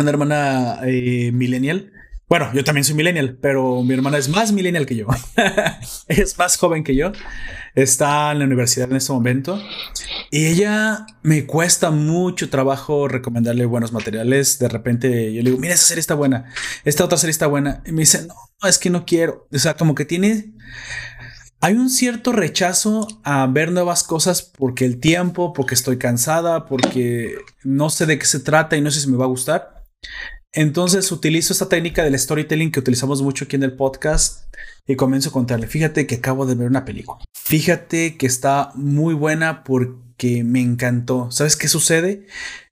una 0.00 0.10
hermana 0.10 0.80
eh, 0.84 1.30
millennial. 1.32 1.92
Bueno, 2.30 2.48
yo 2.54 2.62
también 2.62 2.84
soy 2.84 2.94
millennial, 2.94 3.38
pero 3.42 3.82
mi 3.82 3.92
hermana 3.92 4.16
es 4.16 4.28
más 4.28 4.52
millennial 4.52 4.86
que 4.86 4.94
yo. 4.94 5.08
es 6.06 6.38
más 6.38 6.56
joven 6.58 6.84
que 6.84 6.94
yo. 6.94 7.10
Está 7.74 8.30
en 8.30 8.38
la 8.38 8.44
universidad 8.44 8.88
en 8.88 8.98
este 8.98 9.12
momento. 9.12 9.60
Y 10.30 10.46
ella 10.46 11.06
me 11.24 11.44
cuesta 11.44 11.90
mucho 11.90 12.48
trabajo 12.48 13.08
recomendarle 13.08 13.64
buenos 13.64 13.92
materiales. 13.92 14.60
De 14.60 14.68
repente 14.68 15.34
yo 15.34 15.42
le 15.42 15.50
digo, 15.50 15.60
mira, 15.60 15.74
esa 15.74 15.86
serie 15.86 16.00
está 16.00 16.14
buena. 16.14 16.44
Esta 16.84 17.04
otra 17.04 17.18
serie 17.18 17.32
está 17.32 17.48
buena. 17.48 17.82
Y 17.84 17.90
me 17.90 18.02
dice, 18.02 18.28
no, 18.28 18.68
es 18.68 18.78
que 18.78 18.90
no 18.90 19.04
quiero. 19.04 19.48
O 19.52 19.58
sea, 19.58 19.74
como 19.74 19.96
que 19.96 20.04
tiene... 20.04 20.52
Hay 21.62 21.74
un 21.74 21.90
cierto 21.90 22.30
rechazo 22.30 23.08
a 23.24 23.44
ver 23.48 23.72
nuevas 23.72 24.04
cosas 24.04 24.40
porque 24.40 24.84
el 24.84 25.00
tiempo, 25.00 25.52
porque 25.52 25.74
estoy 25.74 25.98
cansada, 25.98 26.64
porque 26.64 27.34
no 27.64 27.90
sé 27.90 28.06
de 28.06 28.20
qué 28.20 28.24
se 28.24 28.38
trata 28.38 28.76
y 28.76 28.80
no 28.80 28.92
sé 28.92 29.00
si 29.00 29.10
me 29.10 29.16
va 29.16 29.24
a 29.24 29.28
gustar. 29.28 29.79
Entonces 30.52 31.12
utilizo 31.12 31.52
esta 31.52 31.68
técnica 31.68 32.02
del 32.02 32.18
storytelling 32.18 32.72
que 32.72 32.80
utilizamos 32.80 33.22
mucho 33.22 33.44
aquí 33.44 33.56
en 33.56 33.62
el 33.62 33.76
podcast 33.76 34.52
y 34.86 34.96
comienzo 34.96 35.28
a 35.28 35.32
contarle, 35.32 35.68
fíjate 35.68 36.06
que 36.06 36.16
acabo 36.16 36.44
de 36.44 36.56
ver 36.56 36.68
una 36.68 36.84
película. 36.84 37.20
Fíjate 37.32 38.16
que 38.16 38.26
está 38.26 38.72
muy 38.74 39.14
buena 39.14 39.62
porque 39.62 40.42
me 40.42 40.60
encantó. 40.60 41.30
¿Sabes 41.30 41.56
qué 41.56 41.68
sucede? 41.68 42.26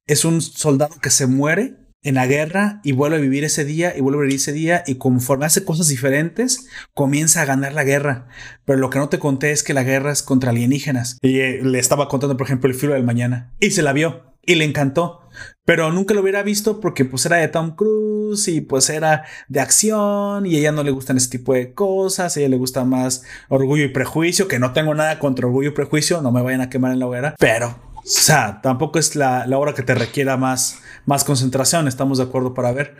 Es 0.06 0.24
un 0.24 0.42
soldado 0.42 0.96
que 1.00 1.10
se 1.10 1.26
muere 1.26 1.76
en 2.02 2.14
la 2.14 2.26
guerra 2.26 2.80
y 2.82 2.92
vuelve 2.92 3.16
a 3.16 3.20
vivir 3.20 3.44
ese 3.44 3.64
día 3.64 3.96
y 3.96 4.00
vuelve 4.00 4.18
a 4.18 4.22
vivir 4.22 4.36
ese 4.36 4.52
día 4.52 4.82
y 4.86 4.96
conforme 4.96 5.46
hace 5.46 5.64
cosas 5.64 5.88
diferentes 5.88 6.68
comienza 6.94 7.42
a 7.42 7.44
ganar 7.44 7.74
la 7.74 7.84
guerra. 7.84 8.28
Pero 8.64 8.78
lo 8.78 8.90
que 8.90 8.98
no 8.98 9.08
te 9.08 9.18
conté 9.18 9.52
es 9.52 9.62
que 9.62 9.74
la 9.74 9.84
guerra 9.84 10.10
es 10.10 10.22
contra 10.22 10.50
alienígenas. 10.50 11.18
Y 11.22 11.40
eh, 11.40 11.60
le 11.62 11.78
estaba 11.78 12.08
contando, 12.08 12.36
por 12.36 12.46
ejemplo, 12.46 12.68
el 12.68 12.76
filo 12.76 12.94
del 12.94 13.04
mañana 13.04 13.54
y 13.60 13.70
se 13.70 13.82
la 13.82 13.92
vio 13.92 14.27
y 14.48 14.54
le 14.56 14.64
encantó. 14.64 15.20
Pero 15.64 15.92
nunca 15.92 16.14
lo 16.14 16.22
hubiera 16.22 16.42
visto 16.42 16.80
porque 16.80 17.04
pues 17.04 17.26
era 17.26 17.36
de 17.36 17.46
Tom 17.48 17.76
Cruise 17.76 18.48
y 18.48 18.62
pues 18.62 18.88
era 18.88 19.24
de 19.48 19.60
acción 19.60 20.46
y 20.46 20.56
ella 20.56 20.72
no 20.72 20.82
le 20.82 20.90
gustan 20.90 21.18
ese 21.18 21.28
tipo 21.28 21.52
de 21.52 21.74
cosas, 21.74 22.36
a 22.36 22.40
ella 22.40 22.48
le 22.48 22.56
gusta 22.56 22.84
más 22.84 23.22
orgullo 23.48 23.84
y 23.84 23.88
prejuicio, 23.88 24.48
que 24.48 24.58
no 24.58 24.72
tengo 24.72 24.94
nada 24.94 25.18
contra 25.18 25.46
orgullo 25.46 25.68
y 25.68 25.74
prejuicio, 25.74 26.22
no 26.22 26.32
me 26.32 26.42
vayan 26.42 26.62
a 26.62 26.70
quemar 26.70 26.92
en 26.92 26.98
la 26.98 27.06
hoguera, 27.06 27.34
pero 27.38 27.78
o 27.96 28.02
sea, 28.04 28.60
tampoco 28.62 28.98
es 28.98 29.14
la, 29.14 29.46
la 29.46 29.58
hora 29.58 29.74
que 29.74 29.82
te 29.82 29.94
requiera 29.94 30.38
más, 30.38 30.80
más 31.04 31.24
concentración, 31.24 31.86
estamos 31.86 32.16
de 32.18 32.24
acuerdo 32.24 32.54
para 32.54 32.72
ver. 32.72 32.96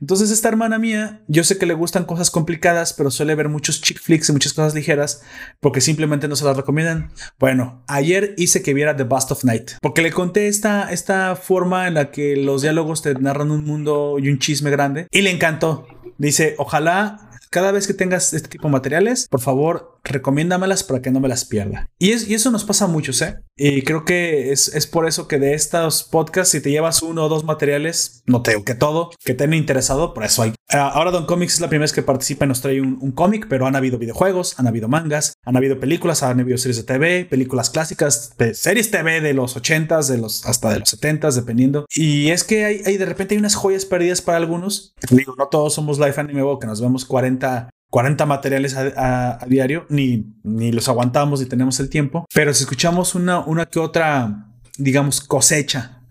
Entonces 0.00 0.30
esta 0.30 0.48
hermana 0.48 0.78
mía, 0.78 1.22
yo 1.28 1.44
sé 1.44 1.58
que 1.58 1.66
le 1.66 1.74
gustan 1.74 2.04
cosas 2.04 2.30
complicadas, 2.30 2.92
pero 2.92 3.10
suele 3.10 3.34
ver 3.34 3.48
muchos 3.48 3.80
chick 3.80 4.00
flicks 4.00 4.28
y 4.28 4.32
muchas 4.32 4.52
cosas 4.52 4.74
ligeras 4.74 5.22
porque 5.60 5.80
simplemente 5.80 6.28
no 6.28 6.36
se 6.36 6.44
las 6.44 6.56
recomiendan. 6.56 7.10
Bueno, 7.38 7.82
ayer 7.88 8.34
hice 8.36 8.62
que 8.62 8.74
viera 8.74 8.96
The 8.96 9.04
Bust 9.04 9.32
of 9.32 9.44
Night 9.44 9.72
porque 9.80 10.02
le 10.02 10.12
conté 10.12 10.48
esta, 10.48 10.92
esta 10.92 11.36
forma 11.36 11.88
en 11.88 11.94
la 11.94 12.10
que 12.10 12.36
los 12.36 12.62
diálogos 12.62 13.02
te 13.02 13.14
narran 13.14 13.50
un 13.50 13.64
mundo 13.64 14.16
y 14.20 14.28
un 14.28 14.38
chisme 14.38 14.70
grande 14.70 15.08
y 15.10 15.22
le 15.22 15.30
encantó. 15.30 15.86
Dice, 16.18 16.54
ojalá 16.58 17.26
cada 17.50 17.72
vez 17.72 17.86
que 17.86 17.94
tengas 17.94 18.34
este 18.34 18.48
tipo 18.48 18.68
de 18.68 18.72
materiales, 18.72 19.28
por 19.28 19.40
favor, 19.40 19.95
recomiéndamelas 20.12 20.82
para 20.84 21.02
que 21.02 21.10
no 21.10 21.20
me 21.20 21.28
las 21.28 21.44
pierda. 21.44 21.88
Y, 21.98 22.10
es, 22.10 22.28
y 22.28 22.34
eso 22.34 22.50
nos 22.50 22.64
pasa 22.64 22.86
a 22.86 22.88
muchos, 22.88 23.20
¿eh? 23.22 23.36
Y 23.56 23.82
creo 23.82 24.04
que 24.04 24.52
es, 24.52 24.68
es, 24.74 24.86
por 24.86 25.06
eso 25.06 25.28
que 25.28 25.38
de 25.38 25.54
estos 25.54 26.04
podcasts, 26.04 26.52
si 26.52 26.60
te 26.60 26.70
llevas 26.70 27.02
uno 27.02 27.24
o 27.24 27.28
dos 27.28 27.44
materiales, 27.44 28.22
no 28.26 28.42
te 28.42 28.50
digo 28.50 28.64
que 28.64 28.74
todo, 28.74 29.10
que 29.24 29.34
te 29.34 29.44
han 29.44 29.54
interesado, 29.54 30.12
por 30.12 30.24
eso 30.24 30.42
hay. 30.42 30.52
Ah, 30.68 30.90
ahora 30.92 31.10
Don 31.10 31.26
Comics 31.26 31.54
es 31.54 31.60
la 31.60 31.68
primera 31.68 31.84
vez 31.84 31.92
que 31.92 32.02
participa 32.02 32.44
y 32.44 32.48
nos 32.48 32.60
trae 32.60 32.80
un, 32.80 32.98
un 33.00 33.12
cómic, 33.12 33.46
pero 33.48 33.66
han 33.66 33.76
habido 33.76 33.98
videojuegos, 33.98 34.58
han 34.58 34.66
habido 34.66 34.88
mangas, 34.88 35.34
han 35.44 35.56
habido 35.56 35.80
películas, 35.80 36.22
han 36.22 36.40
habido 36.40 36.58
series 36.58 36.76
de 36.76 36.82
TV, 36.82 37.24
películas 37.24 37.70
clásicas, 37.70 38.34
series 38.52 38.90
TV 38.90 39.20
de 39.20 39.32
los 39.32 39.56
80s, 39.56 40.08
de 40.08 40.18
los, 40.18 40.44
hasta 40.44 40.70
de 40.70 40.80
los 40.80 41.00
70s, 41.00 41.34
dependiendo. 41.34 41.86
Y 41.94 42.30
es 42.30 42.44
que 42.44 42.64
hay, 42.64 42.82
hay 42.84 42.96
de 42.96 43.06
repente 43.06 43.34
hay 43.34 43.38
unas 43.38 43.54
joyas 43.54 43.84
perdidas 43.84 44.20
para 44.20 44.38
algunos. 44.38 44.94
Digo, 45.10 45.34
no 45.38 45.48
todos 45.48 45.74
somos 45.74 45.98
Life 45.98 46.20
Anime 46.20 46.42
que 46.60 46.66
nos 46.66 46.80
vemos 46.80 47.04
40 47.04 47.70
40 47.96 48.26
materiales 48.26 48.76
a, 48.76 49.38
diario, 49.48 49.86
ni, 49.88 50.26
ni 50.42 50.70
los 50.70 50.86
aguantamos 50.86 51.40
ni 51.40 51.46
tenemos 51.46 51.80
el 51.80 51.88
tiempo, 51.88 52.26
pero 52.34 52.52
si 52.52 52.64
escuchamos 52.64 53.14
una, 53.14 53.40
una 53.46 53.64
que 53.64 53.78
otra, 53.78 54.50
digamos, 54.76 55.22
cosecha 55.22 56.02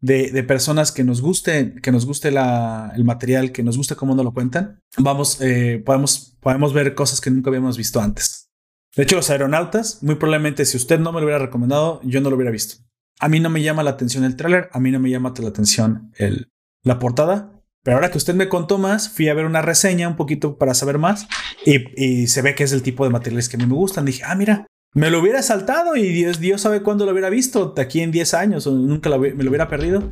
de, 0.00 0.42
personas 0.44 0.90
que 0.90 1.04
nos 1.04 1.20
guste, 1.20 1.74
que 1.82 1.92
nos 1.92 2.06
guste 2.06 2.28
el 2.28 3.04
material, 3.04 3.52
que 3.52 3.62
nos 3.62 3.76
guste 3.76 3.94
cómo 3.94 4.14
nos 4.14 4.24
lo 4.24 4.32
cuentan, 4.32 4.80
vamos, 4.96 5.42
eh, 5.42 5.82
podemos, 5.84 6.34
podemos 6.40 6.72
ver 6.72 6.94
cosas 6.94 7.20
que 7.20 7.30
nunca 7.30 7.50
habíamos 7.50 7.76
visto 7.76 8.00
antes. 8.00 8.48
De 8.96 9.02
hecho, 9.02 9.16
los 9.16 9.28
aeronautas, 9.28 10.02
muy 10.02 10.14
probablemente 10.14 10.64
si 10.64 10.78
usted 10.78 10.98
no 10.98 11.12
me 11.12 11.20
lo 11.20 11.26
hubiera 11.26 11.44
recomendado, 11.44 12.00
yo 12.04 12.22
no 12.22 12.30
lo 12.30 12.36
hubiera 12.36 12.52
visto. 12.52 12.82
A 13.20 13.28
mí 13.28 13.38
no 13.38 13.50
me 13.50 13.60
llama 13.60 13.82
la 13.82 13.90
atención 13.90 14.24
el 14.24 14.34
tráiler, 14.34 14.70
a 14.72 14.80
mí 14.80 14.90
no 14.90 14.98
me 14.98 15.10
llama 15.10 15.34
la 15.36 15.48
atención 15.48 16.10
el, 16.16 16.50
la 16.84 16.98
portada, 16.98 17.57
pero 17.88 17.96
ahora 17.96 18.10
que 18.10 18.18
usted 18.18 18.34
me 18.34 18.50
contó 18.50 18.76
más, 18.76 19.08
fui 19.08 19.30
a 19.30 19.34
ver 19.34 19.46
una 19.46 19.62
reseña 19.62 20.08
un 20.08 20.16
poquito 20.16 20.58
para 20.58 20.74
saber 20.74 20.98
más 20.98 21.26
y, 21.64 22.26
se 22.26 22.42
ve 22.42 22.54
que 22.54 22.62
es 22.62 22.72
el 22.72 22.82
tipo 22.82 23.02
de 23.02 23.08
materiales 23.08 23.48
que 23.48 23.56
a 23.56 23.58
mí 23.58 23.64
me 23.64 23.72
gustan. 23.72 24.04
Dije, 24.04 24.24
ah, 24.26 24.34
mira, 24.34 24.66
me 24.92 25.10
lo 25.10 25.20
hubiera 25.20 25.42
saltado 25.42 25.96
y 25.96 26.06
Dios, 26.08 26.38
Dios 26.38 26.60
sabe 26.60 26.82
cuándo 26.82 27.06
lo 27.06 27.12
hubiera 27.12 27.30
visto, 27.30 27.72
de 27.74 27.80
aquí 27.80 28.02
en 28.02 28.10
10 28.10 28.34
años 28.34 28.66
o 28.66 28.72
nunca 28.72 29.08
me 29.16 29.42
lo 29.42 29.48
hubiera 29.48 29.68
perdido. 29.68 30.02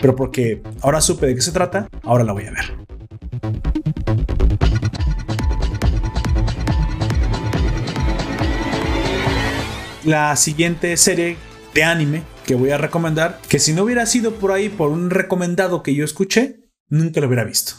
Pero 0.00 0.14
porque 0.14 0.62
ahora 0.80 1.00
supe 1.00 1.26
de 1.26 1.34
qué 1.34 1.40
se 1.40 1.50
trata, 1.50 1.88
ahora 2.04 2.22
la 2.22 2.34
voy 2.34 2.44
a 2.44 2.52
ver. 2.52 2.76
La 10.04 10.36
siguiente 10.36 10.96
serie 10.96 11.36
de 11.74 11.82
anime 11.82 12.22
que 12.46 12.54
voy 12.54 12.70
a 12.70 12.78
recomendar, 12.78 13.40
que 13.48 13.58
si 13.58 13.72
no 13.72 13.82
hubiera 13.82 14.06
sido 14.06 14.34
por 14.36 14.52
ahí 14.52 14.68
por 14.68 14.90
un 14.90 15.10
recomendado 15.10 15.82
que 15.82 15.96
yo 15.96 16.04
escuché, 16.04 16.63
nunca 16.94 17.20
lo 17.20 17.26
hubiera 17.26 17.44
visto. 17.44 17.74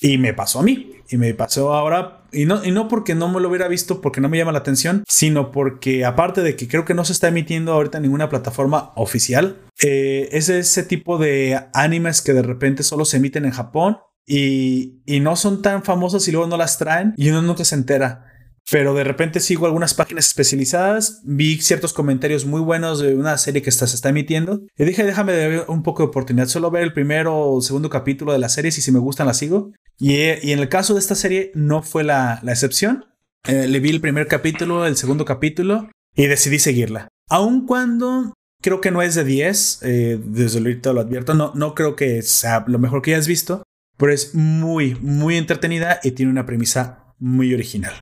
Y 0.00 0.18
me 0.18 0.34
pasó 0.34 0.60
a 0.60 0.62
mí. 0.62 0.92
Y 1.08 1.16
me 1.16 1.32
pasó 1.34 1.72
ahora. 1.72 2.24
Y 2.32 2.44
no, 2.44 2.62
y 2.64 2.70
no 2.70 2.88
porque 2.88 3.14
no 3.14 3.28
me 3.28 3.40
lo 3.40 3.48
hubiera 3.48 3.68
visto, 3.68 4.00
porque 4.00 4.20
no 4.20 4.28
me 4.28 4.36
llama 4.36 4.52
la 4.52 4.58
atención, 4.58 5.04
sino 5.08 5.52
porque 5.52 6.04
aparte 6.04 6.42
de 6.42 6.56
que 6.56 6.68
creo 6.68 6.84
que 6.84 6.94
no 6.94 7.04
se 7.04 7.12
está 7.12 7.28
emitiendo 7.28 7.72
ahorita 7.72 7.98
en 7.98 8.02
ninguna 8.02 8.28
plataforma 8.28 8.92
oficial, 8.96 9.62
eh, 9.82 10.28
es 10.32 10.48
ese 10.48 10.82
tipo 10.82 11.16
de 11.16 11.60
animes 11.72 12.20
que 12.20 12.34
de 12.34 12.42
repente 12.42 12.82
solo 12.82 13.04
se 13.04 13.16
emiten 13.16 13.46
en 13.46 13.52
Japón 13.52 13.98
y, 14.26 15.00
y 15.06 15.20
no 15.20 15.36
son 15.36 15.62
tan 15.62 15.82
famosos 15.82 16.26
y 16.28 16.32
luego 16.32 16.48
no 16.48 16.56
las 16.56 16.78
traen 16.78 17.14
y 17.16 17.30
uno 17.30 17.40
nunca 17.42 17.64
se 17.64 17.76
entera 17.76 18.35
pero 18.70 18.94
de 18.94 19.04
repente 19.04 19.40
sigo 19.40 19.66
algunas 19.66 19.94
páginas 19.94 20.26
especializadas, 20.26 21.20
vi 21.24 21.60
ciertos 21.60 21.92
comentarios 21.92 22.44
muy 22.46 22.60
buenos 22.60 22.98
de 22.98 23.14
una 23.14 23.38
serie 23.38 23.62
que 23.62 23.70
se 23.70 23.84
está 23.84 24.08
emitiendo 24.08 24.62
y 24.76 24.84
dije, 24.84 25.04
déjame 25.04 25.36
dar 25.36 25.70
un 25.70 25.82
poco 25.82 26.02
de 26.02 26.08
oportunidad, 26.08 26.48
solo 26.48 26.70
ver 26.70 26.82
el 26.82 26.92
primero 26.92 27.38
o 27.38 27.60
segundo 27.62 27.90
capítulo 27.90 28.32
de 28.32 28.38
la 28.38 28.48
serie, 28.48 28.72
si, 28.72 28.82
si 28.82 28.90
me 28.90 28.98
gustan 28.98 29.28
la 29.28 29.34
sigo. 29.34 29.72
Y, 29.98 30.14
y, 30.16 30.52
en 30.52 30.58
el 30.58 30.68
caso 30.68 30.94
de 30.94 31.00
esta 31.00 31.14
serie 31.14 31.52
no 31.54 31.82
fue 31.82 32.04
la, 32.04 32.40
la 32.42 32.52
excepción. 32.52 33.06
Eh, 33.46 33.68
le 33.68 33.80
vi 33.80 33.90
el 33.90 34.00
primer 34.00 34.26
capítulo, 34.26 34.84
el 34.84 34.96
segundo 34.96 35.24
capítulo 35.24 35.88
y 36.14 36.26
decidí 36.26 36.58
seguirla. 36.58 37.08
Aun 37.30 37.66
cuando 37.66 38.34
creo 38.60 38.80
que 38.80 38.90
no 38.90 39.00
es 39.00 39.14
de 39.14 39.24
10, 39.24 39.80
eh, 39.82 40.20
desde 40.22 40.58
ahorita 40.58 40.92
lo 40.92 41.00
advierto, 41.00 41.34
no, 41.34 41.52
no 41.54 41.74
creo 41.74 41.94
que 41.94 42.22
sea 42.22 42.64
lo 42.66 42.78
mejor 42.78 43.02
que 43.02 43.14
hayas 43.14 43.28
visto, 43.28 43.62
pero 43.96 44.12
es 44.12 44.34
muy, 44.34 44.96
muy 44.96 45.36
entretenida 45.36 46.00
y 46.02 46.10
tiene 46.10 46.32
una 46.32 46.46
premisa 46.46 47.14
muy 47.18 47.54
original. 47.54 47.94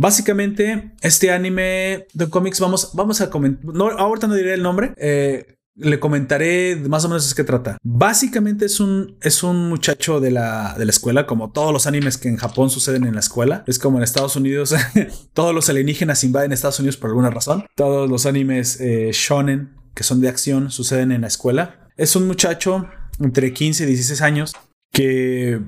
Básicamente, 0.00 0.92
este 1.02 1.30
anime 1.30 2.06
de 2.14 2.30
cómics, 2.30 2.58
vamos, 2.58 2.92
vamos 2.94 3.20
a 3.20 3.28
comentar. 3.28 3.74
No, 3.74 3.90
ahorita 3.90 4.28
no 4.28 4.34
diré 4.34 4.54
el 4.54 4.62
nombre. 4.62 4.94
Eh, 4.96 5.56
le 5.74 6.00
comentaré 6.00 6.74
más 6.76 7.04
o 7.04 7.10
menos 7.10 7.28
de 7.28 7.34
qué 7.34 7.44
trata. 7.44 7.76
Básicamente 7.82 8.64
es 8.64 8.80
un, 8.80 9.18
es 9.20 9.42
un 9.42 9.68
muchacho 9.68 10.18
de 10.18 10.30
la, 10.30 10.74
de 10.78 10.86
la 10.86 10.90
escuela, 10.90 11.26
como 11.26 11.52
todos 11.52 11.70
los 11.70 11.86
animes 11.86 12.16
que 12.16 12.28
en 12.30 12.38
Japón 12.38 12.70
suceden 12.70 13.04
en 13.04 13.12
la 13.12 13.20
escuela. 13.20 13.62
Es 13.66 13.78
como 13.78 13.98
en 13.98 14.04
Estados 14.04 14.36
Unidos, 14.36 14.74
todos 15.34 15.54
los 15.54 15.68
alienígenas 15.68 16.24
invaden 16.24 16.52
Estados 16.52 16.78
Unidos 16.78 16.96
por 16.96 17.10
alguna 17.10 17.28
razón. 17.28 17.66
Todos 17.76 18.08
los 18.08 18.24
animes 18.24 18.80
eh, 18.80 19.10
shonen, 19.12 19.74
que 19.94 20.02
son 20.02 20.22
de 20.22 20.30
acción, 20.30 20.70
suceden 20.70 21.12
en 21.12 21.20
la 21.20 21.26
escuela. 21.26 21.90
Es 21.98 22.16
un 22.16 22.26
muchacho 22.26 22.88
entre 23.18 23.52
15 23.52 23.82
y 23.82 23.86
16 23.86 24.22
años 24.22 24.54
que 24.94 25.60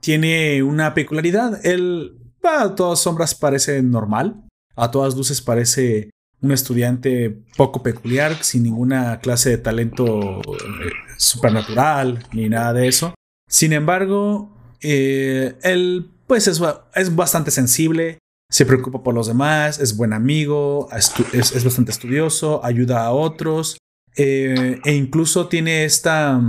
tiene 0.00 0.62
una 0.62 0.94
peculiaridad. 0.94 1.66
Él 1.66 2.19
a 2.42 2.74
todas 2.74 3.00
sombras 3.00 3.34
parece 3.34 3.82
normal. 3.82 4.42
A 4.76 4.90
todas 4.90 5.14
luces 5.14 5.42
parece 5.42 6.10
un 6.42 6.52
estudiante 6.52 7.42
poco 7.56 7.82
peculiar, 7.82 8.42
sin 8.42 8.62
ninguna 8.62 9.20
clase 9.20 9.50
de 9.50 9.58
talento 9.58 10.40
eh, 10.40 10.90
supernatural 11.18 12.26
ni 12.32 12.48
nada 12.48 12.72
de 12.72 12.88
eso. 12.88 13.14
Sin 13.48 13.72
embargo, 13.72 14.56
eh, 14.80 15.56
él 15.62 16.10
pues 16.26 16.46
es, 16.46 16.62
es, 16.94 17.16
bastante 17.16 17.50
sensible, 17.50 18.18
se 18.48 18.64
preocupa 18.64 19.02
por 19.02 19.14
los 19.14 19.26
demás, 19.26 19.80
es 19.80 19.96
buen 19.96 20.12
amigo, 20.12 20.88
es, 21.32 21.64
bastante 21.64 21.90
estudioso, 21.90 22.64
ayuda 22.64 23.04
a 23.04 23.12
otros 23.12 23.78
eh, 24.16 24.80
e 24.84 24.94
incluso 24.94 25.48
tiene 25.48 25.84
esta, 25.84 26.40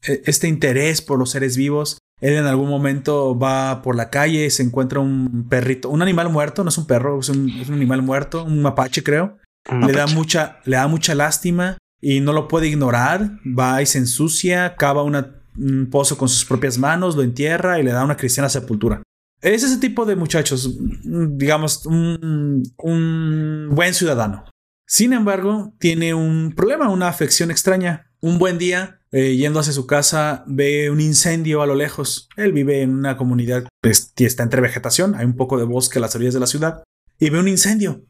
este 0.00 0.48
interés 0.48 1.02
por 1.02 1.18
los 1.18 1.30
seres 1.30 1.56
vivos 1.56 1.98
él 2.20 2.34
en 2.34 2.46
algún 2.46 2.68
momento 2.68 3.38
va 3.38 3.82
por 3.82 3.94
la 3.94 4.08
calle 4.08 4.46
y 4.46 4.50
se 4.50 4.62
encuentra 4.62 5.00
un 5.00 5.46
perrito, 5.48 5.90
un 5.90 6.02
animal 6.02 6.30
muerto, 6.30 6.64
no 6.64 6.70
es 6.70 6.78
un 6.78 6.86
perro, 6.86 7.20
es 7.20 7.28
un, 7.28 7.50
animal 7.70 8.02
muerto, 8.02 8.44
un 8.44 8.62
mapache 8.62 9.02
creo. 9.02 9.38
Le 9.70 9.92
da 9.92 10.06
mucha, 10.06 10.60
le 10.64 10.76
da 10.76 10.86
mucha 10.86 11.14
lástima 11.14 11.76
y 12.00 12.20
no 12.20 12.32
lo 12.32 12.48
puede 12.48 12.68
ignorar. 12.68 13.32
Va 13.46 13.82
y 13.82 13.86
se 13.86 13.98
ensucia, 13.98 14.76
cava 14.76 15.02
un 15.02 15.88
pozo 15.90 16.16
con 16.16 16.28
sus 16.28 16.44
propias 16.44 16.78
manos, 16.78 17.16
lo 17.16 17.22
entierra 17.22 17.78
y 17.78 17.82
le 17.82 17.92
da 17.92 18.04
una 18.04 18.16
cristiana 18.16 18.48
sepultura. 18.48 19.02
Es 19.42 19.62
ese 19.62 19.78
tipo 19.78 20.06
de 20.06 20.16
muchachos, 20.16 20.78
digamos, 21.04 21.84
un, 21.84 22.62
un 22.78 23.68
buen 23.72 23.92
ciudadano. 23.92 24.44
Sin 24.86 25.12
embargo, 25.12 25.74
tiene 25.78 26.14
un 26.14 26.54
problema, 26.56 26.88
una 26.88 27.08
afección 27.08 27.50
extraña. 27.50 28.10
Un 28.20 28.38
buen 28.38 28.56
día 28.56 29.00
eh, 29.16 29.34
yendo 29.34 29.60
hacia 29.60 29.72
su 29.72 29.86
casa, 29.86 30.44
ve 30.46 30.90
un 30.90 31.00
incendio 31.00 31.62
a 31.62 31.66
lo 31.66 31.74
lejos. 31.74 32.28
Él 32.36 32.52
vive 32.52 32.82
en 32.82 32.90
una 32.90 33.16
comunidad 33.16 33.66
pues, 33.80 34.12
que 34.14 34.26
está 34.26 34.42
entre 34.42 34.60
vegetación, 34.60 35.14
hay 35.14 35.24
un 35.24 35.36
poco 35.36 35.56
de 35.56 35.64
bosque 35.64 35.98
a 35.98 36.02
las 36.02 36.14
orillas 36.14 36.34
de 36.34 36.40
la 36.40 36.46
ciudad, 36.46 36.82
y 37.18 37.30
ve 37.30 37.40
un 37.40 37.48
incendio. 37.48 38.04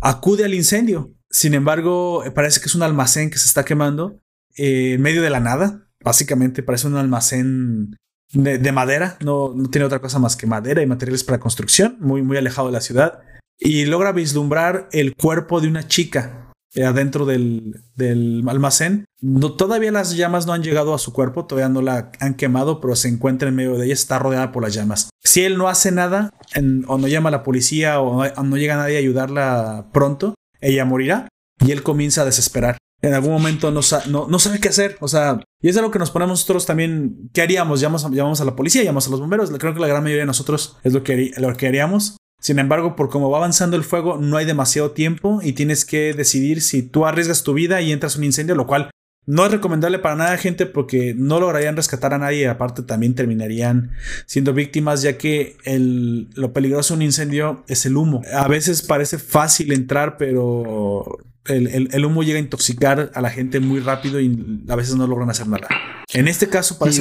Acude 0.00 0.44
al 0.44 0.54
incendio. 0.54 1.12
Sin 1.28 1.54
embargo, 1.54 2.22
eh, 2.22 2.30
parece 2.30 2.60
que 2.60 2.66
es 2.66 2.74
un 2.76 2.84
almacén 2.84 3.30
que 3.30 3.38
se 3.38 3.46
está 3.46 3.64
quemando 3.64 4.20
eh, 4.56 4.92
en 4.92 5.02
medio 5.02 5.22
de 5.22 5.30
la 5.30 5.40
nada. 5.40 5.88
Básicamente 6.04 6.62
parece 6.62 6.86
un 6.86 6.98
almacén 6.98 7.96
de, 8.32 8.72
madera, 8.72 9.18
no, 9.24 9.52
tiene 9.72 9.86
otra 9.86 10.00
cosa 10.00 10.20
más 10.20 10.36
que 10.36 10.46
madera 10.46 10.82
y 10.82 10.86
materiales 10.86 11.24
para 11.24 11.40
construcción, 11.40 11.96
muy, 11.98 12.22
muy 12.22 12.36
alejado 12.36 12.68
de 12.68 12.74
la 12.74 12.80
ciudad. 12.80 13.22
Y 13.58 13.86
logra 13.86 14.12
vislumbrar 14.12 14.88
el 14.92 15.16
cuerpo 15.16 15.60
de 15.60 15.66
una 15.66 15.88
chica 15.88 16.52
adentro 16.82 17.24
del, 17.24 17.74
almacén. 18.48 19.04
No, 19.20 19.52
todavía 19.52 19.92
las 19.92 20.16
llamas 20.16 20.46
no 20.46 20.52
han 20.52 20.62
llegado 20.62 20.94
a 20.94 20.98
su 20.98 21.12
cuerpo, 21.12 21.46
todavía 21.46 21.68
no 21.68 21.82
la 21.82 22.10
han 22.20 22.34
quemado, 22.34 22.80
pero 22.80 22.96
se 22.96 23.08
encuentra 23.08 23.48
en 23.48 23.54
medio 23.54 23.76
de 23.76 23.86
ella, 23.86 23.94
está 23.94 24.18
rodeada 24.18 24.50
por 24.52 24.62
las 24.62 24.74
llamas. 24.74 25.10
Si 25.22 25.42
él 25.44 25.56
no 25.56 25.68
hace 25.68 25.92
nada, 25.92 26.30
o 26.86 26.98
no 26.98 27.08
llama 27.08 27.28
a 27.28 27.32
la 27.32 27.42
policía, 27.42 28.00
o 28.00 28.24
no, 28.42 28.56
llega 28.56 28.76
nadie 28.76 28.96
a 28.96 29.00
ayudarla 29.00 29.86
pronto, 29.92 30.34
ella 30.60 30.84
morirá 30.84 31.28
y 31.64 31.70
él 31.70 31.82
comienza 31.82 32.22
a 32.22 32.24
desesperar. 32.24 32.78
En 33.02 33.12
algún 33.12 33.32
momento 33.32 33.70
no, 33.70 33.80
no, 34.28 34.38
sabe 34.38 34.60
qué 34.60 34.68
hacer. 34.68 34.96
O 35.00 35.08
sea, 35.08 35.40
y 35.60 35.68
es 35.68 35.76
algo 35.76 35.90
que 35.90 35.98
nos 35.98 36.10
ponemos 36.10 36.40
nosotros 36.40 36.64
también. 36.64 37.30
¿Qué 37.34 37.42
haríamos? 37.42 37.80
Llamamos, 37.80 38.10
llamamos 38.10 38.40
a 38.40 38.46
la 38.46 38.56
policía, 38.56 38.82
llamamos 38.82 39.08
a 39.08 39.10
los 39.10 39.20
bomberos. 39.20 39.50
Creo 39.50 39.74
que 39.74 39.80
la 39.80 39.88
gran 39.88 40.02
mayoría 40.02 40.22
de 40.22 40.26
nosotros 40.26 40.78
es 40.82 40.94
lo 40.94 41.02
que, 41.02 41.32
lo 41.36 41.54
que 41.54 41.68
haríamos. 41.68 42.16
Sin 42.44 42.58
embargo, 42.58 42.94
por 42.94 43.08
cómo 43.08 43.30
va 43.30 43.38
avanzando 43.38 43.74
el 43.74 43.84
fuego, 43.84 44.18
no 44.18 44.36
hay 44.36 44.44
demasiado 44.44 44.90
tiempo 44.90 45.40
y 45.42 45.54
tienes 45.54 45.86
que 45.86 46.12
decidir 46.12 46.60
si 46.60 46.82
tú 46.82 47.06
arriesgas 47.06 47.42
tu 47.42 47.54
vida 47.54 47.80
y 47.80 47.90
entras 47.90 48.16
en 48.16 48.20
un 48.20 48.24
incendio, 48.24 48.54
lo 48.54 48.66
cual 48.66 48.90
no 49.24 49.46
es 49.46 49.50
recomendable 49.50 49.98
para 49.98 50.14
nada, 50.14 50.36
gente, 50.36 50.66
porque 50.66 51.14
no 51.16 51.40
lograrían 51.40 51.74
rescatar 51.74 52.12
a 52.12 52.18
nadie 52.18 52.42
y 52.42 52.44
aparte 52.44 52.82
también 52.82 53.14
terminarían 53.14 53.92
siendo 54.26 54.52
víctimas, 54.52 55.00
ya 55.00 55.16
que 55.16 55.56
el, 55.64 56.28
lo 56.34 56.52
peligroso 56.52 56.92
de 56.92 56.98
un 56.98 57.02
incendio 57.04 57.64
es 57.66 57.86
el 57.86 57.96
humo. 57.96 58.20
A 58.34 58.46
veces 58.46 58.82
parece 58.82 59.16
fácil 59.16 59.72
entrar, 59.72 60.18
pero 60.18 61.16
el, 61.46 62.04
humo 62.04 62.24
llega 62.24 62.36
a 62.36 62.42
intoxicar 62.42 63.10
a 63.14 63.22
la 63.22 63.30
gente 63.30 63.58
muy 63.58 63.80
rápido 63.80 64.20
y 64.20 64.62
a 64.68 64.76
veces 64.76 64.96
no 64.96 65.06
logran 65.06 65.30
hacer 65.30 65.48
nada. 65.48 65.66
En 66.12 66.28
este 66.28 66.50
caso 66.50 66.78
parece 66.78 67.00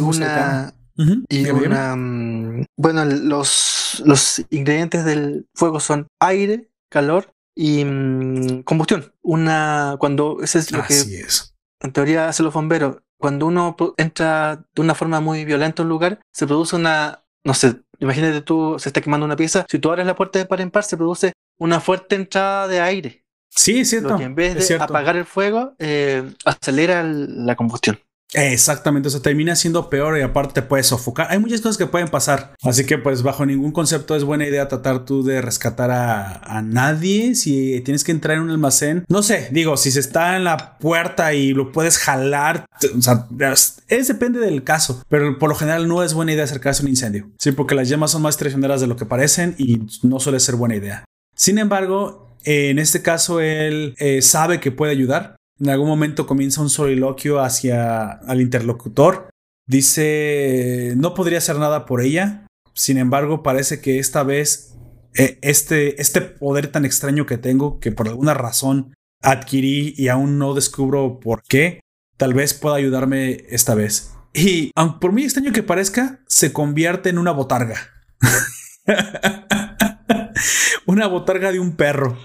y 0.95 1.49
una, 1.49 1.95
mm, 1.95 2.65
bueno, 2.77 3.05
los, 3.05 4.01
los 4.05 4.43
ingredientes 4.49 5.05
del 5.05 5.47
fuego 5.53 5.79
son 5.79 6.07
aire, 6.19 6.69
calor 6.89 7.33
y 7.55 7.83
mm, 7.83 8.63
combustión. 8.63 9.13
Una, 9.21 9.95
cuando, 9.99 10.37
ese 10.41 10.59
es 10.59 10.71
lo 10.71 10.83
que 10.83 10.93
es. 10.93 11.55
en 11.81 11.91
teoría 11.91 12.29
hace 12.29 12.43
los 12.43 12.53
bomberos. 12.53 12.97
Cuando 13.17 13.45
uno 13.47 13.75
entra 13.97 14.65
de 14.75 14.81
una 14.81 14.95
forma 14.95 15.21
muy 15.21 15.45
violenta 15.45 15.81
a 15.81 15.85
un 15.85 15.89
lugar, 15.89 16.19
se 16.31 16.45
produce 16.45 16.75
una, 16.75 17.23
no 17.45 17.53
sé, 17.53 17.81
imagínate 17.99 18.41
tú, 18.41 18.75
se 18.79 18.89
está 18.89 19.01
quemando 19.01 19.25
una 19.25 19.37
pieza, 19.37 19.65
si 19.69 19.79
tú 19.79 19.89
abres 19.89 20.05
la 20.05 20.15
puerta 20.15 20.39
de 20.39 20.45
par 20.45 20.59
en 20.61 20.71
par, 20.71 20.83
se 20.83 20.97
produce 20.97 21.31
una 21.57 21.79
fuerte 21.79 22.15
entrada 22.15 22.67
de 22.67 22.81
aire. 22.81 23.23
Sí, 23.49 23.79
es 23.79 23.89
cierto. 23.91 24.09
Lo 24.09 24.17
que 24.17 24.23
en 24.23 24.35
vez 24.35 24.67
de 24.67 24.75
apagar 24.75 25.15
el 25.15 25.25
fuego, 25.25 25.75
eh, 25.79 26.23
acelera 26.43 27.03
la 27.03 27.55
combustión. 27.55 27.99
Exactamente, 28.33 29.07
o 29.07 29.11
sea, 29.11 29.21
termina 29.21 29.55
siendo 29.55 29.89
peor 29.89 30.17
y 30.17 30.21
aparte 30.21 30.53
te 30.53 30.61
puedes 30.61 30.87
sofocar. 30.87 31.27
Hay 31.29 31.39
muchas 31.39 31.61
cosas 31.61 31.77
que 31.77 31.85
pueden 31.85 32.07
pasar. 32.07 32.53
Así 32.63 32.85
que 32.85 32.97
pues 32.97 33.21
bajo 33.21 33.45
ningún 33.45 33.71
concepto 33.71 34.15
es 34.15 34.23
buena 34.23 34.47
idea 34.47 34.67
tratar 34.67 35.05
tú 35.05 35.23
de 35.23 35.41
rescatar 35.41 35.91
a, 35.91 36.61
nadie. 36.63 37.35
Si 37.35 37.81
tienes 37.81 38.03
que 38.03 38.11
entrar 38.11 38.37
en 38.37 38.43
un 38.43 38.49
almacén, 38.49 39.05
no 39.09 39.21
sé, 39.21 39.49
digo, 39.51 39.77
si 39.77 39.91
se 39.91 39.99
está 39.99 40.37
en 40.37 40.45
la 40.45 40.77
puerta 40.77 41.33
y 41.33 41.53
lo 41.53 41.71
puedes 41.71 41.97
jalar, 41.97 42.65
o 42.97 43.01
sea, 43.01 43.27
es, 43.87 44.07
depende 44.07 44.39
del 44.39 44.63
caso. 44.63 45.03
Pero 45.09 45.37
por 45.37 45.49
lo 45.49 45.55
general 45.55 45.87
no 45.87 46.03
es 46.03 46.13
buena 46.13 46.31
idea 46.31 46.45
acercarse 46.45 46.81
a 46.81 46.85
un 46.85 46.89
incendio. 46.89 47.29
Sí, 47.37 47.51
porque 47.51 47.75
las 47.75 47.89
llamas 47.89 48.11
son 48.11 48.21
más 48.21 48.37
traicioneras 48.37 48.81
de 48.81 48.87
lo 48.87 48.95
que 48.95 49.05
parecen 49.05 49.55
y 49.57 49.81
no 50.03 50.19
suele 50.19 50.39
ser 50.39 50.55
buena 50.55 50.75
idea. 50.75 51.03
Sin 51.35 51.57
embargo, 51.57 52.37
en 52.45 52.79
este 52.79 53.01
caso 53.01 53.39
él 53.39 53.95
eh, 53.97 54.21
sabe 54.21 54.59
que 54.59 54.71
puede 54.71 54.91
ayudar. 54.91 55.35
En 55.59 55.69
algún 55.69 55.87
momento 55.87 56.25
comienza 56.25 56.61
un 56.61 56.69
soliloquio 56.69 57.39
hacia 57.39 58.11
al 58.11 58.41
interlocutor. 58.41 59.29
Dice, 59.67 60.93
no 60.97 61.13
podría 61.13 61.37
hacer 61.37 61.57
nada 61.57 61.85
por 61.85 62.01
ella. 62.01 62.47
Sin 62.73 62.97
embargo, 62.97 63.43
parece 63.43 63.79
que 63.79 63.99
esta 63.99 64.23
vez 64.23 64.75
eh, 65.15 65.37
este, 65.41 66.01
este 66.01 66.21
poder 66.21 66.67
tan 66.67 66.85
extraño 66.85 67.25
que 67.25 67.37
tengo, 67.37 67.79
que 67.79 67.91
por 67.91 68.07
alguna 68.07 68.33
razón 68.33 68.93
adquirí 69.21 69.93
y 69.95 70.07
aún 70.07 70.39
no 70.39 70.53
descubro 70.53 71.19
por 71.19 71.43
qué, 71.43 71.81
tal 72.17 72.33
vez 72.33 72.53
pueda 72.53 72.75
ayudarme 72.75 73.45
esta 73.49 73.75
vez. 73.75 74.11
Y 74.33 74.71
aunque 74.75 74.99
por 74.99 75.11
muy 75.11 75.23
extraño 75.23 75.53
que 75.53 75.63
parezca, 75.63 76.21
se 76.27 76.51
convierte 76.51 77.09
en 77.09 77.19
una 77.19 77.31
botarga. 77.31 77.77
una 80.87 81.07
botarga 81.07 81.51
de 81.51 81.59
un 81.59 81.75
perro 81.75 82.17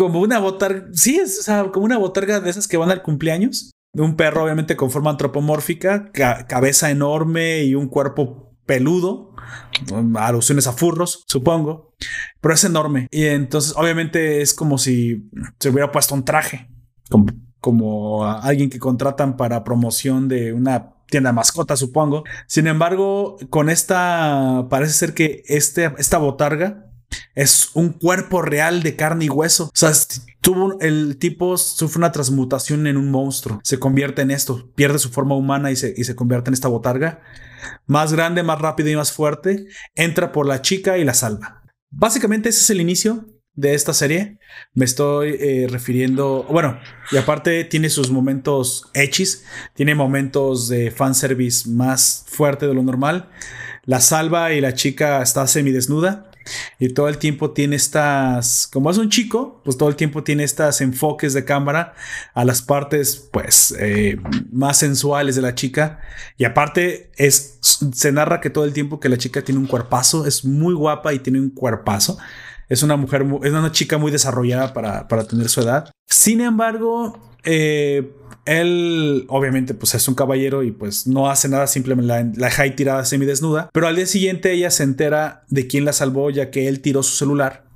como 0.00 0.20
una 0.20 0.38
botarga, 0.38 0.86
sí, 0.94 1.16
es 1.16 1.46
como 1.74 1.84
una 1.84 1.98
botarga 1.98 2.40
de 2.40 2.48
esas 2.48 2.66
que 2.66 2.78
van 2.78 2.90
al 2.90 3.02
cumpleaños, 3.02 3.70
un 3.92 4.16
perro 4.16 4.44
obviamente 4.44 4.74
con 4.74 4.90
forma 4.90 5.10
antropomórfica, 5.10 6.10
cabeza 6.10 6.90
enorme 6.90 7.64
y 7.64 7.74
un 7.74 7.86
cuerpo 7.86 8.56
peludo, 8.64 9.34
alusiones 10.14 10.66
a 10.66 10.72
furros, 10.72 11.24
supongo, 11.26 11.92
pero 12.40 12.54
es 12.54 12.64
enorme. 12.64 13.08
Y 13.10 13.26
entonces 13.26 13.74
obviamente 13.76 14.40
es 14.40 14.54
como 14.54 14.78
si 14.78 15.28
se 15.58 15.68
hubiera 15.68 15.92
puesto 15.92 16.14
un 16.14 16.24
traje, 16.24 16.70
como, 17.60 18.24
alguien 18.24 18.70
que 18.70 18.78
contratan 18.78 19.36
para 19.36 19.64
promoción 19.64 20.28
de 20.28 20.54
una 20.54 20.94
tienda 21.08 21.28
de 21.28 21.34
mascotas, 21.34 21.78
supongo. 21.78 22.24
Sin 22.46 22.66
embargo, 22.68 23.36
con 23.50 23.68
esta, 23.68 24.66
parece 24.70 24.94
ser 24.94 25.12
que 25.12 25.42
este, 25.44 25.92
esta 25.98 26.16
botarga 26.16 26.89
es 27.34 27.70
un 27.74 27.92
cuerpo 27.92 28.42
real 28.42 28.82
de 28.82 28.96
carne 28.96 29.26
y 29.26 29.28
hueso. 29.28 29.64
O 29.64 29.70
sea, 29.74 29.92
tuvo 30.40 30.80
el 30.80 31.16
tipo 31.18 31.56
sufre 31.56 31.98
una 31.98 32.12
transmutación 32.12 32.86
en 32.86 32.96
un 32.96 33.10
monstruo. 33.10 33.60
Se 33.62 33.78
convierte 33.78 34.22
en 34.22 34.30
esto, 34.30 34.70
pierde 34.74 34.98
su 34.98 35.10
forma 35.10 35.34
humana 35.34 35.70
y 35.70 35.76
se, 35.76 35.94
y 35.96 36.04
se 36.04 36.16
convierte 36.16 36.50
en 36.50 36.54
esta 36.54 36.68
botarga. 36.68 37.22
Más 37.86 38.12
grande, 38.12 38.42
más 38.42 38.60
rápido 38.60 38.90
y 38.90 38.96
más 38.96 39.12
fuerte. 39.12 39.66
Entra 39.94 40.32
por 40.32 40.46
la 40.46 40.62
chica 40.62 40.98
y 40.98 41.04
la 41.04 41.14
salva. 41.14 41.62
Básicamente 41.90 42.48
ese 42.48 42.60
es 42.60 42.70
el 42.70 42.80
inicio 42.80 43.26
de 43.54 43.74
esta 43.74 43.92
serie. 43.92 44.38
Me 44.74 44.84
estoy 44.84 45.36
eh, 45.38 45.66
refiriendo, 45.68 46.46
bueno, 46.48 46.78
y 47.10 47.16
aparte 47.16 47.64
tiene 47.64 47.90
sus 47.90 48.10
momentos 48.10 48.88
hechis, 48.94 49.44
tiene 49.74 49.94
momentos 49.94 50.68
de 50.68 50.90
fanservice 50.90 51.68
más 51.68 52.24
fuerte 52.28 52.66
de 52.66 52.74
lo 52.74 52.82
normal. 52.82 53.28
La 53.84 54.00
salva 54.00 54.52
y 54.52 54.60
la 54.60 54.74
chica 54.74 55.20
está 55.22 55.46
semidesnuda 55.46 56.29
y 56.78 56.90
todo 56.90 57.08
el 57.08 57.18
tiempo 57.18 57.50
tiene 57.50 57.76
estas, 57.76 58.66
como 58.72 58.90
es 58.90 58.98
un 58.98 59.10
chico, 59.10 59.60
pues 59.64 59.76
todo 59.76 59.88
el 59.88 59.96
tiempo 59.96 60.24
tiene 60.24 60.44
estas 60.44 60.80
enfoques 60.80 61.34
de 61.34 61.44
cámara 61.44 61.94
a 62.34 62.44
las 62.44 62.62
partes, 62.62 63.28
pues, 63.32 63.74
eh, 63.78 64.18
más 64.50 64.78
sensuales 64.78 65.36
de 65.36 65.42
la 65.42 65.54
chica. 65.54 66.00
Y 66.36 66.44
aparte, 66.44 67.10
es, 67.16 67.58
se 67.60 68.12
narra 68.12 68.40
que 68.40 68.50
todo 68.50 68.64
el 68.64 68.72
tiempo 68.72 69.00
que 69.00 69.08
la 69.08 69.18
chica 69.18 69.42
tiene 69.42 69.60
un 69.60 69.66
cuerpazo, 69.66 70.26
es 70.26 70.44
muy 70.44 70.74
guapa 70.74 71.12
y 71.12 71.18
tiene 71.18 71.40
un 71.40 71.50
cuerpazo. 71.50 72.18
Es 72.68 72.82
una 72.82 72.96
mujer, 72.96 73.26
es 73.42 73.52
una 73.52 73.72
chica 73.72 73.98
muy 73.98 74.12
desarrollada 74.12 74.72
para, 74.72 75.08
para 75.08 75.24
tener 75.24 75.48
su 75.48 75.60
edad. 75.60 75.90
Sin 76.08 76.40
embargo, 76.40 77.18
eh, 77.44 78.12
él, 78.44 79.26
obviamente, 79.28 79.74
pues 79.74 79.94
es 79.94 80.08
un 80.08 80.14
caballero 80.14 80.62
y 80.62 80.70
pues 80.70 81.06
no 81.06 81.30
hace 81.30 81.48
nada, 81.48 81.66
simplemente 81.66 82.08
la, 82.08 82.22
la 82.22 82.46
deja 82.46 82.62
ahí 82.62 82.70
tirada 82.72 83.04
semidesnuda. 83.04 83.70
Pero 83.72 83.86
al 83.86 83.96
día 83.96 84.06
siguiente 84.06 84.52
ella 84.52 84.70
se 84.70 84.82
entera 84.82 85.44
de 85.48 85.66
quién 85.66 85.84
la 85.84 85.92
salvó, 85.92 86.30
ya 86.30 86.50
que 86.50 86.68
él 86.68 86.80
tiró 86.80 87.02
su 87.02 87.16
celular. 87.16 87.70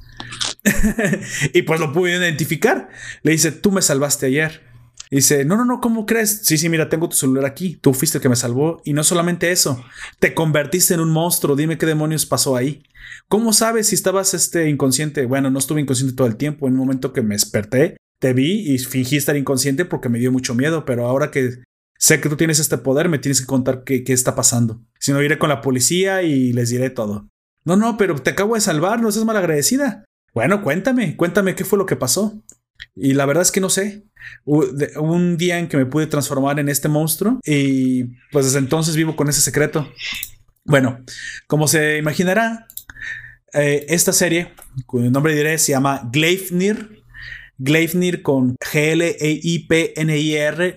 y 1.53 1.63
pues 1.63 1.81
lo 1.81 1.93
pudo 1.93 2.09
identificar. 2.09 2.89
Le 3.23 3.33
dice, 3.33 3.53
tú 3.53 3.71
me 3.71 3.83
salvaste 3.83 4.27
ayer. 4.27 4.63
dice, 5.11 5.45
no, 5.45 5.57
no, 5.57 5.65
no, 5.65 5.81
¿cómo 5.81 6.07
crees? 6.07 6.41
Sí, 6.45 6.59
sí, 6.59 6.69
mira, 6.69 6.89
tengo 6.89 7.09
tu 7.09 7.17
celular 7.17 7.45
aquí. 7.45 7.79
Tú 7.81 7.93
fuiste 7.95 8.19
el 8.19 8.23
que 8.23 8.29
me 8.29 8.37
salvó. 8.37 8.81
Y 8.85 8.93
no 8.93 9.05
solamente 9.05 9.53
eso, 9.53 9.85
te 10.19 10.35
convertiste 10.35 10.95
en 10.95 11.01
un 11.01 11.11
monstruo. 11.11 11.57
Dime 11.57 11.79
qué 11.79 11.87
demonios 11.87 12.27
pasó 12.27 12.57
ahí. 12.57 12.83
¿Cómo 13.29 13.53
sabes 13.53 13.89
si 13.89 13.95
estabas 13.95 14.35
este, 14.35 14.69
inconsciente? 14.69 15.27
Bueno, 15.27 15.51
no 15.51 15.59
estuve 15.59 15.81
inconsciente 15.81 16.17
todo 16.17 16.27
el 16.27 16.37
tiempo. 16.37 16.67
En 16.67 16.75
un 16.75 16.81
momento 16.81 17.13
que 17.13 17.23
me 17.23 17.35
desperté, 17.35 17.97
te 18.25 18.33
vi 18.33 18.73
y 18.73 18.79
fingí 18.79 19.19
estar 19.19 19.37
inconsciente 19.37 19.85
porque 19.85 20.09
me 20.09 20.19
dio 20.19 20.33
mucho 20.33 20.55
miedo, 20.55 20.87
pero 20.87 21.07
ahora 21.07 21.31
que 21.31 21.59
sé 21.99 22.23
que 22.23 22.31
tú 22.31 22.37
tienes 22.37 22.59
este 22.59 22.79
poder, 22.79 23.11
me 23.11 23.19
tienes 23.19 23.43
que 23.43 23.47
contar 23.47 23.85
qué, 23.85 24.03
está 24.07 24.35
pasando. 24.35 24.81
Si 24.99 25.13
no, 25.13 25.23
iré 25.23 25.39
con 25.39 25.51
la 25.51 25.61
policía 25.61 26.23
y 26.23 26.55
les 26.55 26.71
diré 26.71 26.89
todo. 26.89 27.29
No, 27.67 27.77
no, 27.77 27.99
pero 27.99 28.15
te 28.15 28.31
acabo 28.31 28.55
de 28.55 28.63
salvar, 28.63 29.03
no 29.03 29.13
seas 29.13 29.27
malagradecida. 29.27 30.07
Bueno, 30.33 30.63
cuéntame, 30.63 31.19
cuéntame 31.19 31.55
qué 31.55 31.67
fue 31.67 31.79
lo 31.79 31.85
que 31.85 31.97
pasó. 31.97 32.43
Y 32.97 33.13
la 33.13 33.27
verdad 33.27 33.43
es 33.43 33.53
que 33.53 33.61
no 33.61 33.69
sé. 33.69 34.07
Un 34.47 35.37
día 35.37 35.59
en 35.59 35.69
que 35.69 35.77
me 35.77 35.85
pude 35.85 36.07
transformar 36.07 36.59
en 36.59 36.71
este 36.71 36.89
monstruo 36.89 37.41
y 37.45 38.05
pues 38.33 38.47
desde 38.47 38.59
entonces 38.59 38.97
vivo 38.97 39.17
con 39.17 39.29
ese 39.29 39.43
secreto. 39.43 39.87
Bueno, 40.65 41.05
como 41.47 41.69
se 41.69 41.99
imaginará, 41.99 42.69
eh, 43.53 43.85
esta 43.91 44.15
serie, 44.15 44.55
cuyo 44.87 45.11
nombre 45.11 45.35
diré, 45.35 45.59
se 45.59 45.73
llama 45.73 46.09
Gleifnir 46.11 47.04
Gleifnir 47.59 48.23
con 48.23 48.57
G-L-E-I-P-N-I-R. 48.61 49.27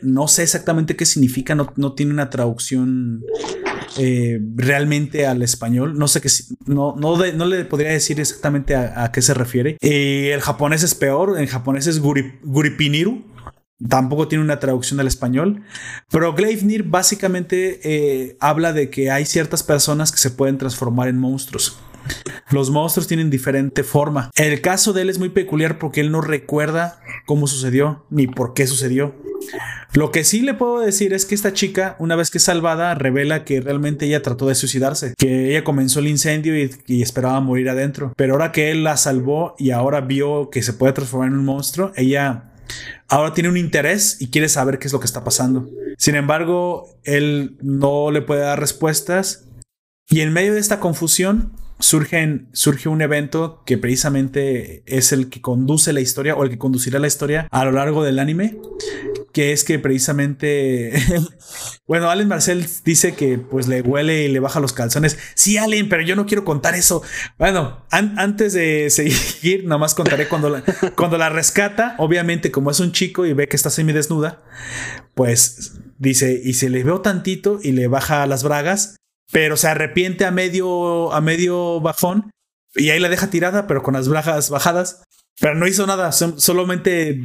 No 0.03 0.27
sé 0.27 0.43
exactamente 0.43 0.95
qué 0.95 1.05
significa, 1.05 1.55
no, 1.55 1.93
tiene 1.93 2.11
una 2.13 2.29
traducción 2.29 3.23
eh, 3.97 4.39
realmente 4.55 5.25
al 5.25 5.41
español. 5.41 5.97
No 5.97 6.07
sé 6.07 6.21
qué, 6.21 6.29
no, 6.65 6.95
no, 6.95 7.17
no 7.17 7.45
le 7.45 7.65
podría 7.65 7.91
decir 7.91 8.19
exactamente 8.19 8.75
a, 8.75 9.11
qué 9.11 9.21
se 9.21 9.33
refiere. 9.33 9.77
Eh, 9.81 10.31
el 10.33 10.41
japonés 10.41 10.83
es 10.83 10.93
peor, 10.95 11.39
en 11.39 11.47
japonés 11.47 11.87
es 11.87 11.99
Guripiniru. 11.99 13.25
Tampoco 13.89 14.27
tiene 14.27 14.43
una 14.43 14.59
traducción 14.59 14.99
al 14.99 15.05
español. 15.07 15.63
Pero 16.09 16.33
Gleifnir 16.33 16.83
básicamente 16.83 17.79
eh, 17.83 18.35
habla 18.39 18.73
de 18.73 18.89
que 18.89 19.11
hay 19.11 19.25
ciertas 19.25 19.61
personas 19.61 20.11
que 20.11 20.17
se 20.17 20.31
pueden 20.31 20.57
transformar 20.57 21.07
en 21.09 21.19
monstruos. 21.19 21.77
Los 22.49 22.69
monstruos 22.69 23.07
tienen 23.07 23.29
diferente 23.29 23.83
forma. 23.83 24.31
El 24.35 24.61
caso 24.61 24.93
de 24.93 25.01
él 25.01 25.09
es 25.09 25.19
muy 25.19 25.29
peculiar 25.29 25.79
porque 25.79 26.01
él 26.01 26.11
no 26.11 26.21
recuerda 26.21 27.01
cómo 27.25 27.47
sucedió 27.47 28.05
ni 28.09 28.27
por 28.27 28.53
qué 28.53 28.67
sucedió. 28.67 29.15
Lo 29.93 30.11
que 30.11 30.23
sí 30.23 30.41
le 30.41 30.53
puedo 30.53 30.79
decir 30.79 31.13
es 31.13 31.25
que 31.25 31.35
esta 31.35 31.53
chica, 31.53 31.95
una 31.99 32.15
vez 32.15 32.29
que 32.29 32.37
es 32.37 32.43
salvada, 32.43 32.93
revela 32.95 33.45
que 33.45 33.61
realmente 33.61 34.05
ella 34.05 34.21
trató 34.21 34.47
de 34.47 34.55
suicidarse, 34.55 35.13
que 35.17 35.51
ella 35.51 35.63
comenzó 35.63 35.99
el 35.99 36.07
incendio 36.07 36.53
y, 36.57 37.01
esperaba 37.01 37.39
morir 37.39 37.69
adentro. 37.69 38.13
Pero 38.15 38.33
ahora 38.33 38.51
que 38.51 38.71
él 38.71 38.83
la 38.83 38.97
salvó 38.97 39.55
y 39.57 39.71
ahora 39.71 40.01
vio 40.01 40.49
que 40.49 40.61
se 40.61 40.73
puede 40.73 40.93
transformar 40.93 41.29
en 41.29 41.37
un 41.37 41.45
monstruo, 41.45 41.91
ella 41.95 42.51
ahora 43.07 43.33
tiene 43.33 43.49
un 43.49 43.57
interés 43.57 44.21
y 44.21 44.29
quiere 44.29 44.49
saber 44.49 44.77
qué 44.77 44.87
es 44.87 44.93
lo 44.93 44.99
que 44.99 45.05
está 45.05 45.23
pasando. 45.23 45.69
Sin 45.97 46.15
embargo, 46.15 46.87
él 47.03 47.57
no 47.61 48.11
le 48.11 48.21
puede 48.21 48.41
dar 48.41 48.59
respuestas 48.59 49.47
y 50.09 50.21
en 50.21 50.31
medio 50.31 50.53
de 50.53 50.59
esta 50.59 50.79
confusión, 50.79 51.51
surge 51.79 52.89
un 52.89 53.01
evento 53.01 53.61
que 53.65 53.77
precisamente 53.77 54.83
es 54.85 55.11
el 55.11 55.29
que 55.29 55.41
conduce 55.41 55.93
la 55.93 56.01
historia 56.01 56.35
o 56.35 56.43
el 56.43 56.49
que 56.49 56.57
conducirá 56.57 56.99
la 56.99 57.07
historia 57.07 57.47
a 57.51 57.65
lo 57.65 57.71
largo 57.71 58.03
del 58.03 58.19
anime, 58.19 58.57
que 59.31 59.51
es 59.51 59.63
que 59.63 59.77
precisamente, 59.77 60.93
bueno, 61.87 62.09
Allen 62.09 62.27
Marcel 62.27 62.67
dice 62.83 63.13
que 63.13 63.37
pues 63.37 63.67
le 63.67 63.81
huele 63.81 64.23
y 64.23 64.27
le 64.27 64.39
baja 64.39 64.59
los 64.59 64.73
calzones. 64.73 65.17
Sí, 65.35 65.57
Allen, 65.57 65.89
pero 65.89 66.01
yo 66.01 66.15
no 66.15 66.25
quiero 66.25 66.43
contar 66.43 66.75
eso. 66.75 67.03
Bueno, 67.37 67.85
antes 67.91 68.53
de 68.53 68.89
seguir, 68.89 69.65
nada 69.65 69.77
más 69.77 69.93
contaré 69.93 70.27
cuando 70.27 70.49
la, 70.49 70.63
cuando 70.95 71.17
la 71.17 71.29
rescata, 71.29 71.95
obviamente 71.99 72.51
como 72.51 72.71
es 72.71 72.79
un 72.79 72.91
chico 72.91 73.25
y 73.25 73.33
ve 73.33 73.47
que 73.47 73.55
está 73.55 73.69
semidesnuda, 73.69 74.43
pues 75.13 75.73
dice, 75.99 76.41
y 76.43 76.53
se 76.53 76.69
le 76.69 76.83
veo 76.83 77.01
tantito 77.01 77.59
y 77.61 77.71
le 77.71 77.87
baja 77.87 78.25
las 78.27 78.43
bragas 78.43 78.96
pero 79.31 79.57
se 79.57 79.67
arrepiente 79.67 80.25
a 80.25 80.31
medio, 80.31 81.13
a 81.13 81.21
medio 81.21 81.81
bajón 81.81 82.31
y 82.75 82.89
ahí 82.89 82.99
la 82.99 83.09
deja 83.09 83.29
tirada, 83.29 83.67
pero 83.67 83.83
con 83.83 83.95
las 83.95 84.07
bragas 84.07 84.49
bajadas. 84.49 85.03
Pero 85.39 85.53
no 85.53 85.67
hizo 85.67 85.85
nada, 85.85 86.11
solamente 86.11 87.19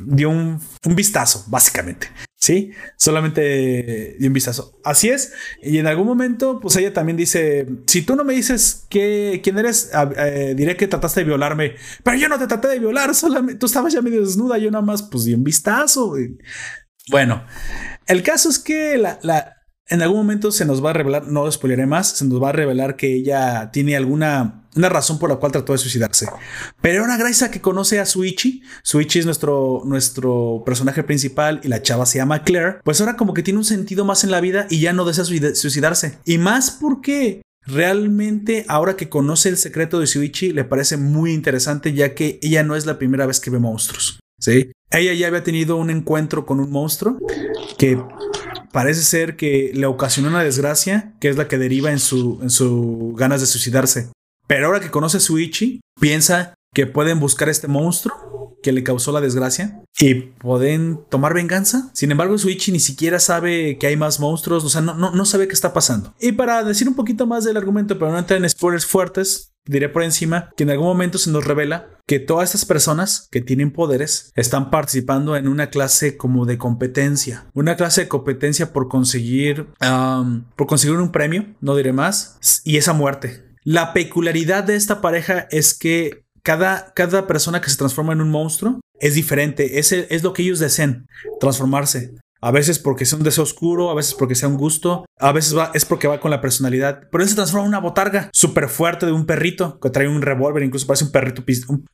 dio 0.00 0.30
un, 0.30 0.58
un 0.86 0.96
vistazo, 0.96 1.44
básicamente. 1.48 2.08
Sí, 2.42 2.72
solamente 2.96 4.16
dio 4.18 4.28
un 4.28 4.32
vistazo. 4.32 4.80
Así 4.84 5.10
es. 5.10 5.34
Y 5.62 5.76
en 5.76 5.86
algún 5.86 6.06
momento, 6.06 6.60
pues 6.60 6.76
ella 6.76 6.94
también 6.94 7.18
dice: 7.18 7.68
Si 7.86 8.02
tú 8.02 8.16
no 8.16 8.24
me 8.24 8.32
dices 8.32 8.86
que, 8.88 9.40
quién 9.44 9.58
eres, 9.58 9.90
eh, 10.16 10.54
diré 10.56 10.76
que 10.76 10.88
trataste 10.88 11.20
de 11.20 11.26
violarme. 11.26 11.76
Pero 12.02 12.16
yo 12.16 12.28
no 12.28 12.38
te 12.38 12.46
traté 12.46 12.68
de 12.68 12.78
violar, 12.78 13.14
solamente 13.14 13.60
tú 13.60 13.66
estabas 13.66 13.92
ya 13.92 14.00
medio 14.00 14.22
desnuda. 14.22 14.56
Yo 14.56 14.70
nada 14.70 14.82
más, 14.82 15.02
pues 15.02 15.24
di 15.24 15.34
un 15.34 15.44
vistazo. 15.44 16.14
Bueno, 17.10 17.44
el 18.06 18.22
caso 18.22 18.48
es 18.48 18.58
que 18.58 18.96
la, 18.96 19.18
la, 19.22 19.61
en 19.88 20.02
algún 20.02 20.18
momento 20.18 20.52
se 20.52 20.64
nos 20.64 20.84
va 20.84 20.90
a 20.90 20.94
revelar, 20.94 21.26
no 21.28 21.50
spoileré 21.50 21.86
más, 21.86 22.08
se 22.08 22.24
nos 22.24 22.42
va 22.42 22.50
a 22.50 22.52
revelar 22.52 22.96
que 22.96 23.14
ella 23.14 23.70
tiene 23.72 23.96
alguna 23.96 24.62
una 24.74 24.88
razón 24.88 25.18
por 25.18 25.28
la 25.28 25.36
cual 25.36 25.52
trató 25.52 25.72
de 25.72 25.78
suicidarse. 25.78 26.28
Pero 26.80 27.04
una 27.04 27.18
gracia 27.18 27.50
que 27.50 27.60
conoce 27.60 28.00
a 28.00 28.06
Suichi. 28.06 28.62
Suichi 28.82 29.18
es 29.18 29.26
nuestro, 29.26 29.82
nuestro 29.84 30.62
personaje 30.64 31.02
principal 31.02 31.60
y 31.62 31.68
la 31.68 31.82
chava 31.82 32.06
se 32.06 32.18
llama 32.18 32.42
Claire. 32.42 32.78
Pues 32.82 33.00
ahora 33.00 33.16
como 33.16 33.34
que 33.34 33.42
tiene 33.42 33.58
un 33.58 33.66
sentido 33.66 34.04
más 34.04 34.24
en 34.24 34.30
la 34.30 34.40
vida 34.40 34.66
y 34.70 34.80
ya 34.80 34.94
no 34.94 35.04
desea 35.04 35.24
suicidarse. 35.24 36.18
Y 36.24 36.38
más 36.38 36.70
porque 36.70 37.42
realmente 37.66 38.64
ahora 38.66 38.96
que 38.96 39.08
conoce 39.08 39.50
el 39.50 39.56
secreto 39.56 40.00
de 40.00 40.06
Suichi 40.06 40.52
le 40.52 40.64
parece 40.64 40.96
muy 40.96 41.32
interesante 41.32 41.92
ya 41.92 42.14
que 42.14 42.38
ella 42.42 42.62
no 42.62 42.74
es 42.74 42.86
la 42.86 42.98
primera 42.98 43.26
vez 43.26 43.40
que 43.40 43.50
ve 43.50 43.58
monstruos. 43.58 44.20
¿sí? 44.38 44.72
Ella 44.90 45.12
ya 45.12 45.26
había 45.26 45.44
tenido 45.44 45.76
un 45.76 45.90
encuentro 45.90 46.46
con 46.46 46.60
un 46.60 46.70
monstruo 46.70 47.18
que 47.78 48.02
parece 48.72 49.02
ser 49.02 49.36
que 49.36 49.70
le 49.74 49.86
ocasionó 49.86 50.28
una 50.28 50.42
desgracia, 50.42 51.14
que 51.20 51.28
es 51.28 51.36
la 51.36 51.46
que 51.46 51.58
deriva 51.58 51.90
en 51.90 51.98
su, 51.98 52.40
en 52.42 52.50
su 52.50 53.14
ganas 53.16 53.40
de 53.40 53.46
suicidarse. 53.46 54.10
Pero 54.48 54.66
ahora 54.66 54.80
que 54.80 54.90
conoce 54.90 55.18
a 55.18 55.20
Suichi, 55.20 55.80
piensa 56.00 56.54
que 56.74 56.86
pueden 56.86 57.20
buscar 57.20 57.48
este 57.48 57.68
monstruo 57.68 58.31
que 58.62 58.72
le 58.72 58.82
causó 58.82 59.12
la 59.12 59.20
desgracia 59.20 59.82
y 59.98 60.14
pueden 60.14 61.00
tomar 61.10 61.34
venganza. 61.34 61.90
Sin 61.92 62.10
embargo, 62.10 62.38
Suichi 62.38 62.72
ni 62.72 62.80
siquiera 62.80 63.18
sabe 63.18 63.78
que 63.78 63.86
hay 63.86 63.96
más 63.96 64.20
monstruos, 64.20 64.64
o 64.64 64.68
sea, 64.68 64.80
no, 64.80 64.94
no, 64.94 65.24
sabe 65.24 65.48
qué 65.48 65.54
está 65.54 65.72
pasando. 65.72 66.14
Y 66.20 66.32
para 66.32 66.64
decir 66.64 66.88
un 66.88 66.94
poquito 66.94 67.26
más 67.26 67.44
del 67.44 67.56
argumento, 67.56 67.98
pero 67.98 68.10
no 68.10 68.18
entrar 68.18 68.42
en 68.42 68.48
spoilers 68.48 68.86
fuertes, 68.86 69.52
diré 69.64 69.88
por 69.88 70.02
encima 70.02 70.50
que 70.56 70.64
en 70.64 70.70
algún 70.70 70.88
momento 70.88 71.18
se 71.18 71.30
nos 71.30 71.44
revela 71.44 71.90
que 72.06 72.18
todas 72.18 72.50
estas 72.50 72.64
personas 72.64 73.28
que 73.30 73.40
tienen 73.40 73.70
poderes 73.70 74.32
están 74.34 74.70
participando 74.70 75.36
en 75.36 75.46
una 75.46 75.70
clase 75.70 76.16
como 76.16 76.46
de 76.46 76.58
competencia, 76.58 77.46
una 77.54 77.76
clase 77.76 78.02
de 78.02 78.08
competencia 78.08 78.72
por 78.72 78.88
conseguir, 78.88 79.68
por 80.56 80.66
conseguir 80.66 80.96
un 80.96 81.12
premio, 81.12 81.46
no 81.60 81.76
diré 81.76 81.92
más, 81.92 82.38
y 82.64 82.76
esa 82.76 82.92
muerte. 82.92 83.44
La 83.64 83.92
peculiaridad 83.92 84.64
de 84.64 84.74
esta 84.74 85.00
pareja 85.00 85.46
es 85.50 85.74
que 85.74 86.24
cada, 86.42 86.92
cada 86.94 87.26
persona 87.26 87.60
que 87.60 87.70
se 87.70 87.76
transforma 87.76 88.12
en 88.12 88.20
un 88.20 88.30
monstruo 88.30 88.80
es 89.00 89.14
diferente. 89.14 89.78
Es, 89.78 89.92
es 89.92 90.22
lo 90.22 90.32
que 90.32 90.42
ellos 90.42 90.58
desean, 90.58 91.06
transformarse. 91.40 92.14
A 92.44 92.50
veces 92.50 92.80
porque 92.80 93.06
sea 93.06 93.18
un 93.18 93.24
deseo 93.24 93.44
oscuro, 93.44 93.88
a 93.88 93.94
veces 93.94 94.14
porque 94.14 94.34
sea 94.34 94.48
un 94.48 94.56
gusto, 94.56 95.04
a 95.20 95.30
veces 95.30 95.56
va, 95.56 95.70
es 95.74 95.84
porque 95.84 96.08
va 96.08 96.18
con 96.18 96.32
la 96.32 96.40
personalidad. 96.40 97.04
Pero 97.08 97.22
él 97.22 97.30
se 97.30 97.36
transforma 97.36 97.66
en 97.66 97.68
una 97.68 97.78
botarga 97.78 98.30
súper 98.32 98.68
fuerte 98.68 99.06
de 99.06 99.12
un 99.12 99.26
perrito 99.26 99.78
que 99.78 99.90
trae 99.90 100.08
un 100.08 100.22
revólver, 100.22 100.64
incluso 100.64 100.88
parece 100.88 101.04
un 101.04 101.12
perrito. 101.12 101.44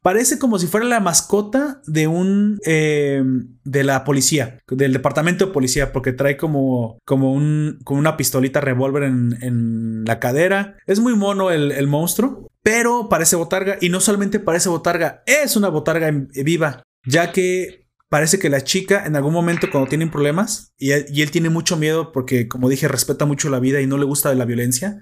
Parece 0.00 0.38
como 0.38 0.58
si 0.58 0.66
fuera 0.66 0.86
la 0.86 1.00
mascota 1.00 1.82
de 1.86 2.06
un. 2.06 2.58
Eh, 2.64 3.22
de 3.64 3.84
la 3.84 4.04
policía, 4.04 4.56
del 4.66 4.94
departamento 4.94 5.46
de 5.46 5.52
policía, 5.52 5.92
porque 5.92 6.14
trae 6.14 6.38
como, 6.38 6.98
como, 7.04 7.34
un, 7.34 7.78
como 7.84 8.00
una 8.00 8.16
pistolita 8.16 8.62
revólver 8.62 9.02
en, 9.02 9.36
en, 9.42 10.04
la 10.06 10.18
cadera. 10.18 10.78
Es 10.86 11.00
muy 11.00 11.14
mono 11.14 11.50
el, 11.50 11.72
el 11.72 11.86
monstruo, 11.86 12.47
pero 12.68 13.08
parece 13.08 13.34
botarga 13.34 13.78
y 13.80 13.88
no 13.88 13.98
solamente 13.98 14.40
parece 14.40 14.68
botarga, 14.68 15.22
es 15.24 15.56
una 15.56 15.70
botarga 15.70 16.12
viva, 16.34 16.82
ya 17.06 17.32
que 17.32 17.86
parece 18.10 18.38
que 18.38 18.50
la 18.50 18.62
chica 18.62 19.06
en 19.06 19.16
algún 19.16 19.32
momento 19.32 19.70
cuando 19.72 19.88
tienen 19.88 20.10
problemas 20.10 20.74
y 20.76 20.90
él, 20.90 21.30
tiene 21.30 21.48
mucho 21.48 21.78
miedo 21.78 22.12
porque 22.12 22.46
como 22.46 22.68
dije 22.68 22.86
respeta 22.86 23.24
mucho 23.24 23.48
la 23.48 23.58
vida 23.58 23.80
y 23.80 23.86
no 23.86 23.96
le 23.96 24.04
gusta 24.04 24.34
la 24.34 24.44
violencia, 24.44 25.00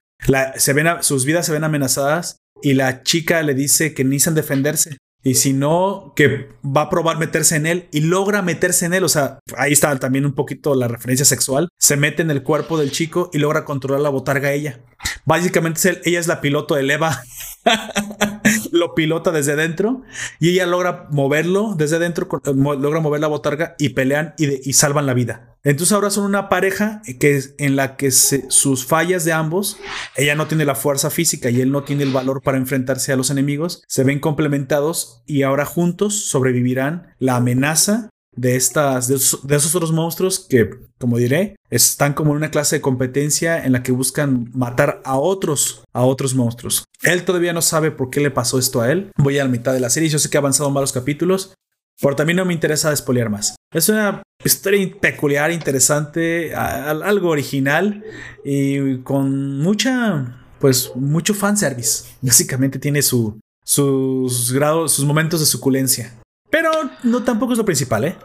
sus 1.01 1.25
vidas 1.25 1.47
se 1.47 1.53
ven 1.53 1.65
amenazadas 1.65 2.37
y 2.63 2.75
la 2.75 3.03
chica 3.03 3.43
le 3.43 3.55
dice 3.55 3.95
que 3.95 4.05
necesitan 4.05 4.37
defenderse 4.37 4.99
y 5.27 5.35
si 5.35 5.53
no, 5.53 6.13
que 6.15 6.51
va 6.65 6.83
a 6.83 6.89
probar 6.89 7.19
meterse 7.19 7.57
en 7.57 7.67
él 7.67 7.89
y 7.91 8.03
logra 8.03 8.43
meterse 8.43 8.87
en 8.87 8.95
él. 8.95 9.03
O 9.03 9.09
sea, 9.09 9.41
ahí 9.57 9.73
está 9.73 9.99
también 9.99 10.25
un 10.25 10.37
poquito 10.37 10.77
la 10.77 10.87
referencia 10.87 11.27
sexual. 11.27 11.69
Se 11.81 11.97
mete 11.97 12.23
en 12.23 12.31
el 12.31 12.45
cuerpo 12.45 12.79
del 12.79 12.93
chico 12.93 13.29
y 13.33 13.39
logra 13.39 13.65
controlar 13.65 14.03
la 14.03 14.09
botarga 14.09 14.51
a 14.51 14.53
ella. 14.53 14.79
Básicamente 15.25 16.01
ella 16.05 16.21
es 16.21 16.29
la 16.29 16.41
piloto 16.41 16.77
de 16.77 16.93
Eva. 16.93 17.25
lo 18.77 18.95
pilota 18.95 19.33
desde 19.33 19.57
dentro 19.57 20.03
y 20.39 20.51
ella 20.51 20.67
logra 20.67 21.07
moverlo 21.11 21.75
desde 21.77 21.99
dentro, 21.99 22.29
eh, 22.45 22.53
logra 22.55 23.01
mover 23.01 23.21
la 23.21 23.27
botarga 23.27 23.75
y 23.79 23.91
pelean 23.91 24.35
y, 24.39 24.73
salvan 24.73 25.07
la 25.07 25.15
vida. 25.15 25.57
Entonces 25.65 25.93
ahora 25.93 26.11
son 26.11 26.25
una 26.25 26.49
pareja 26.49 27.03
que 27.19 27.43
en 27.59 27.75
la 27.75 27.97
que 27.97 28.11
sus 28.13 28.87
fallas 28.87 29.25
de 29.25 29.33
ambos, 29.33 29.79
ella 30.15 30.37
no 30.37 30.47
tiene 30.47 30.65
la 30.65 30.77
fuerza 30.77 31.11
física 31.11 31.51
y 31.51 31.61
él 31.61 31.73
no 31.73 31.83
tiene 31.83 32.05
el 32.05 32.13
valor 32.13 32.43
para 32.43 32.59
enfrentarse 32.59 33.13
a 33.13 33.17
los 33.17 33.31
enemigos, 33.31 33.83
se 33.89 34.05
ven 34.05 34.21
complementados 34.21 35.23
y 35.27 35.43
ahora 35.43 35.65
juntos 35.65 36.27
sobrevivirán 36.27 37.15
la 37.19 37.37
amenaza 37.37 38.11
de 38.37 38.57
estas, 38.57 39.09
de 39.09 39.17
esos, 39.17 39.75
otros 39.75 39.93
monstruos 39.93 40.39
que, 40.39 40.71
como 40.99 41.17
diré, 41.17 41.57
están 41.71 42.13
como 42.13 42.33
en 42.33 42.37
una 42.37 42.51
clase 42.51 42.77
de 42.77 42.83
competencia 42.83 43.65
en 43.65 43.73
la 43.73 43.83
que 43.83 43.93
buscan 43.93 44.51
matar 44.55 45.01
a 45.05 45.17
otros, 45.17 45.83
a 45.93 46.05
otros 46.05 46.35
monstruos. 46.35 46.85
Él 47.03 47.25
todavía 47.25 47.53
no 47.53 47.63
sabe 47.63 47.91
por 47.91 48.11
qué 48.11 48.21
le 48.21 48.31
pasó 48.31 48.59
esto 48.59 48.81
a 48.81 48.93
él. 48.93 49.11
Voy 49.17 49.39
a 49.39 49.45
la 49.45 49.51
mitad 49.51 49.73
de 49.73 49.81
la 49.81 49.91
serie. 49.91 50.09
Yo 50.09 50.19
sé 50.19 50.31
que 50.31 50.37
ha 50.37 50.41
avanzado 50.41 50.71
varios 50.71 50.93
capítulos, 50.93 51.55
pero 52.01 52.15
también 52.15 52.37
no 52.37 52.45
me 52.45 52.53
interesa 52.53 52.91
despolear 52.91 53.31
más. 53.31 53.57
Es 53.73 53.89
una 53.89 54.23
historia 54.45 54.89
peculiar, 55.01 55.51
interesante, 55.51 56.55
algo 56.55 57.31
original 57.31 58.05
y 58.45 58.99
con 58.99 59.59
mucha, 59.59 60.45
pues, 60.61 60.93
mucho 60.95 61.35
fanservice. 61.35 62.05
Básicamente 62.21 62.79
tiene 62.79 63.01
su, 63.01 63.41
sus 63.65 64.53
grados, 64.53 64.93
sus 64.93 65.05
momentos 65.05 65.41
de 65.41 65.47
suculencia. 65.47 66.15
Pero 66.51 66.71
no 67.03 67.25
tampoco 67.25 67.53
es 67.53 67.59
lo 67.59 67.65
principal, 67.65 68.05
¿eh? 68.05 68.17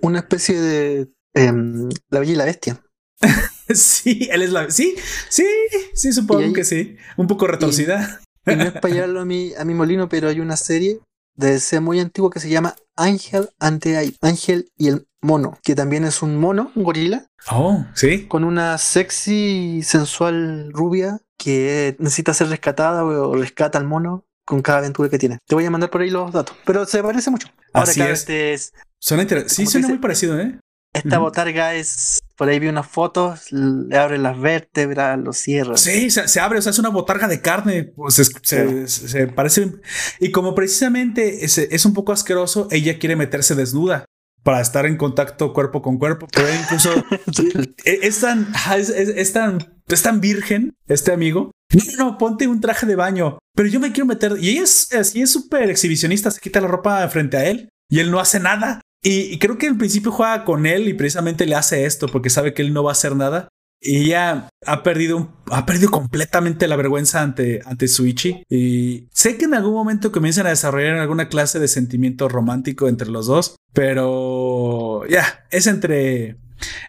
Una 0.00 0.20
especie 0.20 0.60
de 0.60 1.08
em, 1.34 1.88
La 2.10 2.20
Bella 2.20 2.32
y 2.32 2.36
la 2.36 2.44
Bestia. 2.44 2.82
sí, 3.74 4.28
él 4.30 4.42
es 4.42 4.50
la. 4.50 4.70
Sí, 4.70 4.94
sí, 5.28 5.46
sí, 5.94 6.12
supongo 6.12 6.52
que 6.52 6.64
sí. 6.64 6.96
Un 7.16 7.26
poco 7.26 7.46
retorcida. 7.46 8.20
no 8.44 8.52
es 8.52 8.72
para 8.72 8.88
llevarlo 8.94 9.20
a 9.20 9.24
mi, 9.24 9.54
a 9.54 9.64
mi 9.64 9.74
molino, 9.74 10.08
pero 10.08 10.28
hay 10.28 10.40
una 10.40 10.56
serie 10.56 11.00
de 11.36 11.54
ese 11.54 11.80
muy 11.80 12.00
antiguo 12.00 12.30
que 12.30 12.40
se 12.40 12.50
llama 12.50 12.74
Ángel 12.96 13.50
ante 13.58 14.14
Ángel 14.20 14.70
y 14.76 14.88
el 14.88 15.06
mono, 15.22 15.58
que 15.62 15.74
también 15.74 16.04
es 16.04 16.22
un 16.22 16.38
mono, 16.38 16.72
un 16.74 16.84
gorila. 16.84 17.26
Oh, 17.50 17.86
sí. 17.94 18.26
Con 18.26 18.44
una 18.44 18.76
sexy, 18.78 19.82
sensual 19.82 20.72
rubia 20.72 21.20
que 21.38 21.96
necesita 21.98 22.34
ser 22.34 22.48
rescatada 22.48 23.04
o 23.04 23.34
rescata 23.34 23.78
al 23.78 23.86
mono 23.86 24.24
con 24.52 24.60
cada 24.60 24.80
aventura 24.80 25.08
que 25.08 25.18
tiene. 25.18 25.38
Te 25.48 25.54
voy 25.54 25.64
a 25.64 25.70
mandar 25.70 25.88
por 25.88 26.02
ahí 26.02 26.10
los 26.10 26.30
datos, 26.30 26.54
pero 26.66 26.84
se 26.84 27.02
parece 27.02 27.30
mucho. 27.30 27.48
Ahora 27.72 27.90
Así 27.90 28.02
es. 28.02 28.28
es. 28.28 28.72
Suena 28.98 29.26
Sí, 29.48 29.64
suena 29.64 29.88
muy 29.88 29.96
parecido, 29.96 30.38
¿eh? 30.38 30.58
Esta 30.92 31.16
botarga 31.16 31.74
es, 31.74 32.18
por 32.36 32.50
ahí 32.50 32.58
vi 32.58 32.68
unas 32.68 32.86
fotos, 32.86 33.50
le 33.50 33.96
abre 33.96 34.18
las 34.18 34.38
vértebras, 34.38 35.18
lo 35.18 35.32
cierra. 35.32 35.78
Sí, 35.78 36.10
se, 36.10 36.38
abre, 36.38 36.58
o 36.58 36.62
sea, 36.62 36.68
es 36.68 36.78
una 36.78 36.90
botarga 36.90 37.28
de 37.28 37.40
carne, 37.40 37.84
pues 37.84 38.30
se, 38.42 39.26
parece, 39.28 39.72
y 40.20 40.30
como 40.32 40.54
precisamente 40.54 41.46
es, 41.46 41.56
es, 41.56 41.86
un 41.86 41.94
poco 41.94 42.12
asqueroso, 42.12 42.68
ella 42.70 42.98
quiere 42.98 43.16
meterse 43.16 43.54
desnuda 43.54 44.04
para 44.42 44.60
estar 44.60 44.84
en 44.84 44.98
contacto 44.98 45.54
cuerpo 45.54 45.80
con 45.80 45.96
cuerpo, 45.96 46.28
pero 46.30 46.48
incluso 46.52 46.90
e, 47.86 48.00
es, 48.02 48.20
tan, 48.20 48.52
es, 48.76 48.90
es, 48.90 49.32
tan, 49.32 49.80
es 49.88 50.02
tan 50.02 50.20
virgen 50.20 50.74
este 50.88 51.10
amigo 51.10 51.52
no, 51.72 52.04
no, 52.04 52.18
ponte 52.18 52.46
un 52.46 52.60
traje 52.60 52.86
de 52.86 52.96
baño. 52.96 53.38
Pero 53.54 53.68
yo 53.68 53.80
me 53.80 53.92
quiero 53.92 54.06
meter. 54.06 54.36
Y 54.40 54.50
ella 54.50 54.62
es 54.62 54.92
así, 54.92 55.22
es 55.22 55.30
súper 55.30 55.70
exhibicionista. 55.70 56.30
Se 56.30 56.40
quita 56.40 56.60
la 56.60 56.68
ropa 56.68 57.06
frente 57.08 57.36
a 57.36 57.46
él 57.46 57.68
y 57.88 58.00
él 58.00 58.10
no 58.10 58.20
hace 58.20 58.40
nada. 58.40 58.80
Y, 59.02 59.38
creo 59.38 59.58
que 59.58 59.66
al 59.66 59.76
principio 59.76 60.12
juega 60.12 60.44
con 60.44 60.64
él 60.64 60.86
y 60.88 60.94
precisamente 60.94 61.44
le 61.44 61.56
hace 61.56 61.86
esto 61.86 62.06
porque 62.06 62.30
sabe 62.30 62.54
que 62.54 62.62
él 62.62 62.72
no 62.72 62.84
va 62.84 62.90
a 62.90 62.92
hacer 62.92 63.16
nada. 63.16 63.48
Y 63.80 64.04
ella 64.04 64.48
ha 64.64 64.82
perdido, 64.84 65.32
ha 65.50 65.66
perdido 65.66 65.90
completamente 65.90 66.68
la 66.68 66.76
vergüenza 66.76 67.20
ante, 67.20 67.60
ante 67.64 67.88
Suichi. 67.88 68.44
Y 68.48 69.08
sé 69.12 69.36
que 69.36 69.46
en 69.46 69.54
algún 69.54 69.74
momento 69.74 70.12
comienzan 70.12 70.46
a 70.46 70.50
desarrollar 70.50 70.98
alguna 70.98 71.28
clase 71.28 71.58
de 71.58 71.66
sentimiento 71.66 72.28
romántico 72.28 72.86
entre 72.86 73.08
los 73.08 73.26
dos, 73.26 73.56
pero 73.72 75.04
ya, 75.08 75.46
es 75.50 75.66
entre 75.66 76.36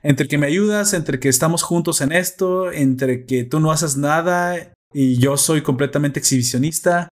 entre 0.01 0.27
que 0.27 0.37
me 0.37 0.47
ayudas, 0.47 0.93
entre 0.93 1.19
que 1.19 1.29
estamos 1.29 1.63
juntos 1.63 2.01
en 2.01 2.11
esto, 2.11 2.71
entre 2.71 3.25
que 3.25 3.43
tú 3.43 3.59
no 3.59 3.71
haces 3.71 3.97
nada 3.97 4.73
y 4.93 5.17
yo 5.17 5.37
soy 5.37 5.61
completamente 5.61 6.19
exhibicionista. 6.19 7.09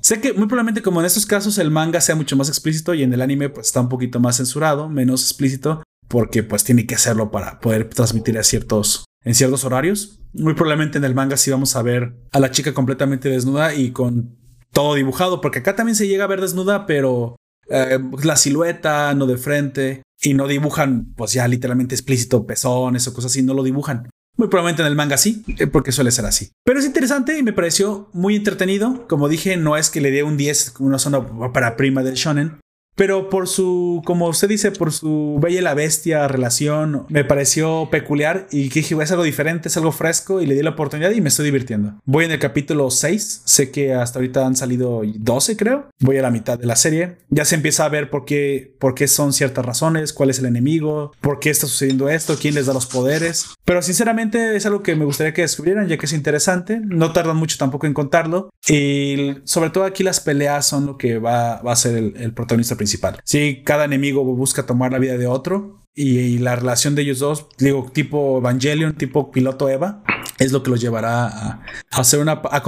sé 0.00 0.20
que 0.20 0.32
muy 0.32 0.46
probablemente 0.46 0.82
como 0.82 1.00
en 1.00 1.06
estos 1.06 1.26
casos 1.26 1.58
el 1.58 1.70
manga 1.70 2.00
sea 2.00 2.14
mucho 2.14 2.36
más 2.36 2.48
explícito 2.48 2.94
y 2.94 3.02
en 3.02 3.12
el 3.12 3.22
anime 3.22 3.48
pues 3.48 3.68
está 3.68 3.80
un 3.80 3.88
poquito 3.88 4.20
más 4.20 4.36
censurado, 4.36 4.88
menos 4.88 5.22
explícito, 5.22 5.82
porque 6.08 6.42
pues 6.42 6.64
tiene 6.64 6.86
que 6.86 6.94
hacerlo 6.94 7.30
para 7.30 7.60
poder 7.60 7.88
transmitir 7.88 8.38
a 8.38 8.44
ciertos 8.44 9.04
en 9.24 9.34
ciertos 9.34 9.64
horarios. 9.64 10.20
Muy 10.32 10.54
probablemente 10.54 10.98
en 10.98 11.04
el 11.04 11.14
manga 11.14 11.36
sí 11.36 11.50
vamos 11.50 11.76
a 11.76 11.82
ver 11.82 12.14
a 12.32 12.40
la 12.40 12.50
chica 12.50 12.74
completamente 12.74 13.28
desnuda 13.28 13.74
y 13.74 13.90
con 13.90 14.36
todo 14.72 14.94
dibujado, 14.94 15.40
porque 15.40 15.60
acá 15.60 15.76
también 15.76 15.96
se 15.96 16.08
llega 16.08 16.24
a 16.24 16.28
ver 16.28 16.40
desnuda, 16.40 16.84
pero 16.84 17.36
eh, 17.70 17.98
la 18.22 18.36
silueta, 18.36 19.14
no 19.14 19.26
de 19.26 19.38
frente, 19.38 20.02
y 20.24 20.34
no 20.34 20.48
dibujan, 20.48 21.12
pues 21.16 21.32
ya 21.32 21.46
literalmente 21.46 21.94
explícito 21.94 22.46
pezones 22.46 23.06
o 23.06 23.14
cosas 23.14 23.30
así, 23.32 23.42
no 23.42 23.54
lo 23.54 23.62
dibujan. 23.62 24.08
Muy 24.36 24.48
probablemente 24.48 24.82
en 24.82 24.88
el 24.88 24.96
manga 24.96 25.16
sí, 25.16 25.44
eh, 25.58 25.68
porque 25.68 25.92
suele 25.92 26.10
ser 26.10 26.26
así. 26.26 26.50
Pero 26.64 26.80
es 26.80 26.86
interesante 26.86 27.38
y 27.38 27.42
me 27.44 27.52
pareció 27.52 28.08
muy 28.12 28.34
entretenido. 28.34 29.06
Como 29.06 29.28
dije, 29.28 29.56
no 29.56 29.76
es 29.76 29.90
que 29.90 30.00
le 30.00 30.10
dé 30.10 30.24
un 30.24 30.36
10 30.36 30.74
una 30.80 30.98
zona 30.98 31.24
para 31.52 31.76
prima 31.76 32.02
del 32.02 32.14
shonen, 32.14 32.58
pero 32.94 33.28
por 33.28 33.48
su, 33.48 34.02
como 34.04 34.28
usted 34.28 34.48
dice, 34.48 34.70
por 34.70 34.92
su 34.92 35.38
bella 35.40 35.58
y 35.58 35.62
la 35.62 35.74
bestia 35.74 36.28
relación, 36.28 37.06
me 37.08 37.24
pareció 37.24 37.88
peculiar 37.90 38.46
y 38.50 38.68
que 38.68 38.80
dije, 38.80 38.94
es 39.02 39.10
algo 39.10 39.24
diferente, 39.24 39.68
es 39.68 39.76
algo 39.76 39.92
fresco 39.92 40.40
y 40.40 40.46
le 40.46 40.54
di 40.54 40.62
la 40.62 40.70
oportunidad 40.70 41.10
y 41.10 41.20
me 41.20 41.28
estoy 41.28 41.46
divirtiendo. 41.46 41.94
Voy 42.04 42.24
en 42.24 42.30
el 42.30 42.38
capítulo 42.38 42.90
6, 42.90 43.42
sé 43.44 43.70
que 43.70 43.94
hasta 43.94 44.18
ahorita 44.18 44.46
han 44.46 44.56
salido 44.56 45.02
12 45.04 45.56
creo, 45.56 45.88
voy 46.00 46.18
a 46.18 46.22
la 46.22 46.30
mitad 46.30 46.58
de 46.58 46.66
la 46.66 46.76
serie, 46.76 47.16
ya 47.28 47.44
se 47.44 47.56
empieza 47.56 47.84
a 47.84 47.88
ver 47.88 48.10
por 48.10 48.24
qué, 48.24 48.74
por 48.78 48.94
qué 48.94 49.08
son 49.08 49.32
ciertas 49.32 49.64
razones, 49.64 50.12
cuál 50.12 50.30
es 50.30 50.38
el 50.38 50.46
enemigo, 50.46 51.12
por 51.20 51.40
qué 51.40 51.50
está 51.50 51.66
sucediendo 51.66 52.08
esto, 52.08 52.36
quién 52.40 52.54
les 52.54 52.66
da 52.66 52.72
los 52.72 52.86
poderes, 52.86 53.46
pero 53.64 53.82
sinceramente 53.82 54.54
es 54.56 54.66
algo 54.66 54.82
que 54.82 54.94
me 54.94 55.04
gustaría 55.04 55.32
que 55.32 55.42
descubrieran 55.42 55.88
ya 55.88 55.98
que 55.98 56.06
es 56.06 56.12
interesante, 56.12 56.80
no 56.84 57.12
tardan 57.12 57.36
mucho 57.36 57.56
tampoco 57.58 57.86
en 57.86 57.94
contarlo. 57.94 58.50
Y 58.66 59.34
sobre 59.44 59.70
todo 59.70 59.84
aquí 59.84 60.02
las 60.02 60.20
peleas 60.20 60.66
son 60.66 60.86
lo 60.86 60.96
que 60.96 61.18
va, 61.18 61.60
va 61.60 61.72
a 61.72 61.76
ser 61.76 61.96
el, 61.96 62.14
el 62.16 62.32
protagonista 62.32 62.76
principal 62.76 62.83
principal. 62.84 63.20
Sí, 63.24 63.62
cada 63.64 63.86
enemigo 63.86 64.22
busca 64.24 64.66
tomar 64.66 64.92
la 64.92 64.98
vida 64.98 65.16
de 65.16 65.26
otro 65.26 65.82
y, 65.94 66.38
la 66.38 66.56
relación 66.56 66.94
de 66.94 67.02
ellos 67.02 67.18
dos, 67.18 67.46
digo, 67.58 67.90
tipo 67.92 68.38
Evangelion, 68.38 68.94
tipo 68.96 69.30
piloto 69.30 69.68
Eva, 69.68 70.02
es 70.38 70.52
lo 70.52 70.62
que 70.62 70.70
los 70.70 70.80
llevará 70.80 71.26
a, 71.26 71.62
hacer 71.90 72.20
una, 72.20 72.42
a, 72.50 72.62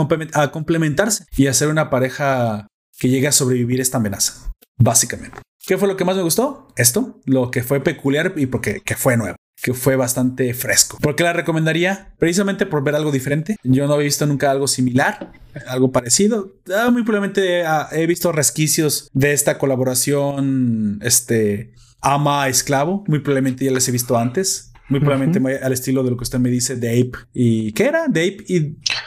complementarse 0.51 1.25
y 1.37 1.49
a 1.49 1.55
ser 1.55 1.69
una 1.69 1.91
pareja 1.91 2.67
que 2.99 3.09
llegue 3.09 3.27
a 3.27 3.33
sobrevivir 3.33 3.81
esta 3.81 3.99
amenaza, 3.99 4.53
básicamente. 4.79 5.41
¿Qué 5.67 5.77
fue 5.77 5.89
lo 5.89 5.97
que 5.97 6.05
más 6.05 6.17
me 6.17 6.23
gustó? 6.23 6.69
Esto, 6.77 7.21
lo 7.27 7.51
que 7.51 7.63
fue 7.63 7.81
peculiar 7.81 8.33
y 8.37 8.47
porque 8.47 8.81
que 8.81 8.95
fue 8.95 9.17
nuevo 9.17 9.37
que 9.61 9.75
fue 9.75 9.97
bastante 9.97 10.53
fresco. 10.55 10.99
¿Por 11.01 11.17
qué 11.17 11.25
la 11.25 11.33
recomendaría? 11.33 12.13
Precisamente 12.19 12.67
por 12.67 12.85
ver 12.85 12.95
algo 12.95 13.11
diferente. 13.11 13.57
Yo 13.63 13.87
no 13.87 13.95
había 13.95 14.05
visto 14.05 14.27
nunca 14.27 14.51
algo 14.51 14.69
similar, 14.69 15.33
algo 15.67 15.91
parecido. 15.91 16.53
Ah, 16.75 16.91
muy 16.91 17.03
probablemente 17.03 17.65
ah, 17.65 17.89
he 17.93 18.07
visto 18.07 18.33
resquicios 18.33 19.11
de 19.13 19.33
esta 19.33 19.59
colaboración, 19.59 21.01
este 21.03 21.73
ama 22.01 22.49
esclavo. 22.49 23.05
Muy 23.09 23.21
probablemente 23.21 23.65
ya 23.65 23.73
les 23.73 23.89
he 23.89 23.93
visto 23.93 24.17
antes. 24.17 24.73
Muy 24.89 25.01
probablemente 25.01 25.41
al 25.61 25.73
estilo 25.73 26.05
de 26.05 26.11
lo 26.11 26.17
que 26.17 26.23
usted 26.23 26.39
me 26.39 26.49
dice 26.49 26.77
de 26.77 27.01
Ape. 27.01 27.19
¿Y 27.35 27.73
qué 27.73 27.87
era? 27.87 28.07
¿De 28.07 28.21
Ape 28.21 28.45
y 28.47 28.61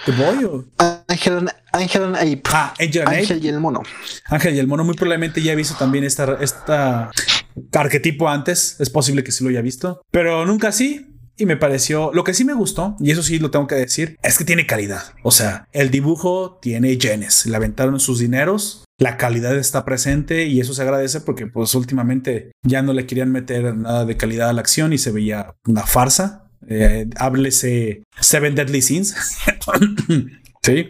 The 0.06 0.12
Boy? 0.12 0.66
Ángel, 1.08 1.50
Ángel 1.72 2.16
Ape. 2.16 2.42
Ah, 2.52 2.74
Ángel 3.06 3.46
y 3.46 3.48
el 3.48 3.62
mono. 3.62 3.82
Ángel 4.26 4.56
y 4.56 4.60
el 4.60 4.68
mono. 4.68 4.84
Muy 4.84 4.96
probablemente 4.96 5.42
ya 5.42 5.54
he 5.54 5.56
visto 5.56 5.76
también 5.76 6.04
esta, 6.04 6.38
esta 6.42 7.12
arquetipo 7.72 8.30
antes. 8.30 8.76
Es 8.80 8.90
posible 8.90 9.24
que 9.24 9.32
sí 9.32 9.44
lo 9.44 9.50
haya 9.50 9.62
visto. 9.62 10.02
Pero 10.12 10.46
nunca 10.46 10.70
así 10.70 11.06
y 11.40 11.46
me 11.46 11.56
pareció, 11.56 12.12
lo 12.14 12.26
que 12.26 12.34
sí 12.34 12.44
me 12.44 12.54
gustó, 12.54 12.98
y 13.00 13.12
eso 13.12 13.24
sí 13.24 13.40
lo 13.40 13.50
tengo 13.50 13.66
que 13.66 13.76
decir, 13.76 14.18
es 14.22 14.38
que 14.38 14.44
tiene 14.44 14.68
calidad. 14.68 15.14
O 15.24 15.32
sea, 15.32 15.68
el 15.72 15.90
dibujo 15.90 16.60
tiene 16.62 16.98
yenes, 16.98 17.46
le 17.46 17.56
aventaron 17.56 18.00
sus 18.02 18.20
dineros, 18.20 18.84
la 18.98 19.16
calidad 19.16 19.58
está 19.58 19.86
presente 19.86 20.46
y 20.48 20.60
eso 20.60 20.74
se 20.74 20.82
agradece 20.82 21.22
porque 21.22 21.48
pues 21.48 21.74
últimamente 21.76 22.52
ya 22.62 22.82
no 22.82 22.92
le 22.92 23.06
querían 23.06 23.32
meter 23.32 23.74
nada 23.74 24.04
de 24.04 24.18
calidad 24.18 24.50
a 24.50 24.54
la 24.54 24.60
acción 24.60 24.92
y 24.92 24.98
se 24.98 25.14
veía 25.14 25.56
una 25.66 25.84
farsa. 25.84 26.52
Eh, 26.68 27.08
háblese 27.16 28.04
Seven 28.20 28.56
Deadly 28.56 28.82
Sins. 28.82 29.16
sí. 30.62 30.90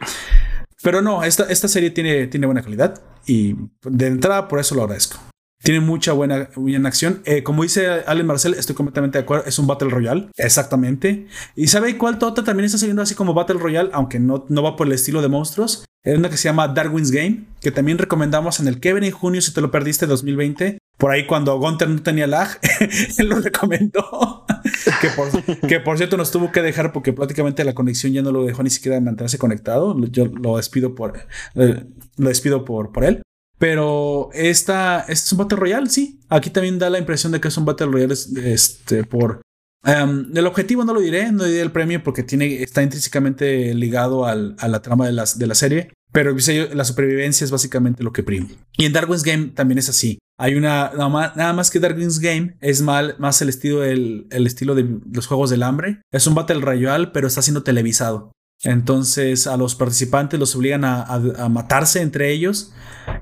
Pero 0.82 1.04
no, 1.04 1.24
esta, 1.24 1.44
esta 1.44 1.68
serie 1.68 1.92
tiene, 1.92 2.26
tiene 2.26 2.48
buena 2.48 2.64
calidad 2.64 3.00
y 3.28 3.56
de 3.84 4.08
entrada 4.08 4.48
por 4.48 4.60
eso 4.60 4.74
lo 4.74 4.82
agradezco. 4.82 5.29
Tiene 5.62 5.82
mucha 5.82 6.14
buena, 6.14 6.50
buena 6.56 6.88
acción. 6.88 7.22
Eh, 7.26 7.44
como 7.44 7.64
dice 7.64 7.88
Allen 8.08 8.26
Marcel, 8.26 8.54
estoy 8.54 8.76
completamente 8.76 9.18
de 9.18 9.24
acuerdo. 9.24 9.46
Es 9.46 9.60
un 9.60 9.68
Battle 9.68 9.90
Royale. 9.90 10.30
Exactamente. 10.38 11.28
¿Y 11.56 11.68
sabe 11.68 11.98
cuál 11.98 12.18
Tota 12.18 12.44
también 12.44 12.66
está 12.66 12.78
saliendo 12.78 13.02
así 13.02 13.14
como 13.14 13.34
Battle 13.34 13.60
Royale? 13.60 13.90
Aunque 13.92 14.20
no, 14.20 14.46
no 14.48 14.64
va 14.64 14.78
por 14.78 14.88
el 14.88 14.94
estilo 14.94 15.22
de 15.22 15.28
monstruos. 15.28 15.84
Es 16.02 16.18
una 16.18 16.30
que 16.30 16.38
se 16.38 16.48
llama 16.48 16.70
Darwin's 16.70 17.12
Game. 17.12 17.44
Que 17.60 17.72
también 17.72 17.98
recomendamos 17.98 18.62
en 18.62 18.70
el 18.70 18.80
Kevin 18.80 19.04
en 19.04 19.12
junio 19.12 19.42
si 19.42 19.54
te 19.54 19.60
lo 19.60 19.70
perdiste 19.70 20.06
2020. 20.06 20.78
Por 20.98 21.12
ahí 21.12 21.28
cuando 21.28 21.58
Gunter 21.60 21.90
no 21.90 22.02
tenía 22.02 22.28
lag, 22.28 22.58
él 23.18 23.28
lo 23.28 23.40
recomendó. 23.40 24.46
que, 25.02 25.10
por, 25.10 25.68
que 25.68 25.80
por 25.82 25.98
cierto 25.98 26.16
nos 26.16 26.32
tuvo 26.32 26.52
que 26.54 26.62
dejar 26.62 26.94
porque 26.94 27.12
prácticamente 27.12 27.66
la 27.66 27.74
conexión 27.74 28.14
ya 28.14 28.22
no 28.22 28.32
lo 28.32 28.46
dejó 28.46 28.64
ni 28.64 28.70
siquiera 28.70 29.00
mantenerse 29.02 29.38
conectado. 29.38 29.98
Yo 30.08 30.26
lo 30.26 30.56
despido 30.56 30.96
por, 30.96 31.18
eh, 31.56 31.86
lo 32.18 32.30
despido 32.30 32.64
por, 32.64 32.94
por 32.94 33.04
él. 33.04 33.22
Pero 33.60 34.30
esta, 34.34 35.02
este 35.02 35.14
es 35.14 35.32
un 35.34 35.38
Battle 35.38 35.60
Royale, 35.60 35.90
sí. 35.90 36.20
Aquí 36.30 36.50
también 36.50 36.80
da 36.80 36.90
la 36.90 36.98
impresión 36.98 37.32
de 37.32 37.42
que 37.42 37.50
es 37.50 37.58
un 37.58 37.66
Battle 37.66 37.88
Royale 37.88 38.14
este, 38.14 39.04
por... 39.04 39.42
Um, 39.86 40.36
el 40.36 40.46
objetivo 40.46 40.84
no 40.84 40.94
lo 40.94 41.00
diré, 41.00 41.32
no 41.32 41.46
diré 41.46 41.62
el 41.62 41.72
premio 41.72 42.04
porque 42.04 42.24
tiene, 42.24 42.64
está 42.64 42.84
intrínsecamente 42.84 43.74
ligado 43.74 44.26
al, 44.26 44.56
a 44.60 44.68
la 44.68 44.82
trama 44.82 45.06
de, 45.06 45.14
las, 45.14 45.40
de 45.40 45.48
la 45.48 45.56
serie, 45.56 45.94
pero 46.12 46.36
la 46.74 46.84
supervivencia 46.84 47.46
es 47.46 47.52
básicamente 47.52 48.04
lo 48.04 48.12
que 48.12 48.24
prima. 48.24 48.48
Y 48.78 48.86
en 48.86 48.94
Darwin's 48.94 49.24
Game 49.24 49.48
también 49.48 49.78
es 49.78 49.88
así. 49.88 50.20
Hay 50.38 50.56
una, 50.56 50.92
nada 50.96 51.54
más, 51.54 51.70
que 51.70 51.80
Darwin's 51.80 52.20
Game 52.20 52.56
es 52.62 52.82
mal, 52.82 53.16
más 53.20 53.42
el 53.42 53.50
estilo, 53.50 53.82
del, 53.82 54.28
el 54.32 54.48
estilo 54.48 54.74
de 54.74 55.00
los 55.12 55.28
Juegos 55.28 55.50
del 55.50 55.64
Hambre. 55.64 56.02
Es 56.14 56.28
un 56.28 56.36
Battle 56.36 56.62
Royale, 56.62 57.08
pero 57.08 57.28
está 57.28 57.42
siendo 57.42 57.64
televisado. 57.64 58.32
Entonces 58.64 59.48
a 59.48 59.58
los 59.58 59.76
participantes 59.76 60.40
los 60.40 60.56
obligan 60.56 60.84
a, 60.84 61.50
matarse 61.50 62.02
entre 62.02 62.32
ellos 62.32 62.74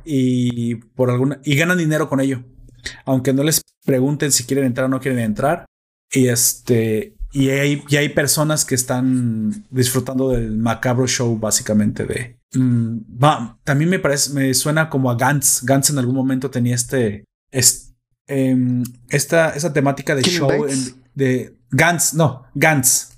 y 0.03 0.75
por 0.75 1.09
alguna 1.09 1.39
y 1.43 1.55
ganan 1.55 1.77
dinero 1.77 2.09
con 2.09 2.19
ello. 2.19 2.43
Aunque 3.05 3.33
no 3.33 3.43
les 3.43 3.61
pregunten 3.85 4.31
si 4.31 4.45
quieren 4.45 4.65
entrar 4.65 4.85
o 4.85 4.89
no 4.89 4.99
quieren 4.99 5.19
entrar. 5.19 5.65
Y 6.11 6.27
este 6.27 7.15
y 7.31 7.49
hay, 7.49 7.83
hay 7.91 8.09
personas 8.09 8.65
que 8.65 8.73
están 8.73 9.65
disfrutando 9.69 10.29
del 10.29 10.57
macabro 10.57 11.07
show 11.07 11.37
básicamente 11.37 12.05
de 12.05 12.39
mm, 12.53 12.97
también 13.63 13.89
me 13.89 13.99
parece 13.99 14.33
me 14.33 14.53
suena 14.53 14.89
como 14.89 15.11
a 15.11 15.15
Gantz. 15.15 15.63
Gantz 15.63 15.89
en 15.89 15.99
algún 15.99 16.15
momento 16.15 16.49
tenía 16.49 16.73
este, 16.73 17.25
em, 18.27 18.83
esta 19.09 19.49
esa 19.49 19.73
temática 19.73 20.15
de 20.15 20.23
show 20.23 20.49
de 21.13 21.57
Gantz, 21.69 22.13
no, 22.13 22.45
Gantz 22.55 23.17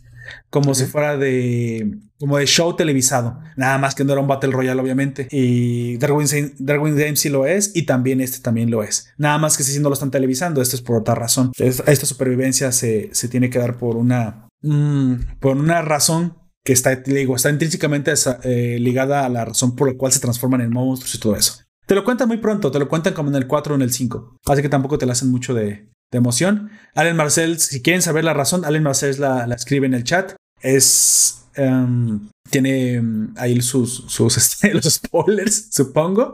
como 0.50 0.74
si 0.74 0.86
fuera 0.86 1.18
de 1.18 1.98
como 2.20 2.38
de 2.38 2.46
show 2.46 2.76
televisado, 2.76 3.40
nada 3.56 3.78
más 3.78 3.96
que 3.96 4.04
no 4.04 4.14
era 4.14 4.22
un 4.22 4.28
Battle 4.28 4.52
Royale 4.52 4.82
obviamente 4.82 5.28
y 5.32 5.98
Darwin, 5.98 6.28
Games 6.98 7.20
sí 7.20 7.30
lo 7.30 7.46
es 7.46 7.72
y 7.76 7.84
también 7.84 8.22
este 8.22 8.40
también 8.40 8.70
lo 8.70 8.84
es, 8.84 9.14
nada 9.18 9.38
más 9.38 9.58
que 9.58 9.64
si 9.64 9.80
no 9.80 9.90
lo 9.90 9.94
están 9.94 10.12
televisando, 10.12 10.62
esto 10.62 10.76
es 10.76 10.82
por 10.82 10.98
otra 10.98 11.16
razón, 11.16 11.52
esta 11.58 12.06
supervivencia 12.06 12.72
se, 12.72 13.10
se, 13.14 13.28
tiene 13.30 13.50
que 13.50 13.60
dar 13.60 13.78
por 13.78 13.96
una 13.96 14.48
mm, 14.62 15.14
por 15.40 15.58
una 15.58 15.82
razón 15.82 16.38
que 16.64 16.74
está, 16.74 16.96
digo, 16.96 17.36
está 17.36 17.50
intrínsecamente 17.50 18.14
eh, 18.44 18.78
ligada 18.80 19.26
a 19.26 19.30
la 19.30 19.46
razón 19.46 19.76
por 19.76 19.88
la 19.88 19.98
cual 19.98 20.12
se 20.12 20.20
transforman 20.20 20.62
en 20.62 20.72
monstruos 20.72 21.16
y 21.16 21.20
todo 21.20 21.36
eso. 21.36 21.64
Te 21.86 21.96
lo 21.96 22.04
cuentan 22.04 22.28
muy 22.28 22.38
pronto, 22.38 22.70
te 22.70 22.78
lo 22.78 22.88
cuentan 22.88 23.14
como 23.14 23.30
en 23.30 23.36
el 23.36 23.48
4 23.48 23.74
o 23.74 23.76
en 23.76 23.82
el 23.82 23.92
5. 23.92 24.38
Así 24.46 24.62
que 24.62 24.70
tampoco 24.70 25.00
te 25.00 25.08
la 25.08 25.14
hacen 25.14 25.32
mucho 25.32 25.56
de, 25.56 25.90
de 26.12 26.18
emoción. 26.18 26.70
Allen 26.94 27.16
Marcel, 27.16 27.60
si 27.60 27.82
quieren 27.82 28.04
saber 28.04 28.24
la 28.24 28.34
razón, 28.34 28.66
Allen 28.66 28.84
Marcel 28.84 29.20
la, 29.20 29.48
la 29.48 29.56
escribe 29.56 29.88
en 29.88 29.96
el 29.96 30.04
chat. 30.04 30.34
Es. 30.62 31.39
Em, 31.56 32.30
tiene 32.50 32.94
em, 32.94 33.34
ahí 33.38 33.62
sus, 33.62 34.06
sus 34.08 34.38
este, 34.38 34.74
los 34.74 34.86
spoilers, 34.86 35.70
supongo. 35.72 36.34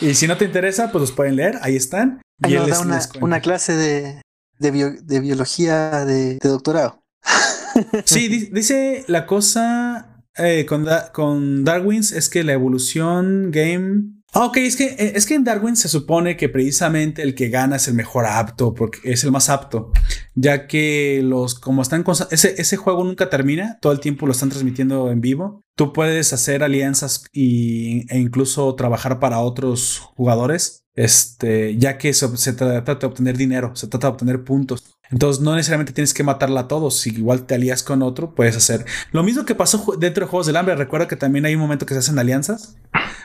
Y 0.00 0.14
si 0.14 0.26
no 0.26 0.36
te 0.36 0.44
interesa, 0.44 0.92
pues 0.92 1.00
los 1.00 1.12
pueden 1.12 1.36
leer. 1.36 1.58
Ahí 1.62 1.76
están. 1.76 2.20
y 2.46 2.54
da 2.54 2.80
una, 2.80 3.00
una, 3.20 3.40
clase 3.40 3.74
de, 3.74 4.22
de, 4.58 4.98
de 5.02 5.20
biología 5.20 6.04
de, 6.04 6.38
doctorado. 6.42 7.00
sí, 8.04 8.28
dice 8.52 9.04
la 9.08 9.26
cosa 9.26 10.22
eh, 10.36 10.66
con, 10.66 10.86
con 11.12 11.64
Darwin's 11.64 12.12
es 12.12 12.28
que 12.28 12.44
la 12.44 12.52
evolución 12.52 13.50
game 13.50 14.15
Ah, 14.38 14.44
ok, 14.44 14.58
es 14.58 14.76
que, 14.76 14.84
eh, 14.84 15.12
es 15.14 15.24
que 15.24 15.34
en 15.34 15.44
Darwin 15.44 15.76
se 15.76 15.88
supone 15.88 16.36
que 16.36 16.50
precisamente 16.50 17.22
el 17.22 17.34
que 17.34 17.48
gana 17.48 17.76
es 17.76 17.88
el 17.88 17.94
mejor 17.94 18.26
apto, 18.26 18.74
porque 18.74 18.98
es 19.04 19.24
el 19.24 19.32
más 19.32 19.48
apto, 19.48 19.92
ya 20.34 20.66
que 20.66 21.22
los, 21.24 21.54
como 21.58 21.80
están, 21.80 22.04
ese, 22.30 22.54
ese 22.60 22.76
juego 22.76 23.02
nunca 23.02 23.30
termina, 23.30 23.78
todo 23.80 23.94
el 23.94 24.00
tiempo 24.00 24.26
lo 24.26 24.32
están 24.32 24.50
transmitiendo 24.50 25.10
en 25.10 25.22
vivo. 25.22 25.64
Tú 25.74 25.94
puedes 25.94 26.34
hacer 26.34 26.62
alianzas 26.62 27.24
y, 27.32 28.04
e 28.14 28.18
incluso 28.18 28.74
trabajar 28.74 29.20
para 29.20 29.40
otros 29.40 30.00
jugadores, 30.16 30.84
este, 30.94 31.78
ya 31.78 31.96
que 31.96 32.12
se, 32.12 32.36
se 32.36 32.52
trata 32.52 32.96
de 32.96 33.06
obtener 33.06 33.38
dinero, 33.38 33.74
se 33.74 33.86
trata 33.86 34.08
de 34.08 34.12
obtener 34.12 34.44
puntos. 34.44 34.95
Entonces 35.10 35.42
no 35.42 35.54
necesariamente 35.54 35.92
tienes 35.92 36.14
que 36.14 36.22
matarla 36.22 36.62
a 36.62 36.68
todos. 36.68 37.00
Si 37.00 37.10
igual 37.10 37.46
te 37.46 37.54
alías 37.54 37.82
con 37.82 38.02
otro, 38.02 38.34
puedes 38.34 38.56
hacer 38.56 38.84
lo 39.12 39.22
mismo 39.22 39.44
que 39.44 39.54
pasó 39.54 39.96
dentro 39.98 40.24
de 40.24 40.30
Juegos 40.30 40.46
del 40.46 40.56
Hambre. 40.56 40.76
Recuerda 40.76 41.08
que 41.08 41.16
también 41.16 41.44
hay 41.46 41.54
un 41.54 41.60
momento 41.60 41.86
que 41.86 41.94
se 41.94 42.00
hacen 42.00 42.18
alianzas, 42.18 42.76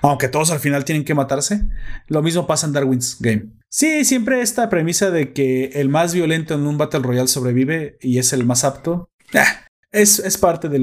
aunque 0.02 0.28
todos 0.28 0.52
al 0.52 0.60
final 0.60 0.86
tienen 0.86 1.06
que 1.06 1.16
matarse. 1.16 1.64
Lo 2.08 2.22
mismo 2.22 2.48
pasa 2.48 2.68
en 2.68 2.74
Darwin's 2.74 3.18
Game. 3.20 3.48
Sí, 3.70 4.06
siempre 4.06 4.42
esta 4.42 4.70
premisa 4.70 5.12
de 5.12 5.34
que 5.34 5.66
el 5.76 5.90
más 5.90 6.14
violento 6.14 6.54
en 6.54 6.68
un 6.68 6.78
Battle 6.78 7.02
Royale 7.02 7.28
sobrevive 7.28 7.98
y 8.02 8.18
es 8.18 8.34
el 8.34 8.46
más 8.46 8.64
apto. 8.64 9.10
Ah, 9.34 9.66
es, 9.92 10.20
es, 10.20 10.38
parte 10.38 10.70
de 10.70 10.80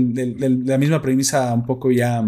la 0.65 0.79
misma 0.79 1.03
premisa 1.03 1.53
un 1.53 1.67
poco 1.67 1.91
ya, 1.91 2.25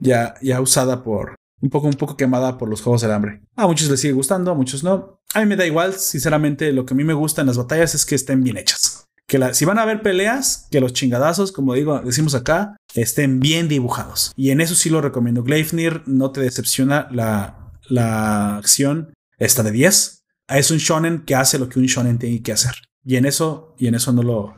ya, 0.00 0.34
ya 0.42 0.60
usada 0.60 1.02
por, 1.02 1.36
un 1.60 1.70
poco, 1.70 1.86
un 1.86 1.94
poco 1.94 2.16
quemada 2.16 2.58
por 2.58 2.68
los 2.68 2.82
juegos 2.82 3.02
del 3.02 3.12
hambre. 3.12 3.42
A 3.56 3.66
muchos 3.66 3.88
les 3.88 4.00
sigue 4.00 4.12
gustando, 4.12 4.50
a 4.50 4.54
muchos 4.54 4.84
no. 4.84 5.20
A 5.34 5.40
mí 5.40 5.46
me 5.46 5.56
da 5.56 5.66
igual, 5.66 5.94
sinceramente, 5.94 6.72
lo 6.72 6.86
que 6.86 6.94
a 6.94 6.96
mí 6.96 7.04
me 7.04 7.14
gusta 7.14 7.40
en 7.40 7.46
las 7.46 7.56
batallas 7.56 7.94
es 7.94 8.04
que 8.04 8.14
estén 8.14 8.42
bien 8.42 8.56
hechas. 8.56 9.08
Que 9.26 9.38
la, 9.38 9.54
si 9.54 9.64
van 9.64 9.78
a 9.78 9.82
haber 9.82 10.02
peleas, 10.02 10.68
que 10.70 10.80
los 10.80 10.92
chingadazos, 10.92 11.50
como 11.50 11.74
digo, 11.74 12.00
decimos 12.00 12.34
acá, 12.34 12.76
estén 12.94 13.40
bien 13.40 13.68
dibujados. 13.68 14.32
Y 14.36 14.50
en 14.50 14.60
eso 14.60 14.74
sí 14.74 14.88
lo 14.88 15.00
recomiendo. 15.00 15.42
Gleifnir 15.42 16.02
no 16.06 16.30
te 16.30 16.40
decepciona 16.40 17.08
la, 17.10 17.72
la 17.88 18.56
acción. 18.56 19.14
Está 19.38 19.62
de 19.62 19.72
10. 19.72 20.22
Es 20.48 20.70
un 20.70 20.78
shonen 20.78 21.24
que 21.24 21.34
hace 21.34 21.58
lo 21.58 21.68
que 21.68 21.80
un 21.80 21.86
shonen 21.86 22.18
tiene 22.18 22.40
que 22.42 22.52
hacer. 22.52 22.74
Y 23.04 23.16
en 23.16 23.26
eso, 23.26 23.74
y 23.78 23.88
en 23.88 23.96
eso 23.96 24.12
no 24.12 24.22
lo, 24.22 24.54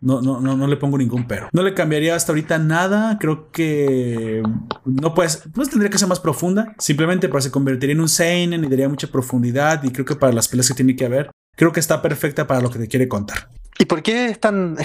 no, 0.00 0.20
no, 0.20 0.40
no, 0.40 0.56
no 0.56 0.66
le 0.66 0.76
pongo 0.76 0.98
ningún 0.98 1.26
pero. 1.26 1.48
No 1.52 1.62
le 1.62 1.74
cambiaría 1.74 2.14
hasta 2.14 2.32
ahorita 2.32 2.58
nada. 2.58 3.18
Creo 3.18 3.50
que 3.50 4.42
no 4.84 5.14
puedes, 5.14 5.42
pues 5.54 5.70
tendría 5.70 5.90
que 5.90 5.98
ser 5.98 6.08
más 6.08 6.20
profunda. 6.20 6.74
Simplemente 6.78 7.28
para 7.28 7.40
se 7.40 7.50
convertiría 7.50 7.94
en 7.94 8.00
un 8.00 8.08
seinen 8.08 8.64
y 8.64 8.68
daría 8.68 8.88
mucha 8.88 9.08
profundidad. 9.08 9.82
Y 9.84 9.90
creo 9.90 10.04
que 10.04 10.16
para 10.16 10.32
las 10.32 10.48
peleas 10.48 10.68
que 10.68 10.74
tiene 10.74 10.96
que 10.96 11.04
haber, 11.04 11.30
creo 11.56 11.72
que 11.72 11.80
está 11.80 12.02
perfecta 12.02 12.46
para 12.46 12.60
lo 12.60 12.70
que 12.70 12.78
te 12.78 12.88
quiere 12.88 13.08
contar. 13.08 13.48
¿Y 13.78 13.84
por 13.84 14.02
qué 14.02 14.26
es 14.26 14.40
tan 14.40 14.76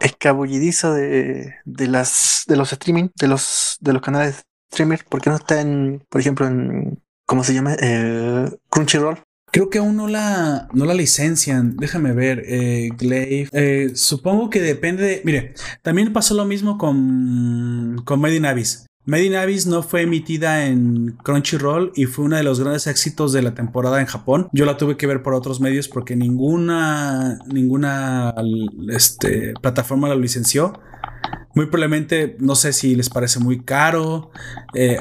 escabullidizo 0.00 0.94
de, 0.94 1.54
de, 1.64 1.88
las, 1.88 2.44
de 2.46 2.56
los 2.56 2.72
streaming, 2.72 3.08
de 3.16 3.28
los, 3.28 3.76
de 3.80 3.92
los 3.92 4.02
canales 4.02 4.44
streamer? 4.72 5.04
¿Por 5.08 5.20
qué 5.20 5.30
no 5.30 5.36
está 5.36 5.60
en, 5.60 6.04
por 6.08 6.20
ejemplo, 6.20 6.46
en, 6.46 7.02
¿cómo 7.26 7.44
se 7.44 7.54
llama? 7.54 7.76
Eh, 7.80 8.50
Crunchyroll. 8.70 9.18
Creo 9.56 9.70
que 9.70 9.78
aún 9.78 9.96
no 9.96 10.06
la, 10.06 10.68
no 10.74 10.84
la 10.84 10.92
licencian. 10.92 11.78
Déjame 11.78 12.12
ver. 12.12 12.42
Eh, 12.46 12.90
Glaive. 12.98 13.48
Eh, 13.52 13.92
supongo 13.94 14.50
que 14.50 14.60
depende 14.60 15.02
de. 15.02 15.22
Mire, 15.24 15.54
también 15.80 16.12
pasó 16.12 16.34
lo 16.34 16.44
mismo 16.44 16.76
con, 16.76 18.02
con 18.04 18.20
Made 18.20 18.36
in 18.36 18.44
Abyss. 18.44 18.84
Made 19.06 19.30
no 19.66 19.82
fue 19.82 20.02
emitida 20.02 20.66
en 20.66 21.16
Crunchyroll 21.22 21.92
y 21.94 22.04
fue 22.04 22.26
uno 22.26 22.36
de 22.36 22.42
los 22.42 22.60
grandes 22.60 22.86
éxitos 22.86 23.32
de 23.32 23.40
la 23.40 23.54
temporada 23.54 23.98
en 23.98 24.06
Japón. 24.06 24.50
Yo 24.52 24.66
la 24.66 24.76
tuve 24.76 24.98
que 24.98 25.06
ver 25.06 25.22
por 25.22 25.32
otros 25.32 25.58
medios 25.58 25.88
porque 25.88 26.16
ninguna, 26.16 27.38
ninguna 27.46 28.34
este, 28.90 29.54
plataforma 29.62 30.06
la 30.08 30.16
licenció. 30.16 30.78
Muy 31.56 31.64
probablemente, 31.66 32.36
no 32.38 32.54
sé 32.54 32.74
si 32.74 32.94
les 32.94 33.08
parece 33.08 33.40
muy 33.40 33.64
caro. 33.64 34.30
Eh, 34.74 34.98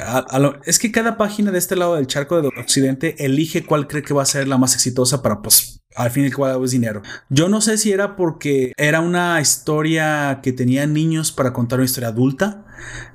es 0.66 0.80
que 0.80 0.90
cada 0.90 1.18
página 1.18 1.52
de 1.52 1.58
este 1.58 1.76
lado 1.76 1.96
del 1.96 2.08
charco 2.08 2.42
del 2.42 2.58
occidente 2.58 3.26
elige 3.26 3.66
cuál 3.66 3.90
cree 3.90 4.04
que 4.04 4.14
va 4.14 4.22
a 4.22 4.26
ser 4.26 4.48
la 4.48 4.58
más 4.58 4.74
exitosa 4.74 5.22
para, 5.22 5.42
pues, 5.42 5.84
al 5.96 6.12
fin 6.12 6.24
y 6.24 6.28
al 6.28 6.34
cabo 6.34 6.66
es 6.66 6.72
dinero. 6.72 7.02
Yo 7.30 7.50
no 7.50 7.62
sé 7.62 7.78
si 7.78 7.92
era 7.92 8.16
porque 8.16 8.74
era 8.78 9.00
una 9.00 9.40
historia 9.42 10.40
que 10.44 10.52
tenía 10.52 10.86
niños 10.86 11.32
para 11.32 11.54
contar 11.54 11.80
una 11.80 11.86
historia 11.86 12.10
adulta, 12.10 12.66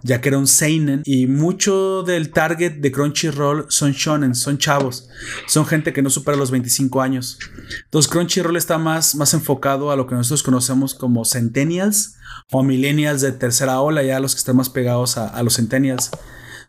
ya 0.02 0.20
que 0.20 0.31
era 0.31 0.39
un 0.39 0.47
seinen 0.47 1.02
y 1.05 1.27
mucho 1.27 2.02
del 2.02 2.31
target 2.31 2.81
de 2.81 2.90
Crunchyroll 2.90 3.66
son 3.69 3.93
shonen, 3.93 4.35
son 4.35 4.59
chavos, 4.59 5.09
son 5.47 5.66
gente 5.66 5.93
que 5.93 6.02
no 6.02 6.11
supera 6.11 6.36
los 6.36 6.51
25 6.51 7.01
años. 7.01 7.39
Entonces 7.85 8.11
Crunchyroll 8.11 8.57
está 8.57 8.78
más, 8.78 9.15
más 9.15 9.35
enfocado 9.35 9.90
a 9.90 9.97
lo 9.97 10.07
que 10.07 10.15
nosotros 10.15 10.43
conocemos 10.43 10.94
como 10.94 11.24
centennials 11.24 12.16
o 12.51 12.62
millennials 12.62 13.20
de 13.20 13.32
tercera 13.32 13.81
ola, 13.81 14.02
ya 14.02 14.20
los 14.20 14.35
que 14.35 14.39
están 14.39 14.57
más 14.57 14.70
pegados 14.70 15.19
a, 15.19 15.28
a 15.28 15.43
los 15.43 15.57
centennials 15.57 16.11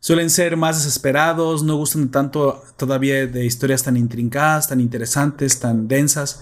suelen 0.01 0.31
ser 0.31 0.57
más 0.57 0.77
desesperados, 0.77 1.63
no 1.63 1.77
gustan 1.77 2.09
tanto 2.09 2.63
todavía 2.75 3.27
de 3.27 3.45
historias 3.45 3.83
tan 3.83 3.95
intrincadas, 3.95 4.67
tan 4.67 4.81
interesantes, 4.81 5.59
tan 5.59 5.87
densas, 5.87 6.41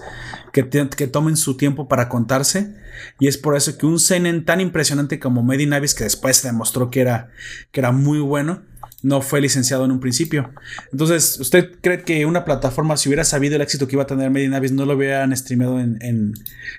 que, 0.54 0.68
que 0.70 1.08
tomen 1.08 1.38
su 1.38 1.58
tiempo 1.58 1.88
para 1.88 2.10
contarse. 2.10 2.74
Y 3.20 3.28
es 3.28 3.38
por 3.38 3.56
eso 3.56 3.78
que 3.78 3.86
un 3.86 4.00
Senen 4.00 4.46
tan 4.46 4.62
impresionante 4.62 5.20
como 5.20 5.44
Made 5.44 5.64
in 5.64 5.74
Abyss, 5.74 5.94
que 5.94 6.06
después 6.06 6.38
se 6.38 6.48
demostró 6.48 6.90
que 6.90 7.02
era, 7.02 7.30
que 7.72 7.82
era 7.82 7.92
muy 7.92 8.20
bueno, 8.20 8.64
no 9.02 9.22
fue 9.22 9.42
licenciado 9.42 9.84
en 9.84 9.92
un 9.92 10.00
principio. 10.00 10.54
Entonces, 10.94 11.38
¿usted 11.40 11.80
cree 11.82 12.04
que 12.04 12.26
una 12.26 12.46
plataforma, 12.46 12.96
si 12.96 13.10
hubiera 13.10 13.26
sabido 13.26 13.58
el 13.58 13.62
éxito 13.62 13.88
que 13.88 13.96
iba 13.96 14.04
a 14.04 14.08
tener 14.08 14.30
Made 14.30 14.46
in 14.46 14.54
Abyss, 14.54 14.72
no 14.72 14.86
lo 14.86 14.96
hubieran 14.96 15.36
streameado 15.36 15.82
en, 15.82 15.98
en, 16.02 16.34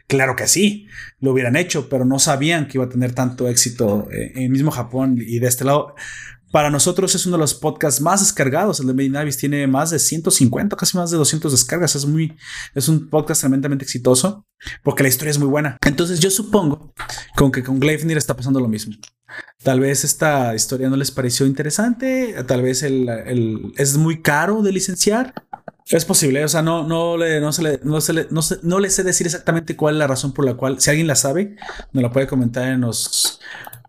Claro 0.06 0.34
que 0.34 0.46
sí, 0.46 0.86
lo 1.20 1.32
hubieran 1.32 1.56
hecho, 1.56 1.90
pero 1.90 2.06
no 2.06 2.18
sabían 2.18 2.68
que 2.68 2.78
iba 2.78 2.86
a 2.86 2.88
tener 2.88 3.12
tanto 3.12 3.48
éxito 3.48 4.08
eh, 4.10 4.32
en 4.34 4.52
mismo 4.52 4.70
Japón 4.70 5.18
y 5.18 5.40
de 5.40 5.46
este 5.46 5.64
lado. 5.64 5.94
Para 6.50 6.70
nosotros 6.70 7.14
es 7.14 7.26
uno 7.26 7.36
de 7.36 7.40
los 7.40 7.54
podcasts 7.54 8.00
más 8.00 8.20
descargados. 8.20 8.80
El 8.80 8.88
de 8.88 8.94
Medinavis 8.94 9.36
tiene 9.36 9.66
más 9.66 9.90
de 9.90 9.98
150, 9.98 10.76
casi 10.76 10.96
más 10.96 11.10
de 11.10 11.16
200 11.16 11.52
descargas. 11.52 11.94
Es 11.94 12.06
muy, 12.06 12.36
es 12.74 12.88
un 12.88 13.08
podcast 13.08 13.42
tremendamente 13.42 13.84
exitoso 13.84 14.46
porque 14.82 15.02
la 15.02 15.08
historia 15.08 15.30
es 15.30 15.38
muy 15.38 15.48
buena. 15.48 15.76
Entonces 15.84 16.20
yo 16.20 16.30
supongo 16.30 16.92
con 17.36 17.52
que 17.52 17.62
con 17.62 17.78
Gleifnir 17.78 18.16
está 18.16 18.36
pasando 18.36 18.60
lo 18.60 18.68
mismo. 18.68 18.94
Tal 19.62 19.80
vez 19.80 20.04
esta 20.04 20.54
historia 20.54 20.88
no 20.88 20.96
les 20.96 21.10
pareció 21.10 21.46
interesante, 21.46 22.34
tal 22.46 22.62
vez 22.62 22.82
el, 22.82 23.08
el 23.08 23.72
es 23.76 23.96
muy 23.96 24.20
caro 24.22 24.62
de 24.62 24.72
licenciar. 24.72 25.34
Es 25.86 26.04
posible, 26.04 26.44
o 26.44 26.48
sea, 26.48 26.62
no, 26.62 26.86
no, 26.86 27.16
le, 27.16 27.40
no, 27.40 27.52
se 27.52 27.62
le, 27.62 27.80
no, 27.82 28.00
se 28.00 28.12
le, 28.12 28.28
no, 28.30 28.40
no 28.62 28.78
le 28.78 28.90
sé 28.90 29.02
decir 29.02 29.26
exactamente 29.26 29.74
cuál 29.74 29.96
es 29.96 29.98
la 29.98 30.06
razón 30.06 30.32
por 30.32 30.44
la 30.44 30.54
cual, 30.54 30.80
si 30.80 30.88
alguien 30.88 31.08
la 31.08 31.16
sabe, 31.16 31.56
nos 31.92 32.02
la 32.02 32.12
puede 32.12 32.28
comentar 32.28 32.68
en 32.68 32.82
los, 32.82 33.40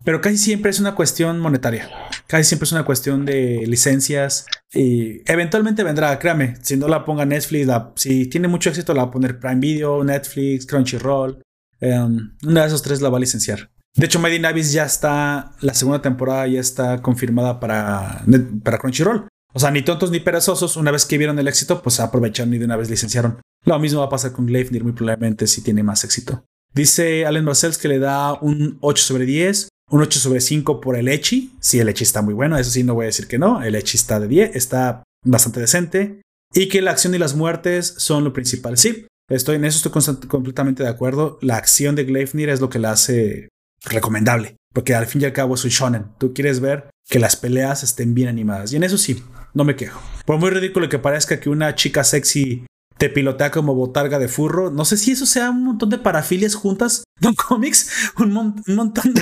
pero 0.04 0.20
casi 0.20 0.36
siempre 0.36 0.70
es 0.70 0.80
una 0.80 0.94
cuestión 0.94 1.38
monetaria. 1.38 1.88
Casi 2.26 2.44
siempre 2.44 2.64
es 2.64 2.72
una 2.72 2.84
cuestión 2.84 3.24
de 3.24 3.64
licencias 3.66 4.46
y 4.72 5.20
eventualmente 5.30 5.84
vendrá, 5.84 6.18
créame, 6.18 6.56
si 6.62 6.76
no 6.76 6.88
la 6.88 7.04
ponga 7.04 7.24
Netflix, 7.24 7.70
si 7.96 8.26
tiene 8.26 8.48
mucho 8.48 8.70
éxito 8.70 8.94
la 8.94 9.04
va 9.04 9.08
a 9.08 9.12
poner 9.12 9.38
Prime 9.38 9.60
Video, 9.60 10.02
Netflix, 10.02 10.66
Crunchyroll. 10.66 11.42
Um, 11.80 12.36
una 12.44 12.62
de 12.62 12.66
esos 12.68 12.82
tres 12.82 13.00
la 13.00 13.08
va 13.08 13.18
a 13.18 13.20
licenciar. 13.20 13.70
De 13.94 14.06
hecho, 14.06 14.20
Made 14.20 14.36
in 14.36 14.42
ya 14.70 14.84
está, 14.84 15.52
la 15.60 15.74
segunda 15.74 16.00
temporada 16.00 16.46
ya 16.46 16.60
está 16.60 17.02
confirmada 17.02 17.60
para, 17.60 18.24
para 18.62 18.78
Crunchyroll. 18.78 19.28
O 19.52 19.60
sea, 19.60 19.70
ni 19.70 19.82
tontos 19.82 20.10
ni 20.10 20.20
perezosos, 20.20 20.76
una 20.76 20.90
vez 20.90 21.04
que 21.04 21.18
vieron 21.18 21.38
el 21.38 21.48
éxito, 21.48 21.82
pues 21.82 22.00
aprovecharon 22.00 22.54
y 22.54 22.58
de 22.58 22.64
una 22.64 22.76
vez 22.76 22.88
licenciaron. 22.88 23.40
Lo 23.64 23.78
mismo 23.78 24.00
va 24.00 24.06
a 24.06 24.10
pasar 24.10 24.32
con 24.32 24.46
Gleifnir 24.46 24.82
muy 24.82 24.92
probablemente 24.92 25.46
si 25.46 25.62
tiene 25.62 25.82
más 25.82 26.04
éxito. 26.04 26.44
Dice 26.74 27.26
Allen 27.26 27.44
Marcells 27.44 27.76
que 27.76 27.88
le 27.88 27.98
da 27.98 28.32
un 28.32 28.78
8 28.80 29.04
sobre 29.04 29.26
10 29.26 29.68
un 29.92 30.00
8 30.00 30.18
sobre 30.18 30.40
5 30.40 30.80
por 30.80 30.96
el 30.96 31.06
Echi. 31.06 31.54
Sí, 31.60 31.78
el 31.78 31.88
Echi 31.88 32.02
está 32.02 32.22
muy 32.22 32.32
bueno, 32.32 32.56
eso 32.56 32.70
sí, 32.70 32.82
no 32.82 32.94
voy 32.94 33.04
a 33.04 33.06
decir 33.06 33.28
que 33.28 33.38
no. 33.38 33.62
El 33.62 33.74
Echi 33.74 33.98
está 33.98 34.18
de 34.18 34.26
10, 34.26 34.56
está 34.56 35.04
bastante 35.24 35.60
decente. 35.60 36.22
Y 36.54 36.68
que 36.68 36.80
la 36.80 36.92
acción 36.92 37.14
y 37.14 37.18
las 37.18 37.36
muertes 37.36 37.94
son 37.98 38.24
lo 38.24 38.32
principal. 38.32 38.78
Sí, 38.78 39.06
estoy 39.28 39.56
en 39.56 39.66
eso, 39.66 39.86
estoy 39.86 40.28
completamente 40.28 40.82
de 40.82 40.88
acuerdo. 40.88 41.38
La 41.42 41.56
acción 41.56 41.94
de 41.94 42.04
Gleifnir 42.04 42.48
es 42.48 42.62
lo 42.62 42.70
que 42.70 42.78
la 42.78 42.92
hace 42.92 43.50
recomendable. 43.84 44.56
Porque 44.72 44.94
al 44.94 45.06
fin 45.06 45.20
y 45.20 45.24
al 45.26 45.34
cabo 45.34 45.56
es 45.56 45.64
un 45.64 45.70
shonen. 45.70 46.06
Tú 46.18 46.32
quieres 46.32 46.60
ver 46.60 46.88
que 47.06 47.18
las 47.18 47.36
peleas 47.36 47.82
estén 47.82 48.14
bien 48.14 48.28
animadas. 48.28 48.72
Y 48.72 48.76
en 48.76 48.84
eso 48.84 48.96
sí, 48.96 49.22
no 49.52 49.64
me 49.64 49.76
quejo. 49.76 50.00
Por 50.24 50.38
muy 50.38 50.48
ridículo 50.48 50.88
que 50.88 50.98
parezca 50.98 51.38
que 51.38 51.50
una 51.50 51.74
chica 51.74 52.02
sexy 52.02 52.64
te 52.98 53.08
pilotea 53.08 53.50
como 53.50 53.74
botarga 53.74 54.18
de 54.18 54.28
furro. 54.28 54.70
No 54.70 54.84
sé 54.84 54.96
si 54.96 55.12
eso 55.12 55.26
sea 55.26 55.50
un 55.50 55.64
montón 55.64 55.90
de 55.90 55.98
parafilias 55.98 56.54
juntas, 56.54 57.04
Don 57.20 57.34
Comics, 57.34 57.90
un, 58.18 58.32
montón 58.66 59.14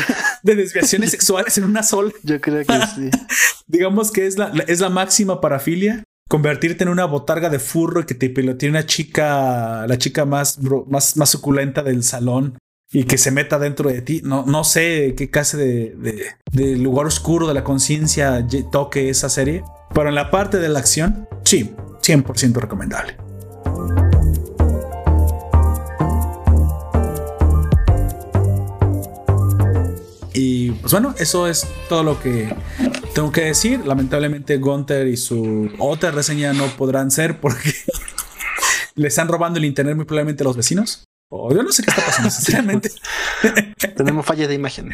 de, 0.43 0.55
desviaciones 0.55 1.11
sexuales 1.11 1.57
en 1.59 1.65
una 1.65 1.83
sola. 1.83 2.13
Yo 2.23 2.41
creo 2.41 2.65
que 2.65 2.73
sí. 2.95 3.11
Digamos 3.67 4.11
que 4.11 4.27
es 4.27 4.39
la, 4.39 4.53
es 4.67 4.81
la 4.81 4.91
máxima 4.91 5.41
parafilia. 5.41 6.05
Convertirte 6.29 6.85
en 6.85 6.91
una 6.91 7.07
botarga 7.07 7.51
de 7.51 7.59
furro 7.59 8.01
y 8.01 8.05
que 8.05 8.15
te 8.15 8.31
pilotee 8.31 8.71
una 8.71 8.87
chica, 8.87 9.85
la 9.89 9.99
chica 9.99 10.25
más, 10.25 10.61
más, 10.87 11.17
más 11.17 11.31
suculenta 11.31 11.83
del 11.83 12.05
salón 12.05 12.57
y 12.93 13.05
que 13.05 13.19
se 13.19 13.31
meta 13.31 13.59
dentro 13.59 13.91
de 13.91 14.03
ti. 14.03 14.21
No, 14.25 14.45
no 14.47 14.65
sé 14.65 15.15
qué 15.17 15.31
clase 15.31 15.57
de, 15.57 16.27
de 16.53 16.77
lugar 16.77 17.07
oscuro 17.07 17.49
de 17.49 17.55
la 17.55 17.65
conciencia 17.65 18.47
toque 18.71 19.09
esa 19.11 19.29
serie, 19.29 19.63
pero 19.95 20.09
en 20.09 20.15
la 20.15 20.31
parte 20.31 20.59
de 20.59 20.69
la 20.69 20.79
acción, 20.79 21.29
sí, 21.45 21.75
100% 22.03 22.55
recomendable. 22.55 23.30
Y 30.33 30.71
pues 30.73 30.93
bueno, 30.93 31.15
eso 31.19 31.47
es 31.47 31.67
todo 31.89 32.03
lo 32.03 32.21
que 32.21 32.55
tengo 33.15 33.33
que 33.33 33.43
decir. 33.43 33.85
Lamentablemente 33.87 34.59
Gunter 34.59 35.07
y 35.09 35.17
su 35.17 35.71
otra 35.79 36.11
reseña 36.11 36.53
no 36.53 36.67
podrán 36.77 37.11
ser 37.11 37.41
porque 37.41 37.73
le 38.95 39.09
están 39.09 39.29
robando 39.29 39.59
el 39.59 39.65
internet 39.65 39.97
muy 39.97 40.05
probablemente 40.05 40.43
a 40.43 40.47
los 40.47 40.57
vecinos. 40.57 41.05
O 41.33 41.55
yo 41.55 41.63
no 41.63 41.71
sé 41.71 41.83
qué 41.83 41.91
está 41.91 42.05
pasando, 42.05 42.31
sinceramente. 42.31 42.91
Tenemos 43.97 44.27
fallas 44.27 44.49
de 44.49 44.55
imagen. 44.55 44.91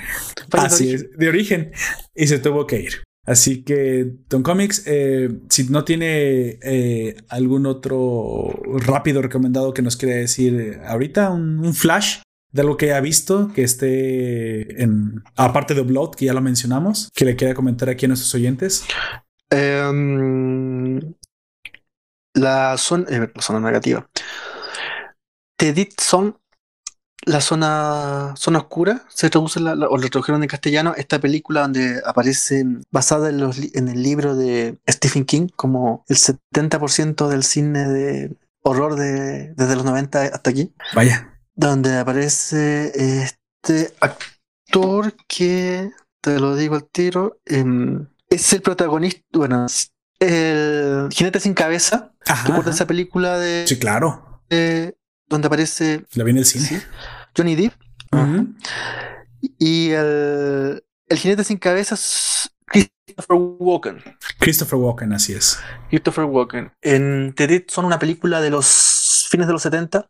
Así 0.53 0.87
de 0.87 0.93
origen. 0.93 1.11
es, 1.13 1.19
de 1.19 1.29
origen. 1.29 1.73
Y 2.15 2.27
se 2.27 2.39
tuvo 2.39 2.67
que 2.67 2.81
ir. 2.81 3.03
Así 3.27 3.65
que 3.65 4.13
Don 4.29 4.45
Comics, 4.45 4.85
eh, 4.87 5.29
si 5.51 5.65
no 5.65 5.85
tiene 5.85 6.61
eh, 6.63 7.17
algún 7.29 7.67
otro 7.67 8.55
rápido 8.79 9.21
recomendado 9.21 9.75
que 9.75 9.83
nos 9.83 9.97
quiera 9.97 10.15
decir 10.15 10.81
ahorita, 10.87 11.31
un, 11.31 11.75
flash 11.75 12.21
de 12.57 12.63
algo 12.63 12.77
que 12.77 12.87
haya 12.87 13.01
visto 13.01 13.53
que 13.55 13.63
esté 13.63 14.83
en 14.83 15.23
aparte 15.37 15.75
de 15.75 15.83
Blood, 15.83 16.15
que 16.17 16.25
ya 16.25 16.33
lo 16.33 16.41
mencionamos, 16.41 17.11
que 17.15 17.27
le 17.27 17.37
quiera 17.37 17.55
comentar 17.55 17.89
aquí 17.91 18.07
a 18.07 18.09
nuestros 18.09 18.35
oyentes. 18.35 18.87
Em, 19.51 20.99
la, 22.35 22.77
zona, 22.79 23.07
eh, 23.11 23.31
la 23.33 23.43
zona 23.43 23.61
negativa. 23.61 24.09
The 25.59 25.89
Son 26.01 26.37
la 27.27 27.41
zona, 27.41 28.35
zona 28.37 28.61
oscura, 28.61 29.05
se 29.09 29.29
traduce 29.31 29.59
la, 29.59 29.73
o 29.73 29.99
lo 29.99 30.09
tradujeron 30.09 30.43
en 30.43 30.49
castellano, 30.49 30.95
esta 30.97 31.19
película 31.19 31.63
donde 31.63 32.01
aparece 32.07 32.65
basada 32.93 33.31
en, 33.31 33.41
los, 33.41 33.59
en 33.59 33.89
el 33.89 34.03
libro 34.03 34.37
de 34.37 34.79
Stephen 34.89 35.25
King, 35.25 35.49
como 35.57 36.05
el 36.09 36.17
70% 36.17 37.29
del 37.29 37.43
cine 37.43 37.89
de 37.89 38.37
horror 38.63 38.95
de, 38.95 39.55
desde 39.55 39.75
los 39.75 39.85
90 39.85 40.23
hasta 40.23 40.51
aquí. 40.51 40.73
Vaya. 40.95 41.36
Donde 41.57 41.97
aparece 41.97 43.23
este 43.23 43.95
actor 44.01 45.15
que, 45.27 45.91
te 46.21 46.39
lo 46.39 46.55
digo 46.55 46.77
al 46.77 46.85
tiro, 46.85 47.41
em, 47.47 48.07
es 48.29 48.53
el 48.53 48.63
protagonista, 48.63 49.23
bueno, 49.33 49.67
el 50.21 51.09
jinete 51.11 51.41
sin 51.41 51.55
cabeza. 51.55 52.13
¿Recuerdas 52.45 52.77
esa 52.77 52.87
película 52.87 53.39
de... 53.39 53.67
Sí, 53.67 53.79
claro. 53.79 54.43
donde 55.29 55.47
aparece... 55.47 56.05
La 56.13 56.25
vi 56.25 56.31
en 56.33 56.39
el 56.39 56.45
cine. 56.45 56.83
Johnny 57.37 57.57
Depp. 57.57 57.73
Y 59.59 59.91
el, 59.91 60.85
el 61.09 61.19
jinete 61.19 61.45
sin 61.45 61.59
cabeza 61.59 61.95
es 61.95 62.51
Christopher 62.67 63.37
Walken. 63.39 64.03
Christopher 64.39 64.79
Walken, 64.79 65.13
así 65.13 65.33
es. 65.33 65.59
Christopher 65.89 66.25
Walken. 66.25 66.73
En 66.83 67.33
The 67.35 67.65
son 67.69 67.85
una 67.85 67.99
película 67.99 68.41
de 68.41 68.51
los 68.51 68.67
fines 69.29 69.47
de 69.47 69.53
los 69.53 69.63
70, 69.63 70.07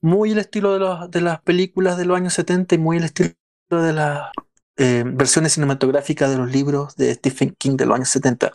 muy 0.00 0.32
el 0.32 0.38
estilo 0.38 0.72
de, 0.72 0.78
los, 0.80 1.10
de 1.10 1.20
las 1.20 1.40
películas 1.42 1.96
de 1.96 2.04
los 2.04 2.16
años 2.16 2.34
70 2.34 2.74
y 2.74 2.78
muy 2.78 2.98
el 2.98 3.04
estilo 3.04 3.34
de 3.70 3.92
las 3.92 4.30
eh, 4.76 5.04
versiones 5.06 5.52
cinematográficas 5.52 6.30
de 6.30 6.36
los 6.36 6.50
libros 6.50 6.96
de 6.96 7.14
Stephen 7.14 7.54
King 7.58 7.76
de 7.76 7.86
los 7.86 7.96
años 7.96 8.08
70, 8.08 8.52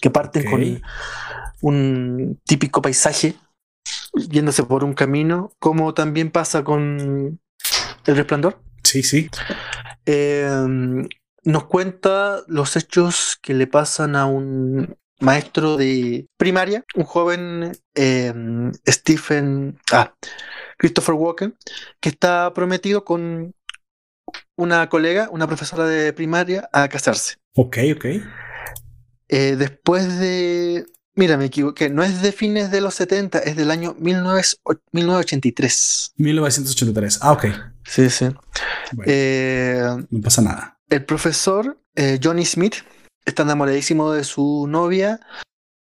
que 0.00 0.10
parten 0.10 0.50
con 0.50 0.82
un 1.62 2.40
típico 2.44 2.80
paisaje 2.80 3.36
yéndose 4.14 4.64
por 4.64 4.84
un 4.84 4.94
camino, 4.94 5.52
como 5.58 5.94
también 5.94 6.30
pasa 6.30 6.64
con 6.64 7.40
El 8.06 8.16
Resplandor. 8.16 8.60
Sí, 8.82 9.02
sí. 9.02 9.28
Eh, 10.06 10.48
nos 11.44 11.64
cuenta 11.64 12.40
los 12.48 12.76
hechos 12.76 13.38
que 13.40 13.54
le 13.54 13.66
pasan 13.66 14.16
a 14.16 14.26
un 14.26 14.96
maestro 15.20 15.76
de 15.76 16.26
primaria, 16.36 16.84
un 16.94 17.04
joven 17.04 17.72
eh, 17.94 18.34
Stephen, 18.88 19.78
ah, 19.92 20.12
Christopher 20.78 21.14
Walken, 21.14 21.56
que 22.00 22.08
está 22.08 22.52
prometido 22.54 23.04
con 23.04 23.54
una 24.56 24.88
colega, 24.88 25.28
una 25.30 25.46
profesora 25.46 25.86
de 25.86 26.12
primaria, 26.12 26.68
a 26.72 26.88
casarse. 26.88 27.36
Ok, 27.54 27.78
ok. 27.94 28.04
Eh, 29.28 29.54
después 29.56 30.18
de... 30.18 30.84
Mira, 31.14 31.36
me 31.36 31.44
equivoqué. 31.46 31.90
No 31.90 32.04
es 32.04 32.22
de 32.22 32.30
fines 32.32 32.70
de 32.70 32.80
los 32.80 32.94
70, 32.94 33.40
es 33.40 33.56
del 33.56 33.70
año 33.70 33.94
1983. 33.98 36.14
1983. 36.16 37.18
Ah, 37.20 37.32
ok. 37.32 37.44
Sí, 37.84 38.08
sí. 38.08 38.28
Eh, 39.04 39.84
no 40.08 40.20
pasa 40.20 40.40
nada. 40.40 40.78
El 40.88 41.04
profesor 41.04 41.78
Johnny 42.22 42.46
Smith 42.46 42.76
está 43.24 43.42
enamoradísimo 43.42 44.12
de 44.12 44.24
su 44.24 44.66
novia 44.68 45.20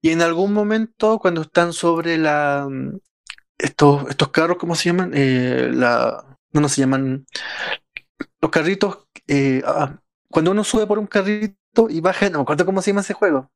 y 0.01 0.09
en 0.09 0.21
algún 0.21 0.53
momento 0.53 1.19
cuando 1.19 1.41
están 1.41 1.73
sobre 1.73 2.17
la 2.17 2.67
mm, 2.69 2.97
estos, 3.57 4.09
estos 4.09 4.29
carros, 4.29 4.57
¿cómo 4.57 4.75
se 4.75 4.89
llaman? 4.89 5.11
Eh, 5.13 5.69
la, 5.73 6.37
no, 6.51 6.61
no 6.61 6.69
se 6.69 6.81
llaman 6.81 7.25
los 8.41 8.51
carritos. 8.51 9.07
Eh, 9.27 9.61
ah, 9.65 9.97
cuando 10.29 10.51
uno 10.51 10.63
sube 10.63 10.85
por 10.85 10.99
un 10.99 11.07
carrito 11.07 11.89
y 11.89 12.01
baja, 12.01 12.29
no 12.29 12.39
me 12.39 12.41
acuerdo 12.43 12.65
cómo 12.65 12.81
se 12.81 12.91
llama 12.91 13.01
ese 13.01 13.13
juego. 13.13 13.49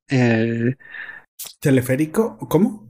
¿Teleférico? 1.60 2.38
¿Cómo? 2.50 2.88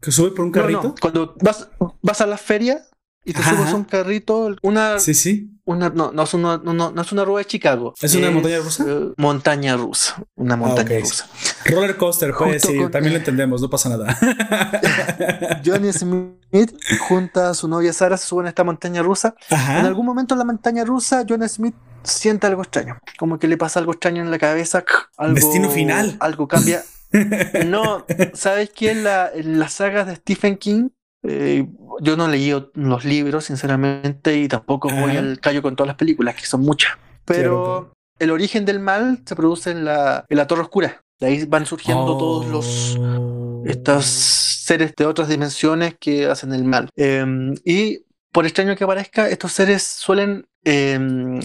¿Que 0.00 0.12
sube 0.12 0.30
por 0.30 0.44
un 0.44 0.52
carrito? 0.52 0.94
Cuando 1.00 1.34
vas, 1.42 1.68
vas 2.02 2.20
a 2.20 2.26
la 2.26 2.38
feria 2.38 2.86
y 3.24 3.32
te 3.32 3.42
subes 3.42 3.72
un 3.72 3.84
carrito, 3.84 4.56
una. 4.62 4.98
Sí, 4.98 5.14
sí. 5.14 5.50
Una, 5.64 5.90
no, 5.90 6.10
no, 6.10 6.22
es 6.22 6.34
una, 6.34 6.60
no, 6.64 6.72
no 6.72 7.02
es 7.02 7.12
una 7.12 7.24
rueda 7.24 7.44
de 7.44 7.44
Chicago. 7.44 7.94
¿Es 8.00 8.14
una 8.14 8.30
montaña 8.30 8.58
rusa? 8.58 8.84
Eh, 8.88 9.12
montaña 9.18 9.76
rusa. 9.76 10.22
Una 10.34 10.54
ah, 10.54 10.56
montaña 10.56 10.98
rusa. 10.98 11.28
Roller 11.66 11.96
coaster, 11.96 12.34
pues 12.36 12.62
sí, 12.62 12.76
también 12.90 13.12
lo 13.12 13.18
entendemos, 13.18 13.60
no 13.60 13.70
pasa 13.70 13.88
nada. 13.90 14.18
Johnny 15.64 15.92
Smith 15.92 16.74
junta 17.08 17.50
a 17.50 17.54
su 17.54 17.68
novia 17.68 17.92
Sara, 17.92 18.16
se 18.16 18.26
suben 18.26 18.46
a 18.46 18.48
esta 18.48 18.64
montaña 18.64 19.02
rusa. 19.02 19.34
En 19.50 19.86
algún 19.86 20.06
momento 20.06 20.34
en 20.34 20.38
la 20.38 20.44
montaña 20.44 20.84
rusa, 20.84 21.24
Johnny 21.28 21.48
Smith 21.48 21.74
siente 22.02 22.46
algo 22.46 22.62
extraño. 22.62 22.98
Como 23.18 23.38
que 23.38 23.46
le 23.46 23.56
pasa 23.56 23.78
algo 23.78 23.92
extraño 23.92 24.22
en 24.22 24.30
la 24.30 24.38
cabeza. 24.38 24.82
Algo, 25.18 25.34
Destino 25.34 25.70
final. 25.70 26.16
Algo 26.20 26.48
cambia. 26.48 26.82
no, 27.66 28.06
¿sabes 28.32 28.70
qué? 28.70 28.92
En, 28.92 29.04
la, 29.04 29.30
en 29.32 29.58
las 29.58 29.74
sagas 29.74 30.06
de 30.06 30.16
Stephen 30.16 30.56
King 30.56 30.88
eh, 31.22 31.68
yo 32.00 32.16
no 32.16 32.28
leí 32.28 32.52
los 32.74 33.04
libros, 33.04 33.44
sinceramente, 33.44 34.36
y 34.36 34.48
tampoco 34.48 34.88
voy 34.88 35.16
al 35.16 35.38
callo 35.40 35.62
con 35.62 35.76
todas 35.76 35.88
las 35.88 35.96
películas, 35.96 36.34
que 36.34 36.46
son 36.46 36.62
muchas. 36.62 36.92
Pero 37.24 37.92
el 38.18 38.30
origen 38.30 38.64
del 38.64 38.80
mal 38.80 39.22
se 39.24 39.36
produce 39.36 39.70
en 39.70 39.84
la, 39.84 40.24
en 40.28 40.36
la 40.36 40.46
Torre 40.46 40.62
Oscura. 40.62 41.02
De 41.18 41.26
ahí 41.26 41.44
van 41.44 41.66
surgiendo 41.66 42.16
todos 42.16 42.46
los 42.46 42.96
oh. 42.98 43.62
estos 43.66 44.06
seres 44.06 44.94
de 44.96 45.04
otras 45.04 45.28
dimensiones 45.28 45.96
que 45.98 46.26
hacen 46.26 46.54
el 46.54 46.64
mal. 46.64 46.88
Em, 46.96 47.54
y 47.64 48.04
por 48.32 48.46
extraño 48.46 48.76
que 48.76 48.86
parezca, 48.86 49.28
estos 49.28 49.52
seres 49.52 49.82
suelen 49.82 50.46
em, 50.64 51.40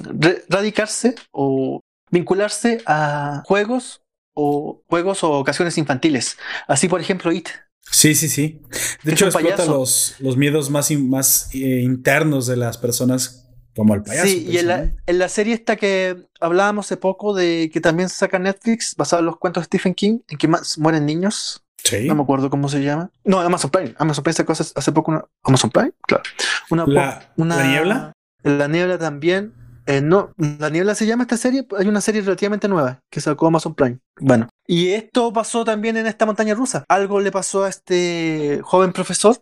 radicarse 0.48 1.16
o 1.32 1.82
vincularse 2.09 2.82
a 2.85 3.43
juegos 3.45 4.01
o 4.34 4.82
juegos 4.88 5.24
o 5.24 5.32
ocasiones 5.32 5.77
infantiles. 5.77 6.38
Así, 6.67 6.88
por 6.88 7.01
ejemplo, 7.01 7.32
It 7.32 7.50
Sí, 7.91 8.15
sí, 8.15 8.27
sí. 8.27 8.61
De 9.03 9.14
hecho, 9.14 9.25
explota 9.25 9.65
los, 9.65 10.15
los, 10.19 10.38
miedos 10.38 10.69
más, 10.69 10.91
más 10.91 11.49
eh, 11.53 11.81
internos 11.81 12.47
de 12.47 12.57
las 12.57 12.77
personas, 12.77 13.47
como 13.75 13.93
el 13.93 14.03
payaso. 14.03 14.27
Sí, 14.27 14.45
y 14.49 14.57
en 14.57 14.67
la, 14.67 14.91
en 15.05 15.19
la, 15.19 15.30
serie 15.30 15.53
esta 15.53 15.75
que 15.75 16.27
hablábamos 16.39 16.88
hace 16.88 16.97
poco 16.97 17.33
de 17.33 17.69
que 17.72 17.81
también 17.81 18.09
se 18.09 18.15
saca 18.15 18.39
Netflix, 18.39 18.95
basado 18.95 19.19
en 19.19 19.27
los 19.27 19.38
cuentos 19.38 19.64
de 19.64 19.65
Stephen 19.65 19.93
King, 19.93 20.19
en 20.27 20.38
que 20.38 20.49
mueren 20.77 21.05
niños. 21.05 21.61
Sí. 21.83 22.07
No 22.07 22.15
me 22.15 22.23
acuerdo 22.23 22.49
cómo 22.49 22.67
se 22.67 22.81
llama. 22.81 23.11
No, 23.23 23.39
Amazon 23.39 23.69
Prime. 23.69 23.93
Amazon 23.97 24.23
Prime 24.23 24.33
sacó 24.33 24.53
hace 24.53 24.91
poco 24.91 25.11
una. 25.11 25.25
Amazon 25.43 25.69
Prime, 25.69 25.91
claro. 26.07 26.23
Una, 26.72 26.85
la, 26.88 27.33
una, 27.38 27.57
¿La 27.57 27.67
niebla? 27.67 28.14
La 28.43 28.67
niebla 28.67 28.97
también. 28.97 29.53
Eh, 29.88 30.01
no, 30.01 30.33
La 30.38 30.69
Niebla 30.69 30.95
se 30.95 31.05
llama 31.05 31.23
esta 31.23 31.38
serie. 31.38 31.65
Hay 31.77 31.88
una 31.88 32.01
serie 32.01 32.22
relativamente 32.22 32.67
nueva 32.67 33.01
que 33.09 33.22
sacó 33.22 33.47
Amazon 33.47 33.75
Prime. 33.75 33.99
Bueno, 34.19 34.47
y 34.67 34.89
esto 34.89 35.31
pasó 35.31 35.64
también 35.64 35.97
en 35.97 36.07
esta 36.07 36.25
montaña 36.25 36.55
rusa. 36.55 36.85
Algo 36.88 37.19
le 37.19 37.31
pasó 37.31 37.65
a 37.65 37.69
este 37.69 38.61
joven 38.64 38.93
profesor 38.93 39.38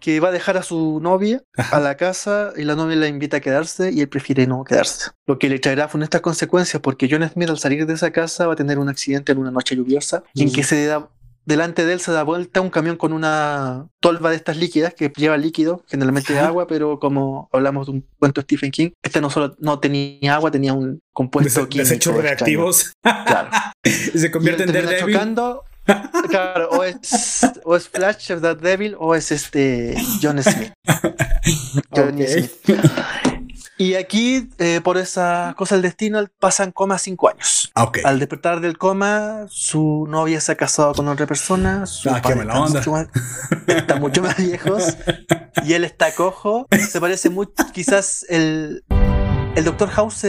que 0.00 0.20
va 0.20 0.28
a 0.28 0.32
dejar 0.32 0.56
a 0.56 0.62
su 0.62 1.00
novia 1.00 1.42
a 1.56 1.78
la 1.78 1.96
casa 1.96 2.52
y 2.56 2.64
la 2.64 2.74
novia 2.74 2.96
la 2.96 3.08
invita 3.08 3.36
a 3.36 3.40
quedarse 3.40 3.92
y 3.92 4.00
él 4.00 4.08
prefiere 4.08 4.46
no 4.46 4.64
quedarse. 4.64 5.10
Lo 5.26 5.38
que 5.38 5.48
le 5.48 5.58
traerá 5.58 5.88
estas 6.02 6.20
consecuencias 6.20 6.82
porque 6.82 7.08
John 7.10 7.28
Smith 7.28 7.48
al 7.48 7.58
salir 7.58 7.86
de 7.86 7.94
esa 7.94 8.10
casa 8.10 8.46
va 8.46 8.54
a 8.54 8.56
tener 8.56 8.78
un 8.78 8.88
accidente 8.88 9.32
en 9.32 9.38
una 9.38 9.50
noche 9.50 9.76
lluviosa 9.76 10.24
en 10.34 10.52
que 10.52 10.62
se 10.62 10.86
da 10.86 11.08
delante 11.46 11.86
de 11.86 11.94
él 11.94 12.00
se 12.00 12.12
da 12.12 12.24
vuelta 12.24 12.60
un 12.60 12.70
camión 12.70 12.96
con 12.96 13.12
una 13.12 13.88
tolva 14.00 14.30
de 14.30 14.36
estas 14.36 14.56
líquidas 14.56 14.92
que 14.92 15.10
lleva 15.16 15.36
líquido, 15.38 15.84
generalmente 15.88 16.34
de 16.34 16.40
agua, 16.40 16.66
pero 16.66 16.98
como 16.98 17.48
hablamos 17.52 17.86
de 17.86 17.92
un 17.92 18.06
cuento 18.18 18.40
de 18.40 18.44
Stephen 18.44 18.70
King, 18.70 18.90
este 19.02 19.20
no 19.20 19.30
solo 19.30 19.56
no 19.58 19.78
tenía 19.78 20.34
agua, 20.34 20.50
tenía 20.50 20.74
un 20.74 21.00
compuesto 21.12 21.68
químico. 21.68 21.88
Desechos 21.88 22.16
reactivos. 22.16 22.92
Claro. 23.02 23.48
se 24.14 24.30
convierte 24.30 24.64
en 24.64 24.72
Daredevil. 24.72 25.14
Chocando, 25.14 25.64
claro, 26.28 26.68
o 26.70 26.84
es, 26.84 27.46
o 27.64 27.76
es 27.76 27.88
Flash 27.88 28.32
of 28.32 28.42
the 28.42 28.54
Devil 28.54 28.96
o 28.98 29.14
es 29.14 29.30
este 29.30 29.94
John 30.20 30.42
Smith. 30.42 30.72
John 31.94 32.18
Smith. 32.18 32.50
Y 33.78 33.94
aquí, 33.94 34.48
eh, 34.58 34.80
por 34.82 34.96
esa 34.96 35.54
cosa 35.56 35.74
del 35.74 35.82
destino, 35.82 36.26
pasa 36.40 36.64
en 36.64 36.72
coma 36.72 36.98
cinco 36.98 37.28
años. 37.28 37.65
Ah, 37.78 37.92
Al 38.04 38.18
despertar 38.18 38.60
del 38.60 38.78
coma, 38.78 39.44
su 39.50 40.06
novia 40.08 40.40
se 40.40 40.52
ha 40.52 40.54
casado 40.54 40.94
con 40.94 41.08
otra 41.08 41.26
persona. 41.26 41.84
Su 41.84 42.08
ah, 42.08 42.22
mala 42.34 42.58
onda. 42.58 42.80
Mucho 42.80 42.90
más, 42.90 43.08
está 43.66 43.96
mucho 43.96 44.22
más 44.22 44.38
viejos. 44.38 44.96
Y 45.62 45.74
él 45.74 45.84
está 45.84 46.14
cojo. 46.14 46.66
Se 46.88 47.00
parece 47.02 47.28
mucho. 47.28 47.52
Quizás 47.74 48.24
el, 48.30 48.82
el 49.54 49.64
Doctor 49.64 49.90
House 49.90 50.26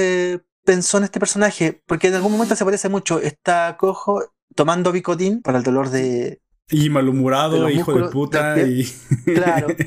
pensó 0.66 0.98
en 0.98 1.06
este 1.06 1.22
personaje, 1.22 1.82
porque 1.88 2.10
en 2.10 2.16
algún 2.16 2.34
momento 2.34 2.54
se 2.58 2.66
parece 2.66 2.90
mucho. 2.90 3.22
Está 3.22 3.78
cojo 3.78 4.22
tomando 4.54 4.92
Bicodín 4.92 5.42
para 5.42 5.60
el 5.60 5.64
dolor 5.64 5.90
de, 5.90 6.42
y 6.70 6.90
malhumorado, 6.90 7.70
hijo 7.70 7.94
de 7.94 8.10
puta. 8.10 8.60
y... 8.62 8.84
Claro. 9.26 9.68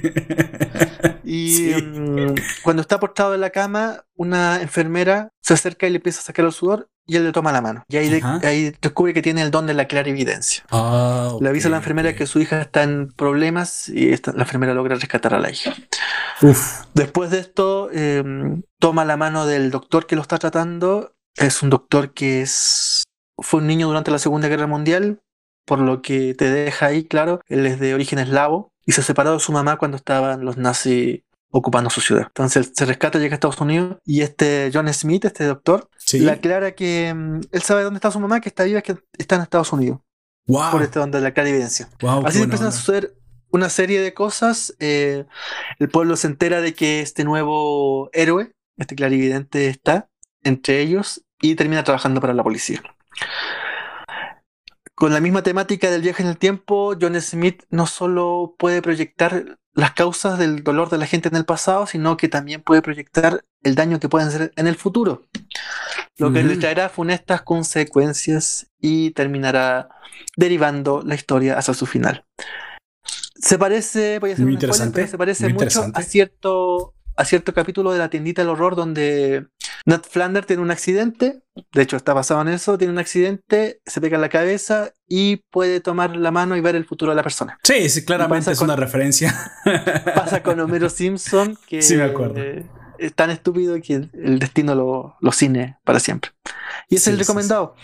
Y 1.23 1.75
mm, 1.75 2.35
cuando 2.65 2.83
está 2.83 2.99
postrado 2.99 3.35
en 3.35 3.41
la 3.41 3.51
cama, 3.51 4.05
una 4.17 4.61
enfermera 4.63 5.33
se 5.41 5.55
acerca 5.55 5.87
y 5.87 5.91
le 5.91 5.97
empieza 5.97 6.19
a 6.19 6.25
sacar 6.25 6.45
el 6.45 6.51
sudor 6.51 6.91
y 7.11 7.17
él 7.17 7.25
le 7.25 7.33
toma 7.33 7.51
la 7.51 7.61
mano. 7.61 7.83
Y 7.89 7.97
ahí, 7.97 8.21
ahí 8.45 8.73
descubre 8.81 9.13
que 9.13 9.21
tiene 9.21 9.43
el 9.43 9.51
don 9.51 9.67
de 9.67 9.75
la 9.75 9.87
clara 9.87 10.09
evidencia. 10.09 10.63
Ah, 10.71 11.37
le 11.41 11.49
avisa 11.49 11.67
a 11.67 11.73
la 11.73 11.79
enfermera 11.79 12.15
que 12.15 12.25
su 12.27 12.39
hija 12.39 12.61
está 12.61 12.85
en 12.85 13.09
problemas 13.09 13.89
y 13.89 14.11
la 14.11 14.43
enfermera 14.43 14.75
logra 14.75 14.95
rescatar 14.95 15.35
a 15.35 15.41
la 15.41 15.51
hija. 15.51 15.75
Después 16.95 17.33
de 17.33 17.41
esto, 17.41 17.91
em, 17.93 18.63
toma 18.79 19.05
la 19.05 19.17
mano 19.17 19.45
del 19.45 19.73
doctor 19.73 20.07
que 20.07 20.15
lo 20.15 20.23
está 20.23 20.39
tratando. 20.39 21.13
Es 21.35 21.65
un 21.65 21.71
doctor 21.71 22.15
que 22.15 22.43
es 22.43 23.03
fue 23.43 23.61
un 23.61 23.67
niño 23.67 23.89
durante 23.89 24.13
la 24.13 24.19
Segunda 24.19 24.47
Guerra 24.47 24.69
Mundial, 24.69 25.21
por 25.67 25.81
lo 25.81 26.03
que 26.03 26.35
te 26.35 26.49
deja 26.49 26.87
ahí 26.87 27.05
claro, 27.05 27.41
él 27.49 27.67
es 27.67 27.81
de 27.81 27.95
origen 27.95 28.21
eslavo 28.21 28.71
y 28.87 28.93
se 28.93 29.03
separó 29.03 29.33
de 29.33 29.41
su 29.41 29.51
mamá 29.51 29.79
cuando 29.79 29.97
estaban 29.97 30.45
los 30.45 30.57
nazis 30.57 31.23
ocupando 31.51 31.91
su 31.91 32.01
ciudad. 32.01 32.25
Entonces 32.29 32.73
se 32.75 32.85
rescata, 32.87 33.19
llega 33.19 33.35
a 33.35 33.37
Estados 33.37 33.61
Unidos 33.61 33.99
y 34.05 34.23
este 34.23 34.71
John 34.73 34.93
Smith, 34.93 35.25
este 35.25 35.45
doctor, 35.45 35.89
le 36.13 36.31
aclara 36.31 36.73
que 36.73 37.13
mm, 37.15 37.41
él 37.53 37.63
sabe 37.63 37.83
dónde 37.83 37.99
está 37.99 38.11
su 38.11 38.21
mamá, 38.21 38.41
que 38.41 38.49
está 38.49 38.65
viva, 38.65 38.83
que 38.83 38.97
está 39.19 39.37
en 39.37 39.43
Estados 39.43 39.73
Unidos. 39.73 40.01
Wow. 40.47 40.73
Por 40.73 40.83
este 40.83 40.99
donde 40.99 41.21
la 41.21 41.33
clara 41.33 41.49
evidencia. 41.49 41.89
Así 42.25 42.43
empiezan 42.43 42.69
a 42.69 42.73
suceder 42.73 43.15
una 43.51 43.69
serie 43.69 44.01
de 44.01 44.15
cosas. 44.15 44.75
Eh, 44.79 45.27
el 45.79 45.89
pueblo 45.89 46.17
se 46.17 46.27
entera 46.27 46.61
de 46.61 46.75
que 46.75 47.01
este 47.01 47.25
nuevo 47.25 48.11
héroe, 48.13 48.53
este 48.77 48.95
clarividente, 48.95 49.69
está 49.69 50.09
entre 50.43 50.81
ellos 50.81 51.25
y 51.41 51.55
termina 51.55 51.85
trabajando 51.85 52.21
para 52.21 52.35
la 52.35 52.43
policía. 52.43 52.83
Con 55.01 55.15
la 55.15 55.21
misma 55.21 55.43
temática 55.43 55.91
del 55.91 56.03
viaje 56.03 56.23
en 56.23 56.29
el 56.29 56.37
tiempo, 56.37 56.95
John 57.01 57.19
Smith 57.23 57.63
no 57.71 57.87
solo 57.87 58.55
puede 58.59 58.83
proyectar 58.83 59.59
las 59.73 59.93
causas 59.93 60.39
del 60.39 60.63
dolor 60.63 60.91
de 60.91 60.99
la 60.99 61.07
gente 61.07 61.31
en 61.31 61.37
el 61.37 61.47
pasado, 61.47 61.87
sino 61.87 62.19
que 62.19 62.29
también 62.29 62.61
puede 62.61 62.83
proyectar 62.83 63.43
el 63.63 63.77
daño 63.77 63.99
que 63.99 64.11
pueden 64.11 64.29
hacer 64.29 64.53
en 64.57 64.67
el 64.67 64.77
futuro. 64.77 65.23
Lo 66.19 66.31
que 66.31 66.43
le 66.43 66.59
traerá 66.59 66.91
funestas 66.91 67.41
consecuencias 67.41 68.67
y 68.79 69.13
terminará 69.13 69.89
derivando 70.37 71.01
la 71.03 71.15
historia 71.15 71.57
hacia 71.57 71.73
su 71.73 71.87
final. 71.87 72.27
Se 73.37 73.57
parece, 73.57 74.19
voy 74.19 74.33
a 74.33 74.35
hacer 74.35 74.45
muy 74.45 74.53
interesante, 74.53 75.09
se 75.09 75.17
parece 75.17 75.49
mucho 75.49 75.87
a 75.95 76.03
cierto, 76.03 76.93
a 77.21 77.25
cierto 77.27 77.53
capítulo 77.53 77.93
de 77.93 77.99
la 77.99 78.09
tiendita 78.09 78.41
del 78.41 78.49
horror 78.49 78.75
donde 78.75 79.47
Nat 79.85 80.07
Flanders 80.09 80.47
tiene 80.47 80.63
un 80.63 80.71
accidente, 80.71 81.43
de 81.73 81.83
hecho 81.83 81.99
está 81.99 82.15
basado 82.15 82.41
en 82.41 82.49
eso, 82.49 82.79
tiene 82.79 82.95
un 82.95 82.99
accidente, 82.99 83.83
se 83.85 84.01
pega 84.01 84.15
en 84.15 84.23
la 84.23 84.31
cabeza 84.31 84.95
y 85.07 85.37
puede 85.51 85.81
tomar 85.81 86.17
la 86.17 86.31
mano 86.31 86.57
y 86.57 86.63
ver 86.63 86.77
el 86.77 86.87
futuro 86.87 87.13
de 87.13 87.17
la 87.17 87.23
persona. 87.23 87.59
Sí, 87.63 87.91
sí, 87.91 88.07
claramente 88.07 88.51
es 88.51 88.61
una 88.63 88.75
referencia. 88.75 89.35
Pasa 90.15 90.43
con 90.43 90.59
Homero 90.61 90.89
Simpson, 90.89 91.59
que 91.69 91.83
sí 91.83 91.95
me 91.97 92.05
acuerdo. 92.05 92.41
es 92.99 93.15
tan 93.15 93.29
estúpido 93.29 93.79
que 93.83 94.09
el 94.15 94.39
destino 94.39 94.75
lo, 94.75 95.17
lo 95.21 95.33
cine 95.33 95.77
para 95.85 96.01
siempre. 96.01 96.31
Y 96.89 96.97
es 96.97 97.07
el 97.07 97.19
recomendado. 97.19 97.75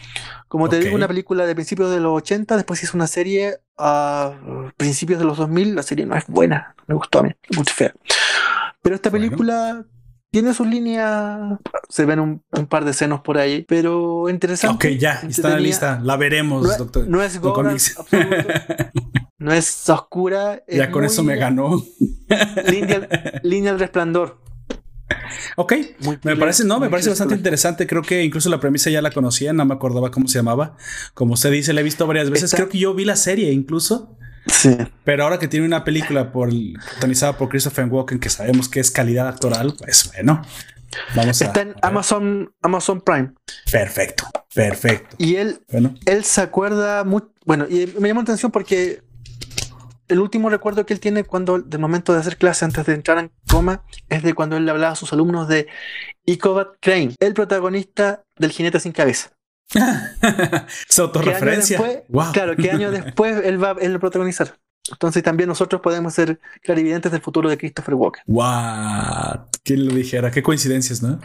Como 0.49 0.71
te 0.71 0.79
digo, 0.79 0.95
una 0.95 1.09
película 1.09 1.45
de 1.45 1.55
principios 1.55 1.91
de 1.91 2.01
los 2.01 2.17
80, 2.17 2.57
después 2.57 2.83
hizo 2.83 2.97
una 2.97 3.07
serie 3.07 3.59
a 3.77 4.33
principios 4.79 5.19
de 5.19 5.27
los 5.27 5.37
2000, 5.37 5.75
la 5.75 5.83
serie 5.83 6.07
no 6.07 6.17
es 6.17 6.25
buena, 6.27 6.75
me 6.87 6.95
gustó 6.95 7.19
a 7.19 7.25
mí, 7.25 7.33
muy 7.55 7.67
fea. 7.67 7.93
Pero 8.87 8.95
esta 8.95 9.11
película 9.11 9.85
tiene 10.31 10.55
sus 10.55 10.69
líneas, 10.69 11.59
se 11.89 12.05
ven 12.05 12.21
un, 12.21 12.67
par 12.69 12.85
de 12.85 12.93
senos 12.93 13.21
por 13.21 13.37
ahí, 13.37 13.65
pero 13.67 14.29
interesante. 14.31 14.93
Ok, 14.93 14.97
ya, 14.97 15.23
está 15.29 15.49
la 15.49 15.59
lista, 15.59 15.99
la 16.05 16.17
veremos, 16.17 16.63
no, 16.63 16.77
doctor. 16.77 17.09
No 17.09 17.21
es 17.21 17.41
Goran. 17.41 17.77
No 19.39 19.53
es 19.53 19.89
oscura. 19.89 20.63
ya 20.69 20.93
con 20.93 21.05
eso 21.05 21.25
me 21.25 21.35
ganó. 21.35 21.83
Línea, 22.71 23.09
línea 23.43 23.73
del 23.73 23.81
resplandor. 23.81 24.41
Ok, 25.57 25.73
me 26.23 26.37
parece, 26.37 26.65
no, 26.65 26.79
me 26.79 26.89
parece 26.89 27.09
bastante 27.09 27.35
interesante. 27.35 27.89
Creo 27.89 28.03
que 28.03 28.23
incluso 28.23 28.49
la 28.51 28.61
premisa 28.61 28.89
ya 28.89 29.03
la 29.03 29.11
conocía, 29.11 29.53
no 29.53 29.65
me 29.65 29.75
acordaba 29.75 30.13
cómo 30.13 30.29
se 30.29 30.39
llamaba. 30.39 30.77
Como 31.13 31.35
usted 31.35 31.51
dice, 31.51 31.73
la 31.73 31.81
he 31.81 31.85
visto 31.85 32.07
varias 32.07 32.31
veces. 32.31 32.55
Creo 32.55 32.69
que 32.69 32.79
yo 32.79 32.95
vi 32.95 33.05
la 33.05 33.17
serie 33.17 33.51
incluso. 33.51 34.17
Sí. 34.47 34.77
Pero 35.05 35.25
ahora 35.25 35.39
que 35.39 35.49
tiene 35.49 35.67
una 35.67 35.85
película 35.85 36.33
por, 36.33 36.51
protagonizada 36.51 37.37
por 37.37 37.49
Christopher 37.49 37.87
Walken, 37.87 38.21
que 38.21 38.31
sabemos 38.31 38.69
que 38.69 38.81
es 38.81 38.91
calidad 38.91 39.29
actoral, 39.29 39.75
pues 39.79 40.11
bueno. 40.15 40.43
Vamos 41.15 41.43
Está 41.43 41.63
en 41.63 41.75
Amazon, 41.83 42.55
Amazon 42.63 43.01
Prime. 43.01 43.33
Perfecto, 43.71 44.25
perfecto. 44.55 45.17
Y 45.19 45.37
él, 45.37 45.61
bueno. 45.71 45.95
él 46.07 46.25
se 46.25 46.41
acuerda 46.41 47.05
mucho. 47.05 47.31
Bueno, 47.45 47.67
y 47.69 47.93
me 47.99 48.09
llamó 48.09 48.21
la 48.21 48.25
atención 48.25 48.51
porque 48.51 49.03
el 50.09 50.21
último 50.21 50.49
recuerdo 50.51 50.87
que 50.87 50.95
él 50.95 51.01
tiene 51.01 51.25
cuando, 51.25 51.59
del 51.59 51.81
momento 51.81 52.13
de 52.13 52.21
hacer 52.21 52.37
clase 52.37 52.65
antes 52.65 52.87
de 52.87 52.95
entrar 52.95 53.19
en 53.19 53.33
coma, 53.49 53.83
es 54.09 54.23
de 54.23 54.35
cuando 54.35 54.57
él 54.57 54.65
le 54.65 54.71
hablaba 54.71 54.93
a 54.93 54.97
sus 54.97 55.13
alumnos 55.13 55.49
de 55.49 55.67
Icovat 56.25 56.69
Crane, 56.81 57.15
el 57.21 57.35
protagonista 57.35 58.23
del 58.39 58.53
jinete 58.53 58.81
sin 58.81 58.93
cabeza. 58.93 59.31
Su 60.89 61.03
autorreferencia. 61.03 61.81
Claro, 62.33 62.57
que 62.57 62.71
años 62.71 62.93
después 63.05 63.45
él 63.45 63.63
va 63.63 63.71
a 63.71 63.99
protagonizar. 63.99 64.59
Entonces 64.91 65.23
también 65.23 65.49
nosotros 65.49 65.81
podemos 65.81 66.15
ser 66.15 66.39
clarividentes 66.63 67.11
del 67.11 67.21
futuro 67.21 67.49
de 67.51 67.59
Christopher 67.59 67.95
Walker. 67.95 68.23
¡Wow! 68.27 69.47
¿Quién 69.65 69.87
lo 69.87 69.95
dijera? 69.95 70.31
Qué 70.31 70.43
coincidencias, 70.43 71.03
¿no? 71.03 71.21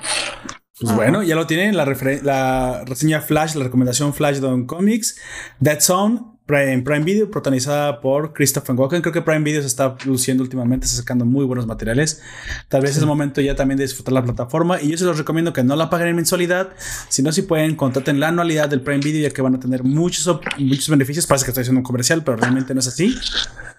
Pues 0.80 0.96
bueno, 0.96 1.22
ya 1.22 1.36
lo 1.36 1.46
tienen, 1.46 1.78
la, 1.78 1.86
la 2.24 2.84
reseña 2.86 3.22
Flash, 3.22 3.54
la 3.54 3.66
recomendación 3.66 4.16
Flash 4.16 4.38
de 4.38 4.66
Comics, 4.66 5.20
Dead 5.60 5.80
Zone, 5.80 6.22
Prime, 6.52 6.82
Prime 6.82 7.06
Video, 7.06 7.32
protagonizada 7.32 8.02
por 8.02 8.34
Christopher 8.34 8.76
Walken. 8.76 9.02
Creo 9.02 9.14
que 9.14 9.22
Prime 9.22 9.40
Video 9.40 9.62
se 9.62 9.68
está 9.68 9.96
luciendo 10.04 10.44
últimamente, 10.44 10.86
está 10.86 10.98
sacando 10.98 11.24
muy 11.24 11.46
buenos 11.46 11.66
materiales. 11.66 12.22
Tal 12.68 12.82
vez 12.82 12.92
es 12.92 12.98
el 12.98 13.06
momento 13.06 13.40
ya 13.40 13.56
también 13.56 13.78
de 13.78 13.86
disfrutar 13.86 14.14
la 14.14 14.22
plataforma. 14.22 14.82
Y 14.82 14.90
yo 14.90 14.98
se 14.98 15.06
los 15.06 15.18
recomiendo 15.18 15.54
que 15.54 15.64
no 15.64 15.78
la 15.78 15.90
paguen 15.90 16.10
en 16.10 16.18
mensualidad, 16.18 16.72
sino 17.08 17.32
si 17.32 17.44
pueden, 17.44 17.78
contraten 17.78 18.20
la 18.20 18.28
anualidad 18.28 18.68
del 18.68 18.82
Prime 18.82 19.00
Video, 19.00 19.30
ya 19.30 19.34
que 19.34 19.42
van 19.42 19.56
a 19.56 19.62
tener 19.62 19.86
muchos, 19.86 20.28
muchos 20.58 20.90
beneficios. 20.90 21.26
Parece 21.26 21.46
que 21.46 21.52
estoy 21.52 21.62
haciendo 21.62 21.80
un 21.80 21.86
comercial, 21.86 22.22
pero 22.26 22.36
realmente 22.36 22.74
no 22.74 22.82
es 22.82 22.88
así. 22.88 23.16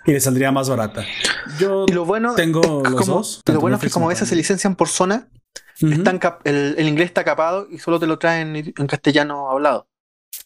Y 0.06 0.12
les 0.12 0.24
saldría 0.24 0.50
más 0.50 0.70
barata. 0.70 1.04
Yo 1.58 1.84
lo 1.92 2.06
bueno, 2.06 2.34
tengo 2.36 2.82
los 2.88 3.06
dos. 3.06 3.42
Lo 3.52 3.60
bueno 3.60 3.76
es 3.76 3.82
que 3.82 3.90
como 3.90 4.10
esas 4.10 4.30
se 4.30 4.34
licencian 4.34 4.76
por 4.76 4.88
zona, 4.88 5.28
el, 5.78 6.88
inglés 6.88 7.08
está 7.08 7.22
capado 7.22 7.66
y 7.70 7.76
solo 7.76 8.00
te 8.00 8.06
lo 8.06 8.18
traen 8.18 8.56
en 8.56 8.86
castellano 8.86 9.50
hablado. 9.50 9.91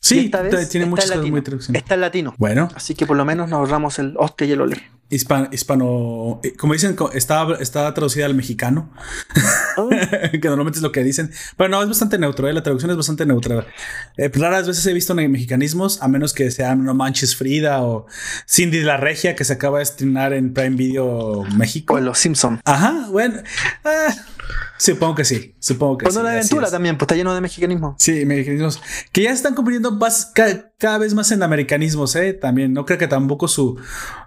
Sí, 0.07 0.31
tiene 0.71 0.87
muchas 0.87 1.11
cosas 1.11 1.27
muy 1.27 1.43
Está 1.75 1.95
en 1.95 2.01
latino. 2.01 2.35
Bueno. 2.39 2.69
Así 2.75 2.95
que 2.95 3.07
por 3.07 3.17
lo 3.17 3.25
menos 3.25 3.49
nos 3.49 3.59
ahorramos 3.59 3.99
el 3.99 4.15
hostia 4.17 4.47
y 4.47 4.53
el 4.53 4.61
ole. 4.61 4.83
Hispano, 5.09 5.49
hispano, 5.53 6.41
eh, 6.43 6.57
como 6.57 6.73
dicen, 6.73 6.97
está, 7.15 7.47
está 7.61 7.95
traducida 7.95 8.27
al 8.27 8.35
mexicano, 8.35 8.93
oh. 9.77 9.89
que 10.33 10.41
normalmente 10.49 10.79
es 10.79 10.83
lo 10.83 10.91
que 10.91 11.05
dicen. 11.05 11.31
Pero 11.57 11.69
no, 11.69 11.81
es 11.81 11.89
bastante 11.89 12.19
neutro, 12.19 12.49
¿eh? 12.49 12.53
la 12.53 12.65
traducción 12.65 12.91
es 12.91 12.97
bastante 12.97 13.25
neutra. 13.25 13.67
Eh, 14.17 14.29
raras 14.35 14.67
veces 14.67 14.85
he 14.85 14.93
visto 14.93 15.15
mexicanismos, 15.15 16.03
a 16.03 16.09
menos 16.09 16.33
que 16.33 16.51
sean 16.51 16.83
No 16.83 16.93
Manches 16.93 17.37
Frida 17.37 17.85
o 17.85 18.07
Cindy 18.49 18.81
la 18.81 18.97
Regia, 18.97 19.37
que 19.37 19.45
se 19.45 19.53
acaba 19.53 19.79
de 19.79 19.85
estrenar 19.85 20.33
en 20.33 20.53
Prime 20.53 20.75
Video 20.75 21.45
México. 21.57 21.95
O 21.95 21.99
en 21.99 22.05
Los 22.05 22.19
Simpsons. 22.19 22.61
Ajá, 22.65 23.07
bueno. 23.11 23.43
Ah, 23.85 24.13
supongo 24.79 25.15
que 25.15 25.25
sí, 25.25 25.55
supongo 25.59 25.99
que 25.99 26.11
sí. 26.11 26.23
la 26.23 26.33
aventura 26.33 26.71
también, 26.71 26.97
pues 26.97 27.07
está 27.07 27.15
lleno 27.15 27.35
de 27.35 27.41
mexicanismos. 27.41 27.95
Sí, 27.99 28.25
mexicanismos. 28.25 28.81
Que 29.13 29.23
ya 29.23 29.31
se 29.31 29.37
están 29.37 29.55
convirtiendo 29.55 29.99
cada, 30.35 30.73
cada, 30.79 30.99
vez 30.99 31.15
más 31.15 31.31
en 31.33 31.43
americanismos, 31.43 32.17
¿eh? 32.17 32.33
También, 32.33 32.73
no 32.73 32.85
creo 32.85 32.99
que 32.99 33.09
tampoco 33.09 33.49
su, 33.49 33.79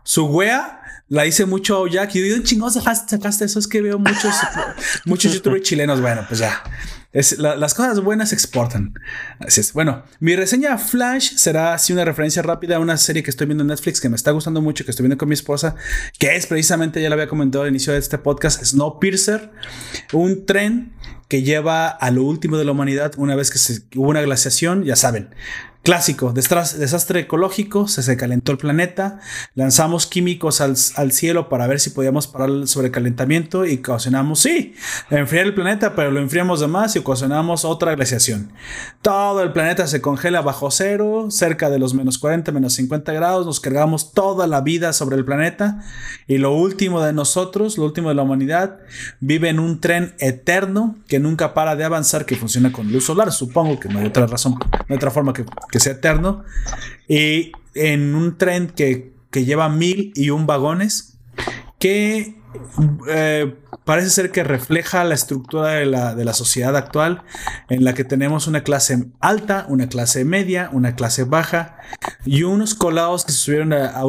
su 0.03 0.25
wea 0.25 0.79
la 1.09 1.25
hice 1.25 1.45
mucho 1.45 1.87
Jack 1.87 2.15
y 2.15 2.29
yo, 2.29 2.43
chingón, 2.43 2.71
sacaste, 2.71 3.17
eso. 3.45 3.59
Es 3.59 3.67
que 3.67 3.81
veo 3.81 3.97
muchos, 3.97 4.35
muchos 5.05 5.33
youtubers 5.33 5.63
chilenos. 5.63 5.99
Bueno, 6.01 6.23
pues 6.27 6.39
ya. 6.39 6.61
Las 7.11 7.73
cosas 7.73 8.01
buenas 8.01 8.29
se 8.29 8.35
exportan. 8.35 8.93
Así 9.39 9.61
es. 9.61 9.73
Bueno, 9.73 10.03
mi 10.19 10.35
reseña 10.35 10.77
Flash 10.77 11.35
será 11.37 11.73
así 11.73 11.91
una 11.91 12.05
referencia 12.05 12.43
rápida 12.43 12.75
a 12.75 12.79
una 12.79 12.97
serie 12.97 13.23
que 13.23 13.31
estoy 13.31 13.47
viendo 13.47 13.63
en 13.63 13.69
Netflix 13.69 13.99
que 13.99 14.09
me 14.09 14.15
está 14.15 14.29
gustando 14.29 14.61
mucho, 14.61 14.85
que 14.85 14.91
estoy 14.91 15.05
viendo 15.05 15.17
con 15.17 15.27
mi 15.27 15.33
esposa, 15.33 15.75
que 16.19 16.35
es 16.35 16.45
precisamente, 16.45 17.01
ya 17.01 17.09
lo 17.09 17.13
había 17.13 17.27
comentado 17.27 17.63
al 17.63 17.69
inicio 17.71 17.93
de 17.93 17.99
este 17.99 18.19
podcast, 18.19 18.63
Snowpiercer, 18.63 19.49
un 20.13 20.45
tren 20.45 20.93
que 21.27 21.41
lleva 21.41 21.87
a 21.87 22.11
lo 22.11 22.23
último 22.23 22.57
de 22.57 22.65
la 22.65 22.71
humanidad 22.73 23.13
una 23.17 23.35
vez 23.35 23.49
que 23.49 23.97
hubo 23.97 24.09
una 24.09 24.21
glaciación, 24.21 24.83
ya 24.83 24.95
saben, 24.95 25.29
Clásico, 25.81 26.33
desastre 26.33 27.21
ecológico, 27.21 27.87
se, 27.87 28.17
calentó 28.17 28.51
el 28.51 28.57
planeta, 28.57 29.21
lanzamos 29.55 30.07
químicos 30.07 30.59
al, 30.59 31.11
cielo 31.13 31.47
para 31.47 31.67
ver 31.67 31.79
si 31.79 31.89
podíamos 31.91 32.27
parar 32.27 32.49
el 32.49 32.67
sobrecalentamiento 32.67 33.65
y 33.65 33.75
ocasionamos, 33.75 34.41
sí, 34.41 34.75
enfriar 35.09 35.45
el 35.45 35.55
planeta, 35.55 35.95
pero 35.95 36.11
lo 36.11 36.19
enfriamos 36.19 36.59
de 36.59 36.67
más 36.67 36.95
y 36.95 36.99
ocasionamos 36.99 37.63
otra 37.63 37.95
glaciación. 37.95 38.51
Todo 39.01 39.41
el 39.41 39.53
planeta 39.53 39.87
se 39.87 40.01
congela 40.01 40.41
bajo 40.41 40.69
cero, 40.69 41.27
cerca 41.31 41.69
de 41.69 41.79
los 41.79 41.93
menos 41.93 42.17
40, 42.19 42.51
menos 42.51 42.73
50 42.73 43.13
grados, 43.13 43.45
nos 43.45 43.61
cargamos 43.61 44.11
toda 44.11 44.47
la 44.47 44.59
vida 44.59 44.91
sobre 44.91 45.15
el 45.15 45.23
planeta 45.23 45.79
y 46.27 46.39
lo 46.39 46.53
último 46.53 47.01
de 47.01 47.13
nosotros, 47.13 47.77
lo 47.77 47.85
último 47.85 48.09
de 48.09 48.15
la 48.15 48.23
humanidad, 48.23 48.79
vive 49.21 49.47
en 49.47 49.59
un 49.59 49.79
tren 49.79 50.13
eterno 50.19 50.97
que 51.07 51.19
nunca 51.19 51.53
para 51.53 51.77
de 51.77 51.85
avanzar, 51.85 52.25
que 52.25 52.35
funciona 52.35 52.73
con 52.73 52.91
luz 52.91 53.05
solar, 53.05 53.31
supongo 53.31 53.79
que 53.79 53.87
no 53.87 53.99
hay 53.99 54.07
otra 54.07 54.27
razón, 54.27 54.55
no 54.59 54.85
hay 54.89 54.97
otra 54.97 55.09
forma 55.09 55.31
que 55.31 55.45
que 55.71 55.79
sea 55.79 55.93
eterno, 55.93 56.43
y 57.07 57.51
en 57.75 58.15
un 58.15 58.37
tren 58.37 58.67
que, 58.67 59.13
lleva 59.31 59.69
mil 59.69 60.11
y 60.15 60.31
un 60.31 60.47
vagones, 60.47 61.17
que 61.79 62.38
eh, 63.07 63.55
parece 63.83 64.09
ser 64.09 64.31
que 64.31 64.43
refleja 64.43 65.03
la 65.03 65.13
estructura 65.13 65.69
de 65.73 65.85
la, 65.85 66.15
de 66.15 66.25
la, 66.25 66.33
sociedad 66.33 66.75
actual, 66.75 67.23
en 67.69 67.83
la 67.83 67.93
que 67.93 68.03
tenemos 68.03 68.47
una 68.47 68.63
clase 68.63 69.05
alta, 69.19 69.65
una 69.69 69.87
clase 69.87 70.25
media, 70.25 70.69
una 70.73 70.95
clase 70.95 71.23
baja 71.23 71.77
y 72.25 72.43
unos 72.43 72.73
colados 72.73 73.25
que 73.25 73.31
se 73.31 73.37
subieron 73.39 73.73
a, 73.73 73.91
a 73.93 74.05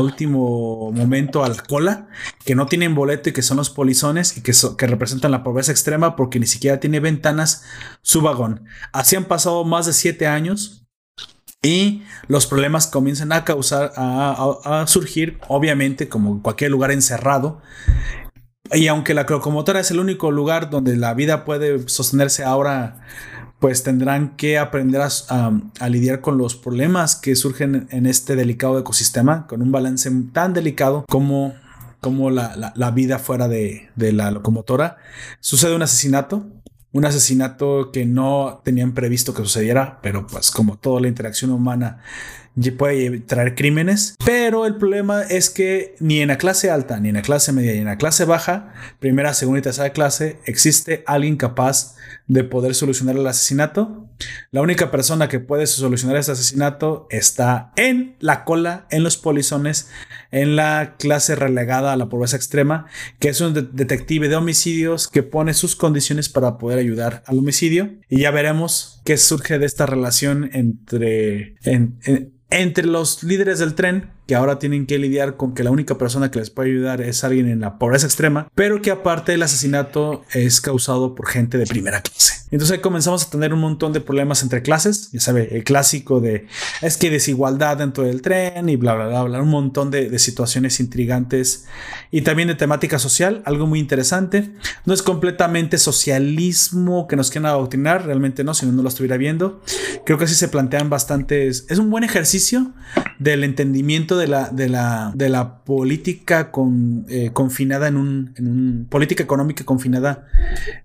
último 0.00 0.92
momento 0.92 1.44
a 1.44 1.48
la 1.48 1.62
cola, 1.62 2.08
que 2.44 2.54
no 2.54 2.66
tienen 2.66 2.94
boleto 2.94 3.30
y 3.30 3.32
que 3.32 3.42
son 3.42 3.56
los 3.56 3.70
polizones 3.70 4.36
y 4.36 4.42
que, 4.42 4.52
que 4.76 4.86
representan 4.86 5.30
la 5.30 5.42
pobreza 5.42 5.72
extrema 5.72 6.16
porque 6.16 6.38
ni 6.38 6.46
siquiera 6.46 6.80
tiene 6.80 7.00
ventanas 7.00 7.64
su 8.02 8.20
vagón. 8.20 8.64
Así 8.92 9.16
han 9.16 9.24
pasado 9.24 9.64
más 9.64 9.86
de 9.86 9.92
siete 9.92 10.26
años 10.26 10.83
y 11.64 12.02
los 12.28 12.46
problemas 12.46 12.86
comienzan 12.86 13.32
a 13.32 13.44
causar, 13.44 13.92
a, 13.96 14.84
surgir, 14.86 15.38
obviamente, 15.48 16.08
como 16.08 16.42
cualquier 16.42 16.70
lugar 16.70 16.92
encerrado. 16.92 17.60
Y 18.72 18.86
aunque 18.86 19.14
la 19.14 19.24
locomotora 19.24 19.80
es 19.80 19.90
el 19.90 19.98
único 19.98 20.30
lugar 20.30 20.70
donde 20.70 20.96
la 20.96 21.14
vida 21.14 21.44
puede 21.44 21.88
sostenerse 21.88 22.44
ahora, 22.44 23.00
pues 23.60 23.82
tendrán 23.82 24.36
que 24.36 24.58
aprender 24.58 25.00
a, 25.00 25.88
lidiar 25.88 26.20
con 26.20 26.36
los 26.38 26.54
problemas 26.54 27.16
que 27.16 27.34
surgen 27.34 27.88
en 27.90 28.06
este 28.06 28.36
delicado 28.36 28.78
ecosistema, 28.78 29.46
con 29.46 29.62
un 29.62 29.72
balance 29.72 30.10
tan 30.32 30.52
delicado 30.52 31.04
como, 31.08 31.54
como 32.00 32.30
la, 32.30 32.90
vida 32.94 33.18
fuera 33.18 33.48
de, 33.48 33.88
de 33.96 34.12
la 34.12 34.30
locomotora. 34.30 34.98
Sucede 35.40 35.74
un 35.74 35.82
asesinato, 35.82 36.46
un 36.94 37.04
asesinato 37.04 37.90
que 37.92 38.06
no 38.06 38.62
tenían 38.64 38.94
previsto 38.94 39.34
que 39.34 39.42
sucediera, 39.42 39.98
pero 40.00 40.26
pues 40.26 40.50
como 40.52 40.78
toda 40.78 41.00
la 41.00 41.08
interacción 41.08 41.50
humana 41.50 41.98
puede 42.78 43.18
traer 43.18 43.56
crímenes, 43.56 44.14
pero 44.24 44.64
el 44.64 44.76
problema 44.76 45.22
es 45.22 45.50
que 45.50 45.96
ni 45.98 46.20
en 46.20 46.28
la 46.28 46.38
clase 46.38 46.70
alta, 46.70 47.00
ni 47.00 47.08
en 47.08 47.16
la 47.16 47.22
clase 47.22 47.52
media, 47.52 47.72
ni 47.72 47.78
en 47.78 47.86
la 47.86 47.98
clase 47.98 48.24
baja, 48.24 48.72
primera, 49.00 49.34
segunda 49.34 49.58
y 49.58 49.62
tercera 49.62 49.90
clase, 49.90 50.38
existe 50.46 51.02
alguien 51.06 51.36
capaz 51.36 51.96
de 52.28 52.44
poder 52.44 52.74
solucionar 52.74 53.16
el 53.16 53.26
asesinato. 53.26 54.08
La 54.52 54.62
única 54.62 54.92
persona 54.92 55.28
que 55.28 55.40
puede 55.40 55.66
solucionar 55.66 56.16
ese 56.16 56.32
asesinato 56.32 57.08
está 57.10 57.72
en 57.74 58.14
la 58.20 58.44
cola, 58.44 58.86
en 58.90 59.02
los 59.02 59.16
polizones, 59.16 59.88
en 60.34 60.56
la 60.56 60.96
clase 60.98 61.36
relegada 61.36 61.92
a 61.92 61.96
la 61.96 62.08
pobreza 62.08 62.34
extrema, 62.34 62.86
que 63.20 63.28
es 63.28 63.40
un 63.40 63.54
detective 63.54 64.28
de 64.28 64.34
homicidios 64.34 65.06
que 65.06 65.22
pone 65.22 65.54
sus 65.54 65.76
condiciones 65.76 66.28
para 66.28 66.58
poder 66.58 66.80
ayudar 66.80 67.22
al 67.26 67.38
homicidio. 67.38 67.94
Y 68.08 68.22
ya 68.22 68.32
veremos 68.32 69.00
qué 69.04 69.16
surge 69.16 69.60
de 69.60 69.66
esta 69.66 69.86
relación 69.86 70.50
entre, 70.52 71.54
entre 72.50 72.86
los 72.86 73.22
líderes 73.22 73.60
del 73.60 73.76
tren 73.76 74.10
que 74.26 74.34
ahora 74.34 74.58
tienen 74.58 74.86
que 74.86 74.98
lidiar 74.98 75.36
con 75.36 75.54
que 75.54 75.64
la 75.64 75.70
única 75.70 75.98
persona 75.98 76.30
que 76.30 76.38
les 76.38 76.50
puede 76.50 76.70
ayudar 76.70 77.00
es 77.00 77.24
alguien 77.24 77.48
en 77.48 77.60
la 77.60 77.78
pobreza 77.78 78.06
extrema, 78.06 78.48
pero 78.54 78.80
que 78.80 78.90
aparte 78.90 79.34
el 79.34 79.42
asesinato 79.42 80.24
es 80.32 80.60
causado 80.60 81.14
por 81.14 81.28
gente 81.28 81.58
de 81.58 81.66
primera 81.66 82.00
clase. 82.00 82.44
Entonces 82.50 82.76
ahí 82.76 82.80
comenzamos 82.80 83.26
a 83.26 83.30
tener 83.30 83.52
un 83.52 83.60
montón 83.60 83.92
de 83.92 84.00
problemas 84.00 84.42
entre 84.42 84.62
clases, 84.62 85.10
ya 85.10 85.20
sabe, 85.20 85.56
el 85.56 85.64
clásico 85.64 86.20
de 86.20 86.46
es 86.82 86.96
que 86.96 87.10
desigualdad 87.10 87.78
dentro 87.78 88.04
del 88.04 88.22
tren 88.22 88.68
y 88.68 88.76
bla, 88.76 88.94
bla, 88.94 89.08
bla, 89.08 89.22
bla, 89.24 89.42
un 89.42 89.48
montón 89.48 89.90
de, 89.90 90.08
de 90.08 90.18
situaciones 90.18 90.78
intrigantes 90.78 91.66
y 92.10 92.22
también 92.22 92.48
de 92.48 92.54
temática 92.54 92.98
social, 92.98 93.42
algo 93.44 93.66
muy 93.66 93.80
interesante. 93.80 94.52
No 94.84 94.94
es 94.94 95.02
completamente 95.02 95.78
socialismo 95.78 97.08
que 97.08 97.16
nos 97.16 97.30
quieran 97.30 97.50
adoctrinar, 97.50 98.06
realmente 98.06 98.44
no, 98.44 98.54
si 98.54 98.66
no, 98.66 98.72
no 98.72 98.82
lo 98.82 98.88
estuviera 98.88 99.16
viendo. 99.16 99.60
Creo 100.06 100.16
que 100.16 100.28
sí 100.28 100.34
se 100.34 100.48
plantean 100.48 100.88
bastantes, 100.88 101.66
es 101.68 101.78
un 101.78 101.90
buen 101.90 102.04
ejercicio 102.04 102.72
del 103.18 103.44
entendimiento 103.44 104.16
de 104.16 104.28
la, 104.28 104.48
de 104.50 104.68
la, 104.68 105.12
de 105.14 105.28
la 105.28 105.64
política 105.64 106.50
con, 106.50 107.06
eh, 107.08 107.30
confinada 107.32 107.88
en 107.88 107.96
un, 107.96 108.34
en 108.36 108.48
un, 108.48 108.86
política 108.88 109.22
económica 109.22 109.64
confinada 109.64 110.26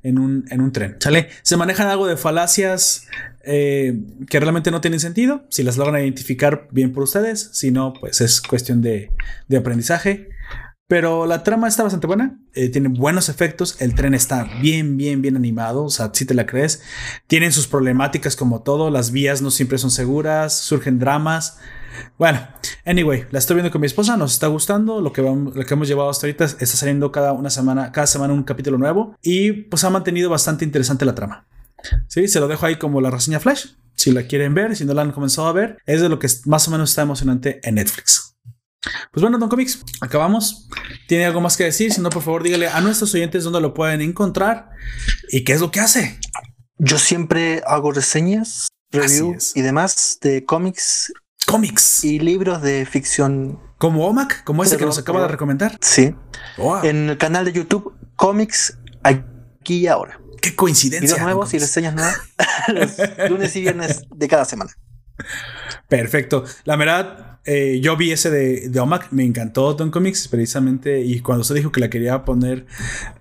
en 0.03 0.19
un, 0.19 0.45
en 0.49 0.61
un 0.61 0.71
tren. 0.71 0.97
Se 1.43 1.57
manejan 1.57 1.87
algo 1.87 2.07
de 2.07 2.17
falacias 2.17 3.07
eh, 3.43 3.99
que 4.29 4.39
realmente 4.39 4.71
no 4.71 4.81
tienen 4.81 4.99
sentido. 4.99 5.45
Si 5.49 5.63
las 5.63 5.77
logran 5.77 6.01
identificar 6.01 6.67
bien 6.71 6.93
por 6.93 7.03
ustedes, 7.03 7.49
si 7.53 7.71
no, 7.71 7.93
pues 7.93 8.21
es 8.21 8.41
cuestión 8.41 8.81
de, 8.81 9.11
de 9.47 9.57
aprendizaje. 9.57 10.29
Pero 10.89 11.27
la 11.27 11.43
trama 11.43 11.67
está 11.67 11.83
bastante 11.83 12.07
buena, 12.07 12.39
eh, 12.55 12.69
tiene 12.69 12.87
buenos 12.87 13.29
efectos, 13.29 13.79
el 13.79 13.93
tren 13.93 14.15
está 14.15 14.45
bien, 14.59 14.97
bien, 14.97 15.21
bien 15.21 15.35
animado, 15.35 15.83
o 15.83 15.89
sea, 15.91 16.09
si 16.11 16.25
te 16.25 16.33
la 16.33 16.47
crees. 16.47 16.81
Tienen 17.27 17.51
sus 17.51 17.67
problemáticas 17.67 18.35
como 18.35 18.63
todo, 18.63 18.89
las 18.89 19.11
vías 19.11 19.43
no 19.43 19.51
siempre 19.51 19.77
son 19.77 19.91
seguras, 19.91 20.57
surgen 20.57 20.97
dramas, 20.97 21.59
bueno, 22.17 22.47
anyway, 22.85 23.25
la 23.31 23.39
estoy 23.39 23.55
viendo 23.55 23.71
con 23.71 23.81
mi 23.81 23.87
esposa, 23.87 24.17
nos 24.17 24.33
está 24.33 24.47
gustando, 24.47 25.01
lo 25.01 25.13
que, 25.13 25.21
lo 25.21 25.51
que 25.51 25.73
hemos 25.73 25.87
llevado 25.87 26.09
hasta 26.09 26.27
ahorita 26.27 26.45
está 26.45 26.65
saliendo 26.65 27.11
cada 27.11 27.33
una 27.33 27.49
semana, 27.49 27.91
cada 27.91 28.07
semana 28.07 28.33
un 28.33 28.43
capítulo 28.43 28.77
nuevo 28.77 29.15
y 29.21 29.51
pues 29.51 29.83
ha 29.83 29.89
mantenido 29.89 30.29
bastante 30.29 30.65
interesante 30.65 31.05
la 31.05 31.15
trama. 31.15 31.47
Sí, 32.07 32.27
se 32.27 32.39
lo 32.39 32.47
dejo 32.47 32.65
ahí 32.65 32.77
como 32.77 33.01
la 33.01 33.09
reseña 33.09 33.39
flash. 33.39 33.67
Si 33.95 34.11
la 34.11 34.23
quieren 34.23 34.53
ver, 34.53 34.75
si 34.75 34.85
no 34.85 34.93
la 34.93 35.01
han 35.01 35.11
comenzado 35.11 35.47
a 35.47 35.53
ver, 35.53 35.77
es 35.85 36.01
de 36.01 36.09
lo 36.09 36.19
que 36.19 36.27
más 36.45 36.67
o 36.67 36.71
menos 36.71 36.89
está 36.89 37.01
emocionante 37.01 37.59
en 37.63 37.75
Netflix. 37.75 38.29
Pues 39.11 39.21
bueno, 39.21 39.37
Don 39.37 39.49
Comics, 39.49 39.83
acabamos. 39.99 40.69
¿Tiene 41.07 41.25
algo 41.25 41.41
más 41.41 41.57
que 41.57 41.65
decir? 41.65 41.91
Si 41.91 41.99
no, 41.99 42.09
por 42.09 42.23
favor, 42.23 42.43
dígale 42.43 42.67
a 42.67 42.79
nuestros 42.81 43.13
oyentes 43.13 43.43
dónde 43.43 43.59
lo 43.59 43.73
pueden 43.73 44.01
encontrar 44.01 44.69
y 45.29 45.43
qué 45.43 45.53
es 45.53 45.61
lo 45.61 45.71
que 45.71 45.81
hace. 45.81 46.17
Yo 46.77 46.97
siempre 46.97 47.61
hago 47.67 47.91
reseñas, 47.91 48.69
reviews 48.91 49.55
y 49.55 49.61
demás 49.61 50.19
de 50.21 50.45
cómics 50.45 51.11
cómics. 51.49 52.03
Y 52.03 52.19
libros 52.19 52.61
de 52.61 52.85
ficción. 52.85 53.59
Como 53.77 54.05
OMAC, 54.07 54.43
como 54.43 54.63
ese 54.63 54.77
que 54.77 54.85
nos 54.85 54.97
acaba 54.97 55.21
de 55.21 55.29
recomendar. 55.29 55.77
Sí. 55.81 56.13
En 56.83 57.09
el 57.09 57.17
canal 57.17 57.45
de 57.45 57.53
YouTube, 57.53 57.93
cómics 58.15 58.77
aquí 59.03 59.77
y 59.77 59.87
ahora. 59.87 60.19
Qué 60.41 60.55
coincidencia. 60.55 61.15
Videos 61.15 61.21
nuevos 61.21 61.53
y 61.53 61.59
reseñas 61.59 61.93
nuevas. 61.95 62.19
lunes 63.29 63.55
y 63.55 63.61
viernes 63.61 64.03
de 64.13 64.27
cada 64.27 64.45
semana. 64.45 64.71
Perfecto. 65.87 66.43
La 66.65 66.75
verdad, 66.75 67.38
eh, 67.51 67.79
yo 67.81 67.97
vi 67.97 68.11
ese 68.11 68.29
de, 68.29 68.69
de, 68.69 68.79
OMAC, 68.79 69.11
me 69.11 69.25
encantó 69.25 69.73
Don 69.73 69.89
Comics 69.89 70.27
precisamente 70.27 71.01
y 71.01 71.19
cuando 71.21 71.41
usted 71.41 71.55
dijo 71.55 71.71
que 71.71 71.79
la 71.79 71.89
quería 71.89 72.23
poner, 72.23 72.67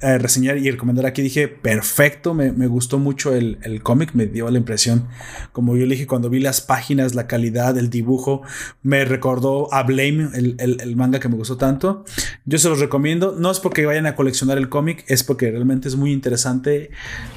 eh, 0.03 0.19
reseñar 0.19 0.59
y 0.59 0.71
recomendar 0.71 1.07
aquí, 1.07 1.23
dije, 1.23 1.49
perfecto, 1.49 2.35
me, 2.35 2.67
gustó 2.67 2.99
mucho 2.99 3.35
el, 3.35 3.81
cómic, 3.83 4.11
me 4.13 4.27
dio 4.27 4.51
la 4.51 4.59
impresión, 4.59 5.09
como 5.53 5.79
yo 5.79 5.87
le 5.87 5.95
dije, 5.95 6.07
cuando 6.07 6.29
vi 6.29 6.41
las 6.41 6.61
páginas, 6.61 7.15
la 7.15 7.27
calidad, 7.27 7.79
el 7.79 7.89
dibujo, 7.89 8.43
me 8.83 9.07
recordó 9.07 9.73
a 9.73 9.83
Blame, 9.85 10.29
el, 10.35 10.95
manga 10.95 11.21
que 11.21 11.31
me 11.31 11.37
gustó 11.37 11.57
tanto. 11.57 12.05
Yo 12.45 12.59
se 12.59 12.69
los 12.69 12.81
recomiendo, 12.81 13.35
no 13.39 13.51
es 13.51 13.61
porque 13.61 13.87
vayan 13.87 14.05
a 14.05 14.15
coleccionar 14.15 14.59
el 14.59 14.69
cómic, 14.69 15.07
es 15.09 15.25
porque 15.25 15.51
realmente 15.51 15.89
es 15.89 15.97
muy 15.97 16.13
interesante, 16.13 16.91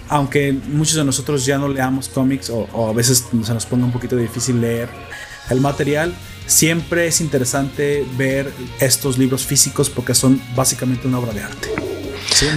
aunque 0.10 0.52
muchos 0.52 0.98
de 0.98 1.06
nosotros 1.06 1.45
ya 1.45 1.58
no 1.58 1.70
leamos 1.70 2.10
cómics 2.10 2.50
o, 2.50 2.68
o 2.74 2.90
a 2.90 2.94
veces 2.94 3.26
se 3.32 3.53
nos 3.53 3.66
ponga 3.66 3.86
un 3.86 3.94
poquito 3.94 4.18
difícil 4.18 4.60
leer 4.60 4.90
el 5.50 5.61
material 5.61 6.14
siempre 6.45 7.08
es 7.08 7.22
interesante 7.22 8.06
ver 8.18 8.52
estos 8.80 9.18
libros 9.18 9.45
físicos 9.45 9.90
porque 9.90 10.14
son 10.16 10.42
básicamente 10.56 11.08
una 11.08 11.20
obra 11.20 11.34
de 11.34 11.44
arte. 11.44 11.70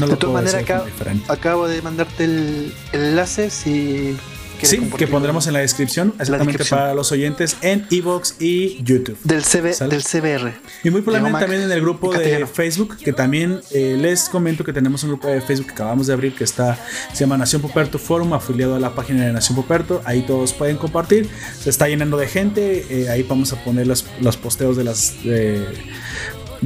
de 0.07 0.17
todas 0.17 0.45
maneras, 0.45 0.89
acabo 1.29 1.69
de 1.69 1.83
mandarte 1.83 2.25
el, 2.25 2.75
el 2.93 3.01
enlace. 3.01 3.51
Si 3.51 4.17
Sí, 4.63 4.79
que 4.97 5.07
pondremos 5.07 5.47
en 5.47 5.53
la 5.53 5.61
descripción, 5.61 6.15
exactamente 6.19 6.65
para 6.65 6.95
los 6.95 7.13
oyentes 7.13 7.57
en 7.63 7.87
Evox 7.91 8.37
y 8.41 8.83
YouTube. 8.83 9.19
Del, 9.25 9.43
CB, 9.43 9.89
del 9.89 10.03
CBR. 10.03 10.53
Y 10.83 10.91
muy 10.91 11.03
probablemente 11.03 11.41
también 11.41 11.63
en 11.63 11.73
el 11.73 11.81
grupo 11.81 12.13
de 12.13 12.47
Facebook, 12.47 12.97
que 12.97 13.13
también 13.13 13.61
eh, 13.73 13.97
les 13.99 14.29
comento 14.29 14.65
que 14.65 14.73
tenemos 14.73 15.03
un 15.03 15.11
grupo 15.11 15.29
de 15.29 15.41
Facebook 15.41 15.67
que 15.67 15.73
acabamos 15.73 16.07
de 16.07 16.13
abrir 16.13 16.35
que 16.35 16.45
está, 16.45 16.79
se 17.13 17.21
llama 17.21 17.37
Nación 17.37 17.63
Poperto 17.63 17.99
Forum, 17.99 18.33
afiliado 18.33 18.75
a 18.75 18.81
la 18.81 18.95
página 18.95 19.27
de 19.27 19.33
Nación 19.33 19.57
Poperto. 19.57 20.03
Ahí 20.05 20.23
todos 20.23 20.53
pueden 20.53 20.77
compartir. 20.77 21.29
Se 21.61 21.71
está 21.71 21.89
llenando 21.89 22.17
de 22.17 22.27
gente. 22.27 22.87
Eh, 22.91 23.09
ahí 23.11 23.23
vamos 23.23 23.53
a 23.53 23.63
poner 23.65 23.87
los, 23.87 24.07
los 24.21 24.37
posteos 24.37 24.77
de 24.77 24.85
las 24.85 25.23
de 25.25 25.67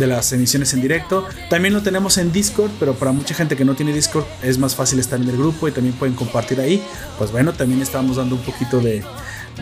las 0.07 0.33
emisiones 0.33 0.73
en 0.75 0.81
directo. 0.81 1.27
También 1.51 1.75
lo 1.75 1.83
tenemos 1.83 2.19
en 2.19 2.33
Discord, 2.33 2.71
pero 2.79 2.95
para 2.95 3.13
mucha 3.13 3.35
gente 3.35 3.57
que 3.57 3.65
no 3.65 3.75
tiene 3.75 3.93
Discord 3.93 4.25
es 4.43 4.59
más 4.59 4.75
fácil 4.75 4.99
estar 4.99 5.21
en 5.21 5.29
el 5.29 5.37
grupo 5.37 5.69
y 5.69 5.73
también 5.73 5.95
pueden 5.95 6.15
compartir 6.15 6.61
ahí. 6.61 6.83
Pues 7.19 7.33
bueno, 7.33 7.53
también 7.53 7.83
estamos 7.83 8.17
dando 8.17 8.37
un 8.37 8.43
poquito 8.43 8.81
de, 8.81 9.05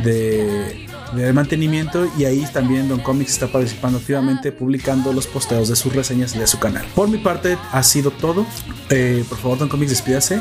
de, 0.05 1.33
mantenimiento 1.33 2.09
y 2.19 2.25
ahí 2.25 2.47
también 2.53 2.89
Don 2.89 3.01
Comics 3.01 3.33
está 3.33 3.49
participando 3.49 3.99
activamente 3.99 4.53
publicando 4.53 5.13
los 5.13 5.27
posteos 5.27 5.69
de 5.69 5.77
sus 5.77 5.95
reseñas 5.95 6.39
de 6.39 6.47
su 6.47 6.59
canal. 6.59 6.85
Por 6.95 7.09
mi 7.09 7.19
parte 7.19 7.57
ha 7.73 7.83
sido 7.83 8.11
todo. 8.11 8.47
Eh, 8.91 9.25
por 9.29 9.39
favor, 9.39 9.59
Don 9.59 9.69
Comics, 9.69 9.91
despídase. 9.91 10.41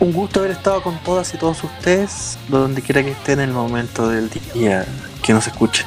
Un 0.00 0.12
gusto 0.12 0.40
haber 0.40 0.52
estado 0.52 0.82
con 0.82 0.98
todas 1.04 1.32
y 1.34 1.38
todos 1.38 1.62
ustedes, 1.62 2.36
donde 2.48 2.82
quiera 2.82 3.04
que 3.04 3.12
estén 3.12 3.38
en 3.38 3.50
el 3.50 3.54
momento 3.54 4.08
del 4.08 4.28
día 4.54 4.84
que 5.22 5.32
nos 5.32 5.46
escuchen. 5.46 5.86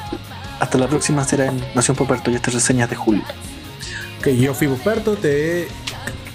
Hasta 0.60 0.78
la 0.78 0.88
próxima 0.88 1.24
será 1.24 1.46
en 1.46 1.62
Nación 1.74 1.96
Poperto 1.96 2.30
y 2.30 2.34
estas 2.34 2.54
reseñas 2.54 2.88
de 2.90 2.96
julio. 2.96 3.22
Ok, 4.18 4.28
yo 4.28 4.54
fui 4.54 4.68
Poperto, 4.68 5.16
te, 5.16 5.68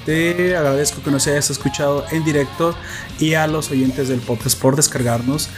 te 0.06 0.56
agradezco 0.56 1.01
que 1.01 1.11
nos 1.11 1.25
hayas 1.27 1.50
escuchado 1.50 2.06
en 2.11 2.24
directo 2.24 2.75
y 3.19 3.33
a 3.33 3.48
los 3.48 3.72
oyentes 3.72 4.08
del 4.08 4.19
podcast 4.19 4.59
por 4.59 4.75
descargarnos. 4.75 5.50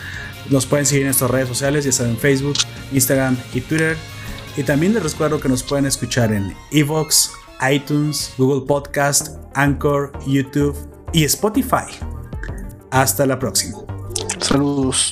Nos 0.49 0.65
pueden 0.65 0.85
seguir 0.85 1.03
en 1.03 1.07
nuestras 1.07 1.31
redes 1.31 1.47
sociales, 1.47 1.85
ya 1.85 1.91
saben, 1.91 2.17
Facebook, 2.17 2.57
Instagram 2.91 3.37
y 3.53 3.61
Twitter. 3.61 3.97
Y 4.55 4.63
también 4.63 4.93
les 4.93 5.03
recuerdo 5.03 5.39
que 5.39 5.49
nos 5.49 5.63
pueden 5.63 5.85
escuchar 5.85 6.31
en 6.31 6.55
Evox, 6.71 7.31
iTunes, 7.71 8.33
Google 8.37 8.65
Podcast, 8.67 9.37
Anchor, 9.55 10.11
YouTube 10.27 10.77
y 11.11 11.23
Spotify. 11.23 11.87
Hasta 12.91 13.25
la 13.25 13.39
próxima. 13.39 13.79
Saludos. 14.39 15.11